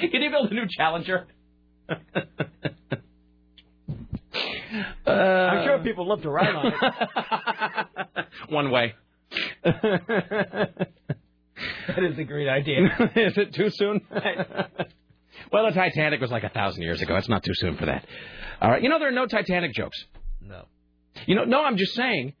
Can 0.00 0.22
you 0.22 0.30
build 0.30 0.50
a 0.50 0.54
new 0.54 0.66
Challenger? 0.68 1.26
Uh, 5.06 5.10
I'm 5.10 5.64
sure 5.64 5.78
people 5.80 6.08
love 6.08 6.22
to 6.22 6.30
ride 6.30 6.54
on 6.54 6.66
it. 6.66 8.26
One 8.48 8.70
way. 8.70 8.94
that 9.64 10.88
is 11.98 12.18
a 12.18 12.24
great 12.24 12.48
idea. 12.48 12.86
is 13.16 13.36
it 13.38 13.54
too 13.54 13.70
soon? 13.70 14.00
Well, 15.52 15.66
the 15.66 15.72
Titanic 15.72 16.20
was 16.20 16.30
like 16.30 16.44
a 16.44 16.48
thousand 16.48 16.82
years 16.82 17.02
ago. 17.02 17.16
It's 17.16 17.28
not 17.28 17.42
too 17.42 17.54
soon 17.54 17.76
for 17.76 17.86
that. 17.86 18.06
All 18.60 18.70
right. 18.70 18.82
You 18.82 18.88
know, 18.88 18.98
there 18.98 19.08
are 19.08 19.12
no 19.12 19.26
Titanic 19.26 19.72
jokes. 19.74 20.02
No. 20.40 20.64
You 21.26 21.34
know, 21.34 21.44
no, 21.44 21.62
I'm 21.62 21.76
just 21.76 21.94
saying. 21.94 22.34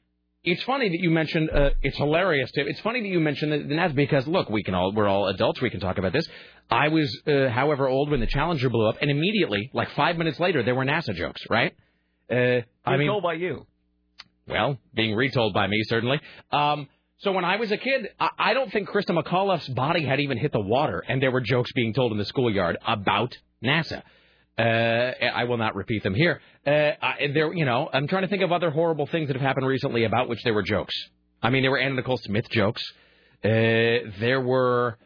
It's 0.44 0.62
funny 0.64 0.88
that 0.88 0.98
you 0.98 1.10
mentioned. 1.10 1.50
Uh, 1.50 1.70
it's 1.82 1.96
hilarious. 1.96 2.50
It's 2.54 2.80
funny 2.80 3.00
that 3.02 3.08
you 3.08 3.20
mentioned 3.20 3.52
the, 3.52 3.58
the 3.58 3.74
NASA 3.74 3.94
because 3.94 4.26
look, 4.26 4.50
we 4.50 4.64
can 4.64 4.74
all 4.74 4.92
we're 4.92 5.06
all 5.06 5.28
adults. 5.28 5.60
We 5.60 5.70
can 5.70 5.78
talk 5.78 5.98
about 5.98 6.12
this. 6.12 6.26
I 6.68 6.88
was, 6.88 7.16
uh, 7.28 7.48
however, 7.48 7.88
old 7.88 8.10
when 8.10 8.18
the 8.18 8.26
Challenger 8.26 8.68
blew 8.68 8.88
up, 8.88 8.96
and 9.00 9.08
immediately, 9.10 9.70
like 9.72 9.90
five 9.92 10.16
minutes 10.16 10.40
later, 10.40 10.64
there 10.64 10.74
were 10.74 10.84
NASA 10.84 11.14
jokes. 11.14 11.42
Right? 11.48 11.74
Uh, 12.28 12.62
I 12.84 12.96
mean, 12.96 13.06
told 13.06 13.22
by 13.22 13.34
you. 13.34 13.66
well, 14.48 14.78
being 14.94 15.14
retold 15.14 15.54
by 15.54 15.68
me, 15.68 15.82
certainly. 15.84 16.18
Um, 16.50 16.88
so 17.22 17.32
when 17.32 17.44
I 17.44 17.56
was 17.56 17.70
a 17.70 17.76
kid, 17.76 18.08
I, 18.18 18.28
I 18.38 18.54
don't 18.54 18.70
think 18.72 18.88
Christa 18.88 19.10
McAuliffe's 19.10 19.68
body 19.68 20.04
had 20.04 20.20
even 20.20 20.38
hit 20.38 20.52
the 20.52 20.60
water, 20.60 21.02
and 21.06 21.22
there 21.22 21.30
were 21.30 21.40
jokes 21.40 21.70
being 21.72 21.94
told 21.94 22.12
in 22.12 22.18
the 22.18 22.24
schoolyard 22.24 22.76
about 22.86 23.36
NASA. 23.64 24.02
Uh, 24.58 24.62
I 24.62 25.44
will 25.44 25.56
not 25.56 25.74
repeat 25.76 26.02
them 26.02 26.14
here. 26.14 26.40
Uh, 26.66 26.70
I, 26.70 27.28
there, 27.32 27.52
you 27.54 27.64
know, 27.64 27.88
I'm 27.92 28.08
trying 28.08 28.22
to 28.22 28.28
think 28.28 28.42
of 28.42 28.52
other 28.52 28.70
horrible 28.70 29.06
things 29.06 29.28
that 29.28 29.36
have 29.36 29.42
happened 29.42 29.66
recently 29.66 30.04
about 30.04 30.28
which 30.28 30.42
there 30.42 30.52
were 30.52 30.62
jokes. 30.62 30.94
I 31.42 31.50
mean, 31.50 31.62
there 31.62 31.70
were 31.70 31.78
Anna 31.78 31.94
Nicole 31.94 32.18
Smith 32.18 32.48
jokes. 32.50 32.82
Uh, 33.44 33.48
there 34.20 34.40
were. 34.40 34.98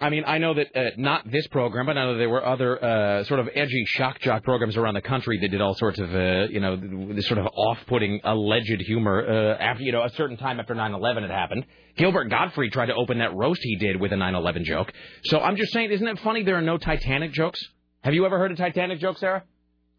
I 0.00 0.10
mean, 0.10 0.24
I 0.26 0.38
know 0.38 0.54
that 0.54 0.76
uh, 0.76 0.90
not 0.96 1.30
this 1.30 1.46
program, 1.48 1.86
but 1.86 1.96
I 1.96 2.04
know 2.04 2.18
there 2.18 2.28
were 2.28 2.44
other 2.44 2.84
uh, 2.84 3.24
sort 3.24 3.38
of 3.38 3.48
edgy 3.54 3.84
shock 3.86 4.18
jock 4.20 4.42
programs 4.42 4.76
around 4.76 4.94
the 4.94 5.00
country 5.00 5.38
that 5.40 5.48
did 5.48 5.60
all 5.60 5.74
sorts 5.74 6.00
of, 6.00 6.12
uh, 6.14 6.48
you 6.50 6.58
know, 6.58 6.76
this 7.14 7.26
sort 7.28 7.38
of 7.38 7.46
off-putting 7.46 8.20
alleged 8.24 8.80
humor 8.80 9.24
uh, 9.24 9.56
after, 9.62 9.84
you 9.84 9.92
know, 9.92 10.02
a 10.02 10.10
certain 10.10 10.36
time 10.36 10.58
after 10.58 10.74
9/11 10.74 11.22
had 11.22 11.30
happened. 11.30 11.64
Gilbert 11.96 12.24
Gottfried 12.28 12.72
tried 12.72 12.86
to 12.86 12.94
open 12.94 13.18
that 13.18 13.34
roast 13.36 13.60
he 13.62 13.76
did 13.76 14.00
with 14.00 14.12
a 14.12 14.16
9/11 14.16 14.64
joke. 14.64 14.92
So 15.26 15.38
I'm 15.38 15.56
just 15.56 15.72
saying, 15.72 15.90
isn't 15.92 16.06
it 16.08 16.18
funny 16.20 16.42
there 16.42 16.56
are 16.56 16.60
no 16.62 16.76
Titanic 16.76 17.32
jokes? 17.32 17.60
Have 18.02 18.14
you 18.14 18.26
ever 18.26 18.36
heard 18.36 18.50
a 18.50 18.56
Titanic 18.56 18.98
joke, 18.98 19.18
Sarah? 19.18 19.44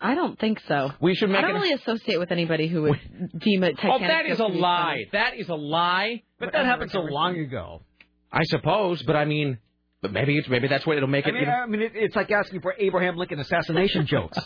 I 0.02 0.14
don't 0.14 0.38
think 0.38 0.60
so. 0.68 0.92
We 1.00 1.16
should 1.16 1.30
make 1.30 1.38
I 1.40 1.42
don't 1.48 1.54
really 1.62 1.72
associate 1.72 2.20
with 2.20 2.34
anybody 2.34 2.68
who 2.68 2.82
would 2.84 3.00
deem 3.40 3.64
it 3.64 3.76
Oh, 3.80 3.98
Titanic. 3.98 4.08
that 4.10 4.26
is 4.26 4.40
a 4.40 4.44
joke 4.44 4.48
to 4.50 4.54
be 4.56 4.60
lie. 4.60 4.84
funny. 4.92 5.10
That 5.14 5.38
is 5.38 5.48
a 5.48 5.56
lie. 5.56 6.24
But 6.38 6.52
that 6.52 6.66
happened 6.66 6.92
so 6.92 7.00
long 7.00 7.40
ago. 7.40 7.82
I 8.30 8.44
suppose, 8.44 9.02
but 9.04 9.16
I 9.16 9.24
mean, 9.24 9.60
but 10.06 10.14
maybe 10.14 10.38
it's 10.38 10.48
maybe 10.48 10.68
that's 10.68 10.86
what 10.86 10.98
it'll 10.98 11.10
make 11.10 11.26
I 11.26 11.30
it. 11.30 11.34
mean, 11.34 11.42
even- 11.44 11.54
I 11.54 11.66
mean 11.66 11.82
it, 11.82 11.92
it's 11.96 12.16
like 12.16 12.30
asking 12.32 12.62
for 12.62 12.76
Abraham 12.78 13.16
Lincoln 13.18 13.40
assassination 13.40 14.06
jokes. 14.16 14.38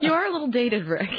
You 0.00 0.12
are 0.12 0.26
a 0.26 0.30
little 0.32 0.48
dated, 0.48 0.86
Rick. 0.86 1.10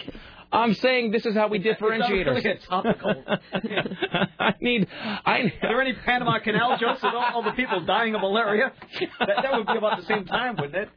I'm 0.49 0.73
saying 0.75 1.11
this 1.11 1.25
is 1.25 1.35
how 1.35 1.49
we 1.49 1.57
differentiate 1.59 2.25
It's 2.25 2.69
not 2.69 2.85
really 2.85 2.95
ourselves. 2.95 3.25
a 3.25 3.51
topical. 3.51 4.27
I 4.39 4.53
need. 4.61 4.87
I. 5.25 5.39
Are 5.39 5.51
there 5.61 5.81
any 5.81 5.93
Panama 5.93 6.39
Canal 6.39 6.77
jokes 6.77 7.03
with 7.03 7.13
all, 7.13 7.25
all 7.33 7.43
the 7.43 7.51
people 7.51 7.81
dying 7.85 8.15
of 8.15 8.21
malaria? 8.21 8.71
That, 9.19 9.27
that 9.43 9.51
would 9.57 9.67
be 9.67 9.75
about 9.77 9.99
the 9.99 10.05
same 10.05 10.23
time, 10.25 10.55
wouldn't 10.55 10.75
it? 10.75 10.89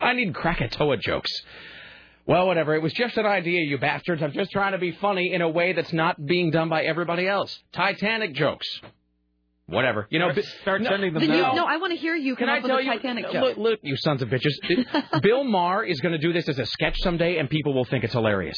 I 0.00 0.14
need 0.14 0.34
Krakatoa 0.34 0.96
jokes. 0.96 1.30
Well, 2.26 2.46
whatever. 2.46 2.74
It 2.74 2.80
was 2.82 2.94
just 2.94 3.16
an 3.18 3.26
idea, 3.26 3.60
you 3.60 3.76
bastards. 3.76 4.22
I'm 4.22 4.32
just 4.32 4.50
trying 4.52 4.72
to 4.72 4.78
be 4.78 4.92
funny 4.92 5.34
in 5.34 5.42
a 5.42 5.48
way 5.50 5.74
that's 5.74 5.92
not 5.92 6.24
being 6.24 6.50
done 6.50 6.68
by 6.70 6.84
everybody 6.84 7.26
else. 7.28 7.58
Titanic 7.74 8.34
jokes. 8.34 8.66
Whatever. 9.66 10.06
You 10.10 10.18
know, 10.18 10.32
start 10.62 10.82
sending 10.84 11.14
Then 11.14 11.22
you, 11.22 11.28
no, 11.28 11.64
I 11.66 11.76
want 11.76 11.92
to 11.92 11.98
hear 11.98 12.14
you 12.14 12.36
Can 12.36 12.48
I 12.48 12.60
tell 12.60 12.80
you? 12.80 12.90
Titanic 12.90 13.30
joke. 13.32 13.42
Look, 13.42 13.56
look, 13.56 13.80
you 13.82 13.96
sons 13.96 14.20
of 14.20 14.28
bitches. 14.28 14.52
Bill 15.22 15.44
Maher 15.44 15.84
is 15.84 16.00
going 16.00 16.12
to 16.12 16.18
do 16.18 16.32
this 16.32 16.48
as 16.48 16.58
a 16.58 16.66
sketch 16.66 16.96
someday, 17.00 17.38
and 17.38 17.48
people 17.48 17.72
will 17.72 17.84
think 17.84 18.04
it's 18.04 18.12
hilarious. 18.12 18.56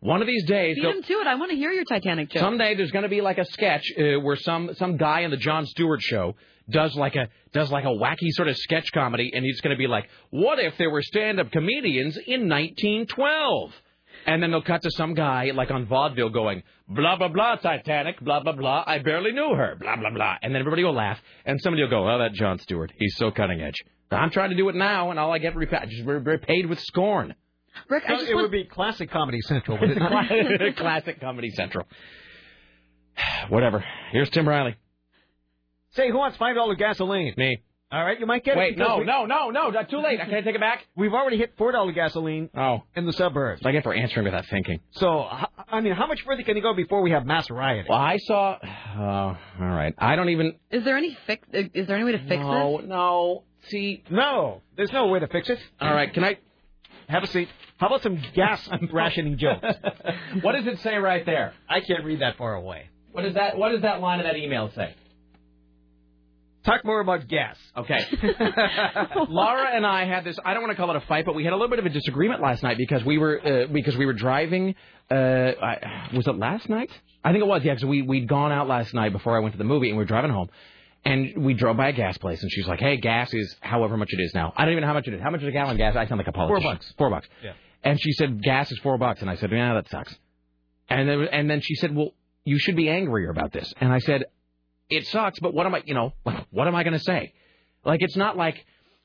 One 0.00 0.20
of 0.20 0.26
these 0.26 0.44
days, 0.46 0.74
Beat 0.74 0.84
him 0.84 1.02
to 1.02 1.12
it. 1.14 1.26
I 1.28 1.36
want 1.36 1.52
to 1.52 1.56
hear 1.56 1.70
your 1.70 1.84
Titanic 1.84 2.30
joke. 2.30 2.40
Someday 2.40 2.74
there's 2.74 2.90
going 2.90 3.04
to 3.04 3.08
be 3.08 3.20
like 3.20 3.38
a 3.38 3.44
sketch 3.44 3.84
uh, 3.96 4.20
where 4.20 4.36
some 4.36 4.74
some 4.74 4.96
guy 4.96 5.20
in 5.20 5.30
the 5.30 5.36
Jon 5.36 5.64
Stewart 5.64 6.02
show 6.02 6.34
does 6.68 6.94
like 6.96 7.14
a 7.14 7.28
does 7.52 7.70
like 7.70 7.84
a 7.84 7.88
wacky 7.88 8.30
sort 8.30 8.48
of 8.48 8.56
sketch 8.56 8.92
comedy, 8.92 9.30
and 9.32 9.44
he's 9.44 9.60
going 9.60 9.74
to 9.74 9.78
be 9.78 9.86
like, 9.86 10.08
"What 10.30 10.58
if 10.58 10.76
there 10.76 10.90
were 10.90 11.02
stand-up 11.02 11.52
comedians 11.52 12.16
in 12.16 12.48
1912?" 12.48 13.72
And 14.26 14.42
then 14.42 14.50
they'll 14.50 14.62
cut 14.62 14.82
to 14.82 14.90
some 14.92 15.14
guy 15.14 15.50
like 15.54 15.70
on 15.70 15.86
vaudeville 15.86 16.30
going, 16.30 16.62
"Blah 16.88 17.16
blah 17.16 17.28
blah, 17.28 17.56
Titanic, 17.56 18.20
blah 18.20 18.40
blah 18.40 18.52
blah. 18.52 18.84
I 18.86 18.98
barely 18.98 19.32
knew 19.32 19.54
her, 19.54 19.76
blah 19.78 19.96
blah 19.96 20.10
blah." 20.10 20.36
And 20.42 20.54
then 20.54 20.60
everybody 20.60 20.84
will 20.84 20.94
laugh, 20.94 21.18
and 21.44 21.60
somebody 21.60 21.82
will 21.82 21.90
go, 21.90 22.08
"Oh, 22.08 22.18
that 22.18 22.32
Jon 22.32 22.58
Stewart, 22.58 22.92
he's 22.96 23.16
so 23.16 23.30
cutting 23.30 23.60
edge." 23.60 23.82
I'm 24.10 24.30
trying 24.30 24.50
to 24.50 24.56
do 24.56 24.68
it 24.68 24.74
now, 24.74 25.10
and 25.10 25.18
all 25.18 25.32
I 25.32 25.38
get 25.38 25.54
repa- 25.54 25.88
just 25.88 26.04
re- 26.06 26.16
repaid 26.18 26.66
with 26.66 26.78
scorn. 26.80 27.34
Rick, 27.88 28.04
No, 28.08 28.16
it 28.20 28.34
would 28.36 28.50
be 28.50 28.64
classic 28.64 29.10
Comedy 29.10 29.40
Central, 29.40 29.78
would 29.80 29.90
it 29.90 29.98
not? 29.98 30.26
Classic 30.76 31.18
Comedy 31.18 31.50
Central. 31.50 31.86
Whatever. 33.48 33.84
Here's 34.12 34.28
Tim 34.30 34.46
Riley. 34.46 34.76
Say, 35.92 36.10
who 36.10 36.18
wants 36.18 36.36
five 36.36 36.54
dollar 36.54 36.74
gasoline? 36.74 37.34
Me. 37.36 37.58
All 37.92 38.02
right, 38.02 38.18
you 38.18 38.24
might 38.24 38.42
get 38.42 38.56
it. 38.56 38.58
Wait, 38.58 38.78
no, 38.78 38.98
we- 38.98 39.04
no, 39.04 39.26
no, 39.26 39.50
no, 39.50 39.68
not 39.68 39.90
too 39.90 39.98
late. 40.00 40.18
Can 40.18 40.32
I 40.34 40.40
take 40.40 40.54
it 40.54 40.60
back? 40.60 40.86
We've 40.96 41.12
already 41.12 41.36
hit 41.36 41.52
four 41.58 41.72
dollar 41.72 41.92
gasoline. 41.92 42.48
Oh, 42.56 42.84
in 42.96 43.04
the 43.04 43.12
suburbs. 43.12 43.60
I 43.66 43.72
get 43.72 43.82
for 43.82 43.92
answering 43.92 44.24
without 44.24 44.46
thinking. 44.46 44.80
So, 44.92 45.28
I 45.68 45.80
mean, 45.82 45.92
how 45.92 46.06
much 46.06 46.22
further 46.22 46.42
can 46.42 46.56
you 46.56 46.62
go 46.62 46.72
before 46.74 47.02
we 47.02 47.10
have 47.10 47.26
mass 47.26 47.50
rioting? 47.50 47.86
Well, 47.90 47.98
I 47.98 48.16
saw. 48.16 48.56
Oh, 48.96 49.00
all 49.00 49.36
right. 49.68 49.94
I 49.98 50.16
don't 50.16 50.30
even. 50.30 50.54
Is 50.70 50.84
there 50.84 50.96
any 50.96 51.16
fix? 51.26 51.46
Uh, 51.54 51.64
is 51.74 51.86
there 51.86 51.96
any 51.96 52.04
way 52.06 52.12
to 52.12 52.18
fix 52.26 52.42
No, 52.42 52.78
this? 52.78 52.88
no. 52.88 52.96
no. 52.96 53.42
See, 53.68 54.02
no, 54.10 54.62
there's 54.76 54.92
no 54.92 55.06
way 55.08 55.20
to 55.20 55.28
fix 55.28 55.48
it. 55.50 55.58
All 55.80 55.94
right, 55.94 56.12
can 56.12 56.24
I 56.24 56.38
have 57.08 57.22
a 57.22 57.28
seat? 57.28 57.48
How 57.76 57.86
about 57.88 58.02
some 58.02 58.20
gas 58.34 58.68
rationing 58.92 59.38
jokes? 59.38 59.64
what 60.40 60.52
does 60.52 60.66
it 60.66 60.80
say 60.80 60.96
right 60.96 61.24
there? 61.26 61.52
I 61.68 61.80
can't 61.80 62.04
read 62.04 62.22
that 62.22 62.36
far 62.38 62.54
away. 62.54 62.88
What 63.12 63.22
does 63.22 63.34
that? 63.34 63.56
What 63.58 63.68
does 63.70 63.82
that 63.82 64.00
line 64.00 64.18
of 64.18 64.24
that 64.26 64.36
email 64.36 64.70
say? 64.74 64.94
Talk 66.64 66.84
more 66.84 67.00
about 67.00 67.26
gas. 67.26 67.56
Okay. 67.76 67.98
Laura 69.28 69.74
and 69.74 69.84
I 69.84 70.04
had 70.04 70.24
this. 70.24 70.38
I 70.44 70.54
don't 70.54 70.62
want 70.62 70.70
to 70.70 70.76
call 70.76 70.90
it 70.90 70.96
a 70.96 71.06
fight, 71.06 71.24
but 71.24 71.34
we 71.34 71.42
had 71.42 71.52
a 71.52 71.56
little 71.56 71.70
bit 71.70 71.80
of 71.80 71.86
a 71.86 71.90
disagreement 71.90 72.40
last 72.40 72.62
night 72.62 72.78
because 72.78 73.04
we 73.04 73.18
were 73.18 73.40
uh, 73.44 73.66
because 73.72 73.96
we 73.96 74.06
were 74.06 74.12
driving. 74.12 74.76
Uh, 75.10 75.14
I, 75.14 76.08
was 76.14 76.26
it 76.26 76.38
last 76.38 76.68
night? 76.68 76.90
I 77.24 77.32
think 77.32 77.42
it 77.42 77.46
was. 77.46 77.64
Yeah, 77.64 77.74
because 77.74 77.86
we 77.86 78.02
we'd 78.02 78.28
gone 78.28 78.52
out 78.52 78.68
last 78.68 78.94
night 78.94 79.12
before 79.12 79.36
I 79.36 79.40
went 79.40 79.54
to 79.54 79.58
the 79.58 79.64
movie, 79.64 79.88
and 79.88 79.98
we 79.98 80.02
were 80.04 80.08
driving 80.08 80.30
home. 80.30 80.50
And 81.04 81.44
we 81.44 81.54
drove 81.54 81.76
by 81.76 81.88
a 81.88 81.92
gas 81.92 82.16
place, 82.18 82.40
and 82.42 82.52
she's 82.52 82.68
like, 82.68 82.78
"Hey, 82.78 82.96
gas 82.96 83.34
is 83.34 83.56
however 83.60 83.96
much 83.96 84.12
it 84.12 84.20
is 84.20 84.32
now. 84.32 84.52
I 84.56 84.64
don't 84.64 84.72
even 84.72 84.82
know 84.82 84.88
how 84.88 84.94
much 84.94 85.08
it 85.08 85.14
is. 85.14 85.20
How 85.20 85.30
much 85.30 85.42
is 85.42 85.48
a 85.48 85.50
gallon 85.50 85.72
of 85.72 85.78
gas? 85.78 85.96
I 85.96 86.06
sound 86.06 86.18
like 86.18 86.28
a 86.28 86.32
politician. 86.32 86.62
Four 86.62 86.72
bucks. 86.74 86.94
Four 86.96 87.10
bucks. 87.10 87.28
Yeah. 87.42 87.54
And 87.82 88.00
she 88.00 88.12
said 88.12 88.40
gas 88.40 88.70
is 88.70 88.78
four 88.78 88.98
bucks, 88.98 89.20
and 89.20 89.28
I 89.28 89.34
said, 89.34 89.50
"Yeah, 89.50 89.74
that 89.74 89.90
sucks." 89.90 90.16
And 90.88 91.08
then 91.08 91.22
and 91.32 91.50
then 91.50 91.60
she 91.60 91.74
said, 91.74 91.92
"Well, 91.94 92.14
you 92.44 92.60
should 92.60 92.76
be 92.76 92.88
angrier 92.88 93.30
about 93.30 93.52
this." 93.52 93.72
And 93.80 93.92
I 93.92 93.98
said, 93.98 94.26
"It 94.96 95.06
sucks, 95.06 95.38
but 95.40 95.54
what 95.54 95.66
am 95.66 95.74
I? 95.74 95.82
You 95.84 95.94
know, 95.94 96.12
what 96.50 96.68
am 96.68 96.74
I 96.74 96.82
going 96.82 96.92
to 96.92 97.04
say? 97.04 97.32
Like, 97.84 98.02
it's 98.02 98.16
not 98.16 98.36
like." 98.36 98.64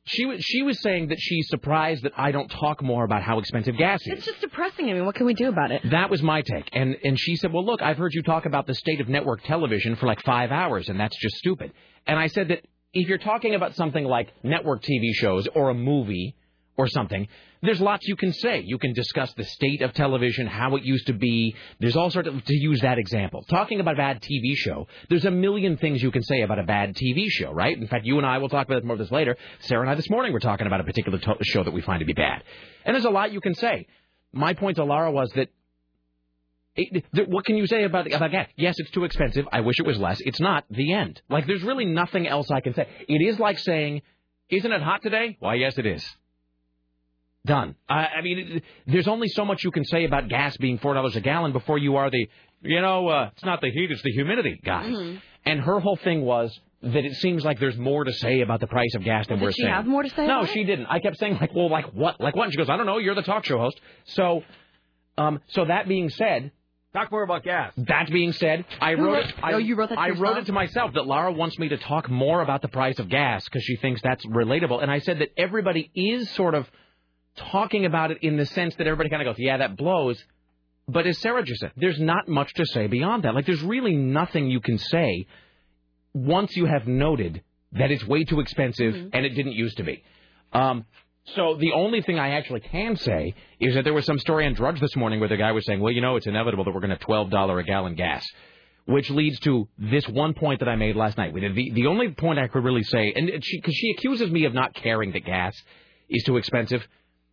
She 0.09 0.25
was 0.25 0.41
she 0.41 0.61
was 0.61 0.81
saying 0.81 1.09
that 1.09 1.19
she's 1.19 1.49
surprised 1.49 2.03
that 2.03 2.13
I 2.15 2.31
don't 2.31 2.47
talk 2.47 2.81
more 2.81 3.03
about 3.03 3.23
how 3.23 3.39
expensive 3.39 3.75
gas 3.77 3.99
is. 4.03 4.19
It's 4.19 4.25
just 4.25 4.39
depressing. 4.39 4.89
I 4.89 4.93
mean, 4.93 5.05
what 5.05 5.15
can 5.15 5.25
we 5.25 5.33
do 5.33 5.49
about 5.49 5.71
it? 5.71 5.81
That 5.91 6.09
was 6.09 6.23
my 6.23 6.43
take. 6.43 6.69
And 6.71 6.95
and 7.03 7.19
she 7.19 7.35
said, 7.35 7.51
"Well, 7.51 7.65
look, 7.65 7.81
I've 7.81 7.97
heard 7.97 8.13
you 8.13 8.23
talk 8.23 8.45
about 8.45 8.67
the 8.67 8.73
state 8.73 9.01
of 9.01 9.09
network 9.09 9.43
television 9.43 9.97
for 9.97 10.05
like 10.05 10.23
5 10.23 10.49
hours 10.49 10.87
and 10.87 10.97
that's 10.97 11.17
just 11.19 11.35
stupid." 11.35 11.73
And 12.05 12.17
I 12.17 12.27
said 12.27 12.47
that 12.47 12.61
if 12.93 13.09
you're 13.09 13.17
talking 13.17 13.53
about 13.53 13.75
something 13.75 14.05
like 14.05 14.31
network 14.43 14.81
TV 14.81 15.11
shows 15.13 15.45
or 15.53 15.71
a 15.71 15.73
movie 15.73 16.35
or 16.77 16.87
something, 16.87 17.27
there's 17.63 17.81
lots 17.81 18.07
you 18.07 18.15
can 18.15 18.31
say. 18.31 18.61
You 18.63 18.77
can 18.77 18.93
discuss 18.93 19.33
the 19.33 19.43
state 19.43 19.81
of 19.81 19.93
television, 19.93 20.45
how 20.45 20.75
it 20.75 20.83
used 20.83 21.07
to 21.07 21.13
be. 21.13 21.55
There's 21.79 21.95
all 21.95 22.11
sorts 22.11 22.27
of 22.27 22.45
to 22.45 22.53
use 22.53 22.81
that 22.81 22.99
example. 22.99 23.43
Talking 23.49 23.79
about 23.79 23.95
a 23.95 23.97
bad 23.97 24.21
TV 24.21 24.55
show, 24.55 24.87
there's 25.09 25.25
a 25.25 25.31
million 25.31 25.77
things 25.77 26.01
you 26.01 26.11
can 26.11 26.23
say 26.23 26.41
about 26.41 26.59
a 26.59 26.63
bad 26.63 26.95
TV 26.95 27.25
show, 27.29 27.51
right? 27.51 27.75
In 27.75 27.87
fact, 27.87 28.05
you 28.05 28.17
and 28.17 28.27
I 28.27 28.37
will 28.37 28.49
talk 28.49 28.67
about 28.67 28.83
more 28.83 28.93
of 28.93 28.99
this 28.99 29.11
later. 29.11 29.35
Sarah 29.61 29.81
and 29.81 29.89
I 29.89 29.95
this 29.95 30.09
morning 30.09 30.33
were 30.33 30.39
talking 30.39 30.67
about 30.67 30.79
a 30.79 30.83
particular 30.83 31.17
to- 31.17 31.37
show 31.41 31.63
that 31.63 31.73
we 31.73 31.81
find 31.81 31.99
to 31.99 32.05
be 32.05 32.13
bad. 32.13 32.43
And 32.85 32.93
there's 32.93 33.05
a 33.05 33.09
lot 33.09 33.31
you 33.31 33.41
can 33.41 33.55
say. 33.55 33.87
My 34.31 34.53
point 34.53 34.75
to 34.75 34.83
Lara 34.83 35.11
was 35.11 35.31
that 35.31 35.49
it, 36.75 37.03
what 37.27 37.43
can 37.43 37.57
you 37.57 37.65
say 37.65 37.85
about 37.85 38.11
about 38.13 38.29
gas? 38.29 38.49
Yes, 38.55 38.75
it's 38.77 38.91
too 38.91 39.03
expensive. 39.03 39.47
I 39.51 39.61
wish 39.61 39.79
it 39.79 39.87
was 39.87 39.97
less. 39.97 40.19
It's 40.21 40.39
not. 40.39 40.63
The 40.69 40.93
end. 40.93 41.19
Like 41.27 41.47
there's 41.47 41.63
really 41.63 41.85
nothing 41.85 42.27
else 42.27 42.51
I 42.51 42.61
can 42.61 42.75
say. 42.75 42.87
It 43.07 43.27
is 43.27 43.39
like 43.39 43.57
saying, 43.57 44.03
"Isn't 44.49 44.71
it 44.71 44.81
hot 44.83 45.01
today?" 45.01 45.37
Why, 45.39 45.55
yes, 45.55 45.79
it 45.79 45.87
is. 45.87 46.07
Done. 47.45 47.75
I, 47.87 48.07
I 48.17 48.21
mean, 48.21 48.37
it, 48.39 48.63
there's 48.87 49.07
only 49.07 49.29
so 49.29 49.45
much 49.45 49.63
you 49.63 49.71
can 49.71 49.85
say 49.85 50.03
about 50.03 50.27
gas 50.27 50.57
being 50.57 50.79
four 50.79 50.93
dollars 50.93 51.15
a 51.15 51.21
gallon 51.21 51.53
before 51.53 51.77
you 51.77 51.95
are 51.95 52.09
the, 52.09 52.27
you 52.61 52.81
know, 52.81 53.07
uh, 53.07 53.29
it's 53.33 53.45
not 53.45 53.61
the 53.61 53.71
heat, 53.71 53.89
it's 53.91 54.01
the 54.01 54.11
humidity 54.11 54.59
guy. 54.65 54.83
Mhm. 54.85 55.21
And 55.45 55.61
her 55.61 55.79
whole 55.79 55.95
thing 55.95 56.23
was 56.23 56.57
that 56.83 57.05
it 57.05 57.13
seems 57.15 57.45
like 57.45 57.59
there's 57.59 57.77
more 57.77 58.03
to 58.03 58.11
say 58.13 58.41
about 58.41 58.59
the 58.59 58.67
price 58.67 58.93
of 58.95 59.03
gas 59.03 59.27
than 59.27 59.37
Did 59.39 59.45
we're 59.45 59.51
she 59.53 59.61
saying. 59.61 59.73
have 59.73 59.85
more 59.85 60.03
to 60.03 60.09
say 60.09 60.27
No, 60.27 60.39
about 60.41 60.49
she 60.49 60.63
didn't. 60.65 60.87
I 60.87 60.99
kept 60.99 61.17
saying 61.19 61.37
like, 61.39 61.55
well, 61.55 61.69
like 61.69 61.85
what, 61.93 62.19
like 62.19 62.35
what? 62.35 62.43
And 62.45 62.51
she 62.53 62.57
goes, 62.57 62.69
I 62.69 62.75
don't 62.75 62.85
know. 62.85 62.97
You're 62.97 63.15
the 63.15 63.21
talk 63.23 63.45
show 63.45 63.57
host. 63.59 63.79
So, 64.05 64.43
um, 65.17 65.39
so 65.47 65.65
that 65.65 65.87
being 65.87 66.09
said, 66.09 66.51
Talk 66.93 67.11
more 67.11 67.23
about 67.23 67.43
gas. 67.43 67.73
that 67.77 68.09
being 68.11 68.31
said, 68.33 68.65
I 68.81 68.95
Who 68.95 69.03
wrote 69.05 69.13
wrote- 69.13 69.25
it. 69.25 69.35
I, 69.43 69.53
oh, 69.53 69.57
you 69.57 69.75
wrote 69.75 69.89
that 69.89 69.95
to 69.95 70.01
I 70.01 70.09
wrote 70.09 70.37
it 70.37 70.45
to 70.47 70.53
myself 70.53 70.93
that 70.95 71.05
Lara 71.05 71.31
wants 71.31 71.57
me 71.59 71.69
to 71.69 71.77
talk 71.77 72.09
more 72.09 72.41
about 72.41 72.61
the 72.61 72.67
price 72.69 72.97
of 72.99 73.07
gas 73.09 73.43
because 73.45 73.63
she 73.63 73.75
thinks 73.77 74.01
that's 74.01 74.25
relatable. 74.25 74.81
And 74.81 74.89
I 74.91 74.99
said 74.99 75.19
that 75.19 75.29
everybody 75.37 75.91
is 75.95 76.29
sort 76.31 76.55
of 76.55 76.69
talking 77.37 77.85
about 77.85 78.11
it 78.11 78.19
in 78.21 78.37
the 78.37 78.45
sense 78.45 78.75
that 78.75 78.87
everybody 78.87 79.09
kind 79.09 79.21
of 79.21 79.33
goes, 79.33 79.39
"Yeah, 79.39 79.57
that 79.57 79.77
blows." 79.77 80.23
But 80.87 81.05
as 81.05 81.17
Sarah 81.19 81.43
just 81.43 81.59
said, 81.59 81.71
there's 81.75 81.99
not 81.99 82.27
much 82.27 82.53
to 82.55 82.65
say 82.65 82.87
beyond 82.87 83.23
that. 83.23 83.35
Like, 83.35 83.45
there's 83.45 83.61
really 83.61 83.95
nothing 83.95 84.49
you 84.49 84.61
can 84.61 84.77
say 84.77 85.27
once 86.13 86.55
you 86.55 86.65
have 86.65 86.87
noted 86.87 87.41
that 87.73 87.91
it's 87.91 88.05
way 88.07 88.23
too 88.23 88.39
expensive 88.39 88.95
and 89.13 89.25
it 89.25 89.29
didn't 89.29 89.51
used 89.51 89.77
to 89.77 89.83
be. 89.83 90.03
Um, 90.53 90.85
so 91.35 91.57
the 91.59 91.73
only 91.73 92.01
thing 92.01 92.17
I 92.17 92.31
actually 92.31 92.61
can 92.61 92.95
say 92.95 93.35
is 93.59 93.75
that 93.75 93.83
there 93.83 93.93
was 93.93 94.05
some 94.05 94.17
story 94.17 94.45
on 94.45 94.53
Drudge 94.53 94.79
this 94.79 94.95
morning 94.95 95.19
where 95.19 95.27
the 95.27 95.35
guy 95.35 95.51
was 95.51 95.65
saying, 95.65 95.81
well, 95.81 95.91
you 95.91 96.01
know, 96.01 96.15
it's 96.15 96.25
inevitable 96.25 96.63
that 96.63 96.73
we're 96.73 96.79
going 96.79 96.97
to 96.97 96.97
twelve 96.97 97.29
dollar 97.29 97.59
a 97.59 97.65
gallon 97.65 97.95
gas, 97.95 98.25
which 98.85 99.09
leads 99.09 99.37
to 99.41 99.67
this 99.77 100.07
one 100.07 100.33
point 100.33 100.61
that 100.61 100.69
I 100.69 100.77
made 100.77 100.95
last 100.95 101.17
night. 101.17 101.33
The 101.33 101.71
the 101.73 101.87
only 101.87 102.11
point 102.11 102.39
I 102.39 102.47
could 102.47 102.63
really 102.63 102.83
say, 102.83 103.11
and 103.13 103.29
she 103.43 103.59
because 103.59 103.75
she 103.75 103.91
accuses 103.91 104.31
me 104.31 104.45
of 104.45 104.53
not 104.53 104.73
caring 104.73 105.11
that 105.11 105.25
gas 105.25 105.53
is 106.09 106.23
too 106.23 106.37
expensive. 106.37 106.87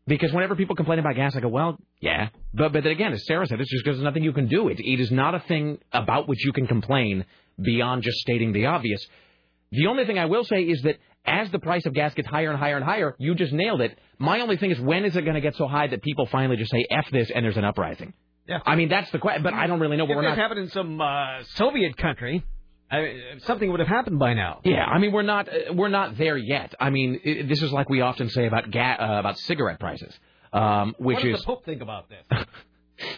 Because 0.07 0.33
whenever 0.33 0.55
people 0.55 0.77
complain 0.77 0.99
about 0.99 1.17
gas, 1.17 1.35
I 1.35 1.41
go, 1.41 1.49
well, 1.49 1.79
yeah. 2.01 2.29
But 2.53 2.73
but 2.73 2.83
then 2.85 2.93
again, 2.93 3.13
as 3.15 3.25
Sarah 3.27 3.47
said, 3.47 3.61
it's 3.61 3.71
just 3.71 3.85
because 3.85 3.97
there's 3.99 4.05
nothing 4.05 4.23
you 4.23 4.33
can 4.35 4.49
do. 4.49 4.69
It 4.69 4.79
it 4.81 5.01
is 5.01 5.11
not 5.11 5.35
a 5.35 5.41
thing 5.41 5.79
about 5.93 6.29
which 6.29 6.45
you 6.45 6.53
can 6.53 6.67
complain 6.67 7.25
beyond 7.61 8.03
just 8.03 8.19
stating 8.19 8.53
the 8.53 8.67
obvious. 8.67 9.05
The 9.71 9.87
only 9.87 10.05
thing 10.05 10.19
I 10.19 10.27
will 10.27 10.45
say 10.45 10.63
is 10.63 10.83
that 10.83 10.97
as 11.27 11.51
the 11.51 11.59
price 11.59 11.87
of 11.87 11.95
gas 11.95 12.13
gets 12.15 12.29
higher 12.29 12.51
and 12.51 12.59
higher 12.59 12.77
and 12.77 12.85
higher, 12.85 13.17
you 13.19 13.35
just 13.35 13.53
nailed 13.53 13.81
it. 13.81 13.99
My 14.19 14.41
only 14.41 14.59
thing 14.59 14.71
is 14.71 14.79
when 14.79 15.05
is 15.07 15.17
it 15.17 15.23
going 15.23 15.35
to 15.37 15.41
get 15.41 15.57
so 15.57 15.67
high 15.67 15.87
that 15.87 16.03
people 16.03 16.27
finally 16.27 16.57
just 16.59 16.71
say 16.71 16.87
F 16.91 17.07
this 17.11 17.31
and 17.35 17.45
there's 17.45 17.57
an 17.57 17.65
uprising? 17.65 18.13
Yeah. 18.47 18.59
I 18.67 18.77
mean, 18.77 18.91
that's 18.91 19.11
the 19.11 19.19
question, 19.19 19.43
but 19.43 19.55
I 19.55 19.67
don't 19.67 19.81
really 19.81 19.97
know. 19.97 20.07
But 20.07 20.13
If 20.13 20.17
we're 20.17 20.29
not. 20.29 20.37
happened 20.37 20.61
in 20.61 20.69
some 20.69 21.01
uh, 21.01 21.43
Soviet 21.55 21.97
country, 21.97 22.45
I, 22.95 23.39
something 23.41 23.71
would 23.71 23.81
have 23.81 23.89
happened 23.89 24.19
by 24.19 24.35
now. 24.35 24.61
Yeah, 24.65 24.85
I 24.85 24.99
mean 24.99 25.13
we're 25.13 25.23
not 25.23 25.49
uh, 25.49 25.73
we're 25.75 25.89
not 25.89 26.17
there 26.17 26.37
yet. 26.37 26.75
I 26.81 26.91
mean 26.91 27.21
i 27.25 27.43
this 27.47 27.63
is 27.63 27.73
like 27.73 27.89
we 27.89 28.01
often 28.01 28.29
say 28.31 28.47
about 28.47 28.71
ga- 28.71 28.97
uh, 28.99 29.19
about 29.21 29.39
cigarette 29.39 29.81
prices, 29.81 30.13
um, 30.53 30.95
which 30.99 31.17
what 31.17 31.23
does 31.25 31.35
is 31.35 31.41
the 31.41 31.47
Pope 31.47 31.65
think 31.65 31.83
about 31.83 32.09
this? 32.09 32.25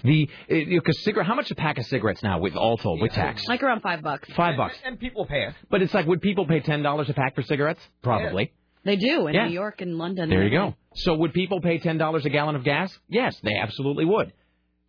the 0.05 0.29
because 0.49 1.03
cigarette. 1.05 1.27
How 1.27 1.35
much 1.35 1.51
a 1.51 1.55
pack 1.55 1.79
of 1.79 1.87
cigarettes 1.87 2.23
now 2.23 2.39
with 2.39 2.57
all 2.57 2.77
told 2.79 3.01
with 3.01 3.13
tax? 3.13 3.47
Like 3.47 3.63
around 3.63 3.81
five 3.83 4.03
bucks. 4.03 4.29
Five 4.35 4.57
bucks. 4.57 4.77
And 4.85 4.99
people 4.99 5.27
pay 5.27 5.43
it. 5.47 5.55
But 5.71 5.83
it's 5.83 5.93
like 5.95 6.07
would 6.07 6.23
people 6.23 6.47
pay 6.47 6.61
ten 6.61 6.83
dollars 6.83 7.09
a 7.11 7.15
pack 7.15 7.35
for 7.35 7.43
cigarettes? 7.43 7.81
Probably. 8.03 8.53
They 8.85 8.97
do 8.97 9.27
in 9.27 9.35
Yeah. 9.35 9.49
New 9.49 9.55
York 9.55 9.81
and 9.81 9.99
London. 9.99 10.31
There 10.31 10.45
you 10.45 10.51
go. 10.51 10.75
So 10.95 11.15
would 11.15 11.35
people 11.35 11.61
pay 11.61 11.79
ten 11.79 11.99
dollars 11.99 12.25
a 12.25 12.31
gallon 12.31 12.55
of 12.57 12.65
gas? 12.65 12.97
Yes, 13.09 13.37
they 13.43 13.55
absolutely 13.61 14.05
would. 14.05 14.33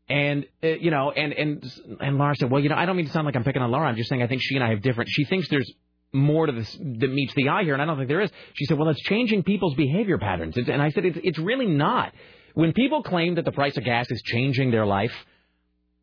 And 0.09 0.45
uh, 0.63 0.67
you 0.67 0.89
know, 0.91 1.11
and 1.11 1.33
and 1.33 1.71
and 1.99 2.17
Laura 2.17 2.35
said, 2.35 2.49
well, 2.49 2.61
you 2.63 2.69
know, 2.69 2.75
I 2.75 2.85
don't 2.85 2.95
mean 2.95 3.07
to 3.07 3.11
sound 3.11 3.25
like 3.25 3.35
I'm 3.35 3.43
picking 3.43 3.61
on 3.61 3.71
Laura. 3.71 3.87
I'm 3.89 3.97
just 3.97 4.09
saying 4.09 4.23
I 4.23 4.27
think 4.27 4.41
she 4.41 4.55
and 4.55 4.63
I 4.63 4.69
have 4.69 4.81
different. 4.81 5.09
She 5.11 5.25
thinks 5.25 5.49
there's 5.49 5.69
more 6.13 6.45
to 6.45 6.53
this 6.53 6.71
that 6.99 7.11
meets 7.11 7.33
the 7.33 7.49
eye 7.49 7.63
here, 7.63 7.73
and 7.73 7.81
I 7.81 7.85
don't 7.85 7.97
think 7.97 8.07
there 8.07 8.21
is. 8.21 8.31
She 8.53 8.65
said, 8.65 8.77
well, 8.77 8.87
it's 8.89 9.01
changing 9.01 9.43
people's 9.43 9.75
behavior 9.75 10.17
patterns, 10.17 10.55
It's- 10.57 10.71
and 10.73 10.81
I 10.81 10.89
said, 10.91 11.03
it's 11.05 11.19
it's 11.23 11.37
really 11.39 11.67
not. 11.67 12.13
When 12.53 12.71
people 12.73 13.03
claim 13.03 13.35
that 13.35 13.45
the 13.45 13.51
price 13.51 13.75
of 13.77 13.83
gas 13.83 14.09
is 14.09 14.21
changing 14.23 14.71
their 14.71 14.85
life, 14.85 15.11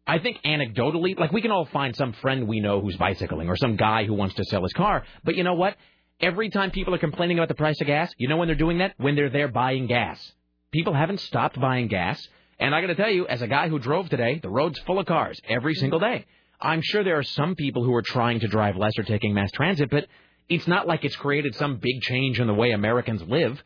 I 0.06 0.18
think 0.18 0.36
anecdotally, 0.44 1.18
like 1.18 1.32
we 1.32 1.40
can 1.40 1.50
all 1.50 1.64
find 1.64 1.96
some 1.96 2.12
friend 2.12 2.46
we 2.46 2.60
know 2.60 2.80
who's 2.82 2.96
bicycling 2.98 3.48
or 3.48 3.56
some 3.56 3.76
guy 3.76 4.04
who 4.04 4.12
wants 4.12 4.34
to 4.34 4.44
sell 4.44 4.62
his 4.62 4.72
car. 4.74 5.04
But 5.24 5.34
you 5.34 5.44
know 5.44 5.54
what? 5.54 5.76
Every 6.20 6.50
time 6.50 6.70
people 6.70 6.94
are 6.94 6.98
complaining 6.98 7.38
about 7.38 7.48
the 7.48 7.54
price 7.54 7.80
of 7.80 7.86
gas, 7.86 8.12
you 8.18 8.28
know 8.28 8.36
when 8.36 8.46
they're 8.48 8.54
doing 8.54 8.78
that? 8.78 8.92
When 8.98 9.16
they're 9.16 9.30
there 9.30 9.48
buying 9.48 9.86
gas. 9.86 10.20
People 10.72 10.92
haven't 10.92 11.20
stopped 11.20 11.58
buying 11.58 11.88
gas. 11.88 12.22
And 12.58 12.74
I 12.74 12.80
got 12.80 12.88
to 12.88 12.94
tell 12.94 13.10
you, 13.10 13.26
as 13.26 13.42
a 13.42 13.46
guy 13.48 13.68
who 13.68 13.78
drove 13.78 14.08
today, 14.08 14.38
the 14.42 14.48
road's 14.48 14.78
full 14.80 14.98
of 14.98 15.06
cars 15.06 15.40
every 15.48 15.74
single 15.74 15.98
day. 15.98 16.24
I'm 16.60 16.80
sure 16.82 17.02
there 17.04 17.18
are 17.18 17.22
some 17.24 17.54
people 17.56 17.84
who 17.84 17.94
are 17.94 18.02
trying 18.02 18.40
to 18.40 18.48
drive 18.48 18.76
less 18.76 18.92
or 18.98 19.02
taking 19.02 19.34
mass 19.34 19.50
transit, 19.52 19.90
but 19.90 20.06
it's 20.48 20.66
not 20.66 20.86
like 20.86 21.04
it's 21.04 21.16
created 21.16 21.54
some 21.56 21.76
big 21.76 22.00
change 22.02 22.40
in 22.40 22.46
the 22.46 22.54
way 22.54 22.70
Americans 22.70 23.22
live. 23.22 23.62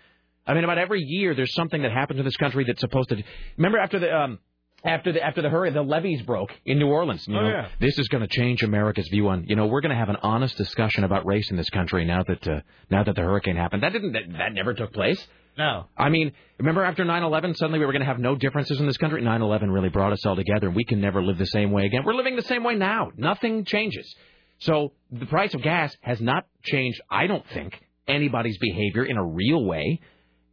I 0.47 0.55
mean, 0.55 0.65
about 0.65 0.78
every 0.78 1.02
year 1.02 1.35
there's 1.35 1.55
something 1.55 1.82
that 1.82 1.93
happens 1.93 2.19
in 2.19 2.24
this 2.24 2.36
country 2.36 2.65
that's 2.65 2.81
supposed 2.81 3.10
to. 3.10 3.23
Remember 3.59 3.78
after 3.78 3.98
the 3.98 4.15
um, 4.16 4.39
after 4.85 5.12
the 5.12 5.23
after 5.23 5.43
the 5.43 5.51
hurricane, 5.51 5.74
the 5.74 5.82
levees 5.82 6.23
broke 6.23 6.51
in 6.65 6.78
New 6.78 6.86
Orleans. 6.89 7.27
You 7.28 7.36
Oh, 7.36 7.47
yeah. 7.48 7.69
this 7.81 7.98
is 7.98 8.09
going 8.09 8.27
to 8.27 8.28
change 8.28 8.62
America's 8.62 9.09
view 9.09 9.28
on. 9.28 9.44
You 9.47 9.56
know, 9.56 9.66
we're 9.66 9.81
going 9.82 9.90
to 9.90 9.97
have 9.98 10.09
an 10.09 10.16
honest 10.23 10.56
discussion 10.56 11.05
about 11.05 11.27
race 11.27 11.51
in 11.51 11.56
this 11.56 11.69
country 11.69 12.05
now 12.05 12.23
that 12.27 12.48
uh, 12.48 12.60
now 12.90 13.05
that 13.05 13.15
the 13.15 13.20
hurricane 13.23 13.56
happened. 13.56 13.82
That 13.82 13.93
didn't 13.93 14.12
that, 14.12 14.23
that 14.39 14.52
never 14.55 14.73
took 14.74 14.93
place. 14.93 15.24
No. 15.59 15.86
I 15.97 16.09
mean, 16.09 16.32
remember 16.59 16.85
after 16.85 17.05
9/11, 17.05 17.56
suddenly 17.56 17.80
we 17.80 17.85
were 17.85 17.93
going 17.93 18.01
to 18.01 18.06
have 18.06 18.20
no 18.20 18.36
differences 18.36 18.78
in 18.78 18.86
this 18.86 18.97
country. 18.97 19.20
9/11 19.22 19.72
really 19.72 19.89
brought 19.89 20.12
us 20.12 20.24
all 20.24 20.36
together, 20.36 20.68
and 20.68 20.76
we 20.76 20.85
can 20.85 21.01
never 21.01 21.20
live 21.20 21.36
the 21.36 21.47
same 21.47 21.72
way 21.72 21.85
again. 21.85 22.05
We're 22.05 22.14
living 22.14 22.36
the 22.36 22.43
same 22.43 22.62
way 22.62 22.76
now. 22.76 23.10
Nothing 23.16 23.64
changes. 23.64 24.14
So 24.60 24.93
the 25.10 25.26
price 25.26 25.55
of 25.55 25.62
gas 25.62 25.94
has 26.01 26.20
not 26.20 26.47
changed. 26.62 27.01
I 27.10 27.26
don't 27.26 27.44
think 27.48 27.78
anybody's 28.06 28.56
behavior 28.59 29.05
in 29.05 29.16
a 29.16 29.24
real 29.24 29.64
way, 29.64 30.01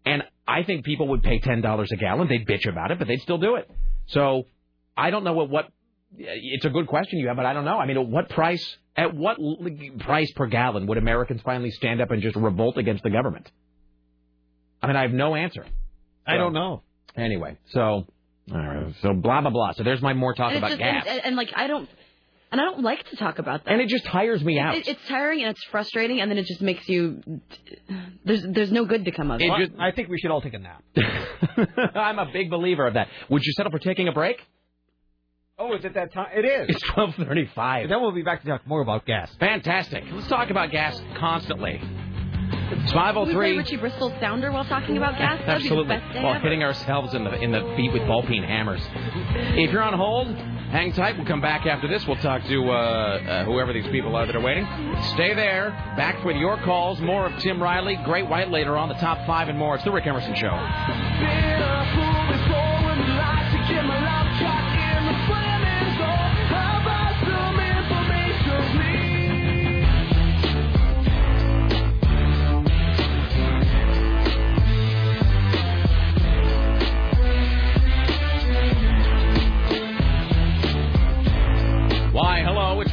and 0.05 0.23
I 0.47 0.63
think 0.63 0.83
people 0.83 1.07
would 1.09 1.21
pay 1.21 1.37
ten 1.37 1.61
dollars 1.61 1.91
a 1.91 1.97
gallon. 1.97 2.27
They'd 2.27 2.47
bitch 2.47 2.67
about 2.67 2.89
it, 2.89 2.97
but 2.97 3.07
they'd 3.07 3.21
still 3.21 3.37
do 3.37 3.55
it. 3.57 3.69
So 4.07 4.47
I 4.97 5.11
don't 5.11 5.23
know 5.23 5.33
what 5.33 5.49
what. 5.51 5.67
It's 6.17 6.65
a 6.65 6.69
good 6.69 6.87
question 6.87 7.19
you 7.19 7.27
have, 7.27 7.35
but 7.35 7.45
I 7.45 7.53
don't 7.53 7.65
know. 7.65 7.77
I 7.77 7.85
mean, 7.85 7.97
at 7.97 8.07
what 8.07 8.29
price? 8.29 8.77
At 8.95 9.13
what 9.13 9.37
price 9.99 10.31
per 10.31 10.47
gallon 10.47 10.87
would 10.87 10.97
Americans 10.97 11.41
finally 11.43 11.69
stand 11.71 12.01
up 12.01 12.09
and 12.09 12.23
just 12.23 12.35
revolt 12.35 12.77
against 12.77 13.03
the 13.03 13.11
government? 13.11 13.51
I 14.81 14.87
mean, 14.87 14.95
I 14.95 15.01
have 15.03 15.11
no 15.11 15.35
answer. 15.35 15.65
I 16.27 16.37
don't 16.37 16.53
know. 16.53 16.81
Anyway, 17.17 17.57
so 17.71 17.81
all 17.81 18.05
right, 18.51 18.93
so 19.01 19.13
blah 19.13 19.41
blah 19.41 19.49
blah. 19.49 19.71
So 19.73 19.83
there's 19.83 20.01
my 20.01 20.13
more 20.13 20.33
talk 20.33 20.49
And, 20.49 20.57
about 20.57 20.69
just, 20.71 20.79
gas, 20.79 21.03
and, 21.07 21.17
and, 21.17 21.25
and, 21.27 21.35
like 21.35 21.51
I 21.55 21.67
don't, 21.67 21.87
and 22.51 22.59
I 22.61 22.63
don't 22.65 22.81
like 22.83 23.07
to 23.09 23.15
talk 23.15 23.39
about 23.39 23.63
that. 23.65 23.71
and 23.71 23.81
it 23.81 23.87
just 23.89 24.05
tires 24.05 24.43
me 24.43 24.59
out. 24.59 24.75
It, 24.75 24.87
it's 24.87 25.07
tiring 25.07 25.41
and 25.41 25.49
it's 25.51 25.63
frustrating, 25.71 26.19
and 26.21 26.29
then 26.29 26.37
it 26.37 26.45
just 26.45 26.61
makes 26.61 26.87
you. 26.89 27.21
There's 28.25 28.43
there's 28.43 28.71
no 28.71 28.85
good 28.85 29.05
to 29.05 29.11
come 29.11 29.31
of 29.31 29.39
it. 29.41 29.45
It 29.45 29.67
just- 29.67 29.79
I 29.79 29.91
think 29.91 30.09
we 30.09 30.19
should 30.19 30.31
all 30.31 30.41
take 30.41 30.53
a 30.53 30.59
nap. 30.59 30.83
I'm 31.95 32.19
a 32.19 32.25
big 32.31 32.49
believer 32.49 32.85
of 32.87 32.95
that. 32.95 33.07
Would 33.29 33.43
you 33.43 33.53
settle 33.53 33.71
for 33.71 33.79
taking 33.79 34.07
a 34.07 34.11
break? 34.11 34.37
Oh, 35.57 35.73
is 35.73 35.85
it 35.85 35.93
that 35.93 36.11
time? 36.13 36.27
It 36.35 36.43
is. 36.43 36.75
It's 36.75 36.83
12:35. 36.89 37.87
Then 37.87 38.01
we'll 38.01 38.11
be 38.11 38.23
back 38.23 38.41
to 38.43 38.47
talk 38.47 38.67
more 38.67 38.81
about 38.81 39.05
gas. 39.05 39.33
Fantastic. 39.39 40.03
Let's 40.11 40.27
talk 40.27 40.49
about 40.49 40.69
gas 40.71 41.01
constantly. 41.17 41.81
It's 42.71 42.91
Can 42.91 43.15
we 43.15 43.23
play 43.33 43.33
503. 43.33 43.57
Richie 43.57 43.75
Bristol's 43.77 44.13
Sounder 44.19 44.51
while 44.51 44.65
talking 44.65 44.97
about 44.97 45.17
gas? 45.17 45.39
That'd 45.45 45.63
be 45.63 45.69
the 45.69 45.75
Absolutely. 45.75 45.97
best 45.97 46.13
day 46.13 46.23
While 46.23 46.33
ever. 46.35 46.43
hitting 46.43 46.63
ourselves 46.63 47.13
in 47.13 47.23
the 47.23 47.33
in 47.41 47.51
the 47.51 47.61
feet 47.75 47.93
with 47.93 48.05
ball 48.07 48.23
peen 48.23 48.43
hammers. 48.43 48.81
If 49.55 49.71
you're 49.71 49.83
on 49.83 49.93
hold, 49.93 50.27
hang 50.71 50.91
tight. 50.93 51.15
We'll 51.17 51.27
come 51.27 51.41
back 51.41 51.65
after 51.65 51.87
this. 51.87 52.05
We'll 52.07 52.15
talk 52.17 52.43
to 52.45 52.69
uh, 52.71 52.73
uh, 52.73 53.45
whoever 53.45 53.71
these 53.73 53.87
people 53.87 54.15
are 54.15 54.25
that 54.25 54.35
are 54.35 54.41
waiting. 54.41 54.65
Stay 55.13 55.33
there. 55.35 55.69
Back 55.95 56.23
with 56.25 56.37
your 56.37 56.57
calls. 56.63 56.99
More 57.01 57.27
of 57.27 57.37
Tim 57.39 57.61
Riley, 57.61 57.97
Great 58.03 58.27
White 58.27 58.49
later 58.49 58.77
on. 58.77 58.89
The 58.89 58.95
top 58.95 59.25
five 59.27 59.47
and 59.47 59.57
more. 59.59 59.75
It's 59.75 59.83
the 59.83 59.91
Rick 59.91 60.07
Emerson 60.07 60.33
Show. 60.35 60.49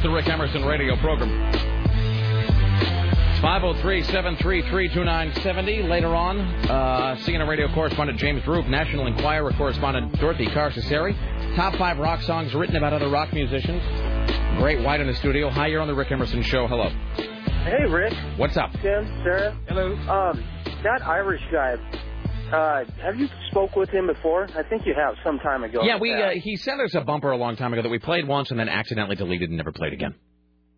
The 0.03 0.09
Rick 0.09 0.27
Emerson 0.27 0.65
radio 0.65 0.97
program. 0.97 1.31
It's 3.31 3.39
503-733-2970. 3.39 5.87
Later 5.87 6.13
on, 6.13 6.41
uh, 6.41 7.15
CNN 7.21 7.47
radio 7.47 7.73
correspondent 7.73 8.19
James 8.19 8.45
Roop, 8.45 8.67
National 8.67 9.07
Enquirer 9.07 9.53
correspondent 9.53 10.19
Dorothy 10.19 10.47
Carcasseri. 10.47 11.15
Top 11.55 11.75
five 11.75 11.99
rock 11.99 12.21
songs 12.23 12.53
written 12.53 12.75
about 12.75 12.91
other 12.91 13.09
rock 13.09 13.31
musicians. 13.31 13.81
Great 14.57 14.83
White 14.83 14.99
in 14.99 15.07
the 15.07 15.15
studio. 15.15 15.49
Hi, 15.49 15.67
you're 15.67 15.79
on 15.79 15.87
the 15.87 15.95
Rick 15.95 16.11
Emerson 16.11 16.43
Show. 16.43 16.67
Hello. 16.67 16.89
Hey, 17.63 17.85
Rick. 17.89 18.11
What's 18.35 18.57
up? 18.57 18.73
Tim, 18.73 19.05
Sarah. 19.23 19.57
Hello. 19.69 19.95
Um, 19.95 20.43
that 20.83 21.01
Irish 21.07 21.43
guy. 21.49 21.77
Uh, 22.53 22.83
have 23.01 23.15
you 23.19 23.27
spoke 23.49 23.75
with 23.75 23.89
him 23.89 24.07
before? 24.07 24.47
I 24.55 24.63
think 24.63 24.85
you 24.85 24.93
have 24.95 25.15
some 25.23 25.39
time 25.39 25.63
ago. 25.63 25.81
Yeah, 25.83 25.97
we 25.99 26.13
uh, 26.13 26.29
he 26.31 26.55
sent 26.55 26.79
us 26.81 26.93
a 26.93 27.01
bumper 27.01 27.31
a 27.31 27.37
long 27.37 27.55
time 27.55 27.73
ago 27.73 27.81
that 27.81 27.89
we 27.89 27.99
played 27.99 28.27
once 28.27 28.51
and 28.51 28.59
then 28.59 28.69
accidentally 28.69 29.15
deleted 29.15 29.49
and 29.49 29.57
never 29.57 29.71
played 29.71 29.93
again. 29.93 30.13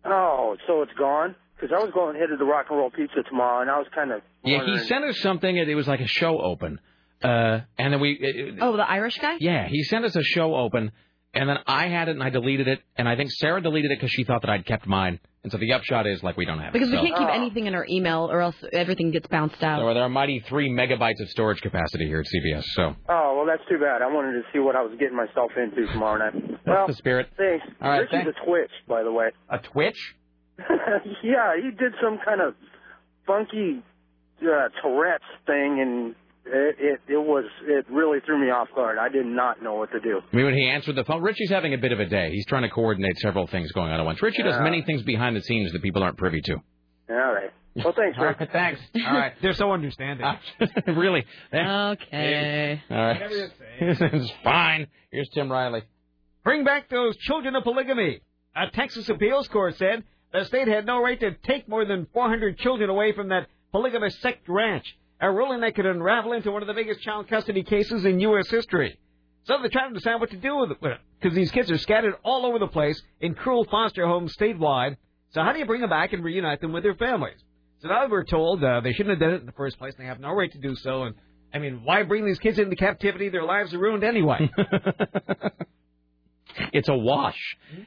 Oh, 0.04 0.56
so 0.66 0.82
it's 0.82 0.92
gone? 0.98 1.34
Because 1.54 1.76
I 1.78 1.82
was 1.82 1.92
going 1.92 2.16
headed 2.16 2.38
to 2.38 2.44
Rock 2.44 2.66
and 2.70 2.78
Roll 2.78 2.90
Pizza 2.90 3.22
tomorrow, 3.28 3.60
and 3.62 3.70
I 3.70 3.78
was 3.78 3.86
kind 3.94 4.12
of. 4.12 4.22
Yeah, 4.44 4.64
he 4.64 4.78
sent 4.86 5.04
us 5.04 5.18
something. 5.20 5.58
and 5.58 5.68
It 5.70 5.74
was 5.74 5.88
like 5.88 6.00
a 6.00 6.06
show 6.06 6.38
open, 6.40 6.80
uh, 7.22 7.60
and 7.78 7.92
then 7.92 8.00
we. 8.00 8.12
It, 8.20 8.58
Oh, 8.60 8.76
the 8.76 8.88
Irish 8.88 9.18
guy? 9.18 9.36
Yeah, 9.40 9.66
he 9.68 9.82
sent 9.84 10.04
us 10.04 10.14
a 10.16 10.22
show 10.22 10.54
open, 10.54 10.92
and 11.36 11.48
then 11.48 11.58
I 11.66 11.88
had 11.88 12.08
it 12.08 12.12
and 12.12 12.22
I 12.22 12.30
deleted 12.30 12.66
it, 12.68 12.80
and 12.96 13.08
I 13.08 13.14
think 13.16 13.30
Sarah 13.32 13.60
deleted 13.60 13.90
it 13.92 13.98
because 13.98 14.10
she 14.10 14.24
thought 14.24 14.40
that 14.42 14.50
I'd 14.50 14.66
kept 14.66 14.86
mine, 14.86 15.20
and 15.44 15.52
so 15.52 15.58
the 15.58 15.72
upshot 15.74 16.06
is 16.06 16.22
like 16.22 16.36
we 16.36 16.44
don't 16.44 16.58
have 16.58 16.72
Because 16.72 16.88
it. 16.88 16.92
we 16.92 16.98
so. 16.98 17.04
can't 17.04 17.16
keep 17.18 17.28
anything 17.28 17.66
in 17.66 17.74
our 17.74 17.86
email, 17.88 18.28
or 18.30 18.40
else 18.40 18.56
everything 18.72 19.10
gets 19.12 19.26
bounced 19.28 19.62
out. 19.62 19.78
So 19.80 19.94
there 19.94 20.02
are 20.02 20.08
mighty 20.08 20.42
three 20.48 20.68
megabytes 20.70 21.20
of 21.20 21.28
storage 21.28 21.60
capacity 21.60 22.06
here 22.06 22.20
at 22.20 22.26
CBS. 22.26 22.64
So 22.74 22.96
Oh 23.08 23.34
well, 23.36 23.46
that's 23.46 23.62
too 23.68 23.78
bad. 23.78 24.02
I 24.02 24.06
wanted 24.06 24.32
to 24.32 24.42
see 24.52 24.58
what 24.58 24.74
I 24.76 24.82
was 24.82 24.96
getting 24.98 25.16
myself 25.16 25.52
into 25.56 25.86
tomorrow 25.92 26.18
night. 26.18 26.32
that's 26.50 26.66
well, 26.66 26.86
the 26.88 26.94
spirit. 26.94 27.28
thanks. 27.36 27.64
All 27.80 27.90
right, 27.90 27.98
Richie's 28.00 28.10
thanks. 28.24 28.30
a 28.42 28.44
Twitch, 28.46 28.70
by 28.88 29.02
the 29.04 29.12
way. 29.12 29.26
A 29.50 29.58
Twitch? 29.58 30.14
yeah, 31.22 31.54
he 31.56 31.70
did 31.70 31.92
some 32.02 32.18
kind 32.24 32.40
of 32.40 32.54
funky 33.26 33.82
uh, 34.42 34.68
Tourette's 34.82 35.24
thing, 35.46 35.80
and 35.80 36.14
it, 36.46 36.76
it 36.78 37.00
it 37.08 37.16
was 37.16 37.44
it 37.64 37.86
really 37.90 38.20
threw 38.24 38.38
me 38.38 38.50
off 38.50 38.68
guard. 38.74 38.98
I 38.98 39.08
did 39.08 39.26
not 39.26 39.62
know 39.62 39.74
what 39.74 39.90
to 39.92 40.00
do. 40.00 40.20
I 40.32 40.36
mean, 40.36 40.46
when 40.46 40.54
he 40.54 40.68
answered 40.68 40.96
the 40.96 41.04
phone, 41.04 41.22
Richie's 41.22 41.50
having 41.50 41.74
a 41.74 41.78
bit 41.78 41.92
of 41.92 42.00
a 42.00 42.06
day. 42.06 42.30
He's 42.32 42.46
trying 42.46 42.62
to 42.62 42.70
coordinate 42.70 43.18
several 43.18 43.46
things 43.46 43.72
going 43.72 43.90
on 43.90 44.00
at 44.00 44.06
once. 44.06 44.22
Richie 44.22 44.42
does 44.42 44.60
many 44.60 44.82
things 44.82 45.02
behind 45.02 45.36
the 45.36 45.42
scenes 45.42 45.72
that 45.72 45.82
people 45.82 46.02
aren't 46.02 46.16
privy 46.16 46.40
to. 46.42 46.54
All 47.10 47.16
right. 47.16 47.50
Well, 47.76 47.94
thanks, 47.94 48.18
Rick. 48.18 48.48
thanks. 48.52 48.80
All 49.06 49.12
right. 49.12 49.32
They're 49.42 49.52
so 49.52 49.72
understanding. 49.72 50.26
really? 50.86 51.24
Okay. 51.52 52.82
All 52.90 52.96
right. 52.96 53.22
it's 53.80 54.32
fine. 54.42 54.86
Here's 55.10 55.28
Tim 55.30 55.50
Riley. 55.50 55.82
Bring 56.44 56.64
back 56.64 56.88
those 56.88 57.16
children 57.18 57.54
of 57.56 57.64
polygamy. 57.64 58.20
A 58.54 58.70
Texas 58.70 59.08
appeals 59.08 59.48
court 59.48 59.76
said 59.76 60.04
the 60.32 60.44
state 60.44 60.68
had 60.68 60.86
no 60.86 61.02
right 61.02 61.18
to 61.20 61.32
take 61.44 61.68
more 61.68 61.84
than 61.84 62.06
400 62.12 62.58
children 62.58 62.88
away 62.88 63.12
from 63.12 63.28
that 63.28 63.48
polygamous 63.72 64.18
sect 64.20 64.48
ranch, 64.48 64.96
a 65.20 65.30
ruling 65.30 65.60
that 65.60 65.74
could 65.74 65.86
unravel 65.86 66.32
into 66.32 66.50
one 66.50 66.62
of 66.62 66.68
the 66.68 66.74
biggest 66.74 67.00
child 67.00 67.28
custody 67.28 67.62
cases 67.62 68.04
in 68.04 68.20
U.S. 68.20 68.48
history. 68.50 68.98
So 69.44 69.54
they're 69.60 69.70
trying 69.70 69.92
to 69.92 69.98
decide 69.98 70.20
what 70.20 70.30
to 70.30 70.36
do 70.36 70.56
with 70.56 70.72
it, 70.72 70.98
because 71.20 71.34
these 71.34 71.50
kids 71.50 71.70
are 71.70 71.78
scattered 71.78 72.14
all 72.24 72.44
over 72.44 72.58
the 72.58 72.66
place 72.66 73.00
in 73.20 73.34
cruel 73.34 73.64
foster 73.70 74.06
homes 74.06 74.34
statewide. 74.36 74.96
So 75.30 75.42
how 75.42 75.52
do 75.52 75.58
you 75.58 75.66
bring 75.66 75.80
them 75.80 75.90
back 75.90 76.12
and 76.12 76.24
reunite 76.24 76.60
them 76.60 76.72
with 76.72 76.82
their 76.82 76.94
families? 76.96 77.38
So 77.78 77.88
now 77.88 78.08
we're 78.08 78.24
told 78.24 78.64
uh, 78.64 78.80
they 78.80 78.92
shouldn't 78.92 79.10
have 79.10 79.20
done 79.20 79.34
it 79.34 79.40
in 79.40 79.46
the 79.46 79.52
first 79.52 79.78
place, 79.78 79.94
and 79.94 80.02
they 80.02 80.08
have 80.08 80.20
no 80.20 80.32
right 80.32 80.50
to 80.50 80.58
do 80.58 80.74
so. 80.74 81.04
And 81.04 81.14
I 81.54 81.58
mean, 81.58 81.82
why 81.84 82.02
bring 82.02 82.26
these 82.26 82.38
kids 82.38 82.58
into 82.58 82.74
captivity? 82.74 83.28
Their 83.28 83.44
lives 83.44 83.72
are 83.72 83.78
ruined 83.78 84.02
anyway. 84.02 84.50
it's 86.72 86.88
a 86.88 86.96
wash. 86.96 87.38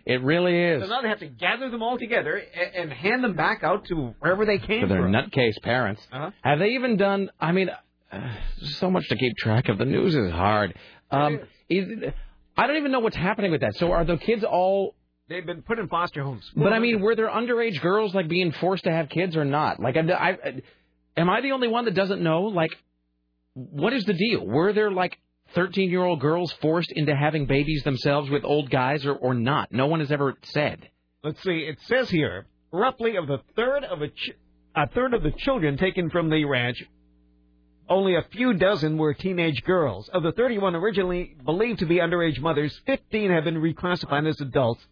It 0.05 0.21
really 0.23 0.57
is. 0.57 0.83
So 0.83 0.89
now 0.89 1.01
they 1.01 1.09
have 1.09 1.19
to 1.19 1.27
gather 1.27 1.69
them 1.69 1.81
all 1.83 1.97
together 1.97 2.35
and, 2.35 2.75
and 2.75 2.93
hand 2.93 3.23
them 3.23 3.35
back 3.35 3.63
out 3.63 3.85
to 3.85 4.13
wherever 4.19 4.45
they 4.45 4.57
came 4.59 4.81
For 4.81 4.87
their 4.87 5.01
from. 5.03 5.11
nutcase 5.11 5.61
parents. 5.61 6.01
Uh-huh. 6.11 6.31
Have 6.41 6.59
they 6.59 6.69
even 6.69 6.97
done? 6.97 7.29
I 7.39 7.51
mean, 7.51 7.69
uh, 8.11 8.19
so 8.61 8.89
much 8.89 9.07
to 9.09 9.15
keep 9.15 9.35
track 9.37 9.69
of. 9.69 9.77
The 9.77 9.85
news 9.85 10.15
is 10.15 10.31
hard. 10.31 10.73
Um, 11.11 11.39
is, 11.69 11.87
I 12.57 12.67
don't 12.67 12.77
even 12.77 12.91
know 12.91 12.99
what's 12.99 13.15
happening 13.15 13.51
with 13.51 13.61
that. 13.61 13.75
So 13.75 13.91
are 13.91 14.03
the 14.03 14.17
kids 14.17 14.43
all? 14.43 14.95
They've 15.27 15.45
been 15.45 15.61
put 15.61 15.77
in 15.77 15.87
foster 15.87 16.23
homes. 16.23 16.49
But 16.55 16.73
I 16.73 16.79
mean, 16.79 17.01
were 17.01 17.15
there 17.15 17.29
underage 17.29 17.79
girls 17.81 18.15
like 18.15 18.27
being 18.27 18.51
forced 18.51 18.85
to 18.85 18.91
have 18.91 19.09
kids 19.09 19.37
or 19.37 19.45
not? 19.45 19.79
Like, 19.79 19.95
I, 19.95 20.01
I, 20.01 20.61
am 21.15 21.29
I 21.29 21.41
the 21.41 21.51
only 21.51 21.67
one 21.67 21.85
that 21.85 21.93
doesn't 21.93 22.21
know? 22.21 22.43
Like, 22.43 22.71
what 23.53 23.93
is 23.93 24.05
the 24.05 24.13
deal? 24.13 24.45
Were 24.45 24.73
there 24.73 24.91
like 24.91 25.19
13 25.55 25.89
year 25.89 26.03
old 26.03 26.19
girls 26.19 26.51
forced 26.61 26.91
into 26.91 27.15
having 27.15 27.45
babies 27.45 27.83
themselves 27.83 28.29
with 28.29 28.43
old 28.43 28.69
guys 28.69 29.05
or, 29.05 29.13
or 29.13 29.33
not? 29.33 29.71
No 29.71 29.87
one 29.87 29.99
has 29.99 30.11
ever 30.11 30.35
said. 30.43 30.89
Let's 31.23 31.41
see. 31.43 31.59
It 31.59 31.79
says 31.87 32.09
here, 32.09 32.45
roughly 32.71 33.15
of 33.15 33.27
the 33.27 33.39
third 33.55 33.83
of 33.83 34.01
a 34.01 34.07
ch- 34.07 34.31
a 34.75 34.87
third 34.87 35.13
of 35.13 35.23
the 35.23 35.31
children 35.31 35.77
taken 35.77 36.09
from 36.09 36.29
the 36.29 36.45
ranch, 36.45 36.83
only 37.89 38.15
a 38.15 38.25
few 38.31 38.53
dozen 38.53 38.97
were 38.97 39.13
teenage 39.13 39.63
girls. 39.63 40.07
Of 40.09 40.23
the 40.23 40.31
31 40.31 40.75
originally 40.75 41.35
believed 41.43 41.79
to 41.79 41.85
be 41.85 41.95
underage 41.95 42.39
mothers, 42.39 42.79
15 42.85 43.31
have 43.31 43.43
been 43.43 43.55
reclassified 43.55 44.27
as 44.27 44.39
adults. 44.39 44.85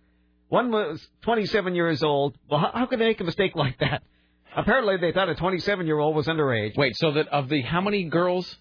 One 0.50 0.72
was 0.72 1.06
27 1.22 1.76
years 1.76 2.02
old. 2.02 2.36
Well, 2.50 2.60
how, 2.60 2.72
how 2.74 2.86
could 2.88 3.00
they 3.00 3.06
make 3.06 3.22
a 3.22 3.26
mistake 3.26 3.56
like 3.56 3.78
that? 3.80 4.02
Apparently, 4.56 4.98
they 4.98 5.12
thought 5.12 5.30
a 5.30 5.36
27 5.36 5.86
year 5.86 6.00
old 6.00 6.16
was 6.16 6.26
underage. 6.28 6.76
Wait, 6.76 6.96
so 6.98 7.12
that 7.12 7.28
of 7.28 7.50
the 7.50 7.62
how 7.62 7.82
many 7.82 8.06
girls? 8.06 8.58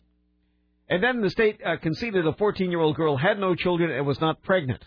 And 0.89 1.03
then 1.03 1.21
the 1.21 1.31
state 1.31 1.61
uh, 1.65 1.77
conceded 1.79 2.27
a 2.27 2.33
14 2.35 2.71
year 2.71 2.81
old 2.81 2.97
girl 2.97 3.17
had 3.17 3.39
no 3.39 3.55
children 3.55 3.91
and 3.91 4.07
was 4.07 4.21
not 4.21 4.43
pregnant. 4.43 4.83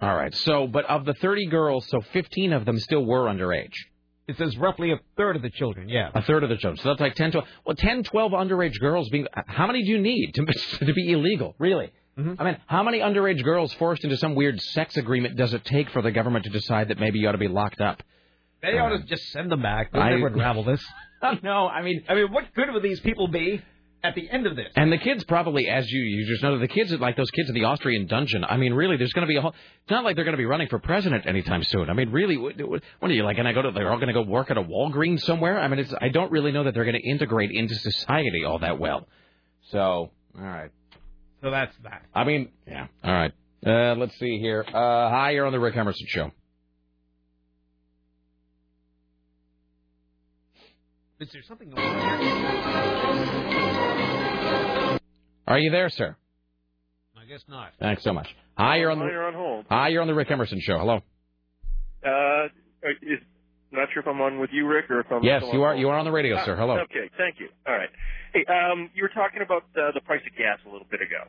All 0.00 0.14
right. 0.14 0.34
So, 0.34 0.66
but 0.66 0.84
of 0.86 1.04
the 1.04 1.14
30 1.14 1.46
girls, 1.46 1.86
so 1.88 2.00
15 2.12 2.52
of 2.52 2.64
them 2.64 2.78
still 2.78 3.04
were 3.04 3.24
underage. 3.24 3.74
It 4.28 4.36
says 4.36 4.56
roughly 4.56 4.92
a 4.92 5.00
third 5.16 5.34
of 5.36 5.42
the 5.42 5.50
children, 5.50 5.88
yeah. 5.88 6.10
A 6.14 6.22
third 6.22 6.44
of 6.44 6.50
the 6.50 6.56
children. 6.56 6.76
So 6.76 6.90
that's 6.90 7.00
like 7.00 7.14
10, 7.14 7.32
12. 7.32 7.48
Well, 7.66 7.76
10, 7.76 8.04
12 8.04 8.32
underage 8.32 8.78
girls 8.78 9.08
being. 9.08 9.26
How 9.34 9.66
many 9.66 9.82
do 9.82 9.90
you 9.90 9.98
need 10.00 10.32
to, 10.34 10.46
to 10.86 10.92
be 10.94 11.12
illegal? 11.12 11.54
Really? 11.58 11.92
Mm-hmm. 12.18 12.30
Mm-hmm. 12.30 12.42
I 12.42 12.44
mean, 12.44 12.56
how 12.66 12.82
many 12.82 13.00
underage 13.00 13.42
girls 13.42 13.72
forced 13.74 14.04
into 14.04 14.16
some 14.16 14.34
weird 14.34 14.60
sex 14.60 14.96
agreement 14.96 15.36
does 15.36 15.54
it 15.54 15.64
take 15.64 15.90
for 15.90 16.02
the 16.02 16.12
government 16.12 16.44
to 16.44 16.50
decide 16.50 16.88
that 16.88 17.00
maybe 17.00 17.18
you 17.18 17.28
ought 17.28 17.32
to 17.32 17.38
be 17.38 17.48
locked 17.48 17.80
up? 17.80 18.02
They 18.62 18.78
ought 18.78 18.90
to 18.90 18.96
um, 18.96 19.06
just 19.06 19.24
send 19.30 19.50
them 19.50 19.62
back. 19.62 19.92
They'll 19.92 20.02
I- 20.02 20.10
never 20.10 20.28
unravel 20.28 20.64
this. 20.64 20.84
no, 21.42 21.66
I 21.66 21.82
mean, 21.82 22.04
I 22.08 22.14
mean, 22.14 22.32
what 22.32 22.44
good 22.54 22.72
would 22.72 22.82
these 22.82 23.00
people 23.00 23.28
be 23.28 23.62
at 24.02 24.14
the 24.14 24.28
end 24.30 24.46
of 24.46 24.56
this? 24.56 24.68
And 24.76 24.92
the 24.92 24.98
kids 24.98 25.24
probably, 25.24 25.68
as 25.68 25.90
you 25.90 26.00
you 26.00 26.26
just 26.26 26.42
know, 26.42 26.58
the 26.58 26.68
kids 26.68 26.92
like 26.92 27.16
those 27.16 27.30
kids 27.30 27.48
in 27.48 27.54
the 27.54 27.64
Austrian 27.64 28.06
dungeon. 28.06 28.44
I 28.44 28.56
mean, 28.56 28.72
really, 28.72 28.96
there's 28.96 29.12
going 29.12 29.26
to 29.26 29.28
be 29.28 29.36
a 29.36 29.40
whole. 29.40 29.50
It's 29.82 29.90
not 29.90 30.04
like 30.04 30.16
they're 30.16 30.24
going 30.24 30.36
to 30.36 30.38
be 30.38 30.46
running 30.46 30.68
for 30.68 30.78
president 30.78 31.26
anytime 31.26 31.62
soon. 31.64 31.90
I 31.90 31.92
mean, 31.92 32.10
really, 32.10 32.36
what, 32.36 32.56
what 32.60 32.82
what 32.98 33.10
are 33.10 33.14
you 33.14 33.24
like? 33.24 33.36
Going 33.36 33.46
to 33.46 33.52
go 33.52 33.62
to? 33.62 33.70
They're 33.72 33.90
all 33.90 33.98
going 33.98 34.08
to 34.08 34.14
go 34.14 34.22
work 34.22 34.50
at 34.50 34.58
a 34.58 34.62
Walgreens 34.62 35.20
somewhere. 35.20 35.58
I 35.60 35.68
mean, 35.68 35.80
it's. 35.80 35.94
I 36.00 36.08
don't 36.08 36.30
really 36.32 36.52
know 36.52 36.64
that 36.64 36.74
they're 36.74 36.84
going 36.84 37.00
to 37.00 37.08
integrate 37.08 37.50
into 37.50 37.74
society 37.74 38.44
all 38.44 38.58
that 38.60 38.78
well. 38.78 39.06
So, 39.70 39.78
all 39.80 40.10
right. 40.34 40.70
So 41.42 41.50
that's 41.50 41.74
that. 41.84 42.02
I 42.14 42.24
mean, 42.24 42.50
yeah. 42.66 42.86
All 43.02 43.12
right. 43.12 43.32
Uh, 43.64 43.94
let's 43.96 44.18
see 44.18 44.38
here. 44.38 44.64
Uh, 44.66 44.72
hi, 45.10 45.32
you're 45.32 45.46
on 45.46 45.52
the 45.52 45.60
Rick 45.60 45.76
Emerson 45.76 46.06
show. 46.08 46.30
Is 51.20 51.28
there 51.32 51.42
something 51.46 51.70
Are 55.50 55.58
you 55.58 55.72
there, 55.72 55.88
sir? 55.90 56.16
I 57.20 57.24
guess 57.24 57.42
not. 57.48 57.72
Thanks 57.80 58.04
so 58.04 58.12
much. 58.12 58.28
Hi, 58.56 58.76
you're 58.76 58.92
on 58.92 59.00
the. 59.00 59.04
Hi, 59.06 59.10
you're 59.10 59.26
on 59.26 59.34
hold. 59.34 59.66
Hi, 59.68 59.88
you're 59.88 60.00
on 60.00 60.06
the 60.06 60.14
Rick 60.14 60.30
Emerson 60.30 60.60
show. 60.60 60.78
Hello. 60.78 61.00
Uh, 62.06 62.46
is, 63.02 63.18
not 63.72 63.88
sure 63.92 64.00
if 64.02 64.06
I'm 64.08 64.20
on 64.20 64.38
with 64.38 64.50
you, 64.52 64.66
Rick, 64.68 64.88
or 64.90 65.00
if 65.00 65.06
I'm. 65.10 65.24
Yes, 65.24 65.42
you 65.52 65.62
are. 65.62 65.72
hold. 65.72 65.80
You 65.80 65.88
are 65.88 65.98
on 65.98 66.04
the 66.04 66.12
radio, 66.12 66.36
Ah, 66.36 66.44
sir. 66.44 66.54
Hello. 66.54 66.78
Okay, 66.78 67.10
thank 67.18 67.40
you. 67.40 67.48
All 67.66 67.74
right. 67.74 67.88
Hey, 68.32 68.44
um, 68.46 68.90
you 68.94 69.02
were 69.02 69.10
talking 69.10 69.42
about 69.42 69.64
uh, 69.76 69.90
the 69.92 70.00
price 70.02 70.22
of 70.24 70.38
gas 70.38 70.58
a 70.64 70.70
little 70.70 70.86
bit 70.88 71.00
ago, 71.02 71.26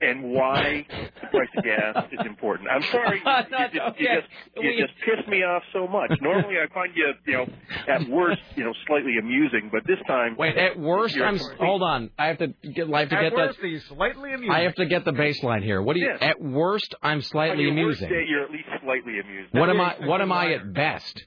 and 0.00 0.32
why 0.32 0.86
the 0.90 1.26
price 1.28 1.48
of 1.56 1.64
gas 1.64 2.04
is 2.12 2.26
important. 2.26 2.68
I'm 2.70 2.82
sorry, 2.82 3.20
you, 3.26 3.32
you, 3.32 3.68
just, 3.72 3.96
you 3.98 4.08
just 4.14 4.28
you 4.56 4.86
just 4.86 4.92
pissed 5.04 5.28
me 5.28 5.38
off 5.42 5.62
so 5.72 5.86
much. 5.86 6.12
Normally, 6.20 6.54
I 6.58 6.72
find 6.72 6.92
you, 6.94 7.12
you 7.26 7.32
know, 7.32 7.46
at 7.88 8.08
worst, 8.08 8.40
you 8.56 8.64
know, 8.64 8.72
slightly 8.86 9.14
amusing, 9.20 9.70
but 9.72 9.82
this 9.86 9.98
time, 10.06 10.36
Wait, 10.38 10.56
at 10.56 10.78
worst, 10.78 11.16
you're 11.16 11.26
I'm. 11.26 11.38
complete- 11.38 11.58
Hold 11.58 11.82
on. 11.82 12.10
I 12.18 12.26
have 12.28 12.38
to 12.38 12.48
get. 12.48 12.92
I 12.92 13.00
have 13.00 13.08
to 13.10 13.16
At 13.16 13.22
get 13.22 13.32
worst, 13.34 13.60
that. 13.60 13.66
he's 13.66 13.84
slightly 13.86 14.32
amusing. 14.32 14.50
I 14.54 14.60
have 14.62 14.74
to 14.76 14.86
get 14.86 15.04
the 15.04 15.12
baseline 15.12 15.62
here. 15.62 15.82
What 15.82 15.94
do 15.94 16.00
you? 16.00 16.06
Yes. 16.06 16.18
At 16.20 16.40
worst, 16.40 16.94
I'm 17.02 17.16
on 17.18 17.22
slightly 17.22 17.64
your 17.64 17.86
worst 17.86 18.00
day, 18.00 18.24
you're 18.28 18.44
at 18.44 18.50
least 18.50 18.68
slightly 18.82 19.18
amused. 19.20 19.52
What 19.52 19.68
am 19.70 19.80
I? 19.80 19.96
What 20.06 20.20
am 20.20 20.32
I 20.32 20.52
at 20.54 20.72
best? 20.72 21.24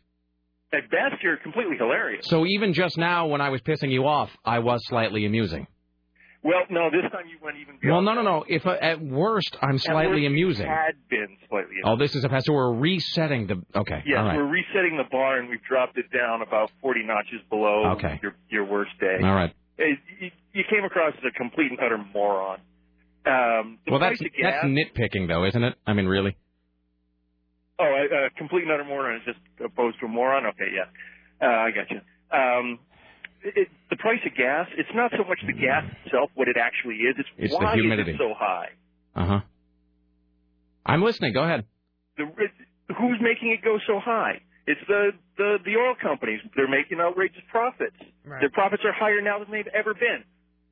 At 0.74 0.90
best, 0.90 1.22
you're 1.22 1.36
completely 1.36 1.76
hilarious. 1.78 2.26
So 2.28 2.46
even 2.46 2.74
just 2.74 2.98
now, 2.98 3.28
when 3.28 3.42
I 3.42 3.50
was 3.50 3.60
pissing 3.62 3.92
you 3.92 4.08
off, 4.08 4.30
I 4.46 4.60
was 4.60 4.80
slightly 4.88 5.26
amusing. 5.26 5.68
Well, 6.44 6.62
no, 6.72 6.90
this 6.90 7.04
time 7.12 7.28
you 7.28 7.38
went 7.44 7.58
even 7.58 7.78
Well, 7.84 8.02
no, 8.02 8.14
no, 8.14 8.24
no. 8.24 8.44
If 8.48 8.66
uh, 8.66 8.72
at 8.82 9.00
worst, 9.00 9.56
I'm 9.62 9.78
slightly 9.78 10.26
amusing. 10.26 10.66
Had 10.66 10.96
been 11.08 11.38
slightly. 11.48 11.76
Oh, 11.84 11.98
this 11.98 12.16
is 12.16 12.24
a 12.24 12.30
pass. 12.30 12.46
So 12.46 12.54
we're 12.54 12.74
resetting 12.74 13.46
the. 13.46 13.62
Okay. 13.76 14.02
Yes, 14.08 14.18
all 14.18 14.26
right. 14.26 14.38
we're 14.38 14.48
resetting 14.50 14.98
the 14.98 15.04
bar 15.12 15.38
and 15.38 15.50
we've 15.50 15.62
dropped 15.64 15.98
it 16.00 16.06
down 16.12 16.42
about 16.42 16.72
40 16.82 17.04
notches 17.04 17.42
below 17.50 17.92
Okay. 17.98 18.20
your 18.24 18.34
your 18.50 18.66
worst 18.66 18.92
day. 19.00 19.18
All 19.22 19.36
right. 19.36 19.54
It, 19.78 20.00
you, 20.20 20.32
you 20.54 20.64
came 20.70 20.84
across 20.84 21.14
as 21.18 21.24
a 21.24 21.38
complete 21.38 21.70
and 21.70 21.80
utter 21.80 22.00
moron. 22.14 22.60
Um, 23.24 23.78
Well, 23.88 24.00
that's 24.00 24.20
gas, 24.20 24.32
that's 24.42 24.66
nitpicking, 24.66 25.28
though, 25.28 25.46
isn't 25.46 25.64
it? 25.64 25.76
I 25.86 25.94
mean, 25.94 26.08
really. 26.08 26.36
Oh, 27.80 27.84
a, 27.86 28.26
a 28.26 28.30
complete 28.32 28.64
and 28.64 28.72
utter 28.72 28.84
moron 28.84 29.18
is 29.18 29.22
just 29.26 29.40
opposed 29.64 30.00
to 30.00 30.06
a 30.08 30.10
moron. 30.10 30.46
Okay, 30.48 30.70
yeah, 30.74 31.48
uh, 31.48 31.52
I 31.52 31.70
got 31.72 31.90
you. 31.92 32.02
Um, 32.36 32.80
it, 33.44 33.54
it, 33.58 33.68
the 33.90 33.96
price 33.98 34.20
of 34.26 34.36
gas, 34.36 34.68
it's 34.78 34.90
not 34.94 35.12
so 35.12 35.24
much 35.28 35.40
the 35.46 35.54
gas 35.54 35.84
itself, 36.06 36.30
what 36.36 36.48
it 36.48 36.58
actually 36.58 36.96
is. 36.96 37.16
It's, 37.18 37.30
It's 37.38 37.54
the 37.54 37.64
why 37.64 37.74
humidity. 37.74 38.12
is 38.12 38.16
it 38.16 38.20
so 38.22 38.34
high? 38.38 38.70
Uh 39.16 39.26
huh. 39.26 39.40
I'm 40.86 41.02
listening. 41.04 41.34
Go 41.34 41.44
ahead. 41.44 41.66
The, 42.18 42.26
who's 42.98 43.20
making 43.22 43.52
it 43.52 43.64
go 43.64 43.78
so 43.88 44.00
high? 44.00 44.42
It's 44.68 44.82
the, 44.88 45.12
the, 45.38 45.58
the 45.66 45.76
oil 45.78 45.96
companies. 46.02 46.40
They're 46.56 46.70
making 46.70 47.00
outrageous 47.00 47.42
profits. 47.50 47.96
Their 48.26 48.50
profits 48.50 48.84
are 48.86 48.94
higher 48.94 49.22
now 49.22 49.40
than 49.40 49.52
they've 49.52 49.68
ever 49.74 49.94
been. 49.94 50.24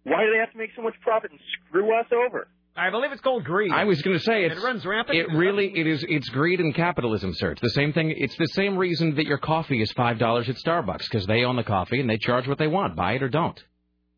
Why 0.03 0.25
do 0.25 0.31
they 0.31 0.37
have 0.39 0.51
to 0.51 0.57
make 0.57 0.69
so 0.75 0.81
much 0.81 0.93
profit 1.01 1.31
and 1.31 1.39
screw 1.67 1.97
us 1.97 2.05
over? 2.13 2.47
I 2.79 2.89
believe 2.89 3.11
it's 3.11 3.21
called 3.21 3.43
greed. 3.43 3.71
I 3.71 3.83
was 3.83 4.01
going 4.01 4.17
to 4.17 4.23
say 4.23 4.45
It 4.45 4.57
runs 4.63 4.85
rampant. 4.85 5.17
It 5.17 5.29
really 5.31 5.71
it 5.75 5.85
is 5.87 6.05
it's 6.07 6.29
greed 6.29 6.59
and 6.59 6.73
capitalism, 6.73 7.33
sir. 7.35 7.51
It's 7.51 7.61
the 7.61 7.69
same 7.71 7.93
thing. 7.93 8.13
It's 8.15 8.35
the 8.37 8.47
same 8.47 8.77
reason 8.77 9.15
that 9.15 9.25
your 9.25 9.37
coffee 9.37 9.81
is 9.81 9.91
five 9.93 10.17
dollars 10.19 10.47
at 10.49 10.55
Starbucks 10.55 11.03
because 11.09 11.25
they 11.27 11.43
own 11.43 11.55
the 11.55 11.63
coffee 11.63 11.99
and 11.99 12.09
they 12.09 12.17
charge 12.17 12.47
what 12.47 12.57
they 12.57 12.67
want. 12.67 12.95
Buy 12.95 13.13
it 13.13 13.23
or 13.23 13.29
don't. 13.29 13.61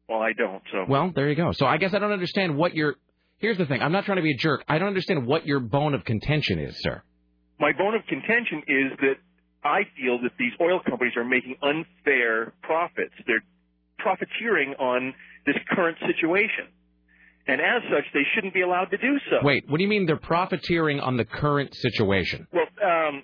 Well, 0.07 0.21
I 0.21 0.33
don't. 0.33 0.61
So 0.71 0.85
Well, 0.87 1.11
there 1.15 1.29
you 1.29 1.35
go. 1.35 1.51
So 1.53 1.65
I 1.65 1.77
guess 1.77 1.93
I 1.93 1.99
don't 1.99 2.11
understand 2.11 2.55
what 2.57 2.75
your. 2.75 2.95
Here's 3.37 3.57
the 3.57 3.65
thing. 3.65 3.81
I'm 3.81 3.91
not 3.91 4.05
trying 4.05 4.17
to 4.17 4.21
be 4.23 4.33
a 4.33 4.37
jerk. 4.37 4.63
I 4.67 4.77
don't 4.77 4.89
understand 4.89 5.25
what 5.25 5.47
your 5.47 5.59
bone 5.59 5.93
of 5.95 6.05
contention 6.05 6.59
is, 6.59 6.79
sir. 6.81 7.01
my 7.59 7.71
bone 7.71 7.95
of 7.95 8.05
contention 8.07 8.59
is 8.67 8.97
that 8.99 9.15
I 9.63 9.81
feel 9.97 10.19
that 10.21 10.31
these 10.37 10.51
oil 10.61 10.79
companies 10.87 11.13
are 11.15 11.23
making 11.23 11.55
unfair 11.63 12.53
profits. 12.61 13.13
They're 13.25 13.43
profiteering 13.97 14.73
on 14.79 15.13
this 15.45 15.55
current 15.71 15.97
situation. 16.05 16.67
And 17.51 17.59
as 17.59 17.81
such, 17.91 18.05
they 18.13 18.23
shouldn't 18.33 18.53
be 18.53 18.61
allowed 18.61 18.85
to 18.85 18.97
do 18.97 19.17
so. 19.29 19.37
Wait, 19.43 19.65
what 19.67 19.77
do 19.77 19.83
you 19.83 19.89
mean 19.89 20.05
they're 20.05 20.15
profiteering 20.15 20.99
on 20.99 21.17
the 21.17 21.25
current 21.25 21.75
situation? 21.75 22.47
Well, 22.53 22.65
um, 22.83 23.23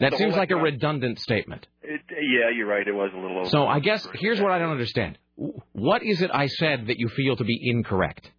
That 0.00 0.14
seems 0.14 0.34
like 0.36 0.50
a 0.50 0.56
redundant 0.56 1.20
statement. 1.20 1.66
it, 1.82 2.00
yeah, 2.10 2.50
you're 2.54 2.66
right. 2.66 2.86
It 2.86 2.92
was 2.92 3.10
a 3.14 3.16
little 3.16 3.38
over. 3.38 3.48
So 3.48 3.66
I 3.66 3.78
guess 3.80 4.06
here's 4.14 4.40
what 4.40 4.50
I 4.50 4.58
don't 4.58 4.70
understand. 4.70 5.18
What 5.72 6.02
is 6.02 6.20
it 6.20 6.30
I 6.32 6.46
said 6.48 6.88
that 6.88 6.98
you 6.98 7.08
feel 7.08 7.36
to 7.36 7.44
be 7.44 7.58
incorrect? 7.62 8.30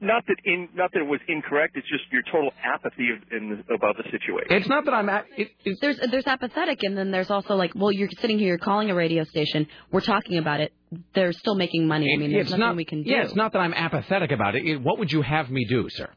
Not 0.00 0.24
that 0.26 0.36
in 0.44 0.68
not 0.74 0.92
that 0.92 1.00
it 1.00 1.06
was 1.06 1.20
incorrect. 1.28 1.76
It's 1.76 1.88
just 1.88 2.04
your 2.12 2.22
total 2.30 2.52
apathy 2.62 3.10
of, 3.10 3.18
in 3.32 3.62
the, 3.68 3.74
about 3.74 3.96
the 3.96 4.04
situation. 4.04 4.48
It's 4.50 4.68
not 4.68 4.84
that 4.84 4.94
I'm 4.94 5.08
at. 5.08 5.26
It, 5.36 5.48
There's 5.80 5.98
there's 6.10 6.26
apathetic, 6.26 6.82
and 6.82 6.96
then 6.96 7.10
there's 7.10 7.30
also 7.30 7.54
like, 7.54 7.72
well, 7.74 7.92
you're 7.92 8.08
sitting 8.20 8.38
here, 8.38 8.48
you're 8.48 8.58
calling 8.58 8.90
a 8.90 8.94
radio 8.94 9.24
station, 9.24 9.66
we're 9.90 10.00
talking 10.00 10.38
about 10.38 10.60
it. 10.60 10.72
They're 11.14 11.32
still 11.32 11.54
making 11.56 11.86
money. 11.86 12.12
I 12.14 12.18
mean, 12.18 12.32
there's 12.32 12.46
it's 12.46 12.50
nothing 12.52 12.60
not. 12.60 12.76
we 12.76 12.84
can 12.84 13.02
do. 13.02 13.10
Yeah, 13.10 13.22
it's 13.24 13.34
not 13.34 13.52
that 13.52 13.58
I'm 13.58 13.74
apathetic 13.74 14.30
about 14.30 14.54
it. 14.54 14.64
it. 14.64 14.76
What 14.82 14.98
would 14.98 15.10
you 15.10 15.22
have 15.22 15.50
me 15.50 15.64
do, 15.68 15.88
sir? 15.90 16.08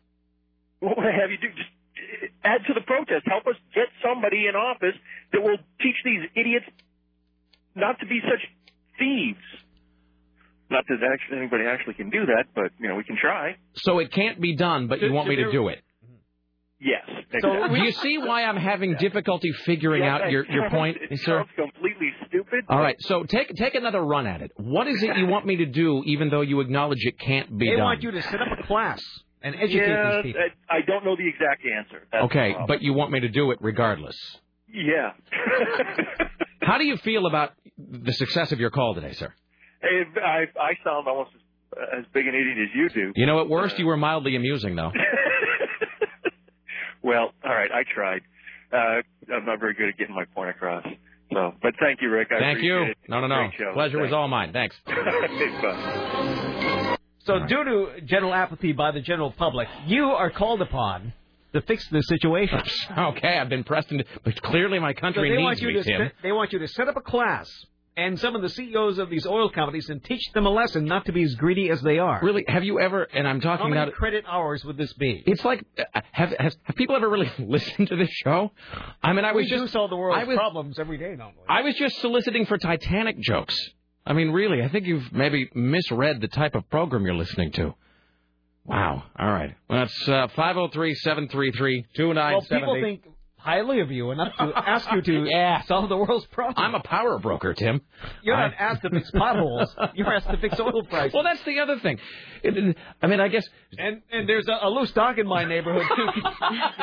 What 0.80 0.98
would 0.98 1.06
I 1.06 1.12
have 1.20 1.32
you 1.32 1.38
do? 1.38 1.48
Just 1.50 1.70
uh, 2.24 2.48
add 2.48 2.62
to 2.68 2.74
the 2.74 2.82
protest. 2.82 3.26
Help 3.26 3.48
us 3.48 3.56
get 3.74 3.88
somebody 4.06 4.48
in 4.48 4.56
office 4.56 4.96
that 5.34 5.42
will 5.42 5.58
teach 5.82 5.96
these 6.06 6.22
idiots 6.36 6.66
not 7.76 8.00
to 8.00 8.06
be 8.06 8.20
such 8.24 8.42
thieves. 9.00 9.40
Not 10.70 10.86
that 10.88 10.98
actually 11.14 11.40
anybody 11.40 11.66
actually 11.66 11.96
can 11.96 12.10
do 12.10 12.26
that, 12.28 12.46
but 12.54 12.72
you 12.80 12.88
know 12.90 12.96
we 12.96 13.04
can 13.04 13.18
try. 13.20 13.56
So 13.74 14.00
it 14.00 14.12
can't 14.12 14.40
be 14.40 14.56
done, 14.56 14.88
but 14.88 15.02
you 15.02 15.12
want 15.12 15.28
me 15.28 15.36
to 15.38 15.52
do 15.52 15.68
it. 15.70 15.80
Yes. 16.82 17.02
So 17.42 17.52
exactly. 17.52 17.80
do 17.80 17.86
you 17.86 17.92
see 17.92 18.18
why 18.20 18.44
I'm 18.44 18.56
having 18.56 18.96
difficulty 18.96 19.52
figuring 19.66 20.02
Yeah, 20.04 20.16
out 20.16 20.32
your 20.32 20.46
your 20.46 20.64
sounds- 20.70 20.74
point, 20.74 20.98
It 21.10 21.20
sir? 21.20 21.40
sounds 21.40 21.50
completely 21.56 22.12
stupid. 22.28 22.64
All 22.70 22.80
right, 22.80 22.96
so 23.00 23.24
take 23.24 23.50
take 23.56 23.76
another 23.76 24.02
run 24.02 24.26
at 24.28 24.42
it. 24.42 24.52
What 24.56 24.88
is 24.88 25.04
it 25.04 25.18
you 25.18 25.26
want 25.28 25.46
me 25.46 25.58
to 25.58 25.66
do, 25.66 26.04
even 26.06 26.30
though 26.30 26.42
you 26.42 26.62
acknowledge 26.62 27.00
it 27.06 27.20
can't 27.20 27.58
be 27.58 27.68
They 27.68 27.76
done? 27.76 27.84
want 27.84 28.02
you 28.04 28.12
to 28.12 28.22
set 28.22 28.42
up 28.42 28.48
a 28.58 28.64
class 28.66 29.02
and 29.42 29.56
educate 29.56 29.88
yeah, 29.88 30.22
these 30.22 30.24
people. 30.34 30.42
I 30.70 30.78
I 30.78 30.82
don't 30.88 31.04
know 31.04 31.16
the 31.18 31.28
exact 31.28 31.66
answer. 31.66 32.08
That's 32.14 32.24
okay, 32.26 32.56
but 32.68 32.82
you 32.82 32.94
want 32.94 33.12
me 33.12 33.20
to 33.22 33.30
do 33.30 33.52
it 33.52 33.58
regardless. 33.62 34.16
yeah. 34.72 35.12
How 36.62 36.78
do 36.78 36.86
you 36.86 36.98
feel 36.98 37.26
about 37.26 37.54
the 37.78 38.14
success 38.14 38.52
of 38.52 38.60
your 38.60 38.70
call 38.70 38.94
today, 38.96 39.14
sir? 39.14 39.34
Hey, 39.82 40.04
I 40.22 40.46
I 40.60 40.74
sound 40.84 41.08
almost 41.08 41.32
as, 41.36 42.00
as 42.00 42.06
big 42.14 42.28
an 42.28 42.36
idiot 42.36 42.58
as 42.70 42.76
you 42.76 42.90
do. 42.90 43.12
You 43.16 43.26
know, 43.26 43.40
at 43.42 43.50
worst, 43.50 43.80
you 43.80 43.86
were 43.86 43.98
mildly 43.98 44.36
amusing, 44.36 44.76
though. 44.76 44.92
Well, 47.02 47.32
all 47.46 47.54
right, 47.56 47.72
I 47.72 47.84
tried. 47.94 48.22
Uh, 48.74 49.02
I'm 49.34 49.46
not 49.46 49.60
very 49.62 49.74
good 49.74 49.88
at 49.90 49.98
getting 49.98 50.14
my 50.16 50.26
point 50.36 50.50
across. 50.50 50.84
So, 51.32 51.54
but 51.62 51.74
thank 51.80 52.02
you, 52.02 52.10
Rick. 52.10 52.28
I 52.36 52.40
Thank 52.40 52.62
you. 52.62 52.82
it. 52.84 52.98
No, 53.08 53.22
no, 53.22 53.28
no. 53.28 53.36
Great 53.48 53.54
show. 53.58 53.72
Pleasure 53.74 54.00
was 54.00 54.12
all 54.12 54.28
mine. 54.28 54.52
Thanks. 54.52 54.76
Bye. 54.86 56.98
So, 57.20 57.40
due 57.48 57.64
to 57.64 58.02
general 58.06 58.34
apathy 58.34 58.74
by 58.74 58.92
the 58.92 59.02
general 59.02 59.32
public, 59.32 59.68
you 59.86 60.06
are 60.06 60.32
called 60.32 60.62
upon 60.62 61.14
to 61.54 61.62
fix 61.62 61.88
the 61.90 62.02
situation. 62.02 62.60
okay, 62.98 63.38
I've 63.38 63.50
been 63.50 63.64
pressed 63.64 63.92
into, 63.92 64.06
but 64.24 64.42
clearly 64.42 64.80
my 64.80 64.94
So 64.94 65.00
country 65.00 65.30
they 65.30 65.38
needs 65.38 65.46
want 65.46 65.60
you 65.62 65.68
me, 65.70 65.74
to 65.76 65.84
Tim. 65.84 66.02
set, 66.08 66.14
they 66.24 66.32
want 66.32 66.52
you 66.52 66.60
to 66.60 66.68
set 66.68 66.88
up 66.88 66.98
a 66.98 67.02
class 67.02 67.48
and 68.06 68.20
some 68.20 68.36
of 68.36 68.42
the 68.42 68.50
CEOs 68.50 68.98
of 68.98 69.10
these 69.10 69.26
oil 69.26 69.50
companies 69.50 69.90
and 69.90 70.04
teach 70.04 70.32
them 70.34 70.46
a 70.46 70.50
lesson 70.50 70.86
not 70.86 71.06
to 71.06 71.12
be 71.12 71.24
as 71.24 71.36
greedy 71.36 71.70
as 71.70 71.82
they 71.82 72.00
are. 72.00 72.20
Really, 72.22 72.46
have 72.48 72.64
you 72.64 72.80
ever? 72.80 73.04
And 73.04 73.28
I'm 73.28 73.42
How 73.42 73.58
talking 73.58 73.72
many 73.72 73.82
about. 73.84 73.94
credit 73.94 74.26
hours 74.28 74.64
would 74.66 74.78
this 74.78 74.94
be? 74.94 75.24
It's 75.26 75.44
like 75.44 75.64
have, 76.12 76.34
have 76.34 76.56
have 76.64 76.76
people 76.76 76.96
ever 76.96 77.10
really 77.10 77.32
listened 77.40 77.90
to 77.90 77.96
this 77.96 78.10
show? 78.10 78.52
I 79.04 79.14
mean, 79.14 79.26
I 79.26 79.34
was 79.34 79.46
we 79.46 79.50
just 79.50 79.64
do 79.64 79.68
solve 79.68 79.90
the 79.90 79.98
world's 79.98 80.28
was, 80.28 80.38
problems 80.38 80.80
every 80.80 80.98
day 80.98 81.16
normally. 81.16 81.44
I 81.48 81.62
was 81.62 81.76
just 81.76 82.00
soliciting 82.00 82.46
for 82.46 82.58
Titanic 82.58 83.20
jokes. 83.20 83.56
I 84.06 84.14
mean, 84.14 84.32
really, 84.32 84.64
I 84.64 84.70
think 84.70 84.88
you've 84.88 85.12
maybe 85.14 85.50
misread 85.54 86.22
the 86.22 86.28
type 86.28 86.56
of 86.56 86.70
program 86.70 87.06
you're 87.06 87.16
listening 87.16 87.52
to. 87.54 87.76
Wow. 88.66 89.04
All 89.18 89.32
right. 89.32 89.56
Well, 89.70 89.80
that's 89.80 90.08
uh, 90.08 90.28
503-733-2970. 90.38 91.86
Well, 91.98 92.42
people 92.42 92.82
think 92.82 93.04
highly 93.40 93.80
of 93.80 93.90
you 93.92 94.12
enough 94.12 94.34
to 94.38 94.52
ask 94.56 94.88
you 94.92 95.02
to 95.02 95.24
Yeah. 95.30 95.62
solve 95.64 95.90
the 95.90 95.98
world's 95.98 96.26
problems. 96.28 96.58
I'm 96.60 96.76
a 96.76 96.82
power 96.82 97.18
broker, 97.20 97.54
Tim. 97.54 97.82
You're 98.22 98.36
I- 98.36 98.48
not 98.50 98.56
asked 98.60 98.82
to 98.84 98.90
fix 98.90 99.10
potholes. 99.12 99.74
You're 99.96 100.14
asked 100.14 100.30
to 100.30 100.38
fix 100.38 100.60
oil 100.60 100.84
prices. 100.84 101.14
Well, 101.14 101.24
that's 101.24 101.42
the 101.44 101.60
other 101.60 101.80
thing. 101.80 101.98
It- 102.44 102.76
I 103.02 103.08
mean, 103.08 103.20
I 103.20 103.28
guess 103.30 103.48
and 103.78 104.02
and 104.12 104.28
there's 104.30 104.48
a, 104.48 104.60
a 104.62 104.70
loose 104.70 104.92
dog 104.92 105.20
in 105.20 105.28
my 105.28 105.46
neighborhood 105.46 105.86
too. 105.96 106.06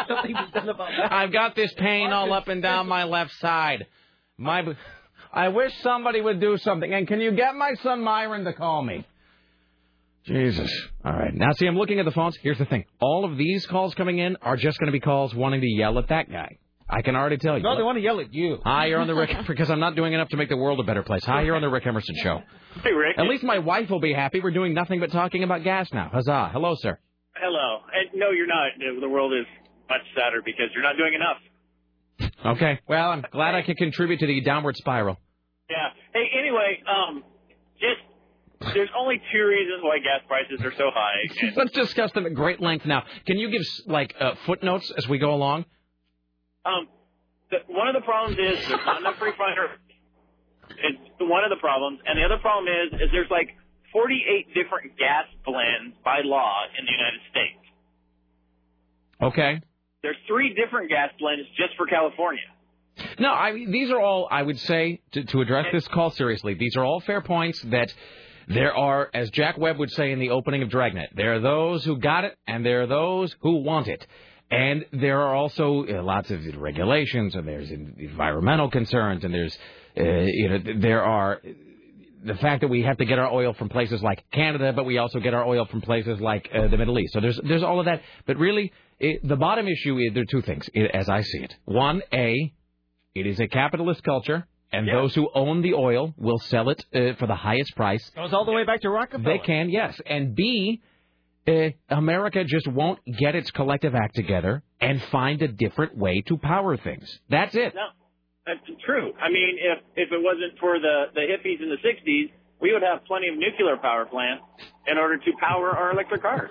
To 0.09 0.23
be 0.27 0.33
done 0.33 0.69
about 0.69 0.89
that. 0.99 1.13
I've 1.13 1.33
got 1.33 1.55
this 1.55 1.73
pain 1.75 2.13
all 2.13 2.33
up 2.33 2.49
and 2.49 2.63
down 2.63 2.89
my 2.89 3.05
left 3.05 3.33
side. 3.41 3.87
My, 4.39 4.63
I 5.33 5.49
wish 5.49 5.73
somebody 5.83 6.21
would 6.21 6.41
do 6.41 6.57
something. 6.59 6.93
And 6.93 7.07
can 7.09 7.21
you 7.21 7.33
get 7.33 7.55
my 7.55 7.75
son 7.83 8.03
Myron 8.03 8.45
to 8.45 8.53
call 8.53 8.83
me? 8.83 9.07
Jesus. 10.27 10.71
All 11.05 11.13
right. 11.13 11.33
Now, 11.35 11.53
see, 11.53 11.67
I'm 11.67 11.77
looking 11.77 11.99
at 11.99 12.05
the 12.05 12.11
phones. 12.11 12.37
Here's 12.43 12.59
the 12.59 12.65
thing. 12.65 12.85
All 13.01 13.25
of 13.25 13.37
these 13.37 13.67
calls 13.67 13.95
coming 13.95 14.19
in 14.19 14.37
are 14.43 14.57
just 14.57 14.79
going 14.79 14.87
to 14.89 14.93
be 14.93 15.01
calls 15.01 15.35
wanting 15.35 15.61
to 15.61 15.67
yell 15.67 15.99
at 15.99 16.09
that 16.09 16.31
guy. 16.31 16.59
I 16.89 17.03
can 17.03 17.17
already 17.17 17.37
tell 17.37 17.57
you. 17.57 17.65
No, 17.65 17.77
they 17.77 17.83
want 17.83 17.97
to 17.97 18.03
yell 18.03 18.21
at 18.21 18.33
you. 18.33 18.59
Hi, 18.65 18.87
you're 18.87 19.01
on 19.01 19.09
the 19.09 19.15
Rick 19.15 19.31
because 19.49 19.71
I'm 19.71 19.81
not 19.81 19.97
doing 19.97 20.13
enough 20.13 20.29
to 20.29 20.37
make 20.37 20.49
the 20.49 20.57
world 20.57 20.79
a 20.81 20.85
better 20.85 21.03
place. 21.03 21.25
Hi, 21.25 21.43
you're 21.43 21.57
on 21.57 21.63
the 21.63 21.69
Rick 21.69 21.87
Emerson 21.87 22.15
show. 22.23 22.43
Hey, 22.83 22.93
Rick. 22.93 23.19
At 23.19 23.27
least 23.27 23.43
my 23.43 23.59
wife 23.59 23.91
will 23.91 24.01
be 24.01 24.13
happy. 24.13 24.41
We're 24.41 24.53
doing 24.53 24.75
nothing 24.75 25.01
but 25.01 25.11
talking 25.11 25.43
about 25.43 25.65
gas 25.65 25.89
now. 25.93 26.11
Huzzah. 26.13 26.51
Hello, 26.53 26.75
sir. 26.77 26.99
Hello. 27.35 27.81
And 27.93 28.19
no, 28.19 28.31
you're 28.31 28.47
not. 28.47 28.71
The 29.01 29.09
world 29.09 29.33
is 29.33 29.47
much 29.89 30.03
sadder 30.15 30.43
because 30.45 30.67
you're 30.75 30.83
not 30.83 30.97
doing 30.97 31.15
enough. 31.15 31.37
Okay. 32.57 32.81
Well, 32.89 33.11
I'm 33.11 33.25
glad 33.33 33.55
I 33.55 33.63
can 33.63 33.75
contribute 33.75 34.21
to 34.21 34.27
the 34.27 34.41
downward 34.43 34.77
spiral. 34.77 35.19
Yeah. 35.69 35.89
Hey, 36.13 36.27
anyway, 36.39 36.83
um, 36.87 37.25
just 37.81 38.01
there's 38.61 38.91
only 38.99 39.21
two 39.33 39.45
reasons 39.47 39.83
why 39.83 39.99
gas 39.99 40.23
prices 40.27 40.65
are 40.65 40.73
so 40.77 40.91
high. 40.95 41.51
Let's 41.57 41.73
discuss 41.73 42.13
them 42.13 42.27
at 42.27 42.35
great 42.35 42.61
length 42.61 42.87
now. 42.87 43.05
Can 43.27 43.39
you 43.39 43.51
give 43.51 43.63
like 43.87 44.15
uh, 44.19 44.35
footnotes 44.47 44.91
as 44.97 45.09
we 45.09 45.19
go 45.19 45.35
along? 45.35 45.65
um, 46.67 46.89
the, 47.51 47.59
one 47.69 47.89
of 47.89 47.95
the 47.95 48.01
problems 48.01 48.39
is 48.39 48.69
there's 48.69 48.87
not 48.87 49.01
enough 49.01 49.21
refiner. 49.21 49.79
It's 50.69 50.99
one 51.21 51.45
of 51.45 51.51
the 51.51 51.61
problems, 51.61 52.01
and 52.05 52.19
the 52.19 52.25
other 52.25 52.39
problem 52.43 52.67
is 52.67 53.01
is 53.01 53.09
there's 53.13 53.31
like 53.31 53.55
48 53.93 54.49
different 54.53 54.99
gas 54.99 55.27
blends 55.45 55.97
by 56.05 56.21
law 56.25 56.63
in 56.77 56.85
the 56.85 56.93
United 56.93 57.21
States. 57.31 57.63
Okay. 59.23 59.61
There's 60.03 60.17
three 60.27 60.55
different 60.55 60.91
gas 60.91 61.11
blends 61.19 61.47
just 61.57 61.77
for 61.77 61.87
California. 61.87 62.43
No, 63.19 63.33
I 63.33 63.53
these 63.53 63.91
are 63.91 64.01
all 64.01 64.27
I 64.31 64.43
would 64.43 64.59
say 64.59 65.01
to, 65.13 65.25
to 65.25 65.41
address 65.41 65.67
this 65.73 65.87
call 65.89 66.11
seriously. 66.11 66.55
These 66.55 66.77
are 66.77 66.85
all 66.85 67.01
fair 67.01 67.21
points 67.21 67.61
that 67.67 67.95
there 68.49 68.75
are, 68.75 69.11
as 69.13 69.31
Jack 69.31 69.59
Webb 69.59 69.79
would 69.79 69.91
say 69.91 70.13
in 70.13 70.19
the 70.19 70.31
opening 70.31 70.63
of 70.63 70.71
Dragnet, 70.71 71.11
there 71.15 71.35
are 71.35 71.41
those 71.41 71.85
who 71.85 71.99
got 71.99 72.25
it 72.25 72.37
and 72.47 72.65
there 72.65 72.83
are 72.83 72.87
those 72.87 73.35
who 73.41 73.57
want 73.57 73.89
it. 73.89 74.07
And 74.51 74.85
there 74.93 75.21
are 75.23 75.35
also 75.35 75.85
uh, 75.87 76.03
lots 76.03 76.31
of 76.31 76.41
regulations 76.57 77.35
and 77.35 77.49
there's 77.49 77.71
environmental 77.71 78.71
concerns 78.71 79.25
and 79.25 79.35
there's, 79.35 79.57
uh, 79.99 80.03
you 80.03 80.49
know, 80.49 80.59
there 80.79 81.03
are 81.03 81.41
the 82.25 82.35
fact 82.35 82.61
that 82.61 82.69
we 82.69 82.83
have 82.83 82.97
to 82.99 83.05
get 83.05 83.19
our 83.19 83.31
oil 83.33 83.53
from 83.55 83.69
places 83.69 84.03
like 84.03 84.25
Canada, 84.33 84.73
but 84.73 84.85
we 84.85 84.99
also 84.99 85.19
get 85.21 85.35
our 85.35 85.45
oil 85.45 85.65
from 85.67 85.81
places 85.81 86.21
like 86.21 86.49
uh, 86.55 86.69
the 86.69 86.77
Middle 86.77 86.99
East. 86.99 87.13
So 87.13 87.21
there's 87.21 87.39
there's 87.45 87.63
all 87.63 87.79
of 87.79 87.87
that. 87.87 88.03
But 88.27 88.37
really, 88.37 88.73
it, 88.99 89.27
the 89.27 89.37
bottom 89.37 89.69
issue 89.69 89.99
is 89.99 90.13
there 90.15 90.23
are 90.23 90.27
two 90.27 90.43
things, 90.43 90.69
as 90.93 91.09
I 91.09 91.23
see 91.23 91.39
it. 91.39 91.55
One, 91.65 92.03
a, 92.13 92.53
it 93.15 93.27
is 93.27 93.39
a 93.41 93.47
capitalist 93.47 94.03
culture, 94.03 94.47
and 94.77 94.89
those 94.89 95.15
who 95.15 95.29
own 95.35 95.63
the 95.63 95.75
oil 95.75 96.15
will 96.17 96.39
sell 96.39 96.69
it 96.69 96.85
uh, 96.95 97.15
for 97.19 97.27
the 97.27 97.35
highest 97.35 97.75
price. 97.77 98.11
Goes 98.15 98.33
all 98.33 98.45
the 98.45 98.53
way 98.53 98.65
back 98.65 98.83
to 98.83 98.91
Rockefeller. 98.91 99.39
They 99.39 99.45
can, 99.45 99.71
yes. 99.71 100.01
And 100.07 100.35
B, 100.35 100.83
uh, 101.49 101.69
America 101.89 102.45
just 102.45 102.67
won't 102.67 103.01
get 103.19 103.35
its 103.35 103.51
collective 103.51 103.95
act 103.95 104.15
together 104.15 104.63
and 104.81 105.03
find 105.05 105.41
a 105.43 105.49
different 105.49 105.97
way 105.97 106.23
to 106.23 106.37
power 106.37 106.77
things. 106.77 107.21
That's 107.31 107.55
it. 107.55 107.75
No, 107.75 107.87
that's 108.47 108.61
true. 108.85 109.13
I 109.21 109.29
mean, 109.31 109.57
if 109.59 109.79
if 109.97 110.13
it 110.13 110.23
wasn't 110.23 110.59
for 110.61 110.79
the 110.79 111.05
the 111.15 111.21
hippies 111.21 111.63
in 111.63 111.71
the 111.71 111.77
'60s, 111.77 112.31
we 112.61 112.73
would 112.73 112.83
have 112.83 113.05
plenty 113.05 113.29
of 113.29 113.37
nuclear 113.37 113.77
power 113.77 114.07
plants 114.07 114.45
in 114.87 114.99
order 114.99 115.19
to 115.19 115.33
power 115.41 115.71
our 115.71 115.93
electric 115.93 116.23
cars. 116.23 116.51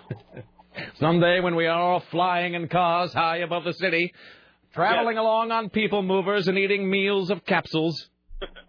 Someday 0.99 1.39
when 1.39 1.55
we 1.55 1.67
are 1.67 1.79
all 1.79 2.03
flying 2.11 2.53
in 2.53 2.67
cars 2.67 3.13
high 3.13 3.37
above 3.37 3.63
the 3.63 3.73
city, 3.73 4.13
traveling 4.73 5.17
along 5.17 5.51
on 5.51 5.69
people 5.69 6.03
movers 6.03 6.47
and 6.47 6.57
eating 6.57 6.89
meals 6.89 7.29
of 7.29 7.45
capsules. 7.45 8.09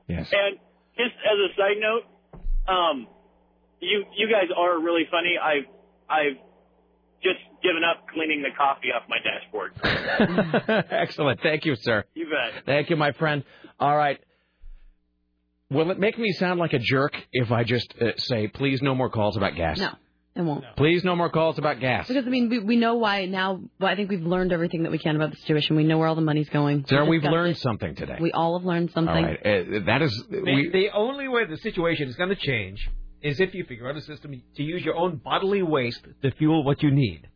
Yes. 0.09 0.29
And 0.33 0.59
just 0.97 1.15
as 1.25 1.39
a 1.39 1.55
side 1.57 1.79
note, 1.81 2.05
um, 2.69 3.07
you 3.81 4.05
you 4.17 4.29
guys 4.31 4.49
are 4.57 4.81
really 4.81 5.05
funny. 5.11 5.37
I've 5.43 5.67
I've 6.09 6.37
just 7.23 7.41
given 7.63 7.83
up 7.85 8.07
cleaning 8.13 8.43
the 8.43 8.51
coffee 8.57 8.89
off 8.95 9.03
my 9.09 9.19
dashboard. 9.19 9.73
Excellent. 10.91 11.41
Thank 11.41 11.65
you, 11.65 11.75
sir. 11.77 12.05
You 12.15 12.27
bet. 12.27 12.65
Thank 12.65 12.91
you, 12.91 12.97
my 12.97 13.13
friend. 13.13 13.45
All 13.81 13.97
right. 13.97 14.21
Will 15.71 15.91
it 15.91 15.99
make 15.99 16.17
me 16.17 16.31
sound 16.33 16.61
like 16.61 16.73
a 16.75 16.79
jerk 16.79 17.15
if 17.33 17.51
I 17.51 17.65
just 17.65 17.93
uh, 18.01 18.13
say, 18.19 18.47
please, 18.47 18.83
no 18.83 18.95
more 18.95 19.11
calls 19.11 19.37
about 19.37 19.57
gas? 19.57 19.79
No, 19.79 19.91
it 20.37 20.43
won't. 20.43 20.65
Please, 20.77 21.03
no 21.03 21.17
more 21.17 21.31
calls 21.31 21.59
about 21.59 21.81
gas. 21.81 22.07
Because 22.09 22.27
I 22.27 22.31
mean, 22.31 22.49
we, 22.51 22.59
we 22.59 22.77
know 22.77 22.95
why 22.97 23.25
now. 23.27 23.61
Well, 23.81 23.91
I 23.91 23.97
think 23.97 24.11
we've 24.11 24.23
learned 24.23 24.53
everything 24.53 24.83
that 24.83 24.93
we 24.93 24.99
can 24.99 25.17
about 25.17 25.31
the 25.31 25.37
situation. 25.39 25.77
We 25.77 25.85
know 25.85 25.99
where 25.99 26.09
all 26.09 26.15
the 26.15 26.21
money's 26.21 26.49
going. 26.51 26.85
Sir, 26.89 27.05
We 27.05 27.19
we've 27.19 27.25
learned 27.31 27.57
it. 27.57 27.61
something 27.61 27.95
today. 27.95 28.19
We 28.21 28.33
all 28.33 28.59
have 28.59 28.67
learned 28.67 28.91
something. 28.93 29.15
All 29.15 29.23
right. 29.23 29.41
Uh, 29.41 29.81
that 29.87 30.03
is. 30.03 30.13
The, 30.31 30.41
We, 30.43 30.71
the 30.73 30.89
only 30.95 31.29
way 31.29 31.47
the 31.47 31.57
situation 31.57 32.09
is 32.09 32.17
going 32.17 32.29
to 32.31 32.37
change 32.37 32.79
is 33.23 33.41
if 33.41 33.55
you 33.55 33.65
figure 33.65 33.89
out 33.89 33.97
a 33.97 34.03
system 34.03 34.41
to 34.57 34.63
use 34.63 34.85
your 34.85 34.97
own 34.97 35.17
bodily 35.17 35.63
waste 35.63 36.05
to 36.23 36.31
fuel 36.33 36.63
what 36.65 36.83
you 36.83 36.91
need. 36.91 37.27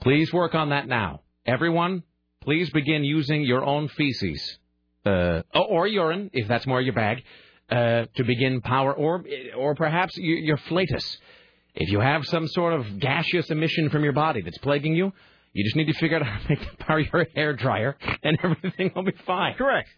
Please 0.00 0.32
work 0.32 0.54
on 0.54 0.70
that 0.70 0.86
now. 0.86 1.20
Everyone, 1.46 2.02
please 2.42 2.70
begin 2.70 3.04
using 3.04 3.42
your 3.42 3.64
own 3.64 3.88
feces, 3.88 4.58
uh, 5.04 5.42
or 5.54 5.66
or 5.70 5.86
urine, 5.86 6.30
if 6.32 6.46
that's 6.48 6.66
more 6.66 6.80
your 6.80 6.94
bag, 6.94 7.22
uh, 7.70 8.04
to 8.16 8.24
begin 8.24 8.60
power, 8.60 8.92
or 8.94 9.24
or 9.56 9.74
perhaps 9.74 10.16
your, 10.16 10.38
your 10.38 10.56
flatus. 10.68 11.18
If 11.74 11.90
you 11.90 12.00
have 12.00 12.24
some 12.26 12.46
sort 12.48 12.72
of 12.74 13.00
gaseous 13.00 13.50
emission 13.50 13.90
from 13.90 14.04
your 14.04 14.12
body 14.12 14.42
that's 14.42 14.58
plaguing 14.58 14.94
you, 14.94 15.12
you 15.52 15.64
just 15.64 15.76
need 15.76 15.86
to 15.86 15.94
figure 15.94 16.18
out 16.18 16.26
how 16.26 16.38
to 16.38 16.48
make 16.48 16.62
it 16.62 16.78
power 16.78 17.00
your 17.00 17.26
hair 17.34 17.54
dryer, 17.54 17.96
and 18.22 18.38
everything 18.44 18.92
will 18.94 19.04
be 19.04 19.14
fine. 19.26 19.54
Correct. 19.54 19.88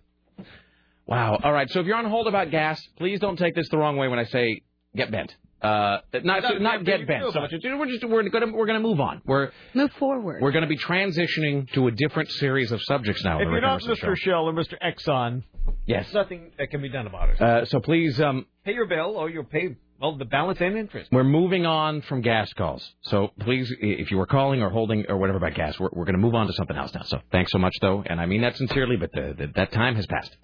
Wow. 1.07 1.39
All 1.43 1.53
right. 1.53 1.69
So 1.71 1.81
if 1.81 1.87
you're 1.87 1.97
on 1.97 2.07
hold 2.07 2.27
about 2.27 2.51
gas, 2.51 2.81
please 2.99 3.21
don't 3.21 3.37
take 3.37 3.55
this 3.55 3.69
the 3.71 3.79
wrong 3.79 3.97
way 3.97 4.09
when 4.09 4.19
I 4.19 4.25
say 4.25 4.63
get 4.95 5.11
bent. 5.11 5.35
Uh, 5.63 5.99
not 6.23 6.43
No, 6.43 6.59
not 6.59 6.85
get 6.85 7.07
bent. 7.07 7.33
So 7.33 7.41
much. 7.41 7.51
We're 7.63 7.87
just 7.87 8.05
we're 8.05 8.29
gonna 8.29 8.53
we're 8.53 8.67
gonna 8.67 8.81
move 8.81 9.01
on. 9.01 9.23
We're 9.25 9.51
move 9.75 9.91
forward. 9.93 10.43
we're 10.43 10.53
going 10.53 10.63
to 10.63 10.69
be 10.69 10.77
transitioning 10.77 11.71
to 11.73 11.87
a 11.89 11.91
different 11.91 12.31
series 12.33 12.73
of 12.73 12.83
subjects 12.83 13.25
now. 13.25 13.37
on 13.37 13.43
If 13.43 13.47
the 13.47 13.53
you're 13.53 13.61
not 13.63 13.81
Mr. 13.81 13.97
Show. 13.97 14.15
Shell 14.15 14.49
or 14.49 14.53
Mr. 14.53 14.75
Exxon, 14.85 15.43
Yes. 15.87 16.05
there's 16.05 16.15
nothing 16.15 16.51
that 16.59 16.71
can 16.71 16.83
be 16.83 16.91
done 16.91 17.07
about 17.07 17.31
it. 17.31 17.41
Uh, 17.41 17.65
so 17.65 17.81
please, 17.81 18.21
um, 18.21 18.45
Pay 18.65 18.75
your 18.75 18.87
bill 18.87 19.17
or 19.17 19.31
you'll 19.31 19.45
pay 19.45 19.77
well 19.99 20.17
the 20.19 20.27
balance 20.27 20.61
and 20.61 20.77
interest. 20.77 21.11
we're 21.11 21.25
moving 21.25 21.65
on 21.65 22.03
from 22.03 22.21
gas 22.21 22.53
calls. 22.53 22.87
So 23.01 23.31
please, 23.41 23.73
if 23.81 24.11
you 24.11 24.19
were 24.19 24.27
calling 24.27 24.63
or 24.63 24.69
holding 24.69 25.07
or 25.09 25.17
whatever 25.17 25.39
about 25.39 25.55
gas, 25.55 25.81
we're, 25.81 25.89
we're 25.93 26.05
going 26.05 26.17
to 26.17 26.21
move 26.21 26.35
on 26.35 26.47
to 26.49 26.53
something 26.53 26.77
else 26.77 26.93
now. 26.95 27.03
So 27.05 27.19
thanks 27.33 27.51
so 27.51 27.59
much, 27.59 27.73
though, 27.81 28.03
and 28.05 28.21
I 28.21 28.27
mean 28.27 28.43
that 28.43 28.57
sincerely, 28.59 28.97
but 28.97 29.11
the, 29.13 29.35
the, 29.39 29.47
that 29.57 29.73
time 29.73 29.95
has 29.97 30.05
passed. 30.07 30.37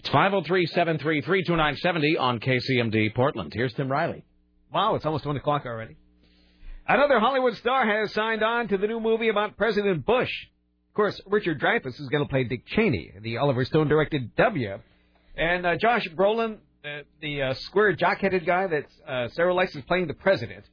It's 0.00 0.10
503-733-2970 0.10 2.20
on 2.20 2.38
KCMD 2.40 3.14
Portland. 3.14 3.52
Here's 3.54 3.72
Tim 3.74 3.90
Riley. 3.90 4.24
Wow, 4.72 4.94
it's 4.94 5.06
almost 5.06 5.24
one 5.26 5.36
o'clock 5.36 5.64
already. 5.66 5.96
Another 6.86 7.20
Hollywood 7.20 7.56
star 7.56 7.86
has 7.86 8.12
signed 8.12 8.42
on 8.42 8.68
to 8.68 8.78
the 8.78 8.86
new 8.86 9.00
movie 9.00 9.28
about 9.28 9.56
President 9.56 10.06
Bush. 10.06 10.30
Of 10.90 10.94
course, 10.94 11.20
Richard 11.26 11.60
Dreyfuss 11.60 12.00
is 12.00 12.08
going 12.08 12.24
to 12.24 12.28
play 12.28 12.44
Dick 12.44 12.66
Cheney, 12.66 13.12
the 13.20 13.36
Oliver 13.38 13.64
Stone 13.64 13.88
directed 13.88 14.34
W. 14.36 14.78
And 15.36 15.66
uh, 15.66 15.76
Josh 15.76 16.08
Brolin, 16.08 16.58
uh, 16.84 17.02
the 17.20 17.42
uh, 17.42 17.54
square 17.54 17.92
jock-headed 17.92 18.44
guy 18.44 18.66
that 18.66 18.86
uh, 19.06 19.28
Sarah 19.28 19.54
likes, 19.54 19.76
is 19.76 19.84
playing 19.84 20.08
the 20.08 20.14
president. 20.14 20.64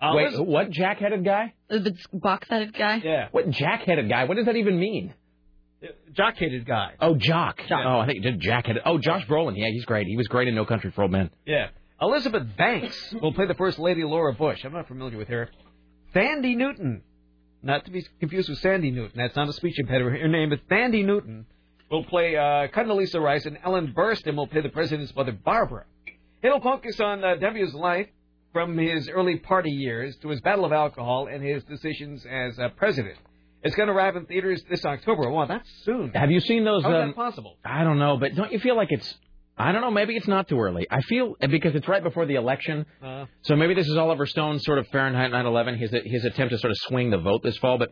Uh, 0.00 0.12
Wait, 0.14 0.46
what 0.46 0.70
jack-headed 0.70 1.24
guy? 1.24 1.54
The 1.68 1.96
box-headed 2.12 2.74
guy? 2.74 3.00
Yeah. 3.04 3.28
What 3.30 3.48
jack-headed 3.50 4.08
guy? 4.08 4.24
What 4.24 4.36
does 4.36 4.46
that 4.46 4.56
even 4.56 4.78
mean? 4.78 5.14
Jock-headed 6.12 6.66
guy. 6.66 6.94
Oh, 7.00 7.14
jock. 7.14 7.60
Oh, 7.70 8.00
I 8.00 8.06
think 8.06 8.16
you 8.16 8.30
did 8.30 8.40
jack-headed. 8.40 8.82
Oh, 8.84 8.98
Josh 8.98 9.26
Brolin. 9.26 9.56
Yeah, 9.56 9.68
he's 9.70 9.84
great. 9.84 10.06
He 10.06 10.16
was 10.16 10.28
great 10.28 10.48
in 10.48 10.54
No 10.54 10.64
Country 10.64 10.90
for 10.90 11.02
Old 11.02 11.12
Men. 11.12 11.30
Yeah. 11.46 11.68
Elizabeth 12.02 12.56
Banks 12.58 13.14
will 13.22 13.32
play 13.32 13.46
the 13.46 13.54
First 13.54 13.78
Lady 13.78 14.02
Laura 14.02 14.32
Bush. 14.34 14.64
I'm 14.64 14.72
not 14.72 14.88
familiar 14.88 15.16
with 15.16 15.28
her. 15.28 15.48
Thandie 16.14 16.56
Newton, 16.56 17.02
not 17.62 17.84
to 17.84 17.92
be 17.92 18.04
confused 18.18 18.48
with 18.48 18.58
Sandy 18.58 18.90
Newton. 18.90 19.12
That's 19.16 19.36
not 19.36 19.48
a 19.48 19.52
speech 19.52 19.78
impediment. 19.78 20.20
Her 20.20 20.26
name 20.26 20.52
is 20.52 20.58
Thandie 20.68 21.04
Newton. 21.04 21.46
Will 21.90 22.04
play 22.04 22.34
uh, 22.36 22.66
Condoleezza 22.68 23.20
Rice, 23.20 23.46
and 23.46 23.56
Ellen 23.64 23.94
Burstyn 23.96 24.34
will 24.34 24.48
play 24.48 24.62
the 24.62 24.68
president's 24.68 25.14
mother, 25.14 25.30
Barbara. 25.32 25.84
It'll 26.42 26.60
focus 26.60 26.98
on 27.00 27.22
uh, 27.22 27.36
W's 27.36 27.72
life 27.72 28.08
from 28.52 28.76
his 28.76 29.08
early 29.08 29.36
party 29.36 29.70
years 29.70 30.16
to 30.22 30.28
his 30.28 30.40
battle 30.40 30.64
of 30.64 30.72
alcohol 30.72 31.28
and 31.32 31.42
his 31.42 31.62
decisions 31.64 32.26
as 32.28 32.58
uh, 32.58 32.70
president. 32.70 33.16
It's 33.62 33.76
going 33.76 33.86
to 33.86 33.94
arrive 33.94 34.16
in 34.16 34.26
theaters 34.26 34.60
this 34.68 34.84
October. 34.84 35.30
Wow, 35.30 35.46
that's 35.46 35.70
soon. 35.84 36.10
Have 36.14 36.32
you 36.32 36.40
seen 36.40 36.64
those? 36.64 36.82
How 36.82 36.90
is 36.96 37.02
um, 37.02 37.08
that 37.10 37.16
possible? 37.16 37.58
I 37.64 37.84
don't 37.84 38.00
know, 38.00 38.16
but 38.16 38.34
don't 38.34 38.50
you 38.50 38.58
feel 38.58 38.76
like 38.76 38.88
it's? 38.90 39.14
I 39.62 39.72
don't 39.72 39.80
know. 39.80 39.90
Maybe 39.90 40.16
it's 40.16 40.26
not 40.26 40.48
too 40.48 40.58
early. 40.60 40.86
I 40.90 41.00
feel 41.02 41.36
because 41.40 41.74
it's 41.74 41.86
right 41.86 42.02
before 42.02 42.26
the 42.26 42.34
election. 42.34 42.84
Uh, 43.02 43.26
So 43.42 43.54
maybe 43.54 43.74
this 43.74 43.88
is 43.88 43.96
Oliver 43.96 44.26
Stone's 44.26 44.64
sort 44.64 44.78
of 44.78 44.88
Fahrenheit 44.88 45.30
9/11, 45.30 45.78
his 45.78 45.90
his 46.04 46.24
attempt 46.24 46.50
to 46.52 46.58
sort 46.58 46.72
of 46.72 46.78
swing 46.78 47.10
the 47.10 47.18
vote 47.18 47.42
this 47.42 47.56
fall. 47.58 47.78
But 47.78 47.90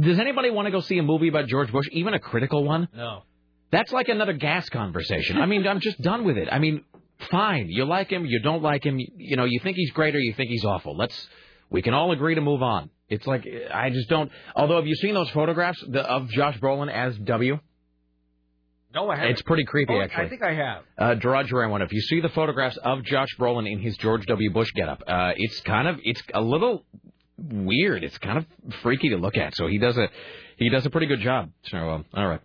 does 0.00 0.18
anybody 0.18 0.50
want 0.50 0.66
to 0.66 0.72
go 0.72 0.80
see 0.80 0.98
a 0.98 1.02
movie 1.02 1.28
about 1.28 1.46
George 1.46 1.70
Bush, 1.70 1.86
even 1.92 2.14
a 2.14 2.18
critical 2.18 2.64
one? 2.64 2.88
no. 2.94 3.22
That's 3.70 3.92
like 3.92 4.08
another 4.08 4.32
gas 4.32 4.66
conversation. 4.70 5.36
I 5.38 5.44
mean, 5.44 5.66
I'm 5.66 5.80
just 5.80 6.00
done 6.00 6.24
with 6.24 6.38
it. 6.38 6.48
I 6.50 6.58
mean, 6.58 6.84
fine, 7.30 7.66
you 7.68 7.84
like 7.84 8.10
him, 8.10 8.24
you 8.24 8.40
don't 8.40 8.62
like 8.62 8.82
him, 8.82 8.98
you, 8.98 9.08
you 9.16 9.36
know, 9.36 9.44
you 9.44 9.60
think 9.60 9.76
he's 9.76 9.90
great 9.90 10.16
or 10.16 10.20
you 10.20 10.32
think 10.32 10.48
he's 10.48 10.64
awful. 10.64 10.96
Let's 10.96 11.28
we 11.68 11.82
can 11.82 11.92
all 11.92 12.10
agree 12.12 12.34
to 12.34 12.40
move 12.40 12.62
on. 12.62 12.88
It's 13.08 13.26
like 13.26 13.46
I 13.72 13.90
just 13.90 14.08
don't. 14.08 14.30
Although, 14.56 14.76
have 14.76 14.86
you 14.86 14.94
seen 14.94 15.14
those 15.14 15.30
photographs 15.30 15.82
the, 15.86 16.00
of 16.00 16.28
Josh 16.30 16.58
Brolin 16.58 16.90
as 16.90 17.16
W? 17.18 17.58
No, 18.98 19.10
I 19.10 19.16
haven't. 19.16 19.30
It's 19.32 19.42
pretty 19.42 19.64
creepy, 19.64 19.94
Oh, 19.94 20.00
actually. 20.00 20.24
I 20.26 20.28
think 20.28 20.42
I 20.42 20.54
have. 20.54 20.82
Uh, 20.96 21.14
Gerard 21.14 21.46
Duran 21.48 21.70
one. 21.70 21.82
If 21.82 21.92
you 21.92 22.00
see 22.00 22.20
the 22.20 22.28
photographs 22.30 22.76
of 22.78 23.04
Josh 23.04 23.28
Brolin 23.38 23.70
in 23.70 23.78
his 23.80 23.96
George 23.98 24.26
W. 24.26 24.50
Bush 24.52 24.70
getup, 24.74 25.02
uh, 25.06 25.32
it's 25.36 25.60
kind 25.60 25.86
of 25.88 25.98
it's 26.02 26.22
a 26.34 26.40
little 26.40 26.84
weird. 27.36 28.02
It's 28.02 28.18
kind 28.18 28.38
of 28.38 28.46
freaky 28.82 29.10
to 29.10 29.16
look 29.16 29.36
at. 29.36 29.54
So 29.54 29.66
he 29.68 29.78
does 29.78 29.96
a 29.96 30.08
he 30.56 30.68
does 30.70 30.84
a 30.86 30.90
pretty 30.90 31.06
good 31.06 31.20
job. 31.20 31.50
So 31.64 31.78
um, 31.78 32.04
all 32.14 32.26
right. 32.26 32.40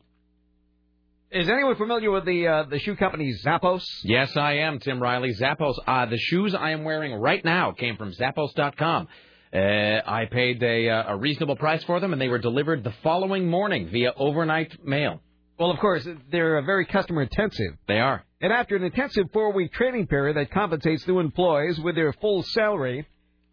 Is 1.31 1.49
anyone 1.49 1.75
familiar 1.77 2.11
with 2.11 2.25
the 2.25 2.47
uh, 2.47 2.63
the 2.69 2.77
shoe 2.77 2.95
company 2.95 3.33
Zappos? 3.43 3.83
Yes, 4.03 4.37
I 4.37 4.57
am 4.57 4.77
Tim 4.79 5.01
Riley. 5.01 5.33
Zappos. 5.33 5.73
Uh, 5.87 6.05
the 6.05 6.17
shoes 6.19 6.53
I 6.53 6.69
am 6.71 6.83
wearing 6.83 7.13
right 7.15 7.43
now 7.43 7.71
came 7.71 7.97
from 7.97 8.11
Zappos.com. 8.13 9.07
Uh, 9.51 9.57
I 9.57 10.25
paid 10.31 10.61
a, 10.61 10.89
uh, 10.89 11.13
a 11.13 11.17
reasonable 11.17 11.55
price 11.55 11.83
for 11.85 11.99
them, 11.99 12.11
and 12.13 12.21
they 12.21 12.27
were 12.27 12.37
delivered 12.39 12.83
the 12.83 12.93
following 13.01 13.47
morning 13.47 13.87
via 13.91 14.11
overnight 14.15 14.83
mail. 14.85 15.21
Well, 15.59 15.71
of 15.71 15.79
course, 15.79 16.07
they're 16.31 16.61
very 16.63 16.85
customer 16.85 17.21
intensive. 17.21 17.77
They 17.87 17.99
are. 17.99 18.23
And 18.41 18.51
after 18.51 18.75
an 18.75 18.83
intensive 18.83 19.25
four 19.31 19.53
week 19.53 19.71
training 19.71 20.07
period 20.07 20.35
that 20.37 20.51
compensates 20.51 21.07
new 21.07 21.19
employees 21.19 21.79
with 21.79 21.95
their 21.95 22.11
full 22.13 22.43
salary, 22.43 23.07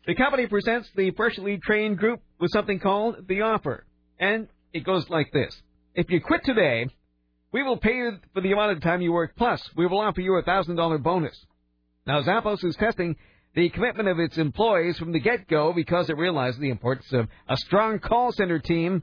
the 0.06 0.14
company 0.14 0.46
presents 0.46 0.90
the 0.96 1.10
freshly 1.12 1.58
trained 1.58 1.98
group 1.98 2.20
with 2.40 2.50
something 2.52 2.80
called 2.80 3.28
the 3.28 3.42
offer. 3.42 3.84
And 4.18 4.48
it 4.72 4.84
goes 4.84 5.08
like 5.10 5.30
this 5.32 5.54
If 5.94 6.10
you 6.10 6.20
quit 6.20 6.42
today, 6.44 6.86
we 7.52 7.62
will 7.62 7.76
pay 7.76 7.96
you 7.96 8.12
for 8.32 8.40
the 8.40 8.52
amount 8.52 8.72
of 8.72 8.82
time 8.82 9.02
you 9.02 9.12
work, 9.12 9.36
plus 9.36 9.62
we 9.76 9.86
will 9.86 10.00
offer 10.00 10.20
you 10.20 10.36
a 10.36 10.42
$1,000 10.42 11.02
bonus. 11.02 11.46
Now, 12.06 12.22
Zappos 12.22 12.64
is 12.64 12.76
testing 12.76 13.16
the 13.54 13.68
commitment 13.70 14.08
of 14.08 14.18
its 14.18 14.38
employees 14.38 14.96
from 14.98 15.12
the 15.12 15.18
get 15.18 15.48
go 15.48 15.72
because 15.72 16.08
it 16.08 16.16
realizes 16.16 16.60
the 16.60 16.70
importance 16.70 17.12
of 17.12 17.28
a 17.48 17.56
strong 17.56 17.98
call 17.98 18.32
center 18.32 18.58
team. 18.58 19.02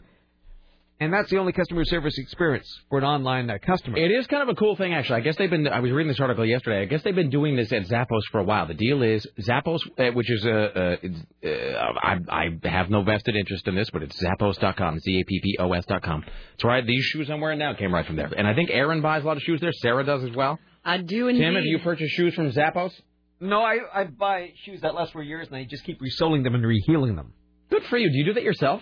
And 0.99 1.13
that's 1.13 1.29
the 1.29 1.37
only 1.37 1.53
customer 1.53 1.85
service 1.85 2.17
experience 2.17 2.67
for 2.89 2.97
an 2.97 3.03
online 3.03 3.51
uh, 3.51 3.59
customer. 3.61 3.97
It 3.99 4.09
is 4.09 4.25
kind 4.25 4.41
of 4.41 4.49
a 4.49 4.55
cool 4.55 4.75
thing, 4.75 4.95
actually. 4.95 5.17
I 5.17 5.19
guess 5.19 5.35
they've 5.35 5.49
been. 5.49 5.67
I 5.67 5.79
was 5.79 5.91
reading 5.91 6.07
this 6.07 6.19
article 6.19 6.43
yesterday. 6.43 6.81
I 6.81 6.85
guess 6.85 7.03
they've 7.03 7.13
been 7.13 7.29
doing 7.29 7.55
this 7.55 7.71
at 7.71 7.83
Zappos 7.83 8.21
for 8.31 8.39
a 8.39 8.43
while. 8.43 8.65
The 8.65 8.73
deal 8.73 9.03
is 9.03 9.25
Zappos, 9.39 9.79
uh, 9.99 10.11
which 10.13 10.29
is 10.31 10.43
a. 10.45 10.97
Uh, 11.03 11.47
uh, 11.47 11.93
I, 12.01 12.17
I 12.29 12.67
have 12.67 12.89
no 12.89 13.03
vested 13.03 13.35
interest 13.35 13.67
in 13.67 13.75
this, 13.75 13.91
but 13.91 14.01
it's 14.01 14.19
Zappos.com, 14.19 14.99
Z-A-P-P-O-S 14.99 15.85
dot 15.85 16.01
com. 16.01 16.21
That's 16.21 16.63
right. 16.63 16.85
These 16.85 17.03
shoes 17.05 17.29
I'm 17.29 17.41
wearing 17.41 17.59
now 17.59 17.75
came 17.75 17.93
right 17.93 18.05
from 18.05 18.15
there, 18.15 18.31
and 18.35 18.47
I 18.47 18.55
think 18.55 18.71
Aaron 18.71 19.01
buys 19.03 19.23
a 19.23 19.27
lot 19.27 19.37
of 19.37 19.43
shoes 19.43 19.61
there. 19.61 19.71
Sarah 19.73 20.03
does 20.03 20.23
as 20.23 20.35
well. 20.35 20.57
I 20.83 20.97
do 20.97 21.27
indeed. 21.27 21.43
Tim, 21.43 21.53
have 21.53 21.65
you 21.65 21.77
purchased 21.79 22.15
shoes 22.15 22.33
from 22.33 22.51
Zappos? 22.51 22.91
No, 23.39 23.61
I, 23.61 23.77
I 23.93 24.03
buy 24.05 24.53
shoes 24.63 24.81
that 24.81 24.95
last 24.95 25.13
for 25.13 25.21
years, 25.21 25.47
and 25.47 25.55
I 25.57 25.65
just 25.65 25.83
keep 25.83 26.01
resoling 26.01 26.41
them 26.41 26.55
and 26.55 26.63
rehealing 26.63 27.15
them. 27.15 27.33
Good 27.69 27.83
for 27.83 27.97
you. 27.97 28.09
Do 28.09 28.17
you 28.17 28.25
do 28.25 28.33
that 28.33 28.43
yourself? 28.43 28.81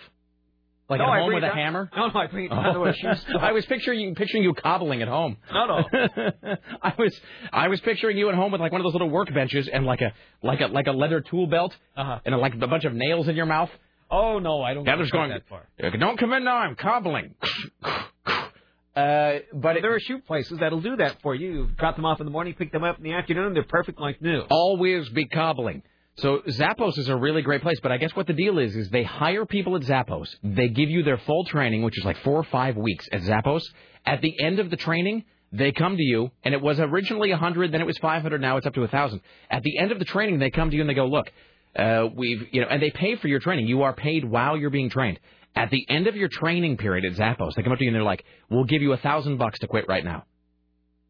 Like 0.87 0.99
No, 0.99 1.11
at 1.11 1.19
home 1.21 1.33
with 1.33 1.43
it 1.43 1.47
a 1.47 1.53
hammer? 1.53 1.89
No, 1.95 2.07
no, 2.09 2.19
I 2.19 2.27
bring 2.27 2.45
it 2.45 2.49
down 2.49 2.73
to 2.75 2.83
a 2.83 2.93
shoe 2.93 3.15
store. 3.15 3.41
I 3.41 3.53
was 3.53 3.65
picturing 3.65 3.99
you, 3.99 4.13
picturing 4.13 4.43
you 4.43 4.53
cobbling 4.53 5.01
at 5.01 5.07
home. 5.07 5.37
No, 5.51 5.65
no. 5.65 5.83
I 6.83 6.93
was 6.97 7.19
I 7.51 7.67
was 7.69 7.79
picturing 7.81 8.17
you 8.17 8.29
at 8.29 8.35
home 8.35 8.51
with 8.51 8.61
like 8.61 8.71
one 8.71 8.81
of 8.81 8.85
those 8.85 8.93
little 8.93 9.09
workbenches 9.09 9.67
and 9.71 9.85
like 9.85 10.01
a 10.01 10.13
like 10.43 10.61
a 10.61 10.67
like 10.67 10.85
a 10.87 10.91
leather 10.91 11.21
tool 11.21 11.47
belt 11.47 11.75
Uh-huh. 11.97 12.19
and 12.25 12.37
like 12.37 12.53
a 12.61 12.67
bunch 12.67 12.85
of 12.85 12.93
nails 12.93 13.27
in 13.27 13.35
your 13.35 13.47
mouth. 13.47 13.69
Oh 14.11 14.37
no, 14.37 14.61
I 14.61 14.75
don't. 14.75 14.85
Yeah, 14.85 14.95
go 14.97 15.05
going. 15.11 15.29
that 15.31 15.47
far. 15.49 15.67
Don't 15.97 16.19
come 16.19 16.33
in 16.33 16.43
now. 16.43 16.57
I'm 16.57 16.75
cobbling. 16.75 17.33
Uh, 18.95 19.39
but 19.53 19.73
there 19.81 19.93
are 19.93 19.99
shoe 19.99 20.19
places 20.19 20.57
that'll 20.61 20.79
do 20.79 20.95
that 20.95 21.21
for 21.21 21.35
you. 21.35 21.51
You 21.51 21.67
drop 21.77 21.97
them 21.97 22.05
off 22.05 22.21
in 22.21 22.25
the 22.25 22.31
morning, 22.31 22.53
pick 22.57 22.71
them 22.71 22.85
up 22.85 22.97
in 22.97 23.03
the 23.03 23.11
afternoon. 23.11 23.53
They're 23.53 23.63
perfect 23.63 23.99
like 23.99 24.21
new. 24.21 24.43
always 24.49 25.09
be 25.09 25.25
cobbling. 25.27 25.83
So 26.17 26.39
Zappos 26.47 26.97
is 26.97 27.09
a 27.09 27.15
really 27.15 27.41
great 27.41 27.61
place, 27.61 27.79
but 27.81 27.91
I 27.91 27.97
guess 27.97 28.15
what 28.15 28.25
the 28.25 28.33
deal 28.33 28.57
is 28.57 28.75
is 28.75 28.89
they 28.89 29.03
hire 29.03 29.45
people 29.45 29.75
at 29.75 29.81
Zappos. 29.81 30.33
They 30.43 30.69
give 30.69 30.89
you 30.89 31.03
their 31.03 31.17
full 31.17 31.43
training, 31.45 31.81
which 31.83 31.97
is 31.97 32.05
like 32.05 32.17
four 32.19 32.39
or 32.39 32.43
five 32.43 32.77
weeks 32.77 33.05
at 33.11 33.21
Zappos. 33.21 33.61
At 34.05 34.21
the 34.21 34.33
end 34.39 34.59
of 34.59 34.69
the 34.69 34.77
training, 34.77 35.25
they 35.51 35.71
come 35.71 35.97
to 35.97 36.03
you, 36.03 36.31
and 36.43 36.53
it 36.53 36.61
was 36.61 36.79
originally 36.79 37.31
a 37.31 37.37
hundred, 37.37 37.71
then 37.71 37.81
it 37.81 37.87
was 37.87 37.97
five 37.97 38.21
hundred, 38.21 38.41
now 38.41 38.57
it's 38.57 38.65
up 38.65 38.73
to 38.75 38.83
a 38.83 38.87
thousand. 38.87 39.21
At 39.49 39.63
the 39.63 39.77
end 39.77 39.91
of 39.91 39.99
the 39.99 40.05
training, 40.05 40.39
they 40.39 40.51
come 40.51 40.69
to 40.69 40.75
you 40.75 40.81
and 40.81 40.89
they 40.89 40.93
go, 40.93 41.05
look, 41.05 41.29
uh, 41.75 42.07
we've 42.15 42.47
you 42.51 42.61
know, 42.61 42.67
and 42.67 42.81
they 42.81 42.91
pay 42.91 43.15
for 43.17 43.27
your 43.27 43.39
training. 43.39 43.67
You 43.67 43.83
are 43.83 43.93
paid 43.93 44.23
while 44.23 44.55
you're 44.55 44.69
being 44.69 44.89
trained. 44.89 45.19
At 45.53 45.69
the 45.69 45.85
end 45.89 46.07
of 46.07 46.15
your 46.15 46.29
training 46.29 46.77
period 46.77 47.05
at 47.05 47.17
Zappos, 47.17 47.55
they 47.55 47.63
come 47.63 47.71
up 47.71 47.77
to 47.79 47.83
you 47.83 47.89
and 47.89 47.95
they're 47.95 48.03
like, 48.03 48.23
we'll 48.49 48.65
give 48.65 48.81
you 48.81 48.93
a 48.93 48.97
thousand 48.97 49.37
bucks 49.37 49.59
to 49.59 49.67
quit 49.67 49.85
right 49.87 50.03
now 50.03 50.25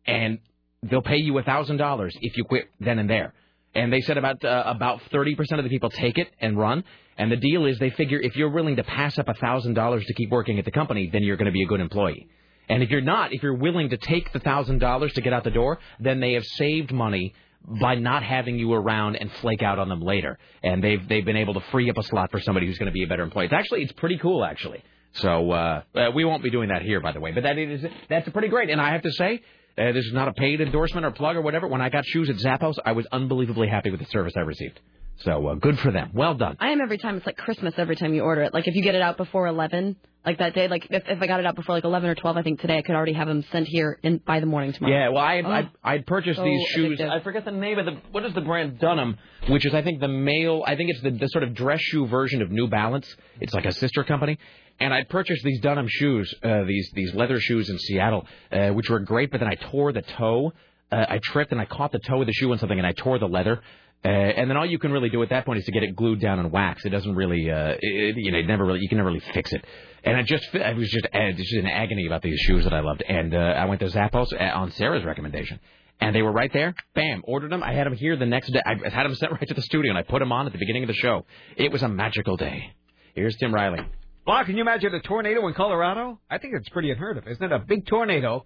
and 0.06 0.40
they'll 0.84 1.02
pay 1.02 1.18
you 1.18 1.38
a 1.38 1.44
thousand 1.44 1.78
dollars 1.78 2.16
if 2.22 2.38
you 2.38 2.44
quit 2.44 2.66
then 2.80 3.00
and 3.00 3.10
there. 3.10 3.34
And 3.76 3.92
they 3.92 4.02
said 4.02 4.18
about 4.18 4.44
uh, 4.44 4.64
about 4.66 5.02
thirty 5.12 5.36
percent 5.36 5.60
of 5.60 5.66
the 5.66 5.70
people 5.70 5.90
take 5.90 6.18
it 6.18 6.30
and 6.40 6.58
run. 6.58 6.84
And 7.18 7.32
the 7.32 7.38
deal 7.38 7.66
is 7.66 7.78
they 7.78 7.92
figure 7.92 8.20
if 8.20 8.36
you're 8.36 8.50
willing 8.50 8.78
to 8.78 8.84
pass 8.84 9.18
up 9.20 9.28
a 9.28 9.34
thousand 9.36 9.74
dollars 9.74 10.06
to 10.06 10.14
keep 10.14 10.30
working 10.30 10.60
at 10.60 10.66
the 10.66 10.72
company, 10.72 11.10
then 11.12 11.24
you're 11.24 11.38
going 11.38 11.46
to 11.46 11.52
be 11.52 11.64
a 11.64 11.68
good 11.68 11.82
employee. 11.82 12.28
And 12.68 12.82
if 12.82 12.90
you're 12.90 13.02
not, 13.02 13.34
if 13.34 13.44
you're 13.44 13.54
willing 13.54 13.90
to 13.90 13.98
take 13.98 14.34
the 14.34 14.40
thousand 14.40 14.80
dollars 14.80 15.14
to 15.14 15.22
get 15.22 15.34
out 15.34 15.44
the 15.44 15.52
door, 15.52 15.80
then 16.00 16.20
they 16.20 16.34
have 16.34 16.46
saved 16.46 16.92
money 16.92 17.34
by 17.82 17.96
not 17.96 18.24
having 18.24 18.58
you 18.58 18.74
around 18.74 19.16
and 19.16 19.32
flake 19.34 19.62
out 19.62 19.80
on 19.80 19.90
them 19.90 20.02
later. 20.02 20.38
And 20.64 20.84
they've 20.84 21.08
they've 21.08 21.26
been 21.26 21.38
able 21.38 21.54
to 21.56 21.62
free 21.72 21.90
up 21.90 21.98
a 21.98 22.04
slot 22.04 22.32
for 22.32 22.40
somebody 22.40 22.66
who's 22.68 22.78
going 22.78 22.88
to 22.88 22.94
be 22.94 23.04
a 23.04 23.08
better 23.08 23.24
employee. 23.24 23.46
It's 23.46 23.54
actually 23.54 23.84
it's 23.84 23.94
pretty 23.94 24.18
cool 24.18 24.44
actually. 24.44 24.84
So 25.14 25.52
uh, 25.52 25.82
uh, 25.96 26.12
we 26.14 26.26
won't 26.26 26.44
be 26.44 26.50
doing 26.50 26.70
that 26.70 26.82
here, 26.82 27.00
by 27.00 27.14
the 27.14 27.22
way. 27.22 27.32
But 27.32 27.44
that 27.44 27.58
is 27.58 27.86
that's 28.10 28.28
pretty 28.30 28.50
great. 28.50 28.70
And 28.70 28.82
I 28.82 28.92
have 28.92 29.02
to 29.04 29.12
say, 29.12 29.42
uh, 29.78 29.92
this 29.92 30.06
is 30.06 30.14
not 30.14 30.28
a 30.28 30.34
paid 30.34 30.62
endorsement 30.62 31.06
or 31.06 31.12
plug 31.12 31.36
or 31.36 31.42
whatever. 31.42 31.68
When 31.68 31.82
I 31.82 31.90
got 31.90 32.06
shoes 32.06 32.30
at 32.30 32.38
Zappos, 32.38 32.76
I 32.86 32.94
was 32.94 33.06
unbelievably 33.12 33.68
happy 33.68 33.92
with 33.92 34.00
the 34.00 34.06
service 34.08 34.34
I 34.38 34.42
received. 34.42 34.80
So 35.18 35.48
uh, 35.48 35.56
good 35.56 35.80
for 35.80 35.92
them. 35.92 36.12
Well 36.14 36.34
done. 36.36 36.58
I 36.60 36.70
am 36.72 36.82
every 36.82 36.98
time. 36.98 37.18
It's 37.18 37.26
like 37.26 37.38
Christmas 37.38 37.74
every 37.78 37.96
time 37.96 38.14
you 38.14 38.22
order 38.24 38.42
it. 38.42 38.54
Like 38.54 38.68
if 38.68 38.76
you 38.76 38.84
get 38.84 38.96
it 38.96 39.02
out 39.02 39.16
before 39.18 39.48
11, 39.48 39.96
like 40.26 40.40
that 40.40 40.54
day, 40.54 40.68
like 40.68 40.88
if, 40.90 41.04
if 41.08 41.22
I 41.22 41.28
got 41.28 41.40
it 41.40 41.46
out 41.46 41.56
before 41.56 41.74
like 41.76 41.86
11 41.86 42.10
or 42.10 42.16
12, 42.16 42.36
I 42.38 42.42
think 42.42 42.60
today 42.60 42.78
I 42.78 42.82
could 42.82 42.96
already 42.96 43.14
have 43.14 43.28
them 43.28 43.44
sent 43.52 43.68
here 43.68 43.98
in 44.04 44.18
by 44.18 44.40
the 44.42 44.46
morning 44.46 44.74
tomorrow. 44.74 44.94
Yeah, 44.94 45.10
well, 45.10 45.24
I 45.24 45.42
Oh. 45.46 45.50
I 45.50 45.70
I'd 45.94 46.06
purchased 46.06 46.38
So 46.38 46.44
these 46.44 46.68
shoes. 46.70 47.00
addictive. 47.00 47.10
I 47.10 47.22
forget 47.22 47.46
the 47.46 47.52
name 47.52 47.80
of 47.80 47.86
the 47.86 47.94
what 48.12 48.26
is 48.26 48.34
the 48.34 48.42
brand 48.42 48.78
Dunham, 48.80 49.18
which 49.48 49.66
is 49.66 49.74
I 49.74 49.82
think 49.84 50.02
the 50.02 50.08
male. 50.10 50.64
I 50.68 50.76
think 50.76 50.90
it's 50.90 51.02
the, 51.02 51.12
the 51.12 51.28
sort 51.28 51.44
of 51.46 51.54
dress 51.54 51.80
shoe 51.82 52.08
version 52.08 52.42
of 52.42 52.52
New 52.52 52.68
Balance. 52.68 53.08
It's 53.40 53.54
like 53.54 53.66
a 53.66 53.72
sister 53.74 54.04
company. 54.04 54.38
And 54.82 54.94
I 54.94 55.04
purchased 55.06 55.42
these 55.46 55.62
Dunham 55.62 55.88
shoes, 55.88 56.34
uh, 56.44 56.66
these 56.66 56.92
these 56.94 57.14
leather 57.16 57.40
shoes 57.40 57.70
in 57.70 57.80
Seattle, 57.80 58.26
uh, 58.52 58.70
which 58.72 58.90
were 58.90 59.00
great. 59.00 59.32
But 59.32 59.40
then 59.40 59.48
I 59.50 59.56
tore 59.56 59.94
the 59.94 60.02
toe. 60.02 60.52
Uh, 60.92 61.06
I 61.10 61.20
tripped 61.24 61.52
and 61.52 61.60
I 61.62 61.66
caught 61.66 61.92
the 61.94 62.00
toe 62.00 62.20
of 62.22 62.28
the 62.28 62.34
shoe 62.34 62.52
on 62.52 62.60
something, 62.60 62.78
and 62.78 62.86
I 62.86 62.92
tore 62.92 63.18
the 63.18 63.28
leather. 63.28 63.62
Uh, 64.06 64.08
and 64.08 64.48
then 64.48 64.56
all 64.56 64.68
you 64.68 64.78
can 64.78 64.92
really 64.92 65.10
do 65.10 65.24
at 65.24 65.30
that 65.30 65.46
point 65.46 65.58
is 65.58 65.66
to 65.66 65.72
get 65.72 65.82
it 65.82 65.96
glued 65.96 66.22
down 66.22 66.38
in 66.38 66.52
wax. 66.52 66.86
It 66.86 66.90
doesn't 66.90 67.16
really, 67.16 67.50
uh, 67.50 67.74
it, 67.80 68.16
you 68.18 68.32
know, 68.32 68.38
it 68.38 68.46
never 68.46 68.64
really, 68.64 68.80
you 68.82 68.88
can 68.88 69.00
never 69.00 69.10
really 69.10 69.24
fix 69.34 69.52
it. 69.52 69.66
And 70.04 70.16
I 70.16 70.22
just, 70.22 70.48
I 70.54 70.74
was 70.74 70.92
just, 70.92 71.08
uh, 71.12 71.32
just 71.32 71.52
in 71.54 71.66
agony 71.66 72.06
about 72.06 72.22
these 72.22 72.40
shoes 72.42 72.66
that 72.66 72.74
I 72.74 72.82
loved. 72.82 73.02
And 73.02 73.34
uh, 73.34 73.38
I 73.38 73.66
went 73.66 73.80
to 73.80 73.88
Zappos 73.88 74.28
uh, 74.40 74.60
on 74.60 74.70
Sarah's 74.74 75.04
recommendation, 75.04 75.60
and 76.00 76.16
they 76.16 76.22
were 76.22 76.32
right 76.32 76.54
there. 76.54 76.76
Bam, 76.94 77.24
ordered 77.26 77.52
them. 77.52 77.64
I 77.64 77.74
had 77.74 77.88
them 77.88 77.96
here 77.96 78.16
the 78.16 78.28
next 78.28 78.52
day. 78.52 78.62
I 78.64 78.76
had 78.90 79.06
them 79.06 79.16
sent 79.16 79.32
right 79.32 79.48
to 79.48 79.56
the 79.56 79.64
studio, 79.64 79.90
and 79.90 79.98
I 79.98 80.04
put 80.04 80.20
them 80.20 80.32
on 80.32 80.46
at 80.46 80.52
the 80.52 80.60
beginning 80.60 80.84
of 80.84 80.88
the 80.88 80.94
show. 80.94 81.26
It 81.58 81.72
was 81.72 81.82
a 81.82 81.90
magical 81.90 82.38
day. 82.38 82.76
Here's 83.16 83.36
Tim 83.38 83.52
Riley. 83.52 83.80
Well, 84.28 84.46
can 84.46 84.56
you 84.56 84.62
imagine 84.62 84.94
a 84.94 85.02
tornado 85.02 85.48
in 85.48 85.56
Colorado? 85.56 86.20
I 86.30 86.38
think 86.38 86.54
it's 86.56 86.70
pretty 86.70 86.92
unheard 86.92 87.18
of, 87.18 87.28
isn't 87.28 87.44
it? 87.44 87.52
A 87.52 87.60
big 87.60 87.88
tornado 87.88 88.46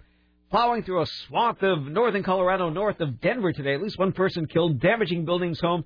plowing 0.52 0.84
through 0.84 1.02
a 1.02 1.06
swath 1.06 1.62
of 1.64 1.84
northern 1.86 2.24
Colorado 2.24 2.70
north 2.70 3.00
of 3.02 3.22
Denver 3.22 3.52
today. 3.54 3.74
At 3.76 3.82
least 3.82 3.98
one 4.00 4.12
person 4.12 4.48
killed, 4.48 4.80
damaging 4.80 5.26
buildings, 5.26 5.60
home, 5.60 5.86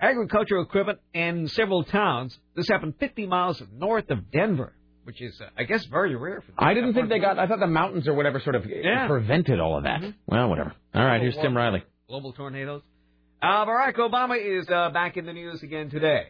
agricultural 0.00 0.62
equipment, 0.64 0.98
and 1.14 1.50
several 1.50 1.84
towns. 1.84 2.38
This 2.54 2.68
happened 2.68 2.94
50 2.98 3.26
miles 3.26 3.62
north 3.72 4.10
of 4.10 4.30
Denver, 4.30 4.74
which 5.04 5.20
is, 5.22 5.40
uh, 5.40 5.46
I 5.56 5.64
guess, 5.64 5.84
very 5.86 6.14
rare. 6.16 6.40
For 6.42 6.52
I 6.58 6.74
didn't 6.74 6.94
think 6.94 7.08
they 7.08 7.18
got. 7.18 7.38
I 7.38 7.46
thought 7.46 7.60
the 7.60 7.66
mountains 7.66 8.06
or 8.08 8.14
whatever 8.14 8.40
sort 8.40 8.56
of 8.56 8.66
Yeah. 8.66 9.06
prevented 9.06 9.60
all 9.60 9.76
of 9.78 9.84
that. 9.84 10.02
Well, 10.26 10.48
whatever. 10.48 10.72
All 10.94 11.04
right, 11.04 11.20
here's 11.20 11.36
Tim 11.36 11.56
Riley. 11.56 11.82
global 12.08 12.32
tornadoes. 12.32 12.82
Uh, 13.40 13.64
Barack 13.66 13.94
Obama 13.96 14.36
is 14.38 14.68
uh, 14.70 14.90
back 14.90 15.16
in 15.16 15.24
the 15.26 15.32
news 15.32 15.62
again 15.62 15.88
today. 15.90 16.26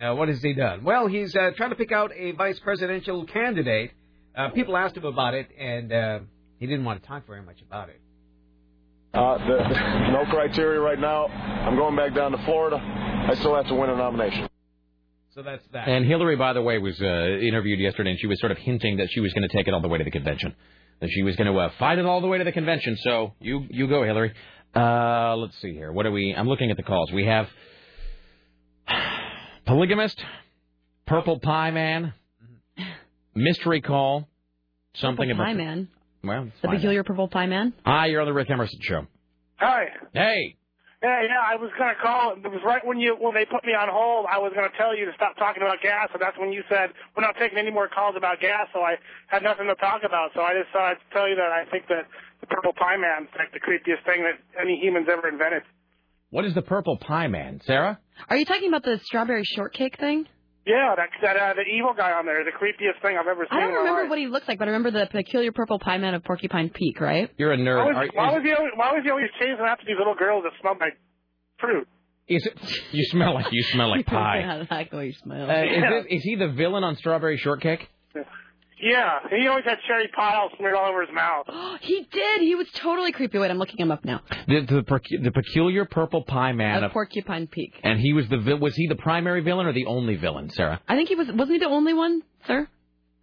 Uh, 0.00 0.14
what 0.14 0.28
has 0.28 0.40
he 0.42 0.52
done? 0.54 0.84
Well, 0.84 1.06
he's 1.06 1.34
uh, 1.34 1.50
trying 1.56 1.70
to 1.70 1.76
pick 1.76 1.90
out 1.90 2.12
a 2.14 2.30
vice 2.32 2.60
presidential 2.60 3.24
candidate. 3.26 3.90
Uh, 4.36 4.50
people 4.50 4.76
asked 4.76 4.96
him 4.96 5.04
about 5.04 5.34
it, 5.34 5.48
and 5.58 5.92
uh, 5.92 6.18
he 6.58 6.66
didn't 6.66 6.84
want 6.84 7.02
to 7.02 7.08
talk 7.08 7.26
very 7.26 7.42
much 7.42 7.60
about 7.62 7.88
it. 7.88 8.00
Uh, 9.14 9.38
the, 9.38 9.56
the- 9.68 10.10
no 10.12 10.24
criteria 10.30 10.80
right 10.80 10.98
now. 10.98 11.26
I'm 11.26 11.76
going 11.76 11.96
back 11.96 12.14
down 12.14 12.32
to 12.32 12.38
Florida. 12.44 12.76
I 12.76 13.34
still 13.36 13.54
have 13.54 13.66
to 13.68 13.74
win 13.74 13.90
a 13.90 13.96
nomination. 13.96 14.48
So 15.34 15.42
that's 15.42 15.62
that. 15.72 15.88
And 15.88 16.06
Hillary, 16.06 16.36
by 16.36 16.52
the 16.54 16.62
way, 16.62 16.78
was 16.78 17.00
uh, 17.00 17.04
interviewed 17.04 17.78
yesterday, 17.78 18.10
and 18.10 18.18
she 18.20 18.26
was 18.26 18.40
sort 18.40 18.52
of 18.52 18.58
hinting 18.58 18.96
that 18.98 19.08
she 19.10 19.20
was 19.20 19.32
going 19.34 19.46
to 19.48 19.54
take 19.54 19.68
it 19.68 19.74
all 19.74 19.80
the 19.82 19.88
way 19.88 19.98
to 19.98 20.04
the 20.04 20.10
convention. 20.10 20.54
That 21.00 21.10
she 21.10 21.22
was 21.22 21.36
going 21.36 21.52
to 21.52 21.58
uh, 21.58 21.70
fight 21.78 21.98
it 21.98 22.06
all 22.06 22.22
the 22.22 22.26
way 22.26 22.38
to 22.38 22.44
the 22.44 22.52
convention. 22.52 22.96
So 23.02 23.34
you 23.38 23.66
you 23.68 23.86
go, 23.86 24.02
Hillary. 24.02 24.32
Uh, 24.74 25.36
let's 25.36 25.58
see 25.60 25.72
here. 25.72 25.92
What 25.92 26.06
are 26.06 26.10
we? 26.10 26.34
I'm 26.34 26.48
looking 26.48 26.70
at 26.70 26.76
the 26.78 26.82
calls. 26.82 27.12
We 27.12 27.26
have 27.26 27.48
polygamist, 29.66 30.22
purple 31.06 31.38
pie 31.38 31.70
man, 31.70 32.14
mystery 33.34 33.80
call, 33.80 34.28
something 34.96 35.28
Purple 35.28 35.42
about 35.42 35.46
Pie 35.46 35.54
Man. 35.54 35.88
Well, 36.26 36.44
The 36.44 36.68
fine. 36.68 36.76
peculiar 36.76 37.04
purple 37.04 37.28
pie 37.28 37.46
man. 37.46 37.72
Hi, 37.84 38.06
you're 38.06 38.20
on 38.20 38.26
the 38.26 38.32
Rick 38.34 38.50
Emerson 38.50 38.78
show. 38.82 39.06
Hi. 39.56 39.86
Hey. 40.12 40.56
Yeah, 41.02 41.22
yeah. 41.22 41.40
I 41.44 41.56
was 41.56 41.70
gonna 41.78 41.94
call. 42.02 42.32
It 42.32 42.42
was 42.48 42.60
right 42.64 42.84
when 42.84 42.98
you 42.98 43.16
when 43.20 43.34
they 43.34 43.44
put 43.44 43.64
me 43.64 43.72
on 43.74 43.88
hold. 43.92 44.26
I 44.30 44.38
was 44.38 44.52
gonna 44.54 44.72
tell 44.76 44.96
you 44.96 45.04
to 45.06 45.12
stop 45.14 45.36
talking 45.36 45.62
about 45.62 45.80
gas, 45.82 46.08
and 46.12 46.20
that's 46.20 46.36
when 46.38 46.52
you 46.52 46.62
said 46.68 46.90
we're 47.16 47.22
not 47.22 47.36
taking 47.38 47.58
any 47.58 47.70
more 47.70 47.86
calls 47.88 48.14
about 48.16 48.40
gas. 48.40 48.66
So 48.72 48.80
I 48.80 48.96
had 49.28 49.42
nothing 49.42 49.66
to 49.68 49.74
talk 49.76 50.02
about. 50.04 50.30
So 50.34 50.40
I 50.40 50.54
just 50.54 50.72
thought 50.72 50.96
I'd 50.96 51.02
tell 51.12 51.28
you 51.28 51.36
that 51.36 51.52
I 51.52 51.64
think 51.70 51.86
that 51.88 52.06
the 52.40 52.46
purple 52.48 52.72
pie 52.72 52.96
man's 52.96 53.28
like 53.38 53.52
the 53.52 53.60
creepiest 53.60 54.04
thing 54.04 54.24
that 54.24 54.40
any 54.60 54.80
humans 54.82 55.06
ever 55.10 55.28
invented. 55.28 55.62
What 56.30 56.44
is 56.44 56.54
the 56.54 56.62
purple 56.62 56.96
pie 56.96 57.28
man, 57.28 57.60
Sarah? 57.64 58.00
Are 58.28 58.36
you 58.36 58.44
talking 58.44 58.68
about 58.68 58.82
the 58.82 58.98
strawberry 59.04 59.44
shortcake 59.44 59.98
thing? 59.98 60.26
Yeah, 60.66 60.94
that 60.96 61.08
that 61.22 61.36
uh, 61.36 61.54
the 61.54 61.62
evil 61.62 61.94
guy 61.96 62.10
on 62.12 62.26
there, 62.26 62.42
the 62.44 62.50
creepiest 62.50 63.00
thing 63.00 63.16
I've 63.16 63.28
ever 63.28 63.46
seen. 63.48 63.56
I 63.56 63.60
don't 63.60 63.68
in 63.70 63.74
my 63.74 63.80
remember 63.82 64.02
life. 64.02 64.10
what 64.10 64.18
he 64.18 64.26
looks 64.26 64.48
like, 64.48 64.58
but 64.58 64.66
I 64.66 64.72
remember 64.72 64.90
the 64.90 65.06
peculiar 65.10 65.52
purple 65.52 65.78
pie 65.78 65.98
man 65.98 66.14
of 66.14 66.24
Porcupine 66.24 66.70
Peak, 66.70 67.00
right? 67.00 67.30
You're 67.38 67.52
a 67.52 67.56
nerd. 67.56 67.76
Why 67.84 67.92
Are- 67.92 68.00
was, 68.02 68.10
why 68.14 68.28
is- 68.30 68.34
was 68.34 68.42
he 68.44 68.52
always, 68.52 68.72
why 68.74 68.92
was 68.92 69.00
he 69.04 69.10
always 69.10 69.28
chasing 69.38 69.64
after 69.64 69.84
these 69.86 69.94
little 69.96 70.16
girls 70.16 70.42
that 70.42 70.52
smelled 70.60 70.78
like 70.80 70.98
fruit? 71.60 71.86
Is 72.28 72.44
it? 72.44 72.58
You 72.90 73.04
smell 73.04 73.34
like 73.34 73.46
you 73.52 73.62
smell 73.62 73.90
like 73.90 74.06
pie. 74.18 74.40
yeah, 74.40 74.64
that's 74.68 74.90
the 74.90 74.96
way 74.96 75.06
you 75.06 75.12
smell. 75.22 75.48
Uh, 75.48 75.54
is, 75.62 75.82
this, 75.88 76.04
is 76.18 76.22
he 76.24 76.34
the 76.34 76.48
villain 76.48 76.82
on 76.82 76.96
Strawberry 76.96 77.36
Shortcake? 77.36 77.88
Yeah, 78.78 79.20
he 79.30 79.46
always 79.46 79.64
had 79.64 79.78
cherry 79.86 80.08
pie 80.08 80.46
smeared 80.58 80.74
all 80.74 80.88
over 80.90 81.00
his 81.04 81.14
mouth. 81.14 81.46
he 81.80 82.06
did. 82.12 82.42
He 82.42 82.54
was 82.54 82.66
totally 82.74 83.12
creepy. 83.12 83.38
Wait, 83.38 83.50
I'm 83.50 83.58
looking 83.58 83.78
him 83.78 83.90
up 83.90 84.04
now. 84.04 84.20
The 84.46 84.60
the, 84.60 84.82
pecu- 84.82 85.22
the 85.22 85.30
peculiar 85.30 85.84
purple 85.86 86.24
pie 86.24 86.52
man 86.52 86.78
of 86.78 86.84
of, 86.84 86.92
Porcupine 86.92 87.46
Peak. 87.46 87.74
and 87.82 87.98
he 87.98 88.12
was 88.12 88.28
the 88.28 88.38
vi- 88.38 88.54
was 88.54 88.74
he 88.76 88.86
the 88.86 88.96
primary 88.96 89.40
villain 89.40 89.66
or 89.66 89.72
the 89.72 89.86
only 89.86 90.16
villain, 90.16 90.50
Sarah? 90.50 90.80
I 90.86 90.96
think 90.96 91.08
he 91.08 91.14
was. 91.14 91.28
Wasn't 91.28 91.50
he 91.52 91.58
the 91.58 91.68
only 91.70 91.94
one, 91.94 92.22
sir? 92.46 92.68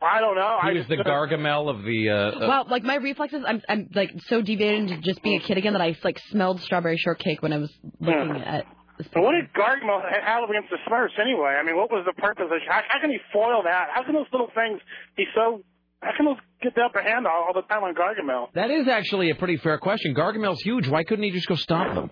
I 0.02 0.20
don't 0.20 0.36
know. 0.36 0.58
He 0.62 0.70
I 0.70 0.74
was 0.74 0.86
just, 0.86 0.90
the 0.90 0.98
Gargamel 0.98 1.70
of 1.70 1.84
the. 1.84 2.10
Uh, 2.10 2.14
uh, 2.44 2.48
wow, 2.48 2.66
like 2.70 2.84
my 2.84 2.96
reflexes, 2.96 3.44
I'm 3.48 3.62
I'm 3.70 3.90
like 3.94 4.12
so 4.28 4.42
deviated 4.42 4.92
into 4.92 4.98
just 5.02 5.22
being 5.24 5.40
a 5.40 5.44
kid 5.44 5.58
again 5.58 5.74
that 5.74 5.82
I 5.82 5.96
like 6.04 6.20
smelled 6.30 6.62
strawberry 6.62 6.98
shortcake 6.98 7.42
when 7.42 7.54
I 7.54 7.58
was 7.58 7.72
looking 8.00 8.42
at. 8.42 8.66
But 8.98 9.22
what 9.24 9.34
did 9.34 9.52
Gargamel 9.54 10.02
have 10.06 10.50
against 10.50 10.70
the 10.70 10.78
Smurfs 10.90 11.18
anyway? 11.20 11.58
I 11.60 11.64
mean, 11.64 11.76
what 11.76 11.90
was 11.92 12.06
the 12.06 12.14
purpose? 12.14 12.46
Of, 12.46 12.62
how, 12.68 12.82
how 12.88 13.00
can 13.02 13.10
he 13.10 13.18
foil 13.34 13.64
that? 13.64 13.88
How 13.94 14.04
can 14.04 14.14
those 14.14 14.28
little 14.32 14.50
things 14.54 14.80
be 15.18 15.26
so? 15.36 15.62
How 16.02 16.12
can 16.16 16.26
those 16.26 16.38
get 16.62 16.76
the 16.76 16.82
upper 16.82 17.02
hand 17.02 17.26
all, 17.26 17.48
all 17.48 17.54
the 17.54 17.66
time 17.68 17.84
on 17.84 17.96
Gargamel? 17.96 18.54
that 18.54 18.70
is 18.70 18.88
actually 18.88 19.30
a 19.32 19.36
pretty 19.36 19.58
fair 19.58 19.78
question. 19.80 20.14
Gargamel's 20.14 20.62
huge. 20.62 20.88
Why 20.88 21.04
couldn't 21.04 21.24
he 21.24 21.32
just 21.32 21.48
go 21.48 21.56
stop 21.56 21.96
them? 21.96 22.12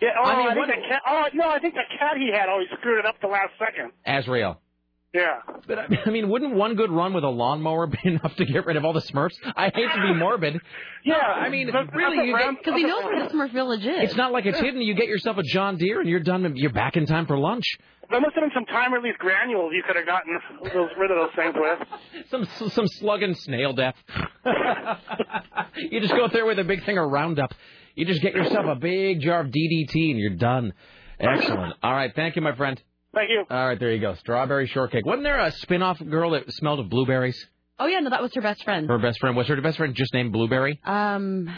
Yeah. 0.00 0.10
Oh, 0.18 0.24
I 0.28 0.32
I, 0.32 0.36
mean, 0.36 0.46
think 0.48 0.58
what- 0.58 0.68
the 0.68 0.88
cat. 0.88 1.02
Oh 1.06 1.24
no, 1.34 1.48
I 1.48 1.58
think 1.58 1.74
the 1.74 1.88
cat 1.98 2.16
he 2.16 2.30
had 2.32 2.48
always 2.48 2.68
screwed 2.78 2.98
it 3.00 3.06
up 3.06 3.16
the 3.20 3.26
last 3.28 3.52
second. 3.58 3.92
Azrael. 4.06 4.60
Yeah. 5.14 5.36
But 5.68 5.78
I- 5.78 5.86
I 6.06 6.10
mean, 6.10 6.28
wouldn't 6.28 6.54
one 6.54 6.74
good 6.74 6.90
run 6.90 7.14
with 7.14 7.22
a 7.24 7.28
lawnmower 7.28 7.86
be 7.94 7.98
enough 8.04 8.34
to 8.36 8.44
get 8.44 8.66
rid 8.66 8.76
of 8.76 8.84
all 8.84 8.92
the 8.92 9.00
Smurfs? 9.00 9.34
I 9.56 9.66
hate 9.74 9.88
to 9.94 10.02
be 10.02 10.14
morbid. 10.14 10.60
Yeah, 11.06 11.16
I 11.16 11.50
mean, 11.50 11.70
really, 11.94 12.28
you 12.28 12.34
get, 12.38 12.56
Because 12.64 12.76
he 12.80 12.82
knows 12.86 13.04
where 13.04 13.22
the 13.28 13.34
Smurf 13.34 13.52
Village 13.52 13.84
is. 13.84 13.92
it's 14.10 14.16
not 14.16 14.32
like 14.32 14.46
it's 14.46 14.58
hidden. 14.58 14.80
You 14.80 14.94
get 14.94 15.06
yourself 15.06 15.36
a 15.36 15.42
John 15.42 15.76
Deere 15.76 16.00
and 16.00 16.08
you're 16.08 16.20
done. 16.20 16.56
You're 16.56 16.72
back 16.72 16.96
in 16.96 17.04
time 17.04 17.26
for 17.26 17.36
lunch. 17.38 17.64
There 18.08 18.20
must 18.22 18.34
have 18.34 18.42
been 18.42 18.50
some 18.54 18.64
time 18.64 18.90
release 18.94 19.14
granules 19.18 19.72
you 19.74 19.82
could 19.86 19.96
have 19.96 20.06
gotten 20.06 20.32
those, 20.62 20.88
rid 20.98 21.10
of 21.10 21.18
those 21.18 21.30
things 21.36 21.54
with. 21.56 22.26
Some 22.30 22.70
some 22.70 22.86
slug 22.86 23.22
and 23.22 23.36
snail 23.36 23.74
death. 23.74 23.96
you 25.76 26.00
just 26.00 26.14
go 26.14 26.24
out 26.24 26.32
there 26.32 26.46
with 26.46 26.58
a 26.58 26.64
big 26.64 26.84
thing 26.86 26.96
of 26.98 27.10
Roundup. 27.10 27.52
You 27.94 28.06
just 28.06 28.22
get 28.22 28.34
yourself 28.34 28.64
a 28.66 28.74
big 28.76 29.20
jar 29.20 29.40
of 29.40 29.48
DDT 29.48 30.10
and 30.10 30.18
you're 30.18 30.36
done. 30.36 30.72
Excellent. 31.20 31.74
All 31.82 31.92
right, 31.92 32.12
thank 32.14 32.34
you, 32.36 32.42
my 32.42 32.54
friend. 32.54 32.82
Thank 33.14 33.30
you. 33.30 33.44
All 33.48 33.68
right, 33.68 33.78
there 33.78 33.92
you 33.92 34.00
go. 34.00 34.14
Strawberry 34.14 34.66
shortcake. 34.66 35.06
Wasn't 35.06 35.22
there 35.22 35.38
a 35.38 35.52
spin-off 35.52 35.98
girl 36.04 36.30
that 36.30 36.52
smelled 36.52 36.80
of 36.80 36.88
blueberries? 36.88 37.46
Oh 37.78 37.86
yeah, 37.86 38.00
no, 38.00 38.10
that 38.10 38.22
was 38.22 38.32
her 38.34 38.40
best 38.40 38.64
friend. 38.64 38.88
Her 38.88 38.98
best 38.98 39.18
friend 39.20 39.36
was 39.36 39.46
her 39.48 39.60
best 39.60 39.78
friend 39.78 39.94
just 39.94 40.14
named 40.14 40.32
Blueberry. 40.32 40.80
Um, 40.84 41.48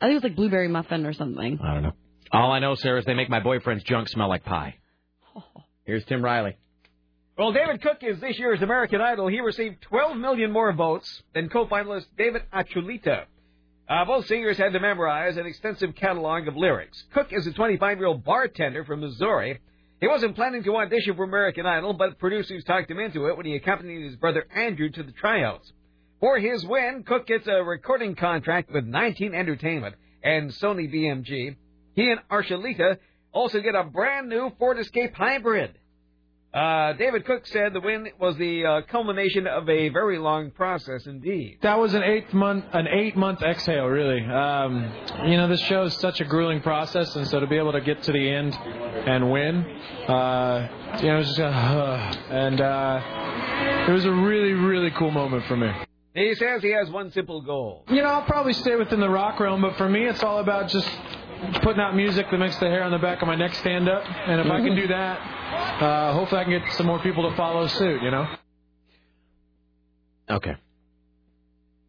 I 0.00 0.06
think 0.06 0.12
it 0.12 0.14
was 0.14 0.24
like 0.24 0.36
blueberry 0.36 0.68
muffin 0.68 1.06
or 1.06 1.12
something. 1.12 1.60
I 1.62 1.74
don't 1.74 1.82
know. 1.84 1.92
All 2.32 2.50
I 2.50 2.58
know, 2.58 2.74
Sarah, 2.74 2.98
is 2.98 3.04
they 3.04 3.14
make 3.14 3.30
my 3.30 3.40
boyfriend's 3.40 3.84
junk 3.84 4.08
smell 4.08 4.28
like 4.28 4.44
pie. 4.44 4.76
Here's 5.84 6.04
Tim 6.06 6.24
Riley. 6.24 6.56
Well, 7.38 7.52
David 7.52 7.80
Cook 7.82 7.98
is 8.02 8.20
this 8.20 8.38
year's 8.38 8.62
American 8.62 9.00
Idol. 9.00 9.28
He 9.28 9.40
received 9.40 9.82
12 9.82 10.16
million 10.16 10.50
more 10.50 10.72
votes 10.72 11.22
than 11.34 11.48
co-finalist 11.48 12.06
David 12.18 12.42
Archuleta. 12.52 13.24
Uh, 13.88 14.04
both 14.04 14.26
singers 14.26 14.58
had 14.58 14.72
to 14.72 14.80
memorize 14.80 15.36
an 15.36 15.46
extensive 15.46 15.94
catalog 15.94 16.48
of 16.48 16.56
lyrics. 16.56 17.04
Cook 17.14 17.28
is 17.30 17.46
a 17.46 17.52
25-year-old 17.52 18.24
bartender 18.24 18.84
from 18.84 19.00
Missouri. 19.00 19.60
He 20.02 20.08
wasn't 20.08 20.34
planning 20.34 20.64
to 20.64 20.76
audition 20.78 21.14
for 21.14 21.22
American 21.22 21.64
Idol, 21.64 21.92
but 21.92 22.18
producers 22.18 22.64
talked 22.64 22.90
him 22.90 22.98
into 22.98 23.28
it 23.28 23.36
when 23.36 23.46
he 23.46 23.54
accompanied 23.54 24.02
his 24.02 24.16
brother 24.16 24.44
Andrew 24.52 24.90
to 24.90 25.02
the 25.04 25.12
tryouts. 25.12 25.72
For 26.18 26.40
his 26.40 26.66
win, 26.66 27.04
Cook 27.06 27.28
gets 27.28 27.46
a 27.46 27.62
recording 27.62 28.16
contract 28.16 28.72
with 28.72 28.84
19 28.84 29.32
Entertainment 29.32 29.94
and 30.20 30.50
Sony 30.50 30.92
BMG. 30.92 31.54
He 31.94 32.10
and 32.10 32.20
Archuleta 32.28 32.98
also 33.30 33.60
get 33.60 33.76
a 33.76 33.84
brand 33.84 34.28
new 34.28 34.50
Ford 34.58 34.80
Escape 34.80 35.14
Hybrid. 35.14 35.78
Uh, 36.52 36.92
David 36.94 37.24
Cook 37.24 37.46
said 37.46 37.72
the 37.72 37.80
win 37.80 38.08
was 38.20 38.36
the 38.36 38.66
uh, 38.66 38.80
culmination 38.82 39.46
of 39.46 39.66
a 39.70 39.88
very 39.88 40.18
long 40.18 40.50
process 40.50 41.06
indeed. 41.06 41.58
That 41.62 41.78
was 41.78 41.94
an 41.94 42.02
eight 42.02 42.32
month 42.34 42.66
an 42.74 42.86
eight 42.88 43.16
month 43.16 43.40
exhale, 43.40 43.86
really. 43.86 44.22
Um, 44.22 44.92
you 45.24 45.38
know, 45.38 45.48
this 45.48 45.62
show 45.62 45.84
is 45.84 45.94
such 45.94 46.20
a 46.20 46.24
grueling 46.24 46.60
process, 46.60 47.16
and 47.16 47.26
so 47.26 47.40
to 47.40 47.46
be 47.46 47.56
able 47.56 47.72
to 47.72 47.80
get 47.80 48.02
to 48.02 48.12
the 48.12 48.28
end 48.30 48.54
and 48.54 49.32
win, 49.32 49.64
uh, 50.08 50.68
you 51.00 51.08
know, 51.08 51.18
it's 51.20 51.28
just 51.28 51.40
uh, 51.40 52.16
and 52.28 52.60
uh, 52.60 53.86
it 53.88 53.92
was 53.92 54.04
a 54.04 54.12
really 54.12 54.52
really 54.52 54.90
cool 54.90 55.10
moment 55.10 55.46
for 55.46 55.56
me. 55.56 55.72
He 56.14 56.34
says 56.34 56.60
he 56.60 56.72
has 56.72 56.90
one 56.90 57.10
simple 57.12 57.40
goal. 57.40 57.86
You 57.88 58.02
know, 58.02 58.08
I'll 58.08 58.26
probably 58.26 58.52
stay 58.52 58.76
within 58.76 59.00
the 59.00 59.08
rock 59.08 59.40
realm, 59.40 59.62
but 59.62 59.78
for 59.78 59.88
me, 59.88 60.04
it's 60.04 60.22
all 60.22 60.40
about 60.40 60.68
just 60.68 60.86
putting 61.62 61.80
out 61.80 61.94
music 61.96 62.30
that 62.30 62.38
makes 62.38 62.56
the 62.58 62.66
hair 62.66 62.82
on 62.82 62.90
the 62.92 62.98
back 62.98 63.22
of 63.22 63.28
my 63.28 63.34
neck 63.34 63.54
stand 63.54 63.88
up. 63.88 64.04
And 64.06 64.40
if 64.40 64.46
I 64.46 64.60
can 64.60 64.74
do 64.76 64.86
that, 64.88 65.18
uh, 65.82 66.12
hopefully 66.14 66.40
I 66.40 66.44
can 66.44 66.52
get 66.60 66.72
some 66.74 66.86
more 66.86 66.98
people 67.00 67.28
to 67.30 67.36
follow 67.36 67.66
suit. 67.66 68.02
You 68.02 68.10
know. 68.10 68.26
Okay. 70.30 70.54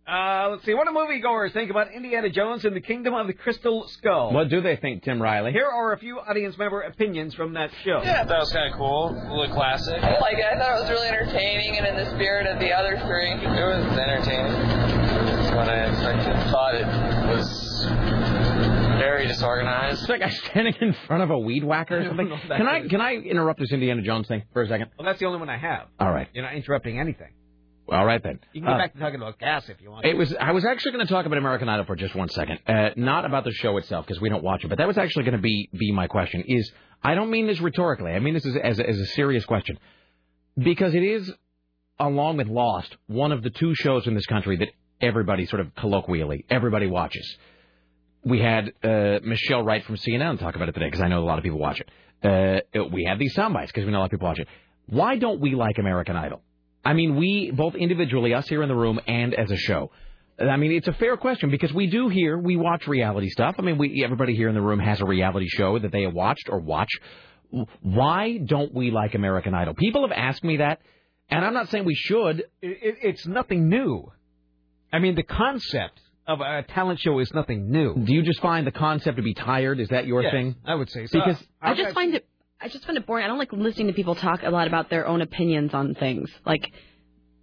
Uh, 0.06 0.50
let's 0.52 0.66
see. 0.66 0.74
What 0.74 0.86
do 0.86 0.94
moviegoers 0.94 1.54
think 1.54 1.72
about 1.72 1.94
Indiana 1.94 2.30
Jones 2.30 2.66
and 2.66 2.76
the 2.76 2.82
Kingdom 2.82 3.14
of 3.14 3.26
the 3.26 3.34
Crystal 3.34 3.88
Skull? 3.88 4.34
What 4.34 4.50
do 4.50 4.60
they 4.60 4.76
think, 4.76 5.04
Tim 5.04 5.22
Riley? 5.22 5.54
Here 5.54 5.66
are 5.66 5.94
a 5.94 5.98
few 5.98 6.20
audience 6.20 6.58
member 6.58 6.82
opinions 6.82 7.34
from 7.36 7.54
that 7.54 7.72
show. 7.86 8.02
Yeah, 8.04 8.22
I 8.22 8.26
thought 8.26 8.36
it 8.36 8.40
was 8.40 8.52
kind 8.52 8.74
of 8.74 8.78
cool. 8.78 9.10
A 9.10 9.34
little 9.34 9.56
classic. 9.56 10.04
I 10.04 10.20
like 10.20 10.38
it. 10.38 10.44
I 10.46 10.60
thought 10.60 10.78
it 10.78 10.82
was 10.82 10.90
really 10.90 11.08
entertaining 11.08 11.78
and 11.78 11.88
in 11.88 11.96
the 11.96 12.12
spirit 12.16 12.48
of 12.48 12.60
the 12.60 12.74
other 12.74 12.98
three. 13.08 13.32
It 13.32 13.48
was 13.48 13.98
entertaining. 13.98 14.52
That's 14.52 15.56
what 15.56 15.70
I 15.70 15.88
expected. 15.88 16.52
Thought 16.52 16.76
it 16.76 16.86
was 16.86 17.13
very 19.04 19.28
disorganized. 19.28 20.02
It's 20.02 20.10
like 20.10 20.22
I'm 20.22 20.32
standing 20.32 20.74
in 20.82 20.94
front 21.08 21.24
of 21.24 21.30
a 21.32 21.38
weed 21.38 21.64
whacker 21.64 22.00
or 22.00 22.06
something. 22.08 22.30
that 22.30 22.58
Can 22.58 22.68
I 22.68 22.80
is. 22.82 22.90
can 22.90 23.02
I 23.02 23.14
interrupt 23.16 23.60
this 23.60 23.72
Indiana 23.72 24.02
Jones 24.02 24.28
thing 24.28 24.44
for 24.54 24.62
a 24.62 24.68
second? 24.68 24.88
Well, 24.98 25.06
that's 25.06 25.20
the 25.20 25.26
only 25.26 25.40
one 25.40 25.50
I 25.50 25.58
have. 25.58 25.88
All 26.00 26.12
right. 26.12 26.28
You're 26.34 26.44
not 26.46 26.56
interrupting 26.56 27.00
anything. 27.00 27.30
All 27.92 28.06
right 28.06 28.24
then. 28.24 28.40
You 28.54 28.62
can 28.62 28.70
get 28.70 28.76
Uh, 28.76 28.78
back 28.78 28.94
to 28.94 29.00
talking 29.00 29.16
about 29.16 29.38
gas 29.40 29.68
if 29.68 29.82
you 29.82 29.92
want. 29.92 30.06
It 30.06 30.16
was. 30.16 30.34
I 30.40 30.52
was 30.52 30.64
actually 30.64 30.94
going 30.94 31.06
to 31.06 31.14
talk 31.14 31.26
about 31.26 31.38
American 31.38 31.68
Idol 31.68 31.86
for 31.86 31.98
just 31.98 32.16
one 32.16 32.30
second, 32.30 32.60
uh, 32.66 32.92
not 32.96 33.26
about 33.26 33.44
the 33.44 33.52
show 33.52 33.76
itself 33.78 34.06
because 34.08 34.22
we 34.22 34.30
don't 34.30 34.44
watch 34.44 34.64
it. 34.64 34.70
But 34.70 34.78
that 34.78 34.88
was 34.88 34.98
actually 34.98 35.24
going 35.26 35.36
to 35.36 35.42
be 35.42 35.70
be 35.78 35.92
my 35.92 36.08
question. 36.08 36.44
Is 36.48 36.72
I 37.04 37.14
don't 37.16 37.30
mean 37.30 37.46
this 37.46 37.60
rhetorically. 37.60 38.12
I 38.14 38.20
mean 38.20 38.34
this 38.34 38.46
is 38.46 38.56
as, 38.56 38.80
as 38.80 38.98
a 38.98 39.06
serious 39.08 39.44
question 39.46 39.78
because 40.58 40.94
it 40.96 41.04
is, 41.04 41.30
along 42.00 42.38
with 42.38 42.48
Lost, 42.48 42.96
one 43.08 43.32
of 43.34 43.44
the 43.44 43.50
two 43.50 43.76
shows 43.76 44.08
in 44.08 44.14
this 44.14 44.26
country 44.28 44.56
that 44.58 44.70
everybody 45.02 45.46
sort 45.46 45.60
of 45.60 45.76
colloquially 45.76 46.46
everybody 46.50 46.88
watches. 46.88 47.38
We 48.26 48.40
had 48.40 48.74
uh, 48.84 49.20
Michelle 49.24 49.64
Wright 49.64 49.84
from 49.84 49.98
CNN 49.98 50.40
talk 50.40 50.56
about 50.56 50.70
it 50.70 50.74
today 50.74 50.88
because 50.88 51.02
I 51.02 51.08
know 51.08 51.24
a 51.24 51.26
lot 51.26 51.38
of 51.38 51.44
people 51.44 51.60
watch 51.60 51.82
it. 51.82 51.90
Uh, 52.24 52.84
we 52.92 53.04
have 53.06 53.20
these 53.20 53.34
sound 53.34 53.54
bites 53.54 53.72
because 53.72 53.86
we 53.86 53.92
know 53.92 54.00
a 54.00 54.02
lot 54.02 54.06
of 54.06 54.12
people 54.12 54.28
watch 54.28 54.40
it. 54.40 54.48
Why 54.88 55.18
don't 55.18 55.42
we 55.42 55.56
like 55.56 55.78
American 55.78 56.16
Idol? 56.16 56.42
I 56.86 56.94
mean, 56.94 57.16
we 57.16 57.52
both 57.52 57.76
individually, 57.76 58.34
us 58.34 58.48
here 58.48 58.62
in 58.62 58.70
the 58.70 58.76
room, 58.76 59.00
and 59.08 59.34
as 59.34 59.52
a 59.52 59.58
show. 59.58 59.92
I 60.40 60.58
mean, 60.58 60.72
it's 60.72 60.88
a 60.88 60.94
fair 60.94 61.16
question 61.16 61.50
because 61.50 61.72
we 61.74 61.88
do 61.88 62.10
hear, 62.10 62.38
we 62.38 62.56
watch 62.56 62.88
reality 62.88 63.30
stuff. 63.30 63.56
I 63.60 63.62
mean, 63.62 63.78
we 63.78 64.04
everybody 64.04 64.36
here 64.36 64.50
in 64.50 64.56
the 64.56 64.62
room 64.62 64.80
has 64.80 65.00
a 65.00 65.06
reality 65.06 65.48
show 65.48 65.78
that 65.80 65.92
they 65.92 66.04
have 66.04 66.14
watched 66.14 66.50
or 66.50 66.60
watch. 66.60 66.90
Why 67.82 68.38
don't 68.38 68.74
we 68.74 68.90
like 68.90 69.14
American 69.16 69.54
Idol? 69.54 69.76
People 69.76 70.08
have 70.08 70.18
asked 70.18 70.44
me 70.44 70.58
that, 70.58 70.82
and 71.30 71.46
I'm 71.46 71.54
not 71.54 71.70
saying 71.70 71.86
we 71.86 71.96
should. 71.96 72.40
It, 72.62 72.78
it, 72.82 72.96
it's 73.04 73.28
nothing 73.28 73.70
new. 73.70 74.12
I 74.92 75.00
mean, 75.00 75.16
the 75.16 75.24
concept 75.24 76.00
of 76.28 76.40
a 76.42 76.64
talent 76.64 77.00
show 77.00 77.20
is 77.20 77.32
nothing 77.34 77.70
new. 77.72 77.96
Do 77.96 78.14
you 78.14 78.24
just 78.24 78.40
find 78.42 78.66
the 78.66 78.72
concept 78.72 79.18
to 79.18 79.24
be 79.24 79.34
tired? 79.34 79.80
Is 79.80 79.90
that 79.90 80.06
your 80.08 80.22
Yes, 80.24 80.32
thing? 80.32 80.56
I 80.66 80.76
would 80.76 80.90
say 80.90 81.06
so. 81.08 81.20
Because 81.20 81.44
I 81.62 81.74
just 81.74 81.94
find 81.94 82.14
it. 82.16 82.26
I 82.62 82.70
just 82.70 82.86
find 82.86 82.98
it 82.98 83.06
boring. 83.06 83.26
I 83.26 83.28
don't 83.28 83.40
like 83.40 83.52
listening 83.52 83.88
to 83.88 83.94
people 83.94 84.16
talk 84.16 84.42
a 84.44 84.50
lot 84.50 84.68
about 84.68 84.90
their 84.90 85.06
own 85.06 85.22
opinions 85.22 85.74
on 85.74 85.96
things, 85.96 86.30
like 86.46 86.72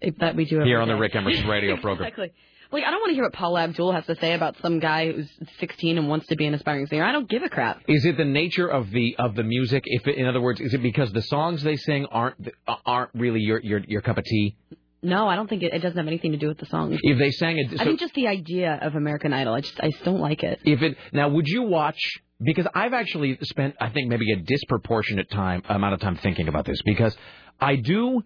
if 0.00 0.16
that 0.18 0.34
we 0.34 0.46
do 0.46 0.56
every 0.56 0.68
here 0.68 0.80
on 0.80 0.88
the. 0.88 0.96
Rick 0.96 1.14
Emerson 1.14 1.46
radio 1.46 1.76
program. 1.80 2.06
Exactly. 2.08 2.32
Like 2.72 2.84
I 2.84 2.90
don't 2.92 3.00
want 3.00 3.10
to 3.10 3.14
hear 3.14 3.24
what 3.24 3.32
Paula 3.32 3.64
Abdul 3.64 3.92
has 3.92 4.06
to 4.06 4.14
say 4.16 4.32
about 4.32 4.56
some 4.62 4.78
guy 4.78 5.10
who's 5.12 5.28
16 5.58 5.98
and 5.98 6.08
wants 6.08 6.28
to 6.28 6.36
be 6.36 6.46
an 6.46 6.54
aspiring 6.54 6.86
singer. 6.86 7.04
I 7.04 7.10
don't 7.12 7.28
give 7.28 7.42
a 7.42 7.48
crap. 7.48 7.82
Is 7.88 8.04
it 8.06 8.16
the 8.16 8.24
nature 8.24 8.68
of 8.68 8.90
the 8.92 9.16
of 9.18 9.34
the 9.34 9.42
music? 9.42 9.82
If 9.86 10.06
it, 10.06 10.16
in 10.16 10.24
other 10.26 10.40
words, 10.40 10.60
is 10.60 10.72
it 10.72 10.80
because 10.82 11.12
the 11.12 11.20
songs 11.22 11.62
they 11.64 11.76
sing 11.76 12.06
aren't 12.06 12.48
aren't 12.86 13.10
really 13.12 13.40
your 13.40 13.58
your 13.60 13.80
your 13.80 14.00
cup 14.02 14.18
of 14.18 14.24
tea? 14.24 14.56
No, 15.02 15.28
I 15.28 15.36
don't 15.36 15.48
think 15.48 15.62
it, 15.62 15.72
it 15.72 15.78
doesn't 15.80 15.96
have 15.96 16.06
anything 16.06 16.32
to 16.32 16.38
do 16.38 16.48
with 16.48 16.58
the 16.58 16.66
song. 16.66 16.96
If 17.00 17.18
they 17.18 17.30
sang 17.30 17.58
it, 17.58 17.80
I 17.80 17.84
think 17.84 18.00
just 18.00 18.14
the 18.14 18.28
idea 18.28 18.78
of 18.82 18.94
American 18.94 19.32
Idol. 19.32 19.54
I 19.54 19.60
just 19.60 19.80
I 19.80 19.90
just 19.90 20.04
don't 20.04 20.20
like 20.20 20.42
it. 20.42 20.60
If 20.64 20.82
it 20.82 20.96
now, 21.12 21.28
would 21.30 21.48
you 21.48 21.62
watch? 21.62 21.98
Because 22.42 22.66
I've 22.74 22.92
actually 22.94 23.38
spent, 23.42 23.76
I 23.80 23.90
think, 23.90 24.08
maybe 24.08 24.32
a 24.32 24.36
disproportionate 24.36 25.30
time 25.30 25.62
amount 25.68 25.94
of 25.94 26.00
time 26.00 26.16
thinking 26.16 26.48
about 26.48 26.64
this. 26.64 26.80
Because 26.82 27.14
I 27.60 27.76
do, 27.76 28.22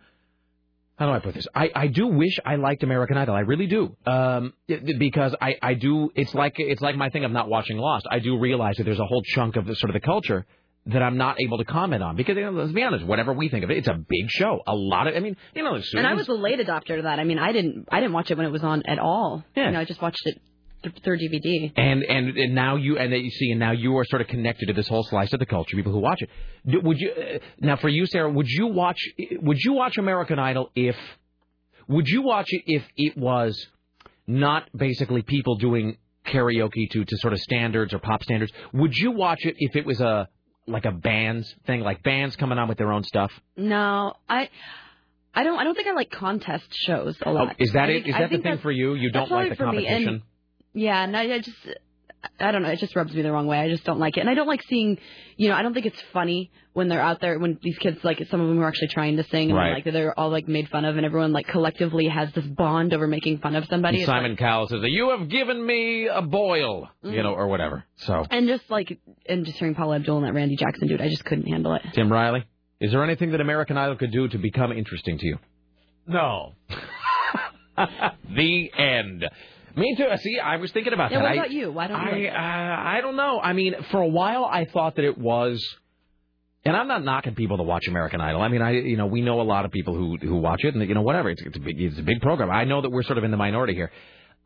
how 0.96 1.06
do 1.06 1.12
I 1.12 1.18
put 1.18 1.34
this? 1.34 1.48
I, 1.52 1.70
I 1.74 1.86
do 1.88 2.06
wish 2.06 2.38
I 2.46 2.54
liked 2.54 2.84
American 2.84 3.16
Idol. 3.16 3.34
I 3.34 3.40
really 3.40 3.66
do. 3.66 3.96
Um, 4.06 4.52
because 4.98 5.34
I, 5.40 5.56
I 5.60 5.74
do. 5.74 6.10
It's 6.14 6.34
like 6.34 6.54
it's 6.58 6.80
like 6.80 6.96
my 6.96 7.10
thing 7.10 7.24
of 7.24 7.32
not 7.32 7.48
watching 7.48 7.76
Lost. 7.76 8.06
I 8.10 8.18
do 8.20 8.38
realize 8.38 8.76
that 8.76 8.84
there's 8.84 9.00
a 9.00 9.06
whole 9.06 9.22
chunk 9.22 9.56
of 9.56 9.66
the 9.66 9.74
sort 9.74 9.90
of 9.90 9.94
the 9.94 10.06
culture 10.06 10.46
that 10.86 11.02
I'm 11.02 11.16
not 11.16 11.40
able 11.40 11.58
to 11.58 11.64
comment 11.64 12.02
on 12.02 12.16
because 12.16 12.36
you 12.36 12.42
know, 12.42 12.50
let's 12.50 12.72
be 12.72 12.82
honest, 12.82 13.06
whatever 13.06 13.32
we 13.32 13.48
think 13.48 13.64
of 13.64 13.70
it, 13.70 13.78
it's 13.78 13.88
a 13.88 13.94
big 13.94 14.28
show. 14.28 14.60
A 14.66 14.74
lot 14.74 15.06
of, 15.06 15.16
I 15.16 15.20
mean, 15.20 15.36
you 15.54 15.62
know, 15.62 15.78
And 15.94 16.06
I 16.06 16.12
was 16.14 16.28
a 16.28 16.34
late 16.34 16.58
adopter 16.58 16.96
to 16.96 17.02
that. 17.02 17.18
I 17.18 17.24
mean, 17.24 17.38
I 17.38 17.52
didn't 17.52 17.88
I 17.90 18.00
didn't 18.00 18.12
watch 18.12 18.30
it 18.30 18.36
when 18.36 18.46
it 18.46 18.52
was 18.52 18.62
on 18.62 18.82
at 18.86 18.98
all. 18.98 19.44
Yeah. 19.56 19.66
You 19.66 19.70
know, 19.72 19.80
I 19.80 19.84
just 19.84 20.02
watched 20.02 20.20
it 20.26 20.40
through 21.02 21.18
DVD. 21.18 21.72
And, 21.76 22.02
and 22.02 22.36
and 22.36 22.54
now 22.54 22.76
you 22.76 22.98
and 22.98 23.12
you 23.12 23.30
see 23.30 23.50
and 23.50 23.58
now 23.58 23.72
you 23.72 23.96
are 23.96 24.04
sort 24.04 24.20
of 24.20 24.28
connected 24.28 24.66
to 24.66 24.74
this 24.74 24.86
whole 24.86 25.04
slice 25.04 25.32
of 25.32 25.38
the 25.38 25.46
culture. 25.46 25.76
People 25.76 25.92
who 25.92 26.00
watch 26.00 26.20
it. 26.20 26.84
Would 26.84 26.98
you 26.98 27.12
uh, 27.12 27.38
now 27.60 27.76
for 27.76 27.88
you, 27.88 28.04
Sarah? 28.04 28.30
Would 28.30 28.48
you 28.48 28.66
watch? 28.66 28.98
Would 29.40 29.58
you 29.60 29.72
watch 29.72 29.96
American 29.96 30.38
Idol 30.38 30.70
if? 30.74 30.96
Would 31.88 32.08
you 32.08 32.22
watch 32.22 32.48
it 32.48 32.62
if 32.66 32.82
it 32.96 33.16
was 33.16 33.66
not 34.26 34.68
basically 34.76 35.22
people 35.22 35.56
doing 35.56 35.96
karaoke 36.26 36.90
to 36.90 37.04
to 37.04 37.16
sort 37.18 37.32
of 37.32 37.40
standards 37.40 37.94
or 37.94 37.98
pop 37.98 38.22
standards? 38.22 38.52
Would 38.74 38.94
you 38.94 39.12
watch 39.12 39.40
it 39.44 39.56
if 39.58 39.76
it 39.76 39.86
was 39.86 40.00
a 40.02 40.28
like 40.66 40.84
a 40.84 40.92
bands 40.92 41.52
thing, 41.66 41.80
like 41.80 42.02
bands 42.02 42.36
coming 42.36 42.58
on 42.58 42.68
with 42.68 42.78
their 42.78 42.92
own 42.92 43.04
stuff? 43.04 43.30
No, 43.56 44.14
I 44.28 44.48
I 45.34 45.42
don't 45.44 45.58
I 45.58 45.64
don't 45.64 45.74
think 45.74 45.88
I 45.88 45.92
like 45.92 46.10
contest 46.10 46.64
shows 46.72 47.16
a 47.22 47.28
Oh, 47.28 47.32
lot. 47.32 47.56
is 47.58 47.72
that 47.72 47.84
I 47.88 47.92
it? 47.92 47.94
think- 48.04 48.08
Is 48.08 48.14
that 48.18 48.30
the 48.30 48.38
thing 48.38 48.58
for 48.58 48.70
you? 48.70 48.94
You 48.94 49.10
don't 49.10 49.30
like 49.30 49.56
the 49.56 49.66
me, 49.66 49.86
and- 49.86 50.04
competition? 50.06 50.22
Yeah, 50.76 51.04
and 51.04 51.16
I, 51.16 51.34
I 51.34 51.38
just 51.38 51.56
I 52.40 52.52
don't 52.52 52.62
know. 52.62 52.68
It 52.70 52.78
just 52.78 52.94
rubs 52.96 53.12
me 53.12 53.22
the 53.22 53.32
wrong 53.32 53.46
way. 53.46 53.58
I 53.58 53.68
just 53.68 53.84
don't 53.84 53.98
like 53.98 54.16
it, 54.16 54.20
and 54.20 54.30
I 54.30 54.34
don't 54.34 54.46
like 54.46 54.62
seeing. 54.68 54.98
You 55.36 55.48
know, 55.48 55.54
I 55.54 55.62
don't 55.62 55.74
think 55.74 55.86
it's 55.86 56.00
funny 56.12 56.50
when 56.72 56.88
they're 56.88 57.00
out 57.00 57.20
there 57.20 57.38
when 57.38 57.58
these 57.62 57.78
kids 57.78 57.98
like 58.02 58.18
some 58.30 58.40
of 58.40 58.48
them 58.48 58.60
are 58.60 58.68
actually 58.68 58.88
trying 58.88 59.16
to 59.16 59.24
sing 59.24 59.50
and 59.50 59.56
Right. 59.56 59.66
they're, 59.66 59.74
like 59.74 59.84
they're 59.92 60.18
all 60.18 60.30
like 60.30 60.48
made 60.48 60.68
fun 60.68 60.84
of, 60.84 60.96
and 60.96 61.06
everyone 61.06 61.32
like 61.32 61.46
collectively 61.46 62.08
has 62.08 62.32
this 62.32 62.44
bond 62.44 62.92
over 62.94 63.06
making 63.06 63.38
fun 63.38 63.56
of 63.56 63.64
somebody. 63.66 63.98
And 63.98 64.02
It's 64.02 64.08
like- 64.08 64.18
Simon 64.22 64.36
Cowell 64.36 64.68
says, 64.68 64.80
"You 64.84 65.10
have 65.10 65.28
given 65.28 65.64
me 65.64 66.06
a 66.06 66.22
boil," 66.22 66.88
you 67.02 67.10
mm-hmm. 67.10 67.22
know, 67.22 67.34
or 67.34 67.48
whatever. 67.48 67.84
So. 67.96 68.24
and 68.30 68.48
just 68.48 68.68
like 68.70 68.98
and 69.28 69.44
just 69.44 69.58
hearing 69.58 69.74
Paula 69.74 69.96
Abdul 69.96 70.18
and 70.18 70.26
that 70.26 70.34
Randy 70.34 70.56
Jackson 70.56 70.88
dude, 70.88 71.00
I 71.00 71.08
just 71.08 71.24
couldn't 71.24 71.46
handle 71.46 71.74
it. 71.74 71.82
Tim 71.94 72.10
Riley, 72.12 72.44
is 72.80 72.92
there 72.92 73.04
anything 73.04 73.30
that 73.32 73.40
American 73.40 73.76
Idol 73.76 73.96
could 73.96 74.12
do 74.12 74.28
to 74.28 74.38
become 74.38 74.72
interesting 74.72 75.18
to 75.18 75.26
you? 75.26 75.38
No. 76.06 76.52
the 78.36 78.70
end. 78.76 79.24
Me 79.76 79.94
too. 79.96 80.06
See, 80.18 80.38
I 80.38 80.56
was 80.56 80.70
thinking 80.72 80.92
about 80.92 81.10
Yeah, 81.10 81.18
that. 81.18 81.22
what 81.24 81.32
I- 81.32 81.34
about 81.34 81.50
you? 81.50 81.72
Why 81.72 81.86
don't 81.88 82.18
you? 82.18 82.28
I 82.28 82.30
uh, 82.30 82.98
I 82.98 83.00
don't 83.00 83.16
know. 83.16 83.40
I 83.40 83.52
mean, 83.52 83.74
for 83.90 84.00
a 84.00 84.06
while 84.08 84.44
I 84.44 84.64
thought 84.66 84.96
that 84.96 85.04
it 85.04 85.18
was, 85.18 85.64
and 86.64 86.76
I'm 86.76 86.88
not 86.88 87.04
knocking 87.04 87.34
people 87.34 87.56
to 87.56 87.62
watch 87.62 87.86
American 87.88 88.20
Idol. 88.20 88.40
I 88.42 88.48
mean, 88.48 88.62
I 88.62 88.70
you 88.72 88.96
know 88.96 89.06
we 89.06 89.20
know 89.20 89.40
a 89.40 89.42
lot 89.42 89.64
of 89.64 89.70
people 89.72 89.94
who 89.94 90.16
who 90.16 90.36
watch 90.36 90.64
it, 90.64 90.74
and 90.74 90.88
you 90.88 90.94
know 90.94 91.02
whatever. 91.02 91.30
It's 91.30 91.42
it's 91.42 91.56
a 91.56 91.60
big 91.60 91.80
it's 91.80 91.98
a 91.98 92.02
big 92.02 92.20
program. 92.20 92.50
I 92.50 92.64
know 92.64 92.80
that 92.82 92.90
we're 92.90 93.02
sort 93.02 93.18
of 93.18 93.24
in 93.24 93.30
the 93.30 93.36
minority 93.36 93.74
here. 93.74 93.90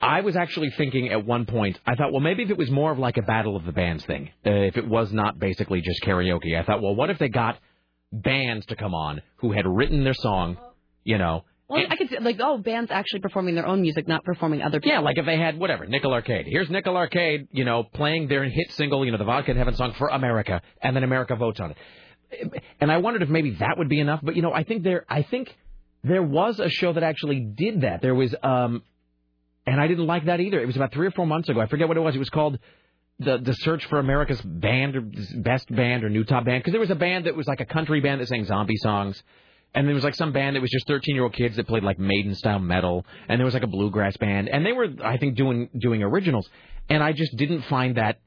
I 0.01 0.21
was 0.21 0.37
actually 0.37 0.71
thinking 0.71 1.09
at 1.09 1.27
one 1.27 1.45
point, 1.45 1.77
I 1.85 1.97
thought, 1.97 2.13
well, 2.13 2.21
maybe 2.21 2.45
if 2.45 2.51
it 2.51 2.57
was 2.57 2.71
more 2.71 2.93
of 2.93 3.01
like 3.01 3.17
a 3.17 3.23
battle 3.23 3.57
of 3.57 3.65
the 3.65 3.73
bands 3.73 4.05
thing, 4.05 4.31
uh, 4.47 4.51
if 4.51 4.77
it 4.77 4.87
was 4.87 5.13
not 5.13 5.41
basically 5.41 5.81
just 5.81 6.03
karaoke, 6.05 6.57
I 6.57 6.63
thought, 6.63 6.81
well, 6.81 6.95
what 6.95 7.11
if 7.11 7.19
they 7.19 7.29
got 7.29 7.59
bands 8.13 8.65
to 8.67 8.77
come 8.77 8.95
on 8.95 9.23
who 9.39 9.51
had 9.51 9.67
written 9.67 10.05
their 10.05 10.15
song, 10.15 10.57
you 11.03 11.19
know, 11.19 11.43
Well, 11.69 11.85
I 11.89 11.97
could 11.97 12.09
see, 12.09 12.19
like 12.19 12.39
oh, 12.41 12.57
bands 12.59 12.91
actually 12.91 13.21
performing 13.21 13.55
their 13.55 13.67
own 13.67 13.83
music, 13.83 14.09
not 14.09 14.25
performing 14.25 14.63
other 14.63 14.81
people. 14.81 14.93
yeah, 14.93 15.01
like 15.01 15.19
if 15.19 15.27
they 15.27 15.37
had 15.37 15.59
whatever, 15.59 15.87
Nickel 15.87 16.15
Arcade. 16.15 16.47
Here's 16.49 16.71
Nickel 16.71 16.97
Arcade, 16.97 17.49
you 17.53 17.65
know, 17.65 17.83
playing 17.83 18.29
their 18.29 18.45
hit 18.45 18.73
single, 18.73 19.05
you 19.05 19.13
know, 19.13 19.19
the 19.19 19.25
Vodka 19.25 19.51
in 19.51 19.59
Heaven 19.59 19.75
song 19.75 19.93
for 19.99 20.09
America, 20.09 20.63
and 20.81 20.97
then 20.97 21.05
America 21.05 21.37
votes 21.37 21.61
on 21.61 21.73
it. 21.73 22.63
And 22.81 22.91
I 22.91 22.99
wondered 22.99 23.23
if 23.23 23.29
maybe 23.29 23.53
that 23.57 23.77
would 23.77 23.89
be 23.89 24.01
enough, 24.01 24.21
but 24.23 24.35
you 24.35 24.43
know, 24.43 24.53
I 24.53 24.65
think 24.65 24.83
there, 24.83 25.05
I 25.09 25.23
think 25.23 25.55
there 26.03 26.23
was 26.23 26.59
a 26.59 26.71
show 26.71 26.93
that 26.93 27.03
actually 27.03 27.41
did 27.41 27.83
that. 27.83 28.01
There 28.01 28.15
was, 28.15 28.35
um, 28.43 28.83
and 29.67 29.79
I 29.79 29.89
didn't 29.89 30.07
like 30.07 30.25
that 30.27 30.41
either. 30.41 30.61
It 30.61 30.67
was 30.67 30.77
about 30.77 30.93
three 30.93 31.07
or 31.07 31.11
four 31.11 31.27
months 31.27 31.51
ago. 31.51 31.61
I 31.61 31.67
forget 31.67 31.89
what 31.89 31.97
it 31.97 32.01
was. 32.01 32.15
It 32.15 32.19
was 32.19 32.31
called 32.31 32.59
the 33.19 33.39
the 33.39 33.53
search 33.53 33.85
for 33.87 33.99
America's 33.99 34.41
band 34.41 34.97
or 34.97 35.03
best 35.43 35.75
band 35.75 36.05
or 36.05 36.09
new 36.09 36.25
top 36.25 36.45
band 36.45 36.63
because 36.63 36.73
there 36.73 36.81
was 36.81 36.91
a 36.91 36.95
band 36.95 37.27
that 37.27 37.37
was 37.37 37.47
like 37.47 37.61
a 37.61 37.67
country 37.67 38.01
band 38.01 38.21
that 38.21 38.29
sang 38.29 38.45
zombie 38.45 38.77
songs. 38.77 39.23
And 39.75 39.87
there 39.87 39.95
was 39.95 40.05
like 40.05 40.15
some 40.15 40.33
band 40.33 40.57
that 40.57 40.61
was 40.61 40.71
just 40.71 40.87
13 40.87 41.15
year 41.15 41.25
old 41.25 41.35
kids 41.35 41.57
that 41.57 41.67
played 41.67 41.83
like 41.83 41.99
Maiden 41.99 42.35
style 42.35 42.59
metal, 42.59 43.05
and 43.29 43.39
there 43.39 43.45
was 43.45 43.55
like 43.55 43.63
a 43.63 43.69
bluegrass 43.69 44.17
band, 44.17 44.49
and 44.49 44.65
they 44.65 44.73
were 44.73 44.89
I 45.05 45.19
think 45.19 45.37
doing 45.37 45.69
doing 45.79 46.03
originals, 46.03 46.49
and 46.89 47.03
I 47.03 47.13
just 47.13 47.37
didn't 47.37 47.63
find 47.63 47.97
that 47.97 48.19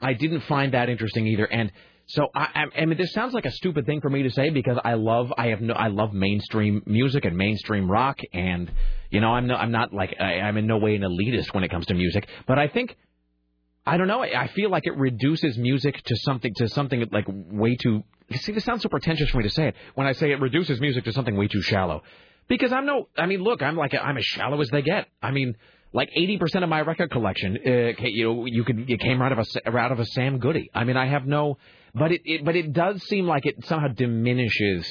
I 0.00 0.14
didn't 0.14 0.42
find 0.42 0.74
that 0.74 0.88
interesting 0.88 1.26
either. 1.26 1.46
And 1.46 1.72
so 2.06 2.28
I, 2.34 2.48
I, 2.54 2.80
I 2.82 2.86
mean, 2.86 2.96
this 2.96 3.12
sounds 3.12 3.34
like 3.34 3.44
a 3.44 3.50
stupid 3.50 3.84
thing 3.84 4.00
for 4.00 4.08
me 4.08 4.22
to 4.22 4.30
say 4.30 4.48
because 4.50 4.78
I 4.82 4.94
love 4.94 5.32
I 5.36 5.48
have 5.48 5.60
no 5.60 5.74
I 5.74 5.88
love 5.88 6.12
mainstream 6.14 6.82
music 6.86 7.24
and 7.24 7.36
mainstream 7.36 7.90
rock, 7.90 8.18
and 8.32 8.70
you 9.10 9.20
know 9.20 9.28
I'm 9.28 9.46
no 9.46 9.56
I'm 9.56 9.72
not 9.72 9.92
like 9.92 10.14
I, 10.18 10.40
I'm 10.40 10.56
in 10.56 10.66
no 10.66 10.78
way 10.78 10.94
an 10.94 11.02
elitist 11.02 11.52
when 11.52 11.64
it 11.64 11.70
comes 11.70 11.86
to 11.86 11.94
music, 11.94 12.28
but 12.46 12.58
I 12.58 12.68
think 12.68 12.96
I 13.88 13.96
don't 13.96 14.06
know. 14.06 14.22
I 14.22 14.48
feel 14.48 14.70
like 14.70 14.86
it 14.86 14.96
reduces 14.96 15.56
music 15.56 16.02
to 16.04 16.16
something 16.16 16.52
to 16.56 16.68
something 16.68 17.06
like 17.10 17.24
way 17.28 17.76
too. 17.76 18.04
See, 18.32 18.52
this 18.52 18.64
sounds 18.64 18.82
so 18.82 18.90
pretentious 18.90 19.30
for 19.30 19.38
me 19.38 19.44
to 19.44 19.50
say 19.50 19.68
it 19.68 19.74
when 19.94 20.06
I 20.06 20.12
say 20.12 20.30
it 20.30 20.40
reduces 20.40 20.78
music 20.78 21.04
to 21.04 21.12
something 21.12 21.36
way 21.36 21.48
too 21.48 21.62
shallow. 21.62 22.02
Because 22.48 22.70
I'm 22.72 22.84
no. 22.84 23.08
I 23.16 23.24
mean, 23.26 23.42
look, 23.42 23.62
I'm 23.62 23.76
like 23.76 23.94
I'm 23.94 24.18
as 24.18 24.24
shallow 24.24 24.60
as 24.60 24.68
they 24.68 24.82
get. 24.82 25.06
I 25.22 25.30
mean, 25.30 25.54
like 25.94 26.10
80% 26.16 26.62
of 26.62 26.68
my 26.68 26.82
record 26.82 27.10
collection, 27.10 27.56
uh, 27.66 28.02
you 28.02 28.24
know, 28.24 28.44
you 28.44 28.64
could 28.64 28.90
it 28.90 29.00
came 29.00 29.22
out 29.22 29.32
of 29.32 29.38
a 29.38 29.78
out 29.78 29.92
of 29.92 30.00
a 30.00 30.04
Sam 30.04 30.38
Goody. 30.38 30.70
I 30.74 30.84
mean, 30.84 30.98
I 30.98 31.06
have 31.06 31.26
no, 31.26 31.56
but 31.94 32.12
it, 32.12 32.22
it 32.26 32.44
but 32.44 32.56
it 32.56 32.74
does 32.74 33.02
seem 33.04 33.26
like 33.26 33.46
it 33.46 33.64
somehow 33.64 33.88
diminishes. 33.88 34.86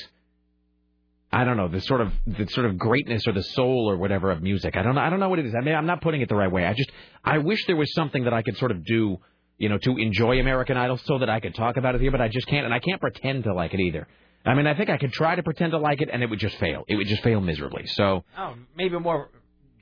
I 1.31 1.43
don't 1.43 1.57
know 1.57 1.67
the 1.67 1.81
sort 1.81 2.01
of 2.01 2.13
the 2.25 2.47
sort 2.47 2.65
of 2.65 2.77
greatness 2.77 3.27
or 3.27 3.33
the 3.33 3.43
soul 3.43 3.89
or 3.89 3.97
whatever 3.97 4.31
of 4.31 4.41
music. 4.41 4.77
I 4.77 4.81
don't 4.81 4.95
know. 4.95 5.01
I 5.01 5.09
don't 5.09 5.19
know 5.19 5.29
what 5.29 5.39
it 5.39 5.45
is. 5.45 5.53
I 5.59 5.63
mean, 5.63 5.75
I'm 5.75 5.85
not 5.85 6.01
putting 6.01 6.21
it 6.21 6.29
the 6.29 6.35
right 6.35 6.51
way. 6.51 6.65
I 6.65 6.73
just 6.73 6.89
I 7.23 7.39
wish 7.39 7.65
there 7.67 7.75
was 7.75 7.93
something 7.93 8.23
that 8.23 8.33
I 8.33 8.41
could 8.43 8.57
sort 8.57 8.71
of 8.71 8.85
do, 8.85 9.17
you 9.57 9.69
know, 9.69 9.77
to 9.79 9.97
enjoy 9.97 10.39
American 10.39 10.77
Idol 10.77 10.97
so 10.97 11.19
that 11.19 11.29
I 11.29 11.39
could 11.41 11.53
talk 11.53 11.75
about 11.77 11.95
it 11.95 12.01
here. 12.01 12.11
But 12.11 12.21
I 12.21 12.29
just 12.29 12.47
can't, 12.47 12.65
and 12.65 12.73
I 12.73 12.79
can't 12.79 13.01
pretend 13.01 13.43
to 13.43 13.53
like 13.53 13.73
it 13.73 13.79
either. 13.81 14.07
I 14.45 14.53
mean, 14.53 14.67
I 14.67 14.75
think 14.75 14.89
I 14.89 14.97
could 14.97 15.11
try 15.11 15.35
to 15.35 15.43
pretend 15.43 15.71
to 15.73 15.77
like 15.79 15.99
it, 16.01 16.09
and 16.11 16.23
it 16.23 16.29
would 16.29 16.39
just 16.39 16.57
fail. 16.57 16.85
It 16.87 16.95
would 16.95 17.07
just 17.07 17.21
fail 17.23 17.41
miserably. 17.41 17.85
So 17.87 18.23
Oh, 18.37 18.53
maybe 18.77 18.97
more 18.97 19.29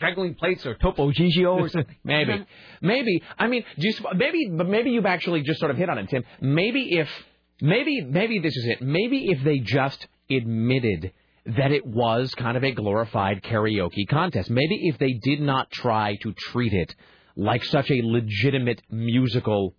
juggling 0.02 0.34
plates 0.34 0.66
or 0.66 0.74
Topo 0.74 1.12
Gigio 1.12 1.54
or 1.60 1.70
something. 1.70 1.96
maybe, 2.04 2.44
maybe. 2.82 3.22
I 3.38 3.46
mean, 3.48 3.64
do 3.78 3.88
you, 3.88 3.94
sp- 3.94 4.16
maybe, 4.16 4.50
maybe 4.50 4.90
you've 4.90 5.06
actually 5.06 5.44
just 5.44 5.60
sort 5.60 5.70
of 5.70 5.78
hit 5.78 5.88
on 5.90 6.00
it, 6.00 6.10
Tim. 6.10 6.24
Maybe 6.42 6.98
if, 6.98 7.08
maybe, 7.62 8.02
maybe 8.02 8.40
this 8.40 8.56
is 8.58 8.66
it. 8.66 8.82
Maybe 8.82 9.28
if 9.30 9.44
they 9.44 9.60
just 9.60 10.08
admitted 10.32 11.14
that 11.46 11.72
it 11.72 11.86
was 11.86 12.34
kind 12.36 12.58
of 12.58 12.64
a 12.64 12.72
glorified 12.72 13.44
karaoke 13.44 14.08
contest. 14.10 14.50
Maybe 14.50 14.88
if 14.90 14.98
they 14.98 15.14
did 15.14 15.42
not 15.42 15.70
try 15.72 16.18
to 16.24 16.34
treat 16.34 16.74
it 16.74 16.96
like 17.36 17.64
such 17.64 17.90
a 17.92 18.02
legitimate 18.04 18.82
musical 18.90 19.76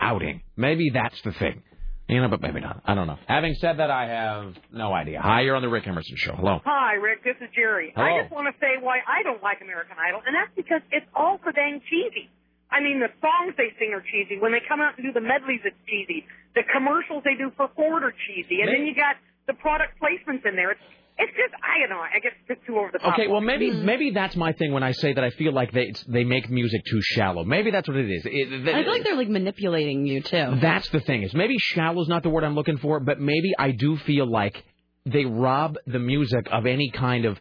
outing, 0.00 0.42
maybe 0.56 0.90
that's 0.92 1.20
the 1.22 1.32
thing. 1.32 1.62
You 2.08 2.20
know, 2.20 2.26
but 2.26 2.42
maybe 2.42 2.58
not. 2.58 2.82
I 2.84 2.98
don't 2.98 3.06
know. 3.06 3.22
Having 3.28 3.54
said 3.62 3.78
that, 3.78 3.86
I 3.86 4.10
have 4.10 4.58
no 4.74 4.90
idea. 4.90 5.22
Hi, 5.22 5.42
you're 5.42 5.54
on 5.54 5.62
the 5.62 5.70
Rick 5.70 5.86
Emerson 5.86 6.16
Show. 6.18 6.34
Hello. 6.34 6.58
Hi, 6.66 6.94
Rick. 6.98 7.22
This 7.22 7.38
is 7.38 7.46
Jerry. 7.54 7.94
Hello. 7.94 8.02
I 8.02 8.22
just 8.26 8.34
want 8.34 8.50
to 8.50 8.56
say 8.58 8.82
why 8.82 8.98
I 9.06 9.22
don't 9.22 9.38
like 9.38 9.62
American 9.62 9.94
Idol, 9.94 10.18
and 10.26 10.34
that's 10.34 10.50
because 10.58 10.82
it's 10.90 11.06
all 11.14 11.38
so 11.44 11.54
dang 11.54 11.78
cheesy. 11.86 12.26
I 12.66 12.82
mean, 12.82 12.98
the 12.98 13.14
songs 13.22 13.54
they 13.54 13.70
sing 13.78 13.94
are 13.94 14.02
cheesy. 14.02 14.42
When 14.42 14.50
they 14.50 14.62
come 14.66 14.82
out 14.82 14.98
and 14.98 15.06
do 15.06 15.14
the 15.14 15.22
medleys, 15.22 15.62
it's 15.62 15.78
cheesy. 15.86 16.26
The 16.58 16.66
commercials 16.66 17.22
they 17.22 17.38
do 17.38 17.54
for 17.54 17.70
Ford 17.78 18.02
are 18.02 18.14
cheesy, 18.26 18.58
and 18.58 18.74
then 18.74 18.90
you 18.90 18.94
got 18.98 19.14
the 19.50 19.58
product 19.58 19.94
placements 20.00 20.46
in 20.46 20.54
there. 20.54 20.70
It's 20.70 20.80
it's 21.18 21.32
just 21.32 21.54
I 21.62 21.80
don't 21.80 21.90
know. 21.90 22.00
I 22.00 22.18
guess 22.20 22.32
it's 22.38 22.48
just 22.48 22.66
too 22.66 22.78
over 22.78 22.90
the 22.92 22.98
top. 22.98 23.14
Okay, 23.14 23.26
well 23.26 23.40
maybe 23.40 23.70
mm. 23.70 23.82
maybe 23.82 24.10
that's 24.10 24.36
my 24.36 24.52
thing 24.52 24.72
when 24.72 24.82
I 24.82 24.92
say 24.92 25.12
that 25.12 25.22
I 25.22 25.30
feel 25.30 25.52
like 25.52 25.72
they 25.72 25.82
it's, 25.82 26.02
they 26.04 26.24
make 26.24 26.48
music 26.48 26.82
too 26.90 27.00
shallow. 27.02 27.44
Maybe 27.44 27.70
that's 27.70 27.88
what 27.88 27.96
it 27.96 28.10
is. 28.10 28.22
It, 28.24 28.68
I 28.68 28.82
feel 28.84 28.92
like 28.92 29.04
they're 29.04 29.16
like 29.16 29.28
manipulating 29.28 30.06
you 30.06 30.22
too. 30.22 30.58
That's 30.60 30.88
the 30.90 31.00
thing 31.00 31.22
is 31.22 31.34
maybe 31.34 31.56
shallow 31.58 32.00
is 32.00 32.08
not 32.08 32.22
the 32.22 32.30
word 32.30 32.44
I'm 32.44 32.54
looking 32.54 32.78
for, 32.78 33.00
but 33.00 33.20
maybe 33.20 33.52
I 33.58 33.72
do 33.72 33.98
feel 33.98 34.30
like 34.30 34.62
they 35.04 35.24
rob 35.24 35.76
the 35.86 35.98
music 35.98 36.48
of 36.50 36.66
any 36.66 36.90
kind 36.90 37.24
of 37.24 37.38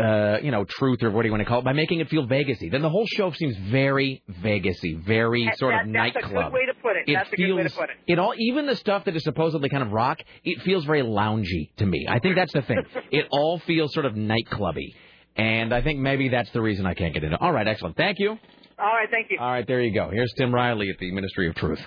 uh, 0.00 0.38
you 0.42 0.50
know, 0.50 0.64
truth 0.64 1.02
or 1.02 1.10
what 1.10 1.22
do 1.22 1.28
you 1.28 1.32
want 1.32 1.42
to 1.42 1.44
call 1.48 1.58
it, 1.60 1.64
by 1.64 1.72
making 1.72 2.00
it 2.00 2.08
feel 2.08 2.26
Vegasy. 2.26 2.70
Then 2.70 2.82
the 2.82 2.88
whole 2.88 3.06
show 3.06 3.30
seems 3.32 3.56
very 3.70 4.22
Vegasy, 4.42 4.98
very 5.04 5.44
That- 5.46 5.58
sort 5.58 5.74
that- 5.74 5.86
of 5.86 5.92
that's 5.92 6.14
nightclub. 6.14 6.32
a 6.32 6.50
good 6.50 6.52
way 6.52 6.66
to 6.66 6.74
put 6.82 6.96
it. 6.96 7.04
It 7.08 7.14
that's 7.14 7.32
a 7.32 7.36
feels 7.36 7.48
good 7.50 7.56
way 7.56 7.62
to 7.64 7.70
put 7.76 7.90
it. 7.90 7.96
it 8.06 8.18
all 8.18 8.34
even 8.38 8.66
the 8.66 8.76
stuff 8.76 9.04
that 9.04 9.14
is 9.16 9.22
supposedly 9.24 9.68
kind 9.68 9.82
of 9.82 9.92
rock, 9.92 10.20
it 10.44 10.60
feels 10.62 10.84
very 10.84 11.02
loungy 11.02 11.70
to 11.76 11.86
me. 11.86 12.06
I 12.08 12.18
think 12.18 12.34
that's 12.36 12.52
the 12.52 12.62
thing. 12.62 12.82
it 13.10 13.26
all 13.30 13.58
feels 13.60 13.92
sort 13.92 14.06
of 14.06 14.14
nightclubby. 14.14 14.94
And 15.36 15.72
I 15.72 15.80
think 15.82 16.00
maybe 16.00 16.28
that's 16.28 16.50
the 16.50 16.60
reason 16.60 16.86
I 16.86 16.94
can't 16.94 17.14
get 17.14 17.22
into 17.24 17.36
it. 17.36 17.40
All 17.42 17.52
right, 17.52 17.66
excellent. 17.66 17.96
Thank 17.96 18.18
you. 18.18 18.30
All 18.78 18.86
right, 18.86 19.08
thank 19.10 19.30
you. 19.30 19.38
All 19.38 19.50
right, 19.50 19.66
there 19.66 19.80
you 19.80 19.94
go. 19.94 20.10
Here's 20.10 20.32
Tim 20.36 20.54
Riley 20.54 20.88
at 20.90 20.98
the 20.98 21.12
Ministry 21.12 21.48
of 21.48 21.54
Truth. 21.54 21.80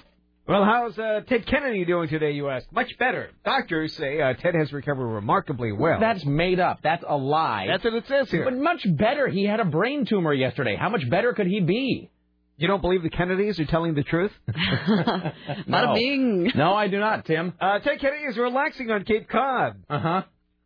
Well, 0.45 0.65
how's 0.65 0.97
uh, 0.99 1.21
Ted 1.27 1.45
Kennedy 1.45 1.85
doing 1.85 2.09
today, 2.09 2.31
you 2.31 2.49
ask? 2.49 2.69
Much 2.73 2.97
better. 2.99 3.29
Doctors 3.45 3.93
say 3.95 4.19
uh, 4.19 4.33
Ted 4.33 4.55
has 4.55 4.73
recovered 4.73 5.07
remarkably 5.07 5.71
well. 5.71 6.01
That's 6.01 6.25
made 6.25 6.59
up. 6.59 6.79
That's 6.83 7.03
a 7.07 7.15
lie. 7.15 7.65
That's 7.69 7.83
what 7.85 7.93
it 7.93 8.07
says 8.07 8.29
here. 8.29 8.43
But 8.43 8.57
much 8.57 8.85
better. 8.97 9.29
He 9.29 9.45
had 9.45 9.61
a 9.61 9.65
brain 9.65 10.05
tumor 10.05 10.33
yesterday. 10.33 10.75
How 10.75 10.89
much 10.89 11.09
better 11.09 11.31
could 11.33 11.47
he 11.47 11.61
be? 11.61 12.09
You 12.57 12.67
don't 12.67 12.81
believe 12.81 13.03
the 13.03 13.09
Kennedys 13.09 13.57
are 13.61 13.65
telling 13.65 13.95
the 13.95 14.03
truth? 14.03 14.31
Not 14.47 15.33
no. 15.67 15.91
A 15.91 15.93
bing. 15.95 16.51
No, 16.55 16.73
I 16.73 16.87
do 16.89 16.99
not, 16.99 17.25
Tim. 17.25 17.53
Uh, 17.61 17.79
Ted 17.79 17.99
Kennedy 18.01 18.23
is 18.25 18.37
relaxing 18.37 18.91
on 18.91 19.05
Cape 19.05 19.29
Cod. 19.29 19.77
Uh 19.89 19.99
huh. 19.99 20.21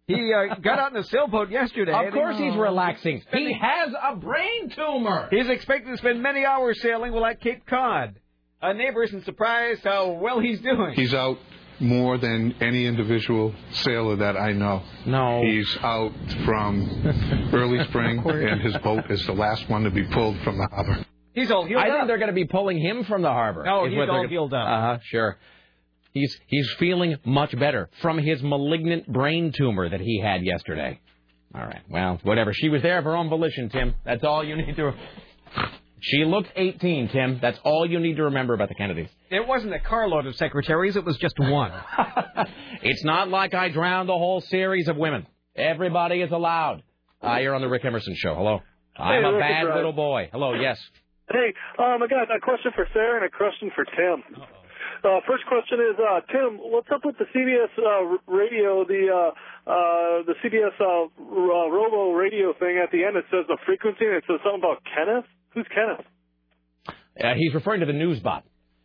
He 0.08 0.34
uh, 0.34 0.56
got 0.56 0.80
out 0.80 0.92
in 0.92 0.98
a 0.98 1.04
sailboat 1.04 1.52
yesterday. 1.52 1.92
Of 1.94 2.14
course 2.14 2.38
he- 2.38 2.46
he's 2.46 2.56
relaxing. 2.56 3.22
He 3.32 3.54
has 3.54 3.94
a 4.12 4.16
brain 4.16 4.70
tumor. 4.76 5.28
He's 5.30 5.50
expected 5.50 5.92
to 5.92 5.98
spend 5.98 6.24
many 6.24 6.46
hours 6.46 6.82
sailing 6.82 7.12
while 7.14 7.26
at 7.26 7.42
Cape 7.42 7.66
Cod. 7.68 8.20
A 8.62 8.74
neighbor 8.74 9.04
isn't 9.04 9.26
surprised 9.26 9.84
how 9.84 10.12
well 10.12 10.40
he's 10.40 10.60
doing. 10.62 10.94
He's 10.96 11.14
out 11.14 11.38
more 11.80 12.18
than 12.18 12.56
any 12.60 12.88
individual 12.88 13.54
sailor 13.72 14.16
that 14.16 14.36
I 14.36 14.52
know. 14.54 14.82
No. 15.06 15.44
He's 15.44 15.78
out 15.82 16.12
from 16.44 17.50
early 17.54 17.84
spring, 17.86 18.20
and 18.26 18.62
his 18.62 18.76
boat 18.78 19.12
is 19.12 19.24
the 19.28 19.34
last 19.34 19.70
one 19.70 19.84
to 19.84 19.92
be 19.92 20.04
pulled 20.06 20.40
from 20.42 20.58
the 20.58 20.68
harbor. 20.72 21.06
He's 21.36 21.52
all 21.52 21.66
healed 21.66 21.84
I 21.84 21.90
up. 21.90 21.96
think 21.98 22.08
they're 22.08 22.18
going 22.18 22.30
to 22.30 22.34
be 22.34 22.46
pulling 22.46 22.80
him 22.80 23.04
from 23.04 23.22
the 23.22 23.30
harbor. 23.30 23.64
No, 23.64 23.86
he's 23.88 23.96
all 24.00 24.08
gonna- 24.08 24.28
healed 24.28 24.54
up. 24.56 24.68
Uh-huh, 24.68 24.98
sure. 25.04 25.38
He's 26.14 26.36
he's 26.48 26.68
feeling 26.80 27.18
much 27.26 27.56
better 27.60 27.92
from 28.02 28.18
his 28.18 28.42
malignant 28.42 29.08
brain 29.12 29.52
tumor 29.56 29.88
that 29.88 30.00
he 30.02 30.20
had 30.20 30.44
yesterday. 30.44 31.00
All 31.54 31.62
right. 31.62 31.82
Well, 31.92 32.20
whatever. 32.24 32.54
She 32.54 32.70
was 32.70 32.82
there 32.82 32.98
of 32.98 33.04
her 33.04 33.16
own 33.16 33.30
volition, 33.30 33.70
Tim. 33.70 33.94
That's 34.04 34.24
all 34.24 34.44
you 34.44 34.56
need 34.56 34.76
to. 34.78 34.94
She 36.00 36.24
looked 36.26 36.50
18, 36.56 37.10
Tim. 37.10 37.40
That's 37.42 37.58
all 37.64 37.90
you 37.90 38.00
need 38.00 38.18
to 38.18 38.24
remember 38.26 38.54
about 38.54 38.70
the 38.70 38.76
Kennedys. 38.76 39.10
It 39.30 39.48
wasn't 39.48 39.74
a 39.74 39.80
carload 39.80 40.26
of 40.28 40.36
secretaries, 40.36 40.96
it 40.96 41.04
was 41.06 41.18
just 41.18 41.36
one. 41.40 41.72
It's 42.84 43.04
not 43.04 43.30
like 43.30 43.54
I 43.56 43.70
drowned 43.70 44.08
the 44.08 44.14
whole 44.14 44.40
series 44.40 44.88
of 44.88 44.96
women. 44.98 45.26
Everybody 45.56 46.22
is 46.22 46.32
allowed. 46.32 46.84
Uh, 47.24 47.38
you're 47.38 47.56
on 47.56 47.62
the 47.62 47.68
Rick 47.68 47.84
Emerson 47.86 48.14
show. 48.16 48.36
Hello. 48.36 48.60
I'm 48.96 49.24
Hey, 49.24 49.30
a 49.30 49.40
bad 49.40 49.66
it's 49.66 49.76
little 49.76 49.94
boy. 49.94 50.30
Hello. 50.32 50.54
Yes. 50.54 50.78
Hey, 51.30 51.54
um, 51.80 52.02
I 52.02 52.08
got 52.08 52.30
a 52.34 52.40
question 52.40 52.72
for 52.76 52.88
Sarah 52.94 53.18
and 53.18 53.26
a 53.26 53.36
question 53.36 53.72
for 53.76 53.84
Tim. 53.84 54.46
Uh, 55.04 55.20
first 55.28 55.46
question 55.48 55.80
is, 55.82 55.96
uh, 56.00 56.22
Tim, 56.32 56.58
what's 56.58 56.88
up 56.94 57.02
with 57.04 57.18
the 57.18 57.26
CBS 57.36 57.70
uh, 57.78 58.18
radio, 58.32 58.86
the 58.86 59.10
uh, 59.10 59.70
uh, 59.70 60.24
the 60.26 60.34
CBS 60.46 60.74
uh, 60.80 61.06
uh, 61.10 61.70
Robo 61.70 62.12
radio 62.14 62.54
thing 62.58 62.80
at 62.82 62.92
the 62.92 63.04
end? 63.04 63.18
It 63.18 63.26
says 63.30 63.46
the 63.48 63.58
frequency, 63.66 64.06
and 64.06 64.16
it 64.16 64.24
says 64.28 64.40
something 64.44 64.62
about 64.62 64.82
Kenneth. 64.96 65.26
Who's 65.54 65.66
Kenneth? 65.74 66.06
Uh, 67.24 67.34
he's 67.36 67.54
referring 67.54 67.80
to 67.80 67.86
the 67.86 67.94
news 67.94 68.20
bot. 68.20 68.44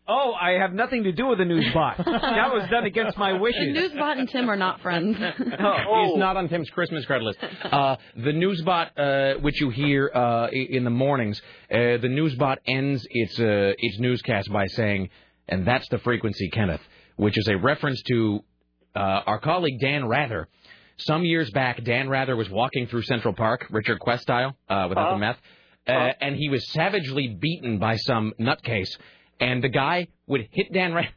Oh, 0.09 0.33
I 0.33 0.53
have 0.61 0.73
nothing 0.73 1.05
to 1.05 1.13
do 1.13 1.29
with 1.29 1.39
the 1.39 1.45
news 1.45 1.67
bot. 1.73 1.97
that 1.99 2.53
was 2.53 2.69
done 2.71 2.85
against 2.85 3.17
my 3.17 3.35
wishes. 3.35 3.61
The 3.61 3.73
wishes. 3.73 3.93
Newsbot 3.93 4.19
and 4.19 4.29
Tim 4.29 4.51
are 4.51 4.57
not 4.57 4.81
friends. 4.81 5.17
Oh, 5.65 6.07
he's 6.07 6.19
not 6.19 6.37
on 6.37 6.49
Tim's 6.49 6.69
Christmas 6.71 7.07
card 7.07 7.23
list. 7.23 7.39
Uh, 7.65 7.97
the 8.17 8.33
Newsbot, 8.33 8.91
uh, 8.97 9.41
which 9.41 9.61
you 9.61 9.71
hear 9.71 10.11
uh, 10.13 10.49
in 10.49 10.85
the 10.85 10.91
mornings, 10.91 11.41
uh, 11.71 11.77
the 11.99 12.09
Newsbot 12.09 12.57
ends 12.67 13.07
its 13.11 13.39
uh, 13.39 13.73
its 13.79 13.99
newscast 14.01 14.53
by 14.53 14.67
saying, 14.67 15.09
"And 15.49 15.67
that's 15.67 15.89
the 15.89 15.99
frequency, 15.99 16.51
Kenneth," 16.51 16.83
which 17.17 17.39
is 17.39 17.47
a 17.49 17.57
reference 17.57 18.03
to 18.09 18.41
uh, 18.97 18.99
our 18.99 19.39
colleague 19.39 19.79
Dan 19.81 20.07
Rather. 20.07 20.49
Some 20.99 21.25
years 21.25 21.51
back, 21.51 21.83
Dan 21.85 22.09
Rather 22.09 22.37
was 22.37 22.51
walking 22.51 22.87
through 22.89 23.03
Central 23.03 23.35
Park, 23.35 23.67
Richard 23.71 23.99
Quest 24.01 24.23
style, 24.23 24.57
uh, 24.69 24.87
without 24.89 25.13
the 25.15 25.19
meth, 25.19 25.39
uh, 25.87 26.13
and 26.21 26.37
he 26.37 26.49
was 26.49 26.67
savagely 26.73 27.29
beaten 27.29 27.79
by 27.79 27.97
some 27.97 28.33
nutcase. 28.39 28.97
And 29.41 29.63
the 29.63 29.69
guy 29.69 30.07
would 30.29 30.47
hit 30.53 30.73
Dan 30.73 30.95
Rather. 30.95 31.09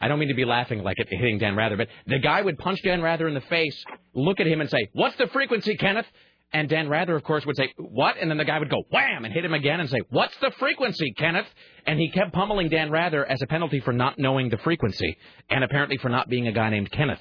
I 0.00 0.08
don't 0.08 0.18
mean 0.18 0.30
to 0.30 0.34
be 0.34 0.46
laughing 0.46 0.82
like 0.82 0.98
it 0.98 1.08
hitting 1.10 1.38
Dan 1.38 1.54
Rather, 1.54 1.76
but 1.76 1.88
the 2.06 2.18
guy 2.18 2.40
would 2.40 2.58
punch 2.58 2.80
Dan 2.82 3.02
Rather 3.02 3.28
in 3.28 3.34
the 3.34 3.42
face, 3.42 3.84
look 4.14 4.40
at 4.40 4.46
him 4.46 4.60
and 4.62 4.70
say, 4.70 4.88
"What's 4.92 5.16
the 5.16 5.26
frequency, 5.26 5.76
Kenneth?" 5.76 6.06
And 6.52 6.68
Dan 6.68 6.88
Rather, 6.88 7.16
of 7.16 7.24
course, 7.24 7.44
would 7.44 7.56
say, 7.56 7.74
"What?" 7.76 8.16
And 8.18 8.30
then 8.30 8.38
the 8.38 8.44
guy 8.44 8.58
would 8.58 8.70
go 8.70 8.84
wham 8.90 9.24
and 9.24 9.34
hit 9.34 9.44
him 9.44 9.52
again 9.52 9.80
and 9.80 9.90
say, 9.90 9.98
"What's 10.08 10.36
the 10.38 10.52
frequency, 10.52 11.12
Kenneth?" 11.18 11.52
And 11.86 11.98
he 11.98 12.10
kept 12.10 12.32
pummeling 12.32 12.68
Dan 12.70 12.90
Rather 12.90 13.26
as 13.26 13.42
a 13.42 13.46
penalty 13.46 13.80
for 13.80 13.92
not 13.92 14.18
knowing 14.18 14.48
the 14.48 14.58
frequency, 14.58 15.18
and 15.50 15.62
apparently 15.62 15.98
for 15.98 16.08
not 16.08 16.28
being 16.28 16.46
a 16.46 16.52
guy 16.52 16.70
named 16.70 16.90
Kenneth. 16.90 17.20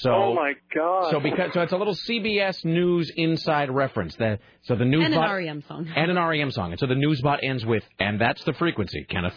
So, 0.00 0.10
oh 0.10 0.34
my 0.34 0.52
God! 0.74 1.10
so 1.10 1.20
because 1.20 1.52
so 1.54 1.62
it's 1.62 1.72
a 1.72 1.76
little 1.76 1.94
CBS 1.94 2.64
News 2.64 3.10
inside 3.14 3.70
reference. 3.70 4.14
The, 4.16 4.38
so 4.62 4.76
the 4.76 4.84
news 4.84 5.04
and 5.04 5.14
an 5.14 5.20
bot 5.20 5.30
REM 5.32 5.62
song. 5.62 5.88
and 5.94 6.10
an 6.10 6.16
REM 6.16 6.50
song, 6.50 6.72
and 6.72 6.80
so 6.80 6.86
the 6.86 6.94
news 6.94 7.20
bot 7.22 7.40
ends 7.42 7.64
with, 7.64 7.84
"And 7.98 8.20
that's 8.20 8.42
the 8.44 8.52
frequency, 8.52 9.04
Kenneth." 9.08 9.34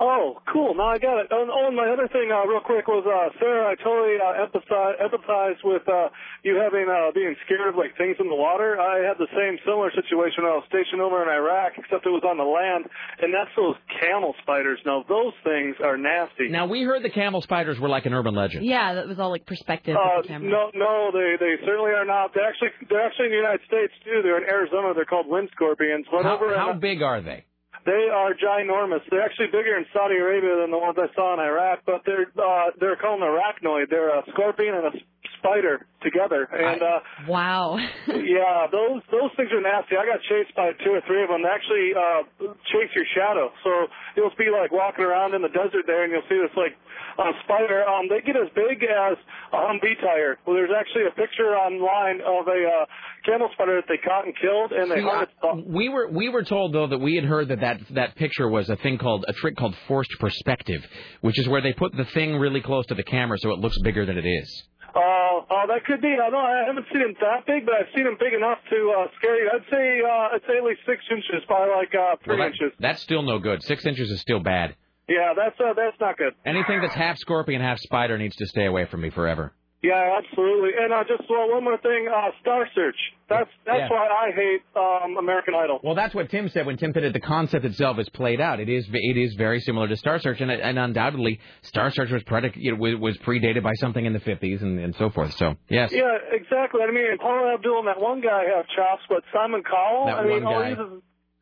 Oh, 0.00 0.40
cool. 0.48 0.72
Now 0.72 0.88
I 0.88 0.98
got 0.98 1.20
it. 1.20 1.28
And, 1.28 1.52
oh, 1.52 1.68
and 1.68 1.76
my 1.76 1.92
other 1.92 2.08
thing, 2.08 2.32
uh, 2.32 2.48
real 2.48 2.64
quick, 2.64 2.88
was 2.88 3.04
uh, 3.04 3.36
Sarah. 3.36 3.68
I 3.68 3.76
totally 3.76 4.16
uh, 4.16 4.32
empathize, 4.40 4.96
empathize 4.96 5.60
with 5.62 5.84
uh, 5.84 6.08
you 6.42 6.56
having 6.56 6.88
uh, 6.88 7.12
being 7.12 7.36
scared 7.44 7.68
of 7.68 7.76
like 7.76 7.92
things 8.00 8.16
in 8.16 8.32
the 8.32 8.34
water. 8.34 8.80
I 8.80 9.04
had 9.04 9.20
the 9.20 9.28
same 9.36 9.60
similar 9.60 9.92
situation 9.92 10.40
when 10.48 10.52
I 10.52 10.56
was 10.56 10.64
stationed 10.72 11.04
over 11.04 11.20
in 11.20 11.28
Iraq, 11.28 11.76
except 11.76 12.08
it 12.08 12.14
was 12.16 12.24
on 12.24 12.40
the 12.40 12.48
land, 12.48 12.88
and 13.20 13.28
that's 13.28 13.52
those 13.60 13.76
camel 14.00 14.32
spiders. 14.40 14.80
Now 14.88 15.04
those 15.04 15.36
things 15.44 15.76
are 15.84 16.00
nasty. 16.00 16.48
Now 16.48 16.64
we 16.64 16.80
heard 16.80 17.04
the 17.04 17.12
camel 17.12 17.44
spiders 17.44 17.76
were 17.76 17.92
like 17.92 18.08
an 18.08 18.16
urban 18.16 18.32
legend. 18.32 18.64
Yeah, 18.64 18.94
that 18.94 19.04
was 19.04 19.20
all 19.20 19.28
like 19.28 19.44
perspective 19.44 20.00
Uh, 20.00 20.24
the 20.24 20.40
no, 20.40 20.72
no, 20.72 21.12
they 21.12 21.36
they 21.36 21.60
certainly 21.60 21.92
are 21.92 22.08
not. 22.08 22.32
They're 22.32 22.48
actually 22.48 22.72
they're 22.88 23.04
actually 23.04 23.26
in 23.28 23.32
the 23.36 23.42
United 23.44 23.68
States 23.68 23.92
too. 24.00 24.24
They're 24.24 24.40
in 24.40 24.48
Arizona. 24.48 24.96
They're 24.96 25.04
called 25.04 25.28
wind 25.28 25.52
scorpions. 25.52 26.06
But 26.10 26.24
How, 26.24 26.40
over 26.40 26.52
in, 26.52 26.58
how 26.58 26.72
big 26.72 27.04
are 27.04 27.20
they? 27.20 27.44
They 27.90 28.06
are 28.08 28.34
ginormous. 28.34 29.00
They're 29.10 29.22
actually 29.22 29.48
bigger 29.48 29.76
in 29.76 29.84
Saudi 29.92 30.14
Arabia 30.14 30.62
than 30.62 30.70
the 30.70 30.78
ones 30.78 30.96
I 30.96 31.12
saw 31.16 31.34
in 31.34 31.40
Iraq, 31.40 31.80
but 31.84 32.02
they're 32.06 32.30
uh, 32.38 32.70
they're 32.78 32.94
called 32.94 33.20
an 33.20 33.26
arachnoid. 33.26 33.90
They're 33.90 34.16
a 34.16 34.22
scorpion 34.30 34.76
and 34.76 34.86
a 34.86 34.92
spider 35.40 35.86
together, 36.04 36.44
and 36.52 36.80
uh, 36.82 37.00
wow. 37.28 37.76
yeah, 38.08 38.68
those 38.70 39.00
those 39.10 39.32
things 39.36 39.48
are 39.52 39.60
nasty. 39.64 39.96
I 39.96 40.04
got 40.04 40.20
chased 40.28 40.54
by 40.54 40.72
two 40.84 40.92
or 40.92 41.02
three 41.08 41.24
of 41.24 41.28
them. 41.32 41.42
They 41.42 41.48
actually 41.52 41.90
uh, 41.96 42.54
chase 42.68 42.92
your 42.94 43.08
shadow, 43.16 43.48
so 43.64 43.88
you'll 44.16 44.32
be 44.38 44.52
like 44.52 44.70
walking 44.72 45.04
around 45.04 45.34
in 45.34 45.42
the 45.42 45.52
desert 45.52 45.84
there, 45.88 46.04
and 46.04 46.12
you'll 46.12 46.28
see 46.28 46.38
this 46.40 46.52
like 46.56 46.76
uh, 47.18 47.32
spider. 47.44 47.84
Um, 47.84 48.08
they 48.08 48.20
get 48.20 48.36
as 48.36 48.48
big 48.54 48.84
as 48.84 49.16
a 49.52 49.56
Humvee 49.56 49.98
tire. 50.00 50.38
Well, 50.46 50.56
there's 50.56 50.72
actually 50.72 51.08
a 51.08 51.14
picture 51.16 51.56
online 51.56 52.20
of 52.20 52.46
a 52.48 52.60
uh, 52.60 52.84
camel 53.26 53.48
spider 53.52 53.80
that 53.80 53.88
they 53.88 53.98
caught 53.98 54.24
and 54.24 54.34
killed, 54.36 54.72
and 54.72 54.90
they 54.90 55.00
See, 55.00 55.08
hung 55.08 55.26
I- 55.42 55.58
its 55.58 55.66
we 55.66 55.88
were 55.88 56.08
we 56.08 56.28
were 56.28 56.44
told 56.44 56.72
though 56.72 56.86
that 56.86 56.98
we 56.98 57.16
had 57.16 57.24
heard 57.24 57.48
that, 57.48 57.60
that 57.60 57.80
that 57.96 58.16
picture 58.16 58.48
was 58.48 58.68
a 58.68 58.76
thing 58.76 58.98
called 58.98 59.24
a 59.28 59.32
trick 59.32 59.56
called 59.56 59.74
forced 59.88 60.12
perspective, 60.20 60.80
which 61.20 61.38
is 61.38 61.48
where 61.48 61.60
they 61.60 61.72
put 61.72 61.92
the 61.96 62.04
thing 62.04 62.36
really 62.36 62.60
close 62.60 62.86
to 62.86 62.94
the 62.94 63.02
camera 63.02 63.36
so 63.38 63.50
it 63.50 63.58
looks 63.58 63.76
bigger 63.82 64.06
than 64.06 64.16
it 64.18 64.26
is. 64.26 64.64
Uh, 64.94 65.38
uh, 65.48 65.66
that 65.66 65.84
could 65.86 66.00
be. 66.00 66.08
I 66.16 66.30
don't. 66.30 66.34
I 66.44 66.64
haven't 66.66 66.86
seen 66.92 67.02
them 67.02 67.14
that 67.20 67.46
big, 67.46 67.64
but 67.66 67.74
I've 67.74 67.90
seen 67.94 68.04
them 68.04 68.16
big 68.18 68.34
enough 68.34 68.58
to 68.70 68.78
uh, 68.98 69.06
scare 69.18 69.36
you. 69.42 69.50
I'd 69.52 69.66
say. 69.70 70.00
Uh, 70.02 70.34
I'd 70.34 70.40
say 70.48 70.58
at 70.58 70.64
least 70.64 70.80
six 70.86 71.02
inches, 71.10 71.44
probably 71.46 71.74
like 71.74 71.94
uh, 71.94 72.16
three 72.24 72.36
Well, 72.36 72.48
that- 72.48 72.52
inches. 72.54 72.72
that's 72.80 73.02
still 73.02 73.22
no 73.22 73.38
good. 73.38 73.62
Six 73.62 73.86
inches 73.86 74.10
is 74.10 74.20
still 74.20 74.40
bad. 74.40 74.74
Yeah, 75.08 75.32
that's 75.36 75.58
uh, 75.60 75.74
that's 75.74 75.98
not 76.00 76.16
good. 76.18 76.34
Anything 76.46 76.80
that's 76.82 76.94
half 76.94 77.16
scorpion, 77.18 77.60
half 77.60 77.78
spider 77.80 78.16
needs 78.18 78.36
to 78.36 78.46
stay 78.46 78.66
away 78.66 78.86
from 78.86 79.00
me 79.00 79.10
forever. 79.10 79.52
Yeah, 79.82 80.18
absolutely. 80.18 80.70
And 80.78 80.92
uh, 80.92 81.04
just 81.08 81.22
well, 81.30 81.48
one 81.50 81.64
more 81.64 81.78
thing, 81.78 82.06
uh, 82.06 82.30
Star 82.42 82.68
Search. 82.74 82.96
That's 83.30 83.48
that's 83.64 83.78
Yeah. 83.78 83.88
why 83.88 84.08
I 84.08 84.30
hate 84.34 84.60
um, 84.76 85.16
American 85.16 85.54
Idol. 85.54 85.80
Well, 85.82 85.94
that's 85.94 86.14
what 86.14 86.28
Tim 86.28 86.50
said 86.50 86.66
when 86.66 86.76
Tim 86.76 86.92
said 86.92 87.02
it. 87.04 87.14
The 87.14 87.20
concept 87.20 87.64
itself 87.64 87.98
is 87.98 88.06
played 88.10 88.42
out. 88.42 88.60
It 88.60 88.68
is 88.68 88.86
it 88.92 89.16
is 89.16 89.34
very 89.36 89.58
similar 89.60 89.88
to 89.88 89.96
Star 89.96 90.18
Search, 90.18 90.42
and, 90.42 90.50
and 90.50 90.78
undoubtedly 90.78 91.40
Star 91.62 91.90
Search 91.90 92.10
was 92.10 92.22
predic- 92.24 92.56
you 92.56 92.72
know, 92.72 92.78
was 92.78 92.96
was 92.96 93.18
predated 93.18 93.62
by 93.62 93.72
something 93.76 94.04
in 94.04 94.12
the 94.12 94.18
50s 94.20 94.60
and, 94.60 94.78
and 94.78 94.94
so 94.96 95.08
forth. 95.08 95.32
So 95.38 95.54
yes, 95.70 95.90
Yeah, 95.92 96.12
exactly. 96.30 96.82
I 96.86 96.90
mean, 96.92 97.16
Paul 97.18 97.50
Abdul 97.54 97.78
and 97.78 97.88
that 97.88 98.00
one 98.00 98.20
guy 98.20 98.44
have 98.54 98.66
chops, 98.76 99.02
but 99.08 99.22
Simon 99.32 99.62
Cowell. 99.62 100.06
That 100.06 100.16
I 100.18 100.26
mean, 100.26 100.44
all 100.44 100.60
guy. 100.60 100.66
he 100.68 100.72
is 100.72 100.78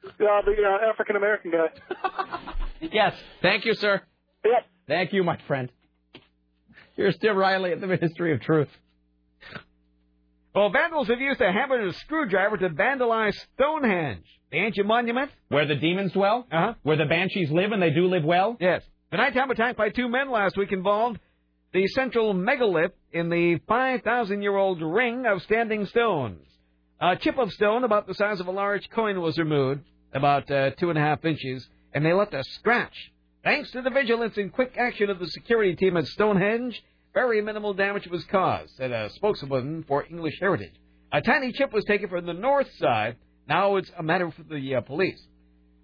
is 0.05 0.11
uh, 0.21 0.43
the 0.47 0.55
uh, 0.63 0.91
African 0.91 1.17
American 1.17 1.51
guy. 1.51 2.53
yes. 2.81 3.15
Thank 3.43 3.65
you, 3.65 3.75
sir. 3.75 4.01
Yep. 4.45 4.65
Thank 4.87 5.13
you, 5.13 5.25
my 5.25 5.39
friend. 5.49 5.71
Here's 6.99 7.17
Tim 7.19 7.37
Riley 7.37 7.71
at 7.71 7.81
the 7.81 7.87
Ministry 7.87 8.35
of 8.35 8.41
Truth. 8.41 8.67
Well, 10.53 10.71
vandals 10.71 11.07
have 11.07 11.21
used 11.21 11.41
a 11.41 11.53
hammer 11.53 11.77
and 11.79 11.91
a 11.91 11.99
screwdriver 12.01 12.57
to 12.57 12.71
vandalize 12.71 13.37
Stonehenge, 13.55 14.25
the 14.51 14.59
ancient 14.59 14.89
monument. 14.89 15.31
Where 15.49 15.65
the 15.65 15.77
demons 15.77 16.11
dwell? 16.11 16.49
Uh-huh. 16.51 16.75
Where 16.83 16.97
the 16.97 17.05
banshees 17.05 17.53
live, 17.53 17.71
and 17.71 17.81
they 17.81 17.91
do 17.91 18.09
live 18.09 18.25
well? 18.25 18.57
Yes. 18.59 18.83
The 19.13 19.19
nighttime 19.19 19.49
attack 19.53 19.77
by 19.77 19.91
two 19.91 20.09
men 20.09 20.33
last 20.33 20.57
week 20.57 20.73
involved 20.73 21.21
the 21.73 21.87
central 21.87 22.35
megalith 22.35 22.95
in 23.13 23.29
the 23.29 23.61
5,000-year-old 23.71 24.83
ring 24.83 25.25
of 25.25 25.41
standing 25.43 25.87
stones. 25.87 26.45
A 27.01 27.15
chip 27.15 27.39
of 27.39 27.53
stone 27.53 27.85
about 27.85 28.09
the 28.09 28.15
size 28.15 28.41
of 28.41 28.49
a 28.49 28.51
large 28.51 28.91
coin 28.91 29.21
was 29.21 29.39
removed, 29.39 29.83
about 30.13 30.51
uh, 30.51 30.71
two 30.71 30.91
and 30.91 30.99
a 30.99 31.03
half 31.03 31.25
inches, 31.25 31.65
and 31.95 32.05
they 32.05 32.13
left 32.13 32.35
a 32.35 32.43
scratch. 32.43 33.13
Thanks 33.49 33.71
to 33.71 33.81
the 33.81 33.89
vigilance 33.89 34.37
and 34.37 34.53
quick 34.53 34.75
action 34.77 35.09
of 35.09 35.19
the 35.19 35.27
security 35.27 35.75
team 35.75 35.97
at 35.97 36.07
Stonehenge, 36.07 36.85
very 37.15 37.41
minimal 37.41 37.73
damage 37.73 38.07
was 38.07 38.23
caused, 38.27 38.77
said 38.77 38.91
a 38.91 39.09
spokeswoman 39.15 39.87
for 39.89 40.05
English 40.05 40.39
Heritage. 40.39 40.75
A 41.13 41.23
tiny 41.23 41.53
chip 41.53 41.73
was 41.73 41.87
taken 41.87 42.11
from 42.11 42.27
the 42.27 42.35
north 42.35 42.71
side. 42.75 43.17
Now 43.49 43.77
it's 43.77 43.91
a 43.99 44.03
matter 44.03 44.31
for 44.31 44.43
the 44.43 44.75
uh, 44.75 44.81
police. 44.83 45.19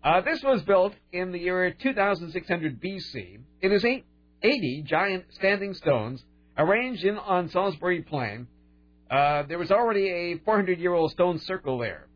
Uh, 0.04 0.20
this 0.20 0.42
was 0.42 0.60
built 0.64 0.92
in 1.10 1.32
the 1.32 1.38
year 1.38 1.70
2600 1.70 2.82
BC. 2.82 3.38
It 3.62 3.72
is 3.72 3.82
eight, 3.82 4.04
80 4.42 4.84
giant 4.86 5.24
standing 5.30 5.72
stones 5.72 6.22
arranged 6.58 7.02
in 7.02 7.16
on 7.16 7.48
Salisbury 7.48 8.02
Plain. 8.02 8.46
Uh, 9.10 9.44
there 9.44 9.58
was 9.58 9.70
already 9.70 10.06
a 10.10 10.38
400 10.44 10.80
year 10.80 10.92
old 10.92 11.12
stone 11.12 11.38
circle 11.38 11.78
there. 11.78 12.08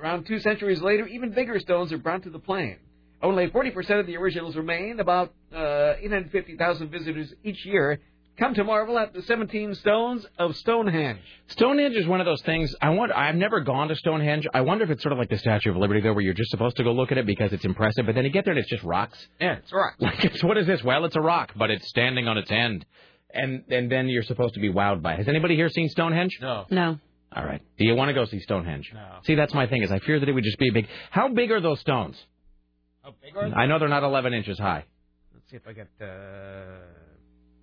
Around 0.00 0.24
two 0.24 0.38
centuries 0.38 0.80
later, 0.80 1.06
even 1.06 1.32
bigger 1.32 1.60
stones 1.60 1.92
are 1.92 1.98
brought 1.98 2.22
to 2.22 2.30
the 2.30 2.38
plain. 2.38 2.78
Only 3.22 3.48
40% 3.48 4.00
of 4.00 4.06
the 4.06 4.16
originals 4.16 4.56
remain. 4.56 5.00
About 5.00 5.32
uh, 5.54 5.94
850,000 6.00 6.90
visitors 6.90 7.32
each 7.42 7.64
year 7.64 8.00
come 8.38 8.52
to 8.54 8.64
marvel 8.64 8.98
at 8.98 9.14
the 9.14 9.22
17 9.22 9.74
stones 9.76 10.26
of 10.38 10.56
Stonehenge. 10.56 11.20
Stonehenge 11.48 11.94
is 11.94 12.06
one 12.06 12.20
of 12.20 12.26
those 12.26 12.42
things. 12.42 12.74
I 12.82 12.90
wonder. 12.90 13.16
I've 13.16 13.36
never 13.36 13.60
gone 13.60 13.88
to 13.88 13.96
Stonehenge. 13.96 14.46
I 14.52 14.60
wonder 14.62 14.84
if 14.84 14.90
it's 14.90 15.02
sort 15.02 15.12
of 15.12 15.18
like 15.18 15.30
the 15.30 15.38
Statue 15.38 15.70
of 15.70 15.76
Liberty, 15.76 16.00
though, 16.00 16.12
where 16.12 16.22
you're 16.22 16.34
just 16.34 16.50
supposed 16.50 16.76
to 16.76 16.84
go 16.84 16.92
look 16.92 17.12
at 17.12 17.18
it 17.18 17.26
because 17.26 17.52
it's 17.52 17.64
impressive, 17.64 18.04
but 18.06 18.14
then 18.14 18.24
you 18.24 18.30
get 18.30 18.44
there 18.44 18.52
and 18.52 18.60
it's 18.60 18.68
just 18.68 18.82
rocks. 18.82 19.16
Yeah, 19.40 19.54
it's 19.54 19.72
rock. 19.72 19.94
Like, 20.00 20.24
it's, 20.24 20.42
what 20.42 20.58
is 20.58 20.66
this? 20.66 20.82
Well, 20.82 21.04
it's 21.04 21.16
a 21.16 21.20
rock, 21.20 21.52
but 21.56 21.70
it's 21.70 21.88
standing 21.88 22.26
on 22.28 22.36
its 22.36 22.50
end, 22.50 22.84
and 23.32 23.62
and 23.70 23.90
then 23.90 24.08
you're 24.08 24.22
supposed 24.24 24.54
to 24.54 24.60
be 24.60 24.70
wowed 24.70 25.00
by. 25.00 25.14
it. 25.14 25.18
Has 25.18 25.28
anybody 25.28 25.54
here 25.54 25.68
seen 25.70 25.88
Stonehenge? 25.88 26.36
No. 26.42 26.66
No. 26.70 26.98
All 27.34 27.44
right. 27.44 27.62
Do 27.78 27.84
you 27.86 27.94
want 27.94 28.08
to 28.10 28.14
go 28.14 28.24
see 28.26 28.38
Stonehenge? 28.40 28.90
No. 28.94 29.06
See, 29.24 29.34
that's 29.34 29.54
my 29.54 29.66
thing. 29.66 29.82
Is 29.82 29.90
I 29.90 29.98
fear 30.00 30.20
that 30.20 30.28
it 30.28 30.32
would 30.32 30.44
just 30.44 30.58
be 30.58 30.68
a 30.68 30.72
big. 30.72 30.88
How 31.10 31.28
big 31.28 31.50
are 31.52 31.60
those 31.60 31.80
stones? 31.80 32.16
I 33.54 33.66
know 33.66 33.78
they're 33.78 33.88
not 33.88 34.02
11 34.02 34.32
inches 34.32 34.58
high. 34.58 34.84
Let's 35.32 35.50
see 35.50 35.56
if 35.56 35.66
I 35.66 35.72
get. 35.72 35.88
Uh... 36.00 36.06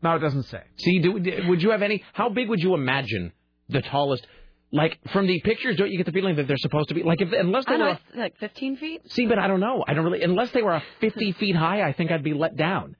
No, 0.03 0.15
it 0.15 0.19
doesn't 0.19 0.43
say. 0.43 0.61
See, 0.77 0.99
do, 0.99 1.19
do- 1.19 1.47
would 1.47 1.61
you 1.61 1.71
have 1.71 1.81
any? 1.81 2.03
How 2.13 2.29
big 2.29 2.49
would 2.49 2.59
you 2.59 2.73
imagine 2.73 3.31
the 3.69 3.81
tallest? 3.81 4.25
Like 4.73 4.97
from 5.11 5.27
the 5.27 5.41
pictures, 5.41 5.75
don't 5.75 5.91
you 5.91 5.97
get 5.97 6.05
the 6.05 6.13
feeling 6.13 6.37
that 6.37 6.47
they're 6.47 6.55
supposed 6.57 6.89
to 6.89 6.95
be 6.95 7.03
like 7.03 7.19
if 7.21 7.33
unless 7.33 7.65
they 7.65 7.71
don't 7.71 7.79
were 7.81 7.85
know, 7.87 7.91
it's 8.07 8.17
like 8.17 8.37
15 8.37 8.77
feet. 8.77 9.01
See, 9.11 9.25
but 9.27 9.37
I 9.37 9.47
don't 9.47 9.59
know. 9.59 9.83
I 9.85 9.93
don't 9.93 10.05
really 10.05 10.23
unless 10.23 10.51
they 10.51 10.61
were 10.61 10.71
a 10.75 10.83
50 11.01 11.33
feet 11.33 11.55
high. 11.57 11.81
I 11.81 11.91
think 11.91 12.09
I'd 12.09 12.23
be 12.23 12.33
let 12.33 12.55
down 12.55 12.95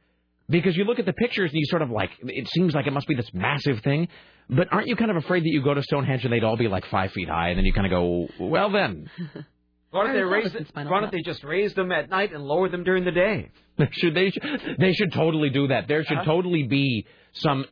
because 0.50 0.76
you 0.76 0.84
look 0.84 1.00
at 1.00 1.06
the 1.06 1.14
pictures 1.14 1.50
and 1.52 1.58
you 1.58 1.66
sort 1.68 1.82
of 1.82 1.90
like 1.90 2.10
it 2.24 2.50
seems 2.50 2.74
like 2.76 2.88
it 2.88 2.92
must 2.92 3.08
be 3.08 3.16
this 3.16 3.30
massive 3.34 3.80
thing. 3.86 4.10
But 4.50 4.68
aren't 4.70 4.88
you 4.88 4.98
kind 4.98 5.12
of 5.12 5.18
afraid 5.18 5.44
that 5.44 5.50
you 5.50 5.64
go 5.64 5.74
to 5.74 5.82
Stonehenge 5.82 6.26
and 6.26 6.34
they'd 6.34 6.44
all 6.44 6.58
be 6.58 6.68
like 6.68 6.86
five 6.88 7.12
feet 7.14 7.30
high, 7.30 7.50
and 7.50 7.58
then 7.58 7.66
you 7.66 7.72
kind 7.72 7.88
of 7.88 7.92
go, 7.92 8.28
well 8.38 8.70
then. 8.70 9.10
Why 9.92 10.06
don't 10.06 10.16
they 10.16 10.22
raise 10.24 10.46
listen 10.46 10.62
it? 10.76 10.90
Why 10.90 11.00
don't 11.02 11.12
they 11.12 11.22
just 11.22 11.44
raise 11.44 11.74
them 11.74 11.92
at 11.92 12.10
night 12.10 12.32
and 12.34 12.44
lower 12.44 12.70
them 12.70 12.84
during 12.84 13.04
the 13.06 13.12
day? 13.12 13.50
should 13.92 14.14
they 14.16 14.32
they 14.80 14.94
should 14.94 15.12
totally 15.14 15.50
do 15.50 15.68
that. 15.68 15.88
There 15.88 16.04
should 16.04 16.18
Huh? 16.18 16.24
totally 16.24 16.64
be 16.64 17.06
some 17.34 17.66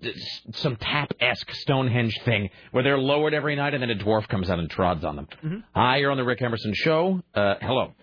some 0.54 0.76
tap 0.76 1.12
esque 1.20 1.52
Stonehenge 1.52 2.14
thing 2.26 2.50
where 2.72 2.84
they're 2.84 2.98
lowered 2.98 3.34
every 3.34 3.56
night 3.56 3.74
and 3.74 3.82
then 3.84 3.90
a 3.90 3.96
dwarf 3.96 4.28
comes 4.28 4.50
out 4.50 4.60
and 4.60 4.70
trods 4.70 5.04
on 5.06 5.16
them. 5.16 5.28
Mhm. 5.44 5.64
Hi, 5.76 5.98
you're 5.98 6.12
on 6.12 6.18
the 6.18 6.24
Rick 6.26 6.42
Emerson 6.42 6.74
show. 6.76 7.22
Uh, 7.34 7.56
hello, 7.62 7.94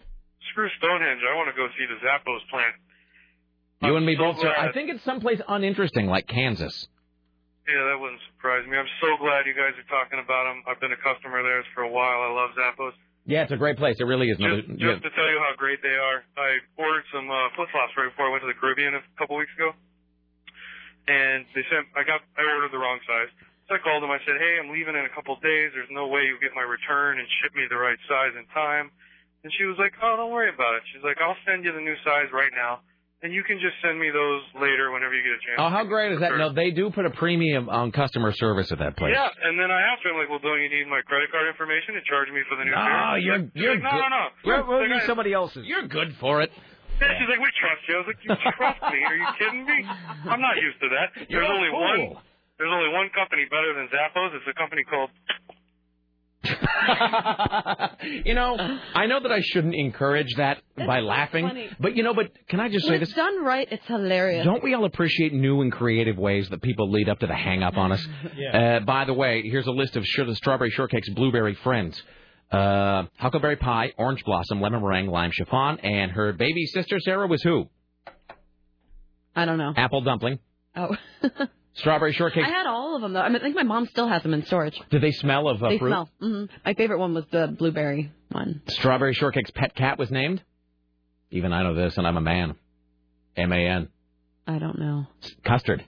Screw 0.50 0.68
Stonehenge. 0.78 1.20
I 1.30 1.34
want 1.36 1.48
to 1.50 1.56
go 1.56 1.68
see 1.78 1.86
the 1.86 2.06
Zappos 2.06 2.40
plant. 2.50 2.74
you 3.82 3.96
and 3.96 4.06
me 4.06 4.16
so 4.16 4.22
both. 4.32 4.38
Sir. 4.40 4.54
I 4.56 4.72
think 4.72 4.90
it's 4.90 5.02
someplace 5.04 5.40
uninteresting 5.46 6.06
like 6.06 6.26
Kansas. 6.26 6.88
Yeah, 7.68 7.82
that 7.90 7.98
wouldn't 8.00 8.20
surprise 8.32 8.64
me. 8.68 8.76
I'm 8.78 8.86
so 9.00 9.16
glad 9.18 9.44
you 9.44 9.52
guys 9.52 9.74
are 9.76 9.88
talking 9.90 10.20
about 10.22 10.44
them. 10.44 10.62
I've 10.68 10.78
been 10.80 10.92
a 10.92 10.96
customer 11.02 11.40
of 11.40 11.44
theirs 11.44 11.66
for 11.74 11.82
a 11.82 11.88
while. 11.90 12.22
I 12.22 12.30
love 12.32 12.50
Zappos. 12.56 12.92
Yeah, 13.26 13.42
it's 13.42 13.50
a 13.52 13.58
great 13.58 13.76
place. 13.76 13.98
It 13.98 14.06
really 14.06 14.30
is. 14.30 14.38
Just, 14.38 14.70
just 14.78 15.02
to 15.02 15.10
tell 15.18 15.26
you 15.26 15.42
how 15.42 15.50
great 15.58 15.82
they 15.82 15.98
are, 15.98 16.22
I 16.38 16.62
ordered 16.78 17.02
some 17.10 17.26
uh, 17.26 17.50
flip 17.58 17.66
flops 17.74 17.90
right 17.98 18.06
before 18.06 18.30
I 18.30 18.30
went 18.30 18.46
to 18.46 18.50
the 18.50 18.54
Caribbean 18.54 18.94
a 18.94 19.02
couple 19.18 19.34
weeks 19.34 19.50
ago, 19.58 19.74
and 21.10 21.42
they 21.54 21.66
sent. 21.66 21.90
I 21.98 22.06
got. 22.06 22.22
I 22.38 22.46
ordered 22.46 22.70
the 22.70 22.78
wrong 22.78 23.02
size. 23.02 23.30
So 23.66 23.74
I 23.74 23.82
called 23.82 24.06
them. 24.06 24.14
I 24.14 24.22
said, 24.22 24.38
"Hey, 24.38 24.62
I'm 24.62 24.70
leaving 24.70 24.94
in 24.94 25.02
a 25.02 25.10
couple 25.10 25.34
of 25.34 25.42
days. 25.42 25.74
There's 25.74 25.90
no 25.90 26.06
way 26.06 26.30
you'll 26.30 26.38
get 26.42 26.54
my 26.54 26.62
return 26.62 27.18
and 27.18 27.26
ship 27.42 27.50
me 27.58 27.66
the 27.66 27.78
right 27.78 27.98
size 28.06 28.38
in 28.38 28.46
time." 28.54 28.94
And 29.42 29.50
she 29.58 29.66
was 29.66 29.74
like, 29.74 29.98
"Oh, 29.98 30.14
don't 30.14 30.30
worry 30.30 30.50
about 30.54 30.78
it." 30.78 30.86
She's 30.94 31.02
like, 31.02 31.18
"I'll 31.18 31.38
send 31.42 31.66
you 31.66 31.74
the 31.74 31.82
new 31.82 31.98
size 32.06 32.30
right 32.30 32.54
now, 32.54 32.86
and 33.22 33.32
you 33.32 33.42
can 33.42 33.56
just 33.58 33.74
send 33.82 33.98
me 33.98 34.10
those 34.12 34.42
later 34.60 34.92
whenever 34.92 35.14
you 35.14 35.22
get 35.24 35.32
a 35.36 35.42
chance." 35.42 35.58
Oh, 35.58 35.70
how 35.70 35.84
great 35.84 36.12
is 36.12 36.20
that? 36.20 36.36
No, 36.36 36.52
they 36.52 36.70
do 36.70 36.90
put 36.90 37.06
a 37.06 37.10
premium 37.10 37.68
on 37.68 37.92
customer 37.92 38.32
service 38.36 38.70
at 38.72 38.78
that 38.78 38.96
place. 38.96 39.14
Yeah, 39.16 39.28
and 39.48 39.58
then 39.58 39.70
I 39.70 39.80
asked 39.92 40.02
her, 40.04 40.10
I'm 40.12 40.18
like, 40.20 40.28
well, 40.28 40.38
don't 40.42 40.60
you 40.60 40.68
need 40.68 40.86
my 40.88 41.00
credit 41.06 41.30
card 41.32 41.48
information 41.48 41.94
to 41.96 42.02
charge 42.04 42.28
me 42.30 42.40
for 42.48 42.56
the 42.56 42.64
new 42.64 42.72
No? 42.76 43.14
You're- 43.16 43.38
like- 43.46 43.50
you're 43.54 43.74
like, 43.74 43.82
no, 43.82 43.90
good. 43.90 44.04
no, 44.04 44.08
no. 44.08 44.24
We'll, 44.44 44.62
we'll 44.68 44.80
Like, 44.88 45.00
use 45.00 45.06
somebody 45.06 45.32
else's. 45.32 45.64
You're 45.66 45.88
good 45.88 46.14
for 46.20 46.42
it. 46.42 46.50
Yeah, 47.00 47.12
she's 47.20 47.28
like, 47.28 47.40
we 47.40 47.50
trust 47.60 47.82
you. 47.88 47.94
I 47.94 47.98
was 48.00 48.08
like, 48.08 48.20
you 48.24 48.32
trust 48.56 48.80
me? 48.88 49.00
Are 49.04 49.16
you 49.20 49.26
kidding 49.36 49.64
me? 49.68 49.78
I'm 50.32 50.40
not 50.40 50.56
used 50.56 50.80
to 50.80 50.88
that. 50.96 51.12
You're 51.28 51.44
There's 51.44 51.52
only 51.52 51.68
fool. 51.68 52.16
one. 52.16 52.24
There's 52.56 52.72
only 52.72 52.88
one 52.88 53.12
company 53.12 53.44
better 53.52 53.76
than 53.76 53.88
Zappos. 53.92 54.32
It's 54.32 54.48
a 54.48 54.56
company 54.56 54.80
called. 54.88 55.10
you 58.24 58.34
know, 58.34 58.56
I 58.94 59.06
know 59.06 59.20
that 59.20 59.32
I 59.32 59.40
shouldn't 59.40 59.74
encourage 59.74 60.34
that 60.36 60.58
by 60.76 61.00
laughing, 61.00 61.46
funny. 61.46 61.68
but 61.80 61.96
you 61.96 62.02
know, 62.02 62.14
but 62.14 62.30
can 62.48 62.60
I 62.60 62.68
just 62.68 62.86
When 62.88 62.98
say 62.98 63.02
it's 63.02 63.10
this? 63.10 63.16
done 63.16 63.44
right, 63.44 63.66
it's 63.70 63.86
hilarious. 63.86 64.44
Don't 64.44 64.62
we 64.62 64.74
all 64.74 64.84
appreciate 64.84 65.32
new 65.32 65.60
and 65.62 65.72
creative 65.72 66.16
ways 66.18 66.48
that 66.50 66.62
people 66.62 66.90
lead 66.90 67.08
up 67.08 67.18
to 67.20 67.26
the 67.26 67.34
hang 67.34 67.62
up 67.62 67.76
on 67.76 67.92
us? 67.92 68.06
Yeah. 68.36 68.76
Uh, 68.76 68.80
by 68.84 69.04
the 69.06 69.14
way, 69.14 69.42
here's 69.48 69.66
a 69.66 69.70
list 69.72 69.96
of 69.96 70.04
sh- 70.04 70.20
strawberry 70.34 70.70
shortcake's 70.70 71.08
blueberry 71.10 71.54
friends. 71.54 72.00
Uh, 72.52 73.04
huckleberry 73.18 73.56
pie, 73.56 73.92
orange 73.96 74.22
blossom, 74.24 74.60
lemon 74.60 74.80
meringue, 74.82 75.08
lime 75.08 75.30
chiffon, 75.32 75.78
and 75.80 76.10
her 76.12 76.32
baby 76.34 76.66
sister 76.66 76.98
Sarah 77.00 77.26
was 77.26 77.42
who? 77.42 77.68
I 79.34 79.44
don't 79.46 79.58
know. 79.58 79.72
Apple 79.76 80.02
dumpling. 80.02 80.38
Oh. 80.74 80.96
Strawberry 81.76 82.12
shortcake. 82.12 82.44
I 82.44 82.48
had 82.48 82.66
all 82.66 82.96
of 82.96 83.02
them 83.02 83.12
though. 83.12 83.20
I, 83.20 83.28
mean, 83.28 83.36
I 83.36 83.40
think 83.40 83.54
my 83.56 83.62
mom 83.62 83.86
still 83.86 84.08
has 84.08 84.22
them 84.22 84.34
in 84.34 84.44
storage. 84.46 84.80
Do 84.90 84.98
they 84.98 85.12
smell 85.12 85.48
of 85.48 85.62
uh, 85.62 85.68
they 85.70 85.78
fruit? 85.78 85.90
smell. 85.90 86.10
hmm 86.20 86.44
My 86.64 86.74
favorite 86.74 86.98
one 86.98 87.14
was 87.14 87.24
the 87.30 87.48
blueberry 87.48 88.12
one. 88.30 88.62
Strawberry 88.68 89.14
shortcake's 89.14 89.50
pet 89.50 89.74
cat 89.74 89.98
was 89.98 90.10
named. 90.10 90.42
Even 91.30 91.52
I 91.52 91.62
know 91.62 91.74
this, 91.74 91.96
and 91.98 92.06
I'm 92.06 92.16
a 92.16 92.20
man. 92.20 92.54
M 93.36 93.52
A 93.52 93.56
N. 93.56 93.88
I 94.46 94.58
don't 94.58 94.78
know. 94.78 95.06
Custard. 95.44 95.84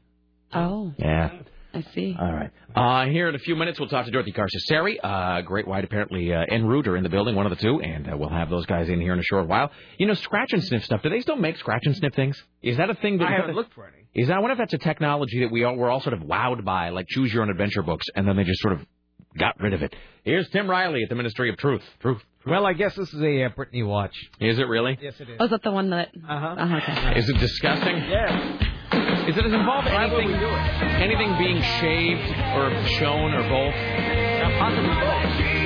Oh, 0.52 0.92
Yeah. 0.98 1.30
I 1.74 1.82
see. 1.94 2.16
All 2.18 2.32
right. 2.32 2.50
Uh, 2.74 3.04
here 3.10 3.28
in 3.28 3.34
a 3.34 3.38
few 3.38 3.54
minutes, 3.54 3.78
we'll 3.78 3.90
talk 3.90 4.06
to 4.06 4.10
Dorothy 4.10 4.32
Cascerceri. 4.32 4.96
Uh, 5.02 5.42
Great 5.42 5.68
White, 5.68 5.84
apparently, 5.84 6.32
uh, 6.32 6.42
en 6.48 6.64
route 6.66 6.88
are 6.88 6.96
in 6.96 7.02
the 7.02 7.10
building, 7.10 7.34
one 7.36 7.44
of 7.44 7.50
the 7.50 7.62
two, 7.62 7.80
and 7.82 8.10
uh, 8.10 8.16
we'll 8.16 8.30
have 8.30 8.48
those 8.48 8.64
guys 8.64 8.88
in 8.88 9.00
here 9.02 9.12
in 9.12 9.18
a 9.18 9.22
short 9.22 9.46
while. 9.46 9.70
You 9.98 10.06
know, 10.06 10.14
scratch 10.14 10.52
and 10.54 10.64
sniff 10.64 10.82
stuff. 10.84 11.02
Do 11.02 11.10
they 11.10 11.20
still 11.20 11.36
make 11.36 11.58
scratch 11.58 11.82
and 11.84 11.94
sniff 11.94 12.14
things? 12.14 12.42
Is 12.62 12.78
that 12.78 12.88
a 12.88 12.94
thing 12.94 13.18
that 13.18 13.28
I 13.28 13.32
haven't 13.32 13.54
looked 13.54 13.74
for 13.74 13.86
any. 13.86 14.07
Is 14.14 14.28
that 14.28 14.36
I 14.36 14.40
wonder 14.40 14.52
if 14.52 14.58
that's 14.58 14.74
a 14.74 14.78
technology 14.78 15.40
that 15.40 15.50
we 15.50 15.64
all 15.64 15.76
we're 15.76 15.90
all 15.90 16.00
sort 16.00 16.14
of 16.14 16.20
wowed 16.20 16.64
by, 16.64 16.90
like 16.90 17.06
choose 17.08 17.32
your 17.32 17.42
own 17.42 17.50
adventure 17.50 17.82
books, 17.82 18.06
and 18.14 18.26
then 18.26 18.36
they 18.36 18.44
just 18.44 18.60
sort 18.60 18.74
of 18.74 18.86
got 19.38 19.60
rid 19.60 19.74
of 19.74 19.82
it. 19.82 19.94
Here's 20.24 20.48
Tim 20.50 20.68
Riley 20.68 21.02
at 21.02 21.08
the 21.08 21.14
Ministry 21.14 21.50
of 21.50 21.56
Truth. 21.56 21.82
Truth. 22.00 22.22
Well, 22.46 22.64
I 22.66 22.72
guess 22.72 22.94
this 22.96 23.12
is 23.12 23.20
a 23.20 23.44
uh, 23.44 23.48
Britney 23.50 23.86
watch. 23.86 24.14
Is 24.40 24.58
it 24.58 24.68
really? 24.68 24.98
Yes, 25.00 25.14
it 25.20 25.28
is. 25.28 25.36
Oh, 25.38 25.44
is 25.44 25.50
that 25.50 25.62
the 25.62 25.70
one 25.70 25.90
that? 25.90 26.08
Uh-huh. 26.16 26.46
Uh-huh. 26.46 26.76
Okay. 26.76 27.18
Is 27.18 27.28
it 27.28 27.38
disgusting? 27.38 27.96
yes. 27.96 28.62
Is 29.28 29.36
it 29.36 29.42
does 29.42 29.52
it 29.52 29.54
involve 29.54 29.86
anything 29.86 30.28
we 30.28 30.38
do 30.38 30.46
it? 30.46 30.82
anything 31.02 31.36
being 31.36 31.60
shaved 31.80 32.30
or 32.56 32.86
shown 32.98 33.34
or 33.34 33.42
both? 33.48 33.74
possibly 34.58 34.88
both. 34.88 35.57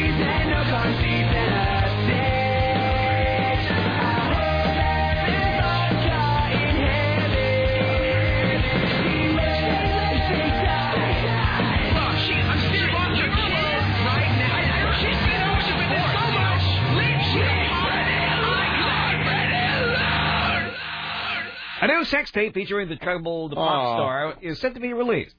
New 21.87 22.05
sex 22.05 22.31
tape 22.31 22.55
featuring 22.55 22.89
the 22.89 22.97
troubled 22.97 23.53
pop 23.55 23.83
Oh. 23.85 23.97
star 23.97 24.35
is 24.43 24.61
set 24.61 24.75
to 24.75 24.81
be 24.81 24.93
released. 24.93 25.35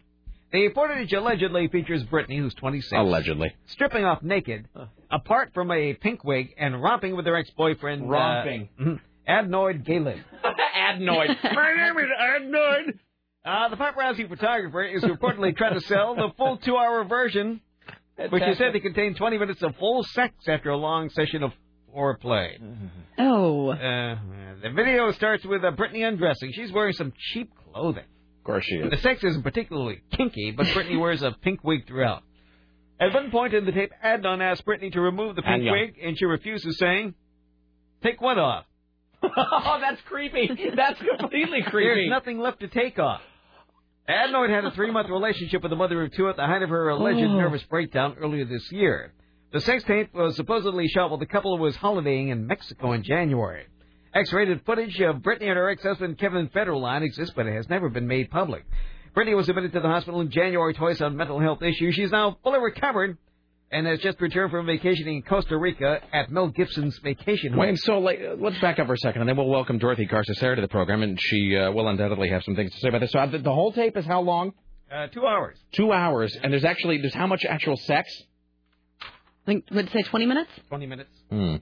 The 0.52 0.70
footage 0.70 1.12
allegedly 1.14 1.68
features 1.68 2.04
Britney, 2.04 2.38
who's 2.38 2.54
26, 2.54 2.92
Allegedly. 2.96 3.54
stripping 3.66 4.06
off 4.06 4.22
naked, 4.22 4.68
apart 5.10 5.52
from 5.54 5.72
a 5.72 5.94
pink 5.96 6.24
wig, 6.24 6.54
and 6.58 6.82
romping 6.82 7.16
with 7.16 7.26
her 7.26 7.36
ex-boyfriend. 7.36 8.04
uh, 8.04 8.08
Romping. 8.08 8.70
mhm, 8.80 9.00
Adnoid 9.28 9.84
Galen. 9.84 10.24
Adnoid. 10.78 11.38
My 11.56 11.74
name 11.74 11.98
is 11.98 12.10
Adnoid. 12.22 13.00
Uh, 13.46 13.70
the 13.70 13.76
paparazzi 13.78 14.30
photographer 14.30 14.84
is 14.84 15.04
reportedly 15.04 15.58
trying 15.58 15.74
to 15.74 15.82
sell 15.82 16.14
the 16.16 16.30
full 16.38 16.58
two-hour 16.58 17.04
version, 17.06 17.60
which 18.30 18.44
is 18.44 18.58
said 18.60 18.74
to 18.74 18.80
contain 18.80 19.16
20 19.16 19.38
minutes 19.40 19.62
of 19.64 19.76
full 19.78 20.04
sex 20.04 20.34
after 20.48 20.70
a 20.70 20.78
long 20.78 21.10
session 21.10 21.42
of 21.44 21.52
foreplay. 21.96 22.58
Oh. 23.18 23.70
Uh, 23.70 24.16
the 24.64 24.72
video 24.72 25.12
starts 25.12 25.46
with 25.46 25.64
uh, 25.64 25.72
Britney 25.72 26.08
undressing. 26.08 26.52
She's 26.54 26.72
wearing 26.72 26.94
some 26.94 27.14
cheap 27.34 27.52
clothing. 27.72 28.06
Of 28.40 28.44
course 28.46 28.66
she 28.66 28.76
is. 28.76 28.90
The 28.90 28.98
sex 28.98 29.24
isn't 29.24 29.44
particularly 29.44 30.02
kinky, 30.12 30.52
but 30.52 30.66
Britney 30.68 31.00
wears 31.00 31.22
a 31.22 31.32
pink 31.42 31.64
wig 31.64 31.86
throughout. 31.88 32.24
At 33.00 33.14
one 33.14 33.30
point 33.32 33.54
in 33.54 33.66
the 33.66 33.72
tape, 33.72 33.92
Adnan 34.04 34.42
asks 34.42 34.64
Britney 34.66 34.92
to 34.94 35.02
remove 35.02 35.36
the 35.36 35.42
pink 35.42 35.64
Adnan. 35.64 35.72
wig, 35.72 35.96
and 36.04 36.18
she 36.18 36.26
refuses, 36.26 36.78
saying, 36.78 37.14
"Take 38.02 38.22
what 38.22 38.38
off? 38.38 38.66
oh, 39.24 39.78
that's 39.82 40.02
creepy. 40.08 40.50
That's 40.76 41.00
completely 41.20 41.62
creepy. 41.64 41.88
There's 42.02 42.10
nothing 42.10 42.40
left 42.40 42.62
to 42.62 42.68
take 42.68 43.00
off." 43.00 43.22
Adnoid 44.10 44.50
had 44.50 44.66
a 44.66 44.72
three-month 44.72 45.10
relationship 45.10 45.62
with 45.64 45.70
the 45.70 45.78
mother 45.78 46.04
of 46.04 46.12
two 46.14 46.28
at 46.28 46.36
the 46.36 46.46
height 46.46 46.62
of 46.62 46.70
her 46.70 46.90
alleged 46.90 47.20
Oh. 47.22 47.38
nervous 47.38 47.64
breakdown 47.64 48.16
earlier 48.20 48.44
this 48.46 48.70
year. 48.72 49.14
The 49.54 49.62
sex 49.62 49.84
tape 49.86 50.14
was 50.14 50.36
supposedly 50.36 50.88
shot 50.90 51.10
while 51.10 51.20
the 51.20 51.26
couple 51.26 51.58
was 51.58 51.76
holidaying 51.78 52.30
in 52.30 52.46
Mexico 52.48 52.92
in 52.92 53.04
January. 53.04 53.66
X-rated 54.14 54.66
footage 54.66 55.00
of 55.02 55.18
Britney 55.18 55.48
and 55.48 55.58
her 55.58 55.70
ex-husband 55.70 56.20
Kevin 56.20 56.48
Federline 56.50 57.02
exists, 57.02 57.34
but 57.36 57.48
it 57.48 57.54
has 57.54 57.68
never 57.70 57.90
been 57.90 58.08
made 58.08 58.30
public. 58.30 58.64
Britney 59.16 59.36
was 59.36 59.50
admitted 59.50 59.74
to 59.74 59.80
the 59.80 59.88
hospital 59.88 60.22
in 60.22 60.30
January 60.30 60.74
twice 60.74 61.02
on 61.02 61.16
mental 61.16 61.40
health 61.40 61.62
issues. 61.62 61.96
She's 61.96 62.12
now 62.12 62.38
fully 62.44 62.60
recovered 62.60 63.18
and 63.72 63.88
has 63.88 64.00
just 64.00 64.22
returned 64.22 64.52
from 64.52 64.68
vacationing 64.68 65.18
in 65.18 65.22
Costa 65.24 65.58
Rica 65.58 66.00
at 66.14 66.30
Mel 66.32 66.50
Gibson's 66.50 66.98
vacation 67.00 67.54
home. 67.54 67.60
Wait, 67.60 67.78
so 67.80 67.98
like, 68.00 68.20
let's 68.38 68.60
back 68.60 68.78
up 68.78 68.86
for 68.86 68.94
a 68.94 68.98
second, 68.98 69.22
and 69.22 69.30
then 69.30 69.36
we'll 69.36 69.48
welcome 69.48 69.80
Dorothy 69.80 70.06
Cascerceri 70.06 70.56
to 70.56 70.62
the 70.62 70.68
program, 70.68 71.02
and 71.02 71.20
she 71.20 71.58
uh, 71.58 71.72
will 71.72 71.88
undoubtedly 71.88 72.30
have 72.30 72.44
some 72.44 72.56
things 72.56 72.72
to 72.72 72.80
say 72.80 72.90
about 72.90 73.02
this. 73.02 73.12
So 73.12 73.20
uh, 73.20 73.26
the, 73.26 73.40
the 73.40 73.52
whole 73.52 73.72
tape 73.72 73.98
is 73.98 74.06
how 74.06 74.22
long? 74.22 74.54
Uh, 74.92 75.08
two 75.08 75.26
hours. 75.26 75.58
Two 75.72 75.92
hours, 75.92 76.38
and 76.42 76.54
there's 76.54 76.66
actually 76.66 77.00
there's 77.00 77.16
how 77.16 77.26
much 77.26 77.46
actual 77.46 77.78
sex? 77.78 78.12
I 79.44 79.46
think, 79.46 79.66
would 79.72 79.92
say 79.92 80.04
20 80.04 80.26
minutes? 80.26 80.50
20 80.70 80.86
minutes. 80.86 81.10
Hmm. 81.30 81.56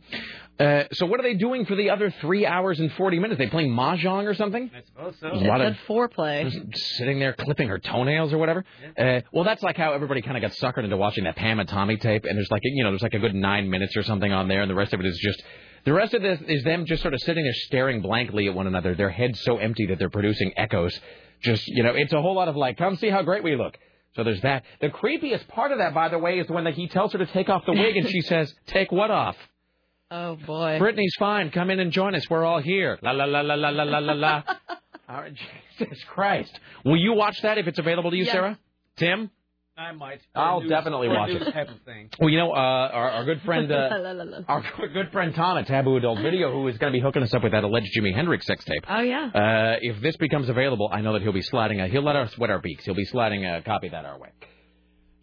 Uh, 0.60 0.84
so 0.92 1.08
what 1.08 1.20
are 1.20 1.24
they 1.24 1.34
doing 1.34 1.66
for 1.66 1.76
the 1.76 1.90
other 1.90 2.14
three 2.22 2.46
hours 2.46 2.80
and 2.80 2.92
forty 2.92 3.18
minutes? 3.18 3.40
They 3.40 3.48
playing 3.48 3.72
mahjong 3.72 4.26
or 4.26 4.36
something? 4.36 4.70
I 4.76 4.82
suppose 4.86 5.16
so. 5.20 5.30
There's 5.30 5.42
a 5.42 5.46
lot 5.46 5.62
of 5.62 5.74
said 5.74 5.88
foreplay. 5.88 6.52
just 6.70 6.86
sitting 6.98 7.18
there 7.18 7.34
clipping 7.34 7.70
her 7.70 7.80
toenails 7.80 8.32
or 8.32 8.38
whatever. 8.38 8.64
Uh, 8.96 9.22
well, 9.34 9.44
that's 9.44 9.64
like 9.64 9.78
how 9.78 9.94
everybody 9.94 10.22
kind 10.22 10.38
of 10.38 10.42
got 10.42 10.52
suckered 10.52 10.84
into 10.84 10.98
watching 10.98 11.24
that 11.24 11.36
Pam 11.36 11.60
and 11.60 11.68
Tommy 11.68 11.98
tape, 11.98 12.26
and 12.26 12.38
there's 12.38 12.52
like 12.52 12.62
you 12.64 12.84
know 12.84 12.92
there's 12.92 13.02
like 13.02 13.16
a 13.16 13.20
good 13.20 13.34
nine 13.34 13.72
minutes 13.72 13.98
or 13.98 14.04
something 14.04 14.32
on 14.32 14.48
there, 14.48 14.62
and 14.62 14.70
the 14.70 14.76
rest 14.76 14.94
of 14.94 15.00
it 15.00 15.06
is 15.08 15.18
just. 15.18 15.42
The 15.84 15.94
rest 15.94 16.14
of 16.14 16.22
this 16.22 16.40
is 16.48 16.64
them 16.64 16.86
just 16.86 17.02
sort 17.02 17.16
of 17.16 17.20
sitting 17.22 17.44
there 17.44 17.54
staring 17.56 18.04
blankly 18.04 18.48
at 18.48 18.54
one 18.54 18.68
another, 18.68 18.94
their 18.94 19.10
heads 19.10 19.42
so 19.42 19.58
empty 19.58 19.88
that 19.88 19.98
they're 19.98 20.12
producing 20.12 20.54
echoes. 20.56 21.00
Just, 21.42 21.68
you 21.68 21.82
know, 21.82 21.94
it's 21.96 22.14
a 22.14 22.22
whole 22.22 22.36
lot 22.36 22.48
of 22.48 22.56
like, 22.56 22.78
come 22.78 22.98
see 22.98 23.10
how 23.10 23.24
great 23.24 23.44
we 23.44 23.56
look. 23.56 23.76
So 24.16 24.24
there's 24.24 24.42
that. 24.42 24.64
The 24.82 24.90
creepiest 24.90 25.48
part 25.48 25.72
of 25.72 25.78
that, 25.78 25.94
by 25.94 26.10
the 26.10 26.20
way, 26.20 26.40
is 26.40 26.50
when 26.50 26.66
he 26.74 26.88
tells 26.88 27.14
her 27.14 27.20
to 27.20 27.26
take 27.28 27.50
off 27.50 27.66
the 27.66 27.74
wig 27.74 27.96
and 27.96 28.10
she 28.10 28.22
says, 28.32 28.54
take 28.68 28.92
what 28.92 29.10
off? 29.12 29.36
Oh, 30.10 30.36
boy. 30.36 30.78
Britney's 30.80 31.16
fine. 31.18 31.52
Come 31.52 31.70
in 31.70 31.80
and 31.80 31.92
join 31.92 32.16
us. 32.16 32.30
We're 32.30 32.44
all 32.44 32.62
here. 32.62 33.00
La 33.02 33.12
la 33.12 33.24
la 33.24 33.42
la 33.42 33.56
la 33.56 33.70
la 33.70 33.84
la 33.84 34.00
la 34.00 34.14
la. 34.14 34.44
Jesus 35.80 36.04
Christ. 36.10 36.58
Will 36.86 36.98
you 36.98 37.14
watch 37.14 37.42
that 37.44 37.58
if 37.58 37.68
it's 37.68 37.80
available 37.80 38.12
to 38.12 38.18
you, 38.18 38.24
Yes. 38.26 38.34
Sarah? 38.34 38.60
Tim? 38.98 39.32
I 39.78 39.94
might. 39.94 40.22
I'll 40.36 40.60
news- 40.62 40.70
definitely 40.70 41.08
watch 41.08 41.30
it. 41.30 41.52
type 41.54 41.70
of 41.70 41.82
thing. 41.86 42.10
Well, 42.20 42.30
you 42.30 42.38
know, 42.38 42.52
uh, 42.52 42.56
our, 42.56 43.10
our 43.12 43.26
good 43.26 43.42
friend, 43.44 43.72
uh, 43.72 43.90
La, 43.92 44.12
la, 44.12 44.24
la. 44.24 44.38
our 44.48 44.62
good- 44.78 44.94
good 44.94 45.12
friend 45.12 45.34
Tom 45.34 45.58
at 45.58 45.66
Taboo 45.68 45.96
Adult 45.98 46.20
Video, 46.20 46.52
who 46.52 46.68
is 46.68 46.78
going 46.78 46.92
to 46.92 46.98
be 46.98 47.02
hooking 47.02 47.24
us 47.24 47.34
up 47.34 47.42
with 47.44 47.54
that 47.54 47.64
alleged 47.64 47.88
Jimi 47.98 48.14
Hendrix 48.14 48.46
sex 48.46 48.64
tape. 48.66 48.84
Oh, 48.88 49.00
yeah. 49.02 49.28
Uh, 49.34 49.78
if 49.82 50.02
this 50.02 50.18
becomes 50.18 50.50
available, 50.50 50.90
I 50.92 51.02
know 51.02 51.14
that 51.14 51.22
he'll 51.22 51.32
be 51.32 51.42
sliding. 51.42 51.80
A, 51.80 51.88
he'll 51.88 52.04
let 52.04 52.16
us 52.18 52.38
wet 52.38 52.50
our 52.50 52.60
beaks. 52.60 52.84
He'll 52.86 52.96
be 52.96 53.06
sliding 53.06 53.46
a 53.46 53.62
copy 53.64 53.88
of 53.88 53.92
that 53.94 54.06
our 54.06 54.20
way. 54.20 54.30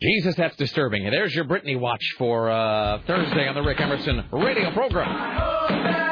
Jesus, 0.01 0.35
that's 0.37 0.57
disturbing. 0.57 1.05
There's 1.11 1.35
your 1.35 1.45
Britney 1.45 1.79
watch 1.79 2.05
for 2.19 2.49
uh, 2.51 3.01
Thursday 3.07 3.49
on 3.49 3.55
the 3.55 3.63
Rick 3.63 3.81
Emerson 3.81 4.25
radio 4.33 4.71
program. 4.73 6.08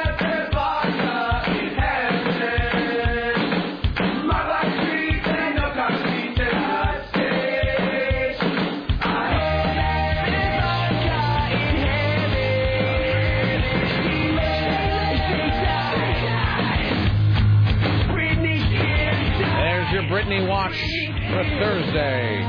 Britney 20.27 20.49
watch 20.49 20.73
for 20.73 21.45
Thursday. 21.61 22.43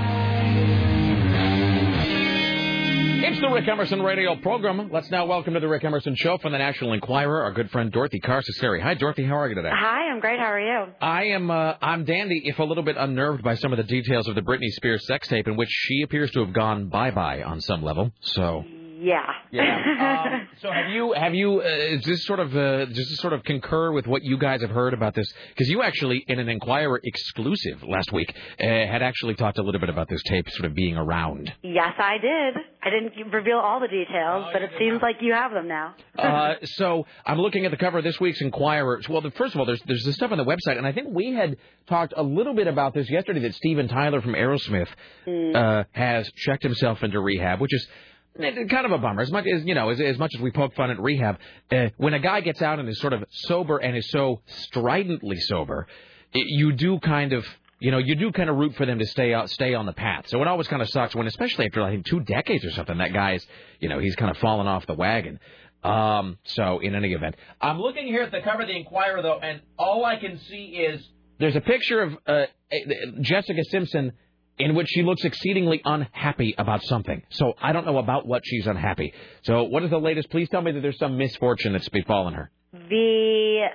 It's 3.24 3.40
the 3.40 3.50
Rick 3.50 3.68
Emerson 3.68 4.02
radio 4.02 4.36
program. 4.38 4.90
Let's 4.92 5.12
now 5.12 5.28
welcome 5.28 5.54
to 5.54 5.60
the 5.60 5.68
Rick 5.68 5.84
Emerson 5.84 6.16
show 6.16 6.40
from 6.40 6.54
the 6.54 6.58
National 6.58 6.94
Enquirer 6.94 7.44
our 7.44 7.52
good 7.52 7.70
friend 7.70 7.92
Dorothy 7.92 8.20
Cascerceri. 8.20 8.82
Hi, 8.82 8.96
Dorothy. 8.96 9.26
How 9.26 9.38
are 9.38 9.48
you 9.48 9.54
today? 9.54 9.70
Hi, 9.72 10.10
I'm 10.10 10.20
great. 10.20 10.40
How 10.40 10.46
are 10.46 10.60
you? 10.60 10.92
I 11.00 11.26
am 11.26 11.52
uh, 11.52 11.76
I'm 11.80 12.04
dandy, 12.04 12.42
if 12.46 12.58
a 12.58 12.64
little 12.64 12.84
bit 12.84 12.98
unnerved 12.98 13.44
by 13.44 13.54
some 13.54 13.72
of 13.74 13.78
the 13.78 13.84
details 13.84 14.28
of 14.28 14.34
the 14.34 14.42
Britney 14.42 14.70
Spears 14.72 15.06
sex 15.06 15.28
tape, 15.28 15.48
in 15.48 15.56
which 15.56 15.70
she 15.70 16.02
appears 16.02 16.32
to 16.32 16.44
have 16.44 16.54
gone 16.54 16.90
bye 16.90 17.12
bye 17.12 17.44
on 17.44 17.62
some 17.62 17.84
level. 17.84 18.12
So 18.22 18.66
Yeah. 19.00 19.22
yeah. 19.52 19.78
Um, 19.98 20.48
so 20.62 20.72
have 20.72 20.90
you 20.90 21.14
have 21.14 21.34
you 21.34 21.62
uh, 21.62 21.66
is 21.66 22.04
this 22.04 22.24
sort 22.26 22.40
of 22.40 22.56
uh, 22.56 22.86
does 22.86 22.96
this 22.96 23.18
sort 23.18 23.34
of 23.34 23.44
concur 23.44 23.92
with 23.92 24.06
what 24.08 24.24
you 24.24 24.38
guys 24.38 24.62
have 24.62 24.70
heard 24.70 24.94
about 24.94 25.16
this? 25.16 25.32
Because 25.50 25.70
you 25.70 25.82
actually 25.82 26.24
in 26.28 26.40
an 26.40 26.50
Enquirer 26.50 27.00
exclusive 27.04 27.84
last 27.84 28.12
week 28.12 28.34
uh, 28.60 28.64
had 28.64 29.02
actually 29.02 29.36
talked 29.36 29.58
a 29.58 29.64
little 29.64 29.80
bit 29.80 29.90
about 29.90 30.08
this 30.08 30.22
tape 30.24 30.50
sort 30.52 30.66
of 30.66 30.76
being 30.76 30.96
around. 30.98 31.52
yes, 31.64 31.94
I 31.98 32.18
did. 32.20 32.64
I 32.84 32.90
didn't 32.90 33.32
reveal 33.32 33.58
all 33.58 33.80
the 33.80 33.88
details, 33.88 34.46
but 34.54 34.62
it 34.62 34.72
seems 34.80 35.02
like 35.02 35.18
you 35.22 35.34
have 35.34 35.52
them 35.52 35.68
now. 35.68 35.96
Uh, 36.18 36.56
so 36.64 37.06
I'm 37.26 37.40
looking 37.40 37.66
at 37.66 37.72
the 37.72 37.78
cover 37.78 37.98
of 37.98 38.04
this 38.04 38.20
week's 38.20 38.42
Enquirer. 38.42 39.02
Well, 39.10 39.22
the, 39.22 39.32
first 39.32 39.54
of 39.56 39.60
all, 39.60 39.66
there's 39.66 39.82
there's 39.86 40.04
this 40.06 40.16
stuff 40.16 40.32
on 40.32 40.38
the 40.38 40.46
website, 40.46 40.78
and 40.78 40.86
I 40.88 40.92
think 40.92 41.08
we 41.12 41.34
had 41.34 41.58
talked 41.88 42.14
a 42.16 42.24
little 42.24 42.54
bit 42.54 42.68
about 42.68 42.94
this 42.94 43.10
yesterday. 43.10 43.40
That 43.42 43.56
Steven 43.56 43.88
Tyler 43.88 44.22
from 44.22 44.34
Aerosmith 44.34 44.88
uh, 45.28 45.84
has 45.92 46.32
checked 46.36 46.64
himself 46.64 47.04
into 47.04 47.20
rehab, 47.20 47.60
which 47.60 47.74
is 47.74 47.88
kind 48.38 48.86
of 48.86 48.92
a 48.92 48.98
bummer. 48.98 49.22
As 49.22 49.32
much 49.32 49.46
as 49.48 49.64
you 49.66 49.76
know, 49.76 49.90
as, 49.90 50.00
as 50.00 50.18
much 50.18 50.32
as 50.36 50.42
we 50.42 50.52
poke 50.52 50.76
fun 50.76 50.92
at 50.92 51.00
rehab, 51.00 51.38
uh, 51.72 51.88
when 51.98 52.14
a 52.14 52.20
guy 52.20 52.42
gets 52.42 52.62
out 52.62 52.80
and 52.80 52.88
is 52.90 53.00
sort 53.00 53.14
of 53.14 53.24
sober 53.30 53.78
and 53.78 53.98
is 53.98 54.10
so 54.10 54.42
stridently 54.46 55.40
sober, 55.40 55.88
it, 56.34 56.46
you 56.48 56.72
do 56.74 57.00
kind 57.00 57.34
of. 57.34 57.46
You 57.80 57.92
know, 57.92 58.00
you 58.00 58.16
do 58.16 58.32
kind 58.32 58.50
of 58.50 58.56
root 58.56 58.74
for 58.74 58.88
them 58.88 58.98
to 58.98 59.06
stay 59.06 59.36
out, 59.36 59.52
stay 59.52 59.76
on 59.76 59.86
the 59.86 59.94
path. 59.94 60.24
So 60.30 60.42
it 60.42 60.48
always 60.48 60.68
kind 60.68 60.82
of 60.82 60.90
sucks 60.90 61.14
when, 61.14 61.28
especially 61.28 61.68
after 61.68 61.84
I 61.84 61.92
think 61.92 62.08
two 62.08 62.22
decades 62.22 62.66
or 62.66 62.72
something, 62.72 62.98
that 62.98 63.14
guy's, 63.14 63.46
you 63.80 63.88
know, 63.88 64.00
he's 64.00 64.16
kind 64.16 64.32
of 64.32 64.38
fallen 64.38 64.66
off 64.66 64.88
the 64.88 64.96
wagon. 64.96 65.40
Um, 65.84 66.40
so 66.44 66.80
in 66.80 66.96
any 66.96 67.14
event, 67.14 67.36
I'm 67.62 67.80
looking 67.80 68.08
here 68.08 68.24
at 68.24 68.32
the 68.32 68.42
cover 68.42 68.64
of 68.64 68.68
the 68.68 68.76
Enquirer 68.76 69.22
though, 69.22 69.40
and 69.40 69.62
all 69.78 70.04
I 70.06 70.16
can 70.16 70.40
see 70.40 70.70
is 70.70 71.08
there's 71.40 71.56
a 71.56 71.62
picture 71.62 72.02
of 72.02 72.18
uh, 72.26 72.46
Jessica 73.22 73.64
Simpson 73.70 74.14
in 74.60 74.76
which 74.76 74.88
she 74.90 75.04
looks 75.04 75.24
exceedingly 75.24 75.82
unhappy 75.86 76.56
about 76.58 76.84
something. 76.84 77.22
So 77.30 77.54
I 77.62 77.72
don't 77.74 77.86
know 77.86 77.98
about 77.98 78.26
what 78.28 78.42
she's 78.46 78.66
unhappy. 78.68 79.14
So 79.44 79.64
what 79.64 79.84
is 79.84 79.90
the 79.90 80.00
latest? 80.00 80.30
Please 80.30 80.50
tell 80.50 80.62
me 80.62 80.72
that 80.72 80.82
there's 80.82 80.98
some 81.00 81.18
misfortune 81.18 81.74
that's 81.74 81.90
befallen 81.90 82.34
her. 82.34 82.50
The 82.74 83.66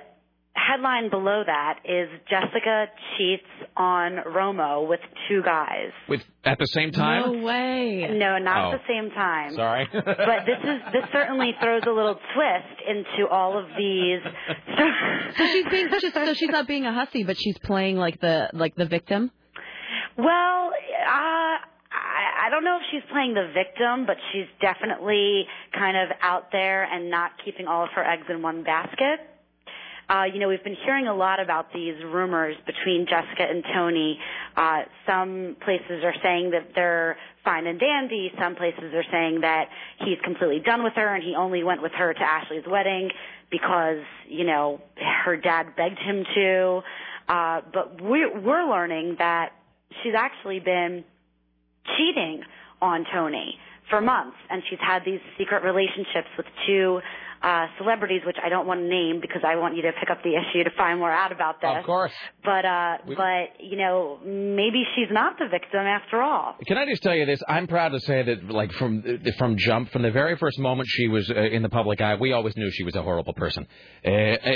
headline 0.55 1.09
below 1.09 1.43
that 1.45 1.79
is 1.83 2.07
Jessica 2.29 2.85
cheats 3.17 3.43
on 3.75 4.17
Romo 4.27 4.87
with 4.87 4.99
two 5.27 5.41
guys. 5.43 5.89
With 6.07 6.21
at 6.43 6.57
the 6.59 6.67
same 6.67 6.91
time? 6.91 7.39
No 7.39 7.45
way. 7.45 8.07
No, 8.11 8.37
not 8.37 8.65
Oh. 8.65 8.71
at 8.73 8.81
the 8.81 8.87
same 8.87 9.09
time. 9.11 9.53
Sorry. 9.55 9.87
but 9.93 10.45
this 10.45 10.59
is 10.63 10.79
this 10.93 11.03
certainly 11.11 11.51
throws 11.61 11.81
a 11.87 11.91
little 11.91 12.15
twist 12.35 12.81
into 12.87 13.27
all 13.29 13.57
of 13.57 13.65
these. 13.77 14.19
So 15.37 15.45
she's 15.47 15.65
being 15.69 15.89
just 15.99 16.13
so 16.13 16.33
she's 16.33 16.49
not 16.49 16.67
being 16.67 16.85
a 16.85 16.93
hussy, 16.93 17.23
but 17.23 17.37
she's 17.37 17.57
playing 17.59 17.97
like 17.97 18.19
the 18.21 18.49
like 18.53 18.75
the 18.75 18.85
victim. 18.85 19.31
Well, 20.17 20.71
uh, 20.71 21.57
I, 21.93 22.45
I 22.45 22.49
don't 22.51 22.63
know 22.63 22.77
if 22.77 22.83
she's 22.91 23.03
playing 23.11 23.33
the 23.33 23.51
victim, 23.53 24.05
but 24.05 24.17
she's 24.31 24.47
definitely 24.61 25.45
kind 25.73 25.97
of 25.97 26.15
out 26.21 26.51
there 26.51 26.83
and 26.83 27.09
not 27.09 27.31
keeping 27.43 27.67
all 27.67 27.83
of 27.83 27.89
her 27.95 28.03
eggs 28.03 28.25
in 28.29 28.41
one 28.41 28.63
basket. 28.63 29.19
Uh, 30.09 30.25
you 30.31 30.39
know, 30.39 30.49
we've 30.49 30.63
been 30.63 30.77
hearing 30.85 31.07
a 31.07 31.15
lot 31.15 31.39
about 31.39 31.73
these 31.73 31.95
rumors 32.03 32.55
between 32.65 33.07
Jessica 33.07 33.43
and 33.49 33.63
Tony. 33.73 34.19
Uh, 34.55 34.81
some 35.07 35.55
places 35.63 36.03
are 36.03 36.13
saying 36.21 36.51
that 36.51 36.71
they're 36.75 37.17
fine 37.43 37.65
and 37.65 37.79
dandy. 37.79 38.31
Some 38.39 38.55
places 38.55 38.93
are 38.93 39.05
saying 39.11 39.41
that 39.41 39.69
he's 39.99 40.17
completely 40.23 40.59
done 40.59 40.83
with 40.83 40.93
her 40.93 41.15
and 41.15 41.23
he 41.23 41.35
only 41.35 41.63
went 41.63 41.81
with 41.81 41.93
her 41.93 42.13
to 42.13 42.19
Ashlee's 42.19 42.67
wedding 42.67 43.09
because, 43.49 44.03
you 44.27 44.43
know, 44.45 44.81
her 45.25 45.37
dad 45.37 45.75
begged 45.77 45.99
him 45.99 46.25
to. 46.35 46.81
Uh, 47.27 47.61
but 47.73 48.01
we're, 48.01 48.39
we're 48.41 48.69
learning 48.69 49.15
that 49.19 49.53
she's 50.01 50.13
actually 50.17 50.59
been 50.59 51.03
cheating 51.97 52.41
on 52.81 53.05
Tony 53.13 53.57
for 53.89 54.01
months, 54.01 54.37
and 54.49 54.63
she's 54.69 54.79
had 54.79 55.03
these 55.05 55.19
secret 55.37 55.63
relationships 55.63 56.29
with 56.37 56.45
two 56.65 56.99
uh, 57.43 57.67
celebrities, 57.77 58.21
which 58.25 58.37
I 58.41 58.47
don't 58.49 58.65
want 58.65 58.79
to 58.79 58.87
name 58.87 59.19
because 59.21 59.41
I 59.45 59.57
want 59.57 59.75
you 59.75 59.81
to 59.83 59.91
pick 59.99 60.09
up 60.09 60.23
the 60.23 60.29
issue 60.31 60.63
to 60.63 60.71
find 60.77 60.97
more 60.99 61.11
out 61.11 61.31
about 61.33 61.59
this. 61.61 61.69
Of 61.77 61.85
course. 61.85 62.11
But 62.43 62.63
uh, 62.65 62.97
We- 63.05 63.15
but 63.15 63.59
you 63.59 63.77
know, 63.77 64.17
maybe 64.25 64.83
she's 64.95 65.09
not 65.11 65.37
the 65.37 65.47
victim 65.49 65.81
after 65.81 66.21
all. 66.21 66.55
Can 66.65 66.77
I 66.77 66.85
just 66.85 67.03
tell 67.03 67.13
you 67.15 67.25
this? 67.25 67.41
I'm 67.47 67.67
proud 67.67 67.89
to 67.89 67.99
say 67.99 68.23
that, 68.23 68.45
like 68.49 68.71
from 68.73 69.03
from 69.37 69.57
jump, 69.57 69.91
from 69.91 70.03
the 70.03 70.11
very 70.11 70.37
first 70.37 70.57
moment 70.59 70.87
she 70.89 71.07
was 71.09 71.29
uh, 71.29 71.33
in 71.35 71.61
the 71.63 71.69
public 71.69 71.99
eye, 72.01 72.15
we 72.15 72.31
always 72.31 72.55
knew 72.55 72.69
she 72.71 72.83
was 72.83 72.95
a 72.95 73.01
horrible 73.01 73.33
person. 73.33 73.67
Uh, 74.05 74.09
uh, 74.09 74.51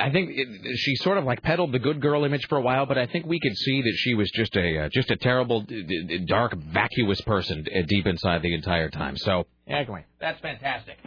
I 0.00 0.10
think 0.10 0.30
it, 0.32 0.48
she 0.78 0.96
sort 0.96 1.18
of 1.18 1.24
like 1.24 1.42
peddled 1.42 1.72
the 1.72 1.78
good 1.78 2.00
girl 2.00 2.24
image 2.24 2.46
for 2.48 2.56
a 2.56 2.62
while, 2.62 2.86
but 2.86 2.96
I 2.98 3.06
think 3.06 3.26
we 3.26 3.38
could 3.40 3.56
see 3.56 3.82
that 3.82 3.94
she 3.96 4.14
was 4.14 4.30
just 4.30 4.56
a 4.56 4.84
uh, 4.84 4.88
just 4.88 5.10
a 5.10 5.16
terrible, 5.16 5.60
d- 5.62 5.82
d- 6.08 6.24
dark, 6.26 6.54
vacuous 6.56 7.20
person 7.22 7.66
uh, 7.74 7.82
deep 7.86 8.06
inside 8.06 8.42
the 8.42 8.54
entire 8.54 8.88
time. 8.88 9.16
So, 9.18 9.46
anyway, 9.66 10.04
that's 10.18 10.40
fantastic. 10.40 10.96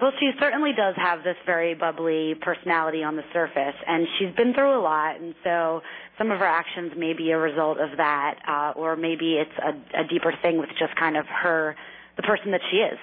Well, 0.00 0.12
she 0.20 0.30
certainly 0.38 0.70
does 0.76 0.94
have 0.96 1.24
this 1.24 1.36
very 1.44 1.74
bubbly 1.74 2.34
personality 2.40 3.02
on 3.02 3.16
the 3.16 3.24
surface, 3.32 3.74
and 3.86 4.06
she's 4.18 4.34
been 4.36 4.54
through 4.54 4.78
a 4.78 4.82
lot, 4.82 5.20
and 5.20 5.34
so 5.42 5.80
some 6.16 6.30
of 6.30 6.38
her 6.38 6.46
actions 6.46 6.92
may 6.96 7.14
be 7.14 7.30
a 7.32 7.38
result 7.38 7.78
of 7.80 7.96
that, 7.96 8.36
uh, 8.46 8.78
or 8.78 8.96
maybe 8.96 9.34
it's 9.34 9.50
a, 9.58 10.02
a 10.02 10.06
deeper 10.08 10.32
thing 10.40 10.58
with 10.58 10.68
just 10.78 10.94
kind 10.96 11.16
of 11.16 11.26
her, 11.26 11.74
the 12.16 12.22
person 12.22 12.52
that 12.52 12.60
she 12.70 12.76
is. 12.76 12.98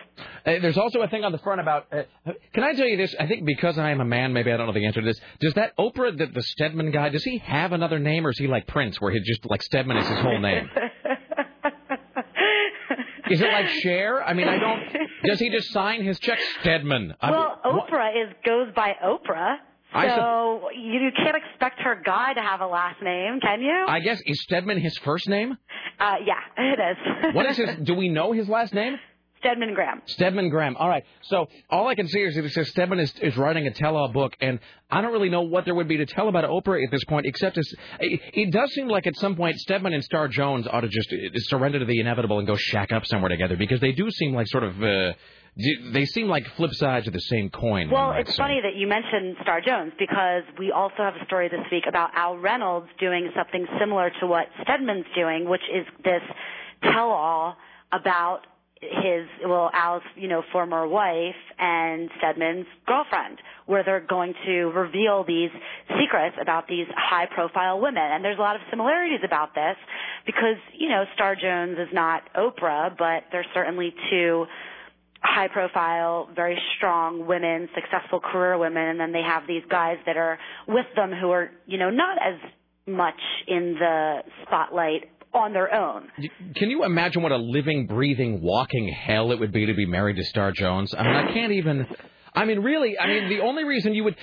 Uh, 0.45 0.61
there's 0.61 0.77
also 0.77 1.01
a 1.01 1.07
thing 1.09 1.26
on 1.26 1.34
the 1.34 1.38
front 1.39 1.59
about. 1.59 1.88
Uh, 1.91 2.03
can 2.53 2.63
I 2.63 2.73
tell 2.73 2.88
you 2.88 2.95
this? 2.95 3.13
I 3.19 3.27
think 3.27 3.45
because 3.45 3.77
I 3.77 3.91
am 3.91 3.99
a 3.99 4.05
man, 4.05 4.31
maybe 4.31 4.51
I 4.53 4.57
don't 4.57 4.67
know 4.67 4.73
the 4.73 4.85
answer 4.85 5.01
to 5.01 5.07
this. 5.07 5.19
Does 5.41 5.53
that 5.55 5.76
Oprah, 5.77 6.17
the, 6.17 6.27
the 6.27 6.43
Stedman 6.43 6.91
guy, 6.91 7.09
does 7.09 7.23
he 7.26 7.39
have 7.39 7.73
another 7.73 7.99
name, 7.99 8.26
or 8.26 8.30
is 8.30 8.38
he 8.38 8.47
like 8.47 8.67
Prince, 8.67 9.01
where 9.01 9.11
he 9.11 9.19
just 9.19 9.45
like 9.45 9.61
Stedman 9.63 9.97
is 9.97 10.07
his 10.07 10.19
whole 10.19 10.39
name? 10.39 10.69
Is 13.30 13.41
it 13.41 13.52
like 13.52 13.68
Cher? 13.81 14.23
I 14.23 14.34
mean, 14.34 14.47
I 14.47 14.57
don't. 14.60 14.81
Does 15.23 15.39
he 15.39 15.49
just 15.49 15.72
sign 15.72 16.03
his 16.03 16.19
check 16.19 16.39
Stedman? 16.61 17.14
I 17.22 17.31
mean, 17.31 17.39
well, 17.39 17.60
Oprah 17.65 18.11
is 18.11 18.34
goes 18.45 18.68
by 18.76 18.93
Oprah, 19.03 19.57
so 19.93 20.69
you, 20.76 20.99
you 20.99 21.11
can't 21.15 21.38
expect 21.38 21.80
her 21.81 22.02
guy 22.03 22.34
to 22.34 22.41
have 22.41 22.61
a 22.61 22.68
last 22.68 23.02
name, 23.02 23.39
can 23.39 23.61
you? 23.61 23.85
I 23.88 23.99
guess 23.99 24.22
is 24.26 24.41
Stedman 24.43 24.80
his 24.80 24.97
first 24.99 25.27
name? 25.30 25.57
Uh, 25.99 26.15
yeah, 26.26 26.39
it 26.57 26.80
is. 26.80 27.35
What 27.35 27.45
is 27.45 27.57
his? 27.57 27.69
Do 27.84 27.95
we 27.95 28.10
know 28.10 28.31
his 28.34 28.49
last 28.49 28.73
name? 28.73 28.97
Stedman 29.45 29.76
Graham. 29.76 30.01
Stedman 30.07 30.49
Graham. 30.49 30.76
All 30.76 30.89
right. 30.89 31.03
So 31.22 31.47
all 31.69 31.88
I 31.88 31.93
can 31.93 32.07
see 32.07 32.19
is 32.19 32.35
that 32.35 32.45
it 32.45 32.51
says 32.53 32.69
Stedman 32.69 32.99
is, 32.99 33.13
is 33.22 33.38
writing 33.38 33.67
a 33.67 33.72
tell-all 33.72 34.11
book, 34.11 34.34
and 34.41 34.59
I 34.89 35.01
don't 35.01 35.11
really 35.11 35.30
know 35.30 35.43
what 35.43 35.65
there 35.65 35.76
would 35.76 35.88
be 35.88 35.97
to 35.97 36.05
tell 36.07 36.30
about 36.30 36.45
Oprah 36.45 36.84
at 36.84 36.89
this 36.89 37.03
point, 37.03 37.27
except 37.27 37.57
it, 37.57 37.67
it 37.99 38.51
does 38.51 38.72
seem 38.73 38.88
like 38.88 39.05
at 39.05 39.15
some 39.17 39.35
point 39.35 39.57
Stedman 39.59 39.93
and 39.93 40.03
Star 40.03 40.27
Jones 40.27 40.67
ought 40.67 40.81
to 40.81 40.88
just 40.88 41.13
uh, 41.13 41.30
surrender 41.49 41.77
to 41.77 41.85
the 41.85 41.99
inevitable 41.99 42.39
and 42.39 42.47
go 42.47 42.55
shack 42.55 42.91
up 42.91 43.05
somewhere 43.05 43.30
together 43.30 43.55
because 43.55 43.80
they 43.80 43.91
do 43.91 44.09
seem 44.09 44.34
like 44.34 44.47
sort 44.47 44.63
of. 44.63 44.81
Uh, 44.81 45.13
they 45.93 46.03
seem 46.03 46.27
like 46.27 46.45
flip 46.57 46.73
sides 46.73 47.07
of 47.07 47.13
the 47.13 47.19
same 47.19 47.49
coin. 47.49 47.89
Well, 47.89 48.11
it's 48.17 48.31
say. 48.31 48.38
funny 48.38 48.59
that 48.61 48.76
you 48.76 48.88
mentioned 48.88 49.38
Star 49.41 49.61
Jones 49.61 49.93
because 49.97 50.43
we 50.59 50.73
also 50.73 50.97
have 50.97 51.15
a 51.15 51.23
story 51.27 51.47
this 51.47 51.61
week 51.72 51.85
about 51.88 52.09
Al 52.13 52.38
Reynolds 52.38 52.88
doing 52.99 53.31
something 53.34 53.65
similar 53.80 54.11
to 54.19 54.27
what 54.27 54.47
Stedman's 54.63 55.05
doing, 55.15 55.47
which 55.47 55.61
is 55.73 55.85
this 56.03 56.22
tell-all 56.84 57.55
about 57.93 58.41
his, 58.81 59.27
well, 59.45 59.69
Al's, 59.73 60.03
you 60.15 60.27
know, 60.27 60.43
former 60.52 60.88
wife 60.88 61.35
and 61.57 62.10
Stedman's 62.18 62.68
girlfriend, 62.85 63.39
where 63.65 63.84
they're 63.84 64.06
going 64.06 64.34
to 64.45 64.65
reveal 64.65 65.23
these 65.23 65.49
secrets 65.99 66.35
about 66.41 66.68
these 66.68 66.88
high-profile 66.95 67.80
women. 67.80 68.03
And 68.03 68.23
there's 68.23 68.38
a 68.38 68.41
lot 68.41 68.56
of 68.56 68.61
similarities 68.69 69.22
about 69.26 69.56
this 69.56 69.76
because, 70.26 70.57
you 70.77 70.89
know, 70.89 71.06
Star 71.14 71.35
Jones 71.35 71.77
is 71.80 71.93
not 71.93 72.23
Oprah, 72.35 72.95
but 72.97 73.23
they're 73.31 73.45
certainly 73.53 73.93
two 74.10 74.45
high 75.22 75.47
profile, 75.47 76.30
very 76.35 76.57
strong 76.77 77.26
women, 77.26 77.68
successful 77.73 78.19
career 78.19 78.57
women, 78.57 78.88
and 78.89 78.99
then 78.99 79.11
they 79.11 79.23
have 79.23 79.47
these 79.47 79.64
guys 79.69 79.97
that 80.06 80.18
are 80.18 80.38
with 80.68 80.85
them 80.95 81.11
who 81.11 81.31
are, 81.31 81.49
you 81.65 81.80
know, 81.80 81.89
not 81.89 82.18
as 82.22 82.39
much 82.88 83.19
in 83.47 83.76
the 83.80 84.19
spotlight 84.43 85.10
on 85.35 85.53
their 85.53 85.73
own. 85.73 86.07
Can 86.55 86.69
you 86.69 86.83
imagine 86.83 87.21
what 87.21 87.31
a 87.31 87.37
living, 87.37 87.87
breathing, 87.87 88.41
walking 88.41 88.87
hell 88.87 89.31
it 89.31 89.39
would 89.39 89.51
be 89.51 89.65
to 89.65 89.73
be 89.73 89.85
married 89.85 90.15
to 90.15 90.23
Star 90.23 90.51
Jones? 90.51 90.93
I 90.97 91.03
mean, 91.03 91.15
I 91.15 91.33
can't 91.33 91.51
even. 91.51 91.85
I 92.33 92.45
mean, 92.45 92.59
really. 92.59 92.97
I 92.97 93.07
mean, 93.07 93.29
the 93.29 93.41
only 93.41 93.63
reason 93.63 93.93
you 93.93 94.05
would 94.05 94.15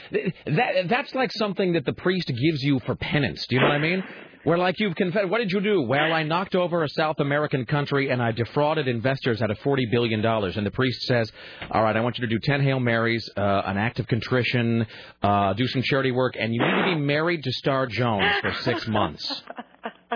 that 0.47 0.89
that's 0.89 1.15
like 1.15 1.33
something 1.33 1.75
that 1.75 1.85
the 1.85 1.93
priest 1.93 2.29
gives 2.29 2.63
you 2.63 2.81
for 2.81 2.95
penance. 2.95 3.47
Do 3.47 3.57
you 3.57 3.61
know 3.61 3.69
what 3.69 3.75
I 3.75 3.79
mean? 3.79 4.03
Where 4.45 4.59
like 4.59 4.81
you've 4.81 4.97
confessed. 4.97 5.29
What 5.29 5.39
did 5.39 5.53
you 5.53 5.61
do? 5.61 5.83
Well, 5.83 6.13
I 6.13 6.25
knocked 6.25 6.57
over 6.57 6.83
a 6.83 6.89
South 6.89 7.21
American 7.21 7.65
country 7.65 8.11
and 8.11 8.21
I 8.21 8.33
defrauded 8.33 8.89
investors 8.89 9.41
out 9.41 9.53
of 9.53 9.59
forty 9.61 9.87
billion 9.87 10.21
dollars. 10.21 10.57
And 10.57 10.67
the 10.67 10.71
priest 10.73 11.03
says, 11.03 11.31
"All 11.71 11.83
right, 11.83 11.97
I 11.97 12.01
want 12.01 12.19
you 12.19 12.27
to 12.27 12.35
do 12.35 12.41
ten 12.41 12.61
Hail 12.61 12.81
Marys, 12.81 13.29
uh, 13.37 13.63
an 13.65 13.79
act 13.79 14.01
of 14.01 14.09
contrition, 14.09 14.85
uh, 15.23 15.53
do 15.53 15.67
some 15.69 15.83
charity 15.83 16.11
work, 16.11 16.35
and 16.39 16.53
you 16.53 16.61
need 16.61 16.91
to 16.91 16.97
be 16.97 17.01
married 17.01 17.45
to 17.45 17.53
Star 17.53 17.87
Jones 17.87 18.35
for 18.41 18.53
six 18.63 18.89
months." 18.89 19.43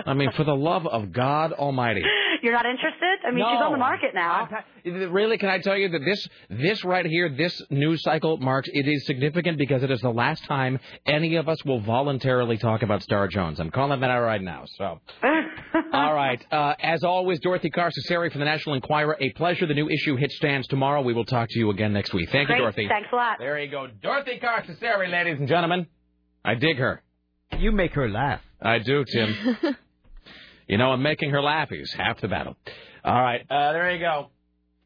I 0.05 0.13
mean, 0.13 0.31
for 0.31 0.43
the 0.43 0.55
love 0.55 0.85
of 0.85 1.11
God 1.11 1.53
Almighty. 1.53 2.03
You're 2.41 2.53
not 2.53 2.65
interested? 2.65 3.19
I 3.25 3.31
mean, 3.31 3.45
she's 3.49 3.61
on 3.61 3.71
the 3.71 3.77
market 3.77 4.13
now. 4.13 4.47
Really, 4.85 5.37
can 5.37 5.49
I 5.49 5.59
tell 5.59 5.75
you 5.75 5.89
that 5.89 6.01
this 6.05 6.27
this 6.49 6.83
right 6.83 7.05
here, 7.05 7.29
this 7.29 7.61
news 7.69 8.01
cycle 8.03 8.37
marks 8.37 8.69
it 8.71 8.87
is 8.87 9.05
significant 9.05 9.57
because 9.57 9.83
it 9.83 9.91
is 9.91 10.01
the 10.01 10.11
last 10.11 10.43
time 10.45 10.79
any 11.05 11.35
of 11.35 11.49
us 11.49 11.63
will 11.65 11.79
voluntarily 11.79 12.57
talk 12.57 12.83
about 12.83 13.01
Star 13.03 13.27
Jones. 13.27 13.59
I'm 13.59 13.71
calling 13.71 13.99
that 13.99 14.09
out 14.09 14.21
right 14.21 14.41
now. 14.41 14.65
So, 14.77 14.99
all 15.93 16.13
right. 16.13 16.43
Uh, 16.51 16.75
as 16.79 17.03
always, 17.03 17.39
Dorothy 17.39 17.69
Cascerceri 17.69 18.31
from 18.31 18.39
the 18.39 18.45
National 18.45 18.75
Enquirer. 18.75 19.17
A 19.19 19.31
pleasure. 19.31 19.65
The 19.65 19.73
new 19.73 19.89
issue 19.89 20.15
hits 20.15 20.35
stands 20.35 20.67
tomorrow. 20.67 21.01
We 21.01 21.13
will 21.13 21.25
talk 21.25 21.49
to 21.49 21.59
you 21.59 21.69
again 21.71 21.93
next 21.93 22.13
week. 22.13 22.29
Thank 22.31 22.47
Great. 22.47 22.57
you, 22.57 22.63
Dorothy. 22.63 22.87
Thanks 22.87 23.09
a 23.11 23.15
lot. 23.15 23.37
There 23.39 23.59
you 23.59 23.71
go, 23.71 23.87
Dorothy 24.01 24.39
Cascerceri, 24.41 25.11
ladies 25.11 25.39
and 25.39 25.47
gentlemen. 25.47 25.87
I 26.45 26.55
dig 26.55 26.77
her. 26.77 27.03
You 27.57 27.71
make 27.71 27.93
her 27.93 28.09
laugh. 28.09 28.41
I 28.61 28.79
do, 28.79 29.03
Tim. 29.05 29.75
you 30.67 30.77
know, 30.77 30.91
I'm 30.91 31.01
making 31.01 31.31
her 31.31 31.41
laugh 31.41 31.69
is 31.71 31.93
half 31.93 32.19
the 32.21 32.27
battle. 32.27 32.55
All 33.03 33.13
right, 33.21 33.41
uh, 33.49 33.71
there 33.73 33.91
you 33.93 33.99
go. 33.99 34.29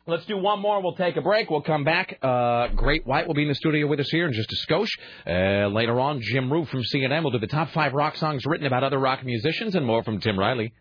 Let's 0.08 0.26
do 0.26 0.36
one 0.38 0.60
more. 0.60 0.82
We'll 0.82 0.96
take 0.96 1.16
a 1.16 1.22
break. 1.22 1.50
We'll 1.50 1.62
come 1.62 1.84
back. 1.84 2.18
Uh, 2.24 2.68
Great 2.70 3.06
White 3.06 3.28
will 3.28 3.36
be 3.36 3.44
in 3.44 3.48
the 3.50 3.56
studio 3.56 3.86
with 3.88 4.00
us 4.00 4.10
here 4.10 4.26
in 4.28 4.34
just 4.34 4.52
a 4.52 4.56
skosh. 4.68 4.90
Uh, 5.28 5.68
later 5.68 6.00
on, 6.00 6.20
Jim 6.22 6.52
Roop 6.52 6.68
from 6.70 6.82
CNN 6.84 7.24
will 7.24 7.32
do 7.32 7.38
the 7.40 7.46
top 7.48 7.70
five 7.70 7.94
rock 7.94 8.16
songs 8.18 8.44
written 8.48 8.66
about 8.66 8.84
other 8.84 8.98
rock 8.98 9.24
musicians 9.24 9.76
and 9.76 9.86
more 9.86 10.04
from 10.04 10.20
Tim 10.20 10.38
Riley. 10.40 10.74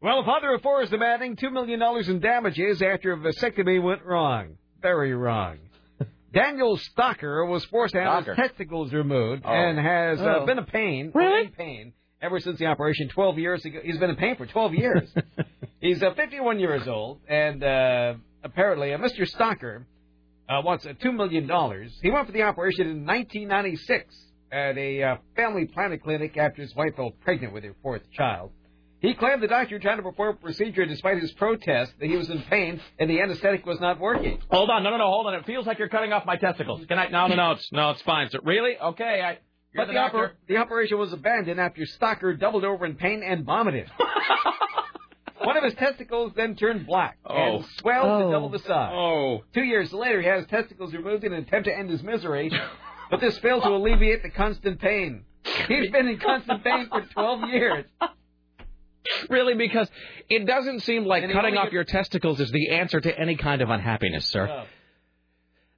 Well, 0.00 0.20
a 0.20 0.24
father 0.24 0.52
of 0.54 0.62
four 0.62 0.82
is 0.82 0.90
demanding 0.90 1.36
$2 1.36 1.52
million 1.52 1.80
in 2.08 2.20
damages 2.20 2.82
after 2.82 3.12
a 3.12 3.16
vasectomy 3.18 3.80
went 3.80 4.02
wrong. 4.04 4.56
Very 4.80 5.14
wrong. 5.14 5.58
Daniel 6.32 6.76
Stocker 6.78 7.46
was 7.48 7.64
forced 7.66 7.94
to 7.94 8.00
have 8.02 8.24
Stocker. 8.24 8.36
his 8.36 8.48
testicles 8.48 8.92
removed 8.92 9.42
Oh. 9.44 9.52
and 9.52 9.78
has 9.78 10.20
uh, 10.20 10.38
Oh. 10.40 10.46
been 10.46 10.58
in 10.58 10.64
pain. 10.64 11.12
Really? 11.14 11.46
In 11.46 11.52
pain 11.52 11.92
ever 12.22 12.40
since 12.40 12.58
the 12.58 12.66
operation 12.66 13.08
12 13.08 13.38
years 13.38 13.64
ago. 13.64 13.80
He's 13.82 13.98
been 13.98 14.10
in 14.10 14.16
pain 14.16 14.36
for 14.36 14.46
12 14.46 14.74
years. 14.74 15.10
He's 15.80 16.02
uh, 16.02 16.14
51 16.14 16.60
years 16.60 16.86
old, 16.86 17.18
and 17.28 17.62
uh, 17.62 18.14
apparently 18.44 18.94
uh, 18.94 18.98
Mr. 18.98 19.28
Stocker 19.30 19.84
uh, 20.48 20.62
wants 20.64 20.86
uh, 20.86 20.92
$2 21.04 21.14
million. 21.14 21.50
He 22.00 22.10
went 22.10 22.26
for 22.26 22.32
the 22.32 22.42
operation 22.42 22.86
in 22.86 23.04
1996 23.04 24.14
at 24.52 24.78
a 24.78 25.02
uh, 25.02 25.16
family 25.34 25.66
planning 25.66 25.98
clinic 25.98 26.36
after 26.36 26.62
his 26.62 26.74
wife 26.76 26.94
fell 26.94 27.10
pregnant 27.22 27.52
with 27.52 27.64
her 27.64 27.74
fourth 27.82 28.02
child. 28.12 28.52
He 29.00 29.14
claimed 29.14 29.42
the 29.42 29.48
doctor 29.48 29.80
tried 29.80 29.96
to 29.96 30.02
perform 30.02 30.36
a 30.36 30.38
procedure 30.38 30.86
despite 30.86 31.20
his 31.20 31.32
protest 31.32 31.92
that 31.98 32.06
he 32.06 32.16
was 32.16 32.30
in 32.30 32.40
pain 32.42 32.80
and 33.00 33.10
the 33.10 33.20
anesthetic 33.20 33.66
was 33.66 33.80
not 33.80 33.98
working. 33.98 34.40
Hold 34.48 34.70
on, 34.70 34.84
no, 34.84 34.90
no, 34.90 34.98
no, 34.98 35.06
hold 35.06 35.26
on. 35.26 35.34
It 35.34 35.44
feels 35.44 35.66
like 35.66 35.80
you're 35.80 35.88
cutting 35.88 36.12
off 36.12 36.24
my 36.24 36.36
testicles. 36.36 36.86
Can 36.86 36.98
I? 37.00 37.08
No, 37.08 37.26
no, 37.26 37.34
no, 37.34 37.50
it's 37.52 37.68
no, 37.72 37.90
it's 37.90 38.02
fine. 38.02 38.28
So, 38.30 38.38
really? 38.44 38.76
Okay, 38.80 39.22
I. 39.24 39.38
You're 39.74 39.86
But 39.86 39.92
the, 39.92 39.98
oper- 39.98 40.30
the 40.48 40.56
operation 40.58 40.98
was 40.98 41.12
abandoned 41.12 41.58
after 41.60 41.82
Stocker 41.82 42.38
doubled 42.38 42.64
over 42.64 42.84
in 42.84 42.94
pain 42.96 43.22
and 43.22 43.44
vomited. 43.44 43.90
One 45.44 45.56
of 45.56 45.64
his 45.64 45.74
testicles 45.74 46.32
then 46.36 46.54
turned 46.56 46.86
black 46.86 47.18
oh. 47.26 47.34
and 47.34 47.64
Oh. 47.64 47.66
swelled 47.78 48.20
to 48.20 48.26
Oh. 48.26 48.30
double 48.32 48.48
the 48.50 48.58
oh. 48.58 48.66
size. 48.66 48.92
Oh. 48.94 49.44
Two 49.54 49.62
years 49.64 49.92
later, 49.92 50.20
he 50.20 50.26
had 50.28 50.38
his 50.38 50.46
testicles 50.46 50.92
removed 50.92 51.24
in 51.24 51.32
an 51.32 51.42
attempt 51.42 51.66
to 51.68 51.76
end 51.76 51.90
his 51.90 52.02
misery, 52.02 52.50
but 53.10 53.20
this 53.20 53.38
failed 53.38 53.62
to 53.64 53.70
alleviate 53.70 54.22
the 54.22 54.30
constant 54.30 54.80
pain. 54.80 55.24
He's 55.66 55.90
been 55.90 56.06
in 56.06 56.18
constant 56.18 56.62
pain 56.62 56.88
for 56.88 57.02
12 57.02 57.40
years. 57.50 57.84
Really, 59.28 59.54
because 59.54 59.88
it 60.28 60.46
doesn't 60.46 60.80
seem 60.80 61.04
like 61.04 61.24
And 61.24 61.32
cutting 61.32 61.56
only 61.56 61.66
off 61.66 61.72
your 61.72 61.82
testicles 61.82 62.38
is 62.40 62.52
the 62.52 62.70
answer 62.70 63.00
to 63.00 63.18
any 63.18 63.34
kind 63.36 63.60
of 63.60 63.68
unhappiness, 63.68 64.26
sir. 64.28 64.64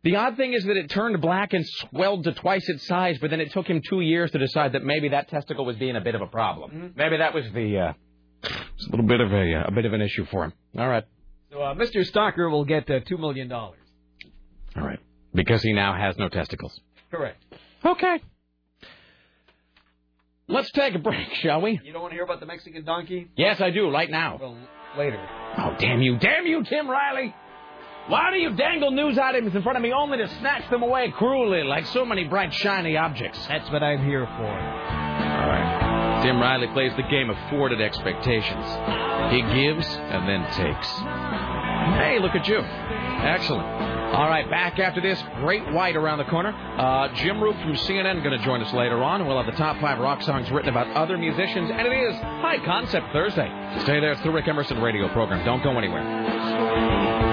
The 0.05 0.17
odd 0.17 0.37
thing 0.37 0.53
is 0.53 0.65
that 0.65 0.77
it 0.77 0.91
turned 0.91 1.21
black 1.21 1.55
and 1.55 1.67
swelled 1.67 2.25
to 2.25 2.33
twice 2.33 2.69
its 2.69 2.87
size, 2.87 3.17
but 3.21 3.31
then 3.31 3.41
it 3.41 3.53
took 3.53 3.67
him 3.67 3.81
two 3.89 4.01
years 4.03 4.31
to 4.33 4.39
decide 4.39 4.73
that 4.75 4.85
maybe 4.85 5.09
that 5.09 5.29
testicle 5.29 5.65
was 5.65 5.77
being 5.77 5.97
a 5.97 6.01
bit 6.01 6.15
of 6.15 6.21
a 6.21 6.27
problem. 6.27 6.71
Mm-hmm. 6.71 6.87
Maybe 6.99 7.17
that 7.17 7.33
was 7.35 7.45
the 7.53 7.79
uh, 7.79 7.93
it's 8.77 8.87
a 8.87 8.91
little 8.91 9.07
bit 9.07 9.21
of 9.21 9.33
a 9.33 9.55
uh, 9.55 9.65
a 9.69 9.71
bit 9.73 9.87
of 9.87 9.95
an 9.95 10.03
issue 10.03 10.27
for 10.27 10.45
him. 10.45 10.53
All 10.79 10.89
right, 10.89 11.05
So 11.51 11.63
uh, 11.63 11.75
Mr. 11.75 12.09
Stocker 12.09 12.51
will 12.51 12.67
get 12.67 12.89
uh, 12.91 13.01
$2 13.01 13.19
million. 13.19 13.51
all 13.51 13.75
right, 14.77 15.01
because 15.35 15.63
he 15.63 15.73
now 15.73 15.95
has 15.97 16.19
no 16.19 16.29
testicles. 16.29 16.79
Correct. 17.11 17.43
Okay. 17.85 18.21
Let's 20.47 20.71
take 20.73 20.95
a 20.95 20.99
break, 20.99 21.33
shall 21.37 21.63
we? 21.63 21.81
You 21.83 21.93
don't 21.95 22.03
want 22.03 22.13
to 22.13 22.17
hear 22.17 22.25
about 22.25 22.41
the 22.41 22.47
Mexican 22.47 22.85
donkey? 22.85 23.31
Yes, 23.37 23.63
I 23.63 23.71
do, 23.71 23.91
right 23.91 24.11
now. 24.11 24.37
Well, 24.39 24.59
later. 24.99 25.19
Oh, 25.57 25.75
damn 25.79 26.03
you. 26.03 26.19
Damn 26.19 26.47
you, 26.47 26.63
Tim 26.65 26.89
Riley. 26.91 27.35
Why 28.07 28.31
do 28.31 28.37
you 28.37 28.51
dangle 28.55 28.91
news 28.91 29.17
items 29.17 29.55
in 29.55 29.63
front 29.63 29.77
of 29.77 29.83
me 29.83 29.93
only 29.93 30.19
to 30.19 30.29
snatch 30.41 30.69
them 30.69 30.83
away 30.83 31.11
cruelly 31.11 31.63
like 31.63 31.87
so 31.87 32.05
many 32.05 32.25
bright, 32.25 32.53
shiny 32.53 32.99
objects? 32.99 33.47
That's 33.47 33.71
what 33.71 33.83
I'm 33.83 34.05
here 34.05 34.27
for. 34.27 34.45
All 34.45 35.49
right. 35.49 36.21
Tim 36.23 36.39
Riley 36.39 36.67
plays 36.69 36.93
the 36.97 37.03
game 37.05 37.31
of 37.31 37.37
thwarted 37.49 37.81
expectations. 37.81 38.67
He 39.33 39.41
gives 39.41 39.87
and 39.87 40.29
then 40.29 40.45
takes. 40.53 40.89
Hey, 41.99 42.19
look 42.21 42.35
at 42.35 42.47
you. 42.47 42.59
Excellent. 42.59 43.67
All 44.15 44.29
right, 44.29 44.49
back 44.51 44.79
after 44.79 45.01
this. 45.01 45.21
Great 45.41 45.73
White 45.73 45.97
around 45.97 46.19
the 46.19 46.25
corner. 46.25 46.51
Uh, 46.51 47.09
Jim 47.15 47.43
Roop 47.43 47.57
from 47.57 47.73
CNN 47.75 48.23
going 48.23 48.39
to 48.39 48.45
join 48.45 48.63
us 48.63 48.73
later 48.75 49.03
on. 49.03 49.27
We'll 49.27 49.43
have 49.43 49.51
the 49.51 49.59
top 49.59 49.81
five 49.81 49.99
rock 49.99 50.23
songs 50.23 50.51
written 50.51 50.69
about 50.69 50.89
other 50.95 51.17
musicians, 51.17 51.71
and 51.71 51.87
it 51.87 51.93
is 51.93 52.15
High 52.21 52.59
Concept 52.65 53.13
Thursday. 53.13 53.49
Stay 53.81 53.99
there. 54.01 54.13
It's 54.13 54.23
the 54.23 54.31
Rick 54.31 54.47
Emerson 54.47 54.81
radio 54.81 55.09
program. 55.09 55.45
Don't 55.45 55.63
go 55.65 55.77
anywhere. 55.79 57.24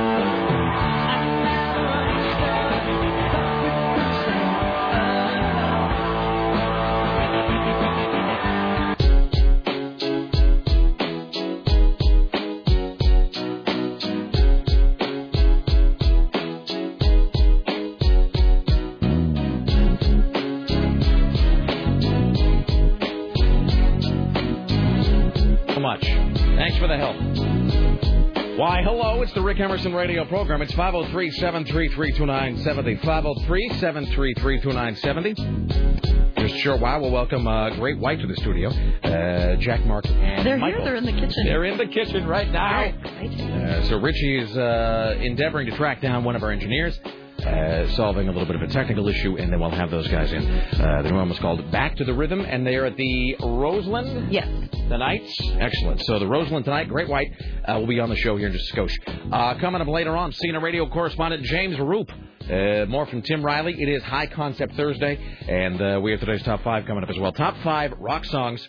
Why, 28.82 28.88
hello, 28.88 29.22
it's 29.22 29.34
the 29.34 29.42
Rick 29.42 29.60
Emerson 29.60 29.94
radio 29.94 30.26
program. 30.26 30.62
It's 30.62 30.74
503 30.74 31.32
733 31.32 32.12
2970. 32.14 32.96
503 33.06 33.70
733 33.80 34.62
2970. 34.62 36.42
Just 36.42 36.56
short 36.64 36.80
while, 36.82 37.00
we'll 37.02 37.12
welcome 37.12 37.48
uh, 37.48 37.70
Great 37.76 38.00
White 38.00 38.20
to 38.22 38.28
the 38.28 38.36
studio. 38.38 38.70
Uh, 39.04 39.56
Jack, 39.58 39.86
Mark, 39.86 40.08
and 40.08 40.46
They're 40.46 40.58
Michael. 40.58 40.82
here. 40.82 40.86
They're 40.86 40.96
in 40.96 41.06
the 41.06 41.12
kitchen. 41.12 41.46
They're 41.46 41.66
in 41.66 41.78
the 41.78 41.86
kitchen 41.86 42.26
right 42.26 42.50
now. 42.52 42.86
Uh, 42.86 43.84
so 43.90 43.98
Richie 43.98 44.40
is 44.40 44.58
uh, 44.58 45.16
endeavoring 45.22 45.68
to 45.70 45.78
track 45.78 46.02
down 46.02 46.24
one 46.24 46.36
of 46.36 46.42
our 46.42 46.50
engineers, 46.52 47.00
uh, 47.46 47.88
solving 47.96 48.28
a 48.28 48.32
little 48.32 48.46
bit 48.46 48.56
of 48.56 48.62
a 48.62 48.68
technical 48.68 49.08
issue, 49.08 49.38
and 49.38 49.52
then 49.52 49.60
we'll 49.60 49.70
have 49.70 49.92
those 49.92 50.08
guys 50.08 50.32
in. 50.32 50.46
Uh, 50.48 51.02
the 51.04 51.14
room 51.14 51.32
is 51.32 51.40
called 51.40 51.72
Back 51.72 51.96
to 51.98 52.06
the 52.06 52.14
Rhythm, 52.14 52.42
and 52.42 52.66
they 52.66 52.76
are 52.76 52.86
at 52.86 52.98
the 52.98 53.36
Roseland. 53.42 54.32
Yes. 54.32 54.48
Tonight, 54.90 55.24
excellent. 55.60 56.02
So 56.02 56.20
the 56.20 56.28
Roseland 56.28 56.66
tonight, 56.66 56.90
Great 56.90 57.08
White, 57.08 57.32
uh, 57.66 57.80
will 57.80 57.88
be 57.88 58.00
on 58.00 58.10
the 58.10 58.16
show 58.18 58.36
here 58.36 58.48
in 58.48 58.54
just 58.54 58.74
a 58.74 58.76
skosh. 58.76 58.94
Uh, 59.32 59.60
coming 59.60 59.82
up 59.82 59.88
later 59.88 60.18
on, 60.18 60.32
CNN 60.32 60.62
radio 60.62 60.88
correspondent 60.90 61.44
James 61.44 61.80
Roop. 61.80 62.12
Uh, 62.42 62.86
more 62.90 63.06
from 63.06 63.22
Tim 63.22 63.46
Riley. 63.46 63.74
It 63.82 63.88
is 63.88 64.04
High 64.04 64.26
Concept 64.28 64.76
Thursday, 64.76 65.18
and 65.48 65.82
uh, 65.82 66.00
we 66.02 66.12
have 66.12 66.20
today's 66.20 66.44
top 66.44 66.64
five 66.64 66.86
coming 66.86 67.04
up 67.04 67.10
as 67.10 67.18
well. 67.18 67.32
Top 67.32 67.56
five 67.64 67.94
rock 68.00 68.26
songs 68.26 68.68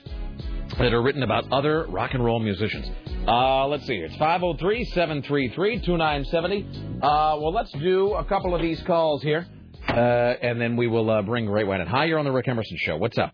that 0.78 0.93
are 0.93 1.03
written 1.03 1.23
about 1.23 1.51
other 1.53 1.86
rock 1.89 2.15
and 2.15 2.24
roll 2.24 2.40
musicians. 2.40 2.89
Uh, 3.27 3.66
let's 3.69 3.86
see. 3.86 3.97
It's 3.97 4.16
503 4.16 4.85
733 4.86 5.81
2970. 5.81 6.99
Uh, 7.03 7.36
Well, 7.40 7.53
let's 7.53 7.70
do 7.73 8.15
a 8.15 8.24
couple 8.24 8.55
of 8.55 8.62
these 8.62 8.81
calls 8.82 9.23
here, 9.23 9.47
uh, 9.89 9.93
and 9.93 10.61
then 10.61 10.77
we 10.77 10.86
will 10.86 11.09
uh, 11.11 11.23
bring 11.23 11.47
Great 11.47 11.66
White 11.66 11.81
in. 11.81 11.86
Hi, 11.86 12.07
you're 12.07 12.19
on 12.19 12.24
the 12.24 12.32
Rick 12.32 12.49
Emerson 12.49 12.77
Show. 12.81 12.97
What's 12.97 13.19
up? 13.19 13.32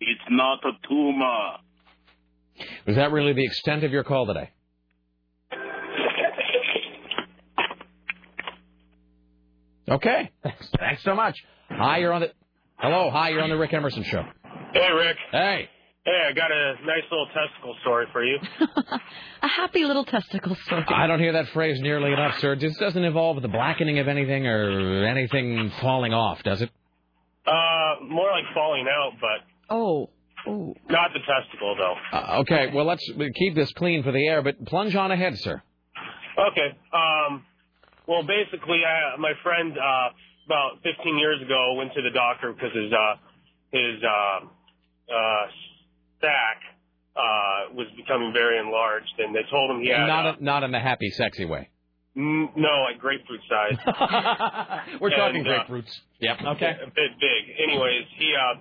It's 0.00 0.20
not 0.30 0.60
a 0.64 0.72
tumor. 0.88 1.56
Was 2.86 2.96
that 2.96 3.12
really 3.12 3.32
the 3.32 3.44
extent 3.44 3.84
of 3.84 3.92
your 3.92 4.04
call 4.04 4.26
today? 4.26 4.50
Okay. 9.88 10.30
Thanks, 10.42 10.68
Thanks 10.78 11.02
so 11.04 11.14
much. 11.14 11.36
Hi, 11.70 11.98
you're 11.98 12.12
on 12.12 12.20
the. 12.22 12.32
Hello, 12.76 13.10
hi, 13.10 13.30
you're 13.30 13.42
on 13.42 13.48
the 13.50 13.56
Rick 13.56 13.72
Emerson 13.72 14.02
Show. 14.04 14.22
Hey, 14.72 14.90
Rick. 14.92 15.16
Hey. 15.32 15.68
Hey, 16.08 16.26
I 16.26 16.32
got 16.32 16.50
a 16.50 16.72
nice 16.86 17.02
little 17.10 17.26
testicle 17.34 17.76
story 17.82 18.06
for 18.12 18.24
you. 18.24 18.38
A 19.42 19.46
happy 19.46 19.84
little 19.84 20.06
testicle 20.06 20.54
story. 20.64 20.82
I 20.88 21.06
don't 21.06 21.18
hear 21.20 21.34
that 21.34 21.48
phrase 21.48 21.78
nearly 21.82 22.12
enough, 22.14 22.38
sir. 22.38 22.56
This 22.56 22.74
doesn't 22.78 23.04
involve 23.04 23.42
the 23.42 23.48
blackening 23.48 23.98
of 23.98 24.08
anything 24.08 24.46
or 24.46 25.04
anything 25.06 25.70
falling 25.82 26.14
off, 26.14 26.42
does 26.42 26.62
it? 26.62 26.70
Uh, 27.46 27.96
more 28.08 28.30
like 28.30 28.44
falling 28.54 28.86
out, 28.90 29.12
but 29.20 29.74
Oh. 29.74 30.08
Oh. 30.46 30.74
not 30.88 31.10
the 31.12 31.20
testicle, 31.20 31.76
though. 31.76 31.94
Uh, 32.10 32.38
okay, 32.40 32.70
well, 32.74 32.86
let's 32.86 33.04
keep 33.34 33.54
this 33.54 33.70
clean 33.74 34.02
for 34.02 34.10
the 34.12 34.26
air, 34.26 34.40
but 34.40 34.64
plunge 34.64 34.94
on 34.96 35.10
ahead, 35.10 35.38
sir. 35.40 35.60
Okay. 36.38 36.68
Um, 36.94 37.44
well, 38.06 38.22
basically, 38.22 38.80
I, 38.82 39.18
my 39.18 39.32
friend 39.42 39.72
uh, 39.76 40.08
about 40.46 40.78
15 40.84 41.18
years 41.18 41.42
ago 41.42 41.74
went 41.74 41.92
to 41.92 42.00
the 42.00 42.10
doctor 42.10 42.54
because 42.54 42.72
his 42.72 42.90
uh, 42.94 43.14
his 43.72 44.02
uh, 44.02 44.46
uh, 45.14 45.46
sac 46.20 46.58
uh, 47.16 47.74
was 47.74 47.86
becoming 47.96 48.32
very 48.32 48.58
enlarged, 48.58 49.12
and 49.18 49.34
they 49.34 49.42
told 49.50 49.70
him 49.70 49.80
he 49.82 49.88
had 49.90 50.06
not, 50.06 50.26
uh, 50.26 50.32
a, 50.38 50.42
not 50.42 50.62
in 50.62 50.70
the 50.70 50.78
happy, 50.80 51.10
sexy 51.10 51.44
way. 51.44 51.68
n- 52.16 52.48
no 52.56 52.82
like 52.86 52.98
grapefruit 53.00 53.40
size. 53.48 53.74
We're 55.00 55.10
talking 55.10 55.42
And, 55.42 55.48
uh, 55.48 55.64
grapefruits. 55.64 55.92
Yep. 56.20 56.36
Okay. 56.56 56.72
a 56.82 56.90
bit 56.90 57.12
big. 57.20 57.42
Anyways, 57.62 58.06
he 58.18 58.34
uh, 58.34 58.60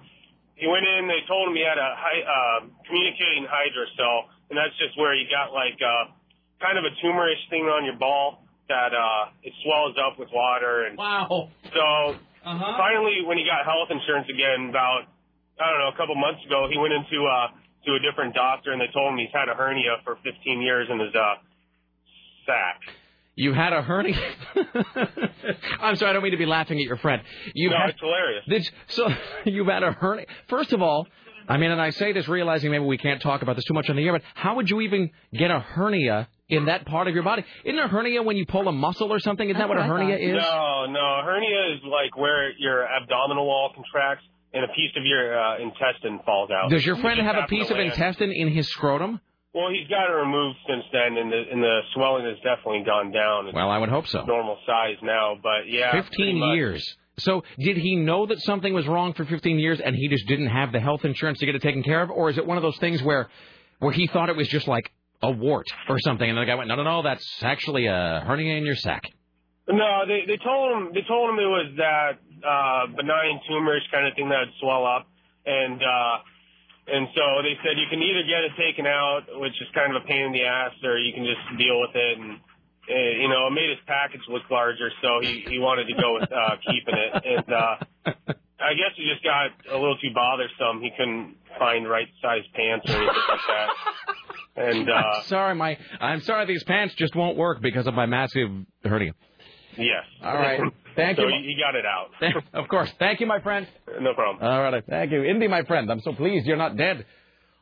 he 0.56 0.66
went 0.68 0.86
in. 0.86 1.08
They 1.08 1.22
told 1.28 1.50
him 1.50 1.56
he 1.56 1.62
had 1.66 1.78
a 1.78 1.92
hy- 1.98 2.26
uh, 2.26 2.60
communicating 2.86 3.46
hydrocele, 3.46 4.26
and 4.50 4.58
that's 4.58 4.74
just 4.78 4.98
where 4.98 5.14
you 5.14 5.26
got 5.30 5.54
like 5.54 5.78
uh, 5.82 6.10
kind 6.62 6.78
of 6.78 6.84
a 6.86 6.94
tumorish 7.06 7.42
thing 7.50 7.64
on 7.66 7.86
your 7.86 7.98
ball 7.98 8.44
that 8.70 8.92
uh, 8.94 9.30
it 9.44 9.54
swells 9.64 9.96
up 10.02 10.18
with 10.20 10.30
water. 10.34 10.86
And 10.86 10.98
wow. 10.98 11.50
So 11.74 12.16
finally, 12.44 13.22
when 13.26 13.38
he 13.38 13.46
got 13.46 13.66
health 13.66 13.90
insurance 13.92 14.28
again, 14.30 14.70
about 14.70 15.06
I 15.60 15.72
don't 15.72 15.80
know 15.80 15.92
a 15.94 15.98
couple 15.98 16.16
months 16.16 16.46
ago, 16.46 16.68
he 16.72 16.78
went 16.78 16.94
into 16.94 17.26
uh, 17.26 17.48
to 17.86 17.92
a 17.96 18.00
different 18.00 18.36
doctor, 18.36 18.72
and 18.72 18.82
they 18.82 18.92
told 18.94 19.14
him 19.14 19.18
he's 19.18 19.34
had 19.34 19.50
a 19.50 19.56
hernia 19.56 19.98
for 20.04 20.18
15 20.24 20.62
years 20.62 20.88
in 20.92 21.00
his 21.00 21.14
uh, 21.16 21.36
sac. 22.46 22.82
You 23.36 23.54
had 23.54 23.72
a 23.72 23.82
hernia. 23.82 24.20
I'm 25.80 25.96
sorry, 25.96 26.10
I 26.10 26.14
don't 26.14 26.24
mean 26.24 26.32
to 26.32 26.38
be 26.38 26.48
laughing 26.48 26.80
at 26.80 26.86
your 26.86 26.98
friend. 26.98 27.22
You 27.54 27.70
no, 27.70 27.78
had, 27.78 27.90
it's 27.92 28.00
hilarious. 28.00 28.44
Did, 28.48 28.72
so 28.88 29.10
you've 29.46 29.68
had 29.68 29.84
a 29.84 29.92
hernia. 29.92 30.26
First 30.50 30.74
of 30.74 30.82
all, 30.82 31.08
I 31.48 31.58
mean, 31.58 31.72
and 31.72 31.82
I 31.82 31.92
say 31.92 32.14
this 32.14 32.28
realizing 32.28 32.72
maybe 32.72 32.84
we 32.84 32.98
can't 32.98 33.22
talk 33.22 33.42
about 33.42 33.56
this 33.56 33.66
too 33.66 33.74
much 33.74 33.90
on 33.90 33.96
the 33.96 34.04
air, 34.04 34.12
but 34.12 34.24
how 34.34 34.56
would 34.56 34.70
you 34.70 34.82
even 34.82 35.12
get 35.32 35.50
a 35.50 35.60
hernia 35.60 36.28
in 36.50 36.66
that 36.66 36.86
part 36.86 37.08
of 37.08 37.14
your 37.14 37.24
body? 37.24 37.46
Isn't 37.64 37.80
a 37.80 37.88
hernia 37.88 38.22
when 38.24 38.38
you 38.38 38.46
pull 38.46 38.68
a 38.68 38.72
muscle 38.72 39.14
or 39.14 39.20
something? 39.20 39.48
Isn't 39.48 39.60
that 39.60 39.70
what 39.70 39.78
a 39.78 39.84
hernia 39.84 40.18
is? 40.18 40.34
No, 40.34 40.86
no. 40.90 41.00
A 41.00 41.22
hernia 41.24 41.76
is 41.76 41.82
like 41.84 42.18
where 42.18 42.52
your 42.58 42.86
abdominal 42.86 43.46
wall 43.46 43.72
contracts 43.74 44.26
and 44.58 44.66
a 44.66 44.74
piece 44.74 44.92
of 44.98 45.06
your 45.06 45.40
uh, 45.40 45.60
intestine 45.60 46.20
falls 46.26 46.50
out. 46.52 46.70
Does 46.70 46.86
your 46.86 46.98
friend 46.98 47.20
have 47.22 47.38
a 47.38 47.48
piece 47.48 47.70
of 47.70 47.78
land. 47.78 47.92
intestine 47.92 48.32
in 48.32 48.50
his 48.52 48.68
scrotum? 48.70 49.22
Well, 49.54 49.70
he's 49.70 49.88
got 49.88 50.10
it 50.10 50.14
removed 50.14 50.58
since 50.68 50.84
then, 50.92 51.18
and 51.18 51.32
the 51.32 51.44
and 51.52 51.64
the 51.64 51.80
swelling 51.94 52.26
has 52.26 52.36
definitely 52.38 52.84
gone 52.86 53.12
down. 53.12 53.48
It's 53.48 53.56
Well, 53.56 53.70
I 53.70 53.78
would 53.78 53.90
hope 53.90 54.08
so. 54.08 54.24
normal 54.24 54.58
size 54.66 54.98
now, 55.02 55.36
but 55.42 55.68
yeah, 55.68 55.92
15 55.92 56.38
years. 56.56 56.98
So, 57.20 57.44
did 57.58 57.78
he 57.78 57.96
know 57.96 58.28
that 58.28 58.40
something 58.42 58.74
was 58.74 58.86
wrong 58.88 59.14
for 59.14 59.26
15 59.26 59.58
years 59.58 59.80
and 59.80 59.96
he 59.96 60.08
just 60.08 60.28
didn't 60.28 60.48
have 60.48 60.72
the 60.72 60.80
health 60.80 61.04
insurance 61.04 61.40
to 61.40 61.48
get 61.48 61.56
it 61.56 61.64
taken 61.64 61.82
care 61.82 62.04
of? 62.04 62.12
Or 62.12 62.30
is 62.30 62.38
it 62.38 62.46
one 62.46 62.58
of 62.58 62.64
those 62.64 62.78
things 62.78 63.02
where 63.02 63.30
where 63.80 63.92
he 63.92 64.06
thought 64.08 64.30
it 64.30 64.36
was 64.36 64.48
just 64.48 64.68
like 64.68 64.92
a 65.24 65.32
wart 65.32 65.66
or 65.90 65.98
something 66.00 66.30
and 66.30 66.38
the 66.38 66.46
guy 66.46 66.54
went, 66.54 66.68
no, 66.68 66.76
no, 66.76 66.84
no, 66.84 67.02
that's 67.02 67.28
actually 67.42 67.88
a 67.88 68.24
hernia 68.28 68.56
in 68.58 68.66
your 68.66 68.76
sac? 68.76 69.04
No, 69.68 70.04
they 70.08 70.26
they 70.28 70.38
told 70.38 70.78
him 70.78 70.92
they 70.94 71.02
told 71.08 71.32
him 71.32 71.40
it 71.40 71.50
was 71.50 71.72
that 71.78 72.20
uh, 72.46 72.88
benign 72.96 73.40
tumorish 73.50 73.86
kind 73.92 74.08
of 74.08 74.14
thing 74.16 74.30
that 74.30 74.40
would 74.40 74.56
swell 74.60 74.86
up, 74.86 75.08
and 75.46 75.82
uh, 75.82 76.18
and 76.88 77.08
so 77.16 77.42
they 77.44 77.56
said 77.64 77.78
you 77.78 77.88
can 77.90 78.02
either 78.02 78.24
get 78.24 78.44
it 78.44 78.52
taken 78.58 78.86
out, 78.88 79.28
which 79.40 79.54
is 79.62 79.68
kind 79.74 79.96
of 79.96 80.04
a 80.04 80.06
pain 80.06 80.26
in 80.28 80.32
the 80.32 80.44
ass, 80.44 80.72
or 80.84 80.98
you 80.98 81.14
can 81.14 81.26
just 81.26 81.44
deal 81.58 81.80
with 81.82 81.96
it. 81.96 82.18
And 82.18 82.40
uh, 82.90 82.94
you 82.94 83.28
know, 83.28 83.48
it 83.48 83.52
made 83.52 83.70
his 83.70 83.80
package 83.86 84.22
look 84.30 84.44
larger, 84.50 84.90
so 85.02 85.20
he 85.22 85.44
he 85.48 85.60
wanted 85.60 85.88
to 85.88 85.96
go 86.00 86.16
with 86.16 86.32
uh, 86.32 86.56
keeping 86.64 86.96
it. 86.96 87.12
And 87.26 87.54
uh, 87.54 87.76
I 88.60 88.74
guess 88.74 88.96
he 88.96 89.08
just 89.12 89.24
got 89.24 89.52
a 89.70 89.78
little 89.78 89.98
too 89.98 90.12
bothersome. 90.14 90.82
He 90.82 90.92
couldn't 90.98 91.36
find 91.60 91.90
right 91.90 92.08
size 92.22 92.44
pants 92.54 92.86
or 92.90 92.96
anything 92.96 93.16
like 93.30 93.40
that. 93.48 93.70
And 94.56 94.90
uh, 94.90 94.94
I'm 94.94 95.24
sorry, 95.26 95.56
my 95.56 95.78
I'm 96.00 96.22
sorry 96.22 96.46
these 96.46 96.64
pants 96.64 96.96
just 96.96 97.16
won't 97.16 97.38
work 97.38 97.62
because 97.62 97.88
of 97.88 97.94
my 97.94 98.06
massive 98.06 98.50
hernia. 98.84 99.14
Yes. 99.78 100.04
All 100.24 100.34
right. 100.34 100.60
Thank 100.96 101.18
so 101.18 101.24
you. 101.24 101.30
he 101.30 101.54
he 101.54 101.62
got 101.62 101.76
it 101.76 101.86
out. 101.86 102.44
of 102.54 102.68
course. 102.68 102.92
Thank 102.98 103.20
you, 103.20 103.28
my 103.28 103.40
friend. 103.40 103.68
No 104.02 104.14
problem. 104.14 104.44
All 104.44 104.62
right. 104.64 104.84
Thank 104.88 105.12
you. 105.12 105.24
Indy, 105.24 105.48
my 105.48 105.64
friend. 105.64 105.92
I'm 105.92 106.02
so 106.02 106.14
pleased 106.14 106.46
you're 106.48 106.58
not 106.58 106.76
dead. 106.76 107.06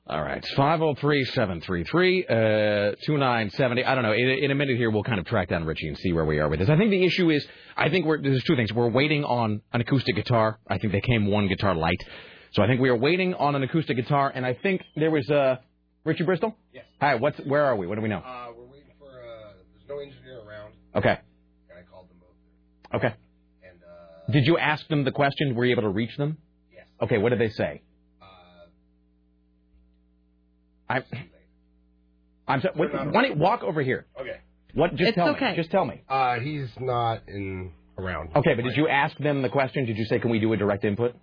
All 0.07 0.21
right. 0.21 0.45
503 0.55 1.25
733 1.25 2.25
2970. 3.05 3.83
I 3.83 3.95
don't 3.95 4.03
know. 4.03 4.13
In, 4.13 4.29
in 4.29 4.51
a 4.51 4.55
minute 4.55 4.77
here, 4.77 4.91
we'll 4.91 5.03
kind 5.03 5.19
of 5.19 5.25
track 5.25 5.49
down 5.49 5.65
Richie 5.65 5.87
and 5.87 5.97
see 5.97 6.13
where 6.13 6.25
we 6.25 6.39
are 6.39 6.47
with 6.47 6.59
this. 6.59 6.69
I 6.69 6.77
think 6.77 6.91
the 6.91 7.03
issue 7.03 7.31
is, 7.31 7.45
I 7.75 7.89
think 7.89 8.05
we're, 8.05 8.21
there's 8.21 8.43
two 8.43 8.55
things. 8.55 8.71
We're 8.71 8.87
waiting 8.87 9.23
on 9.23 9.61
an 9.73 9.81
acoustic 9.81 10.15
guitar. 10.15 10.59
I 10.67 10.77
think 10.77 10.93
they 10.93 11.01
came 11.01 11.25
one 11.25 11.47
guitar 11.47 11.73
light. 11.73 11.99
So 12.51 12.61
I 12.61 12.67
think 12.67 12.81
we 12.81 12.89
are 12.89 12.95
waiting 12.95 13.33
on 13.33 13.55
an 13.55 13.63
acoustic 13.63 13.97
guitar, 13.97 14.31
and 14.33 14.45
I 14.45 14.53
think 14.53 14.81
there 14.95 15.09
was 15.11 15.27
uh, 15.29 15.57
Richie 16.05 16.23
Bristol. 16.23 16.55
Yes. 16.71 16.85
Hi. 17.01 17.15
What's 17.15 17.39
where 17.39 17.65
are 17.65 17.75
we? 17.75 17.87
What 17.87 17.95
do 17.95 18.01
we 18.01 18.07
know? 18.07 18.19
Uh, 18.19 18.47
we're 18.55 18.63
waiting 18.65 18.93
for. 18.97 19.07
Uh, 19.07 19.53
there's 19.73 19.89
no 19.89 19.99
engineer 19.99 20.39
around. 20.47 20.73
Okay. 20.95 21.19
Both. 23.01 23.05
Okay. 23.05 23.15
Did 24.31 24.45
you 24.47 24.57
ask 24.57 24.87
them 24.87 25.03
the 25.03 25.11
question? 25.11 25.55
Were 25.55 25.65
you 25.65 25.71
able 25.71 25.83
to 25.83 25.89
reach 25.89 26.15
them? 26.17 26.37
Yes. 26.73 26.87
Okay. 27.01 27.17
What 27.17 27.29
did 27.29 27.39
they 27.39 27.49
say? 27.49 27.81
I'm. 30.89 31.03
I'm. 32.47 32.61
So, 32.61 32.69
wait, 32.75 32.93
why 32.93 33.05
don't 33.11 33.29
you 33.29 33.35
walk 33.35 33.63
over 33.63 33.81
here? 33.81 34.05
Okay. 34.19 34.37
What? 34.73 34.91
Just 34.95 35.09
It's 35.09 35.15
tell 35.15 35.29
okay. 35.29 35.51
me. 35.51 35.55
Just 35.55 35.71
tell 35.71 35.85
me. 35.85 36.01
Uh, 36.07 36.39
he's 36.39 36.69
not 36.79 37.21
in 37.27 37.71
around. 37.97 38.35
Okay, 38.35 38.53
but 38.55 38.63
did 38.63 38.75
you 38.77 38.87
ask 38.87 39.17
them 39.17 39.41
the 39.41 39.49
question? 39.49 39.85
Did 39.85 39.97
you 39.97 40.05
say, 40.05 40.19
"Can 40.19 40.29
we 40.31 40.39
do 40.39 40.51
a 40.53 40.57
direct 40.57 40.83
input"? 40.85 41.15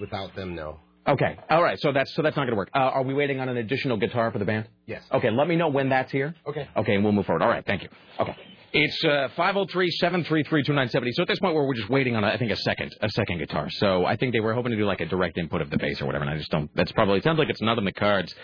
Without 0.00 0.34
them, 0.34 0.54
no. 0.54 0.80
Okay. 1.06 1.38
All 1.48 1.62
right. 1.62 1.78
So 1.80 1.92
that's 1.92 2.14
so 2.14 2.22
that's 2.22 2.36
not 2.36 2.42
going 2.42 2.52
to 2.52 2.56
work. 2.56 2.70
Uh, 2.74 2.78
are 2.78 3.02
we 3.02 3.14
waiting 3.14 3.40
on 3.40 3.48
an 3.48 3.56
additional 3.56 3.96
guitar 3.96 4.30
for 4.30 4.38
the 4.38 4.44
band? 4.44 4.68
Yes. 4.86 5.02
Okay. 5.12 5.30
Let 5.30 5.48
me 5.48 5.56
know 5.56 5.68
when 5.68 5.88
that's 5.88 6.12
here. 6.12 6.34
Okay. 6.46 6.68
Okay, 6.76 6.94
and 6.94 7.04
we'll 7.04 7.12
move 7.12 7.26
forward. 7.26 7.42
All 7.42 7.48
right. 7.48 7.64
Thank 7.64 7.82
you. 7.82 7.88
Okay. 8.20 8.36
It's 8.72 9.02
uh, 9.04 9.28
503-733-2970. 9.36 11.12
So 11.14 11.22
at 11.22 11.28
this 11.28 11.38
point, 11.38 11.54
where 11.54 11.64
we're 11.64 11.74
just 11.74 11.88
waiting 11.88 12.16
on, 12.16 12.24
I 12.24 12.36
think, 12.36 12.50
a 12.52 12.56
second, 12.56 12.94
a 13.00 13.08
second 13.10 13.38
guitar. 13.38 13.70
So 13.70 14.04
I 14.04 14.16
think 14.16 14.32
they 14.32 14.40
were 14.40 14.54
hoping 14.54 14.70
to 14.72 14.76
do 14.76 14.84
like 14.84 15.00
a 15.00 15.06
direct 15.06 15.38
input 15.38 15.60
of 15.62 15.70
the 15.70 15.78
bass 15.78 16.00
or 16.02 16.06
whatever, 16.06 16.24
and 16.24 16.34
I 16.34 16.36
just 16.36 16.50
don't. 16.50 16.70
That's 16.74 16.92
probably. 16.92 17.18
It 17.18 17.24
sounds 17.24 17.38
like 17.38 17.48
it's 17.48 17.62
not 17.62 17.78
in 17.78 17.84
the 17.84 17.92
cards. 17.92 18.34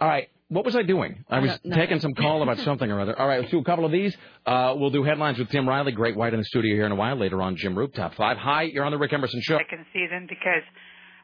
All 0.00 0.08
right. 0.08 0.28
What 0.48 0.66
was 0.66 0.76
I 0.76 0.82
doing? 0.82 1.24
I 1.30 1.36
I 1.36 1.40
was 1.40 1.50
don't 1.50 1.64
know. 1.64 1.76
taking 1.76 1.98
some 2.00 2.12
call 2.12 2.42
about 2.42 2.58
something 2.64 2.90
or 2.90 3.00
other. 3.00 3.18
All 3.18 3.26
right, 3.26 3.40
let's 3.40 3.50
do 3.50 3.58
a 3.58 3.64
couple 3.64 3.86
of 3.86 3.92
these. 3.92 4.14
Uh, 4.44 4.74
we'll 4.76 4.90
do 4.90 5.02
headlines 5.02 5.38
with 5.38 5.48
Tim 5.48 5.66
Riley, 5.66 5.92
Great 5.92 6.14
White 6.14 6.34
in 6.34 6.40
the 6.40 6.44
studio 6.44 6.74
here 6.74 6.84
in 6.84 6.92
a 6.92 6.96
while. 6.96 7.16
Later 7.16 7.40
on, 7.40 7.56
Jim 7.56 7.74
Roop, 7.78 7.94
Top 7.94 8.14
5. 8.14 8.36
Hi, 8.36 8.62
you're 8.64 8.84
on 8.84 8.92
the 8.92 8.98
Rick 8.98 9.14
Emerson 9.14 9.40
Show. 9.42 9.56
second 9.56 9.86
season 9.94 10.26
because 10.28 10.60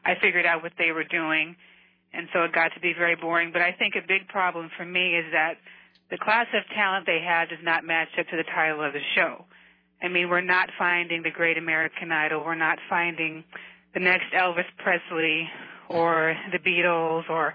I 0.03 0.13
figured 0.19 0.47
out 0.47 0.63
what 0.63 0.71
they 0.79 0.91
were 0.91 1.03
doing, 1.03 1.55
and 2.13 2.27
so 2.33 2.41
it 2.43 2.53
got 2.53 2.69
to 2.73 2.79
be 2.79 2.93
very 2.97 3.15
boring. 3.15 3.51
But 3.53 3.61
I 3.61 3.73
think 3.77 3.93
a 3.95 4.07
big 4.07 4.27
problem 4.29 4.71
for 4.75 4.83
me 4.85 5.13
is 5.17 5.25
that 5.33 5.57
the 6.09 6.17
class 6.17 6.47
of 6.53 6.63
talent 6.75 7.05
they 7.05 7.21
have 7.25 7.49
does 7.49 7.59
not 7.63 7.83
match 7.83 8.09
up 8.19 8.27
to 8.27 8.37
the 8.37 8.43
title 8.43 8.83
of 8.83 8.93
the 8.93 9.01
show. 9.15 9.45
I 10.01 10.07
mean, 10.07 10.29
we're 10.29 10.41
not 10.41 10.69
finding 10.77 11.23
the 11.23 11.31
Great 11.31 11.57
American 11.57 12.11
Idol. 12.11 12.43
We're 12.43 12.55
not 12.55 12.79
finding 12.89 13.43
the 13.93 13.99
next 13.99 14.31
Elvis 14.33 14.65
Presley 14.77 15.49
or 15.89 16.35
the 16.51 16.59
Beatles 16.59 17.29
or 17.29 17.53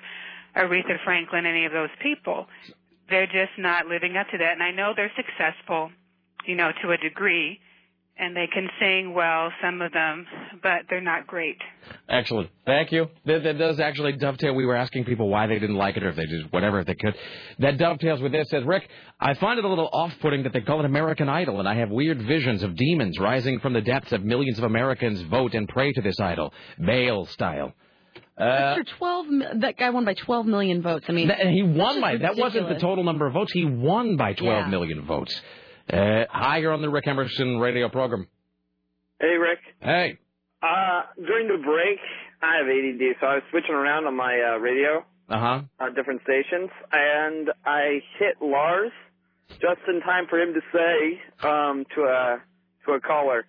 Aretha 0.56 1.02
Franklin, 1.04 1.46
any 1.46 1.64
of 1.64 1.72
those 1.72 1.90
people. 2.02 2.46
They're 3.08 3.26
just 3.26 3.58
not 3.58 3.86
living 3.86 4.16
up 4.16 4.28
to 4.30 4.38
that. 4.38 4.52
And 4.52 4.62
I 4.62 4.70
know 4.70 4.92
they're 4.94 5.12
successful, 5.16 5.90
you 6.46 6.54
know, 6.54 6.70
to 6.82 6.92
a 6.92 6.96
degree, 6.96 7.60
and 8.16 8.36
they 8.36 8.46
can 8.52 8.68
sing 8.78 9.12
well, 9.14 9.50
some 9.62 9.82
of 9.82 9.92
them, 9.92 10.26
but 10.62 10.82
they're 10.88 11.00
not 11.00 11.26
great. 11.26 11.56
Excellent. 12.08 12.48
Thank 12.64 12.92
you. 12.92 13.08
That, 13.26 13.42
that 13.42 13.58
does 13.58 13.80
actually 13.80 14.12
dovetail. 14.12 14.54
We 14.54 14.66
were 14.66 14.76
asking 14.76 15.04
people 15.04 15.28
why 15.28 15.46
they 15.48 15.58
didn't 15.58 15.76
like 15.76 15.96
it 15.96 16.04
or 16.04 16.10
if 16.10 16.16
they 16.16 16.26
did 16.26 16.52
whatever 16.52 16.78
if 16.80 16.86
they 16.86 16.94
could. 16.94 17.14
That 17.58 17.76
dovetails 17.76 18.20
with 18.20 18.30
this. 18.32 18.48
Says 18.50 18.62
Rick, 18.64 18.88
I 19.18 19.34
find 19.34 19.58
it 19.58 19.64
a 19.64 19.68
little 19.68 19.90
off-putting 19.92 20.44
that 20.44 20.52
they 20.52 20.60
call 20.60 20.78
it 20.80 20.84
American 20.86 21.28
Idol, 21.28 21.58
and 21.58 21.68
I 21.68 21.74
have 21.76 21.90
weird 21.90 22.22
visions 22.22 22.62
of 22.62 22.76
demons 22.76 23.18
rising 23.18 23.58
from 23.60 23.72
the 23.72 23.80
depths 23.80 24.12
of 24.12 24.22
millions 24.24 24.58
of 24.58 24.64
Americans 24.64 25.20
vote 25.22 25.54
and 25.54 25.68
pray 25.68 25.92
to 25.92 26.00
this 26.00 26.20
idol, 26.20 26.52
Baal 26.78 27.26
style. 27.26 27.72
Uh, 28.38 28.42
After 28.44 28.84
12, 28.98 29.26
that 29.60 29.76
guy 29.76 29.90
won 29.90 30.04
by 30.04 30.14
12 30.14 30.46
million 30.46 30.82
votes. 30.82 31.04
I 31.08 31.12
mean, 31.12 31.28
That- 31.28 31.46
he 31.48 31.62
won 31.62 32.00
by 32.00 32.12
just 32.16 32.22
that 32.22 32.36
wasn't 32.36 32.68
the 32.68 32.78
total 32.78 33.04
number 33.04 33.26
of 33.26 33.32
votes. 33.32 33.52
He 33.52 33.64
won 33.64 34.16
by 34.16 34.34
twelve 34.34 34.64
Yeah. 34.66 34.70
million 34.70 35.02
votes. 35.02 35.40
Uh, 35.92 36.24
hi, 36.30 36.58
you're 36.58 36.72
on 36.72 36.80
the 36.82 36.88
Rick 36.88 37.06
Emerson 37.06 37.58
radio 37.58 37.88
program. 37.88 38.26
Hey, 39.20 39.36
Rick. 39.36 39.58
Hey. 39.80 40.18
Uh, 40.62 41.02
during 41.16 41.46
the 41.48 41.62
break, 41.62 41.98
I 42.42 42.56
have 42.58 42.66
ADD, 42.66 43.16
so 43.20 43.26
I 43.26 43.34
was 43.34 43.42
switching 43.50 43.74
around 43.74 44.06
on 44.06 44.16
my 44.16 44.54
uh, 44.54 44.58
radio, 44.58 45.04
Uh 45.28 45.38
huh. 45.38 45.60
uh, 45.78 45.90
different 45.94 46.22
stations, 46.22 46.70
and 46.90 47.50
I 47.66 48.00
hit 48.18 48.36
Lars 48.40 48.92
just 49.50 49.80
in 49.88 50.00
time 50.00 50.24
for 50.28 50.38
him 50.40 50.54
to 50.54 50.60
say 50.72 51.46
um, 51.46 51.84
to 51.94 52.02
a 52.02 52.38
to 52.86 52.92
a 52.92 53.00
caller, 53.00 53.44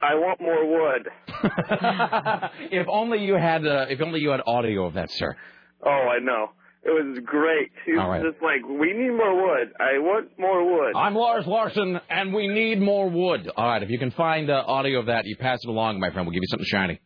"I 0.00 0.14
want 0.14 0.40
more 0.40 0.64
wood." 0.66 1.08
if 2.70 2.86
only 2.88 3.24
you 3.24 3.34
had 3.34 3.66
uh, 3.66 3.86
if 3.88 4.00
only 4.00 4.20
you 4.20 4.30
had 4.30 4.40
audio 4.46 4.86
of 4.86 4.94
that, 4.94 5.10
sir. 5.10 5.36
Oh, 5.84 5.90
I 5.90 6.20
know. 6.20 6.50
It 6.82 6.88
was 6.90 7.18
great. 7.26 7.72
He 7.84 7.92
was 7.92 8.00
All 8.00 8.08
right. 8.08 8.22
just 8.22 8.42
like, 8.42 8.66
"We 8.66 8.92
need 8.92 9.10
more 9.10 9.34
wood. 9.34 9.72
I 9.78 9.98
want 9.98 10.38
more 10.38 10.64
wood." 10.64 10.94
I'm 10.96 11.14
Lars 11.14 11.46
Larson, 11.46 12.00
and 12.08 12.32
we 12.32 12.48
need 12.48 12.80
more 12.80 13.08
wood. 13.10 13.50
All 13.54 13.66
right, 13.66 13.82
if 13.82 13.90
you 13.90 13.98
can 13.98 14.10
find 14.12 14.48
uh, 14.48 14.64
audio 14.66 15.00
of 15.00 15.06
that, 15.06 15.26
you 15.26 15.36
pass 15.36 15.58
it 15.62 15.68
along, 15.68 16.00
my 16.00 16.10
friend. 16.10 16.26
We'll 16.26 16.32
give 16.32 16.42
you 16.42 16.48
something 16.48 16.66
shiny. 16.66 17.00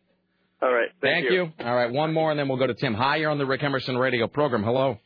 All 0.61 0.71
right. 0.71 0.89
Thank, 1.01 1.29
you. 1.29 1.51
All 1.59 1.75
right, 1.75 1.91
one 1.91 2.13
more, 2.13 2.31
and 2.31 2.39
then 2.39 2.47
we'll 2.47 2.57
go 2.57 2.67
to 2.67 2.73
Tim. 2.73 2.93
Hi, 2.93 3.17
you're 3.17 3.29
on 3.29 3.37
the 3.37 3.45
Rick 3.45 3.63
Emerson 3.63 3.97
radio 3.97 4.27
program. 4.27 4.63
Hello. 4.63 4.97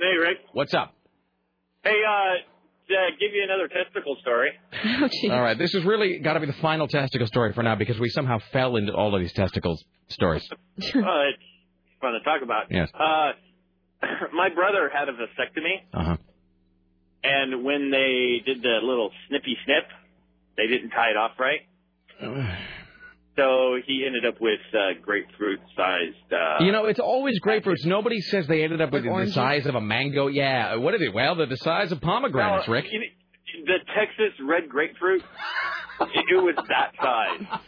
Hey, 0.00 0.16
Rick. 0.18 0.38
What's 0.52 0.74
up? 0.74 0.92
Hey, 1.84 2.02
uh, 2.06 2.50
to 2.90 3.16
give 3.18 3.32
you 3.32 3.44
another 3.44 3.68
testicle 3.68 4.16
story. 4.20 4.50
All 5.30 5.40
right, 5.40 5.56
this 5.56 5.72
has 5.72 5.84
really 5.84 6.18
got 6.18 6.34
to 6.34 6.40
be 6.40 6.46
the 6.46 6.52
final 6.54 6.88
testicle 6.88 7.26
story 7.26 7.52
for 7.52 7.62
now 7.62 7.76
because 7.76 7.98
we 7.98 8.08
somehow 8.08 8.38
fell 8.52 8.76
into 8.76 8.92
all 8.92 9.14
of 9.14 9.20
these 9.20 9.32
testicles 9.32 9.84
stories. 10.08 10.46
uh, 10.52 10.56
it's 10.80 10.94
fun 12.00 12.12
to 12.12 12.20
talk 12.24 12.42
about. 12.42 12.64
Yes. 12.70 12.90
Uh, 12.92 13.32
my 14.32 14.48
brother 14.54 14.90
had 14.92 15.08
a 15.08 15.12
vasectomy, 15.12 15.82
Uh 15.92 16.04
huh. 16.04 16.16
and 17.24 17.64
when 17.64 17.90
they 17.90 18.42
did 18.44 18.62
the 18.62 18.78
little 18.82 19.10
snippy 19.28 19.56
snip, 19.64 19.84
they 20.56 20.66
didn't 20.66 20.90
tie 20.90 21.10
it 21.10 21.16
off 21.16 21.32
right. 21.38 21.60
So 23.36 23.76
he 23.86 24.04
ended 24.06 24.26
up 24.26 24.38
with 24.40 24.60
uh, 24.74 25.00
grapefruit-sized. 25.00 26.32
Uh, 26.32 26.62
You 26.64 26.72
know, 26.72 26.86
it's 26.86 26.98
always 26.98 27.40
grapefruits. 27.40 27.86
Nobody 27.86 28.20
says 28.20 28.46
they 28.48 28.64
ended 28.64 28.82
up 28.82 28.92
with 28.92 29.04
the 29.04 29.30
size 29.32 29.64
of 29.66 29.74
a 29.76 29.80
mango. 29.80 30.26
Yeah, 30.26 30.74
what 30.74 30.82
what 30.82 30.94
is 30.96 31.00
it? 31.02 31.14
Well, 31.14 31.36
they're 31.36 31.46
the 31.46 31.56
size 31.56 31.90
of 31.92 32.00
pomegranates, 32.02 32.66
No, 32.66 32.72
Rick. 32.74 32.86
you 32.90 32.98
know, 32.98 33.06
the 33.66 33.78
Texas 33.94 34.38
red 34.46 34.68
grapefruit, 34.68 35.22
it, 35.22 36.08
it 36.36 36.42
was 36.42 36.56
that 36.68 36.92
size. 37.00 37.60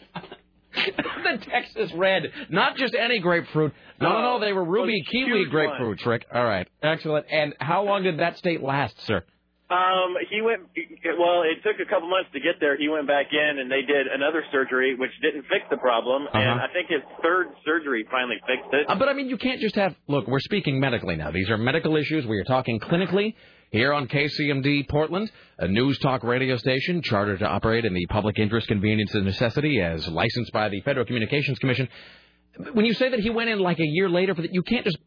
the 0.96 1.44
Texas 1.50 1.92
red, 1.94 2.24
not 2.50 2.76
just 2.76 2.94
any 2.94 3.18
grapefruit. 3.20 3.72
No, 4.00 4.08
no, 4.10 4.20
no, 4.20 4.40
they 4.40 4.52
were 4.52 4.64
ruby 4.64 5.02
kiwi 5.10 5.46
grapefruit. 5.46 5.98
grapefruits, 6.00 6.06
Rick. 6.06 6.26
All 6.34 6.44
right, 6.44 6.66
excellent. 6.82 7.26
And 7.30 7.54
how 7.60 7.84
long 7.84 8.02
did 8.02 8.18
that 8.18 8.38
state 8.38 8.62
last, 8.62 8.94
sir? 9.06 9.24
Um, 9.70 10.16
he 10.28 10.42
went. 10.42 10.62
Well, 11.18 11.42
it 11.48 11.62
took 11.64 11.80
a 11.80 11.88
couple 11.88 12.06
months 12.10 12.28
to 12.34 12.40
get 12.40 12.60
there. 12.60 12.76
He 12.76 12.88
went 12.88 13.06
back 13.06 13.26
in, 13.32 13.58
and 13.58 13.70
they 13.70 13.80
did 13.80 14.06
another 14.06 14.44
surgery, 14.52 14.94
which 14.96 15.10
didn't 15.22 15.42
fix 15.42 15.64
the 15.70 15.78
problem. 15.78 16.26
And 16.32 16.50
Uh-huh. 16.60 16.66
I 16.68 16.72
think 16.74 16.88
his 16.90 17.00
third 17.22 17.46
surgery 17.64 18.04
finally 18.10 18.36
fixed 18.46 18.68
it. 18.72 18.84
Uh, 18.86 18.96
but 18.96 19.08
I 19.08 19.14
mean, 19.14 19.30
you 19.30 19.38
can't 19.38 19.60
just 19.60 19.74
have. 19.76 19.94
Look, 20.08 20.26
we're 20.26 20.40
speaking 20.40 20.78
medically 20.78 21.16
now. 21.16 21.30
These 21.30 21.48
are 21.48 21.56
medical 21.56 21.96
issues. 21.96 22.26
We 22.26 22.38
are 22.38 22.44
talking 22.44 22.80
clinically 22.80 23.34
here 23.72 23.92
on 23.92 24.06
KCMD 24.06 24.88
Portland, 24.88 25.30
a 25.58 25.66
news 25.66 25.98
talk 25.98 26.22
radio 26.22 26.56
station 26.58 27.02
chartered 27.02 27.40
to 27.40 27.46
operate 27.46 27.84
in 27.84 27.94
the 27.94 28.06
public 28.06 28.38
interest, 28.38 28.68
convenience, 28.68 29.14
and 29.14 29.24
necessity 29.24 29.80
as 29.80 30.06
licensed 30.06 30.52
by 30.52 30.68
the 30.68 30.80
Federal 30.82 31.06
Communications 31.06 31.58
Commission. 31.58 31.88
When 32.74 32.84
you 32.84 32.92
say 32.94 33.08
that 33.08 33.20
he 33.20 33.30
went 33.30 33.48
in 33.48 33.58
like 33.58 33.80
a 33.80 33.86
year 33.86 34.08
later 34.10 34.34
for 34.34 34.42
that, 34.42 34.52
you 34.54 34.62
can't 34.62 34.84
just. 34.84 34.98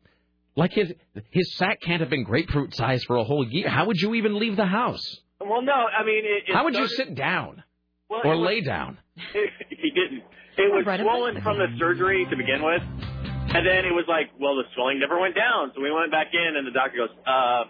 Like 0.58 0.72
his 0.72 0.90
his 1.32 1.54
sack 1.58 1.82
can't 1.82 2.00
have 2.00 2.10
been 2.10 2.24
grapefruit 2.24 2.74
size 2.74 3.04
for 3.04 3.18
a 3.18 3.26
whole 3.26 3.46
year. 3.46 3.68
How 3.68 3.88
would 3.88 3.98
you 3.98 4.14
even 4.14 4.40
leave 4.40 4.56
the 4.56 4.66
house? 4.66 5.04
Well, 5.42 5.62
no, 5.62 5.74
I 5.74 6.06
mean, 6.06 6.24
it, 6.24 6.50
it 6.50 6.56
How 6.56 6.64
would 6.64 6.76
you 6.76 6.88
sit 6.88 7.14
down 7.14 7.62
Well, 8.10 8.22
or 8.24 8.38
was- 8.38 8.46
lay 8.48 8.62
down? 8.62 8.98
he 9.34 9.92
didn't. 9.92 10.24
It 10.58 10.72
was 10.74 10.86
Right, 10.86 11.02
swollen 11.02 11.42
from 11.42 11.58
the 11.58 11.68
surgery 11.78 12.26
to 12.30 12.36
begin 12.38 12.64
with, 12.64 12.82
and 12.82 13.68
then 13.68 13.84
it 13.84 13.92
was 13.92 14.06
like, 14.08 14.32
well, 14.40 14.56
the 14.56 14.64
swelling 14.74 14.98
never 15.02 15.20
went 15.20 15.36
down. 15.36 15.74
So 15.76 15.82
we 15.82 15.92
went 15.92 16.10
back 16.10 16.28
in, 16.32 16.56
and 16.56 16.66
the 16.66 16.72
doctor 16.72 17.00
goes, 17.00 17.10
uh, 17.28 17.64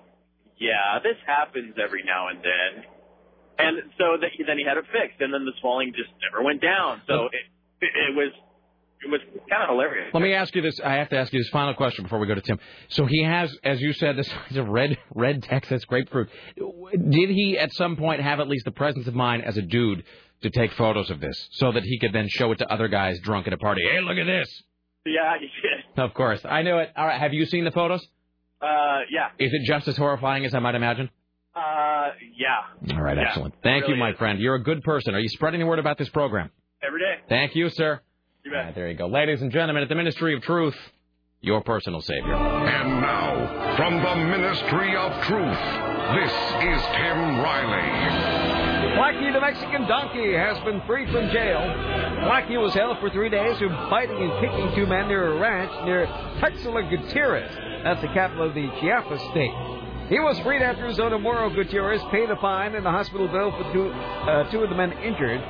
yeah, 0.57 0.99
this 1.03 1.17
happens 1.25 1.75
every 1.81 2.03
now 2.03 2.29
and 2.29 2.39
then. 2.39 2.83
And 3.57 3.77
so 3.97 4.17
that, 4.19 4.31
then 4.45 4.57
he 4.57 4.65
had 4.65 4.77
it 4.77 4.85
fixed, 4.91 5.21
and 5.21 5.33
then 5.33 5.45
the 5.45 5.53
swelling 5.61 5.93
just 5.95 6.09
never 6.21 6.43
went 6.43 6.61
down. 6.61 7.01
So 7.07 7.29
it, 7.31 7.45
it, 7.81 8.15
was 8.15 8.31
it 9.01 9.09
was 9.09 9.21
kind 9.49 9.63
of 9.63 9.69
hilarious. 9.69 10.11
Let 10.13 10.23
me 10.23 10.33
ask 10.33 10.53
you 10.55 10.61
this. 10.61 10.79
I 10.83 10.95
have 10.95 11.09
to 11.09 11.17
ask 11.17 11.31
you 11.31 11.39
this 11.39 11.49
final 11.49 11.73
question 11.73 12.03
before 12.03 12.19
we 12.19 12.27
go 12.27 12.35
to 12.35 12.41
Tim. 12.41 12.59
So 12.89 13.05
he 13.05 13.23
has, 13.23 13.55
as 13.63 13.79
you 13.79 13.93
said, 13.93 14.17
the 14.17 14.23
size 14.23 14.57
of 14.57 14.67
red, 14.67 14.97
red 15.13 15.43
Texas 15.43 15.85
grapefruit. 15.85 16.29
Did 16.57 17.29
he 17.29 17.57
at 17.57 17.73
some 17.73 17.95
point 17.95 18.21
have 18.21 18.39
at 18.39 18.49
least 18.49 18.65
the 18.65 18.71
presence 18.71 19.07
of 19.07 19.15
mind 19.15 19.43
as 19.45 19.57
a 19.57 19.61
dude 19.61 20.03
to 20.41 20.49
take 20.49 20.73
photos 20.73 21.09
of 21.09 21.21
this 21.21 21.47
so 21.51 21.71
that 21.71 21.83
he 21.83 21.99
could 21.99 22.11
then 22.13 22.27
show 22.29 22.51
it 22.51 22.57
to 22.59 22.71
other 22.71 22.89
guys 22.89 23.19
drunk 23.19 23.47
at 23.47 23.53
a 23.53 23.57
party? 23.57 23.81
Hey, 23.89 24.01
look 24.01 24.17
at 24.17 24.25
this. 24.25 24.63
Yeah, 25.05 25.35
he 25.39 25.47
did. 25.61 26.03
Of 26.03 26.13
course, 26.13 26.41
I 26.43 26.63
knew 26.63 26.77
it. 26.77 26.89
All 26.97 27.05
right, 27.05 27.19
have 27.19 27.33
you 27.33 27.45
seen 27.45 27.63
the 27.63 27.71
photos? 27.71 28.05
Uh, 28.61 28.99
yeah. 29.11 29.27
Is 29.39 29.51
it 29.53 29.63
just 29.65 29.87
as 29.87 29.97
horrifying 29.97 30.45
as 30.45 30.53
I 30.53 30.59
might 30.59 30.75
imagine? 30.75 31.09
Uh, 31.55 32.09
yeah. 32.37 32.95
All 32.95 33.01
right, 33.01 33.17
Yeah, 33.17 33.27
excellent. 33.27 33.53
Thank 33.63 33.83
really 33.83 33.93
you, 33.95 33.99
my 33.99 34.13
friend. 34.13 34.39
You're 34.39 34.55
a 34.55 34.63
good 34.63 34.83
person. 34.83 35.15
Are 35.15 35.19
you 35.19 35.29
spreading 35.29 35.59
the 35.61 35.65
word 35.65 35.79
about 35.79 35.97
this 35.97 36.09
program? 36.09 36.49
Every 36.85 36.99
day. 36.99 37.15
Thank 37.29 37.55
you, 37.55 37.69
sir. 37.69 38.01
You 38.43 38.51
bet. 38.51 38.59
All 38.59 38.65
right, 38.65 38.75
there 38.75 38.89
you 38.89 38.97
go. 38.97 39.07
Ladies 39.07 39.41
and 39.41 39.51
gentlemen, 39.51 39.83
at 39.83 39.89
the 39.89 39.95
Ministry 39.95 40.35
of 40.35 40.41
Truth, 40.43 40.75
your 41.41 41.61
personal 41.61 42.01
savior. 42.01 42.33
And 42.35 43.01
now, 43.01 43.75
from 43.77 44.01
the 44.01 44.15
Ministry 44.37 44.95
of 44.97 45.11
Truth, 45.23 45.94
this 46.13 46.31
is 46.31 46.81
Tim 46.93 47.39
Riley. 47.41 48.55
Blackie 48.95 49.33
the 49.33 49.41
Mexican 49.41 49.87
donkey 49.87 50.33
has 50.33 50.57
been 50.63 50.81
freed 50.85 51.09
from 51.09 51.29
jail. 51.31 51.59
Blackie 52.23 52.61
was 52.61 52.73
held 52.73 52.99
for 52.99 53.09
three 53.09 53.29
days 53.29 53.57
for 53.57 53.69
biting 53.89 54.15
and 54.15 54.31
kicking 54.39 54.75
two 54.75 54.85
men 54.85 55.07
near 55.07 55.33
a 55.33 55.39
ranch 55.39 55.71
near 55.85 56.05
Tuxtla 56.39 56.89
Gutierrez. 56.89 57.51
That's 57.83 58.01
the 58.01 58.07
capital 58.09 58.47
of 58.47 58.53
the 58.53 58.67
Chiapas 58.79 59.21
state. 59.31 60.09
He 60.09 60.19
was 60.19 60.39
freed 60.41 60.61
after 60.61 60.85
his 60.85 60.99
owner, 60.99 61.17
Moro 61.17 61.49
Gutierrez, 61.49 62.01
paid 62.11 62.29
a 62.29 62.35
fine 62.37 62.75
and 62.75 62.85
a 62.85 62.91
hospital 62.91 63.27
bill 63.27 63.51
for 63.51 63.73
two, 63.73 63.89
uh, 63.89 64.51
two 64.51 64.59
of 64.61 64.69
the 64.69 64.75
men 64.75 64.91
injured. 64.93 65.41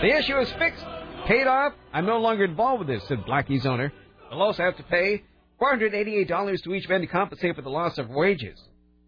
The 0.00 0.16
issue 0.16 0.38
is 0.38 0.50
fixed. 0.52 0.84
Paid 1.26 1.48
off. 1.48 1.72
I'm 1.92 2.06
no 2.06 2.18
longer 2.20 2.44
involved 2.44 2.86
with 2.86 2.88
this, 2.88 3.06
said 3.08 3.24
Blackie's 3.24 3.66
owner. 3.66 3.92
They'll 4.30 4.42
also 4.42 4.62
have 4.62 4.76
to 4.76 4.84
pay 4.84 5.24
$488 5.60 6.62
to 6.62 6.74
each 6.74 6.88
man 6.88 7.00
to 7.00 7.08
compensate 7.08 7.56
for 7.56 7.62
the 7.62 7.70
loss 7.70 7.98
of 7.98 8.08
wages. 8.08 8.58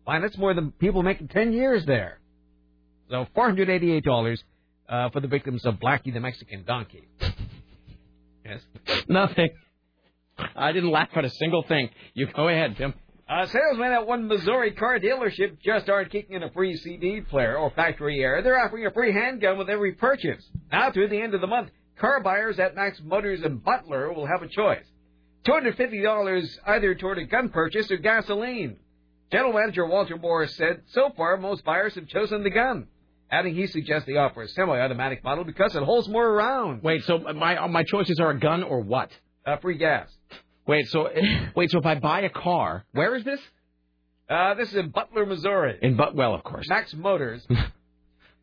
Fine, 0.05 0.23
that's 0.23 0.39
more 0.39 0.55
than 0.55 0.73
people 0.73 1.03
making 1.03 1.29
10 1.29 1.53
years 1.53 1.85
there. 1.85 2.19
So 3.11 3.27
$488 3.37 4.39
uh, 4.89 5.11
for 5.11 5.21
the 5.21 5.29
victims 5.29 5.65
of 5.65 5.75
Blackie 5.77 6.13
the 6.13 6.21
Mexican 6.21 6.65
donkey. 6.65 7.09
yes. 8.45 8.61
Nothing. 9.09 9.51
I 10.57 10.73
didn't 10.73 10.91
laugh 10.91 11.09
at 11.15 11.25
a 11.25 11.31
single 11.31 11.63
thing. 11.65 11.91
You 12.15 12.27
go 12.35 12.49
ahead, 12.49 12.77
Tim. 12.77 12.95
Uh, 13.29 13.47
salesmen 13.47 13.93
at 13.93 14.07
one 14.07 14.27
Missouri 14.27 14.73
car 14.73 14.99
dealership 14.99 15.61
just 15.63 15.89
aren't 15.89 16.11
kicking 16.11 16.35
in 16.35 16.43
a 16.43 16.51
free 16.51 16.77
CD 16.77 17.21
player 17.21 17.57
or 17.57 17.71
factory 17.71 18.21
air. 18.21 18.43
They're 18.43 18.59
offering 18.59 18.87
a 18.87 18.91
free 18.91 19.13
handgun 19.13 19.57
with 19.57 19.71
every 19.71 19.93
purchase. 19.93 20.45
Now, 20.73 20.91
through 20.91 21.11
the 21.11 21.21
end 21.21 21.35
of 21.35 21.41
the 21.41 21.47
month, 21.47 21.71
car 22.01 22.21
buyers 22.23 22.59
at 22.59 22.75
Max 22.75 23.01
Motors 23.05 23.43
and 23.43 23.63
Butler 23.63 24.13
will 24.13 24.27
have 24.27 24.43
a 24.43 24.49
choice. 24.49 24.85
$250 25.47 26.59
either 26.67 26.95
toward 26.97 27.19
a 27.19 27.25
gun 27.25 27.51
purchase 27.51 27.89
or 27.91 27.99
gasoline. 27.99 28.79
General 29.31 29.53
Manager 29.53 29.87
Walter 29.87 30.17
Morris 30.17 30.57
said, 30.57 30.83
so 30.89 31.11
far, 31.17 31.37
most 31.37 31.65
buyers 31.65 31.95
have 31.95 32.09
chosen 32.09 32.43
the 32.43 32.51
gun. 32.51 32.87
Adding 33.31 33.55
he 33.55 33.69
suggests 33.69 34.07
they 34.07 34.17
offer 34.17 34.43
a 34.43 34.49
semi-automatic 34.49 35.23
model 35.23 35.45
because 35.45 35.77
it 35.77 35.83
holds 35.85 36.09
more 36.09 36.33
rounds. 36.33 36.83
Wait, 36.83 37.05
so 37.05 37.19
my 37.19 37.65
my 37.69 37.85
choices 37.85 38.19
are 38.19 38.31
a 38.31 38.39
gun 38.41 38.65
or 38.65 38.81
what? 38.81 39.11
Uh, 39.47 39.57
free 39.59 39.79
gas. 39.79 40.09
Wait, 40.67 40.89
so 40.89 41.09
wait, 41.55 41.71
so 41.71 41.79
if 41.79 41.87
I 41.87 41.95
buy 41.95 42.23
a 42.23 42.29
car, 42.29 42.85
where 42.93 43.15
is 43.15 43.25
this? 43.25 43.41
Uh, 44.29 44.55
this 44.55 44.69
is 44.71 44.77
in 44.77 44.91
Butler, 44.91 45.27
Missouri. 45.27 45.79
In 45.81 45.97
But 45.97 46.15
well, 46.15 46.35
of 46.35 46.43
course. 46.43 46.69
Max 46.69 46.95
Motors. 46.95 47.45
uh, 47.51 47.67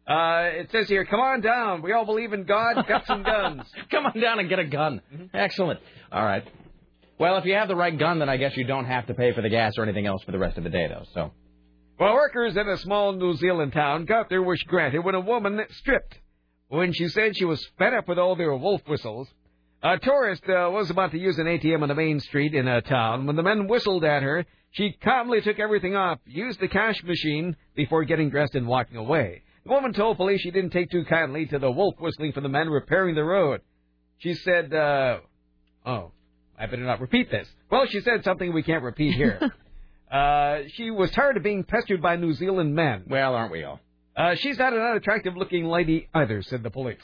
it 0.07 0.69
says 0.71 0.87
here, 0.89 1.05
come 1.05 1.19
on 1.21 1.41
down. 1.41 1.81
We 1.81 1.93
all 1.93 2.05
believe 2.05 2.33
in 2.33 2.43
God, 2.43 2.85
guts, 2.87 3.05
and 3.09 3.25
guns. 3.25 3.63
Come 3.89 4.05
on 4.05 4.19
down 4.19 4.39
and 4.39 4.49
get 4.49 4.59
a 4.59 4.65
gun. 4.65 5.01
Excellent. 5.33 5.79
All 6.11 6.23
right. 6.23 6.43
Well, 7.19 7.37
if 7.37 7.45
you 7.45 7.55
have 7.55 7.67
the 7.67 7.75
right 7.75 7.97
gun, 7.97 8.19
then 8.19 8.29
I 8.29 8.37
guess 8.37 8.55
you 8.55 8.63
don't 8.63 8.85
have 8.85 9.07
to 9.07 9.13
pay 9.13 9.33
for 9.33 9.41
the 9.41 9.49
gas 9.49 9.73
or 9.77 9.83
anything 9.83 10.05
else 10.05 10.21
for 10.23 10.31
the 10.31 10.37
rest 10.37 10.57
of 10.57 10.63
the 10.63 10.69
day, 10.69 10.87
though. 10.87 11.05
So. 11.13 11.31
Well, 11.99 12.13
workers 12.13 12.55
in 12.55 12.67
a 12.67 12.77
small 12.77 13.13
New 13.13 13.33
Zealand 13.37 13.73
town 13.73 14.05
got 14.05 14.29
their 14.29 14.43
wish 14.43 14.63
granted 14.63 15.03
when 15.03 15.15
a 15.15 15.19
woman 15.19 15.61
stripped. 15.71 16.19
When 16.67 16.93
she 16.93 17.07
said 17.07 17.35
she 17.35 17.45
was 17.45 17.65
fed 17.79 17.93
up 17.93 18.07
with 18.07 18.19
all 18.19 18.35
their 18.35 18.53
wolf 18.55 18.81
whistles, 18.87 19.27
a 19.81 19.97
tourist 19.97 20.43
uh, 20.43 20.69
was 20.71 20.91
about 20.91 21.11
to 21.11 21.17
use 21.17 21.39
an 21.39 21.45
ATM 21.45 21.81
on 21.81 21.87
the 21.87 21.95
main 21.95 22.19
street 22.19 22.53
in 22.53 22.67
a 22.67 22.81
town. 22.81 23.25
When 23.25 23.35
the 23.35 23.43
men 23.43 23.67
whistled 23.67 24.03
at 24.03 24.21
her, 24.21 24.45
she 24.71 24.91
calmly 25.03 25.41
took 25.41 25.59
everything 25.59 25.95
off, 25.95 26.19
used 26.25 26.59
the 26.59 26.67
cash 26.67 27.01
machine 27.03 27.55
before 27.75 28.03
getting 28.03 28.29
dressed 28.29 28.53
and 28.53 28.67
walking 28.67 28.97
away. 28.97 29.43
The 29.63 29.71
woman 29.71 29.93
told 29.93 30.17
police 30.17 30.41
she 30.41 30.51
didn't 30.51 30.71
take 30.71 30.91
too 30.91 31.05
kindly 31.05 31.47
to 31.47 31.57
the 31.57 31.71
wolf 31.71 31.95
whistling 31.99 32.31
from 32.31 32.43
the 32.43 32.49
men 32.49 32.69
repairing 32.69 33.15
the 33.15 33.23
road. 33.23 33.61
She 34.19 34.33
said, 34.33 34.73
uh, 34.73 35.19
oh, 35.85 36.11
I 36.57 36.65
better 36.65 36.83
not 36.83 37.01
repeat 37.01 37.29
this. 37.29 37.47
Well, 37.69 37.85
she 37.87 38.01
said 38.01 38.23
something 38.23 38.51
we 38.53 38.63
can't 38.63 38.83
repeat 38.83 39.13
here. 39.15 39.53
uh, 40.11 40.59
she 40.73 40.89
was 40.89 41.11
tired 41.11 41.37
of 41.37 41.43
being 41.43 41.63
pestered 41.63 42.01
by 42.01 42.15
New 42.15 42.33
Zealand 42.33 42.73
men. 42.73 43.03
Well, 43.07 43.35
aren't 43.35 43.51
we 43.51 43.63
all? 43.63 43.79
Uh, 44.15 44.35
she's 44.35 44.57
not 44.57 44.73
an 44.73 44.79
unattractive 44.79 45.37
looking 45.37 45.65
lady 45.65 46.09
either, 46.13 46.41
said 46.41 46.63
the 46.63 46.71
police. 46.71 46.97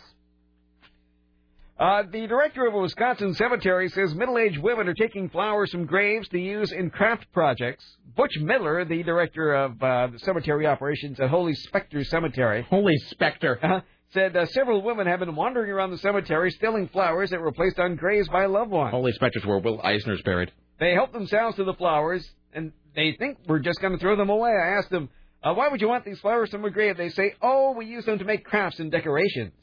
Uh, 1.79 2.03
the 2.11 2.27
director 2.27 2.65
of 2.67 2.73
a 2.73 2.79
Wisconsin 2.79 3.33
cemetery 3.33 3.89
says 3.89 4.13
middle-aged 4.13 4.59
women 4.59 4.87
are 4.87 4.93
taking 4.93 5.27
flowers 5.29 5.71
from 5.71 5.85
graves 5.85 6.27
to 6.29 6.39
use 6.39 6.71
in 6.71 6.89
craft 6.89 7.25
projects. 7.33 7.83
Butch 8.15 8.37
Miller, 8.39 8.85
the 8.85 9.01
director 9.03 9.53
of 9.53 9.81
uh, 9.81 10.07
the 10.07 10.19
cemetery 10.19 10.67
operations 10.67 11.19
at 11.19 11.29
Holy 11.29 11.55
Spectre 11.55 12.03
Cemetery, 12.03 12.65
Holy 12.69 12.95
Spectre, 13.09 13.59
uh, 13.63 13.81
said 14.13 14.35
uh, 14.35 14.45
several 14.47 14.81
women 14.81 15.07
have 15.07 15.19
been 15.19 15.35
wandering 15.35 15.71
around 15.71 15.91
the 15.91 15.97
cemetery 15.97 16.51
stealing 16.51 16.87
flowers 16.89 17.31
that 17.31 17.41
were 17.41 17.51
placed 17.51 17.79
on 17.79 17.95
graves 17.95 18.29
by 18.29 18.45
loved 18.45 18.71
ones. 18.71 18.91
Holy 18.91 19.11
Spectre's 19.13 19.45
where 19.45 19.59
Will 19.59 19.81
Eisner's 19.81 20.21
buried. 20.23 20.51
They 20.79 20.93
help 20.93 21.11
themselves 21.11 21.55
to 21.57 21.63
the 21.63 21.73
flowers, 21.73 22.27
and 22.53 22.71
they 22.95 23.15
think 23.17 23.39
we're 23.47 23.59
just 23.59 23.81
going 23.81 23.93
to 23.93 23.99
throw 23.99 24.15
them 24.15 24.29
away. 24.29 24.51
I 24.51 24.77
asked 24.77 24.89
them, 24.89 25.09
uh, 25.43 25.53
why 25.53 25.67
would 25.67 25.81
you 25.81 25.87
want 25.87 26.05
these 26.05 26.19
flowers 26.19 26.49
from 26.49 26.63
a 26.65 26.69
grave? 26.69 26.97
They 26.97 27.09
say, 27.09 27.33
oh, 27.41 27.73
we 27.77 27.85
use 27.85 28.05
them 28.05 28.19
to 28.19 28.25
make 28.25 28.45
crafts 28.45 28.79
and 28.79 28.91
decorations. 28.91 29.53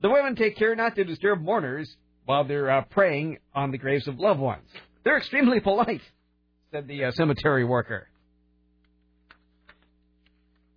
The 0.00 0.10
women 0.10 0.36
take 0.36 0.56
care 0.56 0.76
not 0.76 0.94
to 0.94 1.04
disturb 1.04 1.40
mourners 1.40 1.92
while 2.24 2.44
they're 2.44 2.70
uh, 2.70 2.82
praying 2.82 3.38
on 3.54 3.72
the 3.72 3.78
graves 3.78 4.06
of 4.06 4.18
loved 4.18 4.38
ones. 4.38 4.68
They're 5.04 5.16
extremely 5.16 5.60
polite, 5.62 6.02
said 6.70 6.86
the 6.86 7.04
uh, 7.04 7.12
cemetery 7.12 7.64
worker. 7.64 8.08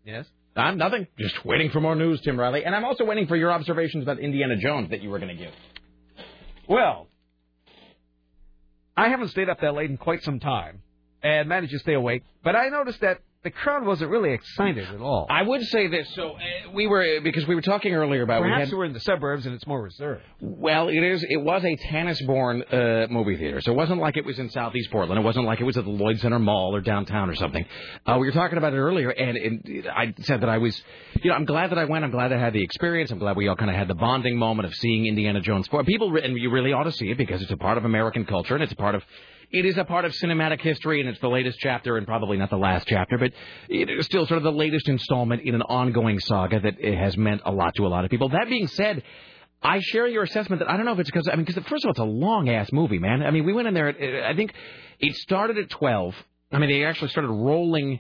Yes? 0.05 0.25
I'm 0.56 0.78
nothing. 0.78 1.07
Just 1.18 1.45
waiting 1.45 1.69
for 1.69 1.80
more 1.80 1.95
news, 1.95 2.19
Tim 2.22 2.40
Riley. 2.40 2.65
And 2.65 2.76
I'm 2.76 2.84
also 2.84 3.06
waiting 3.06 3.28
for 3.28 3.36
your 3.36 3.52
observations 3.52 4.03
about 4.03 4.19
Indiana 4.19 4.57
Jones 4.57 4.90
that 4.90 5.02
you 5.02 5.10
were 5.10 5.19
going 5.19 5.36
to 5.36 5.44
give. 5.44 5.53
Well, 6.68 7.07
I 8.98 9.10
haven't 9.10 9.30
stayed 9.30 9.49
up 9.49 9.61
that 9.61 9.73
late 9.73 9.90
in 9.90 9.98
quite 9.98 10.22
some 10.23 10.40
time 10.40 10.82
and 11.23 11.48
managed 11.48 11.72
to 11.72 11.80
stay 11.80 11.94
awake, 11.94 12.23
but 12.44 12.56
I 12.56 12.69
noticed 12.69 13.02
that 13.02 13.22
the 13.43 13.49
crowd 13.49 13.84
wasn't 13.85 14.11
really 14.11 14.34
excited 14.34 14.88
at 14.88 15.01
all. 15.01 15.26
I 15.27 15.41
would 15.41 15.63
say 15.63 15.88
this. 15.88 16.07
So 16.13 16.34
uh, 16.34 16.72
we 16.73 16.85
were 16.85 17.22
because 17.22 17.47
we 17.47 17.55
were 17.55 17.61
talking 17.61 17.91
earlier 17.93 18.22
about 18.22 18.43
Perhaps 18.43 18.57
we 18.57 18.65
had, 18.65 18.77
we're 18.77 18.85
in 18.85 18.93
the 18.93 18.99
suburbs 18.99 19.47
and 19.47 19.55
it's 19.55 19.65
more 19.65 19.81
reserved. 19.81 20.22
Well, 20.39 20.89
it 20.89 21.01
is. 21.01 21.26
It 21.27 21.41
was 21.41 21.63
a 21.63 21.76
Tanasbourne 21.76 22.61
uh, 22.72 23.07
movie 23.11 23.38
theater, 23.38 23.59
so 23.61 23.72
it 23.72 23.76
wasn't 23.76 23.99
like 23.99 24.15
it 24.15 24.26
was 24.26 24.38
in 24.38 24.51
Southeast 24.51 24.91
Portland. 24.91 25.19
It 25.19 25.23
wasn't 25.23 25.45
like 25.45 25.59
it 25.59 25.63
was 25.63 25.76
at 25.76 25.85
the 25.85 25.89
Lloyd 25.89 26.19
Center 26.19 26.38
Mall 26.38 26.76
or 26.76 26.81
downtown 26.81 27.31
or 27.31 27.35
something. 27.35 27.65
Uh, 28.05 28.18
we 28.19 28.27
were 28.27 28.34
talking 28.34 28.59
about 28.59 28.73
it 28.73 28.77
earlier, 28.77 29.09
and, 29.09 29.38
and 29.38 29.88
I 29.88 30.14
said 30.22 30.41
that 30.41 30.49
I 30.49 30.59
was, 30.59 30.80
you 31.24 31.32
know, 31.32 31.35
I'm 31.35 31.45
glad 31.45 31.72
that 31.72 31.80
I 31.80 31.85
went. 31.85 32.06
I'm 32.06 32.11
glad 32.11 32.32
I 32.32 32.38
had 32.38 32.53
the 32.53 32.64
experience. 32.64 33.09
I'm 33.09 33.19
glad 33.19 33.38
we 33.38 33.48
all 33.48 33.56
kind 33.56 33.72
of 33.72 33.75
had 33.75 33.88
the 33.88 33.95
bonding 33.95 34.38
moment 34.38 34.67
of 34.67 34.75
seeing 34.75 35.07
Indiana 35.07 35.41
Jones. 35.41 35.67
For 35.67 35.83
people, 35.83 36.16
and 36.16 36.38
you 36.38 36.51
really 36.51 36.74
ought 36.74 36.83
to 36.83 36.91
see 36.91 37.09
it 37.09 37.17
because 37.17 37.41
it's 37.41 37.51
a 37.51 37.57
part 37.57 37.80
of 37.80 37.85
American 37.85 38.25
culture 38.25 38.53
and 38.53 38.64
it's 38.64 38.74
a 38.74 38.75
part 38.75 38.93
of 38.93 39.03
it 39.51 39.65
is 39.65 39.77
a 39.77 39.83
part 39.83 40.05
of 40.05 40.13
cinematic 40.13 40.61
history, 40.61 41.01
and 41.01 41.09
it's 41.09 41.19
the 41.19 41.30
latest 41.30 41.59
chapter, 41.59 41.97
and 41.97 42.07
probably 42.07 42.38
not 42.38 42.49
the 42.49 42.57
last 42.57 42.88
chapter, 42.88 43.17
but 43.17 43.33
it 43.69 43.89
is 43.89 44.05
still 44.05 44.25
sort 44.25 44.38
of 44.38 44.43
the 44.43 44.51
latest 44.51 44.88
installment 44.88 45.41
in 45.43 45.55
an 45.55 45.61
ongoing 45.61 46.19
saga 46.19 46.59
that 46.61 46.81
has 46.83 47.17
meant 47.17 47.41
a 47.45 47.51
lot 47.51 47.75
to 47.75 47.85
a 47.85 47.89
lot 47.89 48.05
of 48.05 48.11
people. 48.11 48.30
That 48.30 48.47
being 48.47 48.67
said, 48.67 49.03
I 49.61 49.80
share 49.80 50.07
your 50.07 50.23
assessment 50.23 50.61
that 50.61 50.69
I 50.69 50.77
don't 50.77 50.85
know 50.85 50.93
if 50.93 50.99
it's 50.99 51.09
because 51.09 51.27
I 51.27 51.35
mean, 51.35 51.45
because 51.45 51.61
first 51.65 51.83
of 51.83 51.88
all, 51.88 51.91
it's 51.91 51.99
a 51.99 52.03
long 52.03 52.49
ass 52.49 52.71
movie, 52.71 52.97
man. 52.97 53.23
I 53.23 53.31
mean, 53.31 53.45
we 53.45 53.53
went 53.53 53.67
in 53.67 53.73
there. 53.73 54.25
I 54.25 54.35
think 54.35 54.53
it 54.99 55.15
started 55.17 55.57
at 55.57 55.69
twelve. 55.69 56.15
I 56.51 56.59
mean, 56.59 56.69
they 56.69 56.85
actually 56.85 57.09
started 57.09 57.30
rolling. 57.30 57.99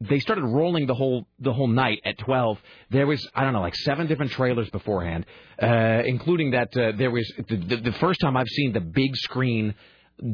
They 0.00 0.20
started 0.20 0.44
rolling 0.44 0.86
the 0.86 0.94
whole 0.94 1.26
the 1.38 1.52
whole 1.52 1.68
night 1.68 2.00
at 2.04 2.18
twelve. 2.18 2.58
There 2.90 3.06
was 3.06 3.26
I 3.34 3.44
don't 3.44 3.52
know 3.52 3.60
like 3.60 3.76
seven 3.76 4.08
different 4.08 4.32
trailers 4.32 4.68
beforehand, 4.70 5.24
uh, 5.62 6.02
including 6.04 6.50
that 6.50 6.76
uh, 6.76 6.92
there 6.96 7.10
was 7.10 7.32
the, 7.48 7.56
the, 7.56 7.76
the 7.76 7.92
first 7.92 8.20
time 8.20 8.36
I've 8.36 8.48
seen 8.48 8.72
the 8.72 8.80
big 8.80 9.16
screen 9.16 9.74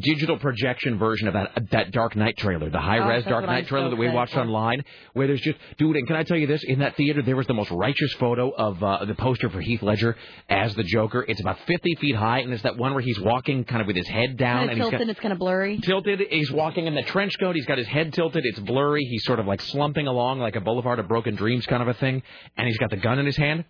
digital 0.01 0.39
projection 0.39 0.99
version 0.99 1.29
of 1.29 1.35
that 1.35 1.51
that 1.71 1.91
Dark 1.93 2.17
Knight 2.17 2.37
trailer, 2.39 2.71
the 2.71 2.81
high 2.81 2.97
res 3.07 3.25
Oh, 3.27 3.31
Dark 3.31 3.47
Knight 3.47 3.67
trailer 3.67 3.87
so 3.87 3.91
that 3.91 3.97
we 3.97 4.09
watched 4.09 4.37
online, 4.37 4.85
where 5.13 5.27
there's 5.27 5.41
just 5.41 5.59
dude. 5.79 5.97
And 5.97 6.07
can 6.07 6.17
I 6.17 6.23
tell 6.23 6.37
you 6.37 6.47
this? 6.47 6.63
In 6.65 6.79
that 6.81 6.97
theater, 6.97 7.23
there 7.23 7.37
was 7.37 7.47
the 7.47 7.55
most 7.55 7.71
righteous 7.71 8.13
photo 8.15 8.51
of 8.51 8.83
uh, 8.83 9.05
the 9.05 9.15
poster 9.15 9.51
for 9.51 9.61
Heath 9.61 9.83
Ledger 9.83 10.17
as 10.49 10.75
the 10.75 10.83
Joker. 10.85 11.25
It's 11.27 11.41
about 11.41 11.59
50 11.67 11.97
feet 11.97 12.17
high, 12.17 12.41
and 12.41 12.53
it's 12.53 12.63
that 12.63 12.77
one 12.77 12.93
where 12.95 13.03
he's 13.03 13.19
walking 13.21 13.65
kind 13.65 13.81
of 13.81 13.87
with 13.87 13.97
his 13.97 14.09
head 14.09 14.37
down 14.37 14.69
and 14.69 14.73
he's 14.73 14.79
tilted, 14.81 15.01
got 15.01 15.09
it's 15.11 15.21
kind 15.21 15.33
of 15.33 15.39
blurry. 15.39 15.79
tilted. 15.79 16.21
He's 16.31 16.51
walking 16.51 16.87
in 16.87 16.95
the 16.95 17.03
trench 17.03 17.39
coat. 17.39 17.55
He's 17.55 17.67
got 17.67 17.79
his 17.79 17.87
head 17.87 18.13
tilted. 18.13 18.45
It's 18.47 18.59
blurry. 18.61 19.05
He's 19.05 19.25
sort 19.25 19.39
of 19.39 19.47
like 19.47 19.61
slumping 19.61 20.07
along 20.07 20.39
like 20.41 20.57
a 20.57 20.61
Boulevard 20.61 20.99
of 20.99 21.09
Broken 21.09 21.35
Dreams 21.35 21.67
kind 21.67 21.83
of 21.83 21.89
a 21.89 21.95
thing, 21.95 22.23
and 22.57 22.67
he's 22.67 22.79
got 22.79 22.91
the 22.91 22.97
gun 22.97 23.19
in 23.19 23.27
his 23.27 23.37
hand. 23.37 23.65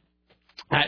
Uh, 0.70 0.82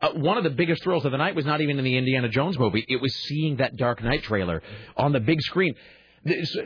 uh, 0.00 0.10
one 0.14 0.36
of 0.36 0.44
the 0.44 0.50
biggest 0.50 0.82
thrills 0.82 1.04
of 1.04 1.12
the 1.12 1.18
night 1.18 1.34
was 1.34 1.46
not 1.46 1.60
even 1.60 1.78
in 1.78 1.84
the 1.84 1.96
Indiana 1.96 2.28
Jones 2.28 2.58
movie. 2.58 2.84
It 2.88 3.00
was 3.00 3.14
seeing 3.14 3.56
that 3.56 3.76
Dark 3.76 4.02
Knight 4.02 4.22
trailer 4.22 4.62
on 4.96 5.12
the 5.12 5.20
big 5.20 5.40
screen. 5.40 5.74
This- 6.24 6.56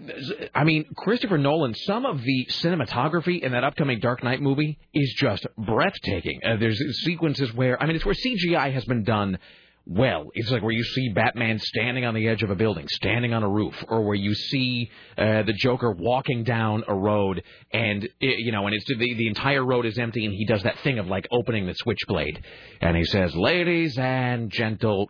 I 0.54 0.64
mean, 0.64 0.84
Christopher 0.96 1.38
Nolan, 1.38 1.74
some 1.74 2.04
of 2.04 2.22
the 2.22 2.46
cinematography 2.50 3.40
in 3.40 3.52
that 3.52 3.64
upcoming 3.64 4.00
Dark 4.00 4.22
Knight 4.22 4.40
movie 4.42 4.78
is 4.92 5.14
just 5.18 5.46
breathtaking. 5.56 6.40
Uh, 6.44 6.56
there's 6.56 6.78
sequences 7.04 7.52
where, 7.54 7.80
I 7.82 7.86
mean, 7.86 7.96
it's 7.96 8.04
where 8.04 8.14
CGI 8.14 8.72
has 8.72 8.84
been 8.84 9.04
done 9.04 9.38
well. 9.86 10.26
It's 10.34 10.50
like 10.50 10.62
where 10.62 10.72
you 10.72 10.82
see 10.82 11.10
Batman 11.10 11.58
standing 11.60 12.04
on 12.04 12.14
the 12.14 12.28
edge 12.28 12.42
of 12.42 12.50
a 12.50 12.56
building, 12.56 12.86
standing 12.88 13.32
on 13.32 13.42
a 13.42 13.48
roof, 13.48 13.74
or 13.88 14.04
where 14.04 14.16
you 14.16 14.34
see 14.34 14.90
uh, 15.16 15.42
the 15.42 15.54
Joker 15.56 15.92
walking 15.92 16.44
down 16.44 16.84
a 16.88 16.94
road, 16.94 17.42
and 17.72 18.04
it, 18.04 18.38
you 18.38 18.52
know, 18.52 18.66
and 18.66 18.74
it's 18.74 18.84
the 18.86 18.96
the 18.96 19.28
entire 19.28 19.64
road 19.64 19.86
is 19.86 19.98
empty, 19.98 20.24
and 20.24 20.34
he 20.34 20.44
does 20.44 20.62
that 20.64 20.78
thing 20.80 20.98
of 20.98 21.06
like 21.06 21.28
opening 21.30 21.66
the 21.66 21.74
switchblade, 21.74 22.42
and 22.80 22.96
he 22.96 23.04
says, 23.04 23.34
"Ladies 23.34 23.96
and 23.98 24.50
gentle." 24.50 25.08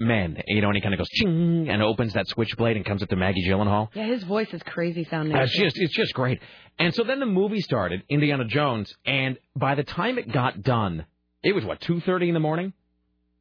men. 0.00 0.40
You 0.46 0.60
know, 0.60 0.68
and 0.68 0.76
he 0.76 0.80
kind 0.80 0.94
of 0.94 0.98
goes 0.98 1.08
ching 1.08 1.68
and 1.68 1.82
opens 1.82 2.12
that 2.12 2.28
switchblade 2.28 2.76
and 2.76 2.84
comes 2.84 3.02
up 3.02 3.08
to 3.08 3.16
Maggie 3.16 3.44
Gyllenhaal. 3.44 3.88
Yeah, 3.94 4.06
his 4.06 4.22
voice 4.22 4.46
is 4.52 4.62
crazy 4.62 5.04
sounding. 5.04 5.34
Uh, 5.36 5.42
it's 5.42 5.58
just 5.58 5.76
it's 5.76 5.92
just 5.92 6.14
great. 6.14 6.40
And 6.78 6.94
so 6.94 7.02
then 7.02 7.18
the 7.18 7.26
movie 7.26 7.60
started, 7.60 8.04
Indiana 8.08 8.44
Jones, 8.44 8.94
and 9.04 9.38
by 9.56 9.74
the 9.74 9.82
time 9.82 10.16
it 10.18 10.30
got 10.30 10.62
done, 10.62 11.04
it 11.42 11.52
was 11.52 11.64
what 11.64 11.80
two 11.80 12.00
thirty 12.00 12.28
in 12.28 12.34
the 12.34 12.40
morning. 12.40 12.72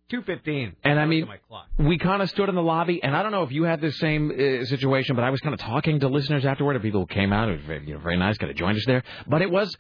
Two 0.10 0.22
fifteen. 0.22 0.76
And 0.84 1.00
I 1.00 1.06
mean, 1.06 1.28
my 1.28 1.38
clock. 1.50 1.68
we 1.78 1.98
kind 1.98 2.22
of 2.22 2.30
stood 2.30 2.48
in 2.50 2.56
the 2.56 2.62
lobby, 2.62 3.04
and 3.04 3.16
I 3.16 3.24
don't 3.24 3.32
know 3.34 3.44
if 3.44 3.52
you 3.52 3.64
had 3.64 3.82
the 3.82 3.92
same 3.92 4.32
uh, 4.32 4.64
situation, 4.66 5.16
but 5.16 5.24
I 5.26 5.30
was 5.32 5.42
kind 5.42 5.54
of 5.54 5.60
talking 5.60 6.00
to 6.00 6.08
listeners 6.08 6.46
afterward. 6.46 6.76
Of 6.78 6.82
people 6.82 7.02
who 7.02 7.08
came 7.08 7.34
out, 7.34 7.50
it 7.50 7.58
was 7.58 7.66
very, 7.66 7.86
you 7.86 7.94
know, 7.96 8.00
very 8.00 8.18
nice, 8.18 8.38
kind 8.38 8.50
of 8.50 8.56
joined 8.58 8.78
us 8.78 8.86
there. 8.86 9.04
But 9.28 9.42
it 9.42 9.52
was, 9.52 9.76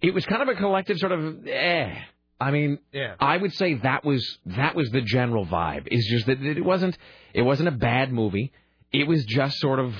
it 0.00 0.14
was 0.14 0.24
kind 0.26 0.42
of 0.42 0.48
a 0.48 0.54
collective 0.54 0.98
sort 0.98 1.10
of, 1.12 1.46
eh. 1.48 1.94
I 2.38 2.50
mean, 2.50 2.78
Yeah. 2.92 3.14
I 3.18 3.36
would 3.38 3.54
say 3.54 3.74
that 3.74 4.04
was 4.04 4.38
that 4.44 4.76
was 4.76 4.88
the 4.90 5.00
general 5.00 5.46
vibe. 5.46 5.88
Is 5.90 6.06
just 6.06 6.26
that 6.26 6.40
it 6.42 6.64
wasn't 6.64 6.96
it 7.34 7.42
wasn't 7.42 7.68
a 7.68 7.72
bad 7.72 8.12
movie. 8.12 8.52
It 8.92 9.08
was 9.08 9.24
just 9.24 9.56
sort 9.58 9.78
of 9.80 9.94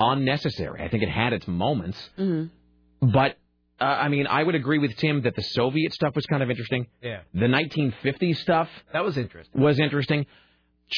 unnecessary. 0.00 0.82
I 0.82 0.88
think 0.88 1.02
it 1.02 1.08
had 1.10 1.32
its 1.32 1.46
moments, 1.46 1.98
Mm-hmm. 2.18 3.10
but. 3.12 3.36
Uh, 3.80 3.84
I 3.84 4.08
mean, 4.08 4.26
I 4.26 4.42
would 4.42 4.54
agree 4.54 4.78
with 4.78 4.96
Tim 4.96 5.22
that 5.22 5.34
the 5.36 5.42
Soviet 5.42 5.92
stuff 5.92 6.14
was 6.14 6.24
kind 6.26 6.42
of 6.42 6.50
interesting. 6.50 6.86
Yeah. 7.02 7.20
The 7.34 7.46
1950s 7.46 8.36
stuff 8.38 8.68
That 8.92 9.04
was 9.04 9.18
interesting. 9.18 9.60
was 9.60 9.78
interesting. 9.78 10.26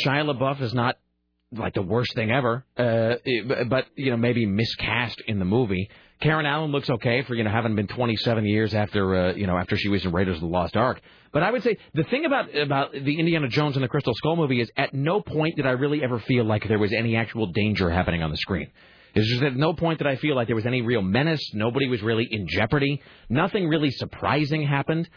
Shia 0.04 0.24
LaBeouf 0.32 0.60
is 0.60 0.74
not 0.74 0.96
like 1.50 1.74
the 1.74 1.82
worst 1.82 2.14
thing 2.14 2.30
ever, 2.30 2.64
uh, 2.76 3.14
but 3.68 3.86
you 3.96 4.10
know 4.10 4.16
maybe 4.16 4.44
miscast 4.46 5.22
in 5.26 5.38
the 5.38 5.44
movie. 5.44 5.88
Karen 6.20 6.46
Allen 6.46 6.72
looks 6.72 6.90
okay 6.90 7.22
for 7.22 7.34
you 7.34 7.42
know 7.44 7.50
having 7.50 7.74
been 7.74 7.86
27 7.86 8.44
years 8.44 8.74
after 8.74 9.14
uh, 9.16 9.34
you 9.34 9.46
know 9.46 9.56
after 9.56 9.76
she 9.76 9.88
was 9.88 10.04
in 10.04 10.12
Raiders 10.12 10.36
of 10.36 10.40
the 10.42 10.46
Lost 10.46 10.76
Ark. 10.76 11.00
But 11.32 11.42
I 11.42 11.50
would 11.50 11.62
say 11.62 11.78
the 11.94 12.04
thing 12.04 12.26
about 12.26 12.54
about 12.54 12.92
the 12.92 13.18
Indiana 13.18 13.48
Jones 13.48 13.76
and 13.76 13.84
the 13.84 13.88
Crystal 13.88 14.12
Skull 14.14 14.36
movie 14.36 14.60
is 14.60 14.70
at 14.76 14.92
no 14.92 15.22
point 15.22 15.56
did 15.56 15.66
I 15.66 15.70
really 15.70 16.02
ever 16.04 16.18
feel 16.18 16.44
like 16.44 16.68
there 16.68 16.78
was 16.78 16.92
any 16.92 17.16
actual 17.16 17.46
danger 17.46 17.88
happening 17.88 18.22
on 18.22 18.30
the 18.30 18.36
screen. 18.36 18.70
It's 19.18 19.28
just 19.28 19.42
at 19.42 19.56
no 19.56 19.72
point 19.72 19.98
did 19.98 20.06
I 20.06 20.16
feel 20.16 20.36
like 20.36 20.46
there 20.46 20.56
was 20.56 20.66
any 20.66 20.82
real 20.82 21.02
menace. 21.02 21.40
Nobody 21.52 21.88
was 21.88 22.02
really 22.02 22.26
in 22.30 22.46
jeopardy. 22.48 23.02
Nothing 23.28 23.68
really 23.68 23.90
surprising 23.90 24.62
happened. 24.66 25.08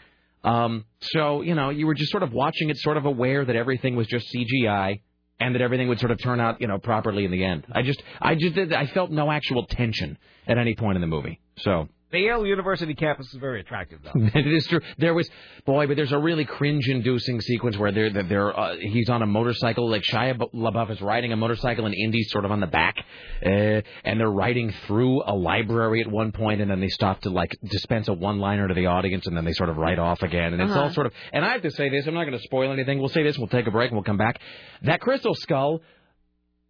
Um, 0.44 0.84
so, 1.00 1.42
you 1.42 1.54
know, 1.54 1.70
you 1.70 1.86
were 1.86 1.94
just 1.94 2.10
sort 2.10 2.22
of 2.22 2.32
watching 2.32 2.68
it, 2.70 2.76
sort 2.78 2.96
of 2.96 3.04
aware 3.04 3.44
that 3.44 3.54
everything 3.54 3.94
was 3.94 4.08
just 4.08 4.26
CGI 4.34 5.00
and 5.38 5.54
that 5.54 5.62
everything 5.62 5.88
would 5.88 6.00
sort 6.00 6.10
of 6.10 6.20
turn 6.20 6.40
out, 6.40 6.60
you 6.60 6.66
know, 6.66 6.78
properly 6.78 7.24
in 7.24 7.30
the 7.30 7.44
end. 7.44 7.64
I 7.70 7.82
just, 7.82 8.02
I 8.20 8.34
just, 8.34 8.58
I 8.58 8.86
felt 8.86 9.10
no 9.10 9.30
actual 9.30 9.66
tension 9.66 10.18
at 10.46 10.58
any 10.58 10.74
point 10.74 10.96
in 10.96 11.00
the 11.00 11.06
movie. 11.06 11.40
So. 11.58 11.88
The 12.12 12.18
Yale 12.20 12.46
University 12.46 12.94
campus 12.94 13.26
is 13.32 13.40
very 13.40 13.60
attractive, 13.60 14.00
though. 14.04 14.12
it 14.34 14.46
is 14.46 14.66
true. 14.66 14.80
There 14.98 15.14
was, 15.14 15.30
boy, 15.64 15.86
but 15.86 15.96
there's 15.96 16.12
a 16.12 16.18
really 16.18 16.44
cringe-inducing 16.44 17.40
sequence 17.40 17.78
where 17.78 17.90
they're, 17.90 18.10
they're, 18.10 18.22
they're 18.22 18.58
uh, 18.60 18.76
he's 18.78 19.08
on 19.08 19.22
a 19.22 19.26
motorcycle, 19.26 19.88
like 19.90 20.02
Shia 20.02 20.36
LaBeouf 20.52 20.90
is 20.90 21.00
riding 21.00 21.32
a 21.32 21.36
motorcycle, 21.36 21.86
and 21.86 21.94
Indy's 21.94 22.30
sort 22.30 22.44
of 22.44 22.50
on 22.50 22.60
the 22.60 22.66
back, 22.66 22.96
uh, 23.44 23.48
and 24.04 24.20
they're 24.20 24.30
riding 24.30 24.72
through 24.86 25.22
a 25.26 25.34
library 25.34 26.02
at 26.02 26.06
one 26.10 26.32
point, 26.32 26.60
and 26.60 26.70
then 26.70 26.80
they 26.80 26.88
stop 26.88 27.22
to 27.22 27.30
like 27.30 27.56
dispense 27.64 28.08
a 28.08 28.12
one-liner 28.12 28.68
to 28.68 28.74
the 28.74 28.86
audience, 28.86 29.26
and 29.26 29.34
then 29.34 29.46
they 29.46 29.52
sort 29.54 29.70
of 29.70 29.78
ride 29.78 29.98
off 29.98 30.22
again, 30.22 30.52
and 30.52 30.60
it's 30.60 30.70
all 30.72 30.84
Uh-huh. 30.84 30.92
sort 30.92 31.06
of. 31.06 31.14
And 31.32 31.44
I 31.46 31.52
have 31.52 31.62
to 31.62 31.70
say 31.70 31.88
this, 31.88 32.06
I'm 32.06 32.12
not 32.14 32.24
going 32.24 32.36
to 32.36 32.44
spoil 32.44 32.72
anything. 32.72 32.98
We'll 32.98 33.08
say 33.08 33.22
this, 33.22 33.38
we'll 33.38 33.48
take 33.48 33.66
a 33.66 33.70
break, 33.70 33.88
and 33.90 33.96
we'll 33.96 34.04
come 34.04 34.18
back. 34.18 34.38
That 34.82 35.00
crystal 35.00 35.34
skull 35.34 35.80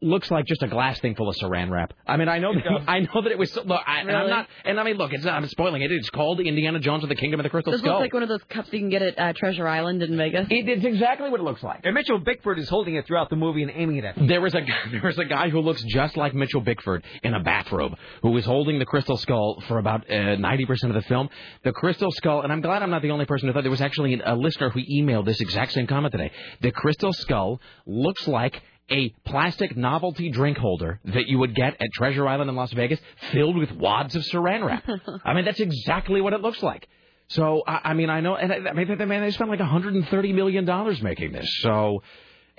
looks 0.02 0.30
like 0.30 0.46
just 0.46 0.62
a 0.62 0.68
glass 0.68 0.98
thing 1.00 1.14
full 1.14 1.28
of 1.28 1.36
saran 1.36 1.70
wrap. 1.70 1.92
I 2.06 2.16
mean, 2.16 2.28
I 2.28 2.38
know 2.38 2.52
that 2.54 2.64
I 2.88 3.00
know 3.00 3.22
that 3.22 3.30
it 3.30 3.38
was. 3.38 3.54
Look, 3.56 3.80
I, 3.86 4.00
and 4.00 4.10
I'm 4.10 4.28
not. 4.28 4.48
And 4.64 4.78
I 4.78 4.84
mean, 4.84 4.96
look, 4.96 5.12
it's 5.12 5.24
not, 5.24 5.34
I'm 5.34 5.46
spoiling 5.48 5.82
it. 5.82 5.92
It's 5.92 6.10
called 6.10 6.40
Indiana 6.40 6.78
Jones 6.80 7.02
and 7.02 7.10
the 7.10 7.16
Kingdom 7.16 7.40
of 7.40 7.44
the 7.44 7.50
Crystal 7.50 7.72
This 7.72 7.80
Skull. 7.80 7.94
looks 7.94 8.02
like 8.02 8.14
one 8.14 8.22
of 8.22 8.28
those 8.28 8.42
cups 8.48 8.68
you 8.72 8.80
can 8.80 8.90
get 8.90 9.02
at 9.02 9.18
uh, 9.18 9.32
Treasure 9.34 9.66
Island 9.66 10.02
in 10.02 10.16
Vegas. 10.16 10.46
It, 10.50 10.68
it's 10.68 10.84
exactly 10.84 11.30
what 11.30 11.40
it 11.40 11.44
looks 11.44 11.62
like. 11.62 11.80
And 11.84 11.94
Mitchell 11.94 12.18
Bickford 12.18 12.58
is 12.58 12.68
holding 12.68 12.96
it 12.96 13.06
throughout 13.06 13.30
the 13.30 13.36
movie 13.36 13.62
and 13.62 13.72
aiming 13.74 13.96
it 13.96 14.04
at 14.04 14.16
There 14.26 14.40
was 14.40 14.54
a 14.54 14.60
there 14.90 15.02
was 15.04 15.18
a 15.18 15.24
guy 15.24 15.48
who 15.48 15.60
looks 15.60 15.82
just 15.84 16.16
like 16.16 16.34
Mitchell 16.34 16.60
Bickford 16.60 17.04
in 17.22 17.34
a 17.34 17.40
bathrobe 17.42 17.92
who 18.22 18.30
was 18.30 18.44
holding 18.44 18.78
the 18.78 18.86
crystal 18.86 19.16
skull 19.16 19.62
for 19.68 19.78
about 19.78 20.10
uh, 20.10 20.36
ninety 20.36 20.66
percent 20.66 20.94
of 20.94 21.02
the 21.02 21.08
film. 21.08 21.28
The 21.64 21.72
crystal 21.72 22.10
skull, 22.12 22.42
and 22.42 22.52
I'm 22.52 22.60
glad 22.60 22.82
I'm 22.82 22.90
not 22.90 23.02
the 23.02 23.10
only 23.10 23.26
person 23.26 23.48
who 23.48 23.54
thought 23.54 23.62
there 23.62 23.70
was 23.70 23.80
actually 23.80 24.20
a 24.24 24.34
listener 24.34 24.70
who 24.70 24.80
emailed 24.80 25.26
this 25.26 25.40
exact 25.40 25.72
same 25.72 25.86
comment 25.86 26.12
today. 26.12 26.32
The 26.60 26.72
crystal 26.72 27.12
skull 27.12 27.60
looks 27.86 28.26
like 28.26 28.60
a 28.90 29.10
plastic 29.24 29.76
novelty 29.76 30.30
drink 30.30 30.58
holder 30.58 31.00
that 31.04 31.26
you 31.26 31.38
would 31.38 31.54
get 31.54 31.74
at 31.80 31.88
Treasure 31.94 32.26
Island 32.26 32.50
in 32.50 32.56
Las 32.56 32.72
Vegas, 32.72 33.00
filled 33.32 33.56
with 33.56 33.72
wads 33.72 34.16
of 34.16 34.22
Saran 34.22 34.64
wrap. 34.64 34.84
I 35.24 35.34
mean, 35.34 35.44
that's 35.44 35.60
exactly 35.60 36.20
what 36.20 36.32
it 36.32 36.40
looks 36.40 36.62
like. 36.62 36.88
So 37.28 37.62
I, 37.66 37.90
I 37.90 37.94
mean, 37.94 38.10
I 38.10 38.20
know, 38.20 38.36
and 38.36 38.52
I, 38.52 38.72
mean, 38.72 38.88
man, 39.08 39.22
they 39.22 39.30
spent 39.30 39.48
like 39.48 39.60
130 39.60 40.32
million 40.32 40.64
dollars 40.64 41.00
making 41.00 41.32
this. 41.32 41.48
So, 41.60 42.02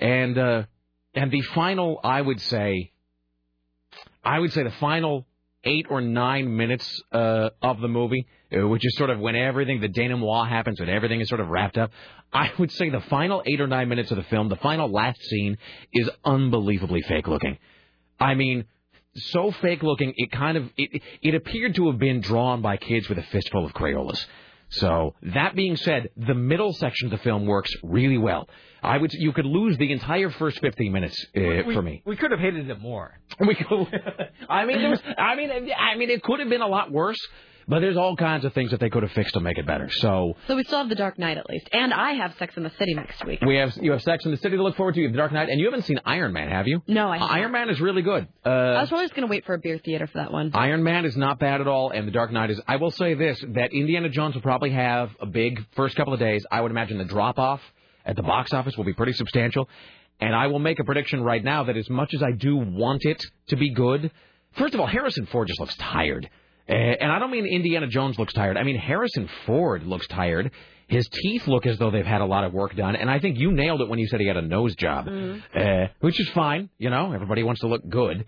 and 0.00 0.36
uh, 0.36 0.64
and 1.14 1.30
the 1.30 1.42
final, 1.42 2.00
I 2.02 2.20
would 2.20 2.40
say, 2.40 2.92
I 4.24 4.38
would 4.38 4.52
say 4.52 4.64
the 4.64 4.72
final 4.72 5.26
eight 5.64 5.86
or 5.90 6.00
nine 6.00 6.56
minutes 6.56 7.02
uh, 7.12 7.50
of 7.62 7.80
the 7.80 7.88
movie, 7.88 8.26
uh, 8.56 8.66
which 8.66 8.84
is 8.84 8.96
sort 8.96 9.10
of 9.10 9.18
when 9.18 9.36
everything, 9.36 9.80
the 9.80 9.88
denouement 9.88 10.48
happens, 10.48 10.80
when 10.80 10.88
everything 10.88 11.20
is 11.20 11.28
sort 11.28 11.40
of 11.40 11.48
wrapped 11.48 11.78
up. 11.78 11.90
I 12.32 12.50
would 12.58 12.72
say 12.72 12.90
the 12.90 13.00
final 13.00 13.42
eight 13.46 13.60
or 13.60 13.66
nine 13.66 13.88
minutes 13.88 14.10
of 14.10 14.16
the 14.16 14.24
film, 14.24 14.48
the 14.48 14.56
final 14.56 14.90
last 14.90 15.20
scene, 15.22 15.56
is 15.92 16.10
unbelievably 16.24 17.02
fake 17.02 17.28
looking. 17.28 17.58
I 18.18 18.34
mean, 18.34 18.64
so 19.16 19.52
fake 19.52 19.82
looking, 19.82 20.12
it 20.16 20.32
kind 20.32 20.56
of 20.56 20.70
it, 20.76 21.02
it 21.22 21.34
appeared 21.34 21.74
to 21.76 21.88
have 21.88 21.98
been 21.98 22.20
drawn 22.20 22.62
by 22.62 22.76
kids 22.76 23.08
with 23.08 23.18
a 23.18 23.22
fistful 23.22 23.64
of 23.64 23.72
Crayolas. 23.72 24.24
So 24.76 25.14
that 25.34 25.54
being 25.54 25.76
said, 25.76 26.10
the 26.16 26.34
middle 26.34 26.72
section 26.72 27.06
of 27.06 27.12
the 27.12 27.22
film 27.22 27.46
works 27.46 27.72
really 27.82 28.18
well. 28.18 28.48
I 28.82 28.98
would 28.98 29.12
you 29.12 29.32
could 29.32 29.46
lose 29.46 29.78
the 29.78 29.90
entire 29.92 30.30
first 30.30 30.60
15 30.60 30.92
minutes 30.92 31.24
uh, 31.36 31.40
we, 31.66 31.74
for 31.74 31.82
me. 31.82 32.02
We 32.04 32.16
could 32.16 32.30
have 32.32 32.40
hated 32.40 32.68
it 32.68 32.80
more. 32.80 33.18
We 33.40 33.54
could, 33.54 33.68
I 34.48 34.64
mean, 34.64 34.78
there 34.80 34.90
was, 34.90 35.00
I 35.18 35.34
mean, 35.36 35.50
I 35.50 35.96
mean, 35.96 36.10
it 36.10 36.22
could 36.22 36.40
have 36.40 36.48
been 36.48 36.60
a 36.60 36.68
lot 36.68 36.90
worse, 36.90 37.18
but 37.68 37.80
there's 37.80 37.96
all 37.96 38.16
kinds 38.16 38.44
of 38.44 38.52
things 38.52 38.70
that 38.70 38.80
they 38.80 38.90
could 38.90 39.02
have 39.02 39.12
fixed 39.12 39.34
to 39.34 39.40
make 39.40 39.58
it 39.58 39.66
better. 39.66 39.88
So 39.90 40.36
So 40.46 40.56
we 40.56 40.64
still 40.64 40.78
have 40.78 40.88
The 40.88 40.94
Dark 40.94 41.18
Knight 41.18 41.38
at 41.38 41.48
least, 41.48 41.68
and 41.72 41.92
I 41.92 42.12
have 42.12 42.34
Sex 42.38 42.56
in 42.56 42.62
the 42.62 42.72
City 42.78 42.94
next 42.94 43.24
week. 43.24 43.40
we 43.40 43.56
have 43.56 43.76
you 43.80 43.92
have 43.92 44.02
Sex 44.02 44.24
in 44.24 44.30
the 44.30 44.36
City 44.36 44.56
to 44.56 44.62
look 44.62 44.76
forward 44.76 44.94
to. 44.94 45.00
You 45.00 45.06
have 45.06 45.12
The 45.12 45.18
Dark 45.18 45.32
Knight, 45.32 45.48
and 45.48 45.58
you 45.60 45.66
haven't 45.66 45.82
seen 45.82 46.00
Iron 46.04 46.32
Man, 46.32 46.48
have 46.48 46.66
you? 46.66 46.82
No, 46.86 47.08
I 47.10 47.18
haven't. 47.18 47.36
Iron 47.36 47.52
Man 47.52 47.70
is 47.70 47.80
really 47.80 48.02
good. 48.02 48.28
Uh, 48.44 48.48
I 48.48 48.80
was 48.80 48.88
probably 48.88 49.04
just 49.06 49.14
going 49.14 49.26
to 49.26 49.30
wait 49.30 49.44
for 49.46 49.54
a 49.54 49.58
beer 49.58 49.78
theater 49.78 50.06
for 50.06 50.18
that 50.18 50.32
one. 50.32 50.50
Iron 50.54 50.82
Man 50.82 51.04
is 51.04 51.16
not 51.16 51.38
bad 51.38 51.60
at 51.60 51.68
all, 51.68 51.90
and 51.90 52.06
The 52.06 52.12
Dark 52.12 52.32
Knight 52.32 52.50
is. 52.50 52.60
I 52.66 52.76
will 52.76 52.90
say 52.90 53.14
this: 53.14 53.42
that 53.54 53.72
Indiana 53.72 54.08
Jones 54.08 54.34
will 54.34 54.42
probably 54.42 54.70
have 54.70 55.10
a 55.20 55.26
big 55.26 55.64
first 55.76 55.96
couple 55.96 56.12
of 56.12 56.20
days. 56.20 56.44
I 56.50 56.60
would 56.60 56.70
imagine 56.70 56.98
the 56.98 57.04
drop 57.04 57.38
off 57.38 57.60
at 58.04 58.16
the 58.16 58.22
box 58.22 58.52
office 58.52 58.76
will 58.76 58.84
be 58.84 58.92
pretty 58.92 59.12
substantial, 59.14 59.68
and 60.20 60.34
I 60.34 60.48
will 60.48 60.58
make 60.58 60.78
a 60.78 60.84
prediction 60.84 61.22
right 61.22 61.42
now 61.42 61.64
that 61.64 61.76
as 61.76 61.88
much 61.88 62.12
as 62.14 62.22
I 62.22 62.32
do 62.32 62.56
want 62.56 63.04
it 63.04 63.24
to 63.48 63.56
be 63.56 63.70
good, 63.70 64.10
first 64.52 64.74
of 64.74 64.80
all, 64.80 64.86
Harrison 64.86 65.26
Ford 65.26 65.48
just 65.48 65.58
looks 65.58 65.74
tired, 65.76 66.28
uh, 66.28 66.28
and 66.68 67.12
I 67.12 67.18
don't 67.18 67.30
mean 67.30 67.46
Indiana 67.46 67.86
Jones 67.86 68.18
looks 68.18 68.32
tired. 68.32 68.56
I 68.56 68.62
mean 68.62 68.76
Harrison 68.78 69.28
Ford 69.46 69.84
looks 69.84 70.06
tired. 70.08 70.50
His 70.86 71.08
teeth 71.08 71.46
look 71.48 71.66
as 71.66 71.78
though 71.78 71.90
they've 71.90 72.04
had 72.04 72.20
a 72.20 72.26
lot 72.26 72.44
of 72.44 72.52
work 72.52 72.76
done, 72.76 72.94
and 72.94 73.10
I 73.10 73.18
think 73.18 73.38
you 73.38 73.52
nailed 73.52 73.80
it 73.80 73.88
when 73.88 73.98
you 73.98 74.06
said 74.06 74.20
he 74.20 74.26
had 74.26 74.36
a 74.36 74.42
nose 74.42 74.74
job, 74.76 75.08
uh, 75.08 75.86
which 76.00 76.20
is 76.20 76.28
fine. 76.30 76.68
You 76.78 76.90
know, 76.90 77.12
everybody 77.12 77.42
wants 77.42 77.62
to 77.62 77.68
look 77.68 77.88
good. 77.88 78.26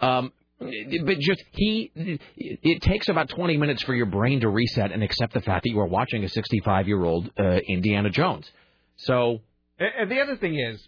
Um, 0.00 0.32
but 0.58 1.18
just 1.18 1.42
he, 1.52 1.90
it 2.36 2.80
takes 2.80 3.08
about 3.08 3.28
20 3.28 3.56
minutes 3.58 3.82
for 3.82 3.94
your 3.94 4.06
brain 4.06 4.40
to 4.40 4.48
reset 4.48 4.90
and 4.92 5.02
accept 5.02 5.34
the 5.34 5.40
fact 5.40 5.64
that 5.64 5.70
you 5.70 5.80
are 5.80 5.86
watching 5.86 6.24
a 6.24 6.28
65 6.28 6.86
year 6.88 7.04
old 7.04 7.28
uh, 7.38 7.58
Indiana 7.68 8.08
Jones. 8.08 8.50
So 8.96 9.40
And 9.78 9.90
and 9.98 10.10
the 10.10 10.20
other 10.20 10.36
thing 10.36 10.58
is, 10.58 10.86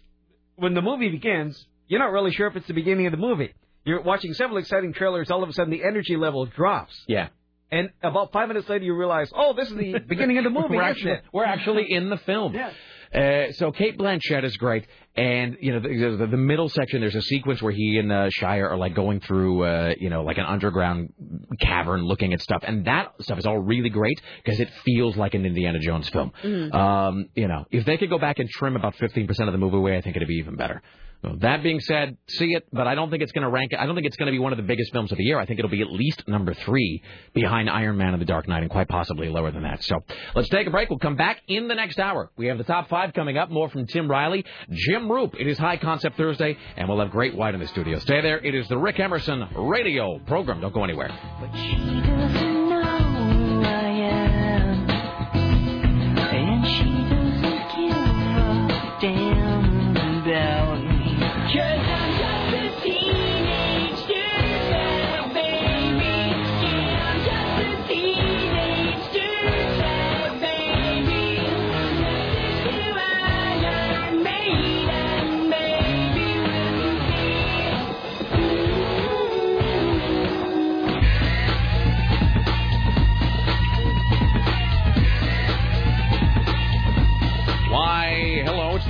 when 0.55 0.73
the 0.73 0.81
movie 0.81 1.09
begins, 1.09 1.67
you're 1.87 1.99
not 1.99 2.11
really 2.11 2.31
sure 2.31 2.47
if 2.47 2.55
it's 2.55 2.67
the 2.67 2.73
beginning 2.73 3.05
of 3.07 3.11
the 3.11 3.17
movie. 3.17 3.53
You're 3.85 4.01
watching 4.01 4.33
several 4.33 4.57
exciting 4.57 4.93
trailers. 4.93 5.31
All 5.31 5.43
of 5.43 5.49
a 5.49 5.53
sudden, 5.53 5.71
the 5.71 5.83
energy 5.83 6.15
level 6.17 6.45
drops. 6.45 6.93
yeah, 7.07 7.29
And 7.71 7.89
about 8.03 8.31
five 8.31 8.47
minutes 8.47 8.67
later, 8.69 8.83
you 8.85 8.95
realize, 8.95 9.31
oh, 9.35 9.53
this 9.53 9.69
is 9.69 9.75
the 9.75 9.99
beginning 10.07 10.37
of 10.37 10.43
the 10.43 10.49
movie. 10.49 10.75
we're 10.75 10.83
isn't 10.83 10.89
actually 10.89 11.11
it? 11.13 11.23
we're 11.33 11.45
actually 11.45 11.91
in 11.91 12.09
the 12.09 12.17
film. 12.17 12.53
Yeah. 12.53 12.71
Uh, 13.11 13.51
so 13.53 13.71
Cate 13.71 13.97
Blanchett 13.97 14.43
is 14.43 14.55
great, 14.57 14.85
and 15.15 15.57
you 15.59 15.71
know 15.71 15.79
the, 15.79 16.17
the, 16.17 16.27
the 16.27 16.37
middle 16.37 16.69
section. 16.69 17.01
There's 17.01 17.15
a 17.15 17.23
sequence 17.23 17.59
where 17.59 17.71
he 17.71 17.97
and 17.97 18.11
uh, 18.11 18.29
Shia 18.39 18.69
are 18.69 18.77
like 18.77 18.93
going 18.93 19.19
through, 19.19 19.63
uh, 19.63 19.93
you 19.97 20.11
know, 20.11 20.21
like 20.23 20.37
an 20.37 20.45
underground 20.45 21.11
cavern, 21.59 22.03
looking 22.03 22.33
at 22.33 22.41
stuff, 22.41 22.61
and 22.67 22.85
that 22.85 23.13
stuff 23.21 23.39
is 23.39 23.47
all 23.47 23.57
really 23.57 23.89
great 23.89 24.21
because 24.43 24.59
it 24.59 24.69
feels 24.85 25.17
like 25.17 25.33
an 25.33 25.43
Indiana 25.43 25.79
Jones 25.79 26.07
film. 26.09 26.31
Mm. 26.43 26.71
Um, 26.71 27.29
you 27.33 27.47
know, 27.47 27.65
if 27.71 27.83
they 27.83 27.97
could 27.97 28.11
go 28.11 28.19
back 28.19 28.37
and 28.37 28.47
trim 28.47 28.75
about 28.75 28.95
15% 28.97 29.27
of 29.39 29.53
the 29.53 29.57
movie 29.57 29.77
away, 29.77 29.97
I 29.97 30.01
think 30.01 30.15
it'd 30.15 30.27
be 30.27 30.35
even 30.35 30.55
better. 30.55 30.79
That 31.21 31.63
being 31.63 31.81
said, 31.81 32.17
see 32.27 32.53
it, 32.53 32.65
but 32.71 32.87
I 32.87 32.95
don't 32.95 33.09
think 33.09 33.21
it's 33.21 33.33
going 33.33 33.43
to 33.43 33.49
rank. 33.49 33.73
I 33.77 33.85
don't 33.85 33.95
think 33.95 34.07
it's 34.07 34.15
going 34.15 34.27
to 34.27 34.31
be 34.31 34.39
one 34.39 34.53
of 34.53 34.57
the 34.57 34.63
biggest 34.63 34.93
films 34.93 35.11
of 35.11 35.17
the 35.17 35.23
year. 35.25 35.37
I 35.37 35.45
think 35.45 35.59
it'll 35.59 35.69
be 35.69 35.81
at 35.81 35.91
least 35.91 36.23
number 36.27 36.53
three 36.53 37.03
behind 37.33 37.69
Iron 37.69 37.97
Man 37.97 38.13
and 38.13 38.21
The 38.21 38.25
Dark 38.25 38.47
Knight, 38.47 38.61
and 38.61 38.71
quite 38.71 38.87
possibly 38.87 39.27
lower 39.27 39.51
than 39.51 39.63
that. 39.63 39.83
So 39.83 39.99
let's 40.33 40.47
take 40.47 40.65
a 40.67 40.69
break. 40.69 40.89
We'll 40.89 40.99
come 40.99 41.17
back 41.17 41.41
in 41.47 41.67
the 41.67 41.75
next 41.75 41.99
hour. 41.99 42.31
We 42.37 42.47
have 42.47 42.57
the 42.57 42.63
top 42.63 42.87
five 42.87 43.13
coming 43.13 43.37
up. 43.37 43.49
More 43.49 43.69
from 43.69 43.85
Tim 43.85 44.09
Riley, 44.09 44.45
Jim 44.71 45.11
Roop. 45.11 45.35
It 45.37 45.47
is 45.47 45.57
High 45.57 45.77
Concept 45.77 46.15
Thursday, 46.15 46.57
and 46.77 46.87
we'll 46.87 46.99
have 46.99 47.11
Great 47.11 47.35
White 47.35 47.53
in 47.53 47.59
the 47.59 47.67
studio. 47.67 47.99
Stay 47.99 48.21
there. 48.21 48.39
It 48.39 48.55
is 48.55 48.67
the 48.69 48.77
Rick 48.77 48.99
Emerson 48.99 49.45
Radio 49.57 50.19
program. 50.19 50.61
Don't 50.61 50.73
go 50.73 50.85
anywhere. 50.85 52.48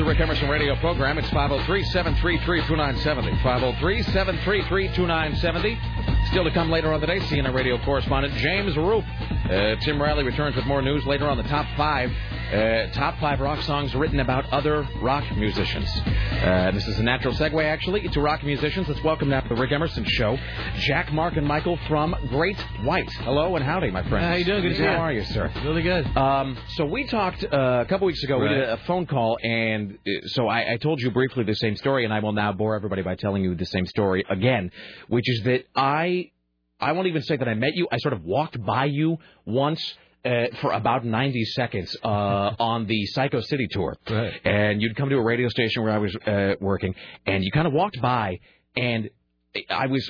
Rick 0.10 0.22
Emerson 0.22 0.50
radio 0.50 0.76
program. 0.78 1.20
It's 1.20 1.30
503 1.30 1.84
733 1.84 2.62
2970. 2.62 3.44
503 3.44 4.02
733 4.02 4.88
2970. 4.96 5.80
Still 6.32 6.44
to 6.46 6.52
come 6.52 6.72
later 6.72 6.92
on 6.92 7.00
today, 7.00 7.20
CNN 7.20 7.54
radio 7.54 7.78
correspondent 7.86 8.34
James 8.34 8.76
Roop. 8.76 9.06
Uh, 9.46 9.76
Tim 9.82 10.02
Riley 10.02 10.24
returns 10.24 10.56
with 10.56 10.66
more 10.66 10.82
news 10.82 11.06
later 11.06 11.30
on 11.30 11.38
the 11.38 11.44
top 11.44 11.68
five. 11.78 12.10
Uh, 12.50 12.92
top 12.94 13.20
five 13.20 13.40
rock 13.40 13.62
songs 13.62 13.94
written 13.94 14.20
about 14.20 14.44
other 14.52 14.82
rock 15.04 15.24
musicians. 15.38 15.88
Uh, 16.42 16.72
this 16.72 16.88
is 16.88 16.98
a 16.98 17.04
natural 17.04 17.32
segue, 17.36 17.64
actually, 17.64 18.08
to 18.10 18.20
rock 18.20 18.44
musicians. 18.44 18.88
Let's 18.88 19.04
welcome 19.04 19.30
now 19.30 19.42
to 19.42 19.50
the 19.50 19.54
Rick 19.54 19.72
Emerson 19.72 20.04
Show, 20.04 20.36
Jack, 20.80 21.14
Mark, 21.14 21.38
and 21.38 21.46
Michael 21.46 21.78
from 21.88 22.16
Great 22.30 22.60
White. 22.82 23.08
Hello 23.18 23.56
and 23.56 23.64
howdy, 23.64 23.92
my 23.92 24.02
friends. 24.10 24.26
How 24.26 24.34
you 24.34 24.46
doing? 24.46 24.64
Good 24.64 24.70
to 24.70 24.76
see 24.78 24.82
you. 24.82 24.90
How 24.90 24.96
are 24.96 25.14
you, 25.14 25.24
sir? 25.26 25.52
Really 25.64 25.84
good. 25.84 26.08
Um, 26.18 26.58
so 26.70 26.86
we 26.86 27.06
talked 27.06 27.44
uh, 27.44 27.84
a 27.84 27.86
couple 27.88 28.08
weeks 28.08 28.24
ago. 28.24 28.40
We 28.40 28.48
did 28.48 28.64
a 28.68 28.78
phone 28.88 29.06
call, 29.06 29.38
and 29.44 30.00
uh, 30.08 30.28
so 30.30 30.48
I, 30.48 30.74
I 30.74 30.78
told 30.78 31.00
you 31.02 31.12
briefly 31.12 31.44
the 31.44 31.54
same 31.54 31.76
story, 31.76 32.04
and 32.04 32.12
I 32.12 32.20
will 32.20 32.34
now 32.34 32.52
bore 32.52 32.74
everybody 32.74 33.04
by 33.04 33.14
telling 33.14 33.44
you 33.44 33.54
the 33.54 33.68
same 33.68 33.86
story 33.86 34.26
again, 34.28 34.72
which 35.08 35.30
is 35.30 35.44
that 35.44 35.66
I 35.76 36.32
I 36.80 36.94
won't 36.94 37.06
even 37.06 37.22
say 37.22 37.38
that 37.38 37.48
I 37.48 37.54
met 37.54 37.76
you. 37.76 37.88
I 37.92 37.98
sort 37.98 38.14
of 38.14 38.24
walked 38.24 38.60
by 38.66 38.86
you 38.86 39.18
once. 39.46 39.94
Uh, 40.26 40.48
for 40.60 40.74
about 40.74 41.06
90 41.06 41.46
seconds 41.46 41.96
uh, 42.04 42.08
on 42.60 42.86
the 42.88 43.06
Psycho 43.06 43.40
City 43.40 43.68
tour, 43.72 43.96
and 44.44 44.82
you'd 44.82 44.96
come 44.98 45.10
to 45.10 45.16
a 45.16 45.24
radio 45.24 45.48
station 45.48 45.82
where 45.82 45.94
I 45.94 45.98
was 45.98 46.14
uh, 46.14 46.56
working, 46.60 46.94
and 47.26 47.42
you 47.42 47.52
kind 47.52 47.66
of 47.66 47.72
walked 47.72 48.02
by, 48.02 48.40
and 48.76 49.10
I 49.70 49.88
was 49.88 50.10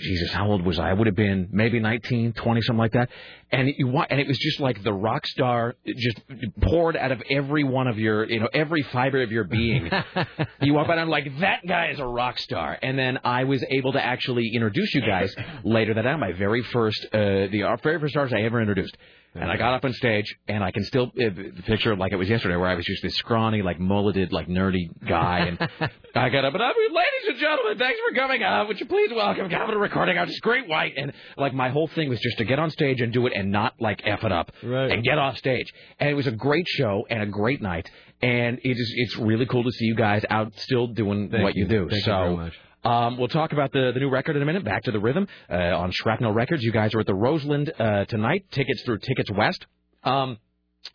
Jesus, 0.00 0.32
how 0.32 0.50
old 0.50 0.64
was 0.64 0.78
I? 0.78 0.88
I 0.88 0.92
would 0.94 1.06
have 1.06 1.16
been 1.16 1.50
maybe 1.52 1.78
19, 1.78 2.32
20, 2.32 2.60
something 2.62 2.78
like 2.78 2.92
that. 2.92 3.10
And 3.52 3.68
you 3.76 3.86
wa- 3.86 4.06
and 4.08 4.18
it 4.18 4.26
was 4.26 4.38
just 4.38 4.60
like 4.60 4.82
the 4.82 4.94
rock 4.94 5.26
star 5.26 5.74
just 5.86 6.18
poured 6.62 6.96
out 6.96 7.12
of 7.12 7.22
every 7.30 7.64
one 7.64 7.86
of 7.86 7.98
your, 7.98 8.24
you 8.24 8.40
know, 8.40 8.48
every 8.52 8.82
fiber 8.84 9.22
of 9.22 9.30
your 9.30 9.44
being. 9.44 9.90
you 10.62 10.72
walk 10.72 10.86
by 10.86 10.94
and 10.94 11.02
I'm 11.02 11.10
like, 11.10 11.26
that 11.40 11.66
guy 11.66 11.90
is 11.90 11.98
a 12.00 12.06
rock 12.06 12.38
star. 12.38 12.78
And 12.80 12.98
then 12.98 13.18
I 13.24 13.44
was 13.44 13.62
able 13.70 13.92
to 13.92 14.02
actually 14.02 14.52
introduce 14.54 14.94
you 14.94 15.02
guys 15.02 15.34
later 15.64 15.92
that 15.92 16.04
night. 16.04 16.16
My 16.16 16.32
very 16.32 16.62
first, 16.62 17.04
uh, 17.12 17.18
the 17.18 17.78
very 17.82 18.00
first 18.00 18.12
stars 18.12 18.32
I 18.34 18.40
ever 18.40 18.58
introduced. 18.58 18.96
And 19.34 19.50
I 19.50 19.56
got 19.56 19.74
up 19.74 19.84
on 19.84 19.92
stage, 19.92 20.26
and 20.48 20.64
I 20.64 20.72
can 20.72 20.82
still 20.84 21.12
uh, 21.16 21.30
picture 21.64 21.92
it 21.92 21.98
like 21.98 22.12
it 22.12 22.16
was 22.16 22.28
yesterday, 22.28 22.56
where 22.56 22.68
I 22.68 22.74
was 22.74 22.84
just 22.84 23.02
this 23.02 23.14
scrawny, 23.14 23.62
like 23.62 23.78
mulleted, 23.78 24.32
like 24.32 24.48
nerdy 24.48 24.88
guy, 25.06 25.40
and 25.40 25.58
I 26.16 26.28
got 26.30 26.44
up 26.44 26.54
and 26.54 26.62
I 26.62 26.68
mean, 26.76 26.92
ladies 26.92 27.28
and 27.28 27.38
gentlemen, 27.38 27.78
thanks 27.78 28.00
for 28.08 28.14
coming 28.16 28.42
out. 28.42 28.66
Would 28.66 28.80
you 28.80 28.86
please 28.86 29.10
welcome 29.14 29.48
Captain 29.48 29.78
Recording 29.78 30.18
Artist 30.18 30.40
Great 30.42 30.66
White? 30.66 30.94
And 30.96 31.12
like 31.36 31.54
my 31.54 31.68
whole 31.68 31.86
thing 31.88 32.08
was 32.08 32.18
just 32.20 32.38
to 32.38 32.44
get 32.44 32.58
on 32.58 32.70
stage 32.70 33.00
and 33.00 33.12
do 33.12 33.26
it, 33.28 33.32
and 33.36 33.52
not 33.52 33.74
like 33.78 34.00
f 34.04 34.24
it 34.24 34.32
up, 34.32 34.50
Right. 34.62 34.90
and 34.90 35.04
get 35.04 35.18
off 35.18 35.36
stage. 35.36 35.72
And 36.00 36.08
it 36.10 36.14
was 36.14 36.26
a 36.26 36.32
great 36.32 36.66
show 36.66 37.06
and 37.08 37.22
a 37.22 37.26
great 37.26 37.62
night, 37.62 37.88
and 38.20 38.58
it 38.64 38.70
is 38.76 38.92
it's 38.96 39.16
really 39.18 39.46
cool 39.46 39.62
to 39.62 39.70
see 39.70 39.84
you 39.84 39.94
guys 39.94 40.24
out 40.30 40.52
still 40.58 40.88
doing 40.88 41.30
Thank 41.30 41.44
what 41.44 41.54
you, 41.54 41.62
you. 41.64 41.68
do. 41.68 41.80
Thank 41.88 41.92
you 41.92 42.00
so. 42.00 42.18
very 42.18 42.36
much. 42.36 42.58
Um, 42.84 43.18
we'll 43.18 43.28
talk 43.28 43.52
about 43.52 43.72
the, 43.72 43.90
the 43.92 44.00
new 44.00 44.08
record 44.08 44.36
in 44.36 44.42
a 44.42 44.46
minute. 44.46 44.64
Back 44.64 44.84
to 44.84 44.92
the 44.92 45.00
rhythm 45.00 45.26
uh, 45.50 45.54
on 45.54 45.90
Shrapnel 45.92 46.32
Records. 46.32 46.62
You 46.62 46.72
guys 46.72 46.94
are 46.94 47.00
at 47.00 47.06
the 47.06 47.14
Roseland 47.14 47.72
uh, 47.78 48.04
tonight. 48.04 48.46
Tickets 48.50 48.82
through 48.82 48.98
Tickets 48.98 49.30
West. 49.30 49.66
Um, 50.04 50.38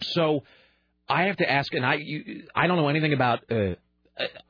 so 0.02 0.44
I 1.10 1.24
have 1.24 1.38
to 1.38 1.50
ask, 1.50 1.74
and 1.74 1.86
I 1.86 1.96
you, 1.96 2.44
I 2.56 2.68
don't 2.68 2.78
know 2.78 2.88
anything 2.88 3.14
about. 3.14 3.40
Uh, 3.52 3.76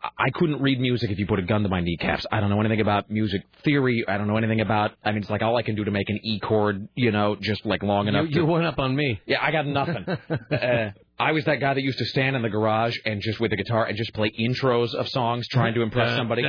I 0.03 0.29
couldn't 0.33 0.61
read 0.61 0.79
music 0.79 1.09
if 1.09 1.17
you 1.17 1.25
put 1.25 1.39
a 1.39 1.41
gun 1.41 1.63
to 1.63 1.69
my 1.69 1.79
kneecaps. 1.79 2.25
I 2.29 2.41
don't 2.41 2.49
know 2.49 2.59
anything 2.59 2.81
about 2.81 3.09
music 3.09 3.43
theory. 3.63 4.03
I 4.07 4.17
don't 4.17 4.27
know 4.27 4.35
anything 4.35 4.59
about. 4.59 4.91
I 5.05 5.11
mean, 5.11 5.21
it's 5.21 5.29
like 5.29 5.41
all 5.41 5.55
I 5.55 5.61
can 5.61 5.75
do 5.75 5.85
to 5.85 5.91
make 5.91 6.09
an 6.09 6.19
E 6.21 6.39
chord, 6.39 6.89
you 6.95 7.11
know, 7.11 7.37
just 7.39 7.65
like 7.65 7.81
long 7.81 8.09
enough. 8.09 8.25
You, 8.29 8.41
you 8.41 8.45
to, 8.45 8.51
went 8.51 8.65
up 8.65 8.77
on 8.77 8.93
me. 8.93 9.21
yeah, 9.25 9.37
I 9.41 9.51
got 9.51 9.65
nothing. 9.65 10.05
uh, 10.51 10.91
I 11.19 11.31
was 11.31 11.45
that 11.45 11.59
guy 11.59 11.73
that 11.73 11.81
used 11.81 11.99
to 11.99 12.05
stand 12.05 12.35
in 12.35 12.41
the 12.41 12.49
garage 12.49 12.97
and 13.05 13.21
just 13.21 13.39
with 13.39 13.51
the 13.51 13.57
guitar 13.57 13.85
and 13.85 13.95
just 13.95 14.13
play 14.13 14.31
intros 14.39 14.93
of 14.95 15.07
songs 15.09 15.47
trying 15.47 15.73
to 15.75 15.81
impress 15.81 16.09
somebody. 16.17 16.41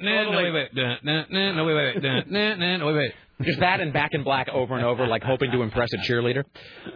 No, 0.00 0.30
wait, 0.30 0.52
wait. 0.52 0.68
No, 1.02 1.64
wait, 1.64 1.74
wait. 1.74 2.02
No, 2.30 2.86
wait, 2.86 2.94
wait. 2.96 3.12
Just 3.42 3.60
that 3.60 3.80
and 3.80 3.92
back 3.92 4.10
in 4.14 4.22
black 4.22 4.48
over 4.48 4.76
and 4.76 4.84
over, 4.84 5.06
like 5.06 5.22
hoping 5.22 5.50
to 5.50 5.62
impress 5.62 5.92
a 5.92 5.98
cheerleader. 5.98 6.44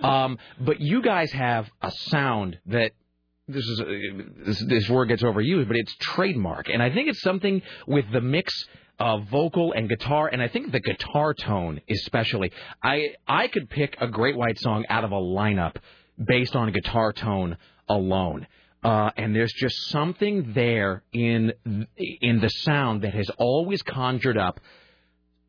Um, 0.02 0.38
but 0.60 0.80
you 0.80 1.02
guys 1.02 1.30
have 1.32 1.68
a 1.82 1.90
sound 1.90 2.58
that 2.66 2.92
this 3.46 3.64
is 3.66 3.80
uh, 3.80 3.84
this, 4.46 4.64
this 4.66 4.88
word 4.88 5.06
gets 5.06 5.22
overused, 5.22 5.66
but 5.66 5.76
it's 5.76 5.94
trademark, 6.00 6.68
and 6.68 6.82
I 6.82 6.90
think 6.90 7.08
it's 7.08 7.20
something 7.20 7.60
with 7.86 8.04
the 8.12 8.20
mix 8.20 8.66
of 9.00 9.28
vocal 9.28 9.72
and 9.72 9.88
guitar, 9.88 10.28
and 10.28 10.42
I 10.42 10.48
think 10.48 10.70
the 10.70 10.80
guitar 10.80 11.34
tone 11.34 11.80
especially. 11.88 12.52
I 12.82 13.14
I 13.26 13.48
could 13.48 13.68
pick 13.70 13.96
a 14.00 14.06
Great 14.06 14.36
White 14.36 14.60
song 14.60 14.84
out 14.88 15.04
of 15.04 15.10
a 15.10 15.16
lineup 15.16 15.76
based 16.22 16.54
on 16.54 16.70
guitar 16.70 17.12
tone 17.12 17.56
alone. 17.88 18.46
Uh, 18.84 19.10
and 19.16 19.34
there's 19.34 19.52
just 19.52 19.74
something 19.88 20.52
there 20.54 21.02
in 21.12 21.52
in 21.96 22.40
the 22.40 22.48
sound 22.48 23.02
that 23.02 23.14
has 23.14 23.28
always 23.38 23.82
conjured 23.82 24.38
up 24.38 24.60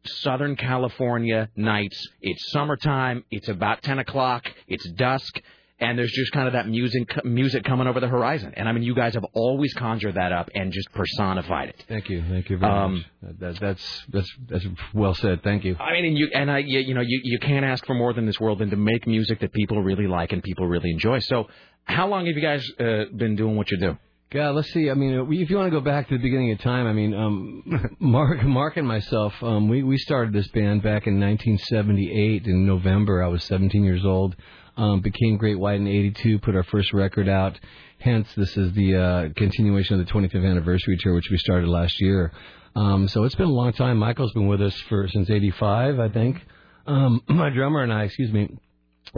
Southern 0.06 0.56
California 0.56 1.50
nights. 1.56 2.08
It's 2.22 2.52
summertime. 2.52 3.24
It's 3.30 3.50
about 3.50 3.84
10 3.84 4.00
o'clock. 4.00 4.52
It's 4.68 4.90
dusk. 4.92 5.40
And 5.82 5.98
there's 5.98 6.12
just 6.12 6.32
kind 6.32 6.46
of 6.48 6.54
that 6.54 6.70
music 6.70 7.26
music 7.26 7.64
coming 7.64 7.88
over 7.88 8.00
the 8.00 8.08
horizon. 8.08 8.54
And 8.56 8.70
I 8.70 8.72
mean, 8.72 8.84
you 8.84 8.94
guys 8.96 9.16
have 9.16 9.26
always 9.34 9.74
conjured 9.74 10.16
that 10.16 10.32
up 10.32 10.50
and 10.54 10.72
just 10.72 10.92
personified 10.94 11.70
it. 11.70 11.84
Thank 11.90 12.08
you. 12.08 12.24
Thank 12.30 12.50
you 12.52 12.58
very 12.58 12.72
Um, 12.72 12.94
much. 13.24 13.34
That, 13.40 13.60
that's 13.60 14.04
that's 14.10 14.32
that's 14.48 14.66
well 14.94 15.16
said. 15.16 15.42
Thank 15.44 15.66
you. 15.66 15.76
I 15.78 15.94
mean, 15.94 16.06
and 16.06 16.18
you 16.18 16.30
and 16.34 16.52
I, 16.52 16.60
you, 16.60 16.80
you 16.80 16.94
know, 16.94 17.02
you 17.02 17.20
you 17.24 17.40
can't 17.40 17.66
ask 17.66 17.84
for 17.86 17.96
more 17.96 18.14
than 18.14 18.26
this 18.28 18.40
world 18.40 18.60
than 18.60 18.70
to 18.70 18.76
make 18.78 19.08
music 19.08 19.40
that 19.40 19.52
people 19.54 19.82
really 19.82 20.08
like 20.08 20.32
and 20.34 20.44
people 20.44 20.68
really 20.68 20.92
enjoy. 20.92 21.18
So, 21.20 21.48
how 21.86 22.08
long 22.08 22.28
have 22.28 22.36
you 22.36 22.42
guys 22.42 22.64
uh, 22.80 23.06
been 23.16 23.36
doing 23.36 23.56
what 23.58 23.72
you 23.72 23.78
do? 23.78 23.98
God, 24.30 24.56
let's 24.56 24.72
see. 24.72 24.90
I 24.90 24.94
mean, 24.94 25.14
if 25.34 25.50
you 25.50 25.58
want 25.58 25.68
to 25.68 25.78
go 25.78 25.82
back 25.84 26.08
to 26.08 26.16
the 26.18 26.22
beginning 26.24 26.52
of 26.54 26.60
time, 26.62 26.88
I 26.88 26.94
mean, 26.94 27.14
um, 27.14 27.96
Mark, 28.00 28.42
Mark, 28.44 28.78
and 28.78 28.88
myself, 28.88 29.34
um, 29.44 29.68
we 29.68 29.84
we 29.84 29.98
started 29.98 30.32
this 30.34 30.48
band 30.50 30.84
back 30.84 31.06
in 31.08 31.20
1978 31.20 32.46
in 32.46 32.66
November. 32.66 33.22
I 33.24 33.28
was 33.28 33.44
17 33.44 33.84
years 33.84 34.06
old. 34.06 34.36
Um, 34.78 35.02
became 35.02 35.38
Great 35.38 35.60
White 35.60 35.80
in 35.80 35.88
'82. 35.88 36.40
Put 36.40 36.56
our 36.56 36.64
first 36.64 36.94
record 36.94 37.28
out. 37.28 37.60
Hence, 38.00 38.28
this 38.36 38.56
is 38.58 38.74
the 38.74 38.96
uh, 38.96 39.30
continuation 39.36 40.00
of 40.00 40.06
the 40.06 40.12
25th 40.12 40.50
anniversary 40.50 40.98
tour, 41.00 41.14
which 41.14 41.30
we 41.30 41.38
started 41.38 41.68
last 41.68 42.02
year. 42.02 42.32
Um, 42.76 43.08
so 43.08 43.26
it's 43.26 43.36
been 43.36 43.48
a 43.48 43.54
long 43.54 43.74
time. 43.74 43.98
Michael's 43.98 44.32
been 44.32 44.48
with 44.48 44.62
us 44.62 44.76
for 44.90 45.08
since 45.08 45.30
'85, 45.30 46.00
I 46.00 46.10
think. 46.10 46.42
Um, 46.88 47.22
my 47.28 47.50
drummer 47.50 47.84
and 47.84 47.94
I, 47.94 48.04
excuse 48.04 48.32
me, 48.32 48.50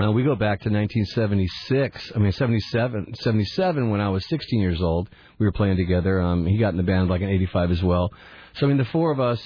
uh, 0.01 0.11
we 0.11 0.23
go 0.23 0.35
back 0.35 0.61
to 0.61 0.69
1976. 0.69 2.14
I 2.15 2.19
mean, 2.19 2.32
77, 2.32 3.14
77 3.14 3.90
when 3.91 4.01
I 4.01 4.09
was 4.09 4.25
16 4.27 4.59
years 4.59 4.82
old. 4.82 5.07
We 5.38 5.45
were 5.45 5.51
playing 5.51 5.77
together. 5.77 6.19
Um, 6.19 6.48
he 6.48 6.57
got 6.57 6.69
in 6.69 6.77
the 6.77 6.83
band 6.83 7.09
like 7.09 7.22
in 7.22 7.30
85 7.30 7.72
as 7.72 7.83
well. 7.83 8.11
So 8.56 8.65
I 8.65 8.69
mean, 8.69 8.77
the 8.77 8.85
four 8.85 9.11
of 9.11 9.19
us, 9.19 9.40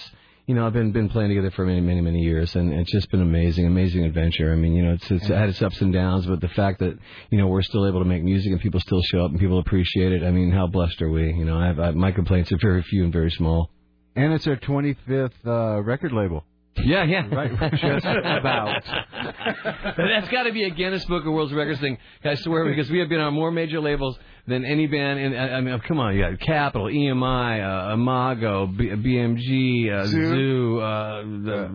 you 0.48 0.56
know, 0.56 0.66
I've 0.66 0.72
been 0.72 0.93
been 0.93 1.09
playing 1.09 1.30
together 1.30 1.51
for 1.51 1.66
many, 1.66 1.82
many, 1.82 2.00
many 2.00 2.22
years, 2.22 2.56
and 2.56 2.74
it's 2.74 2.90
just 2.90 3.11
been 3.11 3.22
amazing, 3.22 3.67
amazing 3.67 4.06
adventure. 4.06 4.53
I 4.53 4.56
mean, 4.56 4.74
you 4.74 4.82
know, 4.82 4.93
it's 4.93 5.11
it's 5.11 5.27
had 5.27 5.50
its 5.50 5.61
ups 5.61 5.82
and 5.82 5.92
downs, 5.92 6.26
but 6.26 6.40
the 6.40 6.48
fact 6.48 6.80
that 6.80 6.98
you 7.30 7.38
know 7.38 7.48
we're 7.48 7.61
still 7.61 7.85
able 7.85 8.00
to 8.00 8.06
make 8.06 8.24
music 8.24 8.53
and 8.53 8.61
people 8.61 8.80
still 8.80 9.01
show 9.01 9.26
up 9.26 9.32
and 9.32 9.40
people 9.42 9.59
appreciate 9.59 10.14
it. 10.14 10.24
I 10.24 10.32
mean, 10.32 10.51
how 10.51 10.66
blessed 10.66 11.01
are 11.01 11.09
we? 11.09 11.34
You 11.34 11.43
know, 11.43 11.58
I 11.58 11.67
have, 11.67 11.80
I, 11.80 11.92
my 11.92 12.14
complaints 12.14 12.50
are 12.53 12.58
very 12.61 12.82
few 12.82 13.03
and 13.03 13.11
very 13.11 13.30
small. 13.30 13.69
And 14.16 14.32
it's 14.32 14.48
our 14.48 14.56
25th 14.56 15.32
uh, 15.45 15.84
record 15.84 16.14
label. 16.14 16.45
Yeah, 16.77 17.03
yeah. 17.03 17.27
Right. 17.27 17.51
Just 17.72 18.06
about. 18.06 18.84
That's 19.98 20.30
got 20.30 20.43
to 20.43 20.53
be 20.53 20.64
a 20.64 20.69
Guinness 20.69 21.03
Book 21.06 21.26
of 21.26 21.34
World 21.34 21.51
Records 21.51 21.80
thing. 21.80 21.98
I 22.24 22.35
swear, 22.35 22.66
because 22.66 22.90
we 22.90 23.00
have 23.00 23.09
been 23.09 23.19
on 23.19 23.34
more 23.34 23.51
major 23.51 23.82
labels 23.82 24.17
than 24.48 24.66
any 24.66 24.88
band. 24.88 25.19
In, 25.19 25.38
I 25.38 25.61
mean, 25.61 25.80
come 25.88 26.00
on, 26.00 26.16
you 26.16 26.22
got 26.22 26.40
Capitol, 26.40 26.88
EMI, 26.88 27.61
uh, 27.61 27.93
Imago, 27.93 28.67
B- 28.67 28.90
BMG, 28.90 29.92
uh, 29.92 30.06
Zoo. 30.08 30.30
Zoo, 30.30 30.80
uh, 30.80 31.22
the, 31.24 31.64
uh, 31.66 31.67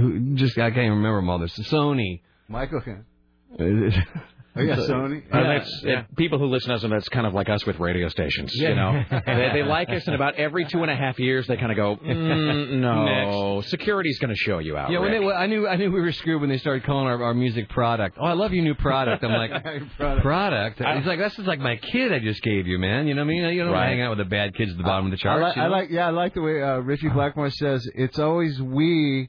who, 0.00 0.34
just 0.34 0.56
I 0.58 0.70
can't 0.70 0.78
even 0.78 0.98
remember 0.98 1.18
them 1.20 1.30
all. 1.30 1.38
There's 1.38 1.54
Sony. 1.54 2.20
Michael 2.48 2.80
can. 2.80 3.04
Oh, 4.56 4.62
yeah, 4.62 4.76
Sony. 4.76 5.22
Uh, 5.34 5.38
Yeah, 5.38 5.58
that's, 5.58 5.82
yeah. 5.84 5.98
uh, 6.00 6.02
people 6.16 6.38
who 6.38 6.46
listen 6.46 6.70
to 6.70 6.76
us, 6.76 6.82
and 6.84 6.92
that's 6.92 7.08
kind 7.08 7.26
of 7.26 7.34
like 7.34 7.48
us 7.48 7.64
with 7.66 7.78
radio 7.78 8.08
stations. 8.08 8.52
Yeah. 8.54 8.68
You 8.70 8.74
know, 8.76 9.04
they, 9.26 9.50
they 9.54 9.62
like 9.62 9.88
us, 9.90 10.06
and 10.06 10.14
about 10.14 10.36
every 10.36 10.64
two 10.66 10.82
and 10.82 10.90
a 10.90 10.96
half 10.96 11.18
years, 11.18 11.46
they 11.46 11.56
kind 11.56 11.70
of 11.72 11.76
go, 11.76 11.96
mm, 11.96 12.70
"No, 12.80 13.60
security's 13.66 14.18
going 14.18 14.30
to 14.34 14.36
show 14.40 14.58
you 14.58 14.76
out." 14.76 14.90
Yeah, 14.90 15.00
when 15.00 15.12
they, 15.12 15.20
well, 15.20 15.36
I 15.36 15.46
knew 15.46 15.66
I 15.68 15.76
knew 15.76 15.90
we 15.92 16.00
were 16.00 16.12
screwed 16.12 16.40
when 16.40 16.50
they 16.50 16.58
started 16.58 16.84
calling 16.84 17.06
our, 17.06 17.22
our 17.22 17.34
music 17.34 17.68
product. 17.68 18.16
Oh, 18.20 18.24
I 18.24 18.32
love 18.32 18.52
your 18.52 18.64
new 18.64 18.74
product. 18.74 19.22
I'm 19.24 19.32
like, 19.32 19.96
product. 20.22 20.78
He's 20.78 21.06
like, 21.06 21.18
that's 21.18 21.36
just 21.36 21.48
like 21.48 21.60
my 21.60 21.76
kid 21.76 22.12
I 22.12 22.18
just 22.18 22.42
gave 22.42 22.66
you, 22.66 22.78
man. 22.78 23.06
You 23.06 23.14
know 23.14 23.22
what 23.22 23.26
I 23.32 23.34
mean? 23.34 23.54
You 23.54 23.64
don't 23.64 23.72
Right. 23.72 23.88
hang 23.90 24.00
out 24.02 24.10
with 24.10 24.18
the 24.18 24.24
bad 24.30 24.54
kids 24.54 24.70
at 24.72 24.76
the 24.76 24.82
bottom 24.84 25.06
of 25.06 25.10
the 25.12 25.18
I 25.18 25.22
charts. 25.22 25.42
like, 25.42 25.56
you 25.56 25.62
I 25.62 25.66
like, 25.66 25.90
yeah, 25.90 26.06
I 26.06 26.10
like 26.10 26.34
the 26.34 26.40
way 26.42 26.62
uh, 26.62 26.78
Ritchie 26.78 27.08
Blackmore 27.10 27.50
says 27.50 27.86
it's 27.94 28.18
always 28.18 28.60
we 28.60 29.28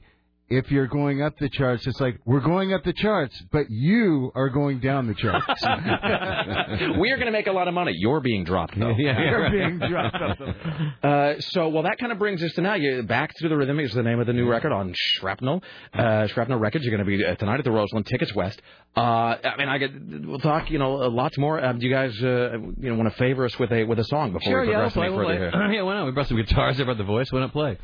if 0.50 0.70
you're 0.70 0.86
going 0.86 1.22
up 1.22 1.34
the 1.38 1.48
charts, 1.50 1.86
it's 1.86 2.00
like 2.00 2.18
we're 2.24 2.40
going 2.40 2.72
up 2.72 2.82
the 2.82 2.94
charts, 2.94 3.38
but 3.52 3.66
you 3.68 4.32
are 4.34 4.48
going 4.48 4.80
down 4.80 5.06
the 5.06 5.14
charts. 5.14 5.46
we 6.98 7.10
are 7.10 7.16
going 7.16 7.26
to 7.26 7.32
make 7.32 7.46
a 7.46 7.52
lot 7.52 7.68
of 7.68 7.74
money. 7.74 7.92
You're 7.94 8.20
being 8.20 8.44
dropped, 8.44 8.78
though. 8.78 8.94
Yeah, 8.98 9.18
you're 9.20 9.50
being 9.50 9.78
dropped 9.78 10.16
off 10.16 10.38
Uh, 11.02 11.34
so, 11.40 11.68
well, 11.68 11.84
that 11.84 11.98
kind 11.98 12.10
of 12.12 12.18
brings 12.18 12.42
us 12.42 12.52
to 12.54 12.62
now. 12.62 12.74
You 12.74 13.02
back 13.02 13.32
to 13.36 13.48
the 13.48 13.56
rhythm 13.56 13.78
is 13.80 13.92
the 13.92 14.02
name 14.02 14.18
of 14.18 14.26
the 14.26 14.32
new 14.32 14.48
record 14.48 14.72
on 14.72 14.92
Shrapnel. 14.96 15.62
Uh, 15.92 16.26
Shrapnel 16.28 16.58
Records. 16.58 16.84
You're 16.84 16.96
going 16.96 17.08
to 17.08 17.16
be 17.18 17.24
uh, 17.24 17.34
tonight 17.36 17.58
at 17.58 17.64
the 17.64 17.70
Roseland. 17.70 18.06
Tickets 18.06 18.34
West. 18.34 18.60
Uh, 18.96 19.00
I 19.00 19.56
mean, 19.58 19.68
I 19.68 19.78
get. 19.78 19.90
We'll 20.26 20.38
talk. 20.40 20.70
You 20.70 20.78
know, 20.78 20.94
lots 20.94 21.38
more. 21.38 21.62
Um, 21.64 21.78
do 21.78 21.86
you 21.86 21.92
guys, 21.92 22.12
uh, 22.22 22.52
you 22.58 22.90
know, 22.90 22.94
want 22.96 23.12
to 23.12 23.18
favor 23.18 23.44
us 23.44 23.56
with 23.58 23.70
a 23.70 23.84
with 23.84 23.98
a 23.98 24.04
song 24.04 24.32
before 24.32 24.50
Sure, 24.50 24.62
we 24.62 24.72
yeah, 24.72 24.78
we'll 24.82 24.90
progress 24.90 24.94
play. 24.94 25.06
any 25.06 25.16
further 25.16 25.50
here? 25.50 25.72
yeah, 25.72 25.82
why 25.82 25.94
not? 25.94 26.06
We 26.06 26.12
brought 26.12 26.26
some 26.28 26.36
guitars. 26.36 26.80
I 26.80 26.84
brought 26.84 26.98
the 26.98 27.04
voice. 27.04 27.30
Why 27.30 27.40
not 27.40 27.52
play? 27.52 27.78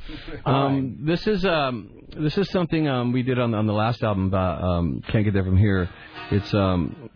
Um, 0.44 0.98
this 1.02 1.26
is 1.26 1.44
um, 1.44 1.90
this 2.16 2.36
is 2.38 2.48
something 2.54 2.88
um, 2.88 3.12
we 3.12 3.22
did 3.22 3.38
on 3.38 3.52
on 3.54 3.66
the 3.66 3.74
last 3.74 4.02
album. 4.02 4.28
About, 4.28 4.62
um, 4.64 5.02
Can't 5.10 5.24
get 5.26 5.34
there 5.34 5.44
from 5.44 5.58
here. 5.58 5.90
It's 6.30 6.54
um, 6.54 7.10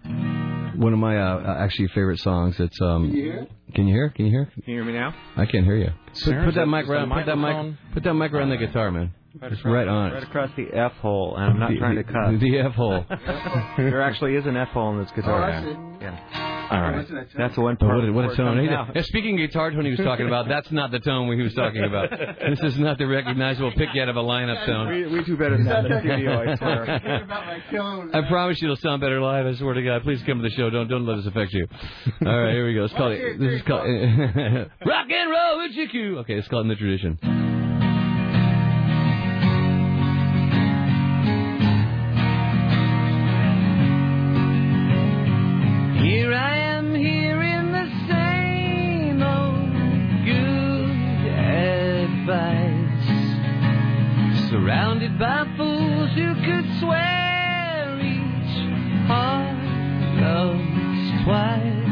one 0.77 0.93
of 0.93 0.99
my 0.99 1.17
uh, 1.19 1.57
actually 1.65 1.89
favorite 1.89 2.19
songs. 2.21 2.61
It's 2.61 2.79
um, 2.83 3.09
Can 3.09 3.17
you 3.17 3.25
hear? 3.25 3.47
Can 3.75 3.87
you 3.87 3.95
hear? 3.95 4.11
Can 4.11 4.25
you 4.27 4.31
hear? 4.31 4.45
Can 4.53 4.63
you 4.67 4.75
hear 4.75 4.85
me 4.85 4.93
now? 4.93 5.15
I 5.37 5.47
can't 5.47 5.65
hear 5.65 5.77
you. 5.77 5.91
Put, 6.25 6.25
put 6.25 6.55
that 6.55 6.55
that- 6.55 6.67
mic 6.67 6.87
around. 6.87 7.11
Put 7.11 7.25
that 7.27 7.37
mic. 7.37 7.77
Put 7.95 8.03
that 8.05 8.15
mic 8.15 8.33
around 8.35 8.51
the 8.51 8.57
guitar, 8.59 8.91
man. 8.91 9.15
It's 9.41 9.65
right 9.65 9.87
on 9.87 10.13
Right 10.13 10.23
across 10.23 10.51
the 10.57 10.67
F 10.75 10.93
hole, 10.95 11.37
and 11.37 11.45
I'm 11.45 11.59
not 11.61 11.71
The- 11.71 11.79
trying 11.79 11.97
to 11.97 12.03
cut. 12.05 12.41
the 12.41 12.59
F 12.59 12.73
hole. 12.73 13.05
there 13.79 14.03
actually 14.03 14.35
is 14.35 14.45
an 14.47 14.57
F 14.57 14.69
hole 14.69 14.93
in 14.93 14.99
this 15.03 15.11
guitar. 15.13 15.51
Oh, 15.51 15.53
I 15.53 15.63
see. 15.63 16.05
Yeah. 16.05 16.58
All 16.71 16.81
right. 16.81 17.07
That's 17.37 17.55
the 17.55 17.61
one 17.61 17.77
part. 17.77 17.97
what 17.97 18.09
a, 18.09 18.13
what 18.13 18.25
a 18.25 18.29
where 18.29 18.37
tone. 18.37 18.57
comes 18.57 18.69
He- 18.69 18.75
out. 18.75 18.89
yeah, 18.95 19.03
speaking 19.03 19.41
of 19.41 19.49
guitar 19.51 19.71
tone 19.71 19.85
he 19.85 19.91
was 19.93 20.01
talking 20.01 20.27
about, 20.27 20.49
that's 20.49 20.71
not 20.71 20.91
the 20.91 20.99
tone 21.01 21.35
he 21.37 21.43
was 21.43 21.55
talking 21.55 21.83
about. 21.85 22.11
This 22.11 22.61
is 22.61 22.79
not 22.79 22.99
the 22.99 23.07
recognizable 23.07 23.73
pick 23.73 23.89
you 23.95 24.03
out 24.03 24.09
of 24.09 24.17
a 24.17 24.23
lineup 24.23 24.67
tone. 24.67 24.89
We, 24.89 25.07
we 25.19 25.25
do 25.25 25.37
better 25.37 25.57
than 25.57 25.67
that 25.67 25.85
in 25.87 25.91
the 25.93 26.01
studio, 26.01 26.41
I 26.53 26.57
swear. 26.57 28.11
I 28.15 28.29
promise 28.29 28.61
you 28.61 28.67
it'll 28.69 28.77
sound 28.77 29.01
better 29.01 29.21
live. 29.21 29.47
I 29.47 29.55
swear 29.55 29.75
to 29.75 29.83
God. 29.83 30.03
Please 30.03 30.23
come 30.27 30.43
to 30.43 30.49
the 30.49 30.55
show. 30.55 30.71
Don't 30.71 30.89
don't 30.89 31.07
let 31.07 31.19
us 31.19 31.27
affect 31.27 31.53
you. 31.53 31.67
All 32.27 32.39
right, 32.41 32.53
here 32.53 32.67
we 32.67 32.75
go. 32.75 32.85
It's 32.85 32.95
called 32.95 33.13
this 33.13 33.61
is 33.61 33.63
called 33.63 33.87
rock 34.87 35.07
and 35.11 35.31
roll 35.31 35.63
with 35.63 35.75
Chiku. 35.75 36.19
Okay, 36.21 36.35
it's 36.35 36.49
called 36.49 36.65
in 36.65 36.69
the 36.69 36.77
tradition. 36.77 37.48
By 55.19 55.45
fools 55.57 56.11
who 56.15 56.33
could 56.47 56.79
swear 56.79 57.99
each 58.01 58.55
heart 59.09 59.59
loves 60.23 61.25
twice. 61.25 61.89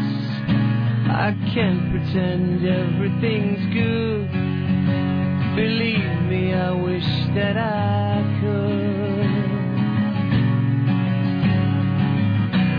I 1.10 1.34
can't 1.52 1.90
pretend 1.90 2.64
everything's 2.64 3.74
good. 3.74 4.30
Believe 5.56 6.22
me, 6.30 6.54
I 6.54 6.70
wish 6.70 7.04
that 7.34 7.56
I 7.56 8.22
could. 8.40 9.26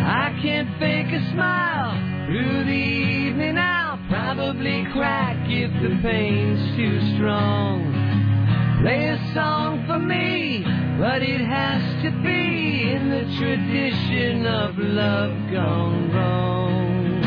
I 0.08 0.40
can't 0.42 0.80
fake 0.80 1.11
a 1.11 1.32
smile 1.34 2.26
through 2.26 2.64
the 2.64 2.72
evening. 2.72 3.58
I'll 3.58 4.00
probably 4.08 4.88
crack 4.93 5.35
if 5.50 5.72
the 5.82 6.00
pain's 6.01 6.77
too 6.77 7.16
strong. 7.17 8.07
Play 8.81 9.07
a 9.07 9.33
song 9.33 9.85
for 9.88 9.97
me, 9.97 10.64
but 10.99 11.23
it 11.23 11.41
has 11.41 12.03
to 12.03 12.11
be 12.22 12.91
in 12.91 13.09
the 13.09 13.25
tradition 13.38 14.45
of 14.45 14.77
love 14.77 15.31
gone 15.51 16.11
wrong. 16.14 17.23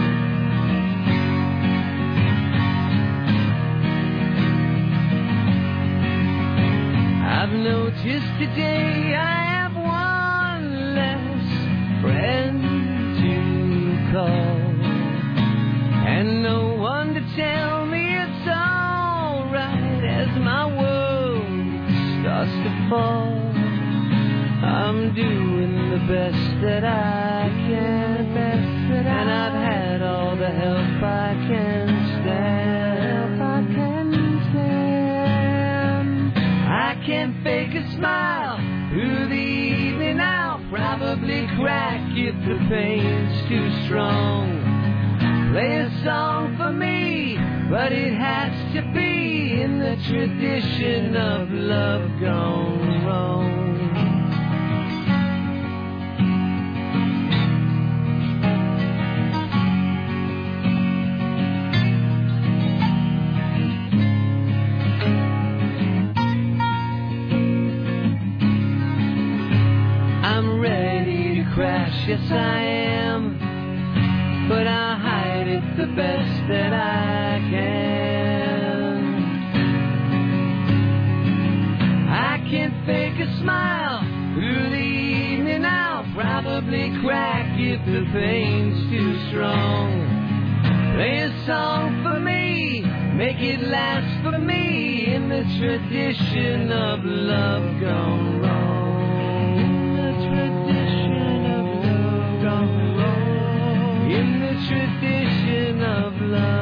I've 7.27 7.53
noticed 7.53 8.33
today 8.39 9.15
I 9.17 9.45
have 9.59 9.75
one 9.75 10.95
less 10.95 12.01
friend 12.01 12.63
to 13.21 13.33
call, 14.13 14.61
and 16.07 16.43
no 16.45 16.77
one 16.77 17.15
to 17.15 17.21
tell 17.35 17.87
me 17.87 18.17
it's 18.17 18.49
alright 18.49 20.05
as 20.05 20.29
my 20.39 20.67
world 20.67 21.00
fall. 22.89 23.29
I'm 24.63 25.15
doing 25.15 25.91
the 25.91 25.99
best 26.09 26.63
that 26.63 26.85
I 26.85 27.49
can, 27.69 28.35
best 28.35 28.93
that 28.93 29.07
and 29.07 29.31
I've 29.31 29.53
had 29.53 30.03
all 30.03 30.37
the 30.37 30.49
help 30.49 31.03
I 31.03 31.35
can 31.49 31.89
stand. 32.23 33.43
I 33.43 33.61
can 33.75 34.13
stand. 34.51 36.33
I 36.67 37.03
can't 37.05 37.45
fake 37.45 37.75
a 37.75 37.91
smile 37.97 38.57
through 38.91 39.29
the 39.29 39.35
evening. 39.35 40.21
I'll 40.21 40.65
probably 40.71 41.47
crack 41.59 42.01
if 42.17 42.35
the 42.47 42.59
pain's 42.71 43.49
too 43.49 43.85
strong. 43.85 44.61
Play 45.53 45.77
a 45.77 45.91
song 46.05 46.57
for 46.57 46.73
me, 46.73 47.37
but 47.71 47.93
it 47.93 48.15
has 48.15 48.53
to 48.75 48.83
be 48.95 49.20
in 49.61 49.79
the 49.79 49.95
tradition 50.09 51.15
of 51.15 51.51
love 51.51 52.19
gone 52.19 53.05
wrong. 53.05 53.91
I'm 70.25 70.59
ready 70.59 71.35
to 71.35 71.51
crash, 71.53 72.09
yes 72.09 72.33
I 72.33 72.61
am. 72.63 73.39
But 74.49 74.67
I'll 74.67 74.97
hide 74.97 75.49
it 75.49 75.77
the 75.77 75.87
best 75.95 76.49
that 76.49 76.73
I 76.73 77.41
can. 77.51 78.20
Can't 82.51 82.85
fake 82.85 83.15
a 83.21 83.39
smile 83.39 84.01
through 84.35 84.71
the 84.71 84.77
evening. 84.77 85.65
I'll 85.65 86.03
probably 86.15 86.93
crack 87.01 87.47
if 87.57 87.79
the 87.87 88.05
pain's 88.11 88.91
too 88.91 89.29
strong. 89.29 90.03
Play 90.97 91.21
a 91.21 91.47
song 91.47 92.03
for 92.03 92.19
me, 92.19 92.81
make 93.15 93.39
it 93.39 93.61
last 93.61 94.25
for 94.25 94.37
me 94.37 95.15
in 95.15 95.29
the 95.29 95.45
tradition 95.61 96.73
of 96.73 97.05
love 97.05 97.81
gone 97.81 98.41
wrong. 98.41 99.59
In 99.61 99.95
the 99.95 100.13
tradition 100.27 101.47
of 101.55 101.67
love 101.87 102.43
gone 102.43 102.97
wrong. 102.99 104.11
In 104.11 104.41
the 104.41 104.55
tradition 104.67 105.83
of 105.83 106.21
love 106.21 106.61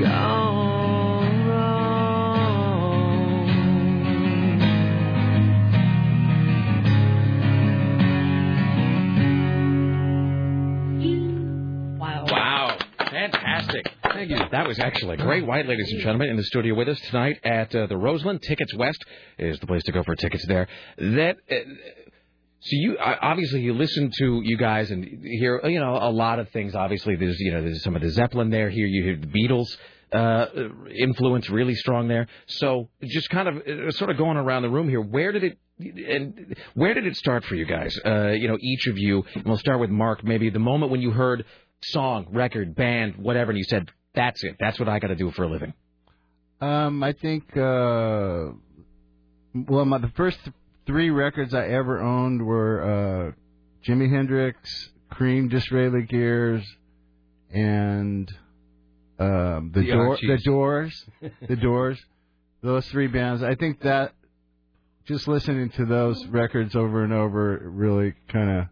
gone 0.00 0.57
Fantastic. 13.58 13.92
Thank 14.04 14.30
you. 14.30 14.38
That 14.52 14.68
was 14.68 14.78
excellent. 14.78 15.20
Great 15.20 15.44
white, 15.44 15.66
ladies 15.66 15.90
and 15.92 16.00
gentlemen, 16.00 16.28
in 16.28 16.36
the 16.36 16.44
studio 16.44 16.74
with 16.74 16.88
us 16.88 17.00
tonight 17.10 17.40
at 17.42 17.74
uh, 17.74 17.86
the 17.86 17.96
Roseland. 17.96 18.42
Tickets 18.42 18.72
West 18.76 19.04
is 19.36 19.58
the 19.58 19.66
place 19.66 19.82
to 19.84 19.92
go 19.92 20.02
for 20.04 20.14
tickets 20.14 20.46
there. 20.46 20.68
That. 20.96 21.36
Uh, 21.50 21.54
so 22.60 22.70
you 22.72 22.98
obviously 22.98 23.60
you 23.60 23.72
listen 23.72 24.10
to 24.18 24.40
you 24.42 24.56
guys 24.56 24.90
and 24.90 25.04
hear 25.04 25.60
you 25.64 25.78
know 25.78 25.96
a 26.00 26.10
lot 26.10 26.40
of 26.40 26.48
things. 26.50 26.74
Obviously 26.74 27.14
there's 27.14 27.38
you 27.38 27.52
know 27.52 27.62
there's 27.62 27.82
some 27.84 27.94
of 27.94 28.02
the 28.02 28.10
Zeppelin 28.10 28.50
there. 28.50 28.68
Here 28.68 28.86
you 28.86 29.04
hear 29.04 29.16
the 29.16 29.26
Beatles 29.28 29.68
uh, 30.12 30.46
influence 30.96 31.48
really 31.50 31.74
strong 31.74 32.08
there. 32.08 32.26
So 32.46 32.88
just 33.04 33.30
kind 33.30 33.48
of 33.48 33.56
uh, 33.58 33.90
sort 33.92 34.10
of 34.10 34.16
going 34.16 34.36
around 34.36 34.62
the 34.62 34.70
room 34.70 34.88
here. 34.88 35.00
Where 35.00 35.30
did 35.30 35.44
it 35.44 35.58
and 35.78 36.56
where 36.74 36.94
did 36.94 37.06
it 37.06 37.16
start 37.16 37.44
for 37.44 37.54
you 37.54 37.64
guys? 37.64 37.96
Uh, 38.04 38.30
you 38.30 38.48
know 38.48 38.58
each 38.60 38.88
of 38.88 38.98
you. 38.98 39.24
We'll 39.44 39.58
start 39.58 39.78
with 39.78 39.90
Mark. 39.90 40.24
Maybe 40.24 40.50
the 40.50 40.58
moment 40.58 40.90
when 40.90 41.00
you 41.00 41.12
heard 41.12 41.44
song, 41.82 42.26
record, 42.32 42.74
band, 42.74 43.16
whatever, 43.16 43.50
and 43.50 43.58
you 43.58 43.64
said 43.64 43.90
that's 44.14 44.42
it. 44.44 44.56
That's 44.58 44.78
what 44.78 44.88
I 44.88 44.98
got 44.98 45.08
to 45.08 45.16
do 45.16 45.30
for 45.30 45.44
a 45.44 45.48
living. 45.48 45.74
Um, 46.60 47.02
I 47.02 47.12
think, 47.12 47.56
uh, 47.56 48.50
well, 49.54 49.84
my, 49.84 49.98
the 49.98 50.12
first 50.16 50.38
three 50.86 51.10
records 51.10 51.54
I 51.54 51.66
ever 51.68 52.00
owned 52.00 52.44
were 52.44 52.82
uh, 52.82 53.32
Jimi 53.86 54.10
Hendrix, 54.10 54.90
Cream, 55.10 55.48
Disraeli 55.48 56.02
Gears, 56.02 56.66
and 57.50 58.30
um, 59.18 59.70
the, 59.74 59.80
The 59.80 59.92
Door, 59.92 60.08
Archies. 60.08 60.28
the 60.28 60.50
Doors, 60.50 61.04
the 61.48 61.56
Doors. 61.56 61.98
those 62.62 62.86
three 62.88 63.06
bands. 63.06 63.42
I 63.42 63.54
think 63.54 63.82
that 63.82 64.12
just 65.06 65.28
listening 65.28 65.70
to 65.70 65.86
those 65.86 66.24
records 66.26 66.74
over 66.74 67.04
and 67.04 67.12
over 67.12 67.58
really 67.62 68.14
kind 68.32 68.58
of 68.58 68.64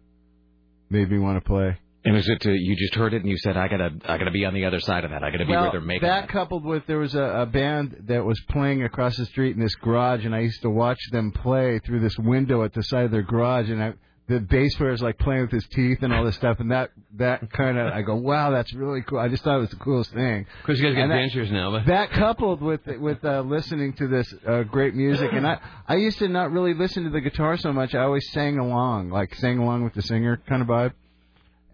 made 0.90 1.10
me 1.10 1.18
want 1.18 1.42
to 1.42 1.46
play. 1.46 1.78
And 2.06 2.16
is 2.16 2.28
it 2.28 2.46
uh, 2.46 2.50
you 2.50 2.76
just 2.76 2.94
heard 2.94 3.14
it 3.14 3.22
and 3.22 3.28
you 3.30 3.36
said 3.38 3.56
I 3.56 3.66
gotta 3.68 3.90
I 4.06 4.16
gotta 4.16 4.30
be 4.30 4.44
on 4.44 4.54
the 4.54 4.64
other 4.64 4.78
side 4.80 5.04
of 5.04 5.10
that. 5.10 5.22
I 5.24 5.30
gotta 5.32 5.44
be 5.44 5.50
well, 5.50 5.62
where 5.62 5.72
they're 5.72 5.80
making 5.80 6.08
that 6.08 6.28
coupled 6.28 6.64
with 6.64 6.86
there 6.86 6.98
was 6.98 7.14
a, 7.16 7.20
a 7.22 7.46
band 7.46 8.04
that 8.06 8.24
was 8.24 8.40
playing 8.48 8.84
across 8.84 9.16
the 9.16 9.26
street 9.26 9.56
in 9.56 9.60
this 9.62 9.74
garage, 9.74 10.24
and 10.24 10.34
I 10.34 10.40
used 10.40 10.62
to 10.62 10.70
watch 10.70 11.00
them 11.10 11.32
play 11.32 11.80
through 11.80 12.00
this 12.00 12.16
window 12.16 12.62
at 12.64 12.72
the 12.74 12.82
side 12.84 13.04
of 13.06 13.10
their 13.10 13.22
garage, 13.22 13.68
and 13.70 13.82
I, 13.82 13.94
the 14.28 14.38
bass 14.40 14.74
player 14.76 14.92
is 14.92 15.02
like 15.02 15.18
playing 15.18 15.42
with 15.42 15.50
his 15.52 15.66
teeth 15.68 15.98
and 16.02 16.12
all 16.12 16.24
this 16.24 16.36
stuff, 16.36 16.60
and 16.60 16.70
that 16.70 16.90
that 17.16 17.50
kind 17.52 17.76
of 17.76 17.92
I 17.92 18.02
go, 18.02 18.14
wow, 18.14 18.50
that's 18.50 18.72
really 18.72 19.02
cool. 19.02 19.18
I 19.18 19.28
just 19.28 19.42
thought 19.42 19.56
it 19.56 19.60
was 19.60 19.70
the 19.70 19.76
coolest 19.76 20.12
thing. 20.12 20.46
Of 20.60 20.66
course, 20.66 20.78
you 20.78 20.84
guys 20.84 20.94
get 20.94 21.02
And 21.04 21.10
that- 21.10 21.30
dentures 21.32 21.50
now, 21.50 21.72
but 21.72 21.86
that 21.86 22.10
coupled 22.12 22.62
with 22.62 22.82
with 22.86 23.24
uh, 23.24 23.40
listening 23.40 23.94
to 23.94 24.06
this 24.06 24.32
uh, 24.46 24.62
great 24.62 24.94
music, 24.94 25.30
and 25.32 25.44
I 25.44 25.58
I 25.88 25.96
used 25.96 26.18
to 26.20 26.28
not 26.28 26.52
really 26.52 26.74
listen 26.74 27.02
to 27.04 27.10
the 27.10 27.20
guitar 27.20 27.56
so 27.56 27.72
much. 27.72 27.96
I 27.96 28.02
always 28.04 28.30
sang 28.30 28.58
along, 28.58 29.10
like 29.10 29.34
sang 29.34 29.58
along 29.58 29.82
with 29.82 29.94
the 29.94 30.02
singer 30.02 30.40
kind 30.48 30.62
of 30.62 30.68
vibe. 30.68 30.92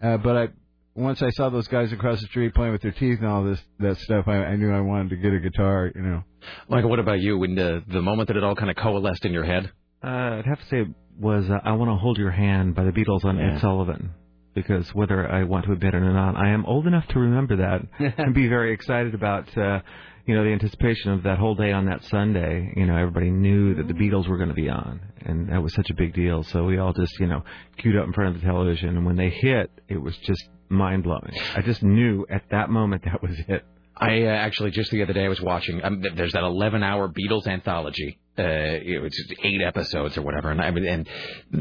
Uh, 0.02 0.16
but 0.18 0.36
I 0.36 0.48
once 0.94 1.22
I 1.22 1.30
saw 1.30 1.48
those 1.48 1.68
guys 1.68 1.92
across 1.92 2.20
the 2.20 2.26
street 2.26 2.54
playing 2.54 2.72
with 2.72 2.82
their 2.82 2.90
teeth 2.92 3.18
and 3.20 3.28
all 3.28 3.44
this 3.44 3.60
that 3.78 3.98
stuff, 3.98 4.26
I, 4.28 4.36
I 4.36 4.56
knew 4.56 4.70
I 4.72 4.80
wanted 4.80 5.10
to 5.10 5.16
get 5.16 5.32
a 5.32 5.38
guitar. 5.40 5.90
You 5.94 6.02
know. 6.02 6.24
Michael, 6.68 6.90
what 6.90 6.98
about 6.98 7.20
you? 7.20 7.38
When 7.38 7.54
the 7.54 7.82
the 7.86 8.02
moment 8.02 8.28
that 8.28 8.36
it 8.36 8.44
all 8.44 8.54
kind 8.56 8.70
of 8.70 8.76
coalesced 8.76 9.24
in 9.24 9.32
your 9.32 9.44
head? 9.44 9.70
Uh, 10.04 10.08
I'd 10.40 10.46
have 10.46 10.58
to 10.60 10.66
say 10.66 10.80
it 10.82 10.88
was 11.18 11.48
uh, 11.48 11.58
"I 11.64 11.72
Want 11.72 11.90
to 11.90 11.94
Hold 11.96 12.18
Your 12.18 12.30
Hand" 12.32 12.74
by 12.74 12.84
the 12.84 12.90
Beatles 12.90 13.24
on 13.24 13.38
Yeah. 13.38 13.54
Ed 13.54 13.60
Sullivan. 13.60 14.10
Because 14.54 14.94
whether 14.94 15.26
I 15.26 15.44
want 15.44 15.64
to 15.64 15.72
admit 15.72 15.94
it 15.94 16.02
or 16.02 16.12
not, 16.12 16.36
I 16.36 16.50
am 16.50 16.66
old 16.66 16.86
enough 16.86 17.06
to 17.08 17.18
remember 17.18 17.56
that 17.56 17.86
and 18.18 18.34
be 18.34 18.48
very 18.48 18.74
excited 18.74 19.14
about, 19.14 19.56
uh, 19.56 19.80
you 20.26 20.34
know, 20.34 20.44
the 20.44 20.50
anticipation 20.50 21.12
of 21.12 21.24
that 21.24 21.38
whole 21.38 21.54
day 21.54 21.72
on 21.72 21.86
that 21.86 22.04
Sunday. 22.04 22.72
You 22.76 22.86
know, 22.86 22.96
everybody 22.96 23.30
knew 23.30 23.74
that 23.74 23.88
the 23.88 23.94
Beatles 23.94 24.28
were 24.28 24.36
going 24.36 24.50
to 24.50 24.54
be 24.54 24.68
on, 24.68 25.00
and 25.20 25.48
that 25.48 25.62
was 25.62 25.74
such 25.74 25.90
a 25.90 25.94
big 25.94 26.14
deal. 26.14 26.42
So 26.44 26.64
we 26.64 26.78
all 26.78 26.92
just, 26.92 27.18
you 27.18 27.26
know, 27.26 27.42
queued 27.78 27.96
up 27.96 28.06
in 28.06 28.12
front 28.12 28.34
of 28.34 28.40
the 28.40 28.46
television, 28.46 28.90
and 28.90 29.04
when 29.04 29.16
they 29.16 29.30
hit, 29.30 29.70
it 29.88 29.98
was 29.98 30.16
just 30.18 30.48
mind 30.68 31.02
blowing. 31.02 31.32
I 31.54 31.62
just 31.62 31.82
knew 31.82 32.26
at 32.30 32.44
that 32.50 32.70
moment 32.70 33.04
that 33.04 33.22
was 33.22 33.36
it. 33.48 33.64
I 33.96 34.22
uh, 34.22 34.30
actually 34.30 34.70
just 34.70 34.90
the 34.90 35.02
other 35.02 35.12
day 35.12 35.24
I 35.24 35.28
was 35.28 35.40
watching. 35.40 35.82
Um, 35.84 36.02
there's 36.16 36.32
that 36.32 36.42
11 36.42 36.82
hour 36.82 37.08
Beatles 37.08 37.46
anthology. 37.46 38.18
Uh, 38.38 38.42
it 38.42 39.02
was 39.02 39.12
eight 39.42 39.60
episodes 39.60 40.16
or 40.16 40.22
whatever, 40.22 40.50
and 40.50 40.60
I 40.60 40.68
and 40.68 41.08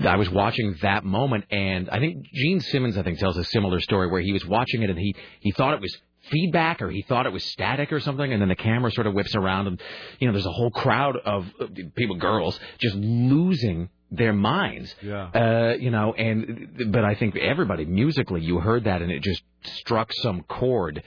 I 0.08 0.16
was 0.16 0.30
watching 0.30 0.78
that 0.82 1.04
moment, 1.04 1.46
and 1.52 1.90
I 1.90 2.00
think 2.00 2.26
Gene 2.32 2.62
Simmons 2.62 2.98
I 2.98 3.04
think 3.04 3.20
tells 3.20 3.38
a 3.38 3.44
similar 3.44 3.82
story 3.82 4.10
where 4.10 4.22
he 4.22 4.32
was 4.32 4.46
watching 4.46 4.82
it 4.82 4.90
and 4.90 4.98
he 4.98 5.14
he 5.42 5.52
thought 5.52 5.74
it 5.74 5.82
was 5.82 5.96
feedback 6.32 6.82
or 6.82 6.90
he 6.90 7.01
thought 7.03 7.26
it 7.26 7.34
was 7.34 7.43
static 7.43 7.92
or 7.92 8.00
something, 8.00 8.32
and 8.32 8.42
then 8.42 8.50
the 8.50 8.56
camera 8.56 8.92
sort 8.92 9.08
of 9.08 9.14
whips 9.14 9.35
around 9.35 9.68
and 9.68 9.82
you 10.19 10.27
know 10.27 10.34
there's 10.34 10.45
a 10.45 10.51
whole 10.51 10.72
crowd 10.72 11.18
of 11.18 11.48
uh, 11.60 11.68
people, 11.95 12.16
girls, 12.16 12.60
just 12.80 12.95
losing 12.95 13.90
their 14.11 14.34
minds. 14.34 14.93
Yeah. 15.01 15.30
Uh, 15.34 15.76
you 15.80 15.90
know, 15.90 16.14
and 16.14 16.92
but 16.92 17.06
I 17.06 17.16
think 17.16 17.35
everybody 17.38 17.85
musically, 17.85 18.42
you 18.42 18.60
heard 18.60 18.84
that 18.84 19.01
and 19.01 19.11
it 19.11 19.24
just 19.24 19.42
struck 19.64 20.11
some 20.14 20.43
chord. 20.43 21.03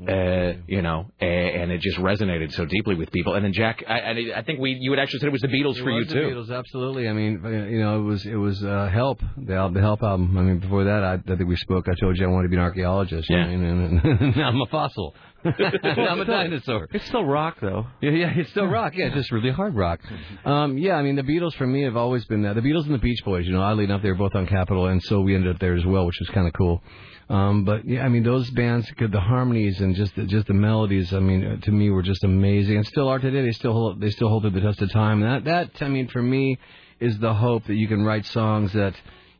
Uh, 0.00 0.52
you 0.68 0.80
know, 0.80 1.10
and 1.18 1.72
it 1.72 1.80
just 1.80 1.98
resonated 1.98 2.52
so 2.52 2.64
deeply 2.64 2.94
with 2.94 3.10
people. 3.10 3.34
And 3.34 3.44
then 3.44 3.52
Jack, 3.52 3.82
I, 3.88 3.98
I, 3.98 4.14
I 4.36 4.42
think 4.42 4.60
we 4.60 4.76
you 4.80 4.92
had 4.92 5.00
actually 5.00 5.18
said 5.18 5.26
it 5.26 5.32
was 5.32 5.40
the 5.40 5.48
Beatles 5.48 5.76
It 5.76 5.82
for 5.82 5.90
you 5.90 5.96
was 5.98 6.06
the 6.06 6.14
too. 6.14 6.20
Beatles, 6.20 6.56
absolutely. 6.56 7.08
I 7.08 7.12
mean, 7.12 7.40
uh, 7.44 7.48
you 7.48 7.80
know, 7.80 7.98
it 7.98 8.04
was 8.04 8.24
it 8.24 8.36
was 8.36 8.62
uh, 8.62 8.88
Help, 8.92 9.20
the 9.36 9.54
al- 9.54 9.72
the 9.72 9.80
Help 9.80 10.04
album. 10.04 10.38
I 10.38 10.42
mean, 10.42 10.60
before 10.60 10.84
that, 10.84 11.02
I, 11.02 11.14
I 11.14 11.36
think 11.36 11.48
we 11.48 11.56
spoke. 11.56 11.86
I 11.88 11.94
told 12.00 12.16
you 12.16 12.26
I 12.26 12.28
wanted 12.30 12.44
to 12.44 12.50
be 12.50 12.56
an 12.56 12.62
archaeologist. 12.62 13.28
Yeah. 13.28 13.38
I 13.38 13.56
mean, 13.56 13.64
and, 13.64 14.04
and 14.20 14.36
now 14.36 14.48
I'm 14.50 14.60
a 14.60 14.66
fossil. 14.66 15.16
I'm 15.44 16.20
a 16.20 16.24
dinosaur. 16.24 16.86
It's 16.92 17.06
still 17.06 17.24
rock, 17.24 17.56
though. 17.60 17.86
Yeah, 18.00 18.10
yeah, 18.10 18.32
it's 18.36 18.50
still 18.50 18.66
rock. 18.66 18.92
Yeah, 18.96 19.08
just 19.08 19.32
really 19.32 19.50
hard 19.50 19.74
rock. 19.74 19.98
Um, 20.44 20.78
yeah, 20.78 20.94
I 20.94 21.02
mean, 21.02 21.16
the 21.16 21.22
Beatles 21.22 21.54
for 21.54 21.66
me 21.66 21.82
have 21.82 21.96
always 21.96 22.24
been 22.26 22.42
that. 22.42 22.54
The 22.54 22.60
Beatles 22.60 22.84
and 22.86 22.94
the 22.94 22.98
Beach 22.98 23.20
Boys, 23.24 23.46
you 23.46 23.52
know, 23.52 23.62
oddly 23.62 23.84
enough, 23.84 24.02
they 24.02 24.10
were 24.10 24.16
both 24.16 24.34
on 24.36 24.46
Capitol, 24.46 24.86
and 24.86 25.02
so 25.02 25.20
we 25.20 25.34
ended 25.34 25.52
up 25.54 25.60
there 25.60 25.74
as 25.74 25.84
well, 25.84 26.06
which 26.06 26.18
was 26.20 26.28
kind 26.30 26.46
of 26.46 26.52
cool. 26.54 26.82
Um, 27.28 27.64
but 27.64 27.86
yeah, 27.86 28.04
I 28.04 28.08
mean, 28.08 28.22
those 28.22 28.48
bands, 28.50 28.90
the 28.98 29.20
harmonies 29.20 29.80
and 29.80 29.94
just 29.94 30.16
the, 30.16 30.24
just 30.24 30.46
the 30.46 30.54
melodies, 30.54 31.12
I 31.12 31.20
mean, 31.20 31.44
uh, 31.44 31.56
to 31.60 31.70
me 31.70 31.90
were 31.90 32.02
just 32.02 32.24
amazing, 32.24 32.76
and 32.76 32.86
still 32.86 33.08
are 33.08 33.18
today. 33.18 33.42
They 33.42 33.52
still 33.52 33.72
hold, 33.72 34.00
they 34.00 34.10
still 34.10 34.28
hold 34.28 34.44
to 34.44 34.50
the 34.50 34.60
test 34.60 34.80
of 34.80 34.90
time. 34.90 35.22
And 35.22 35.46
that, 35.46 35.72
that, 35.74 35.84
I 35.84 35.88
mean, 35.88 36.08
for 36.08 36.22
me, 36.22 36.58
is 37.00 37.18
the 37.18 37.34
hope 37.34 37.66
that 37.66 37.74
you 37.74 37.86
can 37.86 38.02
write 38.02 38.24
songs 38.26 38.72
that 38.72 38.94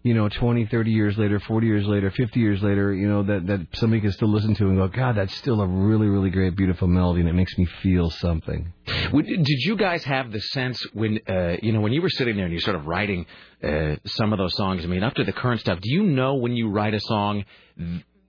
you 0.04 0.14
know, 0.14 0.28
20, 0.28 0.66
30 0.66 0.90
years 0.90 1.18
later, 1.18 1.40
40 1.40 1.66
years 1.66 1.86
later, 1.86 2.10
50 2.10 2.38
years 2.38 2.62
later, 2.62 2.94
you 2.94 3.08
know, 3.08 3.24
that, 3.24 3.46
that 3.48 3.66
somebody 3.74 4.00
can 4.00 4.12
still 4.12 4.28
listen 4.28 4.54
to 4.54 4.68
and 4.68 4.76
go, 4.76 4.86
God, 4.86 5.16
that's 5.16 5.34
still 5.34 5.60
a 5.60 5.66
really, 5.66 6.06
really 6.06 6.30
great, 6.30 6.56
beautiful 6.56 6.86
melody, 6.86 7.20
and 7.20 7.28
it 7.28 7.32
makes 7.32 7.58
me 7.58 7.66
feel 7.82 8.08
something. 8.08 8.72
Did 8.86 9.58
you 9.64 9.76
guys 9.76 10.04
have 10.04 10.30
the 10.30 10.40
sense 10.40 10.82
when 10.92 11.18
uh, 11.28 11.56
you 11.62 11.72
know 11.72 11.80
when 11.80 11.92
you 11.92 12.00
were 12.00 12.10
sitting 12.10 12.36
there 12.36 12.44
and 12.44 12.52
you're 12.52 12.62
sort 12.62 12.76
of 12.76 12.86
writing 12.86 13.26
uh, 13.62 13.96
some 14.06 14.32
of 14.32 14.38
those 14.38 14.56
songs? 14.56 14.84
I 14.84 14.86
mean, 14.86 15.02
up 15.02 15.14
to 15.14 15.24
the 15.24 15.32
current 15.32 15.60
stuff. 15.60 15.80
Do 15.80 15.90
you 15.90 16.04
know 16.04 16.36
when 16.36 16.56
you 16.56 16.70
write 16.70 16.94
a 16.94 17.00
song 17.00 17.44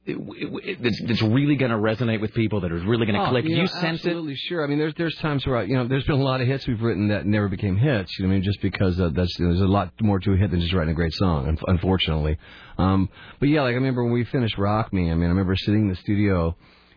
that's, 0.05 1.21
really 1.21 1.55
going 1.55 1.71
to 1.71 1.77
resonate 1.77 2.21
with 2.21 2.33
people, 2.33 2.61
that 2.61 2.71
is 2.71 2.83
really 2.83 3.05
going 3.05 3.19
to 3.19 3.27
Oh, 3.27 3.29
click? 3.29 3.43
Do 3.45 3.49
you 3.51 3.57
you 3.57 3.61
know, 3.63 3.67
sense 3.67 4.03
it? 4.05 4.07
absolutely 4.09 4.35
sure. 4.35 4.63
I 4.63 4.67
mean, 4.67 4.79
there's 4.79 4.93
there's 4.95 5.15
times 5.17 5.45
where 5.45 5.57
I, 5.57 5.63
you 5.63 5.75
know, 5.75 5.87
there's 5.87 6.05
been 6.05 6.19
a 6.19 6.23
lot 6.23 6.41
of 6.41 6.47
hits 6.47 6.67
we've 6.67 6.81
written 6.81 7.09
that 7.09 7.25
never 7.25 7.47
became 7.47 7.75
hits. 7.77 8.17
You 8.17 8.25
know, 8.25 8.31
I 8.31 8.35
mean, 8.35 8.43
just 8.43 8.61
because 8.61 8.99
uh, 8.99 9.09
that's 9.13 9.35
there's 9.37 9.61
a 9.61 9.65
lot 9.67 9.91
more 10.01 10.19
to 10.19 10.33
a 10.33 10.37
hit 10.37 10.51
than 10.51 10.61
just 10.61 10.73
writing 10.73 10.91
a 10.91 10.95
great 10.95 11.13
song, 11.13 11.57
unfortunately. 11.67 12.37
Um, 12.77 13.09
but 13.39 13.49
yeah, 13.49 13.61
like 13.61 13.71
I 13.71 13.75
remember 13.75 14.03
when 14.03 14.13
we 14.13 14.23
finished 14.25 14.57
Rock 14.57 14.91
Me. 14.93 15.11
I 15.11 15.13
mean, 15.13 15.25
I 15.25 15.29
remember 15.29 15.55
sitting 15.55 15.81
in 15.81 15.89
the 15.89 15.95
studio 15.95 16.55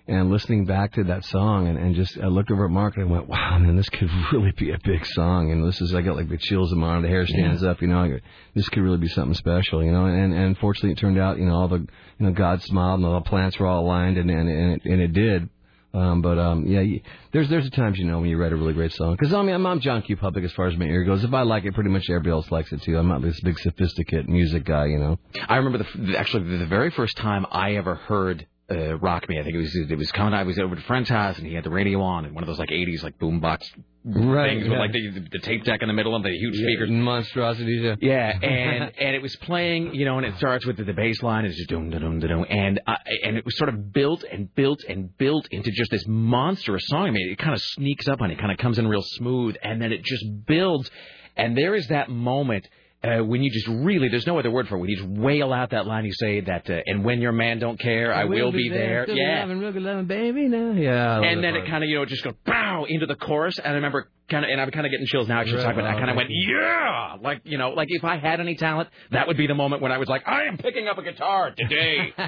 and 0.09 0.31
listening 0.31 0.65
back 0.65 0.95
to 0.95 1.05
that 1.05 1.25
song, 1.27 1.69
and, 1.69 1.79
and 1.79 1.95
just 1.95 2.19
I 2.19 2.27
looked 2.27 2.51
over 2.51 2.65
at 2.65 2.71
Mark 2.71 2.97
and 2.97 3.05
I 3.05 3.11
went, 3.11 3.29
"Wow, 3.29 3.59
man, 3.59 3.77
this 3.77 3.89
could 3.89 4.11
really 4.33 4.53
be 4.53 4.71
a 4.71 4.79
big 4.83 5.07
song." 5.07 5.53
And 5.53 5.65
this 5.67 5.81
is 5.81 5.95
I 5.95 6.03
got 6.03 6.17
like 6.17 6.29
the 6.29 6.39
chills 6.39 6.73
in 6.73 6.79
my 6.79 6.89
arm, 6.89 7.03
the 7.03 7.09
hair 7.09 7.27
stands 7.27 7.63
up. 7.63 7.81
You 7.81 7.89
know, 7.89 8.01
I 8.01 8.09
go, 8.09 8.19
this 8.55 8.69
could 8.69 8.83
really 8.83 8.99
be 8.99 9.09
something 9.09 9.35
special. 9.35 9.83
You 9.83 9.93
know, 9.93 10.07
and 10.07 10.35
and 10.35 10.59
fortunately 10.59 10.93
it 10.93 10.99
turned 10.99 11.19
out, 11.19 11.39
you 11.39 11.47
know, 11.47 11.55
all 11.55 11.69
the 11.69 11.79
you 11.79 12.27
know 12.27 12.33
God 12.33 12.63
smiled 12.63 13.01
and 13.01 13.07
all 13.07 13.21
the 13.21 13.29
plants 13.29 13.59
were 13.59 13.67
all 13.67 13.85
aligned, 13.85 14.19
and 14.19 14.31
and 14.31 14.49
and 14.49 14.73
it, 14.73 14.85
and 14.85 15.01
it 15.01 15.13
did. 15.13 15.49
Um, 15.95 16.23
but 16.23 16.39
um, 16.39 16.67
yeah, 16.67 16.81
you, 16.81 17.01
there's 17.33 17.49
there's 17.51 17.69
times 17.71 17.99
you 17.99 18.07
know 18.07 18.19
when 18.19 18.31
you 18.31 18.39
write 18.39 18.53
a 18.53 18.57
really 18.57 18.73
great 18.73 18.93
song. 18.93 19.13
Because 19.13 19.35
I 19.35 19.43
mean, 19.43 19.55
I'm, 19.55 19.67
I'm 19.67 19.81
John 19.81 20.03
Q. 20.03 20.17
Public 20.17 20.45
as 20.45 20.53
far 20.53 20.67
as 20.67 20.77
my 20.77 20.87
ear 20.87 21.05
goes. 21.05 21.23
If 21.23 21.35
I 21.35 21.43
like 21.43 21.65
it, 21.65 21.75
pretty 21.75 21.91
much 21.91 22.09
everybody 22.09 22.31
else 22.31 22.51
likes 22.51 22.73
it 22.73 22.83
too. 22.83 22.97
I'm 22.97 23.09
not 23.09 23.21
this 23.21 23.39
big 23.41 23.59
sophisticated 23.59 24.29
music 24.29 24.65
guy, 24.65 24.87
you 24.87 24.99
know. 24.99 25.19
I 25.49 25.57
remember 25.57 25.85
the 25.95 26.19
actually 26.19 26.57
the 26.57 26.67
very 26.67 26.91
first 26.91 27.17
time 27.19 27.47
I 27.51 27.75
ever 27.75 27.95
heard 27.95 28.47
uh, 28.73 28.99
"Rock 28.99 29.29
Me." 29.29 29.39
I 29.39 29.43
think 29.45 29.55
it 29.55 29.59
was 29.59 29.75
it 29.91 29.99
was 29.99 30.11
coming. 30.13 30.35
I 30.35 30.43
was 30.43 30.59
over 30.59 30.75
at 30.75 30.81
a 30.81 30.85
friend's 30.87 31.09
house 31.09 31.39
and 31.39 31.47
he 31.47 31.55
had 31.55 31.65
the 31.65 31.71
radio 31.71 32.01
on 32.01 32.25
and 32.25 32.35
one 32.35 32.43
of 32.43 32.49
those 32.49 32.59
like 32.59 32.71
'80s 32.71 33.03
like 33.03 33.19
boombox 33.19 33.61
Right, 34.05 34.59
things 34.59 34.69
with 34.69 34.79
like 34.79 34.91
the, 34.91 35.29
the 35.31 35.39
tape 35.39 35.63
deck 35.63 35.81
in 35.81 35.87
the 35.87 35.95
middle 35.95 36.17
and 36.17 36.25
the 36.25 36.31
huge 36.31 36.57
speakers. 36.57 36.91
monstrosities. 36.91 37.83
Yeah, 37.85 37.95
Yeah, 38.01 38.33
and 38.43 38.93
and 38.99 39.15
it 39.15 39.23
was 39.23 39.37
playing, 39.37 39.95
you 39.95 40.05
know, 40.05 40.19
and 40.19 40.27
it 40.27 40.37
starts 40.39 40.67
with 40.67 40.77
the, 40.77 40.83
the 40.83 40.93
bass 40.93 41.23
line, 41.23 41.45
it's 41.45 41.57
just 41.57 41.69
doom 41.69 41.89
doom 41.91 42.19
doom, 42.19 42.45
and 42.51 42.81
uh, 42.85 42.97
and 43.23 43.37
it 43.37 43.45
was 43.45 43.57
sort 43.57 43.69
of 43.69 43.93
built 43.93 44.25
and 44.25 44.53
built 44.57 44.83
and 44.89 45.17
built 45.19 45.47
into 45.53 45.71
just 45.71 45.93
this 45.93 46.05
monstrous 46.09 46.83
song. 46.87 47.07
I 47.07 47.11
mean, 47.13 47.31
it 47.31 47.39
kind 47.39 47.55
of 47.55 47.63
sneaks 47.63 48.09
up 48.09 48.21
on 48.21 48.33
it, 48.33 48.39
kind 48.41 48.51
of 48.51 48.59
comes 48.59 48.79
in 48.79 48.89
real 48.89 49.03
smooth, 49.03 49.55
and 49.63 49.81
then 49.81 49.93
it 49.93 50.03
just 50.03 50.25
builds, 50.47 50.91
and 51.37 51.57
there 51.57 51.77
is 51.77 51.87
that 51.87 52.11
moment. 52.11 52.67
Uh, 53.05 53.25
when 53.25 53.43
you 53.43 53.51
just 53.51 53.67
really, 53.67 54.09
there's 54.09 54.29
no 54.29 54.39
other 54.39 54.51
word 54.51 54.69
for 54.69 54.77
it. 54.77 54.79
When 54.79 54.89
you 54.89 54.97
just 54.97 55.09
wail 55.09 55.53
out 55.53 55.71
that 55.71 55.87
line, 55.87 56.05
you 56.05 56.13
say 56.13 56.41
that, 56.41 56.71
uh, 56.71 56.83
and 56.87 57.05
when 57.05 57.21
your 57.21 57.33
man 57.33 57.59
don't 57.59 57.79
care, 57.79 58.15
I, 58.15 58.25
will 58.27 58.53
be 58.53 58.69
there. 58.69 59.05
Still 59.05 59.17
Yeah, 59.17 59.41
loving, 59.41 59.59
real 59.59 59.73
good 59.73 59.83
loving 59.83 60.07
baby 60.07 60.47
now. 60.47 60.71
Yeah, 60.73 61.21
and 61.21 61.43
then 61.43 61.57
it 61.57 61.67
kind 61.67 61.83
of, 61.83 61.91
you 61.91 61.97
know, 61.97 62.05
just 62.05 62.23
goes 62.23 62.35
bow 62.47 62.87
into 62.89 63.07
the 63.07 63.17
chorus. 63.17 63.59
And 63.59 63.67
I 63.67 63.73
remember 63.73 64.09
kind 64.31 64.45
of, 64.45 64.51
and 64.53 64.61
I'm 64.61 64.71
kind 64.71 64.87
of 64.87 64.93
getting 64.93 65.07
chills 65.07 65.27
now. 65.27 65.41
Actually, 65.41 65.57
Right 65.57 65.65
talking 65.65 65.81
about. 65.81 65.97
I 65.97 65.99
kind 65.99 66.11
of 66.11 66.17
went, 66.17 66.29
yeah, 66.31 67.17
like 67.21 67.41
you 67.43 67.59
know, 67.59 67.71
like 67.71 67.89
if 67.91 68.05
I 68.05 68.19
had 68.19 68.39
any 68.39 68.55
talent, 68.55 68.89
that 69.11 69.27
would 69.27 69.37
be 69.37 69.49
the 69.49 69.55
moment 69.55 69.83
when 69.83 69.91
I 69.91 69.99
was 69.99 70.09
like, 70.09 70.23
I 70.27 70.45
am 70.45 70.57
picking 70.57 70.87
up 70.87 70.97
a 70.99 71.03
guitar 71.03 71.53
today. 71.57 72.15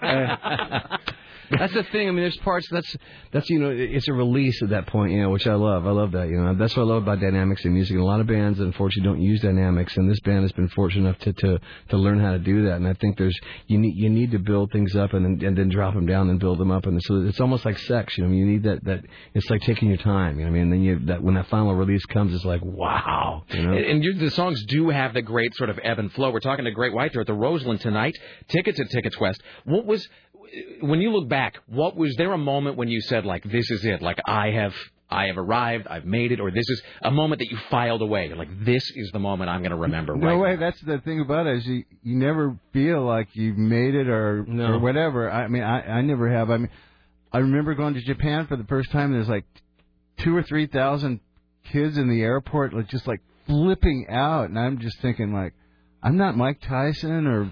that's 1.58 1.74
the 1.74 1.82
thing. 1.84 2.08
I 2.08 2.10
mean, 2.10 2.22
there's 2.22 2.36
parts 2.38 2.68
that's 2.70 2.96
that's 3.32 3.48
you 3.50 3.58
know 3.58 3.70
it's 3.70 4.08
a 4.08 4.12
release 4.12 4.62
at 4.62 4.70
that 4.70 4.86
point, 4.86 5.12
you 5.12 5.22
know, 5.22 5.30
which 5.30 5.46
I 5.46 5.54
love. 5.54 5.86
I 5.86 5.90
love 5.90 6.12
that. 6.12 6.28
You 6.28 6.40
know, 6.40 6.54
that's 6.54 6.76
what 6.76 6.84
I 6.84 6.86
love 6.86 7.02
about 7.02 7.20
dynamics 7.20 7.64
in 7.64 7.74
music. 7.74 7.94
And 7.94 8.02
a 8.02 8.04
lot 8.04 8.20
of 8.20 8.26
bands, 8.26 8.60
unfortunately, 8.60 9.10
don't 9.10 9.22
use 9.22 9.40
dynamics, 9.40 9.96
and 9.96 10.10
this 10.10 10.20
band 10.20 10.42
has 10.42 10.52
been 10.52 10.68
fortunate 10.68 11.08
enough 11.08 11.18
to 11.20 11.32
to 11.32 11.60
to 11.90 11.96
learn 11.96 12.20
how 12.20 12.32
to 12.32 12.38
do 12.38 12.66
that. 12.66 12.76
And 12.76 12.86
I 12.86 12.94
think 12.94 13.18
there's 13.18 13.38
you 13.66 13.78
need 13.78 13.96
you 13.96 14.10
need 14.10 14.30
to 14.32 14.38
build 14.38 14.70
things 14.72 14.94
up 14.96 15.12
and 15.12 15.24
then 15.24 15.46
and 15.46 15.56
then 15.56 15.68
drop 15.68 15.94
them 15.94 16.06
down 16.06 16.30
and 16.30 16.38
build 16.38 16.58
them 16.58 16.70
up, 16.70 16.86
and 16.86 17.02
so 17.02 17.22
it's 17.22 17.40
almost 17.40 17.64
like 17.64 17.78
sex. 17.78 18.16
You 18.16 18.26
know, 18.26 18.32
you 18.32 18.46
need 18.46 18.62
that 18.64 18.84
that 18.84 19.04
it's 19.34 19.48
like 19.50 19.62
taking 19.62 19.88
your 19.88 19.98
time. 19.98 20.38
You 20.38 20.44
know, 20.44 20.52
what 20.52 20.58
I 20.58 20.62
mean, 20.62 20.62
and 20.64 20.72
then 20.72 20.82
you 20.82 20.98
that 21.06 21.22
when 21.22 21.34
that 21.34 21.48
final 21.48 21.74
release 21.74 22.04
comes, 22.06 22.34
it's 22.34 22.44
like 22.44 22.64
wow. 22.64 23.44
You 23.50 23.62
know. 23.62 23.72
And, 23.72 24.04
you, 24.04 24.14
the 24.14 24.30
songs 24.30 24.62
do 24.66 24.90
have 24.90 25.14
the 25.14 25.22
great 25.22 25.54
sort 25.56 25.70
of 25.70 25.78
ebb 25.82 25.98
and 25.98 26.12
flow. 26.12 26.30
We're 26.30 26.40
talking 26.40 26.64
to 26.64 26.70
Great 26.70 26.92
White 26.92 27.12
there 27.12 27.20
at 27.20 27.26
the 27.26 27.34
Roseland 27.34 27.80
tonight. 27.80 28.16
Tickets 28.48 28.80
at 28.80 28.90
Tickets 28.90 29.18
West. 29.18 29.40
What 29.64 29.84
was 29.84 30.08
when 30.80 31.00
you 31.00 31.10
look 31.12 31.28
back? 31.28 31.56
What 31.66 31.96
was 31.96 32.14
there 32.16 32.32
a 32.32 32.38
moment 32.38 32.76
when 32.76 32.88
you 32.88 33.00
said 33.00 33.24
like, 33.24 33.44
"This 33.44 33.70
is 33.70 33.84
it"? 33.84 34.02
Like 34.02 34.18
I 34.26 34.50
have. 34.50 34.74
I 35.12 35.26
have 35.26 35.38
arrived. 35.38 35.88
I've 35.88 36.04
made 36.04 36.30
it, 36.30 36.38
or 36.38 36.52
this 36.52 36.68
is 36.70 36.80
a 37.02 37.10
moment 37.10 37.40
that 37.40 37.50
you 37.50 37.58
filed 37.68 38.00
away. 38.00 38.28
You're 38.28 38.36
like, 38.36 38.64
this 38.64 38.88
is 38.94 39.10
the 39.12 39.18
moment 39.18 39.50
I'm 39.50 39.60
going 39.60 39.72
to 39.72 39.76
remember. 39.76 40.14
No 40.14 40.28
right 40.28 40.38
way. 40.38 40.56
That's 40.56 40.80
the 40.82 40.98
thing 40.98 41.20
about 41.20 41.48
it 41.48 41.56
is 41.56 41.66
you 41.66 41.84
you 42.04 42.16
never 42.16 42.56
feel 42.72 43.02
like 43.04 43.26
you've 43.32 43.58
made 43.58 43.96
it 43.96 44.08
or 44.08 44.44
No. 44.46 44.74
or 44.74 44.78
whatever. 44.78 45.28
I 45.28 45.48
mean, 45.48 45.64
I 45.64 45.80
I 45.98 46.00
never 46.02 46.30
have. 46.30 46.48
I 46.48 46.58
mean, 46.58 46.70
I 47.32 47.38
remember 47.38 47.74
going 47.74 47.94
to 47.94 48.02
Japan 48.02 48.46
for 48.46 48.56
the 48.56 48.62
first 48.64 48.92
time. 48.92 49.12
There's 49.12 49.28
like 49.28 49.46
two 50.18 50.36
or 50.36 50.44
three 50.44 50.66
thousand 50.68 51.18
kids 51.72 51.98
in 51.98 52.08
the 52.08 52.22
airport 52.22 52.72
like 52.72 52.86
just 52.88 53.08
like 53.08 53.20
flipping 53.48 54.06
out, 54.10 54.48
and 54.48 54.56
I'm 54.56 54.78
just 54.78 55.00
thinking 55.00 55.32
like, 55.32 55.54
I'm 56.04 56.18
not 56.18 56.36
Mike 56.36 56.60
Tyson 56.60 57.26
or 57.26 57.50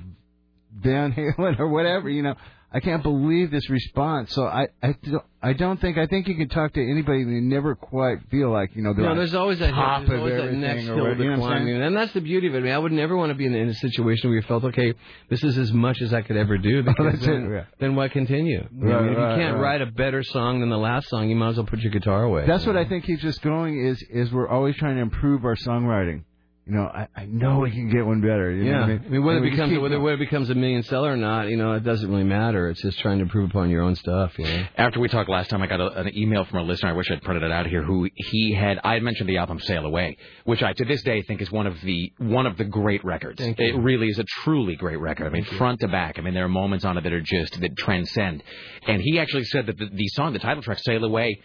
Van 0.80 1.12
Halen 1.12 1.58
or 1.58 1.66
whatever, 1.68 2.08
you 2.08 2.22
know. 2.22 2.36
I 2.70 2.80
can't 2.80 3.02
believe 3.02 3.50
this 3.50 3.70
response. 3.70 4.34
So 4.34 4.44
I, 4.44 4.68
I, 4.82 4.94
don't, 5.02 5.24
I 5.42 5.52
don't 5.54 5.80
think 5.80 5.96
I 5.96 6.06
think 6.06 6.28
you 6.28 6.34
can 6.34 6.50
talk 6.50 6.74
to 6.74 6.82
anybody 6.82 7.22
and 7.22 7.32
you 7.32 7.40
never 7.40 7.74
quite 7.74 8.18
feel 8.30 8.50
like 8.50 8.76
you 8.76 8.82
know 8.82 8.92
they're 8.92 9.04
No, 9.06 9.14
there's 9.14 9.34
always 9.34 9.58
that 9.60 9.70
top 9.70 10.00
there's 10.06 10.12
of 10.12 10.18
always 10.20 10.36
that 10.36 10.52
next 10.52 10.82
hill 10.82 10.96
to 10.96 11.16
you 11.16 11.36
know 11.36 11.44
I'm 11.46 11.66
and 11.66 11.96
that's 11.96 12.12
the 12.12 12.20
beauty 12.20 12.46
of 12.48 12.54
it. 12.54 12.58
I 12.58 12.60
mean, 12.60 12.72
I 12.72 12.78
would 12.78 12.92
never 12.92 13.16
want 13.16 13.30
to 13.30 13.34
be 13.34 13.46
in, 13.46 13.54
in 13.54 13.68
a 13.70 13.74
situation 13.74 14.28
where 14.28 14.36
you 14.38 14.42
felt 14.46 14.64
okay, 14.64 14.92
this 15.30 15.42
is 15.42 15.56
as 15.56 15.72
much 15.72 16.02
as 16.02 16.12
I 16.12 16.20
could 16.20 16.36
ever 16.36 16.58
do. 16.58 16.82
Oh, 16.88 16.92
because 16.92 17.06
Oh, 17.06 17.08
it, 17.08 17.20
then, 17.26 17.50
yeah. 17.50 17.64
then 17.80 17.94
why 17.96 18.08
continue? 18.08 18.66
Know, 18.70 18.86
Right, 18.86 18.96
I 18.98 19.02
mean, 19.02 19.12
if 19.12 19.18
right, 19.18 19.30
you 19.36 19.42
can't 19.42 19.54
right. 19.54 19.62
write 19.62 19.82
a 19.82 19.86
better 19.86 20.22
song 20.22 20.60
than 20.60 20.68
the 20.68 20.76
last 20.78 21.08
song, 21.08 21.30
you 21.30 21.36
might 21.36 21.50
as 21.50 21.56
well 21.56 21.66
put 21.66 21.78
your 21.80 21.90
guitar 21.92 22.24
away. 22.24 22.44
That's 22.46 22.66
what 22.66 22.76
I 22.76 22.84
think 22.84 23.04
keeps 23.04 23.24
us 23.24 23.38
going. 23.38 23.82
Is 23.82 24.02
is 24.10 24.30
we're 24.30 24.48
always 24.48 24.76
trying 24.76 24.96
to 24.96 25.02
improve 25.02 25.44
our 25.46 25.56
songwriting. 25.56 26.24
You 26.68 26.74
know, 26.74 26.82
I, 26.84 27.08
I 27.16 27.24
know 27.24 27.60
we 27.60 27.70
can 27.70 27.88
get 27.88 28.04
one 28.04 28.20
better. 28.20 28.50
You 28.52 28.64
yeah, 28.64 28.72
know 28.72 28.80
what 28.80 28.88
I 28.90 28.92
I 28.92 28.98
mean, 28.98 29.10
mean, 29.12 29.24
whether 29.24 29.38
it 29.44 29.50
becomes 29.50 29.72
keep 29.72 29.80
whether, 29.80 29.94
going. 29.94 30.02
whether 30.04 30.16
it 30.16 30.26
becomes 30.26 30.50
a 30.50 30.54
million 30.54 30.82
seller 30.82 31.10
or 31.12 31.16
not, 31.16 31.48
you 31.48 31.56
know, 31.56 31.72
it 31.72 31.82
doesn't 31.82 32.10
really 32.10 32.24
matter. 32.24 32.68
It's 32.68 32.82
just 32.82 32.98
trying 32.98 33.18
to 33.18 33.22
improve 33.22 33.48
upon 33.48 33.70
your 33.70 33.82
own 33.82 33.96
stuff. 33.96 34.38
You 34.38 34.44
know. 34.44 34.66
After 34.76 35.00
we 35.00 35.08
talked 35.08 35.30
last 35.30 35.48
time, 35.48 35.62
I 35.62 35.66
got 35.66 35.80
a, 35.80 35.86
an 36.00 36.14
email 36.14 36.44
from 36.44 36.58
a 36.58 36.62
listener. 36.62 36.90
I 36.90 36.92
wish 36.92 37.10
I'd 37.10 37.22
printed 37.22 37.42
it 37.42 37.50
out 37.50 37.66
here. 37.66 37.82
Who 37.82 38.10
he 38.14 38.52
had? 38.52 38.80
I 38.84 38.94
had 38.94 39.02
mentioned 39.02 39.30
the 39.30 39.38
album 39.38 39.60
"Sail 39.60 39.86
Away," 39.86 40.18
which 40.44 40.62
I 40.62 40.74
to 40.74 40.84
this 40.84 41.02
day 41.04 41.22
think 41.22 41.40
is 41.40 41.50
one 41.50 41.66
of 41.66 41.80
the 41.82 42.12
one 42.18 42.44
of 42.44 42.58
the 42.58 42.64
great 42.64 43.02
records. 43.02 43.40
Thank 43.40 43.58
It 43.58 43.74
you. 43.74 43.80
really 43.80 44.08
is 44.08 44.18
a 44.18 44.24
truly 44.44 44.76
great 44.76 45.00
record. 45.00 45.26
I 45.26 45.30
mean, 45.30 45.44
Thank 45.44 45.52
you. 45.52 45.58
front 45.58 45.80
to 45.80 45.88
back. 45.88 46.18
I 46.18 46.20
mean, 46.22 46.34
there 46.34 46.44
are 46.44 46.48
moments 46.50 46.84
on 46.84 46.98
it 46.98 47.02
that 47.04 47.12
are 47.14 47.22
just 47.22 47.58
that 47.62 47.78
transcend. 47.78 48.42
And 48.86 49.00
he 49.00 49.18
actually 49.18 49.44
said 49.44 49.64
that 49.66 49.78
the, 49.78 49.88
the 49.90 50.08
song, 50.08 50.34
the 50.34 50.38
title 50.38 50.62
track 50.62 50.80
"Sail 50.80 51.02
Away." 51.02 51.40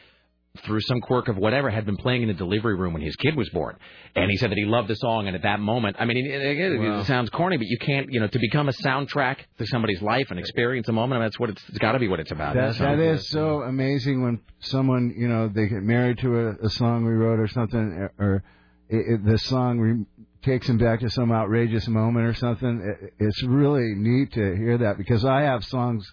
Through 0.62 0.82
some 0.82 1.02
quirk 1.02 1.30
of 1.30 1.36
whatever, 1.36 1.72
had 1.72 1.84
been 1.84 1.98
playing 1.98 2.22
in 2.22 2.28
the 2.28 2.36
delivery 2.36 2.76
room 2.76 2.94
when 2.94 3.02
his 3.02 3.16
kid 3.16 3.36
was 3.36 3.50
born, 3.50 3.76
and 4.16 4.30
he 4.30 4.38
said 4.38 4.52
that 4.52 4.58
he 4.58 4.66
loved 4.66 4.88
the 4.88 4.94
song. 4.96 5.26
And 5.26 5.36
at 5.36 5.42
that 5.42 5.60
moment, 5.60 5.96
I 6.00 6.06
mean, 6.06 6.16
it, 6.16 6.30
it, 6.30 6.60
it, 6.60 6.80
Wow. 6.80 7.00
it 7.00 7.06
sounds 7.06 7.32
corny, 7.32 7.58
but 7.58 7.66
you 7.66 7.80
can't, 7.80 8.14
you 8.14 8.20
know, 8.20 8.28
to 8.28 8.38
become 8.38 8.70
a 8.70 8.72
soundtrack 8.72 9.38
to 9.58 9.66
somebody's 9.66 10.00
life 10.04 10.28
and 10.30 10.40
experience 10.40 10.88
a 10.88 10.92
moment. 10.92 11.18
I 11.18 11.20
mean, 11.22 11.26
that's 11.26 11.40
what 11.40 11.50
it's, 11.50 11.64
it's 11.70 11.80
got 11.80 11.94
to 11.94 12.00
be 12.00 12.08
what 12.08 12.20
it's 12.20 12.30
about. 12.32 12.54
That, 12.54 12.78
that 12.78 13.00
is 13.00 13.28
so 13.30 13.64
amazing 13.64 14.22
when 14.22 14.42
someone, 14.60 15.16
you 15.18 15.28
know, 15.28 15.48
they 15.48 15.66
get 15.66 15.82
married 15.82 16.20
to 16.20 16.38
a, 16.38 16.52
a 16.68 16.70
song 16.70 17.04
we 17.04 17.14
wrote 17.14 17.40
or 17.40 17.48
something, 17.48 18.08
or 18.20 18.44
it, 18.90 19.26
the 19.26 19.40
song 19.40 19.80
re- 19.80 20.06
takes 20.44 20.68
them 20.68 20.78
back 20.78 21.00
to 21.00 21.10
some 21.10 21.32
outrageous 21.32 21.88
moment 21.88 22.28
or 22.28 22.36
something. 22.36 22.96
It, 23.02 23.14
it's 23.18 23.42
really 23.42 23.96
neat 23.96 24.34
to 24.34 24.56
hear 24.56 24.78
that 24.78 25.00
because 25.00 25.26
I 25.26 25.42
have 25.42 25.66
songs 25.66 26.08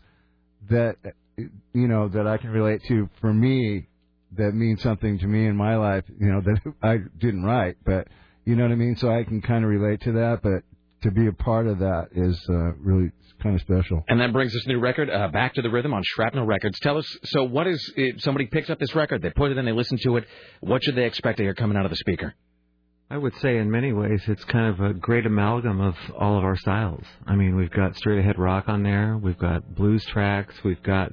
that, 0.70 0.97
you 1.36 1.89
know, 1.89 2.09
that 2.09 2.27
I 2.27 2.39
can 2.39 2.49
relate 2.49 2.83
to 2.85 3.10
for 3.20 3.35
me 3.35 3.89
that 4.36 4.52
mean 4.52 4.76
something 4.78 5.18
to 5.18 5.26
me 5.26 5.47
in 5.47 5.57
my 5.57 5.76
life, 5.76 6.05
you 6.18 6.26
know, 6.26 6.41
that 6.44 6.75
I 6.83 6.99
didn't 7.18 7.44
write, 7.44 7.76
but 7.84 8.09
you 8.44 8.57
know 8.57 8.65
what 8.65 8.73
I 8.73 8.76
mean? 8.76 8.97
So 8.97 9.10
I 9.12 9.25
can 9.25 9.41
kind 9.42 9.65
of 9.65 9.70
relate 9.70 10.00
to 10.02 10.12
that, 10.12 10.41
but 10.42 10.62
to 11.02 11.10
be 11.10 11.26
a 11.26 11.33
part 11.33 11.67
of 11.67 11.78
that 11.78 12.09
is 12.12 12.39
uh, 12.49 12.75
really 12.75 13.10
kind 13.42 13.55
of 13.55 13.62
special. 13.62 14.05
And 14.09 14.20
that 14.20 14.33
brings 14.33 14.55
us 14.55 14.67
new 14.67 14.78
record, 14.78 15.09
uh, 15.09 15.28
Back 15.28 15.55
to 15.55 15.62
the 15.62 15.70
Rhythm 15.70 15.94
on 15.94 16.02
Shrapnel 16.05 16.44
Records. 16.44 16.78
Tell 16.81 16.99
us, 16.99 17.07
so 17.25 17.44
what 17.44 17.67
is, 17.67 17.92
if 17.97 18.20
somebody 18.20 18.47
picks 18.47 18.68
up 18.68 18.78
this 18.78 18.94
record, 18.94 19.23
they 19.23 19.31
put 19.31 19.50
it 19.50 19.59
in, 19.59 19.65
they 19.65 19.73
listen 19.73 19.99
to 20.02 20.17
it, 20.18 20.25
what 20.60 20.84
should 20.84 20.94
they 20.94 21.05
expect 21.07 21.39
to 21.39 21.42
hear 21.42 21.55
coming 21.55 21.76
out 21.76 21.84
of 21.84 21.91
the 21.91 21.97
speaker? 21.97 22.34
I 23.12 23.18
would 23.18 23.34
say 23.39 23.57
in 23.57 23.70
many 23.70 23.92
ways 23.92 24.23
it's 24.28 24.44
kind 24.44 24.67
of 24.73 24.81
a 24.81 24.94
great 24.94 25.26
amalgam 25.26 25.81
of 25.81 25.97
all 26.17 26.39
of 26.39 26.44
our 26.44 26.57
styles. 26.57 27.05
I 27.26 27.34
mean, 27.34 27.57
we've 27.57 27.70
got 27.70 27.97
straight 27.97 28.20
ahead 28.20 28.39
rock 28.39 28.68
on 28.68 28.84
there, 28.84 29.18
we've 29.20 29.39
got 29.39 29.75
blues 29.75 30.05
tracks, 30.05 30.55
we've 30.62 30.83
got 30.83 31.12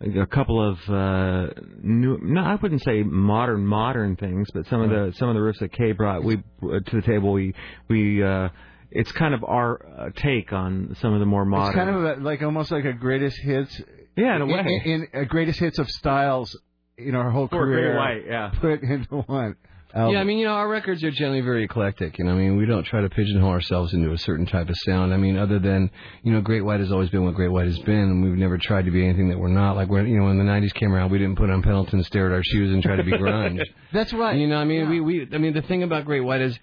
a 0.00 0.26
couple 0.26 0.62
of 0.62 0.78
uh 0.88 1.52
new 1.82 2.18
no 2.22 2.40
I 2.40 2.54
wouldn't 2.54 2.82
say 2.82 3.02
modern 3.02 3.66
modern 3.66 4.16
things, 4.16 4.48
but 4.52 4.66
some 4.66 4.80
of 4.80 4.90
the 4.90 5.12
some 5.16 5.28
of 5.28 5.34
the 5.34 5.40
riffs 5.40 5.58
that 5.58 5.72
Kay 5.72 5.92
brought 5.92 6.22
we 6.22 6.36
to 6.36 6.82
the 6.92 7.02
table 7.02 7.32
we 7.32 7.54
we 7.88 8.22
uh 8.22 8.48
it's 8.90 9.12
kind 9.12 9.34
of 9.34 9.44
our 9.44 9.84
uh, 9.98 10.10
take 10.16 10.52
on 10.52 10.96
some 11.00 11.12
of 11.12 11.20
the 11.20 11.26
more 11.26 11.44
modern 11.44 11.68
It's 11.68 11.76
kind 11.76 11.90
of 11.90 12.18
a, 12.18 12.22
like 12.22 12.42
almost 12.42 12.70
like 12.70 12.84
a 12.84 12.92
greatest 12.92 13.38
hits. 13.38 13.82
Yeah, 14.16 14.36
in 14.36 14.42
a 14.42 14.46
way. 14.46 14.82
In, 14.84 15.08
in 15.12 15.22
a 15.22 15.24
greatest 15.26 15.60
hits 15.60 15.78
of 15.78 15.88
styles 15.88 16.58
in 16.96 17.14
our 17.14 17.30
whole 17.30 17.48
For 17.48 17.64
career. 17.64 17.92
Great 17.92 17.98
White, 17.98 18.26
yeah. 18.26 18.50
Put 18.60 18.82
into 18.82 19.16
one. 19.26 19.56
Album. 19.94 20.14
Yeah, 20.14 20.20
I 20.20 20.24
mean, 20.24 20.38
you 20.38 20.46
know, 20.46 20.52
our 20.52 20.68
records 20.68 21.02
are 21.04 21.10
generally 21.10 21.40
very 21.40 21.64
eclectic. 21.64 22.18
You 22.18 22.24
know, 22.24 22.32
I 22.32 22.34
mean, 22.34 22.56
we 22.56 22.66
don't 22.66 22.84
try 22.84 23.00
to 23.00 23.08
pigeonhole 23.08 23.50
ourselves 23.50 23.94
into 23.94 24.12
a 24.12 24.18
certain 24.18 24.46
type 24.46 24.68
of 24.68 24.76
sound. 24.78 25.12
I 25.12 25.16
mean, 25.16 25.36
other 25.36 25.58
than, 25.58 25.90
you 26.22 26.32
know, 26.32 26.40
Great 26.40 26.62
White 26.62 26.80
has 26.80 26.92
always 26.92 27.10
been 27.10 27.24
what 27.24 27.34
Great 27.34 27.48
White 27.48 27.66
has 27.66 27.78
been, 27.80 27.94
and 27.94 28.22
we've 28.22 28.38
never 28.38 28.58
tried 28.58 28.84
to 28.84 28.90
be 28.90 29.04
anything 29.04 29.28
that 29.30 29.38
we're 29.38 29.48
not. 29.48 29.76
Like 29.76 29.88
when, 29.88 30.06
you 30.06 30.18
know, 30.18 30.24
when 30.24 30.38
the 30.38 30.44
'90s 30.44 30.74
came 30.74 30.92
around, 30.92 31.10
we 31.10 31.18
didn't 31.18 31.36
put 31.36 31.50
on 31.50 31.62
Pendleton, 31.62 32.02
stare 32.04 32.26
at 32.26 32.32
our 32.32 32.42
shoes, 32.44 32.72
and 32.72 32.82
try 32.82 32.96
to 32.96 33.04
be 33.04 33.12
grunge. 33.18 33.64
That's 33.92 34.12
right. 34.12 34.36
You 34.38 34.46
know, 34.46 34.56
I 34.58 34.64
mean, 34.64 34.88
we, 34.88 35.00
we, 35.00 35.28
I 35.32 35.38
mean, 35.38 35.54
the 35.54 35.62
thing 35.62 35.82
about 35.82 36.04
Great 36.04 36.20
White 36.20 36.40
is, 36.40 36.58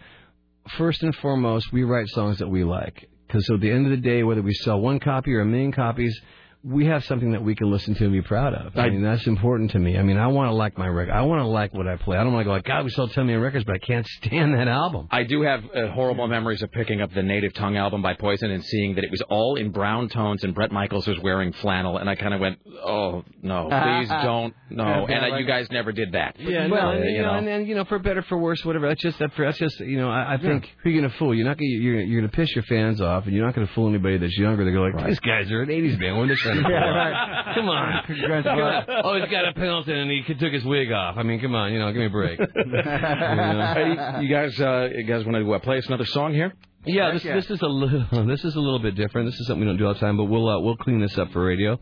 first 0.77 1.03
and 1.03 1.15
foremost, 1.15 1.71
we 1.71 1.83
write 1.83 2.07
songs 2.09 2.39
that 2.39 2.47
we 2.47 2.63
like. 2.63 3.09
Because 3.27 3.47
so 3.47 3.55
at 3.55 3.61
the 3.61 3.71
end 3.71 3.85
of 3.85 3.91
the 3.91 3.97
day, 3.97 4.23
whether 4.23 4.41
we 4.41 4.53
sell 4.53 4.79
one 4.79 4.99
copy 4.99 5.33
or 5.33 5.41
a 5.41 5.45
million 5.45 5.71
copies, 5.71 6.19
we 6.65 6.87
have 6.87 7.05
something 7.05 7.33
that 7.33 7.43
we 7.43 7.53
can 7.53 7.69
listen 7.69 7.93
to 7.93 8.05
and 8.05 8.11
be 8.11 8.23
proud 8.23 8.55
of. 8.55 8.75
I, 8.75 8.89
mean, 8.89 9.03
that's 9.03 9.27
important 9.27 9.71
to 9.71 9.79
me. 9.79 9.97
I 9.97 10.01
mean, 10.01 10.17
I 10.17 10.27
want 10.27 10.49
to 10.49 10.55
like 10.55 10.77
my 10.79 10.87
record. 10.87 11.13
I 11.13 11.21
want 11.21 11.41
to 11.41 11.47
like 11.47 11.73
what 11.75 11.87
I 11.87 11.95
play. 11.97 12.17
I 12.17 12.23
don't 12.23 12.33
want 12.33 12.43
to 12.43 12.45
go 12.45 12.51
like, 12.53 12.63
God, 12.63 12.83
we 12.83 12.89
sold 12.89 13.11
10 13.13 13.27
million 13.27 13.43
records, 13.43 13.65
but 13.65 13.75
I 13.75 13.77
can't 13.77 14.07
stand 14.23 14.55
that 14.55 14.67
album. 14.67 15.07
I 15.11 15.23
do 15.23 15.43
have 15.43 15.63
uh, 15.63 15.91
horrible 15.91 16.27
memories 16.27 16.63
of 16.63 16.71
picking 16.71 17.01
up 17.01 17.13
the 17.13 17.21
Native 17.21 17.53
Tongue 17.53 17.77
album 17.77 18.01
by 18.01 18.15
Poison 18.15 18.49
and 18.49 18.65
seeing 18.65 18.95
that 18.95 19.03
it 19.03 19.11
was 19.11 19.21
all 19.29 19.57
in 19.57 19.71
brown 19.71 20.09
tones 20.09 20.43
and 20.43 20.55
Bret 20.55 20.71
Michaels 20.71 21.07
was 21.07 21.19
wearing 21.19 21.53
flannel, 21.53 21.97
and 21.97 22.09
I 22.09 22.15
kind 22.15 22.33
of 22.33 22.39
went, 22.39 22.57
"Oh 22.83 23.23
no, 23.43 23.67
please 23.69 24.09
don't, 24.09 24.55
no!" 24.71 25.05
And 25.05 25.33
uh, 25.33 25.37
you 25.37 25.45
guys 25.45 25.67
never 25.69 25.91
did 25.91 26.13
that. 26.13 26.35
Yeah, 26.39 26.67
well, 26.67 26.93
no, 26.93 27.01
and, 27.01 27.15
you 27.15 27.21
know, 27.21 27.33
and 27.35 27.47
then 27.47 27.67
you 27.67 27.75
know, 27.75 27.85
for 27.85 27.99
better 27.99 28.23
for 28.23 28.37
worse, 28.37 28.63
whatever. 28.65 28.87
That's 28.87 29.01
just 29.01 29.19
that. 29.19 29.31
That's 29.37 29.57
just 29.57 29.79
you 29.81 29.97
know, 29.97 30.09
I, 30.09 30.33
I 30.33 30.37
think 30.37 30.67
who 30.83 30.89
you 30.89 31.01
gonna 31.01 31.13
fool? 31.19 31.35
You're 31.35 31.45
not 31.45 31.57
gonna 31.57 31.69
you're, 31.69 32.01
you're 32.01 32.21
gonna 32.21 32.31
piss 32.31 32.55
your 32.55 32.63
fans 32.63 33.01
off, 33.01 33.25
and 33.25 33.35
you're 33.35 33.45
not 33.45 33.53
gonna 33.53 33.69
fool 33.75 33.89
anybody 33.89 34.17
that's 34.17 34.37
younger. 34.37 34.65
They 34.65 34.71
go 34.71 34.81
like, 34.81 35.07
these 35.07 35.19
guys 35.19 35.51
are 35.51 35.61
an 35.61 35.69
'80s 35.69 35.99
band. 35.99 36.17
What 36.17 36.29
are 36.29 36.35
they 36.63 36.69
trying 36.69 36.81
to 36.81 36.89
pull? 36.91 37.13
Yeah, 37.13 37.35
right. 37.35 37.55
Come 37.55 37.69
on, 37.69 38.03
Congratulations. 38.07 39.01
oh, 39.03 39.19
he's 39.21 39.31
got 39.31 39.47
a 39.47 39.53
Pendleton, 39.53 39.95
and 39.97 40.11
he 40.11 40.33
took 40.33 40.53
his 40.53 40.63
wig 40.65 40.91
off. 40.91 41.17
I 41.17 41.23
mean, 41.23 41.39
come 41.39 41.55
on, 41.55 41.71
you 41.73 41.79
know, 41.79 41.91
give 41.91 41.99
me 41.99 42.05
a 42.07 42.09
break. 42.09 42.39
Hey, 42.95 44.21
you 44.21 44.29
guys, 44.29 44.59
uh, 44.59 44.89
you 44.95 45.03
guys 45.03 45.25
want 45.25 45.37
to 45.43 45.53
uh, 45.53 45.59
play 45.59 45.77
us 45.77 45.85
another 45.87 46.05
song 46.05 46.33
here? 46.33 46.53
Yeah, 46.85 47.11
this 47.11 47.23
this 47.23 47.49
is 47.49 47.61
a 47.61 47.67
little 47.67 48.25
this 48.27 48.43
is 48.43 48.55
a 48.55 48.59
little 48.59 48.79
bit 48.79 48.95
different. 48.95 49.27
This 49.27 49.39
is 49.39 49.47
something 49.47 49.61
we 49.61 49.65
don't 49.67 49.77
do 49.77 49.87
all 49.87 49.93
the 49.93 49.99
time, 49.99 50.17
but 50.17 50.25
we'll 50.25 50.47
uh, 50.47 50.59
we'll 50.59 50.77
clean 50.77 50.99
this 51.01 51.17
up 51.17 51.31
for 51.31 51.43
radio. 51.43 51.79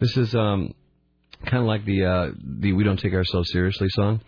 This 0.00 0.16
is 0.16 0.34
um 0.34 0.72
kind 1.44 1.58
of 1.62 1.66
like 1.66 1.84
the 1.84 2.04
uh 2.04 2.30
the 2.60 2.72
we 2.72 2.82
don't 2.84 2.98
take 2.98 3.12
ourselves 3.12 3.50
seriously 3.52 3.88
song. 3.90 4.20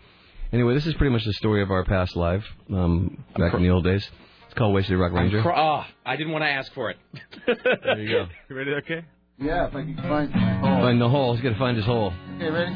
Anyway, 0.53 0.73
this 0.73 0.85
is 0.85 0.93
pretty 0.95 1.11
much 1.11 1.23
the 1.25 1.33
story 1.33 1.61
of 1.63 1.71
our 1.71 1.83
past 1.85 2.15
life 2.15 2.43
um 2.71 3.23
back 3.37 3.53
in 3.53 3.63
the 3.63 3.69
old 3.69 3.83
days. 3.83 4.07
It's 4.45 4.53
called 4.53 4.73
Wasted 4.75 4.99
Rock 4.99 5.13
Ranger. 5.13 5.37
I'm 5.37 5.43
cr- 5.43 5.53
oh, 5.53 5.83
I 6.05 6.15
didn't 6.17 6.33
want 6.33 6.43
to 6.43 6.49
ask 6.49 6.71
for 6.73 6.89
it. 6.91 6.97
there 7.47 7.99
you 7.99 8.09
go. 8.09 8.25
You 8.49 8.55
ready? 8.55 8.71
Okay. 8.83 9.05
Yeah, 9.41 9.67
if 9.67 9.75
I 9.75 9.81
can 9.81 9.97
find. 9.97 10.31
Find 10.31 11.01
the 11.01 11.09
hole. 11.09 11.33
He's 11.33 11.41
got 11.41 11.53
to 11.53 11.57
find 11.57 11.75
his 11.75 11.85
hole. 11.85 12.13
Okay, 12.35 12.51
ready? 12.51 12.71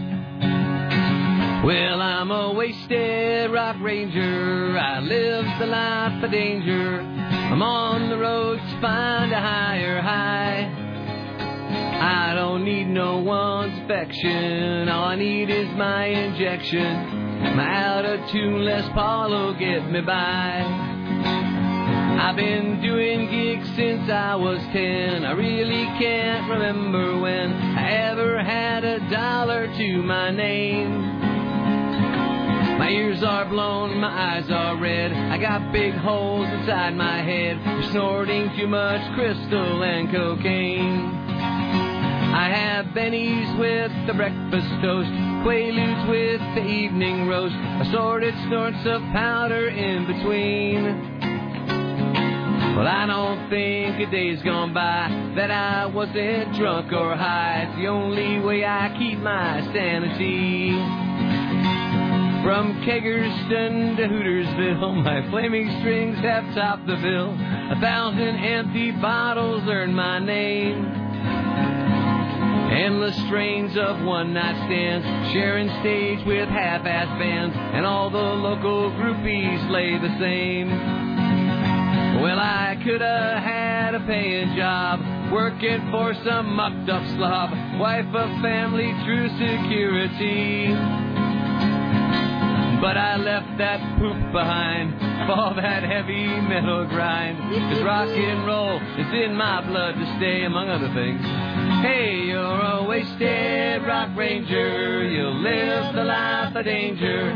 Well, 1.64 2.02
I'm 2.02 2.32
a 2.32 2.54
wasted 2.54 3.52
rock 3.52 3.76
ranger. 3.82 4.76
I 4.76 5.00
live 5.00 5.46
the 5.60 5.68
life 5.68 6.24
of 6.24 6.32
danger. 6.32 7.02
I'm 7.02 7.62
on 7.62 8.10
the 8.10 8.18
road 8.18 8.58
to 8.58 8.82
find 8.82 9.32
a 9.32 9.40
higher 9.40 10.02
high. 10.02 10.82
I 12.02 12.34
don't 12.34 12.66
need 12.66 12.88
no 12.88 13.20
one's 13.20 13.78
affection. 13.84 14.90
All 14.90 15.06
I 15.06 15.16
need 15.16 15.52
is 15.52 15.70
my 15.76 16.06
injection. 16.06 17.56
My 17.56 17.84
out 17.84 18.06
of 18.06 18.28
tune 18.32 18.66
Les 18.66 18.90
Paul 18.94 19.30
will 19.30 19.54
get 19.54 19.88
me 19.92 20.02
by. 20.02 20.95
I've 22.18 22.36
been 22.36 22.82
doing 22.82 23.30
gigs 23.30 23.68
since 23.76 24.10
I 24.10 24.36
was 24.36 24.60
ten. 24.72 25.26
I 25.26 25.32
really 25.32 25.86
can't 26.00 26.50
remember 26.50 27.20
when 27.20 27.52
I 27.54 27.92
ever 28.10 28.42
had 28.42 28.84
a 28.84 29.00
dollar 29.10 29.68
to 29.68 30.02
my 30.02 30.32
name. 30.32 31.20
My 32.80 32.90
ears 32.90 33.22
are 33.24 33.46
blown, 33.46 34.00
my 34.00 34.38
eyes 34.38 34.50
are 34.50 34.78
red. 34.78 35.12
I 35.12 35.38
got 35.38 35.72
big 35.72 35.94
holes 35.94 36.48
inside 36.48 36.96
my 36.96 37.22
head. 37.22 37.62
for 37.64 37.92
snorting 37.92 38.50
too 38.58 38.68
much 38.68 39.02
crystal 39.16 39.84
and 39.84 40.12
cocaine. 40.12 41.26
I 42.34 42.50
have 42.50 42.86
bennies 42.88 43.58
with 43.60 43.92
the 44.08 44.14
breakfast 44.14 44.68
toast, 44.82 45.10
quaaludes 45.44 46.10
with 46.10 46.42
the 46.56 46.66
evening 46.66 47.28
roast, 47.28 47.56
assorted 47.88 48.34
snorts 48.48 48.86
of 48.86 49.02
powder 49.14 49.70
in 49.70 50.06
between. 50.06 51.35
Well, 52.76 52.88
I 52.88 53.06
don't 53.06 53.50
think 53.50 54.06
a 54.06 54.12
day's 54.12 54.42
gone 54.44 54.74
by 54.74 55.08
that 55.38 55.50
I 55.50 55.86
wasn't 55.86 56.56
drunk 56.56 56.92
or 56.92 57.16
high. 57.16 57.68
It's 57.70 57.78
the 57.78 57.88
only 57.88 58.42
way 58.42 58.66
I 58.66 58.94
keep 59.00 59.18
my 59.20 59.62
sanity. 59.72 60.72
From 62.44 62.84
Kegerston 62.84 63.96
to 63.96 64.04
Hootersville, 64.10 65.04
my 65.06 65.26
flaming 65.30 65.70
strings 65.80 66.18
have 66.18 66.54
topped 66.54 66.86
the 66.86 66.98
bill. 66.98 67.32
A 67.32 67.80
thousand 67.80 68.44
empty 68.44 68.92
bottles 68.92 69.64
earn 69.70 69.94
my 69.94 70.20
name. 70.20 70.84
Endless 72.76 73.16
strains 73.28 73.78
of 73.78 74.04
one 74.04 74.34
night 74.34 74.68
stands, 74.68 75.32
sharing 75.32 75.70
stage 75.80 76.26
with 76.28 76.50
half 76.50 76.86
ass 76.86 77.08
bands, 77.18 77.56
and 77.56 77.86
all 77.86 78.10
the 78.10 78.18
local 78.18 78.92
groupies 78.92 79.70
lay 79.72 79.98
the 79.98 80.14
same. 80.20 81.05
Well, 82.22 82.40
I 82.40 82.80
could 82.84 83.02
have 83.02 83.44
had 83.44 83.94
a 83.94 84.00
paying 84.08 84.56
job, 84.56 85.00
working 85.34 85.92
for 85.92 86.14
some 86.24 86.56
mucked 86.56 86.90
up 86.90 87.04
slob, 87.18 87.52
wife 87.80 88.08
of 88.08 88.30
family, 88.42 88.94
true 89.04 89.28
security. 89.36 90.72
But 92.80 92.98
I 92.98 93.18
left 93.18 93.58
that 93.58 93.80
poop 94.00 94.32
behind 94.32 94.94
for 95.28 95.34
all 95.34 95.56
that 95.56 95.84
heavy 95.84 96.28
metal 96.48 96.86
grind. 96.88 97.38
Cause 97.52 97.84
rock 97.84 98.08
and 98.08 98.46
roll 98.46 98.78
is 98.78 99.12
in 99.12 99.36
my 99.36 99.66
blood 99.68 99.96
to 99.96 100.16
stay, 100.18 100.46
among 100.46 100.70
other 100.70 100.94
things. 100.94 101.22
Hey, 101.82 102.28
you're 102.28 102.40
a 102.40 102.86
wasted 102.88 103.84
rock 103.86 104.16
ranger. 104.16 105.04
You'll 105.04 105.42
live 105.42 105.94
the 105.96 106.04
life 106.04 106.56
of 106.56 106.64
danger. 106.64 107.34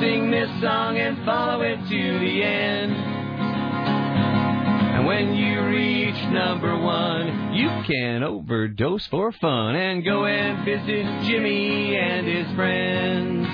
Sing 0.00 0.30
this 0.30 0.50
song 0.60 0.98
and 0.98 1.24
follow 1.24 1.62
it 1.62 1.76
to 1.88 2.18
the 2.18 2.42
end. 2.42 3.19
And 5.00 5.06
when 5.06 5.34
you 5.34 5.64
reach 5.64 6.14
number 6.30 6.78
one, 6.78 7.54
you 7.54 7.70
can 7.86 8.22
overdose 8.22 9.06
for 9.06 9.32
fun 9.32 9.74
and 9.74 10.04
go 10.04 10.26
and 10.26 10.62
visit 10.62 11.06
Jimmy 11.26 11.96
and 11.96 12.26
his 12.26 12.54
friends. 12.54 13.46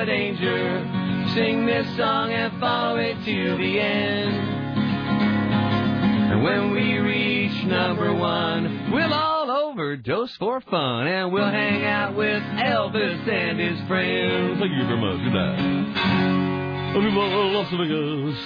Of 0.00 0.06
danger. 0.06 1.28
Sing 1.34 1.66
this 1.66 1.86
song 1.96 2.32
and 2.32 2.58
follow 2.60 2.96
it 2.96 3.14
to 3.24 3.56
the 3.56 3.80
end. 3.80 4.36
And 6.30 6.42
when 6.42 6.70
we 6.70 6.98
reach 6.98 7.64
number 7.64 8.14
one, 8.14 8.92
we'll 8.92 9.12
all 9.12 9.50
overdose 9.50 10.34
for 10.36 10.60
fun. 10.60 11.06
And 11.06 11.32
we'll 11.32 11.50
hang 11.50 11.84
out 11.84 12.14
with 12.14 12.42
Elvis 12.42 13.28
and 13.28 13.58
his 13.58 13.88
friends. 13.88 14.60
Thank 14.60 14.72
you 14.72 14.86
very 14.86 15.00
much. 15.00 15.18
Good 15.24 15.32
night. 15.32 15.88
Las 16.94 17.70
Vegas. 17.70 18.38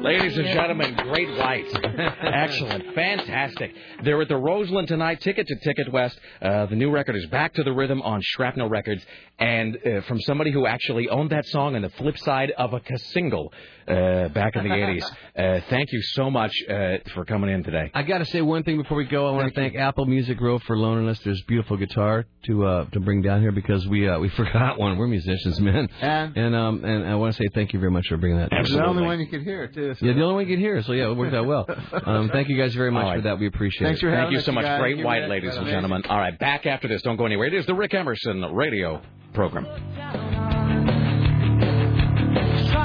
Ladies 0.00 0.38
and 0.38 0.46
gentlemen, 0.46 0.96
Great 0.96 1.28
White. 1.36 1.66
Excellent. 2.22 2.94
Fantastic. 2.94 3.74
They're 4.02 4.22
at 4.22 4.28
the 4.28 4.36
Roseland 4.36 4.88
tonight. 4.88 5.20
Ticket 5.20 5.46
to 5.46 5.56
Ticket 5.56 5.92
West. 5.92 6.18
Uh, 6.40 6.64
the 6.66 6.74
new 6.74 6.90
record 6.90 7.16
is 7.16 7.26
Back 7.26 7.52
to 7.54 7.62
the 7.62 7.72
Rhythm 7.72 8.00
on 8.00 8.22
Shrapnel 8.22 8.70
Records. 8.70 9.04
And 9.38 9.76
uh, 9.76 10.00
from 10.02 10.18
somebody 10.20 10.52
who 10.52 10.64
actually 10.64 11.10
owned 11.10 11.28
that 11.30 11.44
song 11.46 11.76
on 11.76 11.82
the 11.82 11.90
flip 11.90 12.16
side 12.16 12.50
of 12.52 12.72
a 12.72 12.80
single 13.12 13.52
uh, 13.90 14.28
back 14.28 14.56
in 14.56 14.64
the 14.64 14.70
80s. 14.70 15.04
Uh, 15.30 15.58
thank 15.70 15.90
you 15.90 16.02
so 16.02 16.28
much 16.30 16.52
uh, 16.68 16.96
for 17.14 17.24
coming 17.24 17.48
in 17.48 17.62
today. 17.64 17.90
I 17.94 18.02
got 18.02 18.18
to 18.18 18.26
say 18.26 18.42
one 18.42 18.62
thing 18.62 18.76
before 18.76 18.98
we 18.98 19.04
go. 19.06 19.26
I 19.28 19.30
want 19.30 19.48
to 19.48 19.58
thank 19.58 19.74
Apple 19.74 20.04
Music 20.04 20.38
Row 20.38 20.58
for 20.58 20.76
loaning 20.76 21.08
us 21.08 21.18
this 21.20 21.40
beautiful 21.42 21.78
guitar 21.78 22.26
to 22.46 22.66
uh, 22.66 22.84
to 22.90 23.00
bring 23.00 23.22
down 23.22 23.40
here 23.40 23.52
because 23.52 23.86
we 23.88 24.06
uh, 24.06 24.18
we 24.18 24.28
forgot 24.36 24.78
one. 24.78 24.98
We're 24.98 25.06
musicians, 25.06 25.58
man. 25.60 25.88
And 26.02 26.36
and 26.36 26.54
um 26.54 26.84
and 26.84 27.06
I 27.06 27.14
want 27.14 27.34
to 27.36 27.42
say 27.42 27.48
thank 27.54 27.72
you 27.72 27.78
very 27.80 27.92
much 27.92 28.08
for 28.08 28.18
bringing 28.18 28.38
that. 28.38 28.48
It's 28.52 28.70
the 28.70 28.84
only 28.84 29.02
one 29.02 29.18
you 29.18 29.28
could 29.28 29.42
hear 29.44 29.66
too. 29.68 29.94
so- 29.94 30.04
Yeah, 30.04 30.12
the 30.12 30.22
only 30.22 30.34
one 30.34 30.48
you 30.48 30.56
can 30.56 30.60
hear. 30.62 30.82
So 30.82 30.92
yeah, 30.92 31.10
it 31.10 31.16
worked 31.16 31.34
out 31.34 31.46
well. 31.46 31.66
Um, 32.10 32.28
thank 32.30 32.48
you 32.48 32.58
guys 32.58 32.74
very 32.74 32.90
much 32.90 33.04
All 33.04 33.10
right. 33.10 33.16
for 33.18 33.22
that. 33.28 33.38
We 33.38 33.46
appreciate 33.46 33.86
Thanks 33.86 34.00
it. 34.00 34.06
for 34.06 34.10
Thank 34.10 34.32
you 34.32 34.40
so 34.40 34.52
much. 34.52 34.64
Great 34.80 35.02
White, 35.02 35.28
ladies 35.28 35.54
and 35.56 35.66
gentlemen. 35.68 36.02
All 36.06 36.18
right, 36.18 36.36
back 36.38 36.66
after 36.66 36.88
this. 36.88 37.00
Don't 37.02 37.16
go 37.16 37.24
anywhere. 37.24 37.46
It 37.46 37.54
is 37.54 37.66
the 37.66 37.74
Rick 37.74 37.94
Emerson 37.94 38.42
radio 38.52 39.00
program. 39.32 40.49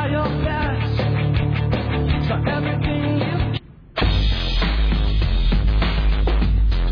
Try 0.05 0.11
your 0.11 0.29
best. 0.45 1.01
Everything 2.47 2.94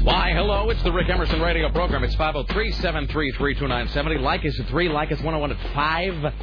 Why, 0.03 0.31
hello, 0.33 0.69
it's 0.69 0.83
the 0.83 0.91
Rick 0.91 1.09
Emerson 1.09 1.39
radio 1.41 1.69
program. 1.71 2.03
It's 2.03 2.15
503-733-2970. 2.17 4.19
Like 4.19 4.43
us 4.45 4.59
at 4.59 4.67
3, 4.67 4.89
like 4.89 5.11
us 5.13 5.19
101 5.21 5.51
at 5.51 5.73
5. 5.73 6.33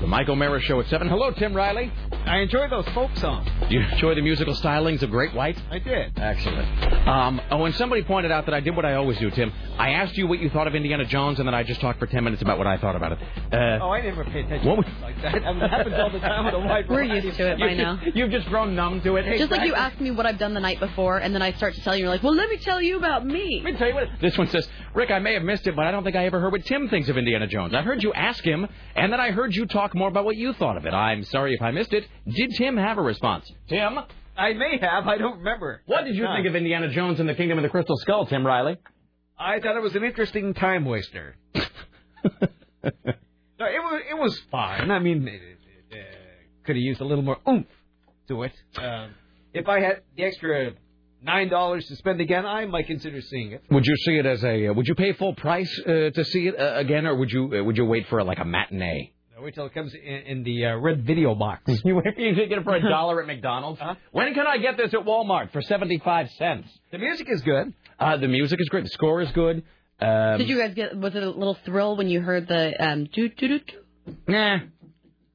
The 0.00 0.06
Mike 0.06 0.30
O'Mara 0.30 0.58
Show 0.62 0.80
at 0.80 0.86
7. 0.88 1.06
Hello, 1.06 1.30
Tim 1.30 1.52
Riley. 1.54 1.92
I 2.24 2.38
enjoy 2.38 2.68
those 2.70 2.86
folk 2.94 3.14
songs. 3.18 3.46
You 3.68 3.80
enjoy 3.80 4.14
the 4.14 4.22
musical 4.22 4.54
stylings 4.54 5.02
of 5.02 5.10
Great 5.10 5.34
White? 5.34 5.62
I 5.70 5.78
did. 5.78 6.18
Excellent. 6.18 6.66
Um, 7.06 7.38
oh, 7.50 7.64
and 7.66 7.74
somebody 7.74 8.02
pointed 8.02 8.30
out 8.30 8.46
that 8.46 8.54
I 8.54 8.60
did 8.60 8.74
what 8.74 8.86
I 8.86 8.94
always 8.94 9.18
do, 9.18 9.30
Tim. 9.30 9.52
I 9.78 9.90
asked 9.90 10.16
you 10.16 10.26
what 10.26 10.38
you 10.38 10.48
thought 10.50 10.66
of 10.66 10.74
Indiana 10.74 11.04
Jones, 11.04 11.38
and 11.38 11.46
then 11.46 11.54
I 11.54 11.62
just 11.62 11.80
talked 11.82 11.98
for 11.98 12.06
10 12.06 12.24
minutes 12.24 12.40
about 12.42 12.56
what 12.56 12.66
I 12.66 12.78
thought 12.78 12.96
about 12.96 13.12
it. 13.12 13.18
Uh, 13.52 13.78
Oh, 13.84 13.90
I 13.90 14.00
never 14.02 14.24
pay 14.24 14.40
attention 14.40 14.66
What 14.68 14.76
to 14.76 14.82
was- 14.90 15.02
like 15.02 15.20
that. 15.22 15.34
I 15.44 15.52
mean, 15.52 15.62
it 15.62 15.70
happens 15.70 15.94
all 15.98 16.10
the 16.10 16.18
time 16.20 16.44
with 16.46 16.54
a 16.54 16.58
wide 16.58 16.88
We're 16.88 17.04
variety 17.04 17.26
used 17.28 17.36
to 17.38 17.52
it 17.52 17.58
by 17.60 17.68
you've 17.70 17.78
now. 17.78 17.96
Just, 18.02 18.16
you've 18.16 18.30
just 18.30 18.46
grown 18.48 18.74
numb 18.74 19.02
to 19.02 19.16
it. 19.16 19.36
Just 19.38 19.50
like 19.50 19.66
you 19.66 19.74
asked 19.74 20.00
me 20.00 20.10
what 20.10 20.24
I've 20.24 20.38
done 20.38 20.54
the 20.54 20.60
night 20.60 20.80
before, 20.80 21.18
and 21.18 21.34
then 21.34 21.42
I 21.42 21.52
start 21.52 21.74
to 21.74 21.82
tell 21.82 21.94
you, 21.96 22.02
you're 22.04 22.10
like, 22.10 22.22
well, 22.22 22.34
let 22.34 22.48
me 22.48 22.56
tell 22.58 22.80
you 22.80 22.96
about 22.96 23.09
me. 23.18 23.60
Let 23.64 23.72
me 23.72 23.78
tell 23.78 23.88
you 23.88 23.94
what. 23.94 24.08
This 24.20 24.38
one 24.38 24.46
says, 24.48 24.68
Rick, 24.94 25.10
I 25.10 25.18
may 25.18 25.34
have 25.34 25.42
missed 25.42 25.66
it, 25.66 25.74
but 25.74 25.84
I 25.84 25.90
don't 25.90 26.04
think 26.04 26.16
I 26.16 26.26
ever 26.26 26.40
heard 26.40 26.52
what 26.52 26.64
Tim 26.64 26.88
thinks 26.88 27.08
of 27.08 27.16
Indiana 27.16 27.46
Jones. 27.46 27.74
I 27.74 27.82
heard 27.82 28.02
you 28.02 28.12
ask 28.12 28.44
him, 28.44 28.66
and 28.94 29.12
then 29.12 29.20
I 29.20 29.30
heard 29.30 29.54
you 29.54 29.66
talk 29.66 29.94
more 29.94 30.08
about 30.08 30.24
what 30.24 30.36
you 30.36 30.52
thought 30.52 30.76
of 30.76 30.86
it. 30.86 30.94
I'm 30.94 31.24
sorry 31.24 31.54
if 31.54 31.62
I 31.62 31.70
missed 31.70 31.92
it. 31.92 32.06
Did 32.28 32.50
Tim 32.56 32.76
have 32.76 32.98
a 32.98 33.02
response? 33.02 33.50
Tim? 33.68 33.98
I 34.36 34.52
may 34.54 34.78
have. 34.80 35.06
I 35.06 35.18
don't 35.18 35.38
remember. 35.38 35.82
What 35.86 36.04
did 36.04 36.16
you 36.16 36.26
think 36.34 36.46
of 36.46 36.56
Indiana 36.56 36.88
Jones 36.88 37.20
and 37.20 37.28
the 37.28 37.34
Kingdom 37.34 37.58
of 37.58 37.62
the 37.62 37.68
Crystal 37.68 37.96
Skull, 37.98 38.26
Tim 38.26 38.46
Riley? 38.46 38.78
I 39.38 39.60
thought 39.60 39.76
it 39.76 39.82
was 39.82 39.94
an 39.96 40.04
interesting 40.04 40.54
time 40.54 40.84
waster. 40.84 41.36
no, 41.54 41.60
it 42.84 43.58
was 43.58 44.02
it 44.10 44.14
was 44.18 44.38
fine. 44.50 44.90
I 44.90 44.98
mean, 44.98 45.26
it, 45.26 45.40
it, 45.40 45.58
uh, 45.92 45.96
could 46.64 46.76
have 46.76 46.82
used 46.82 47.00
a 47.00 47.04
little 47.04 47.24
more 47.24 47.38
oomph 47.48 47.66
to 48.28 48.42
it. 48.42 48.52
Um, 48.76 49.14
if 49.52 49.68
I 49.68 49.80
had 49.80 50.02
the 50.16 50.24
extra 50.24 50.72
nine 51.22 51.48
dollars 51.48 51.86
to 51.86 51.96
spend 51.96 52.20
again, 52.20 52.46
I 52.46 52.64
might 52.66 52.86
consider 52.86 53.20
seeing 53.20 53.52
it. 53.52 53.62
Would 53.70 53.86
you 53.86 53.96
see 53.96 54.16
it 54.16 54.26
as 54.26 54.42
a? 54.44 54.68
Uh, 54.68 54.72
would 54.74 54.88
you 54.88 54.94
pay 54.94 55.12
full 55.12 55.34
price 55.34 55.70
uh, 55.86 56.10
to 56.10 56.24
see 56.24 56.48
it 56.48 56.58
uh, 56.58 56.74
again, 56.76 57.06
or 57.06 57.14
would 57.16 57.30
you 57.30 57.58
uh, 57.60 57.64
would 57.64 57.76
you 57.76 57.84
wait 57.84 58.06
for 58.08 58.22
like 58.24 58.38
a 58.38 58.44
matinee? 58.44 59.12
Now, 59.36 59.42
wait 59.44 59.54
till 59.54 59.66
it 59.66 59.74
comes 59.74 59.94
in, 59.94 60.00
in 60.00 60.42
the 60.44 60.66
uh, 60.66 60.76
red 60.76 61.04
video 61.06 61.34
box. 61.34 61.62
you 61.84 61.96
wait 61.96 62.18
you 62.18 62.34
get 62.34 62.58
it 62.58 62.64
for 62.64 62.74
a 62.76 62.80
dollar 62.88 63.20
at 63.20 63.26
McDonald's. 63.26 63.80
When 64.12 64.32
can 64.34 64.46
I 64.46 64.58
get 64.58 64.76
this 64.76 64.92
at 64.94 65.00
Walmart 65.00 65.52
for 65.52 65.62
seventy 65.62 65.98
five 65.98 66.30
cents? 66.32 66.68
The 66.92 66.98
music 66.98 67.28
is 67.30 67.40
good. 67.42 67.72
Uh, 67.98 68.16
the 68.16 68.28
music 68.28 68.60
is 68.60 68.68
great. 68.68 68.84
The 68.84 68.90
score 68.90 69.20
is 69.20 69.30
good. 69.32 69.62
Um, 70.00 70.38
Did 70.38 70.48
you 70.48 70.56
guys 70.58 70.72
get? 70.74 70.96
Was 70.96 71.14
it 71.14 71.22
a 71.22 71.28
little 71.28 71.58
thrill 71.66 71.94
when 71.96 72.08
you 72.08 72.22
heard 72.22 72.48
the 72.48 72.72
um? 72.82 73.04
Doo, 73.12 73.28
doo, 73.28 73.48
doo, 73.48 73.58
doo? 73.58 74.16
Nah, 74.26 74.60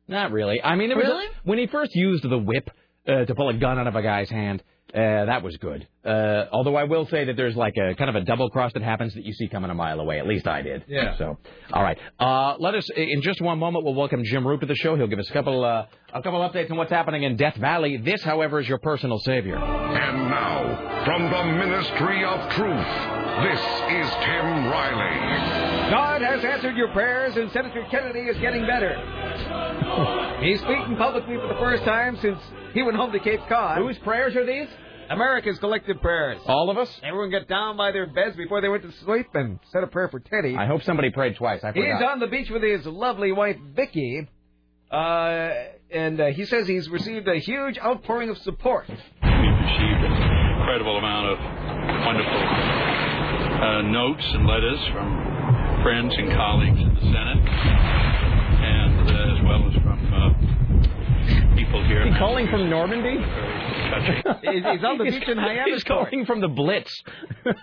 not 0.07 0.31
really. 0.31 0.61
I 0.63 0.75
mean, 0.75 0.89
there 0.89 0.97
was 0.97 1.05
a- 1.07 1.09
Really? 1.11 1.27
when 1.43 1.59
he 1.59 1.67
first 1.67 1.93
used 1.93 2.23
the 2.27 2.37
whip 2.39 2.71
uh, 3.07 3.25
to 3.25 3.35
pull 3.35 3.49
a 3.49 3.53
gun 3.53 3.77
out 3.77 3.85
of 3.85 3.95
a 3.95 4.01
guy's 4.01 4.29
hand. 4.29 4.63
Uh, 4.95 5.25
that 5.25 5.43
was 5.43 5.57
good. 5.57 5.85
Uh, 6.05 6.45
although 6.53 6.75
I 6.77 6.85
will 6.85 7.05
say 7.07 7.25
that 7.25 7.35
there's 7.35 7.55
like 7.55 7.73
a 7.75 7.95
kind 7.95 8.09
of 8.09 8.15
a 8.15 8.21
double 8.21 8.49
cross 8.49 8.71
that 8.73 8.81
happens 8.81 9.13
that 9.15 9.25
you 9.25 9.33
see 9.33 9.49
coming 9.49 9.69
a 9.69 9.73
mile 9.73 9.99
away. 9.99 10.19
At 10.19 10.27
least 10.27 10.47
I 10.47 10.61
did. 10.61 10.85
Yeah. 10.87 11.17
So, 11.17 11.37
all 11.73 11.83
right. 11.83 11.97
Uh, 12.17 12.55
let 12.59 12.75
us 12.75 12.89
in 12.95 13.21
just 13.21 13.41
one 13.41 13.59
moment. 13.59 13.83
We'll 13.83 13.93
welcome 13.93 14.23
Jim 14.23 14.47
Roop 14.47 14.61
to 14.61 14.67
the 14.67 14.75
show. 14.75 14.95
He'll 14.95 15.07
give 15.07 15.19
us 15.19 15.29
a 15.29 15.33
couple 15.33 15.65
uh, 15.65 15.87
a 16.13 16.21
couple 16.21 16.39
updates 16.39 16.71
on 16.71 16.77
what's 16.77 16.91
happening 16.91 17.23
in 17.23 17.35
Death 17.35 17.55
Valley. 17.55 17.97
This, 17.97 18.23
however, 18.23 18.61
is 18.61 18.69
your 18.69 18.77
personal 18.77 19.19
savior. 19.19 19.57
And 19.57 20.29
now, 20.29 21.03
from 21.03 21.23
the 21.23 21.43
Ministry 21.65 22.23
of 22.23 22.39
Truth, 22.51 22.87
this 23.43 23.59
is 23.59 24.09
Tim 24.23 24.67
Riley. 24.71 25.91
God 25.91 26.21
has 26.21 26.45
answered 26.45 26.77
your 26.77 26.87
prayers, 26.93 27.35
and 27.35 27.51
Senator 27.51 27.85
Kennedy 27.91 28.21
is 28.21 28.37
getting 28.37 28.65
better. 28.65 28.95
He's 30.41 30.59
speaking 30.61 30.95
publicly 30.97 31.35
for 31.35 31.49
the 31.49 31.59
first 31.59 31.83
time 31.83 32.17
since 32.21 32.39
he 32.73 32.81
went 32.81 32.95
home 32.95 33.11
to 33.11 33.19
Cape 33.19 33.41
Cod. 33.49 33.79
Whose 33.79 33.97
prayers 33.99 34.35
are 34.37 34.45
these? 34.45 34.69
America's 35.09 35.59
collective 35.59 36.01
prayers. 36.01 36.39
All 36.45 36.69
of 36.69 36.77
us. 36.77 36.89
Everyone 37.03 37.31
got 37.31 37.47
down 37.47 37.77
by 37.77 37.91
their 37.91 38.07
beds 38.07 38.35
before 38.35 38.61
they 38.61 38.69
went 38.69 38.83
to 38.83 38.91
sleep 39.03 39.27
and 39.33 39.59
said 39.71 39.83
a 39.83 39.87
prayer 39.87 40.09
for 40.09 40.19
Teddy. 40.19 40.55
I 40.55 40.65
hope 40.67 40.83
somebody 40.83 41.11
prayed 41.11 41.35
twice. 41.35 41.63
I 41.63 41.71
He's 41.71 41.83
on 42.05 42.19
the 42.19 42.27
beach 42.27 42.49
with 42.49 42.63
his 42.63 42.85
lovely 42.85 43.31
wife 43.31 43.57
Vicky, 43.75 44.27
uh, 44.91 45.49
and 45.91 46.19
uh, 46.19 46.25
he 46.27 46.45
says 46.45 46.67
he's 46.67 46.89
received 46.89 47.27
a 47.27 47.39
huge 47.39 47.77
outpouring 47.77 48.29
of 48.29 48.37
support. 48.39 48.85
We've 48.87 48.99
received 48.99 50.01
an 50.03 50.11
incredible 50.59 50.97
amount 50.97 51.27
of 51.31 51.39
wonderful 52.05 52.41
uh, 53.61 53.81
notes 53.83 54.25
and 54.33 54.47
letters 54.47 54.79
from 54.91 55.81
friends 55.83 56.13
and 56.17 56.31
colleagues 56.33 56.79
in 56.79 56.93
the 56.95 57.01
Senate, 57.01 57.45
and 58.65 59.09
uh, 59.09 59.37
as 59.37 59.43
well 59.45 59.67
as 59.67 59.73
from 59.75 59.84
people 61.55 61.85
here. 61.85 62.05
He 62.05 62.17
calling 62.17 62.47
from 62.47 62.69
Normandy? 62.69 63.17
He's, 64.41 64.63
he's 64.63 64.83
on 64.83 64.97
the 64.97 65.05
beach 65.05 65.27
in 65.27 65.37
Hyannis 65.37 65.73
He's 65.73 65.83
calling 65.83 66.25
from 66.25 66.41
the 66.41 66.47
Blitz. 66.47 66.91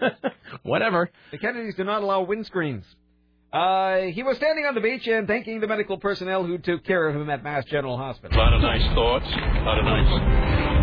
Whatever. 0.62 1.10
The 1.30 1.38
Kennedys 1.38 1.74
do 1.74 1.84
not 1.84 2.02
allow 2.02 2.24
windscreens. 2.24 2.84
Uh, 3.52 4.08
he 4.16 4.22
was 4.22 4.38
standing 4.38 4.64
on 4.64 4.74
the 4.74 4.80
beach 4.80 5.06
and 5.06 5.28
thanking 5.28 5.60
the 5.60 5.68
medical 5.68 5.98
personnel 5.98 6.42
who 6.42 6.56
took 6.56 6.84
care 6.84 7.06
of 7.06 7.14
him 7.14 7.28
at 7.28 7.44
Mass 7.44 7.66
General 7.66 7.98
Hospital. 7.98 8.32
A 8.32 8.40
lot 8.40 8.54
of 8.54 8.62
nice 8.62 8.86
thoughts, 8.96 9.28
a 9.28 9.64
lot 9.68 9.76
of 9.76 9.84
nice. 9.84 10.08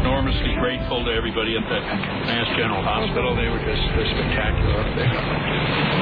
Enormously 0.05 0.53
grateful 0.61 1.03
to 1.03 1.11
everybody 1.11 1.57
at 1.57 1.65
that 1.65 1.81
Mass 2.29 2.45
General 2.55 2.83
Hospital. 2.83 3.35
They 3.35 3.49
were 3.49 3.63
just 3.65 3.81
uh, 3.89 4.05
spectacular 4.13 4.85
up 4.85 4.95
there. 4.95 5.17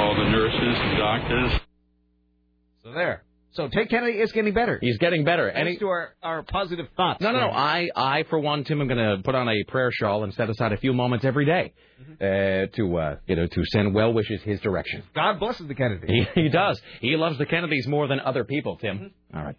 All 0.03 0.13
the 0.19 0.27
nurses 0.27 0.75
and 0.75 0.97
doctors. 0.99 1.51
So 2.83 2.91
there. 2.91 3.23
So 3.57 3.67
Ted 3.67 3.89
Kennedy 3.89 4.19
is 4.19 4.31
getting 4.31 4.53
better. 4.53 4.77
He's 4.79 4.99
getting 4.99 5.23
better. 5.23 5.47
And 5.47 5.65
Thanks 5.65 5.79
to 5.79 5.87
our, 5.87 6.13
our 6.21 6.43
positive 6.43 6.85
thoughts. 6.95 7.21
No, 7.21 7.31
no, 7.31 7.39
no. 7.39 7.47
I, 7.47 7.89
I 7.95 8.21
for 8.29 8.37
one, 8.37 8.63
Tim, 8.63 8.79
I'm 8.79 8.87
going 8.87 9.17
to 9.17 9.23
put 9.23 9.33
on 9.33 9.49
a 9.49 9.63
prayer 9.67 9.89
shawl 9.91 10.23
and 10.23 10.31
set 10.35 10.47
aside 10.47 10.73
a 10.73 10.77
few 10.77 10.93
moments 10.93 11.25
every 11.25 11.45
day 11.45 11.73
uh, 12.21 12.67
to, 12.75 12.97
uh, 12.97 13.15
you 13.25 13.35
know, 13.35 13.47
to 13.47 13.65
send 13.65 13.95
well 13.95 14.13
wishes 14.13 14.43
his 14.43 14.61
direction. 14.61 15.01
God 15.15 15.39
blesses 15.39 15.67
the 15.67 15.73
Kennedy. 15.73 16.05
He, 16.35 16.43
he 16.43 16.49
does. 16.49 16.79
He 17.01 17.17
loves 17.17 17.39
the 17.39 17.47
Kennedys 17.47 17.87
more 17.87 18.07
than 18.07 18.19
other 18.19 18.43
people, 18.43 18.77
Tim. 18.77 19.11
All 19.33 19.43
right. 19.43 19.55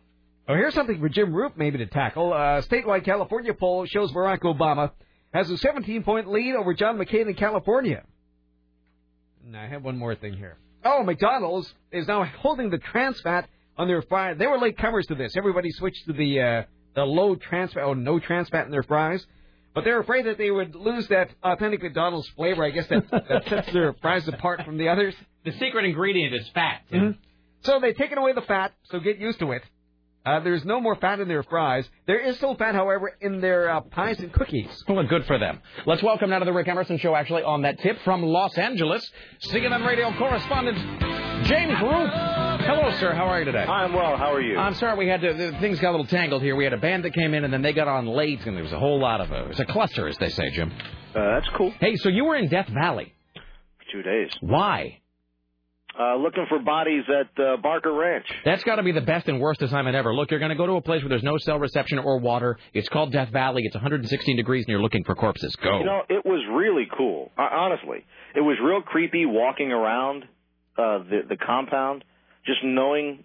Oh, 0.47 0.55
here's 0.55 0.75
something 0.75 1.01
for 1.01 1.09
Jim 1.09 1.35
Roop 1.35 1.57
maybe 1.57 1.79
to 1.79 1.87
tackle. 1.87 2.33
A 2.33 2.63
statewide 2.63 3.05
California 3.05 3.53
poll 3.53 3.85
shows 3.85 4.13
Barack 4.13 4.43
Obama 4.43 4.93
has 5.35 5.51
a 5.51 5.55
17-point 5.55 6.31
lead 6.31 6.55
over 6.55 6.73
John 6.73 6.99
McCain 6.99 7.27
in 7.27 7.35
California. 7.35 8.05
And 9.45 9.57
I 9.57 9.67
have 9.67 9.83
one 9.83 9.99
more 9.99 10.15
thing 10.15 10.35
here. 10.35 10.57
Oh, 10.85 11.03
McDonald's 11.03 11.75
is 11.91 12.07
now 12.07 12.25
holding 12.25 12.71
the 12.71 12.79
trans 12.79 13.21
fat 13.23 13.49
on 13.79 13.89
their 13.89 14.03
fries. 14.03 14.37
They 14.39 14.47
were 14.47 14.59
late 14.59 14.77
comers 14.77 15.07
to 15.07 15.15
this. 15.15 15.37
Everybody 15.37 15.71
switched 15.71 16.05
to 16.07 16.13
the 16.13 16.41
uh, 16.41 16.63
the 16.95 17.05
low 17.05 17.37
trans 17.37 17.73
fat, 17.73 17.85
or 17.85 17.95
no 17.95 18.19
trans 18.19 18.49
fat 18.49 18.67
in 18.67 18.71
their 18.73 18.83
fries. 18.83 19.25
But 19.75 19.85
they're 19.85 20.01
afraid 20.01 20.27
that 20.27 20.39
they 20.39 20.51
would 20.51 20.75
lose 20.75 21.07
that 21.09 21.31
authentic 21.43 21.83
McDonald's 21.83 22.29
flavor. 22.31 22.65
I 22.65 22.71
guess 22.71 22.89
that, 22.89 23.09
that 23.11 23.49
sets 23.49 23.73
their 23.73 23.93
fries 24.03 24.27
apart 24.27 24.65
from 24.65 24.77
the 24.77 24.89
others. 24.89 25.15
The 25.45 25.53
secret 25.53 25.85
ingredient 25.85 26.35
is 26.35 26.49
fat. 26.49 26.81
Mhm. 26.93 27.17
So 27.63 27.79
they've 27.81 27.97
taken 27.97 28.19
away 28.19 28.33
the 28.33 28.43
fat, 28.43 28.73
so 28.85 28.99
get 28.99 29.19
used 29.19 29.39
to 29.41 29.53
it. 29.53 29.63
Uh, 30.27 30.41
there's 30.41 30.65
no 30.65 30.81
more 30.81 30.97
fat 30.97 31.21
in 31.21 31.29
their 31.29 31.43
fries. 31.43 31.89
There 32.07 32.19
is 32.19 32.37
still 32.37 32.55
fat, 32.57 32.75
however, 32.75 33.17
in 33.21 33.41
their 33.41 33.71
uh, 33.71 33.81
pies 33.81 34.19
and 34.19 34.33
cookies. 34.33 34.85
Well, 34.89 35.03
good 35.07 35.25
for 35.27 35.39
them. 35.39 35.61
Let's 35.87 36.03
welcome 36.03 36.31
now 36.31 36.41
to 36.41 36.45
the 36.45 36.53
Rick 36.53 36.69
Emerson 36.69 36.99
Show, 36.99 37.15
actually, 37.15 37.45
on 37.45 37.63
that 37.63 37.79
tip 37.81 37.99
from 38.05 38.23
Los 38.23 38.57
Angeles, 38.59 39.09
CNN 39.51 39.87
radio 39.87 40.13
correspondent 40.19 40.77
James 41.45 41.81
Roop. 41.81 42.11
Hello, 42.61 42.91
sir. 42.99 43.13
How 43.15 43.27
are 43.27 43.39
you 43.39 43.45
today? 43.45 43.65
I'm 43.65 43.93
well. 43.93 44.17
How 44.17 44.33
are 44.35 44.41
you? 44.41 44.59
I'm 44.59 44.75
sorry 44.75 44.97
we 44.99 45.07
had 45.09 45.21
to. 45.23 45.33
the- 45.33 45.53
Things 45.61 45.79
got 45.81 45.91
a 45.91 45.93
little 45.93 46.07
tangled 46.07 46.43
here. 46.43 46.57
We 46.57 46.65
had 46.65 46.73
a 46.73 46.79
band 46.79 47.05
that 47.05 47.15
came 47.15 47.35
in, 47.35 47.45
and 47.45 47.53
then 47.53 47.63
they 47.63 47.73
got 47.73 47.89
on 47.89 48.07
late, 48.07 48.45
and 48.47 48.57
there 48.57 48.65
was 48.65 48.73
a 48.73 48.79
whole 48.79 49.01
lot 49.01 49.21
of. 49.21 49.33
Uh, 49.33 49.45
it 49.45 49.49
was 49.49 49.61
a 49.61 49.65
cluster, 49.65 50.09
as 50.09 50.17
they 50.19 50.29
say, 50.29 50.51
Jim. 50.51 50.73
Uh, 51.15 51.35
that's 51.35 51.49
cool. 51.57 51.71
Hey, 51.81 51.97
so 51.97 52.09
you 52.09 52.25
were 52.25 52.37
in 52.37 52.49
Death 52.49 52.69
Valley. 52.69 53.15
Two 53.93 54.03
days. 54.03 54.31
Why? 54.41 54.99
Uh, 55.99 56.17
looking 56.17 56.45
for 56.49 56.61
bodies 56.61 57.03
at 57.09 57.43
uh, 57.43 57.57
Barker 57.57 57.93
Ranch. 57.93 58.27
That's 58.45 58.63
got 58.63 58.77
to 58.77 58.83
be 58.85 58.93
the 58.93 59.01
best 59.01 59.27
and 59.29 59.41
worst 59.41 59.63
assignment 59.63 59.97
ever. 59.97 60.15
Look, 60.15 60.31
you're 60.31 60.39
going 60.39 60.51
to 60.51 60.57
go 60.57 60.67
to 60.67 60.75
a 60.75 60.81
place 60.83 61.03
where 61.03 61.09
there's 61.09 61.25
no 61.25 61.39
cell 61.39 61.59
reception 61.59 61.99
or 61.99 62.19
water. 62.21 62.57
It's 62.73 62.89
called 62.89 63.11
Death 63.13 63.31
Valley. 63.31 63.63
It's 63.65 63.75
116 63.75 64.37
degrees, 64.37 64.65
and 64.67 64.71
you're 64.71 64.83
looking 64.83 65.03
for 65.05 65.15
corpses. 65.17 65.57
Go. 65.57 65.79
You 65.79 65.85
know, 65.87 66.03
it 66.09 66.25
was 66.25 66.45
really 66.53 66.87
cool. 66.97 67.33
Uh, 67.37 67.43
honestly, 67.51 68.05
it 68.37 68.41
was 68.43 68.57
real 68.63 68.83
creepy 68.83 69.25
walking 69.27 69.73
around 69.73 70.25
uh, 70.79 70.99
the 70.99 71.21
the 71.31 71.37
compound, 71.37 72.05
just 72.47 72.61
knowing, 72.63 73.25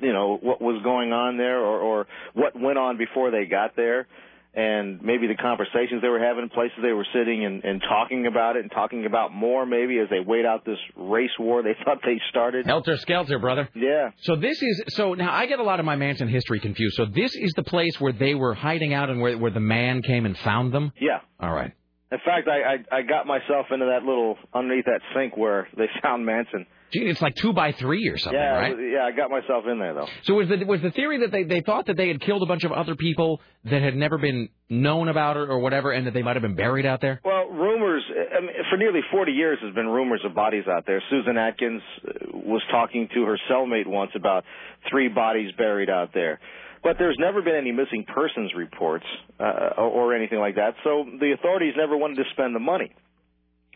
you 0.00 0.12
know, 0.12 0.38
what 0.40 0.60
was 0.60 0.82
going 0.82 1.12
on 1.12 1.36
there 1.36 1.60
or, 1.60 1.80
or 1.80 2.06
what 2.34 2.60
went 2.60 2.78
on 2.78 2.98
before 2.98 3.30
they 3.30 3.44
got 3.44 3.76
there, 3.76 4.06
and 4.52 5.02
maybe 5.02 5.26
the 5.26 5.36
conversations 5.36 6.02
they 6.02 6.08
were 6.08 6.18
having, 6.18 6.48
places 6.48 6.78
they 6.82 6.92
were 6.92 7.06
sitting 7.14 7.44
and, 7.44 7.62
and 7.62 7.82
talking 7.82 8.26
about 8.26 8.56
it, 8.56 8.62
and 8.62 8.70
talking 8.70 9.06
about 9.06 9.32
more 9.32 9.64
maybe 9.64 9.98
as 9.98 10.08
they 10.10 10.20
wait 10.20 10.44
out 10.44 10.64
this 10.64 10.78
race 10.96 11.30
war 11.38 11.62
they 11.62 11.76
thought 11.84 11.98
they 12.04 12.20
started. 12.30 12.66
Helter 12.66 12.96
Skelter, 12.96 13.38
brother. 13.38 13.68
Yeah. 13.74 14.10
So 14.22 14.34
this 14.34 14.60
is 14.60 14.84
so 14.88 15.14
now 15.14 15.32
I 15.32 15.46
get 15.46 15.60
a 15.60 15.64
lot 15.64 15.78
of 15.78 15.86
my 15.86 15.96
Manson 15.96 16.28
history 16.28 16.58
confused. 16.58 16.96
So 16.96 17.06
this 17.06 17.34
is 17.36 17.52
the 17.54 17.64
place 17.64 18.00
where 18.00 18.12
they 18.12 18.34
were 18.34 18.54
hiding 18.54 18.92
out 18.92 19.08
and 19.08 19.20
where 19.20 19.38
where 19.38 19.52
the 19.52 19.60
man 19.60 20.02
came 20.02 20.26
and 20.26 20.36
found 20.38 20.72
them. 20.72 20.92
Yeah. 21.00 21.20
All 21.38 21.52
right. 21.52 21.72
In 22.12 22.18
fact, 22.24 22.48
I, 22.48 22.74
I 22.94 22.98
I 22.98 23.02
got 23.02 23.26
myself 23.26 23.66
into 23.72 23.86
that 23.86 24.04
little 24.04 24.36
underneath 24.54 24.84
that 24.84 25.00
sink 25.14 25.36
where 25.36 25.66
they 25.76 25.86
found 26.02 26.24
Manson. 26.24 26.66
Gee, 26.92 27.00
it's 27.00 27.20
like 27.20 27.34
two 27.34 27.52
by 27.52 27.72
three 27.72 28.06
or 28.08 28.16
something, 28.16 28.38
yeah, 28.38 28.56
right? 28.56 28.76
yeah, 28.78 29.04
I 29.04 29.10
got 29.10 29.28
myself 29.28 29.64
in 29.68 29.80
there 29.80 29.92
though. 29.92 30.06
So 30.22 30.34
was 30.34 30.48
the 30.48 30.64
was 30.64 30.80
the 30.82 30.92
theory 30.92 31.18
that 31.20 31.32
they 31.32 31.42
they 31.42 31.60
thought 31.60 31.86
that 31.86 31.96
they 31.96 32.06
had 32.06 32.20
killed 32.20 32.44
a 32.44 32.46
bunch 32.46 32.62
of 32.62 32.70
other 32.70 32.94
people 32.94 33.40
that 33.64 33.82
had 33.82 33.96
never 33.96 34.18
been 34.18 34.50
known 34.68 35.08
about 35.08 35.36
it 35.36 35.48
or 35.48 35.58
whatever, 35.58 35.90
and 35.90 36.06
that 36.06 36.14
they 36.14 36.22
might 36.22 36.36
have 36.36 36.42
been 36.42 36.54
buried 36.54 36.86
out 36.86 37.00
there? 37.00 37.20
Well, 37.24 37.48
rumors 37.48 38.04
I 38.08 38.40
mean, 38.40 38.50
for 38.70 38.76
nearly 38.76 39.00
40 39.10 39.32
years 39.32 39.58
has 39.62 39.74
been 39.74 39.88
rumors 39.88 40.20
of 40.24 40.32
bodies 40.32 40.64
out 40.68 40.84
there. 40.86 41.02
Susan 41.10 41.36
Atkins 41.36 41.82
uh, 42.06 42.12
was 42.32 42.62
talking 42.70 43.08
to 43.14 43.24
her 43.24 43.38
cellmate 43.50 43.88
once 43.88 44.12
about 44.14 44.44
three 44.88 45.08
bodies 45.08 45.50
buried 45.58 45.90
out 45.90 46.10
there. 46.14 46.38
But 46.86 46.98
there's 46.98 47.16
never 47.18 47.42
been 47.42 47.56
any 47.56 47.72
missing 47.72 48.04
persons 48.06 48.52
reports 48.54 49.04
uh, 49.40 49.70
or, 49.76 49.90
or 50.12 50.14
anything 50.14 50.38
like 50.38 50.54
that. 50.54 50.74
So 50.84 51.04
the 51.18 51.32
authorities 51.32 51.74
never 51.76 51.96
wanted 51.96 52.16
to 52.22 52.24
spend 52.32 52.54
the 52.54 52.60
money. 52.60 52.92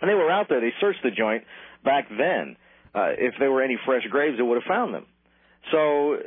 And 0.01 0.09
they 0.09 0.15
were 0.15 0.31
out 0.31 0.47
there. 0.49 0.61
They 0.61 0.73
searched 0.81 1.03
the 1.03 1.11
joint 1.11 1.43
back 1.85 2.09
then. 2.09 2.57
Uh, 2.95 3.11
if 3.19 3.35
there 3.41 3.51
were 3.51 3.63
any 3.63 3.77
fresh 3.85 4.05
graves, 4.09 4.37
they 4.39 4.45
would 4.45 4.63
have 4.63 4.69
found 4.69 4.95
them. 4.95 5.07
So 5.73 6.15
uh, 6.15 6.19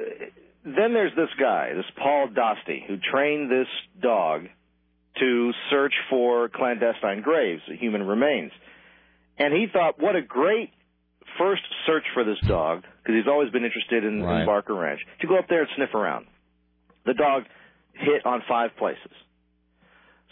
then 0.66 0.94
there's 0.94 1.16
this 1.16 1.30
guy, 1.40 1.72
this 1.74 1.86
Paul 1.98 2.28
Dostie, 2.28 2.86
who 2.86 2.98
trained 2.98 3.50
this 3.50 3.68
dog 4.02 4.48
to 5.20 5.52
search 5.70 5.94
for 6.10 6.50
clandestine 6.50 7.22
graves, 7.22 7.62
human 7.80 8.06
remains. 8.06 8.52
And 9.38 9.54
he 9.54 9.68
thought, 9.72 10.02
what 10.02 10.18
a 10.18 10.22
great 10.22 10.70
first 11.38 11.64
search 11.88 12.04
for 12.14 12.26
this 12.26 12.40
dog, 12.46 12.84
because 13.02 13.16
he's 13.16 13.28
always 13.28 13.52
been 13.52 13.64
interested 13.64 14.04
in, 14.04 14.22
Right. 14.22 14.42
in 14.42 14.46
Barker 14.46 14.76
Ranch, 14.76 15.00
to 15.22 15.28
go 15.28 15.38
up 15.40 15.48
there 15.48 15.62
and 15.62 15.70
sniff 15.78 15.94
around. 15.94 16.28
The 17.06 17.14
dog 17.14 17.44
hit 17.94 18.26
on 18.26 18.42
five 18.48 18.72
places. 18.78 19.12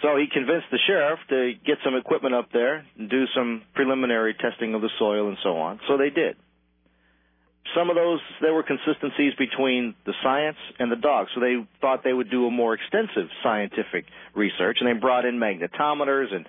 So 0.02 0.18
he 0.18 0.26
convinced 0.32 0.68
the 0.72 0.80
sheriff 0.88 1.20
to 1.30 1.54
get 1.66 1.78
some 1.86 1.96
equipment 1.96 2.34
up 2.34 2.50
there 2.52 2.86
and 2.98 3.10
do 3.10 3.26
some 3.36 3.62
preliminary 3.76 4.34
testing 4.34 4.74
of 4.74 4.82
the 4.82 4.90
soil 4.98 5.28
and 5.28 5.38
so 5.44 5.58
on. 5.58 5.80
So 5.88 5.98
they 5.98 6.10
did. 6.10 6.38
Some 7.76 7.90
of 7.90 7.96
those, 7.96 8.20
there 8.42 8.54
were 8.54 8.64
consistencies 8.64 9.34
between 9.38 9.94
the 10.06 10.14
science 10.24 10.58
and 10.80 10.92
the 10.92 10.96
dog. 10.96 11.28
So 11.36 11.40
they 11.40 11.56
thought 11.80 12.04
they 12.04 12.14
would 12.14 12.32
do 12.32 12.48
a 12.48 12.52
more 12.52 12.74
extensive 12.74 13.30
scientific 13.44 14.06
research 14.34 14.78
and 14.82 14.90
they 14.90 15.00
brought 15.00 15.26
in 15.26 15.36
magnetometers 15.36 16.34
and 16.34 16.46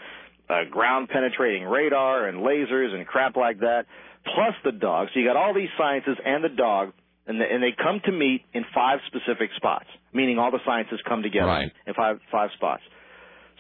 uh, 0.49 0.71
ground 0.71 1.11
penetrating 1.11 1.65
radar 1.65 2.27
and 2.27 2.39
lasers 2.39 2.95
and 2.95 3.07
crap 3.07 3.37
like 3.37 3.61
that, 3.61 3.85
plus 4.25 4.55
the 4.65 4.73
dog. 4.73 5.09
So 5.13 5.21
you 5.21 5.27
got 5.27 5.37
all 5.37 5.55
these 5.55 5.69
sciences 5.79 6.17
and 6.25 6.43
the 6.43 6.49
dog, 6.49 6.93
and, 7.27 7.41
the, 7.41 7.45
and 7.45 7.63
they 7.63 7.73
come 7.77 8.01
to 8.05 8.13
meet 8.13 8.43
in 8.53 8.65
five 8.75 8.99
specific 9.07 9.51
spots, 9.57 9.87
meaning 10.13 10.39
all 10.39 10.51
the 10.51 10.61
sciences 10.67 11.01
come 11.09 11.23
together 11.23 11.47
Right. 11.47 11.73
in 11.87 11.95
five 11.95 12.19
five 12.31 12.51
spots. 12.57 12.83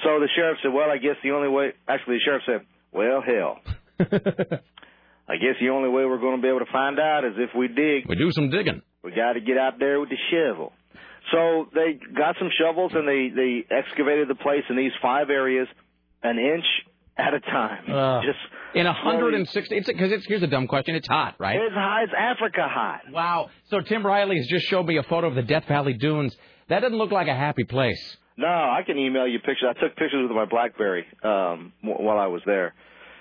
So 0.03 0.19
the 0.21 0.29
sheriff 0.35 0.59
said, 0.63 0.73
"Well, 0.73 0.91
I 0.91 0.99
guess 0.99 1.17
the 1.23 1.31
only 1.33 1.49
way." 1.49 1.73
Actually, 1.87 2.17
the 2.17 2.21
sheriff 2.25 2.43
said, 2.47 2.61
"Well, 2.93 3.23
hell, 3.23 3.61
I 5.29 5.37
guess 5.37 5.57
the 5.61 5.71
only 5.71 5.89
way 5.89 6.05
we're 6.05 6.19
going 6.19 6.37
to 6.37 6.43
be 6.43 6.49
able 6.49 6.61
to 6.61 6.73
find 6.73 6.99
out 6.99 7.25
is 7.25 7.35
if 7.37 7.51
we 7.57 7.69
dig. 7.69 8.09
We 8.09 8.17
do 8.17 8.31
some 8.33 8.51
digging. 8.51 8.83
We 9.05 9.13
got 9.13 9.35
to 9.35 9.41
get 9.41 9.57
out 9.59 9.79
there 9.79 10.01
with 10.01 10.11
the 10.11 10.19
shovel." 10.31 10.73
So 11.31 11.69
they 11.73 12.01
got 12.17 12.35
some 12.39 12.51
shovels 12.59 12.93
and 12.95 13.07
they 13.07 13.31
they 13.35 13.65
excavated 13.71 14.29
the 14.29 14.35
place 14.35 14.65
in 14.69 14.77
these 14.77 14.91
five 15.01 15.31
areas, 15.31 15.69
an 16.23 16.39
inch 16.39 16.65
at 17.17 17.35
a 17.35 17.41
time. 17.41 17.91
Uh, 17.91 18.21
Just 18.23 18.39
In 18.75 18.87
160, 18.87 19.77
it's 19.77 19.87
because 19.87 20.13
it's 20.13 20.27
here's 20.27 20.43
a 20.43 20.47
dumb 20.47 20.67
question. 20.67 20.95
It's 20.95 21.09
hot, 21.09 21.35
right? 21.39 21.57
It's 21.57 21.75
hot. 21.75 22.03
It's 22.05 22.13
Africa 22.17 22.67
hot. 22.69 23.01
Wow. 23.11 23.51
So 23.69 23.81
Tim 23.81 24.05
Riley 24.05 24.37
has 24.39 24.47
just 24.47 24.67
showed 24.67 24.87
me 24.87 24.97
a 24.97 25.03
photo 25.03 25.29
of 25.29 25.35
the 25.35 25.43
Death 25.43 25.65
Valley 25.69 25.95
Dunes. 25.95 26.35
That 26.69 26.81
doesn't 26.81 26.97
look 26.97 27.13
like 27.13 27.29
a 27.29 27.35
happy 27.35 27.65
place. 27.65 28.01
No, 28.37 28.47
I 28.49 28.81
can 28.87 28.97
email 28.97 29.27
you 29.27 29.39
pictures. 29.41 29.69
I 29.69 29.81
took 29.81 29.97
pictures 29.97 30.27
with 30.27 30.35
my 30.35 30.47
BlackBerry 30.47 31.05
um, 31.23 31.73
while 31.83 32.19
I 32.19 32.29
was 32.29 32.41
there 32.47 32.75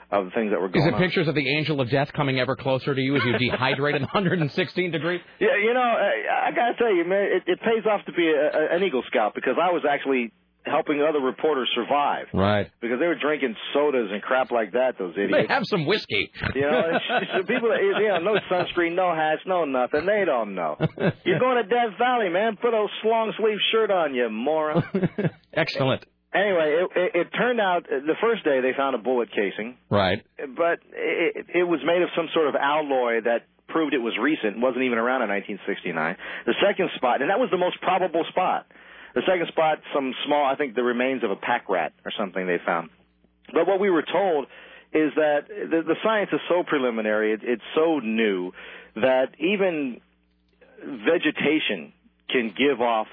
of 0.09 0.25
the 0.25 0.31
things 0.31 0.51
that 0.51 0.59
were 0.59 0.69
going. 0.69 0.81
Is 0.81 0.87
it 0.87 0.93
on. 0.93 0.99
pictures 0.99 1.27
of 1.27 1.35
the 1.35 1.47
angel 1.49 1.79
of 1.81 1.89
death 1.89 2.11
coming 2.13 2.39
ever 2.39 2.55
closer 2.55 2.93
to 2.93 3.01
you 3.01 3.15
as 3.15 3.21
you 3.23 3.33
dehydrate 3.33 3.95
in 3.95 4.01
116 4.03 4.91
degrees? 4.91 5.21
Yeah, 5.39 5.49
you 5.61 5.73
know, 5.73 5.79
I, 5.81 6.47
I 6.47 6.51
gotta 6.51 6.73
tell 6.77 6.93
you, 6.93 7.05
man, 7.05 7.29
it, 7.31 7.43
it 7.47 7.59
pays 7.59 7.85
off 7.89 8.05
to 8.05 8.13
be 8.13 8.27
a, 8.27 8.57
a, 8.57 8.75
an 8.75 8.83
Eagle 8.83 9.03
Scout 9.07 9.33
because 9.35 9.55
I 9.61 9.71
was 9.71 9.83
actually 9.89 10.31
helping 10.65 11.01
other 11.01 11.19
reporters 11.19 11.69
survive 11.73 12.27
Right. 12.33 12.69
because 12.81 12.99
they 12.99 13.07
were 13.07 13.15
drinking 13.19 13.55
sodas 13.73 14.09
and 14.11 14.21
crap 14.21 14.51
like 14.51 14.73
that. 14.73 14.97
Those 14.99 15.13
idiots. 15.15 15.33
They 15.47 15.53
have 15.53 15.63
some 15.65 15.85
whiskey. 15.85 16.31
You 16.55 16.61
know, 16.61 16.81
people 17.47 17.69
that 17.69 17.79
you 17.81 18.07
know, 18.09 18.33
no 18.33 18.39
sunscreen, 18.51 18.93
no 18.95 19.13
hats, 19.15 19.41
no 19.45 19.65
nothing. 19.65 20.05
They 20.05 20.23
don't 20.25 20.53
know. 20.55 20.77
You're 21.25 21.39
going 21.39 21.57
to 21.63 21.67
Death 21.69 21.97
Valley, 21.97 22.29
man. 22.29 22.57
Put 22.61 22.73
a 22.73 22.85
long 23.05 23.33
sleeve 23.37 23.57
shirt 23.71 23.89
on, 23.91 24.13
you 24.13 24.29
moron. 24.29 24.83
Excellent. 25.53 26.05
Anyway, 26.33 26.79
it, 26.79 26.89
it, 26.95 27.11
it 27.15 27.27
turned 27.37 27.59
out 27.59 27.83
uh, 27.91 27.99
the 28.07 28.15
first 28.21 28.45
day 28.45 28.61
they 28.61 28.71
found 28.77 28.95
a 28.95 28.99
bullet 28.99 29.29
casing, 29.31 29.75
Right. 29.89 30.23
but 30.37 30.79
it, 30.95 31.45
it 31.53 31.63
was 31.67 31.81
made 31.85 32.01
of 32.01 32.09
some 32.15 32.29
sort 32.33 32.47
of 32.47 32.55
alloy 32.55 33.19
that 33.25 33.47
proved 33.67 33.93
it 33.93 33.97
was 34.01 34.13
recent, 34.21 34.59
wasn't 34.61 34.83
even 34.85 34.97
around 34.97 35.23
in 35.23 35.29
1969. 35.29 36.15
The 36.45 36.55
second 36.65 36.89
spot, 36.95 37.19
and 37.21 37.29
that 37.29 37.39
was 37.39 37.49
the 37.51 37.57
most 37.57 37.81
probable 37.81 38.23
spot. 38.29 38.65
The 39.13 39.21
second 39.27 39.47
spot, 39.49 39.79
some 39.93 40.13
small, 40.25 40.45
I 40.45 40.55
think 40.55 40.75
the 40.75 40.83
remains 40.83 41.23
of 41.23 41.31
a 41.31 41.35
pack 41.35 41.69
rat 41.69 41.93
or 42.05 42.11
something 42.17 42.47
they 42.47 42.59
found. 42.65 42.89
But 43.53 43.67
what 43.67 43.79
we 43.79 43.89
were 43.89 44.03
told 44.03 44.45
is 44.93 45.11
that 45.15 45.47
the, 45.47 45.83
the 45.85 45.95
science 46.03 46.29
is 46.33 46.39
so 46.49 46.63
preliminary, 46.63 47.33
it, 47.33 47.41
it's 47.43 47.63
so 47.75 47.99
new 47.99 48.51
that 48.95 49.35
even 49.39 50.01
vegetation 50.83 51.93
can 52.29 52.53
give 52.57 52.81
off 52.81 53.07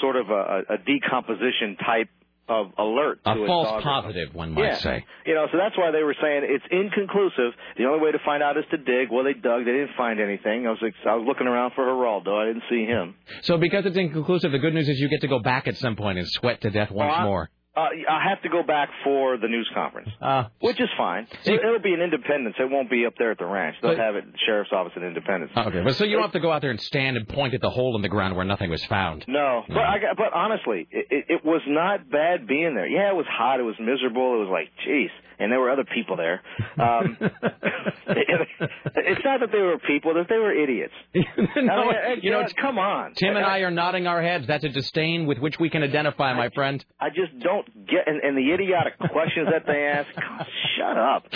sort 0.00 0.16
of 0.16 0.30
a, 0.30 0.62
a 0.70 0.78
decomposition 0.78 1.76
type 1.76 2.08
of 2.48 2.72
alert 2.78 3.20
A 3.24 3.34
false 3.46 3.68
dog. 3.68 3.82
positive, 3.82 4.34
one 4.34 4.52
might 4.52 4.64
Yeah. 4.64 4.74
say. 4.74 5.04
You 5.26 5.34
know, 5.34 5.46
so 5.50 5.56
that's 5.58 5.76
why 5.78 5.90
they 5.90 6.02
were 6.02 6.14
saying 6.20 6.42
it's 6.44 6.64
inconclusive. 6.70 7.52
The 7.78 7.86
only 7.86 8.00
way 8.04 8.12
to 8.12 8.18
find 8.24 8.42
out 8.42 8.56
is 8.58 8.64
to 8.70 8.76
dig. 8.76 9.08
Well, 9.10 9.24
they 9.24 9.32
dug. 9.32 9.64
They 9.64 9.72
didn't 9.72 9.94
find 9.96 10.20
anything. 10.20 10.66
I 10.66 10.70
was 10.70 10.78
like, 10.82 10.94
I 11.06 11.14
was 11.14 11.26
looking 11.26 11.46
around 11.46 11.72
for 11.74 11.84
Geraldo. 11.86 12.34
I 12.42 12.46
didn't 12.48 12.64
see 12.68 12.84
him. 12.84 13.14
So 13.42 13.56
because 13.56 13.86
it's 13.86 13.96
inconclusive, 13.96 14.52
the 14.52 14.58
good 14.58 14.74
news 14.74 14.88
is 14.88 14.98
you 15.00 15.08
get 15.08 15.22
to 15.22 15.28
go 15.28 15.38
back 15.38 15.66
at 15.68 15.76
some 15.76 15.96
point 15.96 16.18
and 16.18 16.26
sweat 16.28 16.60
to 16.62 16.70
death 16.70 16.90
once 16.90 17.12
Oh, 17.16 17.20
I- 17.20 17.24
more. 17.24 17.50
Uh, 17.76 17.88
I 18.08 18.28
have 18.28 18.40
to 18.42 18.48
go 18.48 18.62
back 18.62 18.88
for 19.02 19.36
the 19.36 19.48
news 19.48 19.68
conference, 19.74 20.08
uh, 20.22 20.44
which 20.60 20.80
is 20.80 20.88
fine. 20.96 21.26
It, 21.44 21.54
it'll 21.54 21.80
be 21.80 21.92
in 21.92 22.00
Independence. 22.00 22.54
It 22.58 22.70
won't 22.70 22.88
be 22.88 23.04
up 23.04 23.14
there 23.18 23.32
at 23.32 23.38
the 23.38 23.46
ranch. 23.46 23.74
They'll 23.82 23.92
But- 23.92 23.98
have 23.98 24.14
it 24.14 24.24
at 24.26 24.32
the 24.32 24.38
sheriff's 24.46 24.70
office 24.72 24.92
in 24.94 25.02
Independence. 25.02 25.50
Okay, 25.56 25.82
but 25.82 25.96
so 25.96 26.04
you 26.04 26.12
don't 26.12 26.22
have 26.22 26.32
to 26.32 26.40
go 26.40 26.52
out 26.52 26.62
there 26.62 26.70
and 26.70 26.80
stand 26.80 27.16
and 27.16 27.28
point 27.28 27.52
at 27.52 27.60
the 27.60 27.70
hole 27.70 27.96
in 27.96 28.02
the 28.02 28.08
ground 28.08 28.36
where 28.36 28.44
nothing 28.44 28.70
was 28.70 28.84
found. 28.84 29.24
No, 29.26 29.64
but 29.66 29.78
I 29.78 29.98
but 30.16 30.32
honestly, 30.32 30.86
it, 30.90 31.06
it, 31.10 31.24
it 31.28 31.44
was 31.44 31.62
not 31.66 32.08
bad 32.08 32.46
being 32.46 32.76
there. 32.76 32.86
Yeah, 32.86 33.10
it 33.10 33.16
was 33.16 33.26
hot. 33.28 33.58
It 33.58 33.64
was 33.64 33.76
miserable. 33.80 34.36
It 34.36 34.46
was 34.46 34.50
like, 34.52 34.68
jeez, 34.86 35.10
and 35.38 35.50
there 35.50 35.60
were 35.60 35.70
other 35.70 35.84
people 35.84 36.16
there. 36.16 36.40
Um, 36.78 37.16
it's 38.06 39.24
not 39.24 39.40
that 39.40 39.50
they 39.52 39.58
were 39.58 39.78
people; 39.86 40.14
that 40.14 40.26
they 40.28 40.36
were 40.36 40.52
idiots. 40.52 40.94
I 41.14 41.18
mean, 41.18 42.20
you 42.22 42.30
know, 42.30 42.40
it's, 42.40 42.52
come 42.54 42.78
on. 42.78 43.14
Tim 43.14 43.36
and 43.36 43.44
I 43.44 43.58
are 43.60 43.70
nodding 43.70 44.06
our 44.06 44.22
heads. 44.22 44.46
That's 44.46 44.64
a 44.64 44.68
disdain 44.68 45.26
with 45.26 45.38
which 45.38 45.58
we 45.58 45.70
can 45.70 45.82
identify, 45.82 46.34
my 46.34 46.50
friend. 46.50 46.84
I 47.00 47.08
just 47.10 47.38
don't 47.40 47.66
get, 47.86 48.06
and, 48.06 48.20
and 48.22 48.36
the 48.36 48.52
idiotic 48.52 48.98
questions 48.98 49.48
that 49.50 49.66
they 49.66 49.86
ask. 49.86 50.08
God, 50.20 50.46
shut 50.78 50.96
up. 50.96 51.26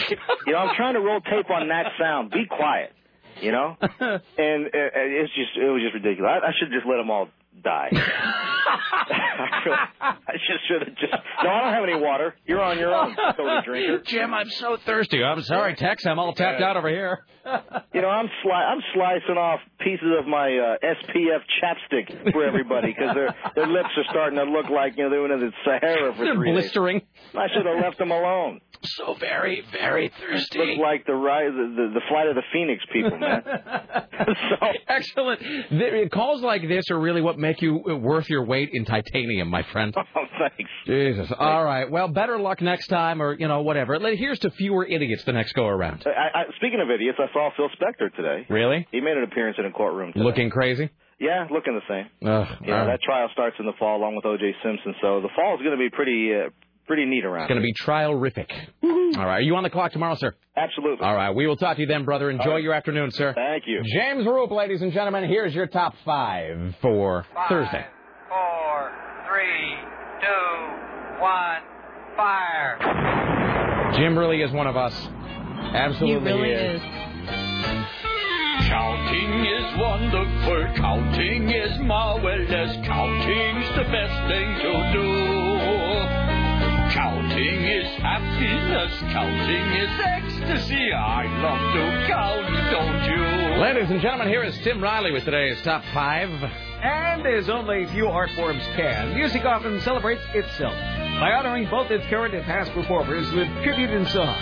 You 0.46 0.52
know, 0.52 0.58
I'm 0.58 0.76
trying 0.76 0.94
to 0.94 1.00
roll 1.00 1.20
tape 1.20 1.50
on 1.50 1.68
that 1.68 1.92
sound. 1.98 2.30
Be 2.30 2.46
quiet. 2.46 2.92
You 3.40 3.52
know, 3.52 3.76
and 3.80 3.90
uh, 3.90 4.20
it's 4.36 5.32
just, 5.34 5.56
it 5.56 5.70
was 5.70 5.82
just 5.82 5.94
ridiculous. 5.94 6.30
I, 6.42 6.48
I 6.48 6.50
should 6.58 6.72
just 6.72 6.86
let 6.86 6.96
them 6.96 7.10
all 7.10 7.28
die. 7.62 7.90
I 8.70 10.32
just 10.34 10.66
should 10.68 10.86
have 10.86 10.96
just. 10.96 11.12
No, 11.42 11.50
I 11.50 11.60
don't 11.64 11.72
have 11.74 11.84
any 11.84 11.94
water. 12.00 12.34
You're 12.46 12.60
on 12.62 12.78
your 12.78 12.94
own, 12.94 13.16
soda 13.36 13.62
drinker. 13.64 14.02
Jim, 14.04 14.34
I'm 14.34 14.48
so 14.50 14.76
thirsty. 14.84 15.22
I'm 15.22 15.42
sorry, 15.42 15.74
Tex. 15.74 16.04
I'm 16.06 16.18
all 16.18 16.34
tapped 16.34 16.60
out 16.60 16.76
over 16.76 16.88
here. 16.88 17.24
You 17.94 18.02
know, 18.02 18.08
I'm 18.08 18.26
sli- 18.44 18.52
I'm 18.52 18.80
slicing 18.94 19.38
off 19.38 19.60
pieces 19.80 20.08
of 20.20 20.26
my 20.26 20.48
uh, 20.58 20.76
SPF 20.84 21.40
chapstick 21.62 22.32
for 22.32 22.44
everybody 22.44 22.88
because 22.88 23.14
their 23.14 23.34
their 23.54 23.66
lips 23.66 23.88
are 23.96 24.04
starting 24.10 24.38
to 24.38 24.44
look 24.44 24.68
like 24.68 24.96
you 24.98 25.04
know 25.04 25.10
they 25.10 25.16
were 25.16 25.32
in 25.32 25.40
the 25.40 25.50
Sahara 25.64 26.14
for 26.14 26.24
They're 26.24 26.34
three 26.34 26.52
days. 26.52 26.62
blistering. 26.62 27.02
I 27.34 27.46
should 27.54 27.64
have 27.64 27.80
left 27.82 27.98
them 27.98 28.10
alone. 28.10 28.60
So 28.82 29.14
very, 29.18 29.62
very 29.72 30.10
thirsty. 30.20 30.58
Look 30.58 30.78
like 30.78 31.06
the 31.06 31.14
rise, 31.14 31.50
the, 31.52 31.90
the, 31.94 32.00
flight 32.08 32.28
of 32.28 32.36
the 32.36 32.42
Phoenix 32.52 32.84
people, 32.92 33.18
man. 33.18 33.42
so. 34.60 34.66
Excellent. 34.86 35.40
The, 35.70 36.08
calls 36.12 36.42
like 36.42 36.62
this 36.68 36.90
are 36.90 36.98
really 36.98 37.20
what 37.20 37.38
make 37.38 37.60
you 37.60 37.82
worth 38.00 38.28
your 38.30 38.44
weight 38.44 38.70
in 38.72 38.84
titanium, 38.84 39.48
my 39.48 39.62
friend. 39.72 39.94
Oh, 40.16 40.24
thanks. 40.38 40.70
Jesus. 40.86 41.30
All 41.38 41.62
right. 41.64 41.88
Well, 41.88 42.08
better 42.08 42.38
luck 42.40 42.60
next 42.60 42.88
time, 42.88 43.22
or 43.22 43.34
you 43.34 43.46
know, 43.46 43.62
whatever. 43.62 43.98
Here's 44.16 44.38
to 44.40 44.50
fewer 44.50 44.84
idiots 44.84 45.22
the 45.24 45.32
next 45.32 45.52
go 45.52 45.66
around. 45.66 46.04
I, 46.06 46.40
I, 46.40 46.42
speaking 46.56 46.80
of 46.80 46.90
idiots, 46.90 47.18
I 47.20 47.32
saw 47.32 47.50
Phil 47.56 47.68
Spector 47.78 48.14
today. 48.16 48.46
Really? 48.48 48.86
He 48.90 49.00
made 49.00 49.16
an 49.16 49.24
appearance 49.24 49.56
in 49.58 49.66
a 49.66 49.70
courtroom. 49.70 50.12
Today. 50.12 50.24
Looking 50.24 50.50
crazy. 50.50 50.90
Yeah, 51.20 51.46
looking 51.50 51.74
the 51.74 51.86
same. 51.88 52.28
Ugh, 52.28 52.46
know, 52.66 52.86
that 52.86 53.02
trial 53.02 53.28
starts 53.32 53.56
in 53.58 53.66
the 53.66 53.72
fall 53.78 53.96
along 53.98 54.14
with 54.14 54.24
O.J. 54.24 54.54
Simpson, 54.62 54.94
so 55.02 55.20
the 55.20 55.28
fall 55.34 55.54
is 55.54 55.62
going 55.62 55.76
to 55.76 55.82
be 55.82 55.90
pretty 55.90 56.30
uh, 56.32 56.50
pretty 56.88 57.04
neat 57.04 57.24
around. 57.24 57.44
It's 57.44 57.48
going 57.50 57.60
to 57.60 57.64
be 57.64 57.72
trial-rific. 57.74 58.50
All 58.82 59.24
right. 59.24 59.36
Are 59.36 59.40
you 59.40 59.54
on 59.54 59.62
the 59.62 59.70
clock 59.70 59.92
tomorrow, 59.92 60.16
sir? 60.16 60.34
Absolutely. 60.56 61.06
All 61.06 61.14
right. 61.14 61.30
We 61.30 61.46
will 61.46 61.56
talk 61.56 61.76
to 61.76 61.82
you 61.82 61.86
then, 61.86 62.04
brother. 62.04 62.30
Enjoy 62.30 62.56
your 62.56 62.74
afternoon, 62.74 63.12
sir. 63.12 63.32
Thank 63.34 63.64
you. 63.66 63.82
James 63.94 64.26
Roop, 64.26 64.50
ladies 64.50 64.82
and 64.82 64.92
gentlemen. 64.92 65.28
Here's 65.28 65.54
your 65.54 65.68
top 65.68 65.94
five 66.04 66.74
for 66.82 67.24
Thursday. 67.48 67.86
Four, 68.28 68.90
three, 69.28 69.76
two, 70.20 71.20
one, 71.20 71.62
fire. 72.16 73.92
Jim 73.94 74.18
really 74.18 74.42
is 74.42 74.50
one 74.50 74.66
of 74.66 74.76
us. 74.76 74.94
Absolutely 75.74 76.30
He 76.32 76.36
really 76.36 76.50
is. 76.50 76.82
Counting 78.68 79.46
is 79.46 79.78
wonderful, 79.78 80.74
counting 80.76 81.48
is 81.48 81.78
marvelous, 81.80 82.76
counting's 82.86 83.68
the 83.76 83.84
best 83.84 84.28
thing 84.28 84.54
to 84.60 84.92
do. 84.92 85.47
Counting 86.98 87.62
is 87.62 87.86
happiness, 88.02 88.92
counting 89.12 89.66
is 89.76 90.00
ecstasy. 90.00 90.92
I 90.92 91.26
love 91.40 91.72
to 91.72 92.06
count, 92.08 92.72
don't 92.72 93.04
you? 93.04 93.62
Ladies 93.62 93.88
and 93.88 94.00
gentlemen, 94.00 94.26
here 94.26 94.42
is 94.42 94.58
Tim 94.64 94.82
Riley 94.82 95.12
with 95.12 95.24
today's 95.24 95.62
top 95.62 95.84
five. 95.94 96.28
And 96.28 97.24
as 97.24 97.48
only 97.48 97.86
few 97.86 98.08
art 98.08 98.30
forms 98.32 98.64
can, 98.74 99.14
music 99.14 99.44
often 99.44 99.80
celebrates 99.82 100.22
itself 100.34 100.72
by 100.72 101.34
honoring 101.38 101.70
both 101.70 101.88
its 101.92 102.04
current 102.06 102.34
and 102.34 102.44
past 102.44 102.72
performers 102.72 103.32
with 103.32 103.46
tribute 103.62 103.90
in 103.90 104.04
song. 104.06 104.34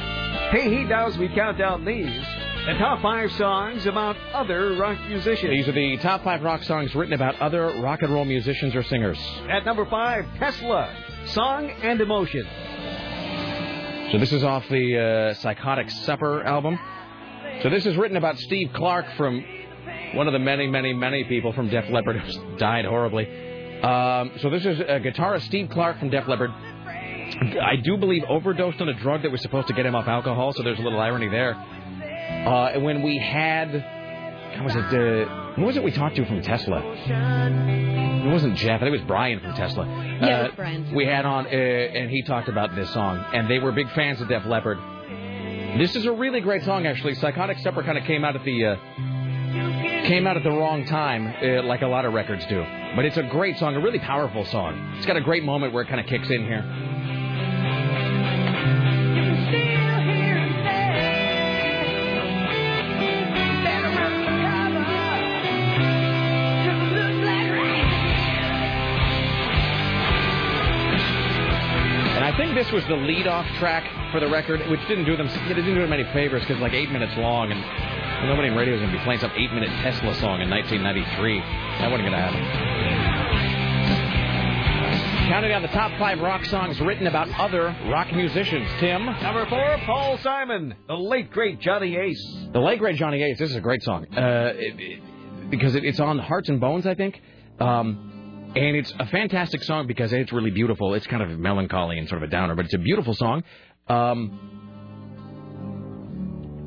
Hey, 0.50 0.74
he 0.74 0.84
does, 0.88 1.18
we 1.18 1.28
count 1.28 1.58
down 1.58 1.84
these. 1.84 2.24
The 2.64 2.78
top 2.78 3.02
five 3.02 3.30
songs 3.32 3.84
about 3.84 4.16
other 4.32 4.76
rock 4.76 4.98
musicians. 5.08 5.50
These 5.50 5.68
are 5.68 5.72
the 5.72 5.98
top 5.98 6.24
five 6.24 6.42
rock 6.42 6.62
songs 6.62 6.94
written 6.94 7.12
about 7.12 7.38
other 7.38 7.66
rock 7.82 8.00
and 8.00 8.14
roll 8.14 8.24
musicians 8.24 8.74
or 8.74 8.82
singers. 8.82 9.18
At 9.50 9.66
number 9.66 9.84
five, 9.84 10.24
Tesla, 10.38 10.90
Song 11.28 11.68
and 11.68 12.00
Emotion. 12.00 12.46
So 14.12 14.18
this 14.18 14.32
is 14.32 14.44
off 14.44 14.68
the 14.68 15.32
uh, 15.32 15.34
Psychotic 15.34 15.90
Supper 15.90 16.42
album. 16.44 16.78
So 17.62 17.70
this 17.70 17.84
is 17.84 17.96
written 17.96 18.16
about 18.16 18.38
Steve 18.38 18.70
Clark 18.72 19.06
from 19.16 19.44
one 20.14 20.28
of 20.28 20.32
the 20.32 20.38
many, 20.38 20.68
many, 20.68 20.92
many 20.92 21.24
people 21.24 21.52
from 21.52 21.68
Def 21.68 21.90
Leppard 21.90 22.20
who's 22.20 22.38
died 22.58 22.84
horribly. 22.84 23.26
Um, 23.82 24.32
so 24.40 24.50
this 24.50 24.64
is 24.64 24.78
a 24.78 25.00
guitarist 25.00 25.42
Steve 25.46 25.68
Clark 25.70 25.98
from 25.98 26.10
Def 26.10 26.28
Leppard. 26.28 26.50
I 26.50 27.74
do 27.82 27.96
believe 27.96 28.22
overdosed 28.28 28.80
on 28.80 28.88
a 28.88 28.94
drug 28.94 29.22
that 29.22 29.32
was 29.32 29.42
supposed 29.42 29.66
to 29.66 29.74
get 29.74 29.84
him 29.84 29.96
off 29.96 30.06
alcohol, 30.06 30.52
so 30.52 30.62
there's 30.62 30.78
a 30.78 30.82
little 30.82 31.00
irony 31.00 31.28
there. 31.28 31.54
Uh, 31.54 32.70
and 32.72 32.84
when 32.84 33.02
we 33.02 33.18
had, 33.18 33.68
how 34.54 34.64
was 34.64 34.76
it? 34.76 35.28
Uh, 35.28 35.45
who 35.56 35.62
was 35.62 35.76
it 35.76 35.82
we 35.82 35.90
talked 35.90 36.16
to 36.16 36.24
from 36.26 36.42
Tesla? 36.42 36.80
It 36.80 38.32
wasn't 38.32 38.56
Jeff. 38.56 38.76
I 38.76 38.84
think 38.84 38.88
it 38.88 38.98
was 38.98 39.06
Brian 39.06 39.40
from 39.40 39.54
Tesla. 39.54 39.86
Yeah, 39.86 40.40
it 40.40 40.42
was 40.42 40.52
Uh, 40.52 40.56
Brian. 40.56 40.94
We 40.94 41.06
had 41.06 41.24
on, 41.24 41.46
uh, 41.46 41.48
and 41.48 42.10
he 42.10 42.22
talked 42.22 42.48
about 42.48 42.74
this 42.74 42.90
song, 42.92 43.24
and 43.32 43.48
they 43.48 43.58
were 43.58 43.72
big 43.72 43.88
fans 43.90 44.20
of 44.20 44.28
Def 44.28 44.44
Leppard. 44.46 44.78
This 45.78 45.94
is 45.94 46.06
a 46.06 46.12
really 46.12 46.40
great 46.40 46.62
song, 46.64 46.86
actually. 46.86 47.14
Psychotic 47.14 47.58
Supper 47.58 47.82
kind 47.82 47.98
of 47.98 48.04
came 48.04 48.24
out 48.24 48.34
at 48.34 48.44
the 48.44 48.64
uh, 48.64 48.76
came 50.06 50.26
out 50.26 50.36
at 50.36 50.42
the 50.42 50.50
wrong 50.50 50.84
time, 50.86 51.34
uh, 51.42 51.62
like 51.64 51.82
a 51.82 51.86
lot 51.86 52.04
of 52.04 52.14
records 52.14 52.44
do. 52.46 52.64
But 52.94 53.04
it's 53.04 53.16
a 53.16 53.22
great 53.24 53.58
song, 53.58 53.76
a 53.76 53.80
really 53.80 53.98
powerful 53.98 54.44
song. 54.46 54.94
It's 54.96 55.06
got 55.06 55.16
a 55.16 55.20
great 55.20 55.44
moment 55.44 55.72
where 55.72 55.82
it 55.82 55.88
kind 55.88 56.00
of 56.00 56.06
kicks 56.06 56.30
in 56.30 56.44
here. 56.46 56.62
This 72.56 72.72
was 72.72 72.84
the 72.86 72.96
lead-off 72.96 73.46
track 73.58 73.84
for 74.10 74.18
the 74.18 74.26
record, 74.28 74.60
which 74.70 74.80
didn't 74.88 75.04
do 75.04 75.16
them 75.16 75.26
it 75.28 75.48
didn't 75.54 75.74
do 75.74 75.80
them 75.82 75.92
any 75.92 76.04
favors 76.12 76.40
because 76.42 76.58
like 76.60 76.72
eight 76.72 76.90
minutes 76.90 77.12
long, 77.18 77.52
and 77.52 77.60
nobody 78.28 78.48
in 78.48 78.54
radio 78.56 78.74
is 78.74 78.80
going 78.80 78.90
to 78.92 78.98
be 78.98 79.04
playing 79.04 79.20
some 79.20 79.30
eight-minute 79.36 79.68
Tesla 79.82 80.14
song 80.16 80.40
in 80.40 80.48
1993. 80.50 81.38
That 81.78 81.90
wasn't 81.90 82.08
going 82.08 82.12
to 82.12 82.18
happen. 82.18 82.40
Counting 85.28 85.50
down 85.50 85.62
the 85.62 85.68
top 85.68 85.90
five 85.98 86.20
rock 86.20 86.44
songs 86.46 86.80
written 86.80 87.06
about 87.08 87.28
other 87.38 87.76
rock 87.88 88.12
musicians. 88.14 88.66
Tim, 88.78 89.04
Number 89.06 89.44
four, 89.46 89.76
Paul 89.84 90.18
Simon, 90.18 90.74
the 90.86 90.94
late 90.94 91.30
great 91.32 91.60
Johnny 91.60 91.96
Ace. 91.96 92.36
the 92.52 92.60
late 92.60 92.78
great 92.78 92.96
Johnny 92.96 93.22
Ace. 93.22 93.38
This 93.38 93.50
is 93.50 93.56
a 93.56 93.60
great 93.60 93.82
song 93.82 94.06
uh, 94.16 94.52
it- 94.56 94.80
it- 94.80 95.50
because 95.50 95.74
it, 95.76 95.84
it's 95.84 96.00
on 96.00 96.18
Hearts 96.18 96.48
and 96.48 96.58
Bones, 96.60 96.86
I 96.86 96.94
think. 96.94 97.20
Um, 97.60 98.15
and 98.56 98.74
it's 98.76 98.92
a 98.98 99.06
fantastic 99.06 99.62
song 99.62 99.86
because 99.86 100.12
it's 100.12 100.32
really 100.32 100.50
beautiful. 100.50 100.94
It's 100.94 101.06
kind 101.06 101.22
of 101.22 101.38
melancholy 101.38 101.98
and 101.98 102.08
sort 102.08 102.22
of 102.22 102.28
a 102.28 102.32
downer, 102.32 102.54
but 102.54 102.64
it's 102.64 102.74
a 102.74 102.78
beautiful 102.78 103.14
song. 103.14 103.44
Um, 103.86 104.40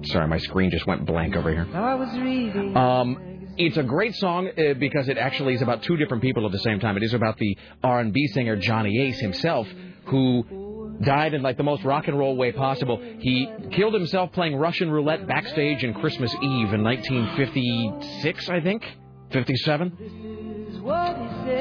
sorry, 0.05 0.27
my 0.27 0.37
screen 0.37 0.69
just 0.69 0.85
went 0.85 1.05
blank 1.05 1.35
over 1.35 1.49
here. 1.49 1.67
I 1.73 1.95
was 1.95 2.15
reading. 2.17 2.77
Um, 2.77 3.17
it's 3.57 3.77
a 3.77 3.83
great 3.83 4.15
song 4.15 4.47
uh, 4.49 4.75
because 4.75 5.09
it 5.09 5.17
actually 5.17 5.55
is 5.55 5.63
about 5.63 5.81
two 5.83 5.97
different 5.97 6.21
people 6.21 6.45
at 6.45 6.51
the 6.51 6.59
same 6.59 6.79
time. 6.79 6.95
It 6.95 7.03
is 7.03 7.15
about 7.15 7.37
the 7.37 7.57
R&B 7.83 8.27
singer 8.27 8.55
Johnny 8.55 9.01
Ace 9.07 9.19
himself, 9.19 9.67
who 10.05 10.99
died 11.03 11.33
in 11.33 11.41
like 11.41 11.57
the 11.57 11.63
most 11.63 11.83
rock 11.83 12.07
and 12.07 12.19
roll 12.19 12.35
way 12.35 12.51
possible. 12.51 13.01
He 13.19 13.51
killed 13.71 13.95
himself 13.95 14.31
playing 14.31 14.55
Russian 14.57 14.91
roulette 14.91 15.27
backstage 15.27 15.83
in 15.83 15.95
Christmas 15.95 16.31
Eve 16.35 16.73
in 16.73 16.83
1956, 16.83 18.49
I 18.49 18.61
think, 18.61 18.85
57. 19.31 20.58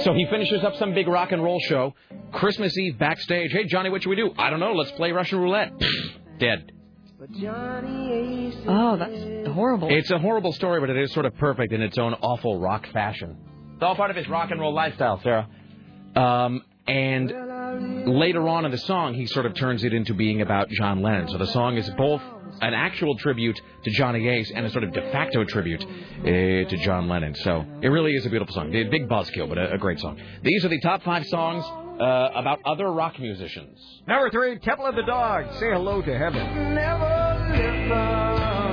So 0.02 0.14
he 0.14 0.26
finishes 0.30 0.62
up 0.64 0.76
some 0.76 0.94
big 0.94 1.08
rock 1.08 1.32
and 1.32 1.42
roll 1.42 1.60
show, 1.60 1.94
Christmas 2.32 2.76
Eve 2.76 2.98
backstage. 2.98 3.52
Hey 3.52 3.64
Johnny, 3.64 3.90
what 3.90 4.02
should 4.02 4.10
we 4.10 4.16
do? 4.16 4.30
I 4.36 4.50
don't 4.50 4.60
know. 4.60 4.72
Let's 4.72 4.92
play 4.92 5.12
Russian 5.12 5.38
roulette. 5.38 5.72
Dead. 6.38 6.72
Oh, 8.66 8.96
that's 8.96 9.48
horrible. 9.48 9.88
It's 9.90 10.10
a 10.10 10.18
horrible 10.18 10.52
story, 10.52 10.80
but 10.80 10.90
it 10.90 10.96
is 10.96 11.12
sort 11.12 11.26
of 11.26 11.34
perfect 11.36 11.72
in 11.72 11.82
its 11.82 11.98
own 11.98 12.14
awful 12.14 12.60
rock 12.60 12.86
fashion. 12.92 13.36
It's 13.74 13.82
all 13.82 13.96
part 13.96 14.10
of 14.10 14.16
his 14.16 14.28
rock 14.28 14.50
and 14.50 14.60
roll 14.60 14.72
lifestyle, 14.72 15.20
Sarah. 15.22 15.48
Um, 16.14 16.62
and 16.86 18.08
later 18.08 18.48
on 18.48 18.64
in 18.64 18.70
the 18.70 18.78
song, 18.78 19.14
he 19.14 19.26
sort 19.26 19.46
of 19.46 19.54
turns 19.54 19.84
it 19.84 19.92
into 19.92 20.14
being 20.14 20.42
about 20.42 20.68
John 20.70 21.02
Lennon. 21.02 21.28
So 21.28 21.38
the 21.38 21.46
song 21.48 21.76
is 21.76 21.90
both 21.90 22.22
an 22.60 22.74
actual 22.74 23.16
tribute 23.16 23.60
to 23.84 23.90
Johnny 23.90 24.28
Ace 24.28 24.50
and 24.54 24.66
a 24.66 24.70
sort 24.70 24.84
of 24.84 24.92
de 24.92 25.02
facto 25.12 25.44
tribute 25.44 25.84
uh, 25.84 26.24
to 26.24 26.76
John 26.84 27.08
Lennon. 27.08 27.34
So 27.36 27.64
it 27.82 27.88
really 27.88 28.12
is 28.12 28.26
a 28.26 28.30
beautiful 28.30 28.54
song. 28.54 28.74
A 28.74 28.84
big 28.84 29.08
buzzkill, 29.08 29.48
but 29.48 29.58
a, 29.58 29.74
a 29.74 29.78
great 29.78 30.00
song. 30.00 30.20
These 30.42 30.64
are 30.64 30.68
the 30.68 30.80
top 30.80 31.02
five 31.02 31.26
songs 31.26 31.64
uh, 32.00 32.30
about 32.34 32.60
other 32.64 32.90
rock 32.90 33.18
musicians. 33.18 33.78
Number 34.06 34.30
three, 34.30 34.58
Temple 34.58 34.86
of 34.86 34.94
the 34.94 35.02
Dog. 35.02 35.52
Say 35.54 35.70
hello 35.70 36.00
to 36.02 36.18
heaven. 36.18 36.40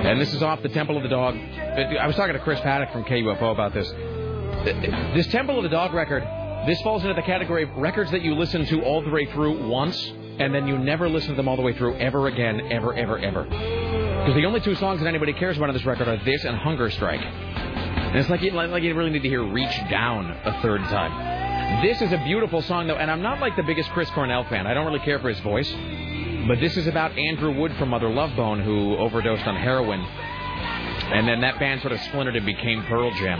And 0.05 0.21
this 0.21 0.33
is 0.33 0.43
off 0.43 0.61
the 0.61 0.69
Temple 0.69 0.97
of 0.97 1.03
the 1.03 1.09
Dog. 1.09 1.35
I 1.35 2.05
was 2.05 2.15
talking 2.15 2.33
to 2.33 2.39
Chris 2.39 2.59
Paddock 2.61 2.91
from 2.91 3.03
KUFO 3.05 3.51
about 3.51 3.73
this. 3.73 3.89
This 5.15 5.27
Temple 5.27 5.57
of 5.57 5.63
the 5.63 5.69
Dog 5.69 5.93
record, 5.93 6.23
this 6.67 6.79
falls 6.81 7.03
into 7.03 7.15
the 7.15 7.23
category 7.23 7.63
of 7.63 7.69
records 7.77 8.11
that 8.11 8.21
you 8.21 8.35
listen 8.35 8.65
to 8.65 8.81
all 8.83 9.03
the 9.03 9.09
way 9.09 9.25
through 9.25 9.67
once, 9.67 9.97
and 10.39 10.53
then 10.53 10.67
you 10.67 10.77
never 10.77 11.09
listen 11.09 11.31
to 11.31 11.35
them 11.35 11.47
all 11.47 11.55
the 11.55 11.61
way 11.61 11.73
through 11.73 11.95
ever 11.95 12.27
again, 12.27 12.71
ever, 12.71 12.93
ever, 12.93 13.17
ever. 13.17 13.43
Because 13.43 14.35
the 14.35 14.45
only 14.45 14.59
two 14.59 14.75
songs 14.75 14.99
that 15.01 15.07
anybody 15.07 15.33
cares 15.33 15.57
about 15.57 15.69
on 15.69 15.75
this 15.75 15.85
record 15.85 16.07
are 16.07 16.23
this 16.23 16.43
and 16.45 16.57
Hunger 16.57 16.89
Strike. 16.89 17.21
And 17.21 18.17
it's 18.17 18.29
like 18.29 18.41
you, 18.41 18.51
like 18.51 18.83
you 18.83 18.93
really 18.95 19.11
need 19.11 19.23
to 19.23 19.29
hear 19.29 19.43
Reach 19.43 19.77
Down 19.89 20.31
a 20.45 20.61
third 20.61 20.81
time. 20.83 21.83
This 21.83 22.01
is 22.01 22.11
a 22.11 22.17
beautiful 22.19 22.61
song, 22.61 22.87
though, 22.87 22.95
and 22.95 23.09
I'm 23.09 23.21
not 23.21 23.39
like 23.39 23.55
the 23.55 23.63
biggest 23.63 23.89
Chris 23.91 24.09
Cornell 24.11 24.43
fan. 24.45 24.67
I 24.67 24.73
don't 24.73 24.85
really 24.85 25.03
care 25.03 25.19
for 25.19 25.29
his 25.29 25.39
voice. 25.39 25.71
But 26.47 26.59
this 26.59 26.77
is 26.77 26.85
about 26.87 27.17
Andrew 27.17 27.59
Wood 27.59 27.75
from 27.77 27.89
Mother 27.89 28.09
Love 28.09 28.35
Bone, 28.35 28.61
who 28.61 28.95
overdosed 28.97 29.45
on 29.47 29.55
heroin. 29.55 29.99
And 29.99 31.27
then 31.27 31.41
that 31.41 31.59
band 31.59 31.81
sort 31.81 31.91
of 31.91 31.99
splintered 32.01 32.35
and 32.35 32.45
became 32.45 32.83
Pearl 32.83 33.11
Jam. 33.11 33.39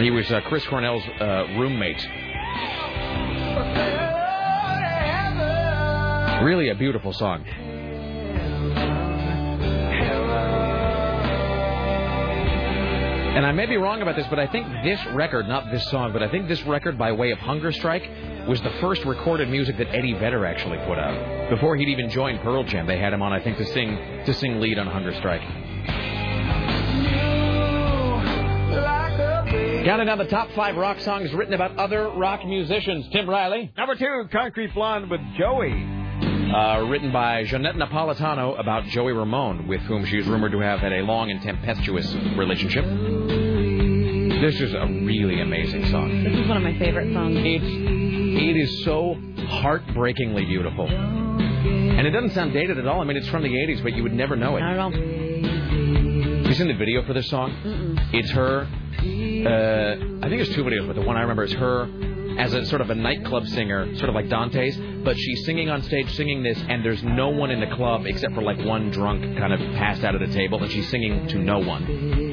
He 0.00 0.10
was 0.10 0.30
uh, 0.30 0.40
Chris 0.42 0.64
Cornell's 0.66 1.04
uh, 1.20 1.46
roommate. 1.56 2.06
Really 6.42 6.70
a 6.70 6.74
beautiful 6.74 7.12
song. 7.12 7.44
And 13.34 13.46
I 13.46 13.52
may 13.52 13.66
be 13.66 13.76
wrong 13.76 14.02
about 14.02 14.16
this, 14.16 14.26
but 14.28 14.40
I 14.40 14.48
think 14.48 14.66
this 14.82 14.98
record, 15.14 15.46
not 15.46 15.70
this 15.70 15.88
song, 15.88 16.12
but 16.12 16.20
I 16.20 16.28
think 16.28 16.48
this 16.48 16.62
record 16.64 16.98
by 16.98 17.12
way 17.12 17.30
of 17.30 17.38
Hunger 17.38 17.70
Strike 17.70 18.02
was 18.48 18.60
the 18.60 18.72
first 18.80 19.04
recorded 19.04 19.48
music 19.50 19.78
that 19.78 19.94
Eddie 19.94 20.14
Vedder 20.14 20.44
actually 20.44 20.78
put 20.78 20.98
out. 20.98 21.48
Before 21.48 21.76
he'd 21.76 21.88
even 21.88 22.10
joined 22.10 22.40
Pearl 22.40 22.64
Jam, 22.64 22.86
they 22.86 22.98
had 22.98 23.12
him 23.12 23.22
on, 23.22 23.32
I 23.32 23.38
think, 23.38 23.58
to 23.58 23.64
sing 23.66 23.96
to 24.26 24.34
sing 24.34 24.60
lead 24.60 24.78
on 24.78 24.88
Hunger 24.88 25.14
Strike. 25.14 25.42
Counting 29.84 30.06
down 30.06 30.18
the 30.18 30.26
top 30.28 30.50
five 30.56 30.76
rock 30.76 30.98
songs 31.00 31.32
written 31.32 31.54
about 31.54 31.76
other 31.78 32.08
rock 32.10 32.44
musicians. 32.44 33.08
Tim 33.12 33.30
Riley. 33.30 33.72
Number 33.76 33.94
two, 33.94 34.28
Concrete 34.32 34.74
Blonde 34.74 35.08
with 35.08 35.20
Joey. 35.38 36.01
Uh, 36.52 36.84
written 36.86 37.10
by 37.10 37.44
Johnette 37.44 37.76
Napolitano 37.76 38.60
about 38.60 38.84
Joey 38.84 39.12
Ramone, 39.12 39.66
with 39.66 39.80
whom 39.82 40.04
she 40.04 40.18
is 40.18 40.26
rumored 40.26 40.52
to 40.52 40.58
have 40.58 40.80
had 40.80 40.92
a 40.92 41.00
long 41.00 41.30
and 41.30 41.40
tempestuous 41.40 42.12
relationship. 42.36 42.84
This 42.84 44.60
is 44.60 44.74
a 44.74 44.86
really 44.86 45.40
amazing 45.40 45.86
song. 45.90 46.22
This 46.22 46.34
is 46.34 46.46
one 46.46 46.58
of 46.58 46.62
my 46.62 46.78
favorite 46.78 47.14
songs. 47.14 47.38
It's 47.38 47.64
it 47.64 48.56
is 48.56 48.84
so 48.84 49.16
heartbreakingly 49.46 50.44
beautiful. 50.44 50.88
And 50.88 52.06
it 52.06 52.10
doesn't 52.10 52.32
sound 52.32 52.52
dated 52.52 52.76
at 52.76 52.86
all. 52.86 53.00
I 53.00 53.04
mean, 53.04 53.16
it's 53.16 53.28
from 53.28 53.44
the 53.44 53.48
80s, 53.48 53.82
but 53.82 53.94
you 53.94 54.02
would 54.02 54.12
never 54.12 54.36
know 54.36 54.56
it. 54.56 54.60
Not 54.60 54.72
at 54.74 54.78
all. 54.78 54.92
You 54.92 56.52
seen 56.52 56.68
the 56.68 56.74
video 56.74 57.02
for 57.06 57.14
this 57.14 57.30
song? 57.30 57.50
Mm-mm. 57.64 58.10
It's 58.12 58.30
her. 58.32 58.66
Uh, 58.66 60.24
I 60.26 60.28
think 60.28 60.42
there's 60.42 60.54
two 60.54 60.64
videos, 60.64 60.86
but 60.86 60.96
the 60.96 61.02
one 61.02 61.16
I 61.16 61.22
remember 61.22 61.44
is 61.44 61.52
her 61.54 61.86
as 62.38 62.54
a 62.54 62.64
sort 62.66 62.80
of 62.80 62.90
a 62.90 62.94
nightclub 62.94 63.46
singer, 63.48 63.94
sort 63.96 64.08
of 64.08 64.14
like 64.14 64.28
Dante's, 64.28 64.76
but 65.04 65.16
she's 65.16 65.44
singing 65.44 65.68
on 65.68 65.82
stage, 65.82 66.08
singing 66.14 66.42
this, 66.42 66.58
and 66.68 66.84
there's 66.84 67.02
no 67.02 67.28
one 67.28 67.50
in 67.50 67.60
the 67.60 67.74
club 67.76 68.06
except 68.06 68.34
for 68.34 68.42
like 68.42 68.58
one 68.64 68.90
drunk 68.90 69.22
kind 69.38 69.52
of 69.52 69.60
passed 69.76 70.04
out 70.04 70.14
at 70.14 70.22
a 70.22 70.28
table, 70.32 70.62
and 70.62 70.70
she's 70.72 70.88
singing 70.90 71.26
to 71.28 71.38
no 71.38 71.58
one. 71.58 71.84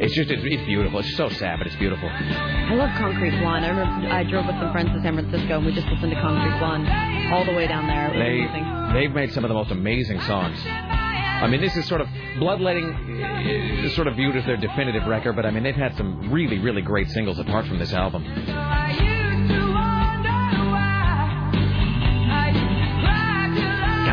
It's 0.02 0.14
just, 0.14 0.30
it's, 0.32 0.42
it's 0.46 0.66
beautiful. 0.66 1.00
It's 1.00 1.16
so 1.18 1.30
sad, 1.30 1.58
but 1.60 1.68
it's 1.68 1.76
beautiful. 1.78 2.10
I 2.10 2.74
love 2.74 2.90
Concrete 2.98 3.32
Blonde. 3.40 3.66
I 3.66 3.70
remember 3.70 4.08
I 4.10 4.24
drove 4.24 4.46
with 4.46 4.56
some 4.56 4.72
friends 4.72 4.90
to 4.94 5.02
San 5.02 5.14
Francisco 5.16 5.58
and 5.58 5.66
we 5.66 5.74
just 5.74 5.88
listened 5.88 6.12
to 6.12 6.22
Concrete 6.22 6.58
Blonde 6.60 6.88
all 7.34 7.46
the 7.46 7.54
way 7.54 7.68
down 7.68 7.88
there. 7.88 8.08
It 8.08 8.18
was 8.18 8.20
They 8.20 8.46
amazing. 8.46 8.94
they've 8.94 9.12
made 9.16 9.34
some 9.34 9.44
of 9.44 9.50
the 9.50 9.56
most 9.56 9.72
amazing 9.72 10.20
songs. 10.22 10.58
I 10.66 11.48
mean, 11.48 11.62
this 11.62 11.76
is 11.78 11.86
sort 11.88 12.02
of 12.02 12.08
bloodletting, 12.40 12.86
uh, 12.86 13.90
sort 13.96 14.08
of 14.08 14.16
viewed 14.16 14.36
as 14.36 14.46
their 14.46 14.58
definitive 14.58 15.06
record, 15.08 15.36
but 15.38 15.46
I 15.46 15.52
mean, 15.52 15.64
they've 15.64 15.76
had 15.76 15.96
some 15.96 16.32
really, 16.32 16.60
really 16.60 16.82
great 16.82 17.10
singles 17.12 17.40
apart 17.40 17.66
from 17.66 17.80
this 17.80 17.94
album. 17.94 18.26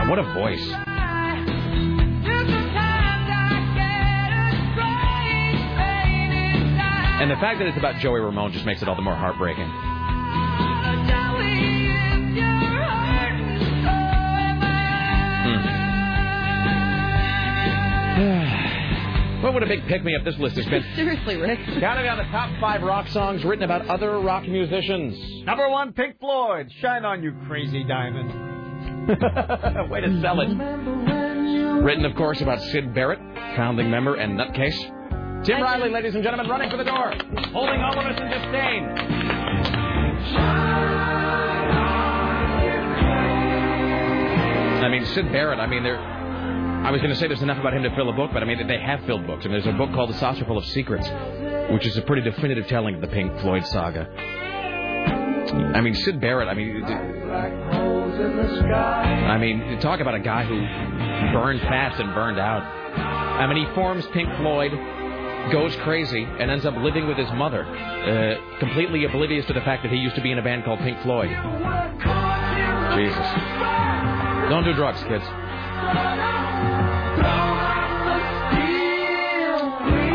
God, 0.07 0.10
what 0.10 0.18
a 0.18 0.35
voice! 0.35 0.73
And 7.18 7.31
the 7.31 7.36
fact 7.36 7.59
that 7.59 7.67
it's 7.67 7.78
about 7.78 7.97
Joey 8.01 8.20
Ramone 8.20 8.52
just 8.52 8.67
makes 8.67 8.83
it 8.83 8.89
all 8.89 8.94
the 8.94 9.02
more 9.02 9.17
heartbreaking. 9.17 9.67
Hmm. 18.17 18.52
What 19.36 19.52
would 19.55 19.62
a 19.62 19.67
big 19.67 19.86
pick 19.86 20.02
me 20.02 20.17
up 20.17 20.25
this 20.25 20.36
list 20.39 20.57
has 20.57 20.65
been? 20.67 20.83
Seriously, 20.97 21.36
Rick. 21.36 21.60
Counting 21.78 22.05
down 22.05 22.17
the 22.17 22.25
top 22.33 22.51
five 22.59 22.83
rock 22.83 23.07
songs 23.09 23.44
written 23.44 23.62
about 23.65 23.86
other 23.86 24.18
rock 24.18 24.49
musicians. 24.49 25.44
Number 25.44 25.68
one, 25.68 25.93
Pink 25.93 26.18
Floyd. 26.18 26.68
Shine 26.81 27.05
on, 27.05 27.23
you 27.23 27.33
crazy 27.47 27.85
diamond. 27.85 28.56
Way 29.89 30.01
to 30.01 30.20
sell 30.20 30.41
it. 30.41 30.49
Written, 31.83 32.05
of 32.05 32.17
course, 32.17 32.41
about 32.41 32.60
Syd 32.60 32.93
Barrett, 32.93 33.20
founding 33.57 33.89
member 33.91 34.17
and 34.17 34.39
nutcase. 34.39 35.44
Tim 35.44 35.62
Riley, 35.62 35.91
ladies 35.91 36.15
and 36.15 36.25
gentlemen, 36.25 36.49
running 36.51 36.70
for 36.70 36.76
the 36.76 36.85
door, 36.85 37.12
holding 37.52 37.81
all 37.81 37.99
of 37.99 38.07
us 38.07 38.20
in 38.20 38.28
disdain. 38.31 38.89
I 44.83 44.89
mean, 44.89 45.05
Syd 45.07 45.31
Barrett, 45.31 45.60
I 45.60 45.67
mean, 45.67 45.85
there. 45.85 45.99
I 45.99 46.91
was 46.91 47.01
going 47.01 47.12
to 47.12 47.18
say 47.18 47.28
there's 47.28 47.43
enough 47.43 47.59
about 47.59 47.75
him 47.75 47.83
to 47.85 47.94
fill 47.94 48.09
a 48.09 48.12
book, 48.12 48.31
but 48.33 48.43
I 48.43 48.47
mean, 48.47 48.67
they 48.67 48.78
have 48.78 49.05
filled 49.07 49.26
books. 49.26 49.44
And 49.44 49.55
there's 49.55 49.67
a 49.67 49.73
book 49.73 49.93
called 49.93 50.10
The 50.10 50.15
Saucerful 50.15 50.59
of 50.59 50.65
Secrets, 50.67 51.09
which 51.73 51.86
is 51.86 51.97
a 51.97 52.02
pretty 52.02 52.23
definitive 52.23 52.67
telling 52.67 52.97
of 52.97 53.01
the 53.01 53.09
Pink 53.09 53.41
Floyd 53.41 53.67
saga. 53.67 54.09
I 55.52 55.81
mean, 55.81 55.94
Syd 55.94 56.20
Barrett, 56.20 56.49
I 56.49 56.55
mean, 56.55 56.84
I 58.84 59.39
mean, 59.39 59.81
talk 59.81 60.00
about 60.00 60.15
a 60.15 60.20
guy 60.20 60.44
who 60.44 60.60
burned 61.33 61.60
fast 61.60 62.00
and 62.00 62.15
burned 62.15 62.39
out. 62.39 62.62
I 62.62 63.47
mean, 63.47 63.66
he 63.66 63.75
forms 63.75 64.07
Pink 64.08 64.28
Floyd, 64.39 64.73
goes 65.52 65.76
crazy, 65.76 66.25
and 66.25 66.50
ends 66.50 66.65
up 66.66 66.75
living 66.76 67.07
with 67.07 67.18
his 67.18 67.31
mother, 67.33 67.65
uh, 67.65 68.58
completely 68.58 69.05
oblivious 69.05 69.47
to 69.47 69.52
the 69.52 69.60
fact 69.60 69.83
that 69.83 69.92
he 69.92 69.99
used 69.99 70.16
to 70.16 70.23
be 70.23 70.33
in 70.33 70.39
a 70.39 70.42
band 70.42 70.65
called 70.65 70.78
Pink 70.81 71.00
Floyd. 71.02 71.31
Jesus. 72.97 73.26
Don't 74.49 74.65
do 74.65 74.73
drugs, 74.75 75.02
kids. 75.05 75.25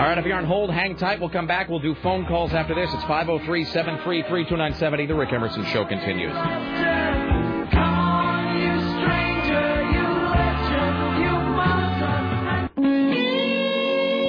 All 0.02 0.08
right, 0.08 0.18
if 0.18 0.26
you're 0.26 0.36
on 0.36 0.46
hold, 0.46 0.72
hang 0.72 0.96
tight. 0.96 1.20
We'll 1.20 1.30
come 1.30 1.46
back. 1.46 1.70
We'll 1.70 1.78
do 1.78 1.94
phone 2.02 2.26
calls 2.26 2.52
after 2.54 2.74
this. 2.74 2.92
It's 2.92 3.04
503 3.04 3.66
733 3.66 4.46
2970. 4.46 5.06
The 5.06 5.14
Rick 5.14 5.32
Emerson 5.32 5.64
Show 5.66 5.86
continues. 5.86 6.34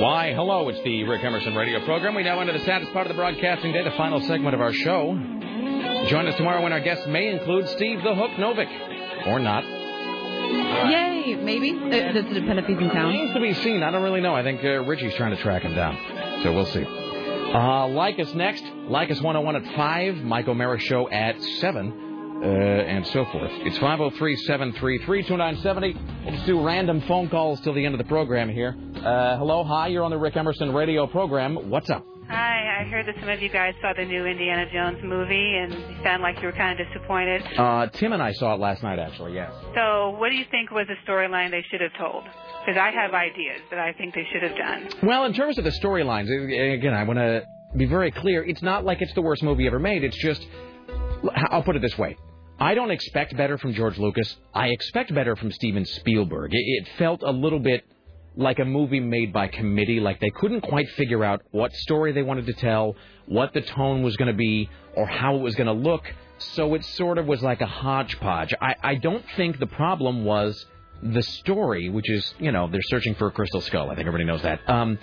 Why, 0.03 0.35
hello, 0.35 0.69
it's 0.69 0.85
the 0.85 1.05
Rick 1.05 1.25
Emerson 1.25 1.55
radio 1.55 1.83
program. 1.87 2.17
We 2.17 2.23
now 2.23 2.39
enter 2.41 2.53
the 2.53 2.67
saddest 2.67 2.93
part 2.93 3.07
of 3.07 3.17
the 3.17 3.17
broadcasting 3.17 3.73
day, 3.73 3.83
the 3.83 3.93
final 3.93 4.21
segment 4.21 4.55
of 4.55 4.61
our 4.61 4.75
show. 4.75 5.15
Join 6.11 6.29
us 6.29 6.37
tomorrow 6.37 6.63
when 6.63 6.75
our 6.75 6.81
guests 6.81 7.07
may 7.07 7.29
include 7.29 7.67
Steve 7.71 8.03
the 8.03 8.15
Hook 8.15 8.33
Novick. 8.33 9.27
Or 9.27 9.39
not. 9.39 9.82
Yay, 10.91 11.37
maybe. 11.37 11.71
Uh, 11.73 12.13
does 12.13 12.25
it 12.25 12.35
depend 12.35 12.59
if 12.59 12.67
he's 12.67 12.79
in 12.79 12.91
town? 12.91 13.09
Remains 13.09 13.35
to 13.35 13.41
be 13.41 13.55
seen. 13.55 13.83
I 13.83 13.91
don't 13.91 14.03
really 14.03 14.21
know. 14.21 14.35
I 14.35 14.43
think 14.43 14.63
uh, 14.65 14.85
Richie's 14.85 15.15
trying 15.15 15.35
to 15.37 15.43
track 15.43 15.63
him 15.63 15.75
down. 15.75 15.97
So 16.43 16.53
we'll 16.53 16.67
see. 16.67 16.85
Uh, 16.85 17.89
like 17.89 18.19
us 18.19 18.33
next. 18.35 18.65
Like 18.89 19.11
us 19.11 19.21
101 19.21 19.57
at 19.57 19.77
5. 19.77 20.17
Mike 20.25 20.49
O'Meara 20.49 20.79
Show 20.81 21.09
at 21.11 21.41
7. 21.43 22.41
Uh, 22.43 22.47
and 22.47 23.07
so 23.09 23.25
forth. 23.27 23.51
It's 23.53 23.79
503 23.79 24.37
733 24.37 25.23
2970. 25.23 25.97
We'll 26.25 26.35
just 26.35 26.47
do 26.47 26.65
random 26.65 27.01
phone 27.03 27.29
calls 27.29 27.61
till 27.61 27.73
the 27.73 27.85
end 27.85 27.95
of 27.95 27.99
the 27.99 28.05
program 28.09 28.49
here. 28.49 28.75
Uh, 28.97 29.37
hello, 29.39 29.63
hi, 29.63 29.87
you're 29.89 30.03
on 30.03 30.11
the 30.11 30.19
Rick 30.19 30.37
Emerson 30.37 30.75
radio 30.75 31.07
program. 31.07 31.71
What's 31.71 31.89
up? 31.89 32.05
Hi, 32.29 32.81
I 32.81 32.85
heard 32.89 33.07
that 33.07 33.17
some 33.21 33.29
of 33.29 33.43
you 33.43 33.49
guys 33.49 33.75
saw 33.83 33.93
the 33.95 34.05
new 34.05 34.25
Indiana 34.25 34.71
Jones 34.73 34.99
movie, 35.03 35.57
and 35.57 35.73
you 35.73 35.97
sound 36.03 36.23
like 36.23 36.41
you 36.41 36.47
were 36.47 36.53
kind 36.53 36.79
of 36.79 36.87
disappointed. 36.87 37.43
Uh, 37.59 37.89
Tim 37.89 38.13
and 38.13 38.23
I 38.23 38.33
saw 38.33 38.55
it 38.55 38.61
last 38.61 38.83
night, 38.83 38.99
actually. 38.99 39.35
Yes. 39.35 39.53
So, 39.75 40.11
what 40.19 40.31
do 40.31 40.37
you 40.37 40.45
think 40.51 40.71
was 40.71 40.87
the 40.87 40.95
storyline 41.11 41.51
they 41.51 41.65
should 41.71 41.81
have 41.81 41.91
told? 41.99 42.25
Because 42.65 42.81
I 42.81 42.91
have 42.91 43.13
ideas 43.13 43.61
that 43.71 43.79
I 43.79 43.93
think 43.93 44.15
they 44.15 44.27
should 44.33 44.43
have 44.43 44.57
done. 44.57 44.89
Well, 45.03 45.25
in 45.25 45.35
terms 45.35 45.59
of 45.59 45.65
the 45.65 45.71
storylines, 45.71 46.29
again, 46.75 46.95
I 46.95 47.03
want 47.03 47.19
to 47.19 47.43
be 47.77 47.87
very 47.87 48.11
clear. 48.13 48.45
It's 48.45 48.63
not 48.63 48.85
like 48.85 49.03
it's 49.03 49.15
the 49.15 49.23
worst 49.23 49.43
movie 49.43 49.67
ever 49.67 49.79
made. 49.81 50.05
It's 50.05 50.17
just, 50.17 50.47
I'll 51.51 51.63
put 51.65 51.77
it 51.77 51.83
this 51.83 51.99
way. 51.99 52.17
I 52.59 52.75
don't 52.75 52.93
expect 52.93 53.37
better 53.37 53.59
from 53.59 53.75
George 53.75 53.99
Lucas. 53.99 54.37
I 54.55 54.69
expect 54.69 55.13
better 55.13 55.35
from 55.35 55.51
Steven 55.51 55.85
Spielberg. 55.85 56.55
It, 56.55 56.59
it 56.59 56.89
felt 56.99 57.23
a 57.25 57.33
little 57.33 57.59
bit 57.59 57.85
like 58.37 58.59
a 58.59 58.65
movie 58.65 59.01
made 59.01 59.33
by 59.33 59.49
committee. 59.49 60.01
Like 60.01 60.21
they 60.21 60.31
couldn't 60.31 60.63
quite 60.63 60.89
figure 60.91 61.25
out 61.25 61.43
what 61.51 61.73
story 61.75 62.13
they 62.13 62.23
wanted 62.23 62.47
to 62.47 62.55
tell, 62.55 62.97
what 63.27 63.53
the 63.53 63.61
tone 63.61 64.03
was 64.03 64.17
going 64.17 64.31
to 64.31 64.37
be, 64.37 64.69
or 64.95 65.07
how 65.07 65.37
it 65.37 65.41
was 65.41 65.55
going 65.55 65.67
to 65.67 65.73
look. 65.73 66.05
So 66.39 66.75
it 66.75 66.85
sort 66.85 67.19
of 67.19 67.27
was 67.27 67.43
like 67.43 67.61
a 67.61 67.67
hodgepodge. 67.67 68.55
I, 68.61 68.75
I 68.83 68.95
don't 68.97 69.25
think 69.37 69.59
the 69.59 69.67
problem 69.67 70.25
was 70.25 70.67
the 71.03 71.23
story, 71.23 71.89
which 71.89 72.11
is, 72.11 72.35
you 72.39 72.53
know, 72.53 72.69
they're 72.71 72.83
searching 72.83 73.15
for 73.15 73.29
a 73.29 73.31
crystal 73.31 73.61
skull. 73.61 73.91
I 73.91 73.95
think 73.95 74.07
everybody 74.07 74.25
knows 74.25 74.43
that. 74.43 74.61
Um, 74.69 74.99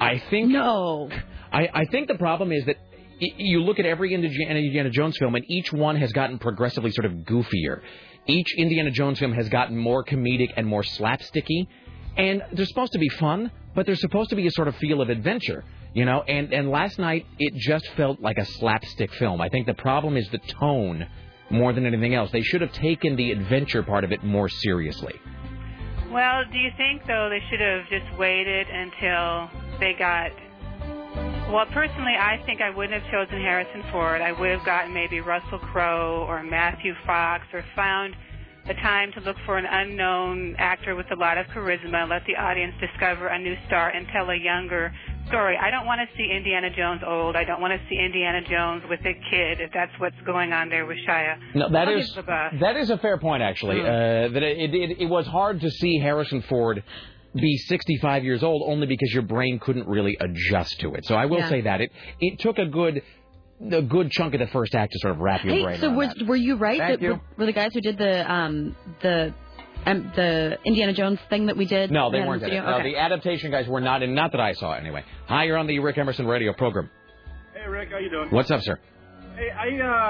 I 0.00 0.18
think 0.30 0.50
no. 0.50 1.08
I, 1.52 1.68
I 1.72 1.84
think 1.86 2.08
the 2.08 2.16
problem 2.16 2.52
is 2.52 2.64
that 2.66 2.76
you 3.18 3.62
look 3.62 3.78
at 3.78 3.86
every 3.86 4.12
Indiana 4.12 4.58
Indiana 4.58 4.90
Jones 4.90 5.16
film, 5.16 5.34
and 5.34 5.44
each 5.48 5.72
one 5.72 5.96
has 5.96 6.12
gotten 6.12 6.38
progressively 6.38 6.90
sort 6.90 7.06
of 7.06 7.12
goofier. 7.12 7.80
Each 8.26 8.54
Indiana 8.56 8.90
Jones 8.90 9.18
film 9.18 9.32
has 9.32 9.48
gotten 9.48 9.76
more 9.76 10.04
comedic 10.04 10.52
and 10.56 10.66
more 10.66 10.82
slapsticky, 10.82 11.68
and 12.16 12.42
they're 12.52 12.66
supposed 12.66 12.92
to 12.92 12.98
be 12.98 13.08
fun, 13.08 13.50
but 13.74 13.86
they're 13.86 13.96
supposed 13.96 14.30
to 14.30 14.36
be 14.36 14.46
a 14.46 14.50
sort 14.50 14.68
of 14.68 14.76
feel 14.76 15.00
of 15.00 15.08
adventure, 15.08 15.64
you 15.92 16.04
know. 16.04 16.22
And 16.22 16.52
and 16.52 16.70
last 16.70 16.98
night 16.98 17.26
it 17.38 17.54
just 17.54 17.86
felt 17.96 18.20
like 18.20 18.38
a 18.38 18.44
slapstick 18.44 19.12
film. 19.14 19.40
I 19.40 19.48
think 19.48 19.66
the 19.66 19.74
problem 19.74 20.16
is 20.16 20.28
the 20.30 20.38
tone 20.38 21.06
more 21.50 21.72
than 21.72 21.86
anything 21.86 22.14
else. 22.14 22.30
They 22.30 22.42
should 22.42 22.60
have 22.60 22.72
taken 22.72 23.16
the 23.16 23.32
adventure 23.32 23.82
part 23.82 24.04
of 24.04 24.12
it 24.12 24.24
more 24.24 24.48
seriously. 24.48 25.14
Well, 26.10 26.44
do 26.50 26.58
you 26.58 26.70
think 26.76 27.02
though 27.06 27.28
they 27.28 27.42
should 27.50 27.60
have 27.60 27.88
just 27.88 28.18
waited 28.18 28.68
until 28.68 29.50
they 29.80 29.94
got? 29.94 30.30
Well, 31.50 31.66
personally, 31.66 32.14
I 32.18 32.42
think 32.46 32.60
I 32.60 32.70
wouldn't 32.70 33.00
have 33.00 33.10
chosen 33.10 33.40
Harrison 33.40 33.84
Ford. 33.92 34.20
I 34.20 34.32
would 34.32 34.50
have 34.50 34.64
gotten 34.64 34.94
maybe 34.94 35.20
Russell 35.20 35.58
Crowe 35.58 36.24
or 36.26 36.42
Matthew 36.42 36.94
Fox, 37.06 37.44
or 37.52 37.64
found 37.76 38.16
the 38.66 38.74
time 38.74 39.12
to 39.12 39.20
look 39.20 39.36
for 39.44 39.58
an 39.58 39.66
unknown 39.66 40.56
actor 40.58 40.94
with 40.96 41.06
a 41.12 41.16
lot 41.16 41.36
of 41.38 41.46
charisma, 41.48 42.08
let 42.08 42.22
the 42.26 42.36
audience 42.36 42.74
discover 42.80 43.26
a 43.28 43.38
new 43.38 43.54
star, 43.66 43.90
and 43.90 44.06
tell 44.12 44.28
a 44.30 44.36
younger 44.36 44.92
story. 45.28 45.56
I 45.60 45.70
don't 45.70 45.86
want 45.86 46.00
to 46.00 46.16
see 46.16 46.30
Indiana 46.34 46.68
Jones 46.74 47.02
old. 47.06 47.36
I 47.36 47.44
don't 47.44 47.60
want 47.60 47.72
to 47.72 47.88
see 47.88 47.96
Indiana 47.98 48.40
Jones 48.48 48.82
with 48.88 49.00
a 49.00 49.14
kid. 49.30 49.60
If 49.60 49.70
that's 49.72 49.92
what's 49.98 50.16
going 50.26 50.52
on 50.52 50.68
there 50.70 50.86
with 50.86 50.98
Shia. 51.06 51.36
No, 51.54 51.70
that 51.70 51.88
I'll 51.88 51.98
is 51.98 52.06
give 52.08 52.16
the 52.16 52.22
bus. 52.22 52.54
that 52.60 52.76
is 52.76 52.90
a 52.90 52.98
fair 52.98 53.18
point 53.18 53.42
actually. 53.42 53.80
Hmm. 53.80 53.86
Uh, 53.86 53.90
that 54.34 54.42
it, 54.42 54.74
it 54.74 55.00
it 55.02 55.06
was 55.06 55.26
hard 55.26 55.60
to 55.60 55.70
see 55.70 55.98
Harrison 55.98 56.42
Ford 56.42 56.82
be 57.34 57.56
65 57.58 58.22
years 58.24 58.42
old 58.44 58.62
only 58.70 58.86
because 58.86 59.12
your 59.12 59.24
brain 59.24 59.58
couldn't 59.58 59.88
really 59.88 60.16
adjust 60.20 60.78
to 60.80 60.94
it. 60.94 61.04
So 61.04 61.16
I 61.16 61.26
will 61.26 61.38
Yeah. 61.38 61.48
say 61.48 61.60
that 61.62 61.80
it 61.80 61.90
it 62.20 62.38
took 62.38 62.58
a 62.58 62.66
good 62.66 63.02
a 63.72 63.82
good 63.82 64.10
chunk 64.10 64.34
of 64.34 64.40
the 64.40 64.46
first 64.48 64.74
act 64.74 64.92
to 64.92 64.98
sort 65.00 65.14
of 65.14 65.20
wrap 65.20 65.44
your 65.44 65.54
Hey, 65.54 65.62
brain 65.62 65.80
so 65.80 65.86
around 65.88 65.96
was, 65.96 66.14
that. 66.18 66.26
were 66.26 66.36
you 66.36 66.56
right? 66.56 66.78
Thank 66.78 67.00
that 67.00 67.04
you. 67.04 67.12
Were, 67.14 67.20
were 67.38 67.46
the 67.46 67.52
guys 67.52 67.70
who 67.72 67.80
did 67.80 67.98
the 67.98 68.30
um 68.30 68.76
the 69.02 69.34
um, 69.86 70.12
the 70.16 70.58
Indiana 70.64 70.92
Jones 70.94 71.18
thing 71.28 71.46
that 71.46 71.56
we 71.56 71.66
did? 71.66 71.90
No, 71.90 72.10
they 72.10 72.20
weren't 72.20 72.42
in 72.42 72.48
it. 72.48 72.52
studio? 72.52 72.78
No, 72.78 72.82
the 72.82 72.96
adaptation 72.96 73.50
guys 73.50 73.66
were 73.68 73.80
not 73.80 74.02
in. 74.02 74.14
Not 74.14 74.32
that 74.32 74.40
I 74.40 74.52
saw 74.54 74.72
anyway. 74.72 75.04
Hi, 75.26 75.44
you're 75.44 75.58
on 75.58 75.66
the 75.66 75.78
Rick 75.80 75.98
Emerson 75.98 76.26
radio 76.26 76.52
program. 76.54 76.88
Hey, 77.54 77.68
Rick, 77.68 77.90
how 77.90 77.98
you 77.98 78.08
doing? 78.10 78.28
What's 78.30 78.50
up, 78.50 78.60
sir? 78.62 78.78
Hey, 79.36 79.50
I, 79.50 79.66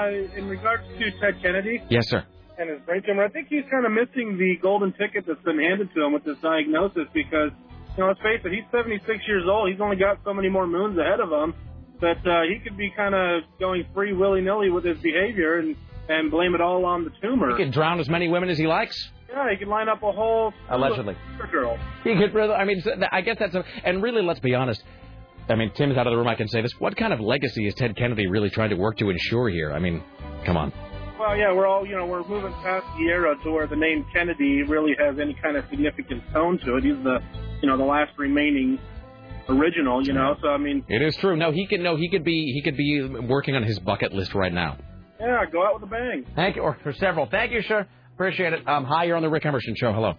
uh, 0.07 0.37
in 0.37 0.47
regards 0.47 0.83
to 0.99 1.11
Ted 1.19 1.41
Kennedy 1.41 1.81
Yes, 1.89 2.07
sir. 2.09 2.23
and 2.59 2.69
his 2.69 2.79
brain 2.85 3.01
tumor, 3.05 3.25
I 3.25 3.29
think 3.29 3.47
he's 3.49 3.63
kind 3.71 3.85
of 3.85 3.91
missing 3.91 4.37
the 4.37 4.55
golden 4.61 4.93
ticket 4.93 5.25
that's 5.27 5.41
been 5.43 5.59
handed 5.59 5.89
to 5.95 6.03
him 6.05 6.13
with 6.13 6.23
this 6.23 6.37
diagnosis 6.43 7.07
because, 7.13 7.49
you 7.97 8.03
know, 8.03 8.07
let's 8.09 8.21
face 8.21 8.39
it, 8.45 8.51
he's 8.53 8.63
76 8.71 9.01
years 9.27 9.43
old. 9.49 9.71
He's 9.71 9.81
only 9.81 9.95
got 9.97 10.19
so 10.23 10.31
many 10.33 10.47
more 10.47 10.67
moons 10.67 10.97
ahead 10.99 11.19
of 11.19 11.31
him 11.31 11.55
that 12.01 12.25
uh, 12.27 12.41
he 12.43 12.59
could 12.59 12.77
be 12.77 12.91
kind 12.95 13.15
of 13.15 13.43
going 13.59 13.85
free 13.93 14.13
willy-nilly 14.13 14.69
with 14.69 14.83
his 14.83 14.97
behavior 14.99 15.59
and, 15.59 15.75
and 16.09 16.31
blame 16.31 16.55
it 16.55 16.61
all 16.61 16.85
on 16.85 17.03
the 17.03 17.11
tumor. 17.21 17.51
He 17.55 17.63
can 17.63 17.71
drown 17.71 17.99
as 17.99 18.09
many 18.09 18.27
women 18.27 18.49
as 18.49 18.57
he 18.57 18.67
likes. 18.67 19.11
Yeah, 19.29 19.49
he 19.49 19.57
could 19.57 19.67
line 19.67 19.89
up 19.89 20.03
a 20.03 20.11
whole 20.11 20.53
Allegedly. 20.69 21.15
girls. 21.51 21.79
He 22.03 22.15
could 22.15 22.33
really. 22.33 22.53
I 22.53 22.63
mean, 22.63 22.83
I 23.11 23.21
guess 23.21 23.37
that's 23.39 23.55
a. 23.55 23.65
And 23.83 24.01
really, 24.03 24.21
let's 24.21 24.39
be 24.39 24.53
honest. 24.55 24.83
I 25.49 25.55
mean, 25.55 25.71
Tim's 25.75 25.97
out 25.97 26.07
of 26.07 26.11
the 26.11 26.17
room. 26.17 26.27
I 26.27 26.35
can 26.35 26.47
say 26.47 26.61
this. 26.61 26.71
What 26.79 26.95
kind 26.95 27.11
of 27.13 27.19
legacy 27.19 27.67
is 27.67 27.73
Ted 27.75 27.95
Kennedy 27.95 28.27
really 28.27 28.49
trying 28.49 28.69
to 28.69 28.75
work 28.75 28.97
to 28.97 29.09
ensure 29.09 29.49
here? 29.49 29.71
I 29.73 29.79
mean, 29.79 30.03
come 30.45 30.57
on. 30.57 30.71
Well, 31.19 31.35
yeah, 31.37 31.53
we're 31.53 31.65
all, 31.65 31.85
you 31.87 31.95
know, 31.95 32.05
we're 32.05 32.27
moving 32.27 32.51
past 32.61 32.85
the 32.97 33.05
era 33.05 33.35
to 33.43 33.51
where 33.51 33.67
the 33.67 33.75
name 33.75 34.05
Kennedy 34.11 34.63
really 34.63 34.95
has 34.99 35.17
any 35.19 35.33
kind 35.33 35.55
of 35.55 35.63
significant 35.69 36.23
tone 36.33 36.59
to 36.65 36.75
it. 36.77 36.83
He's 36.83 36.97
the, 37.03 37.19
you 37.61 37.69
know, 37.69 37.77
the 37.77 37.85
last 37.85 38.11
remaining 38.17 38.79
original, 39.49 40.05
you 40.05 40.13
know. 40.13 40.35
So 40.41 40.49
I 40.49 40.57
mean, 40.57 40.83
It 40.87 41.01
is 41.01 41.15
true. 41.17 41.35
No, 41.35 41.51
he 41.51 41.67
could. 41.67 41.79
No, 41.81 41.95
he 41.95 42.09
could 42.09 42.23
be. 42.23 42.51
He 42.53 42.61
could 42.61 42.77
be 42.77 43.01
working 43.27 43.55
on 43.55 43.63
his 43.63 43.79
bucket 43.79 44.13
list 44.13 44.33
right 44.35 44.53
now. 44.53 44.77
yeah, 45.19 45.43
go 45.51 45.65
out 45.65 45.75
with 45.79 45.83
a 45.83 45.91
bang. 45.91 46.25
Thank 46.35 46.55
you, 46.55 46.61
or 46.61 46.77
for 46.83 46.93
several. 46.93 47.25
Thank 47.27 47.51
you, 47.51 47.61
sir. 47.63 47.87
Appreciate 48.13 48.53
it. 48.53 48.67
Um, 48.67 48.85
hi, 48.85 49.03
you're 49.05 49.15
on 49.17 49.23
the 49.23 49.29
Rick 49.29 49.45
Emerson 49.45 49.75
show. 49.75 49.91
Hello. 49.91 50.13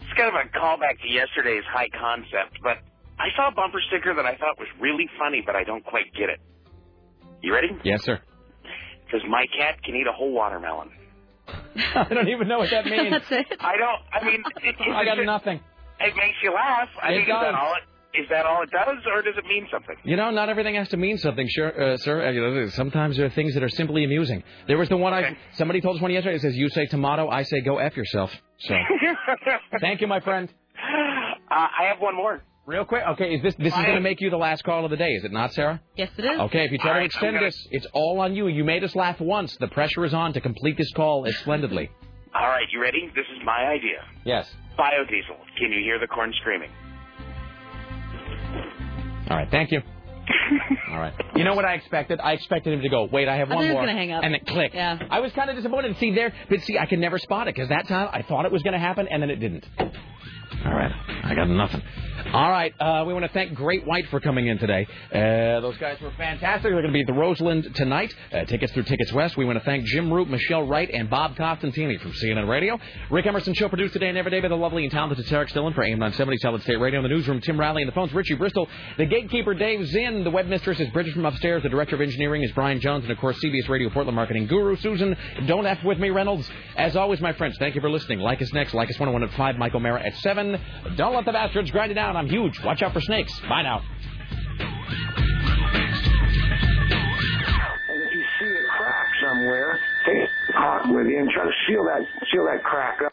It's 0.00 0.12
kind 0.18 0.28
of 0.28 0.34
a 0.34 0.58
callback 0.58 1.00
to 1.02 1.08
yesterday's 1.08 1.64
high 1.72 1.88
concept, 1.98 2.58
but 2.62 2.78
I 3.18 3.28
saw 3.36 3.48
a 3.48 3.52
bumper 3.52 3.80
sticker 3.88 4.14
that 4.14 4.26
I 4.26 4.36
thought 4.36 4.58
was 4.58 4.68
really 4.80 5.08
funny, 5.18 5.42
but 5.44 5.56
I 5.56 5.64
don't 5.64 5.84
quite 5.84 6.12
get 6.14 6.28
it. 6.28 6.38
You 7.42 7.52
ready? 7.54 7.68
Yes, 7.82 8.04
sir. 8.04 8.20
Because 9.04 9.22
my 9.28 9.46
cat 9.58 9.82
can 9.82 9.94
eat 9.96 10.06
a 10.06 10.12
whole 10.12 10.32
watermelon. 10.32 10.90
I 11.94 12.04
don't 12.12 12.28
even 12.28 12.46
know 12.48 12.58
what 12.58 12.70
that 12.70 12.84
means. 12.94 13.10
That's 13.10 13.30
it. 13.32 13.46
I 13.60 13.76
don't. 13.76 14.00
I 14.12 14.24
mean, 14.24 14.42
it, 14.62 14.74
it, 14.78 14.92
I 14.94 15.04
got 15.04 15.18
nothing. 15.24 15.60
It 16.00 16.14
makes 16.16 16.36
you 16.42 16.52
laugh. 16.52 16.88
I 17.02 17.08
It 17.08 17.10
mean, 17.12 17.20
is 17.22 17.26
that 17.28 17.42
does. 17.42 17.54
all 17.58 17.74
it? 17.74 17.82
Is 18.14 18.28
that 18.28 18.44
all 18.44 18.62
it 18.62 18.70
does, 18.70 18.98
or 19.06 19.22
does 19.22 19.34
it 19.38 19.46
mean 19.46 19.66
something? 19.72 19.96
You 20.04 20.16
know, 20.16 20.30
not 20.30 20.50
everything 20.50 20.74
has 20.74 20.88
to 20.90 20.98
mean 20.98 21.16
something, 21.16 21.48
sure, 21.48 21.92
uh, 21.92 21.96
sir. 21.96 22.26
Uh, 22.26 22.30
you 22.30 22.40
know, 22.42 22.68
sometimes 22.68 23.16
there 23.16 23.24
are 23.24 23.30
things 23.30 23.54
that 23.54 23.62
are 23.62 23.70
simply 23.70 24.04
amusing. 24.04 24.42
There 24.68 24.76
was 24.76 24.90
the 24.90 24.98
one 24.98 25.14
I 25.14 25.34
somebody 25.54 25.80
told 25.80 25.96
us 25.96 26.02
one 26.02 26.10
yesterday. 26.12 26.36
It 26.36 26.42
says, 26.42 26.54
"You 26.54 26.68
say 26.68 26.84
tomato, 26.86 27.28
I 27.28 27.42
say 27.44 27.62
go 27.62 27.78
f 27.78 27.96
yourself." 27.96 28.30
So, 28.58 28.74
thank 29.80 30.02
you, 30.02 30.06
my 30.06 30.20
friend. 30.20 30.52
Uh, 30.78 31.54
I 31.54 31.84
have 31.90 32.00
one 32.00 32.14
more. 32.14 32.42
Real 32.66 32.84
quick, 32.84 33.02
okay. 33.12 33.34
Is 33.34 33.42
this 33.42 33.54
this 33.56 33.72
is 33.74 33.82
going 33.82 33.96
to 33.96 34.00
make 34.00 34.20
you 34.20 34.30
the 34.30 34.36
last 34.36 34.62
call 34.62 34.84
of 34.84 34.90
the 34.90 34.96
day? 34.96 35.10
Is 35.14 35.24
it 35.24 35.32
not, 35.32 35.52
Sarah? 35.52 35.80
Yes, 35.96 36.10
it 36.16 36.24
is. 36.24 36.38
Okay, 36.38 36.64
if 36.64 36.70
you 36.70 36.78
try 36.78 36.90
All 36.90 36.94
to 36.94 36.98
right, 37.00 37.06
extend 37.06 37.34
gonna- 37.36 37.46
this, 37.46 37.66
it's 37.72 37.86
all 37.92 38.20
on 38.20 38.36
you. 38.36 38.46
You 38.46 38.62
made 38.62 38.84
us 38.84 38.94
laugh 38.94 39.20
once. 39.20 39.56
The 39.56 39.68
pressure 39.68 40.04
is 40.04 40.14
on 40.14 40.32
to 40.34 40.40
complete 40.40 40.76
this 40.76 40.92
call 40.92 41.26
as 41.26 41.36
splendidly. 41.38 41.90
All 42.34 42.46
right, 42.48 42.66
you 42.72 42.80
ready? 42.80 43.10
This 43.16 43.26
is 43.36 43.42
my 43.44 43.66
idea. 43.66 44.04
Yes. 44.24 44.48
Biodiesel. 44.78 45.36
Can 45.58 45.72
you 45.72 45.80
hear 45.82 45.98
the 45.98 46.06
corn 46.06 46.32
screaming? 46.40 46.70
All 49.30 49.36
right. 49.36 49.48
Thank 49.50 49.70
you. 49.72 49.80
All 50.90 50.98
right. 50.98 51.12
You 51.34 51.44
know 51.44 51.54
what 51.54 51.64
I 51.64 51.74
expected? 51.74 52.20
I 52.20 52.32
expected 52.32 52.72
him 52.74 52.82
to 52.82 52.88
go. 52.88 53.04
Wait, 53.10 53.28
I 53.28 53.36
have 53.36 53.50
I 53.50 53.54
one 53.54 53.64
thought 53.64 53.64
he 53.64 53.70
was 53.70 53.74
more. 53.74 53.82
gonna 53.86 53.98
hang 53.98 54.12
up. 54.12 54.22
And 54.24 54.34
then 54.34 54.40
click. 54.46 54.72
Yeah. 54.74 54.98
I 55.10 55.20
was 55.20 55.32
kind 55.32 55.50
of 55.50 55.56
disappointed. 55.56 55.96
See 55.98 56.14
there, 56.14 56.32
but 56.48 56.60
see, 56.62 56.78
I 56.78 56.86
can 56.86 57.00
never 57.00 57.18
spot 57.18 57.48
it 57.48 57.54
because 57.54 57.68
that 57.70 57.88
time 57.88 58.08
I 58.12 58.22
thought 58.22 58.44
it 58.44 58.52
was 58.52 58.62
going 58.62 58.74
to 58.74 58.78
happen 58.78 59.08
and 59.10 59.22
then 59.22 59.30
it 59.30 59.36
didn't. 59.36 59.66
All 59.78 60.72
right. 60.74 60.92
I 61.24 61.34
got 61.34 61.48
nothing. 61.48 61.82
All 62.32 62.50
right. 62.50 62.72
Uh, 62.80 63.04
we 63.06 63.12
want 63.12 63.24
to 63.24 63.32
thank 63.32 63.54
Great 63.54 63.86
White 63.86 64.08
for 64.08 64.20
coming 64.20 64.46
in 64.46 64.58
today. 64.58 64.86
Uh, 65.12 65.60
those 65.60 65.76
guys 65.78 66.00
were 66.00 66.12
fantastic. 66.16 66.62
They're 66.62 66.72
going 66.72 66.86
to 66.86 66.92
be 66.92 67.00
at 67.00 67.06
the 67.06 67.12
Roseland 67.12 67.74
tonight. 67.74 68.14
Uh, 68.32 68.44
tickets 68.44 68.72
through 68.72 68.84
Tickets 68.84 69.12
West. 69.12 69.36
We 69.36 69.44
want 69.44 69.58
to 69.58 69.64
thank 69.64 69.84
Jim 69.86 70.12
Roop, 70.12 70.28
Michelle 70.28 70.62
Wright, 70.62 70.88
and 70.92 71.10
Bob 71.10 71.36
Costantini 71.36 72.00
from 72.00 72.12
CNN 72.12 72.48
Radio. 72.48 72.78
Rick 73.10 73.26
Emerson 73.26 73.54
Show 73.54 73.68
produced 73.68 73.92
today 73.92 74.08
and 74.08 74.16
every 74.16 74.30
day 74.30 74.40
by 74.40 74.48
the 74.48 74.56
lovely 74.56 74.84
and 74.84 74.92
talented 74.92 75.24
Tarek 75.26 75.52
Dillon 75.52 75.74
for 75.74 75.82
AM 75.82 75.98
970 75.98 76.38
Solid 76.38 76.62
State 76.62 76.78
Radio. 76.80 77.00
In 77.00 77.02
the 77.02 77.08
newsroom, 77.08 77.40
Tim 77.40 77.58
Riley. 77.58 77.82
And 77.82 77.88
the 77.88 77.94
phones, 77.94 78.12
Richie 78.14 78.34
Bristol. 78.34 78.68
The 78.98 79.06
gatekeeper, 79.06 79.54
Dave 79.54 79.86
Zinn. 79.88 80.24
The 80.24 80.30
web 80.30 80.46
mistress 80.46 80.80
is 80.80 80.88
Bridget 80.90 81.14
from 81.14 81.26
upstairs. 81.26 81.62
The 81.62 81.68
director 81.68 81.96
of 81.96 82.00
engineering 82.00 82.42
is 82.42 82.52
Brian 82.52 82.80
Jones. 82.80 83.04
And 83.04 83.12
of 83.12 83.18
course, 83.18 83.36
CBS 83.44 83.68
Radio 83.68 83.90
Portland 83.90 84.16
marketing 84.16 84.46
guru, 84.46 84.76
Susan. 84.76 85.16
Don't 85.46 85.66
F 85.66 85.82
with 85.84 85.98
me, 85.98 86.10
Reynolds. 86.10 86.48
As 86.76 86.96
always, 86.96 87.20
my 87.20 87.32
friends, 87.32 87.56
thank 87.58 87.74
you 87.74 87.80
for 87.80 87.90
listening. 87.90 88.20
Like 88.20 88.40
us 88.40 88.52
next. 88.52 88.74
Like 88.74 88.90
us 88.90 88.98
101 88.98 89.28
at 89.28 89.36
5. 89.36 89.56
Mike 89.58 89.74
O'Meara 89.74 90.02
at 90.02 90.16
7. 90.18 90.58
Don't 90.96 91.14
let 91.14 91.24
the 91.24 91.32
bastards 91.32 91.70
grind 91.70 91.90
it 91.90 91.94
down. 91.94 92.11
I'm 92.16 92.28
huge. 92.28 92.60
Watch 92.64 92.82
out 92.82 92.92
for 92.92 93.00
snakes. 93.00 93.32
Bye 93.48 93.62
now. 93.62 93.82
And 97.88 98.02
if 98.02 98.12
you 98.12 98.24
see 98.40 98.56
a 98.56 98.64
crack 98.76 99.08
somewhere, 99.26 99.78
take 100.06 100.28
with 100.86 101.06
you 101.08 101.18
and 101.18 101.30
try 101.30 101.44
to 101.44 101.52
seal 101.66 101.82
that 101.84 102.06
seal 102.30 102.44
that 102.44 102.62
crack 102.62 102.98
up. 103.04 103.10